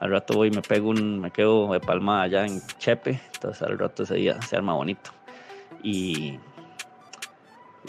Al 0.00 0.10
rato 0.10 0.34
voy 0.34 0.48
y 0.48 0.50
me 0.50 0.62
pego 0.62 0.90
un, 0.90 1.20
me 1.20 1.30
quedo 1.30 1.72
de 1.72 1.78
palma 1.80 2.22
allá 2.22 2.44
en 2.44 2.60
Chepe. 2.78 3.20
Entonces 3.34 3.62
al 3.62 3.78
rato 3.78 4.02
ese 4.02 4.16
día 4.16 4.42
se 4.42 4.56
arma 4.56 4.74
bonito. 4.74 5.12
Y, 5.82 6.38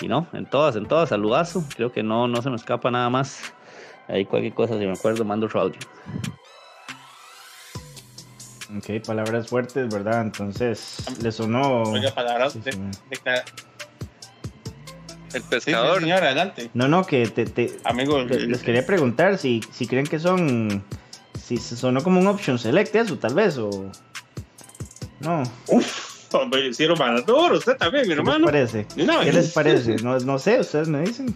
y 0.02 0.08
no, 0.08 0.28
en 0.34 0.46
todas, 0.46 0.76
en 0.76 0.86
todas, 0.88 1.10
saludazo. 1.10 1.64
Creo 1.76 1.92
que 1.92 2.04
no, 2.04 2.28
no 2.28 2.42
se 2.42 2.50
me 2.50 2.56
escapa 2.56 2.90
nada 2.92 3.10
más. 3.10 3.54
Ahí 4.08 4.26
cualquier 4.26 4.54
cosa, 4.54 4.78
si 4.80 4.86
me 4.86 4.94
acuerdo, 4.94 5.26
mando 5.26 5.48
otro 5.48 5.62
audio. 5.62 5.80
Ok, 8.78 9.06
palabras 9.06 9.48
fuertes, 9.48 9.88
¿verdad? 9.94 10.22
Entonces, 10.22 10.98
le 11.22 11.32
sonó. 11.32 11.84
Oiga, 11.84 12.12
palabras 12.14 12.54
Sí, 12.54 12.60
de, 12.60 12.72
sí. 12.74 12.80
de- 12.80 13.42
El 15.34 15.42
pescador. 15.44 15.96
sí, 15.96 16.02
señor, 16.04 16.24
adelante. 16.24 16.70
No, 16.74 16.88
no, 16.88 17.06
que 17.06 17.28
te, 17.28 17.46
te- 17.46 17.78
Amigo, 17.84 18.24
le- 18.24 18.48
les 18.48 18.62
quería 18.64 18.86
preguntar 18.86 19.38
si, 19.38 19.62
si 19.72 19.88
creen 19.88 20.06
que 20.08 20.20
son. 20.20 20.84
Si 21.42 21.58
se 21.58 21.78
sonó 21.78 22.04
como 22.04 22.20
un 22.20 22.28
option 22.28 22.58
select, 22.60 22.94
eso 22.96 23.18
tal 23.18 23.34
vez, 23.36 23.58
o. 23.58 23.70
No, 25.20 25.44
Uf, 25.68 26.17
hombre, 26.42 26.68
hicieron 26.68 26.98
más 26.98 27.26
duro, 27.26 27.58
usted 27.58 27.76
también, 27.78 28.04
mi 28.04 28.10
¿qué 28.10 28.16
les 28.16 28.20
hermano. 28.20 28.46
parece? 28.46 28.86
Una 28.98 29.24
¿Qué 29.24 29.32
les 29.34 29.52
parece? 29.54 29.96
No, 29.98 30.18
no 30.20 30.40
sé, 30.40 30.60
ustedes 30.60 30.88
me 30.88 31.02
dicen. 31.02 31.36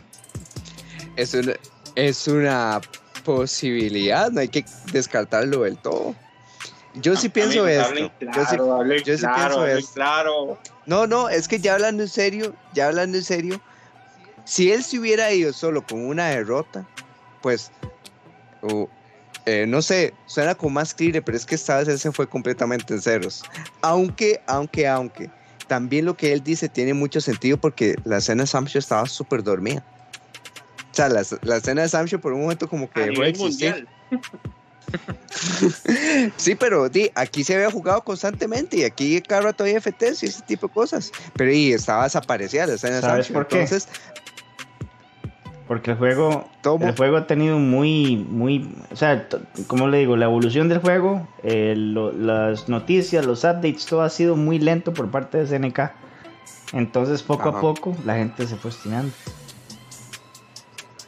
Es 1.16 1.34
una, 1.34 1.54
es 1.96 2.28
una 2.28 2.82
posibilidad, 3.24 4.32
no 4.32 4.40
hay 4.42 4.48
que 4.50 4.66
descartarlo 4.92 5.62
del 5.64 5.78
todo. 5.78 6.16
Yo 6.96 7.16
sí 7.16 7.30
pienso 7.30 7.62
Amigos, 7.64 7.70
esto. 7.70 7.86
hablen 7.86 8.04
yo 8.06 8.46
sí- 8.46 8.56
Claro, 8.58 8.86
yo 8.96 9.18
sí 9.18 9.22
claro, 9.22 9.56
pienso 9.56 9.66
esto. 9.66 9.92
claro. 9.94 10.58
no, 10.86 11.08
no, 11.08 11.30
es 11.30 11.48
que 11.48 11.60
ya 11.60 11.74
hablando 11.76 12.04
en 12.04 12.10
serio, 12.10 12.54
ya 12.74 12.88
hablando 12.88 13.18
en 13.18 13.24
serio, 13.24 13.62
si 14.44 14.72
él 14.72 14.84
se 14.84 15.00
hubiera 15.00 15.32
ido 15.32 15.54
solo 15.54 15.86
con 15.86 16.04
una 16.06 16.28
derrota, 16.28 16.86
pues, 17.42 17.72
eh, 19.46 19.66
no 19.68 19.82
sé, 19.82 20.14
suena 20.26 20.56
como 20.56 20.72
más 20.72 20.94
clear, 20.94 21.24
pero 21.24 21.38
es 21.38 21.46
que 21.46 21.56
esta 21.56 21.78
vez 21.78 21.88
él 21.88 22.00
se 22.00 22.12
fue 22.12 22.28
completamente 22.28 22.94
en 22.94 23.02
ceros. 23.02 23.44
Aunque, 23.82 24.42
aunque, 24.48 24.88
aunque, 24.88 25.30
también 25.68 26.06
lo 26.06 26.16
que 26.16 26.34
él 26.34 26.44
dice 26.44 26.70
tiene 26.70 26.94
mucho 26.94 27.22
sentido 27.22 27.58
porque 27.58 27.96
la 28.04 28.18
escena 28.18 28.44
de 28.44 28.48
Samsho 28.48 28.80
estaba 28.80 29.06
súper 29.08 29.44
dormida. 29.44 29.84
O 30.92 30.94
sea, 30.94 31.08
la, 31.10 31.24
la 31.44 31.58
escena 31.58 31.84
de 31.84 31.90
Samsho 31.90 32.20
por 32.20 32.34
un 32.34 32.42
momento 32.42 32.68
como 32.68 32.90
que 32.90 33.04
A 33.04 33.08
nivel 33.08 33.38
mundial. 33.38 33.88
Sí, 36.38 36.56
pero 36.56 36.90
di, 36.90 37.10
aquí 37.16 37.44
se 37.44 37.56
había 37.56 37.72
jugado 37.72 38.04
constantemente 38.04 38.78
y 38.78 38.84
aquí 38.84 39.22
cada 39.22 39.42
rato 39.42 39.64
hay 39.64 39.80
FTs 39.80 40.24
y 40.24 40.26
ese 40.28 40.42
tipo 40.44 40.68
de 40.68 40.74
cosas. 40.74 41.12
Pero 41.36 41.52
y 41.52 41.74
estaba 41.74 42.04
desaparecida 42.04 42.68
la 42.68 42.74
escena 42.74 42.96
de 42.96 43.02
¿Sabes 43.02 43.28
Sancho. 43.28 43.34
por 43.34 43.48
qué? 43.48 43.62
Entonces, 43.62 43.88
Porque 45.72 45.92
el 45.92 45.98
juego, 45.98 46.50
el 46.82 46.98
juego 46.98 47.16
ha 47.16 47.28
tenido 47.28 47.58
muy, 47.58 48.18
muy, 48.18 48.76
o 48.92 48.96
sea, 48.98 49.30
como 49.68 49.88
le 49.88 50.00
digo, 50.00 50.18
la 50.18 50.26
evolución 50.26 50.68
del 50.68 50.80
juego, 50.80 51.26
eh, 51.44 51.76
lo- 51.78 52.12
las 52.12 52.68
noticias, 52.68 53.26
los 53.26 53.46
updates, 53.46 53.86
todo 53.86 54.02
ha 54.02 54.10
sido 54.10 54.36
muy 54.36 54.60
lento 54.60 54.94
por 54.94 55.10
parte 55.10 55.38
de 55.38 55.46
SNK. 55.46 55.94
Entonces, 56.74 57.24
poco 57.24 57.48
Ajá. 57.48 57.58
a 57.60 57.62
poco, 57.62 57.96
la 58.04 58.16
gente 58.16 58.46
se 58.48 58.58
fue 58.58 58.72
estirando. 58.72 59.14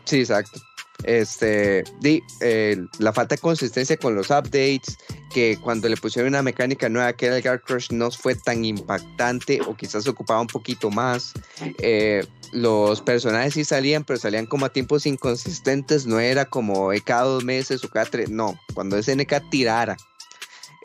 sí, 0.05 0.19
exacto. 0.21 0.61
Este, 1.03 1.83
di, 1.99 2.23
eh, 2.39 2.77
la 2.99 3.11
falta 3.11 3.35
de 3.35 3.41
consistencia 3.41 3.97
con 3.97 4.15
los 4.15 4.29
updates, 4.29 4.97
que 5.33 5.57
cuando 5.59 5.89
le 5.89 5.97
pusieron 5.97 6.29
una 6.29 6.43
mecánica 6.43 6.87
nueva 6.89 7.13
que 7.13 7.25
era 7.25 7.37
el 7.37 7.43
Guard 7.43 7.61
Crush 7.61 7.91
no 7.91 8.11
fue 8.11 8.35
tan 8.35 8.63
impactante 8.63 9.59
o 9.67 9.75
quizás 9.75 10.07
ocupaba 10.07 10.39
un 10.41 10.47
poquito 10.47 10.91
más. 10.91 11.33
Eh, 11.79 12.25
los 12.51 13.01
personajes 13.01 13.55
sí 13.55 13.65
salían, 13.65 14.03
pero 14.03 14.19
salían 14.19 14.45
como 14.45 14.65
a 14.65 14.69
tiempos 14.69 15.05
inconsistentes, 15.05 16.05
no 16.05 16.19
era 16.19 16.45
como 16.45 16.91
cada 17.03 17.23
dos 17.23 17.43
meses 17.43 17.83
o 17.83 17.89
cada 17.89 18.05
tres, 18.05 18.29
no, 18.29 18.57
cuando 18.73 19.01
SNK 19.01 19.49
tirara. 19.49 19.97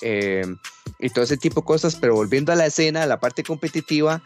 Eh, 0.00 0.46
y 0.98 1.10
todo 1.10 1.24
ese 1.24 1.36
tipo 1.36 1.60
de 1.60 1.66
cosas, 1.66 1.96
pero 1.96 2.14
volviendo 2.14 2.52
a 2.52 2.56
la 2.56 2.66
escena, 2.66 3.02
a 3.02 3.06
la 3.06 3.20
parte 3.20 3.42
competitiva, 3.42 4.22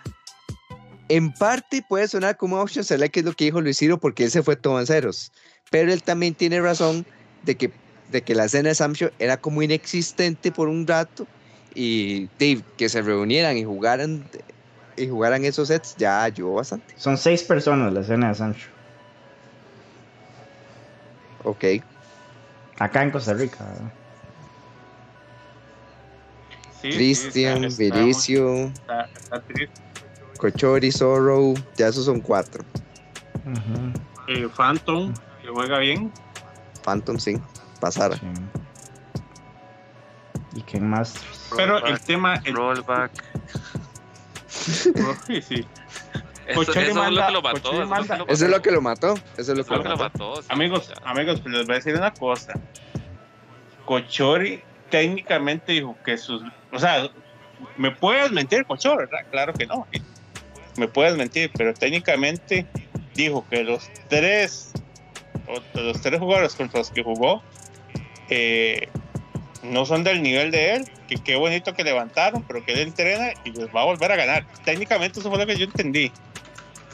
en 1.09 1.33
parte 1.35 1.85
puede 1.87 2.09
sonar 2.09 2.37
como 2.37 2.61
option 2.61 2.85
select, 2.85 3.13
que 3.13 3.21
es 3.21 3.27
lo 3.27 3.33
que 3.33 3.45
dijo 3.45 3.61
Luis 3.61 3.79
Ciro, 3.79 3.99
porque 3.99 4.25
él 4.25 4.31
se 4.31 4.43
fue 4.43 4.57
todo 4.57 4.81
en 4.81 4.87
ceros, 4.87 5.33
pero 5.71 5.93
él 5.93 6.03
también 6.03 6.35
tiene 6.35 6.61
razón 6.61 7.05
de 7.43 7.57
que, 7.57 7.73
de 8.13 8.23
que 8.23 8.35
la 8.35 8.45
escena 8.45 8.69
de 8.69 8.75
Samsho 8.75 9.11
era 9.19 9.39
como 9.39 9.63
inexistente 9.63 10.53
por 10.53 10.69
un 10.69 10.87
rato 10.87 11.27
y 11.75 12.29
de 12.39 12.63
que 12.77 12.89
se 12.89 13.03
reunieran 13.03 13.57
y 13.57 13.65
jugaran 13.65 14.25
y 14.97 15.09
jugaran 15.09 15.45
esos 15.45 15.69
sets 15.69 15.97
ya 15.97 16.23
ayudó 16.23 16.53
bastante. 16.55 16.95
Son 16.97 17.17
seis 17.17 17.43
personas 17.43 17.93
la 17.93 18.01
escena 18.01 18.29
de 18.29 18.35
Sancho. 18.35 18.69
Ok. 21.45 21.65
Acá 22.79 23.03
en 23.03 23.11
Costa 23.11 23.33
Rica. 23.33 23.65
¿verdad? 23.65 23.93
Sí, 26.81 26.91
sí, 26.93 26.99
Cristian, 26.99 27.61
triste. 29.47 29.83
Cochori, 30.37 30.91
Zorro, 30.91 31.55
ya 31.77 31.89
esos 31.89 32.05
son 32.05 32.21
cuatro. 32.21 32.65
Eh, 34.27 34.49
Phantom, 34.57 35.15
que 35.41 35.49
juega 35.49 35.79
bien. 35.79 36.13
Phantom, 36.85 37.19
sí, 37.19 37.41
pasara. 37.83 38.17
sí. 38.17 38.27
¿Y 40.55 40.61
quién 40.63 40.89
más? 40.89 41.15
Pero 41.57 41.85
el 41.87 41.99
tema. 42.01 42.35
El, 42.45 42.55
Rollback. 42.55 43.11
sí, 44.49 45.43
sí. 45.43 45.67
Eso, 46.47 46.61
es 46.73 46.95
lo 46.95 47.03
que 47.27 47.33
lo 47.33 47.43
mató. 47.43 47.59
Eso 47.71 47.73
es 47.73 47.79
lo 47.79 47.87
manda- 47.87 48.15
que 48.17 48.19
lo 48.19 48.25
Eso 48.29 48.33
es 48.33 48.41
mató. 48.43 48.49
lo 48.57 48.63
que 48.63 48.71
lo 48.71 48.81
mató. 48.83 49.15
Eso 49.15 49.23
es 49.39 49.49
lo 49.49 49.55
Eso 49.55 49.55
que 49.55 49.61
es 49.63 49.69
lo 49.71 49.77
lo 49.77 49.83
que 49.83 49.89
lo 49.89 49.97
mató. 49.97 50.29
mató. 50.29 50.43
sí, 50.43 50.49
Amigos, 50.51 50.89
ya. 50.89 51.11
amigos, 51.11 51.41
pues 51.41 51.55
les 51.55 51.67
voy 51.67 51.73
a 51.73 51.77
decir 51.77 51.95
una 51.95 52.13
cosa. 52.13 52.53
Cochori 53.87 54.63
técnicamente 54.91 55.73
dijo 55.73 55.97
que 56.05 56.19
sus. 56.19 56.43
O 56.73 56.79
sea, 56.79 57.09
me 57.77 57.91
puedes 57.91 58.31
mentir, 58.31 58.67
Cochori, 58.67 59.07
¿verdad? 59.07 59.21
Claro 59.31 59.53
que 59.55 59.67
no. 59.67 59.87
Me 60.77 60.89
puedes 60.89 61.17
mentir, 61.17 61.51
pero 61.57 61.73
técnicamente 61.75 62.67
dijo 63.15 63.47
que 63.49 63.65
los 63.65 63.89
tres. 64.09 64.73
los 65.75 66.01
tres 66.01 66.19
jugadores 66.21 66.55
contra 66.55 66.79
los 66.81 66.91
que 66.91 67.03
jugó. 67.03 67.43
Eh, 68.35 68.89
no 69.63 69.85
son 69.87 70.03
del 70.05 70.23
nivel 70.23 70.51
de 70.51 70.75
él, 70.77 70.91
que 71.09 71.17
qué 71.17 71.37
bonito 71.37 71.73
que 71.75 71.85
levantaron, 71.85 72.43
pero 72.43 72.65
que 72.65 72.73
él 72.73 72.81
entrena 72.81 73.33
y 73.45 73.51
les 73.53 73.67
va 73.75 73.83
a 73.83 73.85
volver 73.85 74.11
a 74.11 74.17
ganar. 74.17 74.47
Técnicamente 74.65 75.21
eso 75.21 75.29
fue 75.31 75.39
lo 75.39 75.47
que 75.47 75.57
yo 75.57 75.65
entendí. 75.65 76.11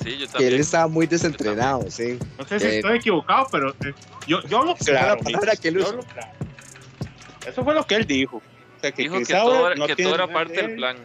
Sí, 0.03 0.11
yo 0.13 0.19
Que 0.19 0.23
él 0.25 0.31
también. 0.33 0.61
estaba 0.61 0.87
muy 0.89 1.07
desentrenado, 1.07 1.91
sí. 1.91 2.19
No 2.39 2.45
sé 2.47 2.61
si 2.61 2.67
Eh, 2.67 2.77
estoy 2.77 2.99
equivocado, 2.99 3.47
pero 3.51 3.71
eh, 3.85 3.93
yo, 4.27 4.43
yo 4.43 4.63
lo 4.65 4.77
fue 4.77 4.93
la 4.93 5.01
claro. 5.01 5.21
palabra 5.23 5.57
que 5.57 5.69
él 5.69 5.79
usó. 5.79 5.93
lo 5.93 6.03
claro. 6.03 6.29
Eso 7.47 7.65
fue 7.65 7.75
lo 7.75 7.85
que 7.87 7.95
él 7.97 8.07
dijo. 8.07 8.37
O 8.37 8.81
sea, 8.81 8.93
que, 8.93 9.03
Dijo 9.03 9.19
que 9.19 9.25
todo, 9.25 9.75
no 9.75 9.87
que 9.87 9.97
todo 9.97 10.15
era 10.15 10.27
parte 10.29 10.53
de 10.55 10.63
del 10.69 10.77
plan. 10.77 10.97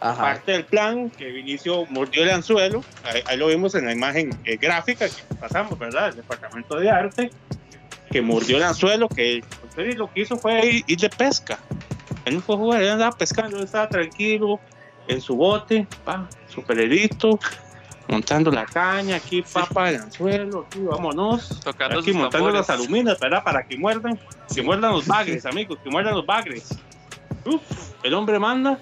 Ajá. 0.00 0.22
Parte 0.22 0.52
del 0.52 0.64
plan, 0.64 1.10
que 1.10 1.26
Vinicio 1.26 1.84
mordió 1.90 2.22
el 2.22 2.30
anzuelo. 2.30 2.84
Ahí, 3.04 3.20
ahí 3.26 3.36
lo 3.36 3.48
vimos 3.48 3.74
en 3.74 3.84
la 3.86 3.92
imagen 3.92 4.30
eh, 4.44 4.56
gráfica 4.56 5.08
que 5.08 5.34
pasamos, 5.40 5.76
¿verdad? 5.78 6.10
El 6.10 6.16
departamento 6.16 6.78
de 6.78 6.88
arte. 6.90 7.30
Que 8.10 8.22
mordió 8.22 8.56
el 8.56 8.62
anzuelo, 8.62 9.08
que 9.08 9.44
entonces 9.62 9.96
lo 9.96 10.12
que 10.12 10.22
hizo 10.22 10.36
fue 10.38 10.64
ir, 10.66 10.84
ir 10.86 10.98
de 10.98 11.10
pesca. 11.10 11.58
Él 12.24 12.36
no 12.36 12.40
fue 12.40 12.54
a 12.54 12.58
jugar, 12.58 12.82
él 12.82 12.90
andaba 12.90 13.16
pescando, 13.16 13.56
él 13.58 13.64
estaba 13.64 13.88
tranquilo 13.88 14.60
en 15.08 15.20
su 15.20 15.36
bote, 15.36 15.86
pa, 16.04 16.28
su 16.48 16.62
pelerito, 16.62 17.38
montando 18.08 18.50
la 18.50 18.64
caña, 18.66 19.16
aquí, 19.16 19.42
papa, 19.42 19.90
el 19.90 19.96
anzuelo, 19.96 20.66
aquí, 20.66 20.80
vámonos. 20.80 21.60
Tocando 21.60 22.00
Aquí 22.00 22.12
montando 22.12 22.50
las 22.50 22.66
tambores. 22.66 22.86
aluminas, 22.88 23.18
¿verdad? 23.20 23.42
Para 23.42 23.66
que 23.66 23.76
muerdan, 23.78 24.18
que 24.54 24.62
muerdan 24.62 24.92
los 24.92 25.06
bagres, 25.06 25.46
amigos, 25.46 25.78
que 25.82 25.90
muerdan 25.90 26.14
los 26.14 26.26
bagres. 26.26 26.68
Uf, 27.44 27.62
el 28.02 28.14
hombre 28.14 28.38
manda. 28.38 28.78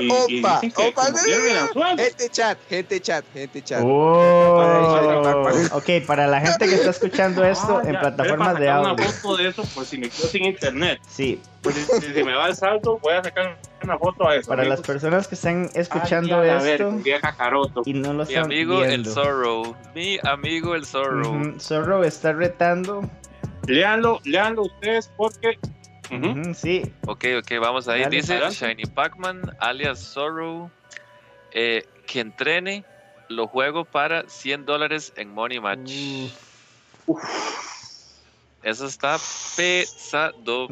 Y, 0.00 0.04
y 0.06 0.40
Opa, 0.40 0.60
que 0.60 0.68
opa, 0.88 1.08
el. 1.08 1.98
Gente 1.98 2.28
chat, 2.30 2.58
gente 2.68 3.00
chat, 3.00 3.24
gente 3.32 3.62
chat. 3.62 3.82
Oh, 3.84 5.72
ok, 5.72 6.06
para 6.06 6.26
la 6.26 6.40
gente 6.40 6.66
que 6.68 6.74
está 6.74 6.90
escuchando 6.90 7.44
esto 7.44 7.78
Ah, 7.78 7.86
en 7.86 7.92
ya, 7.94 8.00
plataformas 8.00 8.58
de 8.58 8.68
a 8.68 8.76
audio. 8.76 8.92
una 8.94 9.04
foto 9.12 9.36
de 9.36 9.48
eso 9.48 9.62
por 9.74 9.84
si 9.84 9.98
me 9.98 10.08
quedo 10.08 10.28
sin 10.28 10.44
internet. 10.44 11.00
Sí, 11.08 11.40
Pues, 11.62 11.74
si, 11.76 12.12
si 12.14 12.22
me 12.24 12.34
va 12.34 12.48
el 12.48 12.54
saldo, 12.56 12.98
voy 13.02 13.14
a 13.14 13.24
sacar 13.24 13.58
una 13.82 13.98
foto 13.98 14.28
a 14.28 14.36
eso. 14.36 14.48
para 14.48 14.62
las 14.64 14.80
amigos. 14.80 14.86
personas 14.86 15.28
que 15.28 15.34
están 15.34 15.70
escuchando 15.74 16.40
Ay, 16.40 16.50
a 16.50 16.54
ver, 16.58 16.80
esto 16.82 16.90
vieja 17.02 17.34
caroto. 17.36 17.82
y 17.84 17.92
no 17.94 18.12
lo 18.12 18.24
Mi 18.24 18.30
están 18.34 18.44
amigo 18.44 18.82
el 18.82 18.88
viendo. 18.88 19.10
Zorro. 19.12 19.76
Mi 19.94 20.18
amigo 20.24 20.74
el 20.74 20.84
Zorro. 20.86 21.30
Ujú, 21.30 21.60
Zorro 21.60 22.04
está 22.04 22.32
retando. 22.32 23.02
Leanlo, 23.66 24.20
leanlo 24.24 24.62
ustedes 24.62 25.10
porque. 25.16 25.58
Sí, 26.54 26.82
Ok, 27.06 27.24
ok, 27.38 27.52
vamos 27.60 27.88
ahí. 27.88 28.02
Dale, 28.02 28.16
Dice 28.16 28.32
adelante. 28.34 28.56
Shiny 28.56 28.84
Pac-Man, 28.86 29.56
alias 29.60 30.00
Zorro, 30.00 30.70
eh, 31.52 31.86
que 32.06 32.20
entrene, 32.20 32.84
lo 33.28 33.46
juego 33.46 33.84
para 33.84 34.28
100 34.28 34.66
dólares 34.66 35.12
en 35.16 35.32
Money 35.32 35.60
Match. 35.60 35.92
Eso 38.62 38.86
está 38.86 39.18
pesado. 39.56 40.68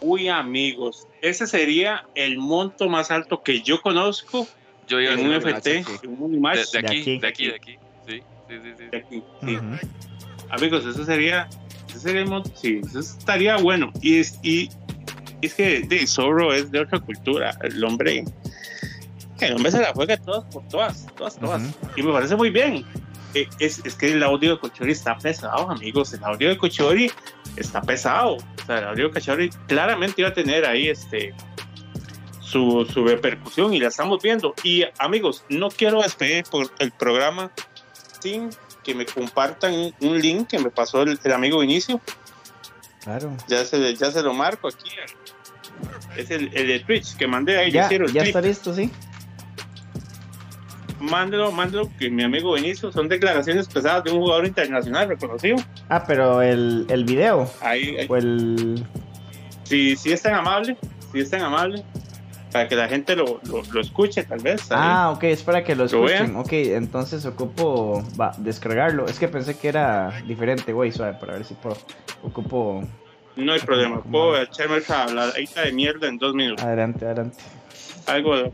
Uy, 0.00 0.28
amigos, 0.28 1.06
ese 1.22 1.46
sería 1.46 2.06
el 2.14 2.38
monto 2.38 2.88
más 2.88 3.10
alto 3.10 3.42
que 3.42 3.62
yo 3.62 3.80
conozco 3.80 4.46
Yo 4.86 5.00
en 5.00 5.26
un 5.26 5.32
FT, 5.40 5.76
en 6.02 6.10
un 6.10 6.22
Unimatch 6.22 6.70
de, 6.70 6.82
de 6.82 6.86
aquí, 6.86 7.00
aquí. 7.00 7.18
de 7.18 7.26
aquí, 7.28 7.46
de 7.46 7.54
aquí. 7.54 7.78
Sí, 8.06 8.22
sí, 8.48 8.54
sí. 8.62 8.74
sí. 8.76 8.84
de 8.90 8.96
aquí. 8.96 9.22
Sí. 9.42 9.58
Amigos, 10.50 10.84
eso 10.84 11.04
sería, 11.04 11.48
ese 11.96 12.08
sería 12.08 12.22
el 12.22 12.28
monto, 12.28 12.50
sí, 12.54 12.80
eso 12.84 13.00
estaría 13.00 13.56
bueno. 13.56 13.92
Y 14.00 14.20
es, 14.20 14.38
y, 14.42 14.68
es 15.42 15.54
que 15.54 15.80
de 15.80 16.06
Zorro 16.06 16.52
es 16.52 16.70
de 16.70 16.80
otra 16.80 17.00
cultura, 17.00 17.56
el 17.62 17.82
hombre, 17.84 18.24
el 19.40 19.54
hombre 19.54 19.70
se 19.70 19.80
la 19.80 19.92
juega 19.92 20.16
todas 20.16 20.44
por 20.52 20.66
todas, 20.68 21.06
todas, 21.16 21.38
todas. 21.38 21.62
Y 21.96 22.02
me 22.02 22.12
parece 22.12 22.36
muy 22.36 22.50
bien. 22.50 22.84
eh, 23.34 23.48
es, 23.58 23.82
es 23.84 23.94
que 23.94 24.12
el 24.12 24.22
audio 24.22 24.52
de 24.52 24.58
Cochori 24.58 24.92
está 24.92 25.16
pesado, 25.18 25.70
amigos. 25.70 26.12
El 26.14 26.24
audio 26.24 26.48
de 26.48 26.56
Cochori 26.56 27.10
está 27.56 27.82
pesado. 27.82 28.36
O 28.36 28.66
sea, 28.66 28.78
el 28.78 28.84
audio 28.84 29.08
de 29.08 29.14
Cochori 29.14 29.50
claramente 29.66 30.22
iba 30.22 30.30
a 30.30 30.34
tener 30.34 30.64
ahí 30.64 30.88
este 30.88 31.34
su, 32.40 32.86
su 32.92 33.04
repercusión 33.04 33.74
y 33.74 33.80
la 33.80 33.88
estamos 33.88 34.22
viendo. 34.22 34.54
Y 34.62 34.84
amigos, 34.98 35.44
no 35.48 35.68
quiero 35.68 36.00
despedir 36.02 36.44
por 36.44 36.70
el 36.78 36.92
programa 36.92 37.50
sin 38.20 38.50
que 38.86 38.94
me 38.94 39.04
compartan 39.04 39.74
un- 40.00 40.20
link 40.20 40.46
que 40.46 40.60
me 40.60 40.70
pasó 40.70 41.02
el, 41.02 41.18
el 41.22 41.32
amigo 41.32 41.58
Vinicio. 41.58 42.00
Claro. 43.02 43.36
Ya 43.48 43.64
se, 43.64 43.94
ya 43.96 44.10
se 44.12 44.22
lo 44.22 44.32
marco 44.32 44.68
aquí. 44.68 44.90
Es 46.16 46.30
el, 46.30 46.50
el 46.54 46.68
de 46.68 46.78
Twitch 46.80 47.16
que 47.16 47.26
mandé 47.26 47.58
ahí. 47.58 47.72
Ya, 47.72 47.88
está 47.88 48.40
listo, 48.40 48.72
sí. 48.72 48.90
Mándelo, 51.00 51.52
mándelo, 51.52 51.90
que 51.98 52.08
mi 52.08 52.22
amigo 52.22 52.54
Vinicio 52.54 52.90
son 52.90 53.08
declaraciones 53.08 53.68
pesadas 53.68 54.04
de 54.04 54.12
un 54.12 54.20
jugador 54.20 54.46
internacional 54.46 55.08
reconocido. 55.08 55.56
Ah, 55.88 56.04
pero 56.06 56.40
el, 56.40 56.86
el 56.88 57.04
video. 57.04 57.50
Ahí, 57.60 57.96
ahí. 57.98 58.06
O 58.08 58.16
el. 58.16 58.86
si, 59.64 59.94
si 59.96 60.12
es 60.12 60.22
tan 60.22 60.34
amable, 60.34 60.76
si 61.12 61.20
es 61.20 61.28
tan 61.28 61.42
amable, 61.42 61.84
para 62.52 62.68
que 62.68 62.76
la 62.76 62.88
gente 62.88 63.16
lo, 63.16 63.40
lo, 63.44 63.62
lo 63.70 63.80
escuche, 63.80 64.22
tal 64.24 64.38
vez. 64.40 64.66
Ah, 64.70 65.12
ok, 65.14 65.24
es 65.24 65.42
para 65.42 65.62
que 65.64 65.74
lo 65.74 65.84
Lo 65.86 66.06
escuchen. 66.08 66.36
Ok, 66.36 66.52
entonces 66.52 67.24
ocupo 67.26 68.02
va, 68.18 68.32
descargarlo. 68.38 69.06
Es 69.06 69.18
que 69.18 69.28
pensé 69.28 69.58
que 69.58 69.68
era 69.68 70.22
diferente, 70.26 70.72
güey, 70.72 70.92
suave, 70.92 71.14
para 71.20 71.34
ver 71.34 71.44
si 71.44 71.54
puedo. 71.54 71.76
Ocupo. 72.22 72.82
no 73.36 73.52
hay 73.52 73.60
problema, 73.60 74.02
puedo 74.02 74.40
echarme 74.40 74.78
esa 74.78 75.04
habladita 75.04 75.62
de 75.62 75.72
mierda 75.72 76.08
en 76.08 76.18
dos 76.18 76.34
minutos. 76.34 76.64
Adelante, 76.64 77.04
adelante. 77.04 77.36
Algo 78.06 78.36
de- 78.36 78.52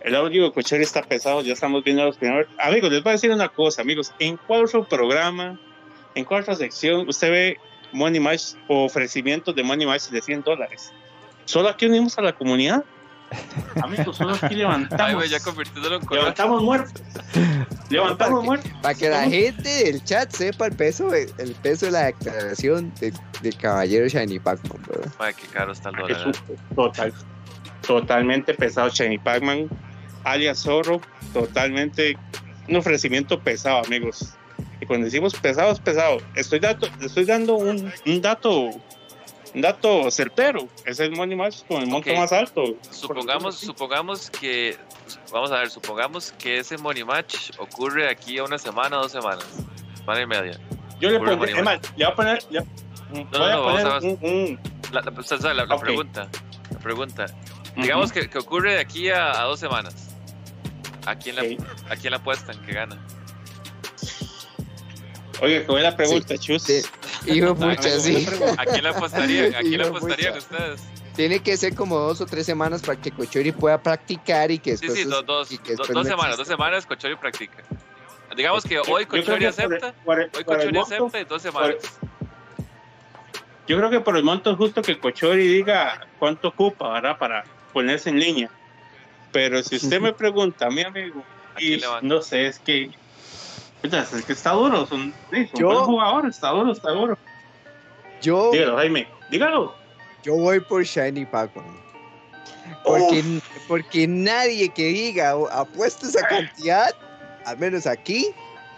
El 0.00 0.14
audio 0.16 0.50
de 0.50 0.82
está 0.82 1.02
pesado, 1.02 1.42
ya 1.42 1.52
estamos 1.52 1.84
viendo 1.84 2.04
los 2.04 2.16
primeros. 2.16 2.48
Amigos, 2.58 2.90
les 2.90 3.02
voy 3.02 3.10
a 3.10 3.12
decir 3.12 3.30
una 3.30 3.48
cosa, 3.48 3.82
amigos. 3.82 4.12
En 4.18 4.36
cuarto 4.36 4.84
programa, 4.84 5.60
en 6.14 6.24
cuarta 6.24 6.54
sección, 6.54 7.08
usted 7.08 7.30
ve 7.30 7.56
Money 7.92 8.20
Match 8.20 8.54
o 8.68 8.84
ofrecimientos 8.84 9.54
de 9.54 9.62
Money 9.62 9.86
Match 9.86 10.08
de 10.08 10.20
100 10.22 10.42
dólares. 10.42 10.92
Solo 11.44 11.68
aquí 11.68 11.86
unimos 11.86 12.16
a 12.18 12.22
la 12.22 12.32
comunidad. 12.34 12.84
Amigos, 13.82 14.16
solo 14.18 14.34
aquí 14.34 14.46
Ay, 14.50 14.56
levantamos. 14.56 15.30
ya 15.30 15.40
convirtiéndolo 15.40 15.96
en 15.96 16.02
levantamos 16.10 16.62
muertos. 16.62 17.02
Levantamos 17.88 18.44
muertos. 18.44 18.70
Para 18.82 18.94
que 18.94 19.08
la 19.08 19.22
gente 19.24 19.68
del 19.84 20.04
chat 20.04 20.30
sepa 20.30 20.66
el 20.66 20.76
peso, 20.76 21.12
el 21.14 21.54
peso 21.62 21.86
de 21.86 21.92
la 21.92 22.04
declaración 22.06 22.92
de- 23.00 23.12
del 23.40 23.56
caballero 23.56 24.06
Shiny 24.06 24.38
Pac-Man, 24.38 24.82
¿verdad? 24.86 25.10
Ay, 25.18 25.32
qué 25.34 25.46
caro 25.48 25.72
está 25.72 25.88
el 25.88 25.94
Es 26.10 26.18
dólar. 26.18 26.26
un- 26.26 26.76
total, 26.76 27.12
totalmente 27.86 28.54
pesado. 28.54 28.88
Shiny 28.90 29.18
Pac-Man, 29.18 29.68
alias 30.24 30.58
Zorro, 30.62 31.00
totalmente 31.32 32.16
un 32.68 32.76
ofrecimiento 32.76 33.40
pesado, 33.40 33.82
amigos. 33.84 34.34
Y 34.80 34.86
cuando 34.86 35.06
decimos 35.06 35.34
pesado, 35.34 35.72
es 35.72 35.80
pesado. 35.80 36.18
Estoy, 36.34 36.58
dato, 36.60 36.86
estoy 37.00 37.24
dando 37.24 37.54
un, 37.54 37.92
un 38.06 38.20
dato 38.22 38.68
dato 39.54 40.10
certero. 40.10 40.68
Es 40.84 40.98
el 41.00 41.12
money 41.12 41.36
match 41.36 41.62
con 41.68 41.82
el 41.82 41.88
monto 41.88 42.12
más 42.14 42.32
alto. 42.32 42.62
Supongamos, 42.90 43.56
supongamos 43.58 44.30
que, 44.30 44.76
vamos 45.32 45.50
a 45.52 45.58
ver, 45.58 45.70
supongamos 45.70 46.32
que 46.32 46.58
ese 46.58 46.78
money 46.78 47.04
match 47.04 47.50
ocurre 47.58 48.08
aquí 48.08 48.38
a 48.38 48.44
una 48.44 48.58
semana, 48.58 48.96
dos 48.96 49.12
semanas, 49.12 49.44
semana 49.96 50.20
y 50.22 50.26
media. 50.26 50.60
Yo 51.00 51.10
le 51.10 51.18
pondré, 51.18 51.52
es 51.52 51.62
más, 51.62 51.80
le 51.96 52.04
voy 52.04 52.12
a 52.12 52.14
poner, 52.14 52.42
le- 52.50 52.60
voy 52.60 53.26
no, 53.32 53.44
a 53.44 53.50
no, 53.50 53.62
poner 53.64 53.84
vamos 53.84 53.84
a 53.84 53.98
ver. 53.98 54.02
un, 54.04 54.18
un- 54.30 54.60
La, 54.92 55.00
la- 55.00 55.12
o 55.18 55.22
sea, 55.22 55.38
la- 55.54 55.64
la 55.66 55.74
Ok. 55.74 55.82
pregunta, 55.82 56.28
la 56.70 56.78
pregunta. 56.78 57.26
Digamos 57.76 58.12
que, 58.12 58.28
que 58.28 58.38
ocurre 58.38 58.74
de 58.74 58.80
aquí 58.80 59.08
a, 59.10 59.40
a 59.40 59.44
dos 59.44 59.58
semanas. 59.58 60.08
¿A 61.06 61.16
quién, 61.16 61.34
la. 61.36 61.42
¿A 61.90 61.96
quién 61.96 62.10
la 62.12 62.18
apuestan 62.18 62.56
que 62.64 62.72
gana? 62.72 62.96
Oye, 65.40 65.66
que 65.66 65.72
la 65.72 65.96
pregunta, 65.96 66.38
chus. 66.38 66.62
Sí. 66.62 66.82
Hijo 67.26 67.54
pucha, 67.54 68.00
sí. 68.00 68.26
¿A 68.58 68.64
quién 68.64 68.82
la 68.84 68.90
apostarían? 68.90 69.54
¿A 69.54 69.58
quién 69.60 69.78
la 69.78 69.84
Hijo 69.86 69.92
de 69.92 69.98
apostarían 69.98 70.34
pucha. 70.34 70.44
ustedes? 70.46 70.80
Tiene 71.14 71.40
que 71.40 71.56
ser 71.56 71.74
como 71.74 71.98
dos 71.98 72.20
o 72.20 72.26
tres 72.26 72.46
semanas 72.46 72.80
para 72.82 73.00
que 73.00 73.10
Cochori 73.10 73.52
pueda 73.52 73.82
practicar 73.82 74.50
y 74.50 74.58
que 74.58 74.76
Sí, 74.76 74.86
después. 74.86 74.98
sí, 74.98 75.04
dos, 75.08 75.26
dos, 75.26 75.48
dos, 75.50 75.76
dos 75.76 75.90
no 75.90 76.04
semanas, 76.04 76.36
dos 76.38 76.48
semanas 76.48 76.86
Cochori 76.86 77.16
practica. 77.16 77.62
Digamos 78.34 78.64
que 78.64 78.78
hoy 78.78 79.04
Cochori 79.04 79.24
que 79.24 79.28
por 79.28 79.42
el- 79.42 79.46
acepta, 79.48 79.94
hoy 80.06 80.44
Cochori 80.44 80.78
acepta 80.78 81.20
y 81.20 81.24
dos 81.24 81.42
semanas. 81.42 81.76
Yo 83.68 83.76
creo 83.76 83.90
que 83.90 84.00
por 84.00 84.16
el 84.16 84.24
monto 84.24 84.50
es 84.50 84.56
justo 84.56 84.82
que 84.82 84.98
Cochori 84.98 85.46
diga 85.46 86.06
cuánto 86.18 86.48
ocupa, 86.48 86.94
¿verdad? 86.94 87.18
Para 87.18 87.44
ponerse 87.72 88.10
en 88.10 88.18
línea. 88.18 88.50
Pero 89.32 89.62
si 89.62 89.76
usted 89.76 90.00
me 90.00 90.12
pregunta, 90.12 90.68
mi 90.70 90.82
amigo, 90.82 91.22
¿A 91.54 91.62
y 91.62 91.80
no 92.02 92.20
sé, 92.22 92.46
es 92.46 92.58
que. 92.58 92.90
Es 93.82 94.24
que 94.24 94.32
está 94.32 94.52
duro, 94.52 94.86
son, 94.86 95.12
sí, 95.32 95.46
son 95.48 95.60
Yo- 95.60 95.66
buenos 95.66 95.86
jugadores, 95.86 96.34
está 96.36 96.50
duro, 96.50 96.72
está 96.72 96.90
duro. 96.90 97.18
Yo, 98.20 98.50
Dígalo, 98.52 98.76
Jaime, 98.76 99.08
dígalo. 99.30 99.74
yo 100.22 100.34
voy 100.36 100.60
por 100.60 100.84
Shiny 100.84 101.26
Pac-Man. 101.26 101.64
Porque, 102.84 103.24
porque 103.68 104.06
nadie 104.06 104.68
que 104.68 104.86
diga 104.86 105.36
o 105.36 105.48
apuesta 105.50 106.06
esa 106.06 106.26
cantidad, 106.26 106.90
al 107.44 107.58
menos 107.58 107.86
aquí, 107.86 108.28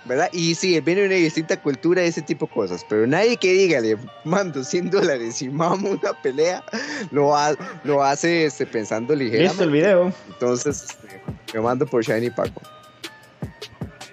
¿verdad? 0.07 0.29
Y 0.33 0.55
sí, 0.55 0.79
viene 0.81 1.03
de 1.03 1.07
una 1.09 1.17
distinta 1.17 1.61
cultura 1.61 2.03
ese 2.03 2.23
tipo 2.23 2.47
de 2.47 2.53
cosas, 2.53 2.85
pero 2.89 3.07
nadie 3.07 3.37
que 3.37 3.53
diga 3.53 3.81
le 3.81 3.97
mando 4.25 4.65
100 4.65 4.91
dólares 4.91 5.41
y 5.43 5.49
mamo 5.51 5.91
una 5.91 6.13
pelea, 6.23 6.63
lo, 7.11 7.37
ha- 7.37 7.55
lo 7.85 8.03
hace 8.03 8.47
este, 8.47 8.67
pensando 8.67 9.15
ligeramente. 9.15 9.49
Listo 9.53 9.65
el 9.65 9.71
video. 9.71 10.13
Entonces, 10.29 10.83
este, 10.85 11.21
me 11.55 11.61
mando 11.61 11.87
por 11.87 12.03
Shiny 12.03 12.31
Pac-Man. 12.31 12.65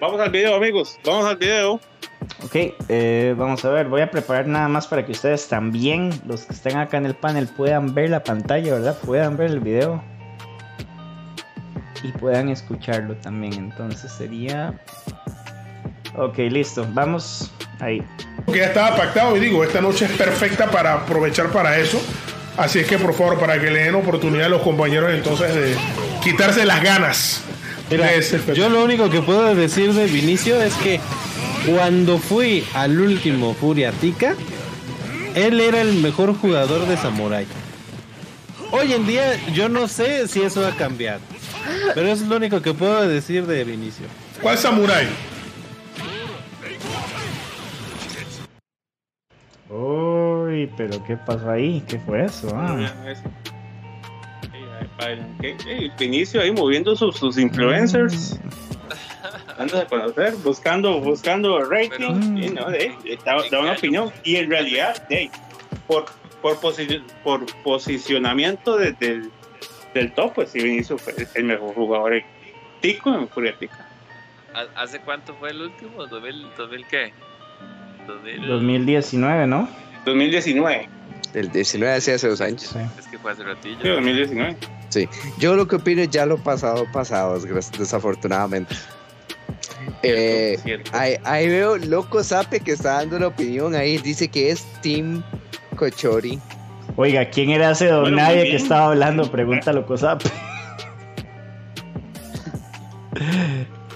Vamos 0.01 0.19
al 0.19 0.31
video, 0.31 0.55
amigos, 0.55 0.97
vamos 1.05 1.27
al 1.27 1.37
video. 1.37 1.79
Ok, 2.43 2.55
eh, 2.89 3.35
vamos 3.37 3.63
a 3.63 3.69
ver, 3.69 3.87
voy 3.87 4.01
a 4.01 4.09
preparar 4.09 4.47
nada 4.47 4.67
más 4.67 4.87
para 4.87 5.05
que 5.05 5.11
ustedes 5.11 5.47
también, 5.47 6.09
los 6.25 6.41
que 6.41 6.53
estén 6.53 6.75
acá 6.77 6.97
en 6.97 7.05
el 7.05 7.13
panel, 7.13 7.47
puedan 7.47 7.93
ver 7.93 8.09
la 8.09 8.23
pantalla, 8.23 8.73
¿verdad? 8.73 8.97
Puedan 9.05 9.37
ver 9.37 9.51
el 9.51 9.59
video 9.59 10.03
y 12.01 12.11
puedan 12.13 12.49
escucharlo 12.49 13.15
también. 13.17 13.53
Entonces 13.53 14.11
sería... 14.11 14.73
Ok, 16.17 16.39
listo, 16.49 16.83
vamos 16.93 17.51
ahí. 17.79 18.03
que 18.51 18.57
ya 18.57 18.65
estaba 18.65 18.97
pactado 18.97 19.37
y 19.37 19.39
digo, 19.39 19.63
esta 19.63 19.81
noche 19.81 20.05
es 20.05 20.11
perfecta 20.13 20.65
para 20.71 20.95
aprovechar 20.95 21.51
para 21.51 21.77
eso. 21.77 22.01
Así 22.57 22.79
es 22.79 22.87
que 22.87 22.97
por 22.97 23.13
favor, 23.13 23.39
para 23.39 23.61
que 23.61 23.69
le 23.69 23.83
den 23.83 23.93
oportunidad 23.93 24.47
a 24.47 24.49
los 24.49 24.63
compañeros 24.63 25.11
entonces 25.13 25.53
de 25.53 25.75
quitarse 26.23 26.65
las 26.65 26.81
ganas. 26.81 27.43
Mira, 27.91 28.09
yo 28.53 28.69
lo 28.69 28.85
único 28.85 29.09
que 29.09 29.21
puedo 29.21 29.53
decir 29.53 29.93
de 29.93 30.05
Vinicio 30.05 30.61
es 30.61 30.73
que 30.75 31.01
cuando 31.67 32.19
fui 32.19 32.63
al 32.73 32.97
último 32.97 33.53
Furiatica, 33.53 34.33
él 35.35 35.59
era 35.59 35.81
el 35.81 35.95
mejor 35.95 36.33
jugador 36.33 36.87
de 36.87 36.95
Samurai. 36.95 37.45
Hoy 38.71 38.93
en 38.93 39.05
día 39.05 39.35
yo 39.53 39.67
no 39.67 39.89
sé 39.89 40.29
si 40.29 40.41
eso 40.41 40.61
va 40.61 40.69
a 40.69 40.75
cambiar, 40.75 41.19
pero 41.93 42.07
es 42.07 42.21
lo 42.21 42.37
único 42.37 42.61
que 42.61 42.73
puedo 42.73 43.05
decir 43.05 43.45
de 43.45 43.65
Vinicio. 43.65 44.05
¿Cuál 44.41 44.57
samurai? 44.57 45.07
Uy, 49.69 50.69
pero 50.77 51.03
¿qué 51.03 51.17
pasó 51.17 51.49
ahí? 51.49 51.83
¿Qué 51.85 51.99
fue 51.99 52.23
eso? 52.23 52.49
Ah. 52.55 52.89
¿Qué- 55.41 55.57
qué? 55.97 56.05
Inicio 56.05 56.41
ahí 56.41 56.51
moviendo 56.51 56.95
sus, 56.95 57.15
sus 57.17 57.37
influencers. 57.37 58.39
Dándose 59.57 59.81
a 59.83 59.85
conocer, 59.87 60.33
buscando, 60.43 60.99
buscando 60.99 61.59
rating. 61.63 61.89
Pero- 61.89 62.13
y 62.15 62.49
no, 62.49 62.69
de, 62.69 62.95
de- 63.03 63.19
da, 63.25 63.37
da 63.49 63.59
una 63.59 63.71
opinión. 63.73 64.11
Y 64.23 64.35
en 64.37 64.49
realidad, 64.49 65.07
de, 65.07 65.29
por, 65.87 66.05
por, 66.41 66.59
posi- 66.59 67.01
por 67.23 67.45
posicionamiento 67.63 68.77
de- 68.77 68.93
del 69.93 70.13
top, 70.13 70.33
pues 70.35 70.51
sí, 70.51 70.59
Vinicio 70.63 70.97
fue 70.97 71.13
el 71.35 71.43
mejor 71.43 71.73
jugador 71.75 72.13
en 72.13 72.23
Tico 72.79 73.13
en 73.13 73.27
Furiatica. 73.27 73.87
¿Ha- 74.53 74.81
¿Hace 74.81 74.99
cuánto 75.01 75.33
fue 75.35 75.51
el 75.51 75.61
último? 75.61 76.03
¿2000, 76.07 76.55
2000 76.57 76.85
qué? 76.87 77.13
2000, 78.07 78.47
2019, 78.47 79.47
¿no? 79.47 79.67
2019. 80.05 80.89
El 81.33 81.51
19 81.51 81.93
hace 81.95 82.13
hace 82.13 82.27
dos 82.27 82.41
años. 82.41 82.61
Sí. 82.61 82.79
Es 82.99 83.07
que 83.07 83.17
fue 83.17 83.31
hace 83.31 83.43
ratillo. 83.43 83.81
Sí, 83.81 83.87
2019. 83.87 84.57
Yo 85.39 85.55
lo 85.55 85.67
que 85.67 85.77
opino 85.77 86.01
es 86.01 86.09
ya 86.09 86.25
lo 86.25 86.37
pasado, 86.37 86.85
pasado, 86.91 87.39
desafortunadamente. 87.77 88.75
Eh, 90.03 90.57
Cierto. 90.63 90.91
ahí, 90.93 91.15
ahí 91.23 91.47
veo 91.47 91.77
Loco 91.77 92.23
Sape 92.23 92.59
que 92.59 92.73
está 92.73 92.93
dando 92.95 93.19
la 93.19 93.27
opinión 93.27 93.75
ahí. 93.75 93.97
Dice 93.97 94.27
que 94.27 94.51
es 94.51 94.63
Team 94.81 95.23
Cochori. 95.75 96.39
Oiga, 96.97 97.29
¿quién 97.29 97.49
era 97.51 97.71
ese 97.71 97.87
don 97.87 98.01
Bueno, 98.01 98.17
nadie 98.17 98.43
que 98.43 98.57
estaba 98.57 98.87
hablando? 98.87 99.31
Pregúntalo, 99.31 99.85
Cosap. 99.85 100.21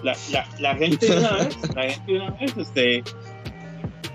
la, 0.04 0.16
la, 0.32 0.46
la 0.60 0.76
gente 0.76 1.06
de 1.08 1.18
una 1.18 1.32
vez, 1.34 1.58
la 1.76 1.84
gente 1.84 2.12
de 2.12 2.20
una 2.20 2.30
vez, 2.32 2.58
este, 2.58 3.04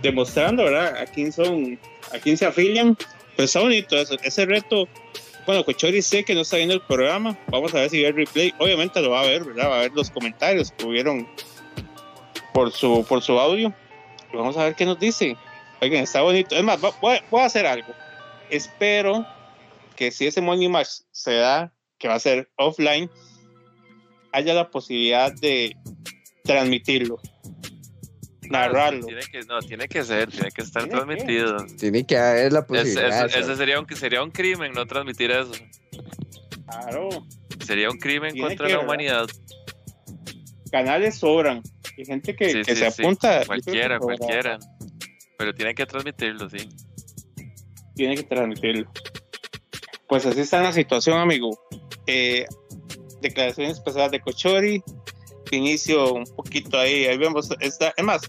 demostrando, 0.02 0.64
¿verdad? 0.64 0.96
A 0.96 1.06
quién 1.06 1.32
son, 1.32 1.78
a 2.12 2.18
quién 2.18 2.36
se 2.36 2.46
afilian. 2.46 2.96
Pues 3.36 3.50
está 3.50 3.60
bonito 3.60 3.96
eso, 3.96 4.16
ese 4.22 4.46
reto. 4.46 4.88
Bueno, 5.46 5.64
Cochori 5.64 6.02
sé 6.02 6.24
que 6.24 6.34
no 6.34 6.42
está 6.42 6.56
viendo 6.56 6.74
el 6.74 6.82
programa. 6.82 7.38
Vamos 7.48 7.74
a 7.74 7.80
ver 7.80 7.90
si 7.90 8.02
ve 8.02 8.08
el 8.08 8.16
replay. 8.16 8.52
Obviamente 8.58 9.00
lo 9.00 9.10
va 9.10 9.22
a 9.22 9.26
ver, 9.26 9.44
¿verdad? 9.44 9.70
Va 9.70 9.76
a 9.76 9.80
ver 9.80 9.92
los 9.92 10.10
comentarios 10.10 10.72
que 10.72 10.86
hubieron 10.86 11.28
por 12.52 12.72
su, 12.72 13.04
por 13.08 13.22
su 13.22 13.38
audio. 13.38 13.74
Vamos 14.32 14.56
a 14.56 14.64
ver 14.64 14.74
qué 14.74 14.84
nos 14.84 14.98
dice. 14.98 15.36
Oigan, 15.80 16.02
está 16.02 16.20
bonito. 16.22 16.54
Es 16.54 16.62
más, 16.62 16.80
voy, 16.80 17.18
voy 17.30 17.40
a 17.40 17.46
hacer 17.46 17.66
algo. 17.66 17.92
Espero 18.50 19.26
que 19.96 20.10
si 20.10 20.26
ese 20.26 20.40
Money 20.40 20.68
Match 20.68 20.88
se 21.10 21.34
da, 21.34 21.72
que 21.98 22.08
va 22.08 22.14
a 22.14 22.20
ser 22.20 22.50
offline, 22.56 23.10
haya 24.32 24.54
la 24.54 24.70
posibilidad 24.70 25.32
de 25.32 25.76
transmitirlo, 26.44 27.20
narrarlo. 28.50 29.06
Tiene 29.06 29.22
que, 29.22 29.40
no, 29.42 29.58
tiene 29.60 29.88
que 29.88 30.04
ser, 30.04 30.30
tiene 30.30 30.50
que 30.50 30.62
estar 30.62 30.82
Tiene 30.84 30.98
que. 30.98 31.04
transmitido. 31.06 31.56
Tiene 31.78 32.04
que 32.06 32.18
haber 32.18 32.52
la 32.52 32.60
Es- 32.60 32.64
posibilidad. 32.66 33.26
es- 33.26 33.36
ese 33.36 33.56
sería 33.56 33.80
un, 33.80 33.86
sería 33.96 34.22
un 34.22 34.30
crimen 34.30 34.72
no 34.72 34.86
transmitir 34.86 35.30
eso. 35.30 35.52
Claro, 36.66 37.08
Sería 37.64 37.90
un 37.90 37.98
crimen 37.98 38.32
Tiene 38.32 38.48
contra 38.48 38.66
que, 38.68 38.72
la 38.72 38.80
humanidad. 38.80 39.26
canales 40.72 41.18
sobran. 41.18 41.62
Hay 41.98 42.04
gente 42.04 42.34
que, 42.34 42.50
Sí, 42.50 42.62
que 42.62 42.74
sí, 42.74 42.80
se 42.80 42.90
sí. 42.90 43.02
apunta. 43.02 43.44
Cualquiera, 43.46 43.98
cualquiera. 43.98 44.58
Pero 45.38 45.54
tiene 45.54 45.74
que 45.74 45.86
transmitirlo, 45.86 46.48
sí. 46.48 46.68
tiene 47.94 48.14
que 48.16 48.22
transmitirlo. 48.22 48.90
Pues 50.08 50.24
así 50.26 50.40
está 50.40 50.62
la 50.62 50.72
situación, 50.72 51.18
amigo. 51.18 51.50
Eh, 52.06 52.46
declaraciones 53.20 53.78
pasadas 53.80 54.10
de 54.10 54.20
Cochori, 54.20 54.82
inicio 55.56 56.12
un 56.14 56.24
poquito 56.24 56.78
ahí, 56.78 57.06
ahí 57.06 57.16
vemos, 57.18 57.50
está, 57.60 57.92
es 57.96 58.04
más, 58.04 58.22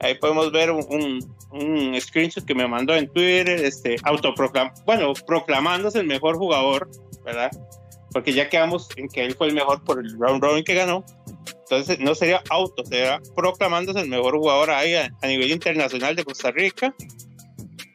ahí 0.00 0.14
podemos 0.18 0.50
ver 0.52 0.70
un, 0.70 0.84
un, 0.88 1.36
un 1.60 2.00
screenshot 2.00 2.44
que 2.44 2.54
me 2.54 2.66
mandó 2.66 2.94
en 2.94 3.08
Twitter, 3.08 3.64
este, 3.64 3.96
autoproclam, 4.02 4.70
bueno, 4.84 5.12
proclamándose 5.26 6.00
el 6.00 6.06
mejor 6.06 6.36
jugador, 6.36 6.90
¿verdad? 7.24 7.50
Porque 8.12 8.32
ya 8.32 8.48
quedamos 8.48 8.88
en 8.96 9.08
que 9.08 9.24
él 9.24 9.34
fue 9.34 9.48
el 9.48 9.54
mejor 9.54 9.84
por 9.84 10.04
el 10.04 10.18
round 10.18 10.42
robin 10.42 10.64
que 10.64 10.74
ganó, 10.74 11.04
entonces 11.70 12.00
no 12.00 12.14
sería 12.14 12.42
auto, 12.50 12.84
sería 12.84 13.20
proclamándose 13.36 14.00
el 14.00 14.08
mejor 14.08 14.36
jugador 14.36 14.70
ahí 14.70 14.94
a, 14.94 15.10
a 15.22 15.26
nivel 15.26 15.50
internacional 15.50 16.16
de 16.16 16.24
Costa 16.24 16.50
Rica. 16.50 16.94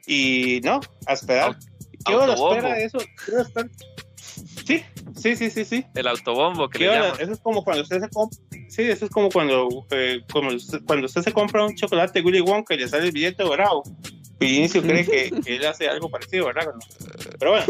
Y 0.08 0.62
no, 0.64 0.82
a 1.08 1.14
esperar. 1.14 1.58
¿Qué 2.06 2.16
hora 2.16 2.36
espera 2.36 2.80
eso? 2.80 3.00
¿Qué 3.00 3.32
hora 3.32 3.42
espera? 3.42 3.70
Sí, 4.66 4.84
sí, 5.16 5.36
sí, 5.36 5.50
sí, 5.50 5.66
sí. 5.66 5.86
El 5.96 6.08
autobombo 6.08 6.70
que 6.70 6.80
llaman. 6.86 7.20
Eso 7.20 7.32
es 7.34 7.40
como 7.40 7.64
cuando 7.64 7.84
usted 7.84 8.00
se 8.02 8.10
compra. 8.10 8.38
Sí, 8.70 8.84
eso 8.84 9.06
es 9.06 9.12
como 9.12 9.30
cuando, 9.30 9.86
eh, 9.92 10.22
como 10.32 10.50
usted- 10.50 10.82
cuando 10.86 11.06
usted 11.06 11.22
se 11.22 11.32
compra 11.32 11.66
un 11.66 11.76
chocolate 11.76 12.22
Willy 12.22 12.42
Wonka 12.42 12.74
y 12.74 12.78
le 12.80 12.88
sale 12.88 13.06
el 13.06 13.12
billete 13.12 13.44
dorado. 13.44 13.84
Y 14.40 14.58
Inicio 14.58 14.82
cree 14.82 15.06
que, 15.06 15.32
que 15.42 15.56
él 15.56 15.66
hace 15.66 15.88
algo 15.88 16.10
parecido, 16.10 16.48
¿verdad? 16.48 16.68
Pero 17.40 17.52
bueno, 17.52 17.66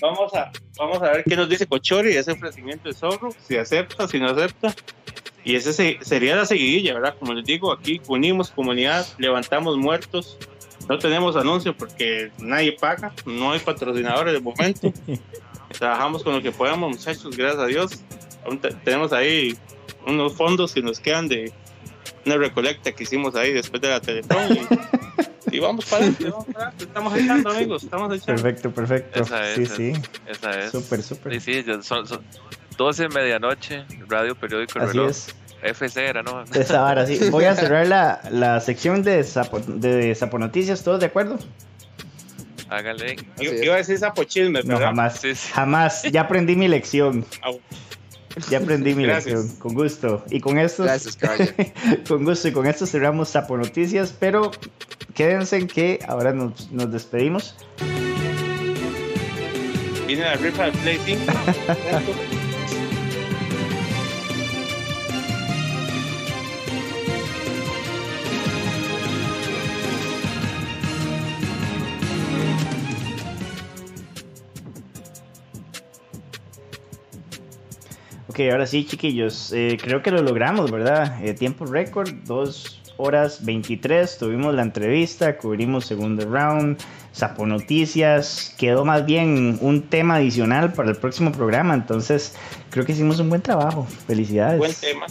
vamos 0.00 0.34
a, 0.34 0.50
vamos 0.78 1.02
a 1.02 1.10
ver 1.12 1.24
qué 1.24 1.36
nos 1.36 1.48
dice 1.48 1.66
Cochori 1.66 2.12
de 2.14 2.20
ese 2.20 2.32
ofrecimiento 2.32 2.88
de 2.88 2.94
zorro, 2.94 3.30
si 3.46 3.56
acepta, 3.56 4.08
si 4.08 4.18
no 4.18 4.28
acepta. 4.30 4.74
Y 5.44 5.56
ese 5.56 5.72
se- 5.72 5.98
sería 6.02 6.36
la 6.36 6.46
seguidilla, 6.46 6.94
¿verdad? 6.94 7.16
Como 7.18 7.34
les 7.34 7.44
digo, 7.44 7.72
aquí 7.72 8.00
unimos 8.06 8.50
comunidad, 8.50 9.06
levantamos 9.18 9.76
muertos. 9.76 10.38
No 10.88 10.98
tenemos 10.98 11.36
anuncio 11.36 11.76
porque 11.76 12.30
nadie 12.38 12.72
paga, 12.80 13.12
no 13.26 13.52
hay 13.52 13.60
patrocinadores 13.60 14.32
de 14.34 14.40
momento. 14.40 14.92
Trabajamos 15.72 16.22
con 16.22 16.34
lo 16.34 16.42
que 16.42 16.52
podamos, 16.52 16.90
muchachos, 16.90 17.36
gracias 17.36 17.62
a 17.62 17.66
Dios. 17.66 18.00
Tenemos 18.84 19.12
ahí 19.12 19.56
unos 20.06 20.34
fondos 20.34 20.72
que 20.72 20.82
nos 20.82 21.00
quedan 21.00 21.28
de 21.28 21.52
una 22.26 22.36
recolecta 22.36 22.92
que 22.92 23.04
hicimos 23.04 23.34
ahí 23.34 23.52
después 23.52 23.80
de 23.82 23.88
la 23.88 24.00
Teletón. 24.00 24.58
Y, 25.50 25.56
y 25.56 25.60
vamos 25.60 25.84
para 25.86 26.04
adelante, 26.04 26.24
vamos 26.30 26.46
para 26.46 26.58
adelante. 26.68 26.84
Estamos 26.84 27.16
echando, 27.16 27.50
amigos, 27.56 27.84
estamos 27.84 28.16
echando. 28.16 28.42
Perfecto, 28.42 28.70
perfecto. 28.70 29.22
Esa 29.22 29.50
es, 29.50 29.54
sí, 29.56 29.62
esa 29.62 29.76
sí. 29.76 29.92
Esa 30.26 30.60
es. 30.60 30.70
Súper, 30.70 31.02
súper. 31.02 31.40
Sí, 31.40 31.62
sí, 31.62 31.72
son, 31.82 32.06
son 32.06 32.20
12 32.76 33.08
medianoche, 33.08 33.84
radio 34.08 34.34
periódico 34.34 34.78
Así 34.78 34.88
reloj. 34.92 35.10
es. 35.10 35.34
FC 35.62 36.04
era, 36.04 36.24
¿no? 36.24 36.42
Esa 36.54 36.80
vara, 36.80 37.06
sí. 37.06 37.20
Voy 37.30 37.44
a 37.44 37.54
cerrar 37.54 37.86
la, 37.86 38.20
la 38.32 38.58
sección 38.60 39.04
de 39.04 39.22
Sapo, 39.22 39.60
de 39.60 40.12
Sapo 40.16 40.36
Noticias, 40.36 40.82
¿todos 40.82 40.98
de 40.98 41.06
acuerdo? 41.06 41.38
Hágale. 42.72 43.16
Yo- 43.38 43.52
Iba 43.52 43.74
a 43.74 43.78
decir 43.78 43.98
sapo 43.98 44.24
chisme, 44.24 44.60
No, 44.62 44.74
pero 44.76 44.78
jamás. 44.86 45.20
Sí, 45.20 45.34
sí. 45.34 45.50
Jamás. 45.52 46.02
Ya 46.10 46.22
aprendí 46.22 46.56
mi 46.56 46.68
lección. 46.68 47.24
Au. 47.42 47.60
Ya 48.48 48.58
aprendí 48.58 48.94
mi 48.94 49.04
Gracias. 49.04 49.40
lección. 49.40 49.58
Con 49.58 49.74
gusto. 49.74 50.24
Y 50.30 50.40
con 50.40 50.58
esto. 50.58 50.84
Gracias, 50.84 51.18
con 52.08 52.24
gusto. 52.24 52.48
Y 52.48 52.52
con 52.52 52.66
esto 52.66 52.86
cerramos 52.86 53.28
Sapo 53.28 53.56
Noticias. 53.58 54.14
Pero 54.18 54.50
quédense 55.14 55.56
en 55.58 55.66
que 55.66 55.98
ahora 56.08 56.32
nos, 56.32 56.70
nos 56.72 56.90
despedimos. 56.90 57.54
viene 60.06 60.22
la 60.24 60.34
rifa 60.36 60.64
del 60.64 60.72
Play 60.72 60.98
Ok, 78.32 78.40
ahora 78.50 78.66
sí, 78.66 78.86
chiquillos. 78.86 79.52
eh, 79.52 79.76
creo 79.78 80.02
que 80.02 80.10
lo 80.10 80.22
logramos, 80.22 80.70
¿verdad? 80.70 81.22
Eh, 81.22 81.34
tiempo 81.34 81.66
récord, 81.66 82.08
2 82.24 82.80
horas 82.96 83.44
23. 83.44 84.16
Tuvimos 84.16 84.54
la 84.54 84.62
entrevista, 84.62 85.36
cubrimos 85.36 85.84
segundo 85.84 86.24
round, 86.24 86.78
Sapo 87.12 87.44
Noticias. 87.44 88.54
Quedó 88.56 88.86
más 88.86 89.04
bien 89.04 89.58
un 89.60 89.82
tema 89.82 90.14
adicional 90.16 90.72
para 90.72 90.88
el 90.88 90.96
próximo 90.96 91.30
programa. 91.30 91.74
Entonces, 91.74 92.34
creo 92.70 92.86
que 92.86 92.92
hicimos 92.92 93.20
un 93.20 93.28
buen 93.28 93.42
trabajo. 93.42 93.86
Felicidades. 94.06 94.56
Buen 94.56 94.72
tema. 94.72 95.06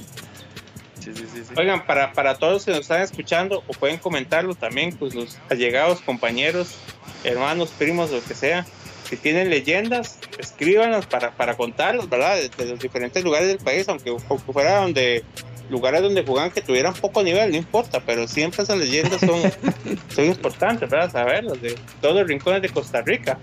Sí, 0.98 1.12
sí, 1.14 1.28
sí. 1.32 1.42
Oigan, 1.56 1.86
para, 1.86 2.14
para 2.14 2.40
todos 2.40 2.66
que 2.66 2.72
nos 2.72 2.80
están 2.80 3.04
escuchando 3.04 3.64
o 3.68 3.74
pueden 3.74 4.00
comentarlo 4.00 4.56
también, 4.56 4.96
pues 4.98 5.14
los 5.14 5.38
allegados, 5.48 6.02
compañeros, 6.02 6.76
hermanos, 7.24 7.70
primos, 7.78 8.10
lo 8.10 8.24
que 8.24 8.34
sea, 8.34 8.66
si 9.12 9.18
tienen 9.18 9.50
leyendas, 9.50 10.18
escríbanos 10.40 11.06
para, 11.06 11.32
para 11.32 11.56
contarlos, 11.56 12.10
¿verdad? 12.10 12.38
De, 12.38 12.48
de 12.48 12.72
los 12.72 12.80
diferentes 12.80 13.22
lugares 13.26 13.50
del 13.50 13.58
país, 13.58 13.88
aunque, 13.90 14.10
aunque 14.10 14.54
fuera 14.54 14.78
donde 14.78 15.24
lugares 15.70 16.02
donde 16.02 16.24
jugaban 16.24 16.50
que 16.52 16.62
tuvieran 16.62 16.94
poco 16.94 17.22
nivel, 17.22 17.52
no 17.52 17.58
importa, 17.58 18.02
pero 18.06 18.26
siempre 18.26 18.64
esas 18.64 18.78
leyendas 18.78 19.20
son, 19.20 19.42
son 20.16 20.26
importantes, 20.26 20.90
¿verdad? 20.90 21.12
Saberlas 21.12 21.62
de 21.62 21.76
todos 22.00 22.16
los 22.16 22.28
rincones 22.28 22.62
de 22.62 22.70
Costa 22.70 23.02
Rica. 23.02 23.38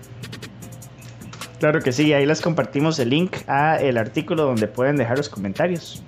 Claro 1.59 1.83
que 1.83 1.93
sí, 1.93 2.15
ahí 2.15 2.25
les 2.25 2.41
compartimos 2.41 2.99
el 2.99 3.11
link 3.11 3.37
a 3.47 3.77
el 3.77 3.99
artículo 3.99 4.45
donde 4.45 4.69
pueden 4.69 4.97
dejar 4.97 5.19
los 5.19 5.29
comentarios. 5.29 6.03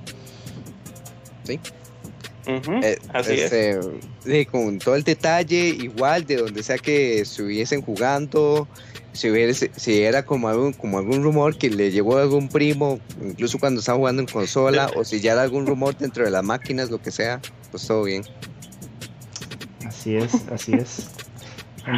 Ujú, 2.47 2.81
Eh, 2.83 2.99
Así 3.13 3.33
es. 3.35 3.53
este, 3.53 3.81
sí, 4.25 4.47
con 4.47 4.79
todo 4.79 4.95
el 4.95 5.03
detalle, 5.05 5.69
igual 5.69 6.25
de 6.25 6.37
donde 6.37 6.63
sea 6.63 6.79
que 6.79 7.21
estuviesen 7.21 7.83
jugando, 7.83 8.67
si, 9.13 9.31
hubiese, 9.31 9.71
si 9.77 10.03
era 10.03 10.25
como 10.25 10.49
algún, 10.49 10.73
como 10.73 10.99
algún 10.99 11.23
rumor 11.23 11.57
que 11.57 11.71
le 11.71 11.91
llegó 11.91 12.19
a 12.19 12.23
algún 12.23 12.49
primo, 12.49 13.01
incluso 13.23 13.59
cuando 13.59 13.81
estaba 13.81 13.99
jugando 13.99 14.23
en 14.23 14.29
consola, 14.29 14.91
o 14.97 15.05
si 15.05 15.21
ya 15.21 15.33
era 15.33 15.43
algún 15.43 15.67
rumor 15.67 15.97
dentro 15.97 16.25
de 16.25 16.31
las 16.31 16.45
máquinas, 16.45 16.91
lo 16.91 17.01
que 17.01 17.11
sea, 17.11 17.41
pues 17.71 17.87
todo 17.87 18.05
bien. 18.05 18.23
Así 19.87 20.17
es, 20.17 20.35
así 20.53 20.73
es. 20.75 21.09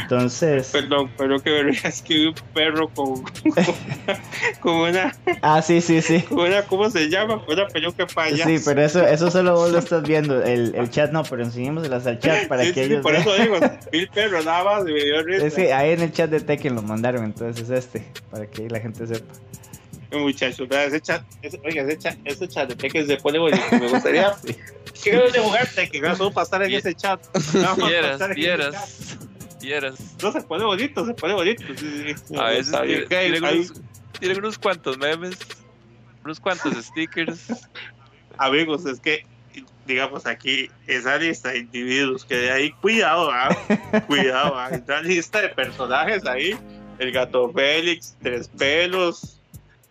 Entonces, 0.00 0.68
Perdón, 0.72 1.10
pero 1.16 1.38
que 1.40 1.50
verías 1.50 2.02
que 2.06 2.28
un 2.28 2.34
perro 2.54 2.88
con, 2.88 3.22
con 4.60 4.74
una, 4.74 5.14
ah, 5.42 5.60
sí, 5.62 5.80
sí, 5.80 6.00
sí. 6.02 6.20
con 6.22 6.40
una, 6.40 6.62
¿cómo 6.62 6.90
se 6.90 7.08
llama? 7.08 7.42
Una 7.48 7.66
peluca 7.68 8.06
payasa. 8.06 8.44
Sí, 8.44 8.58
pero 8.64 8.82
eso, 8.82 9.06
eso 9.06 9.30
solo 9.30 9.54
vos 9.54 9.70
lo 9.70 9.78
estás 9.80 10.02
viendo, 10.02 10.42
el, 10.42 10.74
el 10.74 10.90
chat 10.90 11.10
no, 11.12 11.22
pero 11.24 11.42
enseñémoselas 11.44 12.06
al 12.06 12.18
chat 12.18 12.48
para 12.48 12.64
Sí, 12.64 12.72
que 12.72 12.82
sí, 12.82 12.86
sí, 12.86 12.92
ellos 12.92 13.02
por 13.02 13.12
vean. 13.12 13.22
eso 13.22 13.34
digo, 13.42 13.56
vi 13.92 13.98
el 14.00 14.08
perro 14.08 14.42
nada 14.42 14.64
más 14.64 14.88
y 14.88 14.92
me 14.92 15.04
dio 15.04 15.22
risa. 15.22 15.46
Es 15.46 15.54
que 15.54 15.72
ahí 15.72 15.90
en 15.92 16.00
el 16.00 16.12
chat 16.12 16.30
de 16.30 16.40
Tekken 16.40 16.74
lo 16.74 16.82
mandaron, 16.82 17.24
entonces 17.24 17.68
es 17.68 17.84
este, 17.84 18.06
para 18.30 18.46
que 18.46 18.68
la 18.68 18.80
gente 18.80 19.06
sepa. 19.06 19.32
Muchachos, 20.12 20.68
¿verdad? 20.68 20.86
ese 20.88 21.00
chat, 21.00 21.22
ese, 21.40 21.58
oiga, 21.64 21.82
ese 21.84 21.96
chat, 21.98 22.18
ese 22.24 22.46
chat 22.46 22.68
de 22.68 22.76
Tekken 22.76 23.06
se 23.06 23.16
pone 23.16 23.38
bonito. 23.38 23.62
Me 23.72 23.88
gustaría. 23.88 24.34
¿Qué 25.02 25.10
ganas 25.10 25.32
de 25.32 25.38
jugar 25.40 25.66
Tekken? 25.74 26.16
Solo 26.16 26.30
para 26.32 26.44
estar 26.44 26.62
en 26.62 26.74
ese 26.74 26.94
chat. 26.94 27.18
Para 27.28 27.74
Vieras, 27.88 28.12
estar 28.12 28.30
en 28.32 28.38
ese 28.38 28.58
chat. 28.58 29.31
Vieras. 29.62 30.16
No 30.22 30.32
se 30.32 30.42
pone 30.42 30.64
bonito, 30.64 31.06
se 31.06 31.14
pone 31.14 31.34
bonito. 31.34 31.62
Sí, 31.78 32.14
sí. 32.26 32.36
A 32.36 32.50
veces 32.50 32.66
Está 32.66 32.82
bien, 32.82 33.06
tienen, 33.08 33.34
ok, 33.34 33.40
tienen 33.40 33.44
ahí, 33.44 33.58
unos, 33.58 33.82
tienen 34.18 34.38
unos 34.38 34.58
cuantos 34.58 34.98
memes, 34.98 35.38
unos 36.24 36.40
cuantos 36.40 36.74
stickers. 36.84 37.68
Amigos, 38.38 38.86
es 38.86 39.00
que, 39.00 39.24
digamos, 39.86 40.26
aquí, 40.26 40.70
esa 40.86 41.16
lista 41.18 41.50
de 41.50 41.58
individuos 41.58 42.24
que 42.24 42.36
de 42.36 42.50
ahí, 42.50 42.72
cuidado, 42.72 43.30
¿ah? 43.30 43.48
cuidado, 44.06 44.58
¿ah? 44.58 44.70
Esa 44.70 45.00
lista 45.02 45.42
de 45.42 45.48
personajes 45.50 46.26
ahí, 46.26 46.56
el 46.98 47.12
gato 47.12 47.50
Félix, 47.52 48.16
Tres 48.22 48.48
Pelos, 48.48 49.40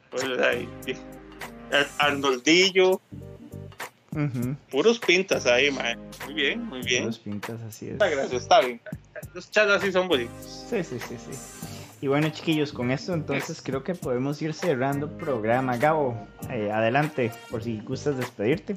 pues, 0.09 0.23
ahí, 0.39 0.67
el 0.85 1.87
Arnoldillo, 1.99 3.01
Ujú, 4.13 4.57
puros 4.69 4.99
pintas 4.99 5.45
ahí, 5.45 5.71
man. 5.71 5.97
Muy 6.25 6.33
bien, 6.33 6.65
muy 6.65 6.81
bien. 6.81 7.05
Los 7.05 7.19
pintas, 7.19 7.61
así 7.61 7.87
es. 7.87 7.93
Está 7.93 8.09
gracioso, 8.09 8.37
está 8.37 8.59
bien. 8.59 8.81
Los 9.33 9.49
chats 9.51 9.71
así 9.71 9.91
son 9.91 10.07
bonitos. 10.07 10.65
Sí, 10.69 10.83
sí, 10.83 10.97
sí, 10.99 11.15
sí. 11.17 11.37
Y 12.01 12.07
bueno, 12.07 12.29
chiquillos, 12.29 12.73
con 12.73 12.89
esto 12.91 13.13
entonces 13.13 13.61
creo 13.63 13.83
que 13.83 13.93
podemos 13.93 14.41
ir 14.41 14.53
cerrando 14.53 15.07
programa. 15.17 15.77
Gabo, 15.77 16.27
eh, 16.49 16.71
adelante, 16.71 17.31
por 17.51 17.63
si 17.63 17.79
gustas 17.79 18.17
despedirte. 18.17 18.75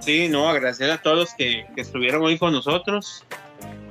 Sí, 0.00 0.28
no, 0.28 0.48
agradecer 0.48 0.90
a 0.90 0.98
todos 1.02 1.16
los 1.18 1.34
que, 1.34 1.66
que 1.74 1.80
estuvieron 1.82 2.22
hoy 2.22 2.38
con 2.38 2.52
nosotros. 2.52 3.24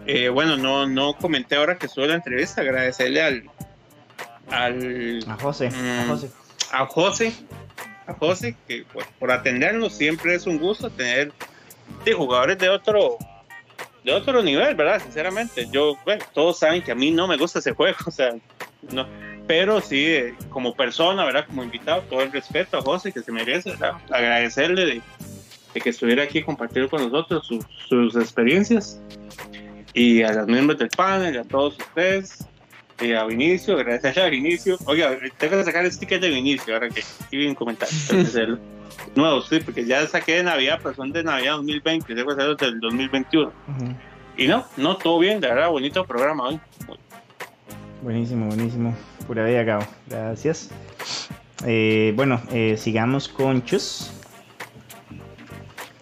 Eh, 0.07 0.29
bueno, 0.29 0.57
no, 0.57 0.87
no 0.87 1.13
comenté 1.13 1.55
ahora 1.55 1.77
que 1.77 1.85
estuve 1.85 2.05
en 2.05 2.11
la 2.11 2.15
entrevista, 2.17 2.61
agradecerle 2.61 3.21
al, 3.21 3.43
al 4.49 5.23
A 5.29 5.35
José, 5.35 5.67
a 5.67 6.05
Mm. 6.05 6.09
José. 6.09 6.29
a 6.71 6.85
José, 6.87 7.33
a 8.07 8.13
José, 8.13 8.55
que 8.67 8.85
pues, 8.91 9.05
por 9.19 9.31
atendernos 9.31 9.93
siempre 9.93 10.33
es 10.35 10.47
un 10.47 10.57
gusto 10.57 10.89
tener 10.89 11.31
de 12.05 12.13
jugadores 12.13 12.57
de 12.57 12.69
otro 12.69 13.17
de 14.03 14.13
otro 14.13 14.41
nivel, 14.43 14.75
¿verdad? 14.75 15.01
Sinceramente, 15.01 15.67
yo, 15.71 15.97
bueno, 16.05 16.23
todos 16.33 16.59
saben 16.59 16.81
que 16.81 16.91
a 16.91 16.95
mí 16.95 17.11
no 17.11 17.27
me 17.27 17.37
gusta 17.37 17.59
ese 17.59 17.73
juego, 17.73 17.97
o 18.07 18.11
sea, 18.11 18.35
no, 18.91 19.05
pero 19.47 19.81
sí, 19.81 20.05
eh, 20.05 20.35
como 20.49 20.75
persona, 20.75 21.25
¿verdad? 21.25 21.45
Como 21.47 21.63
invitado, 21.63 22.01
todo 22.03 22.21
el 22.21 22.31
respeto 22.31 22.77
a 22.77 22.81
José 22.81 23.11
que 23.11 23.21
se 23.21 23.31
merece, 23.31 23.71
¿verdad? 23.71 23.93
agradecerle 24.09 24.85
de, 24.85 25.01
de 25.73 25.81
que 25.81 25.89
estuviera 25.89 26.23
aquí 26.23 26.41
compartiendo 26.43 26.89
con 26.89 27.01
nosotros 27.03 27.45
sus- 27.47 27.65
sus 27.87 28.15
experiencias 28.15 29.01
y 29.93 30.21
a 30.23 30.31
los 30.33 30.47
miembros 30.47 30.77
del 30.79 30.89
panel, 30.89 31.39
a 31.39 31.43
todos 31.43 31.77
ustedes, 31.77 32.45
y 33.01 33.13
a 33.13 33.23
Vinicio, 33.25 33.75
gracias 33.77 34.17
a 34.19 34.27
Vinicio. 34.27 34.77
Oiga, 34.85 35.17
tengo 35.37 35.57
que 35.57 35.63
sacar 35.63 35.83
el 35.85 35.91
sticker 35.91 36.19
de 36.19 36.29
Vinicio 36.29 36.73
ahora 36.73 36.89
que 36.89 37.01
aquí 37.25 37.45
en 37.45 37.55
comentarios. 37.55 38.07
Nuevos, 39.15 39.47
sí, 39.47 39.59
porque 39.59 39.85
ya 39.85 40.05
saqué 40.07 40.35
de 40.35 40.43
Navidad, 40.43 40.79
pero 40.81 40.95
son 40.95 41.11
de 41.11 41.23
Navidad 41.23 41.53
2020, 41.53 42.15
tengo 42.15 42.35
que 42.35 42.65
del 42.65 42.79
2021. 42.79 43.47
Ujú. 43.47 43.95
Y 44.37 44.47
no, 44.47 44.65
no, 44.77 44.95
todo 44.97 45.19
bien, 45.19 45.41
de 45.41 45.47
verdad, 45.47 45.69
bonito 45.69 46.05
programa 46.05 46.49
hoy. 46.49 46.59
Buenísimo, 48.01 48.47
buenísimo. 48.47 48.95
Pura 49.27 49.45
vida, 49.45 49.63
Gabo. 49.63 49.85
Gracias. 50.07 50.69
Eh, 51.65 52.13
bueno, 52.15 52.41
eh, 52.51 52.77
sigamos 52.77 53.27
con 53.27 53.63
Chus. 53.65 54.11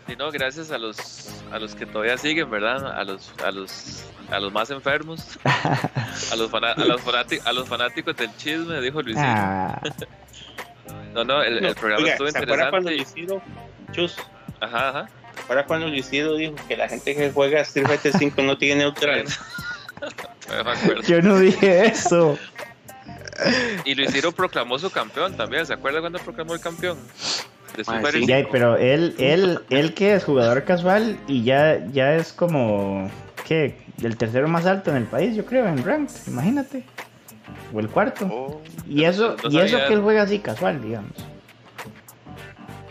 Y 0.07 0.15
no, 0.15 0.31
gracias 0.31 0.71
a 0.71 0.77
los 0.77 1.43
a 1.51 1.59
los 1.59 1.75
que 1.75 1.85
todavía 1.85 2.17
siguen, 2.17 2.49
¿verdad? 2.49 2.97
A 2.97 3.03
los 3.03 3.33
a 3.43 3.51
los 3.51 4.05
a 4.31 4.39
los 4.39 4.53
más 4.53 4.69
enfermos, 4.69 5.39
a 5.43 6.35
los 6.35 6.53
a 6.53 6.85
los 6.85 7.01
fanáticos 7.01 7.47
a 7.47 7.53
los 7.53 7.67
fanáticos 7.67 8.15
del 8.15 8.35
chisme, 8.37 8.79
dijo 8.81 9.01
Luisito. 9.01 9.25
Ah, 9.25 9.81
No, 11.17 11.23
no, 11.23 11.41
el, 11.41 11.65
el 11.65 11.73
programa 11.73 12.03
Oiga, 12.03 12.11
estuvo 12.11 12.29
¿se 12.29 12.37
acuerda 12.37 12.69
cuando 12.69 12.91
interesante. 12.91 13.21
Luisito, 13.21 13.41
Chus, 13.91 14.17
Ajá, 14.59 14.89
ajá. 14.89 15.09
¿se 15.33 15.41
acuerda 15.41 15.65
cuando 15.65 15.87
Luisito 15.87 16.35
dijo 16.35 16.53
que 16.67 16.77
la 16.77 16.87
gente 16.87 17.15
que 17.15 17.31
juega 17.31 17.61
Street 17.61 17.87
Fighter 17.87 18.13
5 18.15 18.43
no 18.43 18.55
tiene 18.55 18.83
neutral? 18.83 19.25
Acuerdo. 20.47 21.01
yo 21.01 21.19
no 21.23 21.39
dije 21.39 21.87
eso. 21.87 22.37
Y 23.83 23.95
Luisito 23.95 24.31
proclamó 24.31 24.77
su 24.77 24.91
campeón 24.91 25.35
también. 25.35 25.65
¿Se 25.65 25.73
acuerda 25.73 26.01
cuando 26.01 26.19
proclamó 26.19 26.53
el 26.53 26.59
campeón? 26.59 26.99
De 27.75 27.83
Mae, 27.83 27.97
Super 27.97 28.13
sí. 28.13 28.27
Ya, 28.27 28.47
pero 28.51 28.77
él, 28.77 29.15
él, 29.17 29.59
él 29.71 29.95
que 29.95 30.13
es 30.13 30.23
jugador 30.23 30.65
casual 30.65 31.17
y 31.27 31.43
ya, 31.43 31.83
ya 31.91 32.13
es 32.13 32.31
como, 32.31 33.09
¿qué? 33.43 33.75
El 34.03 34.15
tercero 34.17 34.47
más 34.47 34.67
alto 34.67 34.91
en 34.91 34.97
el 34.97 35.05
país, 35.05 35.35
yo 35.35 35.45
creo, 35.45 35.67
en 35.67 35.83
ranked, 35.83 36.13
imagínate. 36.27 36.83
O 37.73 37.79
el 37.79 37.89
cuarto. 37.89 38.25
Oh, 38.31 38.61
Y 38.87 39.03
eso, 39.05 39.35
no 39.43 39.49
y 39.49 39.59
eso 39.59 39.77
que 39.87 39.93
él 39.93 40.01
juega 40.01 40.23
así 40.23 40.39
casual, 40.39 40.81
digamos. 40.81 41.11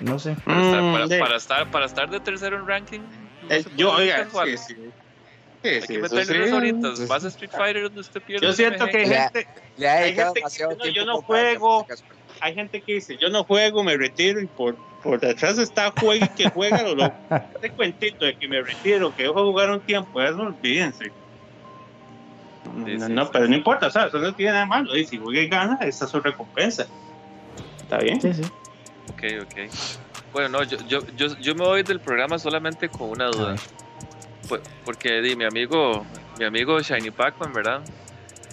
No 0.00 0.18
sé. 0.18 0.36
Para, 0.44 0.62
estar, 0.62 0.82
Mm, 0.82 0.92
para, 0.92 1.06
sí. 1.08 1.18
para 1.18 1.36
estar, 1.36 1.70
para 1.70 1.86
estar 1.86 2.10
de 2.10 2.20
tercero 2.20 2.58
en 2.58 2.66
ranking. 2.66 3.00
no 3.00 3.54
Eh, 3.54 3.64
yo, 3.76 3.92
oiga, 3.92 4.26
sí, 4.44 4.56
sí. 4.56 4.76
Hay 5.64 5.80
que 5.80 5.94
eso 5.94 6.02
meterle 6.02 6.24
sí. 6.24 6.38
unas 6.42 6.52
horitas. 6.52 7.08
Vas 7.08 7.24
a 7.24 7.28
Street 7.28 7.50
Fighter 7.50 7.82
donde 7.84 8.00
usted 8.00 8.22
pierde. 8.22 8.46
Yo 8.46 8.52
siento 8.52 8.86
que 8.86 8.98
hay 8.98 9.06
gente, 9.08 9.48
Le 9.76 9.88
ha 9.88 9.92
Hay 9.94 10.04
dedicado 10.04 10.34
gente 10.34 10.40
que 10.40 10.46
dice, 10.48 10.76
no, 10.78 10.86
yo 10.86 11.04
no 11.06 11.22
juego. 11.22 11.86
hay 12.40 12.54
gente 12.54 12.80
que 12.82 12.92
dice, 12.94 13.16
yo 13.16 13.28
no 13.30 13.42
juego, 13.44 13.82
me 13.82 13.96
retiro 13.96 14.40
y 14.40 14.46
por, 14.46 14.76
por 15.02 15.18
detrás 15.18 15.58
está 15.58 15.92
juegue 15.98 16.28
que 16.36 16.50
juega 16.50 16.82
lo 16.82 16.94
loco. 16.94 17.16
Este 17.54 17.70
cuentito 17.70 18.24
de 18.26 18.36
que 18.36 18.46
me 18.46 18.60
retiro, 18.62 19.14
que 19.16 19.24
dejo 19.24 19.40
de 19.44 19.50
jugar 19.50 19.70
un 19.70 19.80
tiempo, 19.80 20.20
eso 20.22 20.40
olvídense. 20.40 21.10
Sí, 22.74 22.96
no, 22.98 23.06
sí, 23.06 23.12
no, 23.12 23.24
sí. 23.24 23.30
pero 23.32 23.48
no 23.48 23.54
importa, 23.56 23.86
o 23.86 23.90
sea, 23.90 24.06
eso 24.06 24.18
no 24.18 24.32
tiene 24.34 24.52
nada 24.52 24.66
malo. 24.66 24.96
Y 24.96 25.06
si 25.06 25.16
y 25.16 25.48
gana, 25.48 25.78
esa 25.80 26.04
es 26.04 26.10
su 26.10 26.20
recompensa. 26.20 26.86
¿Está 27.82 27.98
bien? 27.98 28.20
Sí, 28.20 28.32
sí. 28.34 28.42
Ok, 29.10 29.22
ok. 29.42 29.70
Bueno, 30.32 30.48
no, 30.50 30.62
yo, 30.64 30.76
yo, 30.88 31.06
yo, 31.14 31.28
yo 31.40 31.54
me 31.54 31.64
voy 31.64 31.82
del 31.82 32.00
programa 32.00 32.38
solamente 32.38 32.88
con 32.88 33.10
una 33.10 33.26
duda. 33.26 33.54
Pu- 34.48 34.60
Porque 34.84 35.20
di, 35.22 35.34
mi 35.36 35.44
amigo, 35.44 36.04
mi 36.38 36.44
amigo 36.44 36.80
Shiny 36.80 37.10
Pac-Man, 37.10 37.52
¿verdad? 37.54 37.82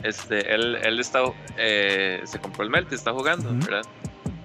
Este, 0.03 0.53
él, 0.53 0.75
él 0.83 0.99
está, 0.99 1.21
eh, 1.57 2.21
se 2.25 2.39
compró 2.39 2.63
el 2.63 2.69
Melt, 2.69 2.91
está 2.93 3.11
jugando, 3.11 3.49
Ujú. 3.49 3.59
¿verdad? 3.65 3.85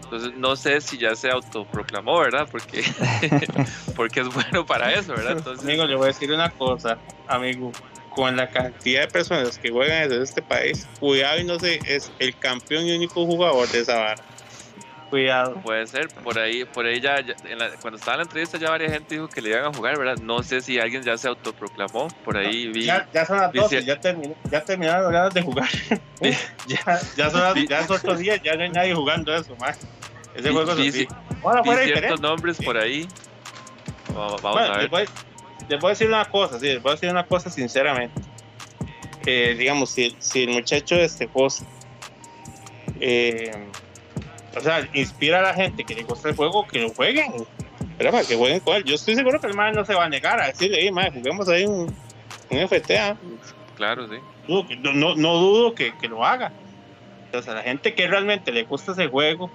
Entonces 0.05 0.33
no 0.39 0.57
sé 0.57 0.81
si 0.81 0.97
ya 0.99 1.15
se 1.15 1.31
autoproclamó, 1.31 2.19
¿verdad? 2.21 2.49
Porque, 2.51 2.83
porque 3.97 4.21
es 4.21 4.33
bueno 4.33 4.65
para 4.67 4.93
eso, 4.95 5.13
¿verdad? 5.15 5.37
Entonces, 5.39 5.65
Amigo, 5.65 5.85
le 5.87 5.95
voy 5.97 6.05
a 6.05 6.07
decir 6.09 6.33
una 6.33 6.51
cosa, 6.51 6.99
amigo. 7.27 7.73
Con 8.15 8.37
la 8.37 8.49
cantidad 8.51 9.03
de 9.03 9.09
personas 9.09 9.59
que 9.59 9.71
juegan 9.71 10.11
en 10.13 10.23
este 10.23 10.43
país, 10.43 10.87
cuidado 10.99 11.39
y 11.41 11.45
no 11.45 11.59
sé, 11.59 11.79
es 11.87 12.11
el 12.19 12.37
campeón 12.39 12.87
y 12.87 12.97
único 12.97 13.25
jugador 13.27 13.69
de 13.69 13.81
esa 13.81 13.97
vara. 13.97 14.23
Cuidado. 15.11 15.55
puede 15.63 15.87
ser, 15.87 16.07
por 16.09 16.39
ahí, 16.39 16.67
por 16.67 16.85
ahí 16.85 17.01
ya, 17.01 17.21
ya- 17.23 17.35
en 17.49 17.59
la- 17.59 17.71
cuando 17.81 17.97
estaba 17.99 18.17
en 18.17 18.19
la 18.19 18.23
entrevista 18.25 18.59
ya 18.59 18.69
varias 18.69 18.93
gente 18.93 19.15
dijo 19.15 19.27
que 19.27 19.41
le 19.41 19.49
iban 19.51 19.65
a 19.65 19.73
jugar, 19.73 19.97
¿verdad? 19.97 20.19
No 20.21 20.43
sé 20.43 20.61
si 20.61 20.79
alguien 20.79 21.03
ya 21.03 21.17
se 21.17 21.29
autoproclamó, 21.29 22.09
por 22.27 22.37
ahí 22.37 22.67
vi. 22.67 22.85
Ya, 22.85 23.09
ya 23.15 23.25
son 23.25 23.39
las 23.39 23.51
vi 23.51 23.59
12, 23.61 23.79
cier- 23.81 23.85
ya, 23.87 23.97
terminó, 23.99 24.35
ya 24.51 24.63
terminaron 24.63 25.05
las 25.05 25.13
ganas 25.13 25.33
de 25.35 25.41
jugar. 25.43 25.69
Vi- 26.21 26.37
ya, 26.67 26.79
ya 27.17 27.31
son 27.31 27.41
las, 27.41 27.55
vi- 27.55 27.67
ya 27.67 27.87
son 27.87 27.97
otros 27.97 28.19
días, 28.19 28.39
ya 28.43 28.55
no 28.57 28.65
hay 28.65 28.71
nadie 28.71 28.95
jugando 28.95 29.35
eso, 29.35 29.57
más. 29.57 29.79
Ese 30.35 30.49
vi- 30.51 30.55
juego 30.55 30.73
es 30.73 30.79
así. 30.79 30.91
vi 30.91 31.09
Ahora 31.43 31.65
fuera 31.65 31.83
ciertos 31.85 32.03
diferente. 32.03 32.23
nombres 32.29 32.59
por 32.63 32.77
ahí. 32.77 33.09
Va- 34.11 34.27
Vamos 34.29 34.43
Bueno, 34.43 34.75
a 34.75 34.77
ver. 34.79 34.91
Les 35.69 35.81
voy 35.81 35.89
a 35.89 35.91
decir 35.91 36.09
una 36.09 36.25
cosa, 36.25 36.59
sí, 36.59 36.67
les 36.67 36.83
voy 36.83 36.91
a 36.91 36.95
decir 36.95 37.11
una 37.11 37.27
cosa 37.27 37.51
sinceramente. 37.51 38.21
Eh, 39.27 39.55
digamos, 39.59 39.91
si, 39.91 40.17
si 40.19 40.45
el 40.45 40.51
muchacho 40.51 40.95
de 40.95 41.05
este 41.05 41.27
José, 41.27 41.65
eh, 43.01 43.53
o 44.57 44.61
sea, 44.61 44.89
inspira 44.95 45.41
a 45.41 45.43
la 45.43 45.55
gente 45.55 45.85
que 45.85 45.95
le 45.95 46.03
gusta 46.03 46.31
el 46.31 46.37
juego, 46.37 46.67
que 46.67 46.81
lo 46.81 46.91
jueguen, 46.91 47.33
pero 47.99 48.11
para 48.11 48.25
que 48.25 48.37
jueguen 48.37 48.61
con 48.61 48.77
él. 48.77 48.85
Yo 48.85 48.95
estoy 48.95 49.15
seguro 49.15 49.41
que 49.41 49.49
el 49.49 49.55
man 49.55 49.75
no 49.75 49.85
se 49.85 49.95
va 49.95 50.05
a 50.05 50.09
negar 50.09 50.41
a 50.41 50.47
decirle, 50.47 50.79
hey, 50.81 50.91
man, 50.91 51.13
juguemos 51.13 51.49
ahí 51.49 51.67
un, 51.67 51.95
un 52.51 52.69
FTA. 52.69 53.17
Claro, 53.77 54.09
sí. 54.09 54.17
no, 54.49 54.93
no, 54.95 55.15
no 55.15 55.35
dudo 55.35 55.75
que, 55.75 55.95
que 55.99 56.09
lo 56.09 56.25
haga. 56.25 56.53
Entonces, 57.27 57.53
a 57.53 57.57
la 57.57 57.63
gente 57.63 57.95
que 57.95 58.07
realmente 58.07 58.51
le 58.51 58.65
gusta 58.65 58.93
ese 58.93 59.09
juego, 59.09 59.51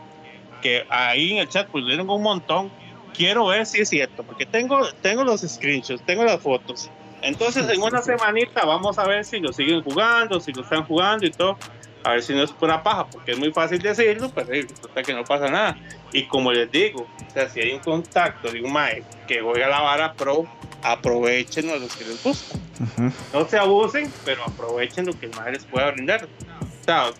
que 0.61 0.85
ahí 0.89 1.31
en 1.31 1.37
el 1.39 1.49
chat 1.49 1.67
pusieron 1.67 2.09
un 2.09 2.21
montón, 2.21 2.71
quiero 3.13 3.47
ver 3.47 3.65
si 3.65 3.81
es 3.81 3.89
cierto, 3.89 4.23
porque 4.23 4.45
tengo, 4.45 4.81
tengo 5.01 5.23
los 5.23 5.41
screenshots, 5.41 6.05
tengo 6.05 6.23
las 6.23 6.41
fotos. 6.41 6.89
Entonces, 7.21 7.69
en 7.69 7.81
una 7.81 8.01
semanita 8.01 8.65
vamos 8.65 8.99
a 8.99 9.07
ver 9.07 9.23
si 9.23 9.39
lo 9.39 9.53
siguen 9.53 9.81
jugando, 9.81 10.39
si 10.39 10.51
lo 10.51 10.61
están 10.61 10.83
jugando 10.83 11.25
y 11.25 11.31
todo. 11.31 11.57
A 12.03 12.11
ver 12.11 12.21
si 12.21 12.33
no 12.33 12.43
es 12.43 12.51
pura 12.51 12.83
paja, 12.83 13.07
porque 13.07 13.31
es 13.31 13.39
muy 13.39 13.53
fácil 13.53 13.79
decirlo, 13.79 14.29
pero 14.35 14.49
resulta 14.49 15.03
que 15.03 15.13
no 15.13 15.23
pasa 15.23 15.47
nada. 15.49 15.77
Y 16.11 16.25
como 16.25 16.51
les 16.51 16.69
digo, 16.69 17.03
o 17.03 17.33
sea, 17.33 17.47
si 17.47 17.61
hay 17.61 17.71
un 17.71 17.79
contacto 17.79 18.51
de 18.51 18.61
un 18.61 18.73
mae 18.73 19.03
que 19.25 19.39
juega 19.39 19.69
la 19.69 19.79
vara 19.79 20.13
pro, 20.13 20.45
aprovechen 20.81 21.69
a 21.69 21.77
los 21.77 21.95
que 21.95 22.03
les 22.03 22.21
gusta 22.21 22.57
Ujú. 22.79 23.11
no 23.31 23.47
se 23.47 23.57
abusen, 23.57 24.11
pero 24.25 24.43
aprovechen 24.43 25.05
lo 25.05 25.17
que 25.17 25.27
el 25.27 25.31
madre 25.35 25.53
les 25.53 25.63
pueda 25.63 25.91
brindar. 25.91 26.25
O 26.25 26.83
sea, 26.83 27.11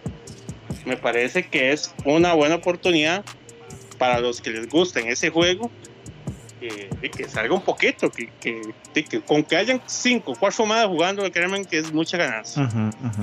me 0.86 0.98
parece 0.98 1.48
que 1.48 1.72
es 1.72 1.94
una 2.04 2.34
buena 2.34 2.56
oportunidad 2.56 3.24
para 3.96 4.20
los 4.20 4.42
que 4.42 4.52
les 4.52 4.70
gusten 4.70 5.08
ese 5.08 5.30
juego 5.30 5.70
que, 6.60 6.90
de 7.02 7.12
que 7.12 7.28
salga 7.28 7.54
un 7.54 7.62
poquito, 7.62 8.10
que, 8.10 8.30
que, 8.40 8.62
de 8.94 9.04
que 9.04 9.22
con 9.22 9.44
que 9.44 9.58
hayan 9.58 9.82
cinco 9.86 10.32
o 10.32 10.36
cuatro 10.36 10.66
más 10.66 10.86
jugando, 10.86 11.30
créanme 11.32 11.66
que 11.66 11.80
es 11.80 11.94
mucha 11.94 12.18
ganancia. 12.18 12.70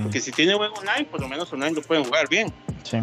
Porque 0.02 0.20
si 0.20 0.30
tiene 0.30 0.54
buen 0.54 0.70
online, 0.72 1.06
por 1.10 1.20
lo 1.20 1.28
menos 1.28 1.52
online 1.52 1.72
lo 1.72 1.82
pueden 1.82 2.04
jugar 2.04 2.28
bien. 2.28 2.52
Sí. 2.82 2.98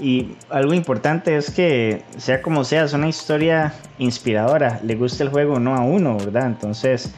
Y 0.00 0.36
algo 0.48 0.74
importante 0.74 1.36
es 1.36 1.50
que, 1.50 2.02
sea 2.16 2.40
como 2.40 2.64
sea, 2.64 2.84
es 2.84 2.92
una 2.92 3.08
historia 3.08 3.74
inspiradora. 3.98 4.80
Le 4.84 4.94
gusta 4.94 5.24
el 5.24 5.30
juego 5.30 5.58
no 5.58 5.74
a 5.74 5.80
uno, 5.80 6.16
¿verdad? 6.16 6.46
Entonces, 6.46 7.12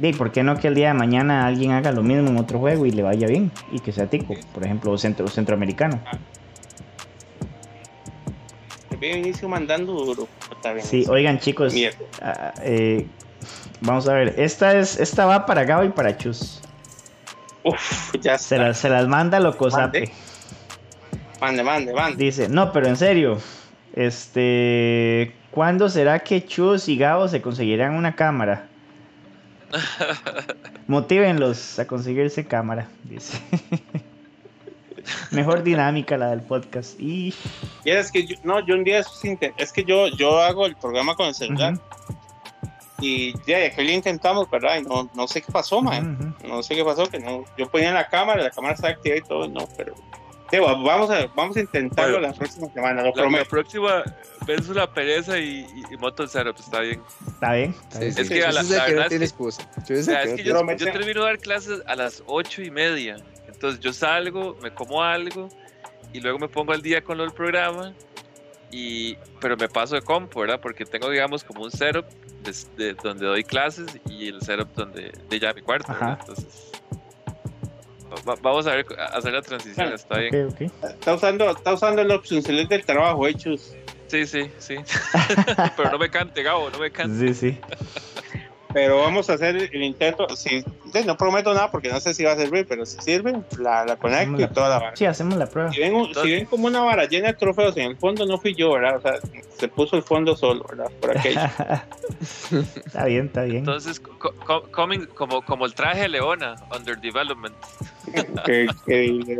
¿y 0.00 0.12
¿por 0.12 0.30
qué 0.30 0.42
no 0.42 0.58
que 0.58 0.68
el 0.68 0.74
día 0.74 0.88
de 0.88 0.94
mañana 0.94 1.46
alguien 1.46 1.72
haga 1.72 1.92
lo 1.92 2.02
mismo 2.02 2.28
en 2.28 2.36
otro 2.36 2.58
juego 2.58 2.84
y 2.84 2.90
le 2.90 3.02
vaya 3.02 3.26
bien? 3.26 3.50
Y 3.72 3.80
que 3.80 3.92
sea 3.92 4.06
tico, 4.06 4.34
por 4.52 4.64
ejemplo, 4.64 4.92
o 4.92 4.98
centro, 4.98 5.28
centroamericano. 5.28 6.00
Bien 9.00 9.18
inicio 9.18 9.48
mandando 9.48 9.92
duro. 9.94 10.28
Sí, 10.82 11.06
oigan 11.08 11.38
chicos, 11.38 11.72
Mierda. 11.72 11.98
ah, 12.20 12.52
eh, 12.62 13.06
vamos 13.80 14.06
a 14.08 14.12
ver, 14.12 14.34
esta 14.38 14.76
es 14.78 15.00
esta 15.00 15.24
va 15.24 15.46
para 15.46 15.64
Gabo 15.64 15.84
y 15.84 15.88
para 15.88 16.16
Chus. 16.18 16.60
Uf, 17.64 18.14
ya 18.20 18.36
Se 18.36 18.56
está. 18.56 18.66
las, 18.68 18.78
se 18.78 18.88
las 18.90 19.08
manda 19.08 19.40
loco 19.40 19.70
Zape. 19.70 20.12
Mande, 21.40 21.62
mande, 21.62 21.94
mande. 21.94 22.22
Dice, 22.22 22.48
no, 22.50 22.72
pero 22.72 22.88
en 22.88 22.96
serio, 22.96 23.38
este, 23.94 25.34
¿cuándo 25.50 25.88
será 25.88 26.18
que 26.18 26.44
Chus 26.44 26.88
y 26.88 26.96
Gabo 26.98 27.26
se 27.28 27.40
conseguirán 27.40 27.94
una 27.94 28.14
cámara? 28.14 28.66
Motívenlos 30.86 31.78
a 31.78 31.86
conseguirse 31.86 32.46
cámara, 32.46 32.88
dice. 33.04 33.38
Mejor 35.30 35.62
dinámica 35.62 36.16
la 36.16 36.30
del 36.30 36.42
podcast. 36.42 36.98
Y. 37.00 37.34
Y 37.84 37.90
es 37.90 38.10
que 38.12 38.26
yo, 38.26 38.36
no, 38.44 38.64
yo 38.66 38.74
un 38.74 38.84
día 38.84 39.02
es 39.56 39.72
que 39.72 39.84
yo, 39.84 40.08
yo 40.08 40.40
hago 40.40 40.66
el 40.66 40.76
programa 40.76 41.14
con 41.14 41.26
el 41.28 41.34
celular 41.34 41.74
Ujú, 41.74 41.82
y 43.00 43.32
ya 43.46 43.70
que 43.74 43.82
lo 43.82 43.90
intentamos, 43.90 44.50
¿verdad? 44.50 44.78
Y 44.78 44.82
no, 44.82 45.10
no 45.14 45.26
sé 45.26 45.40
qué 45.40 45.50
pasó, 45.50 45.80
man. 45.80 46.16
ujú, 46.20 46.28
ujú. 46.46 46.48
No 46.56 46.62
sé 46.62 46.74
qué 46.76 46.84
pasó, 46.84 47.06
que 47.08 47.18
no. 47.18 47.44
Yo 47.56 47.68
ponía 47.70 47.92
la 47.92 48.08
cámara, 48.08 48.42
la 48.42 48.50
cámara 48.50 48.74
está 48.74 48.88
activa 48.88 49.16
y 49.16 49.22
todo, 49.22 49.48
no, 49.48 49.66
pero. 49.76 49.94
Va- 50.52 50.74
vamos 50.74 51.08
a, 51.10 51.26
vamos 51.36 51.56
a 51.56 51.60
intentarlo 51.60 52.14
Bueno. 52.18 52.26
la 52.28 52.34
próxima 52.34 52.66
semana, 52.74 53.02
lo 53.02 53.02
La, 53.02 53.06
la 53.10 53.12
prometo. 53.22 53.48
próxima 53.48 54.02
vez 54.46 54.68
una 54.68 54.92
pereza 54.92 55.38
y, 55.38 55.60
y, 55.76 55.94
y 55.94 55.96
moto 55.96 56.24
está 56.24 56.42
bien. 56.42 56.54
Está 56.56 56.80
bien. 56.80 57.00
está 57.84 57.98
bien. 58.00 58.12
sí, 58.14 58.20
Es 58.20 58.26
sí, 58.28 58.34
que 58.34 58.44
a 58.44 58.50
la- 58.50 58.62
la 58.64 58.68
verdad 58.68 58.94
no 58.96 59.02
es 59.02 59.08
tiene 59.08 59.18
que- 59.20 59.24
excusa. 59.26 59.62
Yo 59.88 59.94
O 59.94 59.98
sé 59.98 60.02
sea, 60.02 60.22
que 60.22 60.24
es 60.24 60.30
no 60.32 60.36
que 60.36 60.42
tiene- 60.42 60.48
yo, 60.50 60.56
Promete. 60.56 60.84
yo 60.86 60.92
termino 60.92 61.20
de 61.20 61.26
dar 61.26 61.38
clases 61.38 61.80
a 61.86 61.94
las 61.94 62.22
ocho 62.26 62.62
y 62.62 62.70
media. 62.72 63.16
Entonces 63.60 63.78
yo 63.80 63.92
salgo, 63.92 64.56
me 64.62 64.70
como 64.72 65.02
algo 65.02 65.50
y 66.14 66.20
luego 66.20 66.38
me 66.38 66.48
pongo 66.48 66.72
al 66.72 66.80
día 66.80 67.04
con 67.04 67.18
lo 67.18 67.24
del 67.24 67.32
programa. 67.34 67.92
Y, 68.72 69.16
pero 69.38 69.54
me 69.58 69.68
paso 69.68 69.96
de 69.96 70.00
compu, 70.00 70.40
¿verdad? 70.40 70.58
Porque 70.62 70.86
tengo, 70.86 71.10
digamos, 71.10 71.44
como 71.44 71.64
un 71.64 71.70
setup 71.70 72.06
de, 72.42 72.54
de- 72.82 72.94
donde 72.94 73.26
doy 73.26 73.44
clases 73.44 73.86
y 74.08 74.28
el 74.28 74.40
setup 74.40 74.72
donde 74.74 75.12
de 75.28 75.38
ya 75.38 75.52
mi 75.52 75.60
cuarto, 75.60 75.92
¿verdad? 75.92 76.12
Ajá. 76.12 76.18
Entonces, 76.20 76.72
va- 78.26 78.36
vamos 78.40 78.66
a 78.66 78.76
ver, 78.76 78.86
a 78.98 79.04
hacer 79.18 79.34
la 79.34 79.42
transición, 79.42 79.74
Claro. 79.74 79.94
está 79.96 80.18
bien. 80.20 80.46
Ok, 80.46 80.54
ok. 80.54 80.84
Está 80.84 81.14
usando, 81.16 81.50
está 81.50 81.74
usando 81.74 82.02
la 82.02 82.14
opción 82.14 82.40
select 82.42 82.70
del 82.70 82.86
trabajo, 82.86 83.26
hechos. 83.26 83.74
Sí, 84.06 84.26
sí, 84.26 84.50
sí. 84.58 84.76
pero 85.76 85.90
no 85.90 85.98
me 85.98 86.08
cante, 86.08 86.42
Gabo, 86.42 86.70
no 86.70 86.78
me 86.78 86.86
Sí, 86.86 86.92
cante. 86.94 87.34
sí. 87.34 87.58
Pero 88.72 88.98
vamos 88.98 89.28
a 89.28 89.34
hacer 89.34 89.56
el 89.72 89.82
intento. 89.82 90.28
Si, 90.36 90.60
sí, 90.60 91.04
no 91.04 91.16
prometo 91.16 91.52
nada 91.52 91.70
porque 91.70 91.88
no 91.90 91.98
sé 92.00 92.14
si 92.14 92.22
va 92.24 92.32
a 92.32 92.36
servir, 92.36 92.66
pero 92.68 92.86
si 92.86 93.00
sirve, 93.00 93.40
la, 93.58 93.84
la 93.84 93.96
conecto 93.96 94.40
y 94.40 94.46
toda 94.48 94.68
la 94.68 94.78
vara. 94.78 94.96
Sí, 94.96 95.04
hacemos 95.06 95.36
la 95.38 95.46
prueba. 95.46 95.72
Si 95.72 95.80
ven, 95.80 95.94
un- 95.94 96.14
si 96.14 96.30
ven 96.32 96.44
como 96.46 96.66
una 96.68 96.80
vara 96.82 97.04
llena 97.06 97.28
de 97.28 97.34
trofeos 97.34 97.76
en 97.76 97.90
el 97.90 97.96
fondo, 97.96 98.24
no 98.26 98.38
fui 98.38 98.54
yo, 98.54 98.72
¿verdad? 98.72 98.96
O 98.98 99.00
sea, 99.00 99.14
se 99.58 99.68
puso 99.68 99.96
el 99.96 100.02
fondo 100.02 100.36
solo, 100.36 100.64
¿verdad? 100.68 100.90
Por 101.00 101.10
aquello. 101.18 101.40
está 102.50 103.04
bien, 103.06 103.26
está 103.26 103.42
bien. 103.42 103.58
Entonces, 103.58 103.98
co- 104.00 104.34
co- 104.46 104.64
coming- 104.70 105.08
como, 105.08 105.42
como 105.42 105.66
el 105.66 105.74
traje 105.74 106.02
de 106.02 106.08
Leona, 106.08 106.54
under 106.76 106.98
development. 107.00 107.54
que, 108.44 108.66
que, 108.86 109.36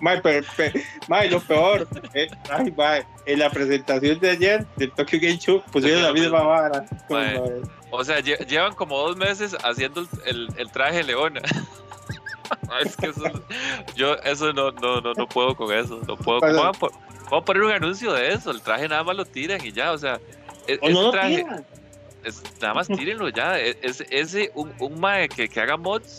mae. 0.00 0.20
Pero- 0.20 0.46
pero- 0.56 0.80
mae, 1.08 1.30
lo 1.30 1.40
peor, 1.40 1.86
eh, 2.14 2.28
ay, 2.50 2.72
mae, 2.76 3.06
en 3.26 3.38
la 3.38 3.50
presentación 3.50 4.18
de 4.20 4.30
ayer 4.30 4.66
del 4.76 4.90
Tokyo 4.92 5.18
Game 5.20 5.38
Show 5.38 5.62
pusieron 5.70 6.02
la 6.02 6.12
misma 6.12 6.42
vara. 6.42 6.84
O 7.90 8.04
sea, 8.04 8.20
lle- 8.20 8.44
llevan 8.46 8.74
como 8.74 8.98
dos 8.98 9.16
meses 9.16 9.56
haciendo 9.64 10.00
el, 10.00 10.08
el- 10.26 10.48
el 10.58 10.70
traje 10.70 11.02
leona. 11.04 11.40
es 12.84 12.96
que 12.96 13.06
eso, 13.06 13.22
yo 13.96 14.14
eso 14.24 14.52
no, 14.52 14.70
no, 14.72 15.00
no, 15.00 15.12
no 15.14 15.26
puedo 15.28 15.54
con 15.54 15.72
eso. 15.72 16.00
No 16.06 16.16
puedo. 16.16 16.40
¿Cómo 16.40 16.54
van 16.54 16.66
a 16.68 16.72
po- 16.72 16.92
cómo 17.28 17.44
poner 17.44 17.62
un 17.62 17.72
anuncio 17.72 18.12
de 18.12 18.28
eso? 18.32 18.50
El 18.50 18.60
traje 18.62 18.88
nada 18.88 19.02
más 19.04 19.16
lo 19.16 19.24
tiran 19.24 19.64
y 19.64 19.72
ya. 19.72 19.92
O 19.92 19.98
sea, 19.98 20.20
e- 20.66 20.78
O 20.82 20.88
no 20.90 21.10
traje, 21.10 21.44
es- 22.24 22.42
nada 22.60 22.74
más 22.74 22.88
tírenlo 22.88 23.28
ya. 23.28 23.58
E- 23.58 23.78
Ese, 23.82 24.06
ese 24.10 24.50
un, 24.54 24.72
un 24.78 25.00
mae 25.00 25.28
que, 25.28 25.48
que 25.48 25.60
haga 25.60 25.76
mods, 25.76 26.18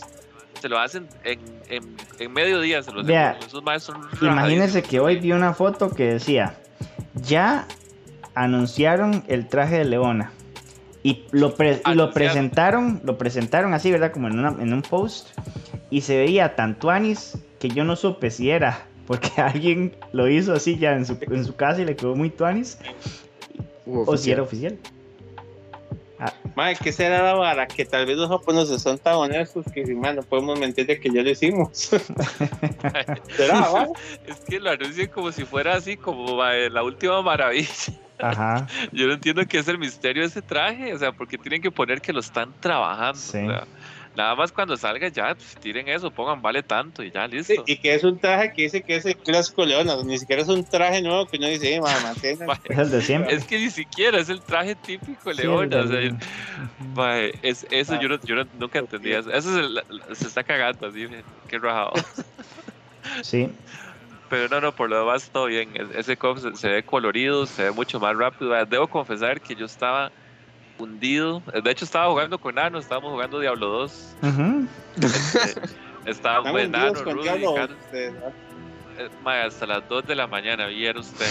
se 0.62 0.68
lo 0.68 0.78
hacen 0.78 1.08
en, 1.24 1.40
en, 1.68 1.96
en 2.20 2.32
medio 2.32 2.60
día. 2.60 2.82
Se 2.82 2.92
los 2.92 3.04
Vea, 3.04 3.36
esos 3.44 3.62
maes 3.62 3.82
son 3.82 3.96
Imagínense 4.22 4.82
que 4.82 5.00
hoy 5.00 5.16
vi 5.18 5.32
una 5.32 5.52
foto 5.52 5.90
que 5.90 6.04
decía, 6.14 6.54
ya 7.14 7.66
anunciaron 8.34 9.24
el 9.28 9.48
traje 9.48 9.78
de 9.78 9.84
Leona. 9.84 10.30
Y 11.02 11.24
lo, 11.32 11.54
pre- 11.56 11.82
y 11.84 11.94
lo 11.94 12.12
presentaron, 12.12 13.00
lo 13.04 13.18
presentaron 13.18 13.74
así, 13.74 13.90
¿verdad? 13.90 14.12
Como 14.12 14.28
en, 14.28 14.38
una- 14.38 14.62
en 14.62 14.72
un 14.72 14.82
post. 14.82 15.30
Y 15.90 16.02
se 16.02 16.16
veía 16.16 16.54
tan 16.54 16.78
tuanis 16.78 17.36
que 17.58 17.68
yo 17.68 17.82
no 17.84 17.96
supe 17.96 18.30
si 18.30 18.50
era 18.50 18.86
porque 19.06 19.30
alguien 19.36 19.96
lo 20.12 20.28
hizo 20.28 20.52
así 20.54 20.78
ya 20.78 20.92
en 20.94 21.04
su, 21.04 21.18
en 21.20 21.44
su 21.44 21.56
casa 21.56 21.82
y 21.82 21.84
le 21.84 21.96
quedó 21.96 22.14
muy 22.14 22.30
tuanis. 22.30 22.78
O 23.84 24.16
si 24.16 24.30
era 24.30 24.42
oficial. 24.42 24.78
Mae, 26.54 26.76
¿qué 26.76 26.92
será 26.92 27.22
la 27.22 27.34
vara? 27.34 27.66
Que 27.66 27.84
tal 27.84 28.06
vez 28.06 28.16
los 28.16 28.28
japoneses 28.28 28.82
son 28.82 28.98
tan 28.98 29.14
honestos 29.14 29.64
que 29.72 29.86
si, 29.86 29.94
no 29.94 30.22
podemos 30.22 30.58
mentir 30.58 30.86
de 30.86 31.00
que 31.00 31.10
ya 31.10 31.22
lo 31.22 31.30
hicimos. 31.30 31.70
¿Será, 33.36 33.68
va? 33.68 33.88
Es 34.26 34.40
que 34.40 34.60
lo 34.60 34.70
anuncian 34.70 35.08
como 35.08 35.32
si 35.32 35.44
fuera 35.44 35.74
así, 35.74 35.96
como 35.96 36.42
la 36.42 36.82
última 36.82 37.22
maravilla. 37.22 37.68
ajá. 38.18 38.66
Yo 38.92 39.06
no 39.06 39.14
entiendo 39.14 39.44
qué 39.46 39.58
es 39.58 39.68
el 39.68 39.78
misterio 39.78 40.22
de 40.22 40.28
ese 40.28 40.42
traje, 40.42 40.94
o 40.94 40.98
sea, 40.98 41.12
porque 41.12 41.38
tienen 41.38 41.62
que 41.62 41.70
poner 41.70 42.00
que 42.00 42.12
lo 42.12 42.20
están 42.20 42.52
trabajando. 42.60 43.18
Sí. 43.18 43.38
o 43.38 43.46
sea, 43.46 43.66
nada 44.14 44.34
más 44.34 44.52
cuando 44.52 44.76
salga 44.76 45.08
ya, 45.08 45.34
pues, 45.34 45.56
tiren 45.60 45.88
eso, 45.88 46.10
pongan 46.10 46.42
vale 46.42 46.62
tanto 46.62 47.02
y 47.02 47.10
ya, 47.10 47.26
Sí, 47.28 47.36
listo. 47.36 47.64
y 47.66 47.76
que 47.78 47.94
es 47.94 48.04
un 48.04 48.18
traje 48.18 48.52
que 48.54 48.62
dice 48.62 48.82
que 48.82 48.96
es 48.96 49.06
el 49.06 49.16
clásico 49.16 49.64
Leona, 49.64 49.96
ni 50.04 50.18
siquiera 50.18 50.42
es 50.42 50.48
un 50.48 50.64
traje 50.64 51.02
nuevo 51.02 51.26
que 51.26 51.38
uno 51.38 51.48
dice, 51.48 51.74
eh, 51.74 51.80
mae, 51.80 51.94
mantengan". 52.02 52.46
Mae, 52.46 52.58
Es 52.64 52.78
el 52.78 52.90
de 52.90 53.02
siempre. 53.02 53.34
Es 53.34 53.44
que 53.44 53.58
ni 53.58 53.70
siquiera 53.70 54.18
es 54.18 54.28
el 54.28 54.42
traje 54.42 54.74
típico 54.76 55.32
Sí, 55.32 55.42
Leona, 55.42 55.80
el 55.80 55.84
o 55.84 55.88
sea, 55.88 57.18
es, 57.42 57.66
eso 57.70 58.00
yo, 58.00 58.08
no, 58.08 58.18
yo 58.24 58.34
no- 58.36 58.48
nunca 58.52 58.78
entendía 58.78 59.18
eso. 59.20 59.30
Eso 59.30 59.50
es 59.50 59.66
el- 59.66 60.16
se 60.16 60.26
está 60.28 60.42
cagando 60.44 60.86
así, 60.86 61.06
qué 61.48 61.58
rajado. 61.58 61.92
Sí. 63.22 63.48
Pero 64.28 64.48
no, 64.48 64.60
no, 64.60 64.72
por 64.72 64.88
lo 64.88 64.98
demás 65.00 65.28
todo 65.30 65.46
bien. 65.46 65.72
E- 65.74 65.98
Ese 65.98 66.16
cop 66.16 66.38
se, 66.38 66.54
se 66.56 66.68
ve 66.68 66.82
colorido, 66.84 67.46
se 67.46 67.64
ve 67.64 67.72
mucho 67.72 68.00
más 68.00 68.16
rápido. 68.16 68.52
Debo 68.66 68.88
confesar 68.88 69.40
que 69.40 69.54
yo 69.54 69.66
estaba 69.66 70.10
hundido. 70.82 71.42
De 71.62 71.70
hecho, 71.70 71.84
estaba 71.84 72.08
jugando 72.10 72.38
con 72.38 72.54
Nano, 72.54 72.78
estábamos 72.78 73.10
jugando 73.12 73.40
Diablo 73.40 73.66
2. 73.68 74.16
Ujú. 74.22 74.66
Este, 74.96 75.60
estaba 76.04 76.38
Estamos 76.38 76.50
pues, 76.52 76.70
Nano, 76.70 77.04
con 77.04 77.14
Rudy, 77.14 77.22
Diablo, 77.24 77.54
Carlos, 77.54 77.78
ustedes, 77.80 78.14
¿no? 78.14 79.32
eh, 79.32 79.42
hasta 79.44 79.66
las 79.66 79.88
2 79.88 80.04
de 80.06 80.14
la 80.14 80.26
mañana, 80.26 80.66
viera 80.66 80.98
usted. 81.00 81.30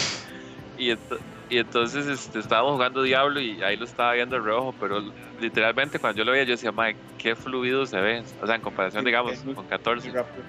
Y, 0.78 0.92
ento- 0.92 1.20
y 1.50 1.58
entonces 1.58 2.08
este, 2.08 2.40
estábamos 2.40 2.74
jugando 2.74 3.04
Diablo 3.04 3.40
y 3.42 3.62
ahí 3.62 3.76
lo 3.78 3.86
estaba 3.86 4.14
viendo 4.14 4.36
de 4.36 4.42
reojo, 4.42 4.74
pero 4.80 5.02
literalmente 5.40 6.00
cuando 6.00 6.20
yo 6.20 6.26
lo 6.26 6.32
veía 6.32 6.44
yo 6.46 6.52
decía, 6.52 6.72
mae, 6.72 6.96
qué 7.18 7.36
fluido 7.36 7.86
se 7.86 8.00
ve. 8.00 8.24
O 8.42 8.48
sea, 8.48 8.56
en 8.56 8.62
comparación, 8.62 9.04
Sí, 9.04 9.08
digamos, 9.08 9.34
es 9.34 9.44
con 9.44 9.66
14. 9.68 10.08
Muy 10.08 10.18
rápido. 10.18 10.44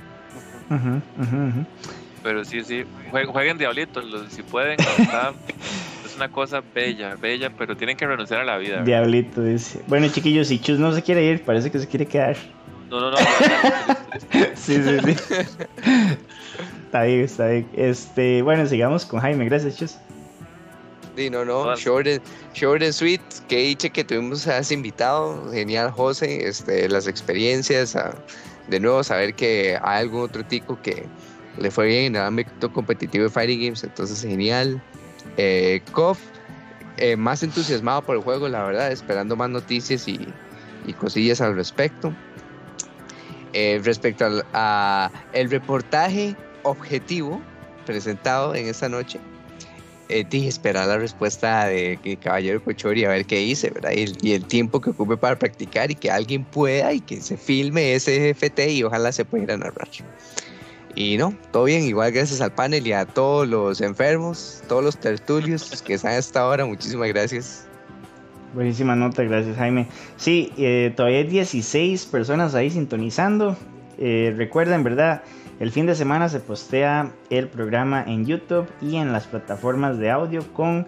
Ujú, 0.71 1.03
ujú, 1.19 1.37
ujú. 1.49 1.67
Pero 2.23 2.45
sí, 2.45 2.63
sí, 2.65 2.85
jue- 3.11 3.27
jueguen 3.27 3.59
Diablito, 3.59 4.01
lo- 4.01 4.31
si 4.31 4.43
pueden. 4.43 4.79
está- 4.99 5.35
es 6.13 6.17
una 6.17 6.31
cosa 6.31 6.63
bella, 6.75 7.17
bella, 7.17 7.51
pero 7.57 7.77
tienen 7.77 7.97
que 7.97 8.07
renunciar 8.07 8.41
a 8.41 8.45
la 8.45 8.59
vida. 8.59 8.71
¿verdad? 8.77 8.85
Diablito 8.87 9.43
dice. 9.43 9.81
Bueno, 9.87 10.09
chiquillos, 10.09 10.49
si 10.49 10.59
Chus 10.59 10.79
no 10.79 10.93
se 10.93 11.03
quiere 11.03 11.25
ir, 11.25 11.43
parece 11.43 11.71
que 11.71 11.79
se 11.79 11.89
quiere 11.89 12.07
quedar. 12.07 12.37
No, 12.91 13.01
no, 13.01 13.11
no. 13.11 13.17
Sí, 14.55 14.75
sí, 14.83 14.99
sí. 15.05 15.17
está 16.85 17.03
bien, 17.05 17.21
está 17.23 17.47
bien. 17.49 17.67
Este, 17.75 18.43
bueno, 18.43 18.67
sigamos 18.67 19.07
con 19.07 19.21
Jaime. 19.21 19.45
Gracias, 19.47 19.77
Chus. 19.79 19.97
Sí, 21.17 21.29
no, 21.31 21.45
no, 21.45 21.65
Vale. 21.65 21.81
short 21.81 22.07
and, 22.07 22.21
short 22.55 22.83
and 22.83 22.93
sweet, 22.93 23.21
que 23.49 23.57
diche 23.59 23.91
que 23.91 24.03
tuvimos 24.05 24.47
a 24.47 24.59
ese 24.59 24.73
invitado, 24.75 25.51
genial 25.53 25.91
José, 25.91 26.47
este, 26.49 26.89
las 26.89 27.07
experiencias, 27.07 27.97
a- 27.97 28.15
de 28.69 28.81
nuevo 28.81 29.03
saber 29.05 29.35
que 29.35 29.77
hay 29.83 30.01
algún 30.03 30.23
otro 30.23 30.43
tico 30.45 30.81
que 30.81 31.05
le 31.59 31.71
fue 31.71 31.87
bien 31.87 32.05
en 32.05 32.17
el 32.17 32.23
ámbito 32.23 32.73
competitivo 32.73 33.25
de 33.25 33.31
Fighting 33.31 33.61
Games, 33.61 33.85
entonces 33.85 34.23
genial. 34.23 34.83
Eh, 35.37 35.83
Kof, 35.93 36.19
eh, 36.99 37.17
más 37.17 37.43
entusiasmado 37.43 38.03
por 38.03 38.17
el 38.17 38.23
juego, 38.23 38.49
la 38.49 38.63
verdad, 38.63 38.93
esperando 38.93 39.37
más 39.37 39.51
noticias 39.51 40.07
y, 40.09 40.27
y 40.87 40.93
cosillas 40.93 41.41
al 41.41 41.55
respecto. 41.55 42.15
Eh, 43.55 43.81
respecto 43.85 44.25
al 44.25 44.45
a 44.55 45.11
el 45.35 45.51
reportaje 45.51 46.35
objetivo 46.63 47.43
presentado 47.85 48.55
en 48.55 48.67
esta 48.67 48.89
noche, 48.89 49.21
eh, 50.09 50.25
dije 50.29 50.49
esperar 50.49 50.87
la 50.89 50.99
respuesta 50.99 51.67
de 51.67 51.99
que 52.03 52.17
Caballero 52.17 52.63
Cochori 52.63 53.05
a 53.05 53.11
ver 53.11 53.27
qué 53.27 53.43
hice, 53.43 53.71
¿verdad? 53.71 53.93
Y 53.93 54.13
y 54.23 54.33
el 54.33 54.45
tiempo 54.47 54.81
que 54.81 54.91
ocupe 54.91 55.17
para 55.17 55.39
practicar 55.39 55.91
y 55.91 55.95
que 55.95 56.11
alguien 56.11 56.45
pueda 56.45 56.93
y 56.93 57.01
que 57.01 57.21
se 57.21 57.37
filme 57.37 57.95
ese 57.95 58.31
FT 58.31 58.73
y 58.73 58.85
ojalá 58.85 59.13
se 59.13 59.25
pudiera 59.25 59.57
narrar. 59.57 59.89
Y 60.95 61.17
no, 61.17 61.35
todo 61.51 61.65
bien, 61.65 61.83
igual 61.85 62.13
gracias 62.13 62.41
al 62.41 62.53
panel 62.53 62.87
y 62.87 62.93
a 62.93 63.07
todos 63.07 63.49
los 63.49 63.81
enfermos, 63.81 64.63
todos 64.69 64.85
los 64.85 64.99
tertulios 64.99 65.83
que 65.87 65.95
están 65.95 66.13
a 66.13 66.19
esta 66.19 66.47
hora, 66.47 66.65
muchísimas 66.67 67.09
gracias. 67.09 67.67
Buenísima 68.55 68.95
nota, 68.95 69.23
gracias, 69.23 69.57
Jaime. 69.57 69.87
Sí, 70.17 70.53
eh, 70.59 70.93
todavía 70.95 71.19
hay 71.19 71.27
16 71.27 72.05
personas 72.07 72.55
ahí 72.55 72.69
sintonizando. 72.71 73.57
Eh, 73.97 74.35
recuerden, 74.37 74.85
¿verdad? 74.85 75.23
El 75.59 75.71
fin 75.71 75.87
de 75.87 75.95
semana 75.95 76.29
se 76.29 76.41
postea 76.41 77.13
el 77.31 77.49
programa 77.49 78.05
en 78.07 78.27
YouTube 78.27 78.67
y 78.83 78.97
en 78.97 79.13
las 79.13 79.27
plataformas 79.27 79.97
de 79.99 80.11
audio 80.11 80.43
con 80.53 80.87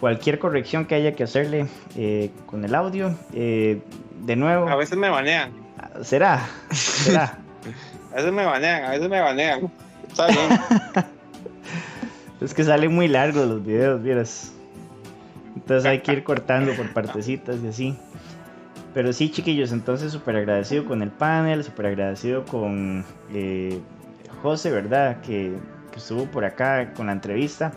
cualquier 0.00 0.38
corrección 0.38 0.86
que 0.86 0.94
haya 0.94 1.12
que 1.14 1.24
hacerle 1.24 1.66
eh, 1.96 2.30
con 2.46 2.64
el 2.64 2.74
audio. 2.74 3.14
Eh, 3.32 3.80
de 4.24 4.36
nuevo, 4.36 4.68
A 4.68 4.76
veces 4.76 4.98
me 4.98 5.08
banean, 5.08 5.52
será, 6.02 6.46
será. 6.72 7.38
A 8.18 8.20
veces 8.20 8.34
me 8.34 8.44
banean, 8.44 8.84
a 8.84 8.90
veces 8.90 9.08
me 9.08 9.20
banean. 9.20 9.70
Está 10.08 10.26
bien. 10.26 10.48
es 12.40 12.52
que 12.52 12.64
salen 12.64 12.92
muy 12.92 13.06
largos 13.06 13.46
los 13.46 13.64
videos, 13.64 14.02
vieras. 14.02 14.52
Entonces 15.54 15.86
hay 15.86 16.00
que 16.00 16.14
ir 16.14 16.24
cortando 16.24 16.72
por 16.72 16.92
partecitas 16.92 17.58
y 17.62 17.68
así. 17.68 17.96
Pero 18.92 19.12
sí, 19.12 19.30
chiquillos, 19.30 19.70
entonces 19.70 20.10
súper 20.10 20.34
agradecido 20.34 20.84
con 20.84 21.02
el 21.02 21.10
panel, 21.10 21.62
súper 21.62 21.86
agradecido 21.86 22.44
con 22.44 23.04
eh, 23.32 23.78
José, 24.42 24.72
¿verdad? 24.72 25.20
Que, 25.20 25.56
estuvo 25.96 26.24
por 26.24 26.44
acá 26.44 26.92
con 26.94 27.06
la 27.06 27.12
entrevista. 27.12 27.70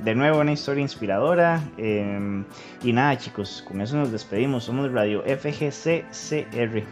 De 0.00 0.16
nuevo, 0.16 0.40
una 0.40 0.52
historia 0.52 0.82
inspiradora. 0.82 1.60
Em, 1.78 2.44
y 2.82 2.92
nada, 2.92 3.16
chicos, 3.18 3.64
con 3.68 3.80
eso 3.80 3.96
nos 3.96 4.10
despedimos. 4.10 4.64
Somos 4.64 4.90
Radio 4.90 5.22
FGCCR. 5.22 6.82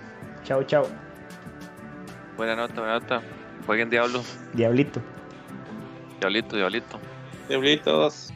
Chao, 0.44 0.62
chao. 0.62 1.03
Buena 2.36 2.56
nota, 2.56 2.74
buena 2.74 2.98
nota. 2.98 3.22
Jueguen 3.66 3.90
Diablo. 3.90 4.22
Diablito. 4.52 5.00
Diablito, 6.20 6.56
Diablito. 6.56 7.00
Diablitos. 7.48 8.32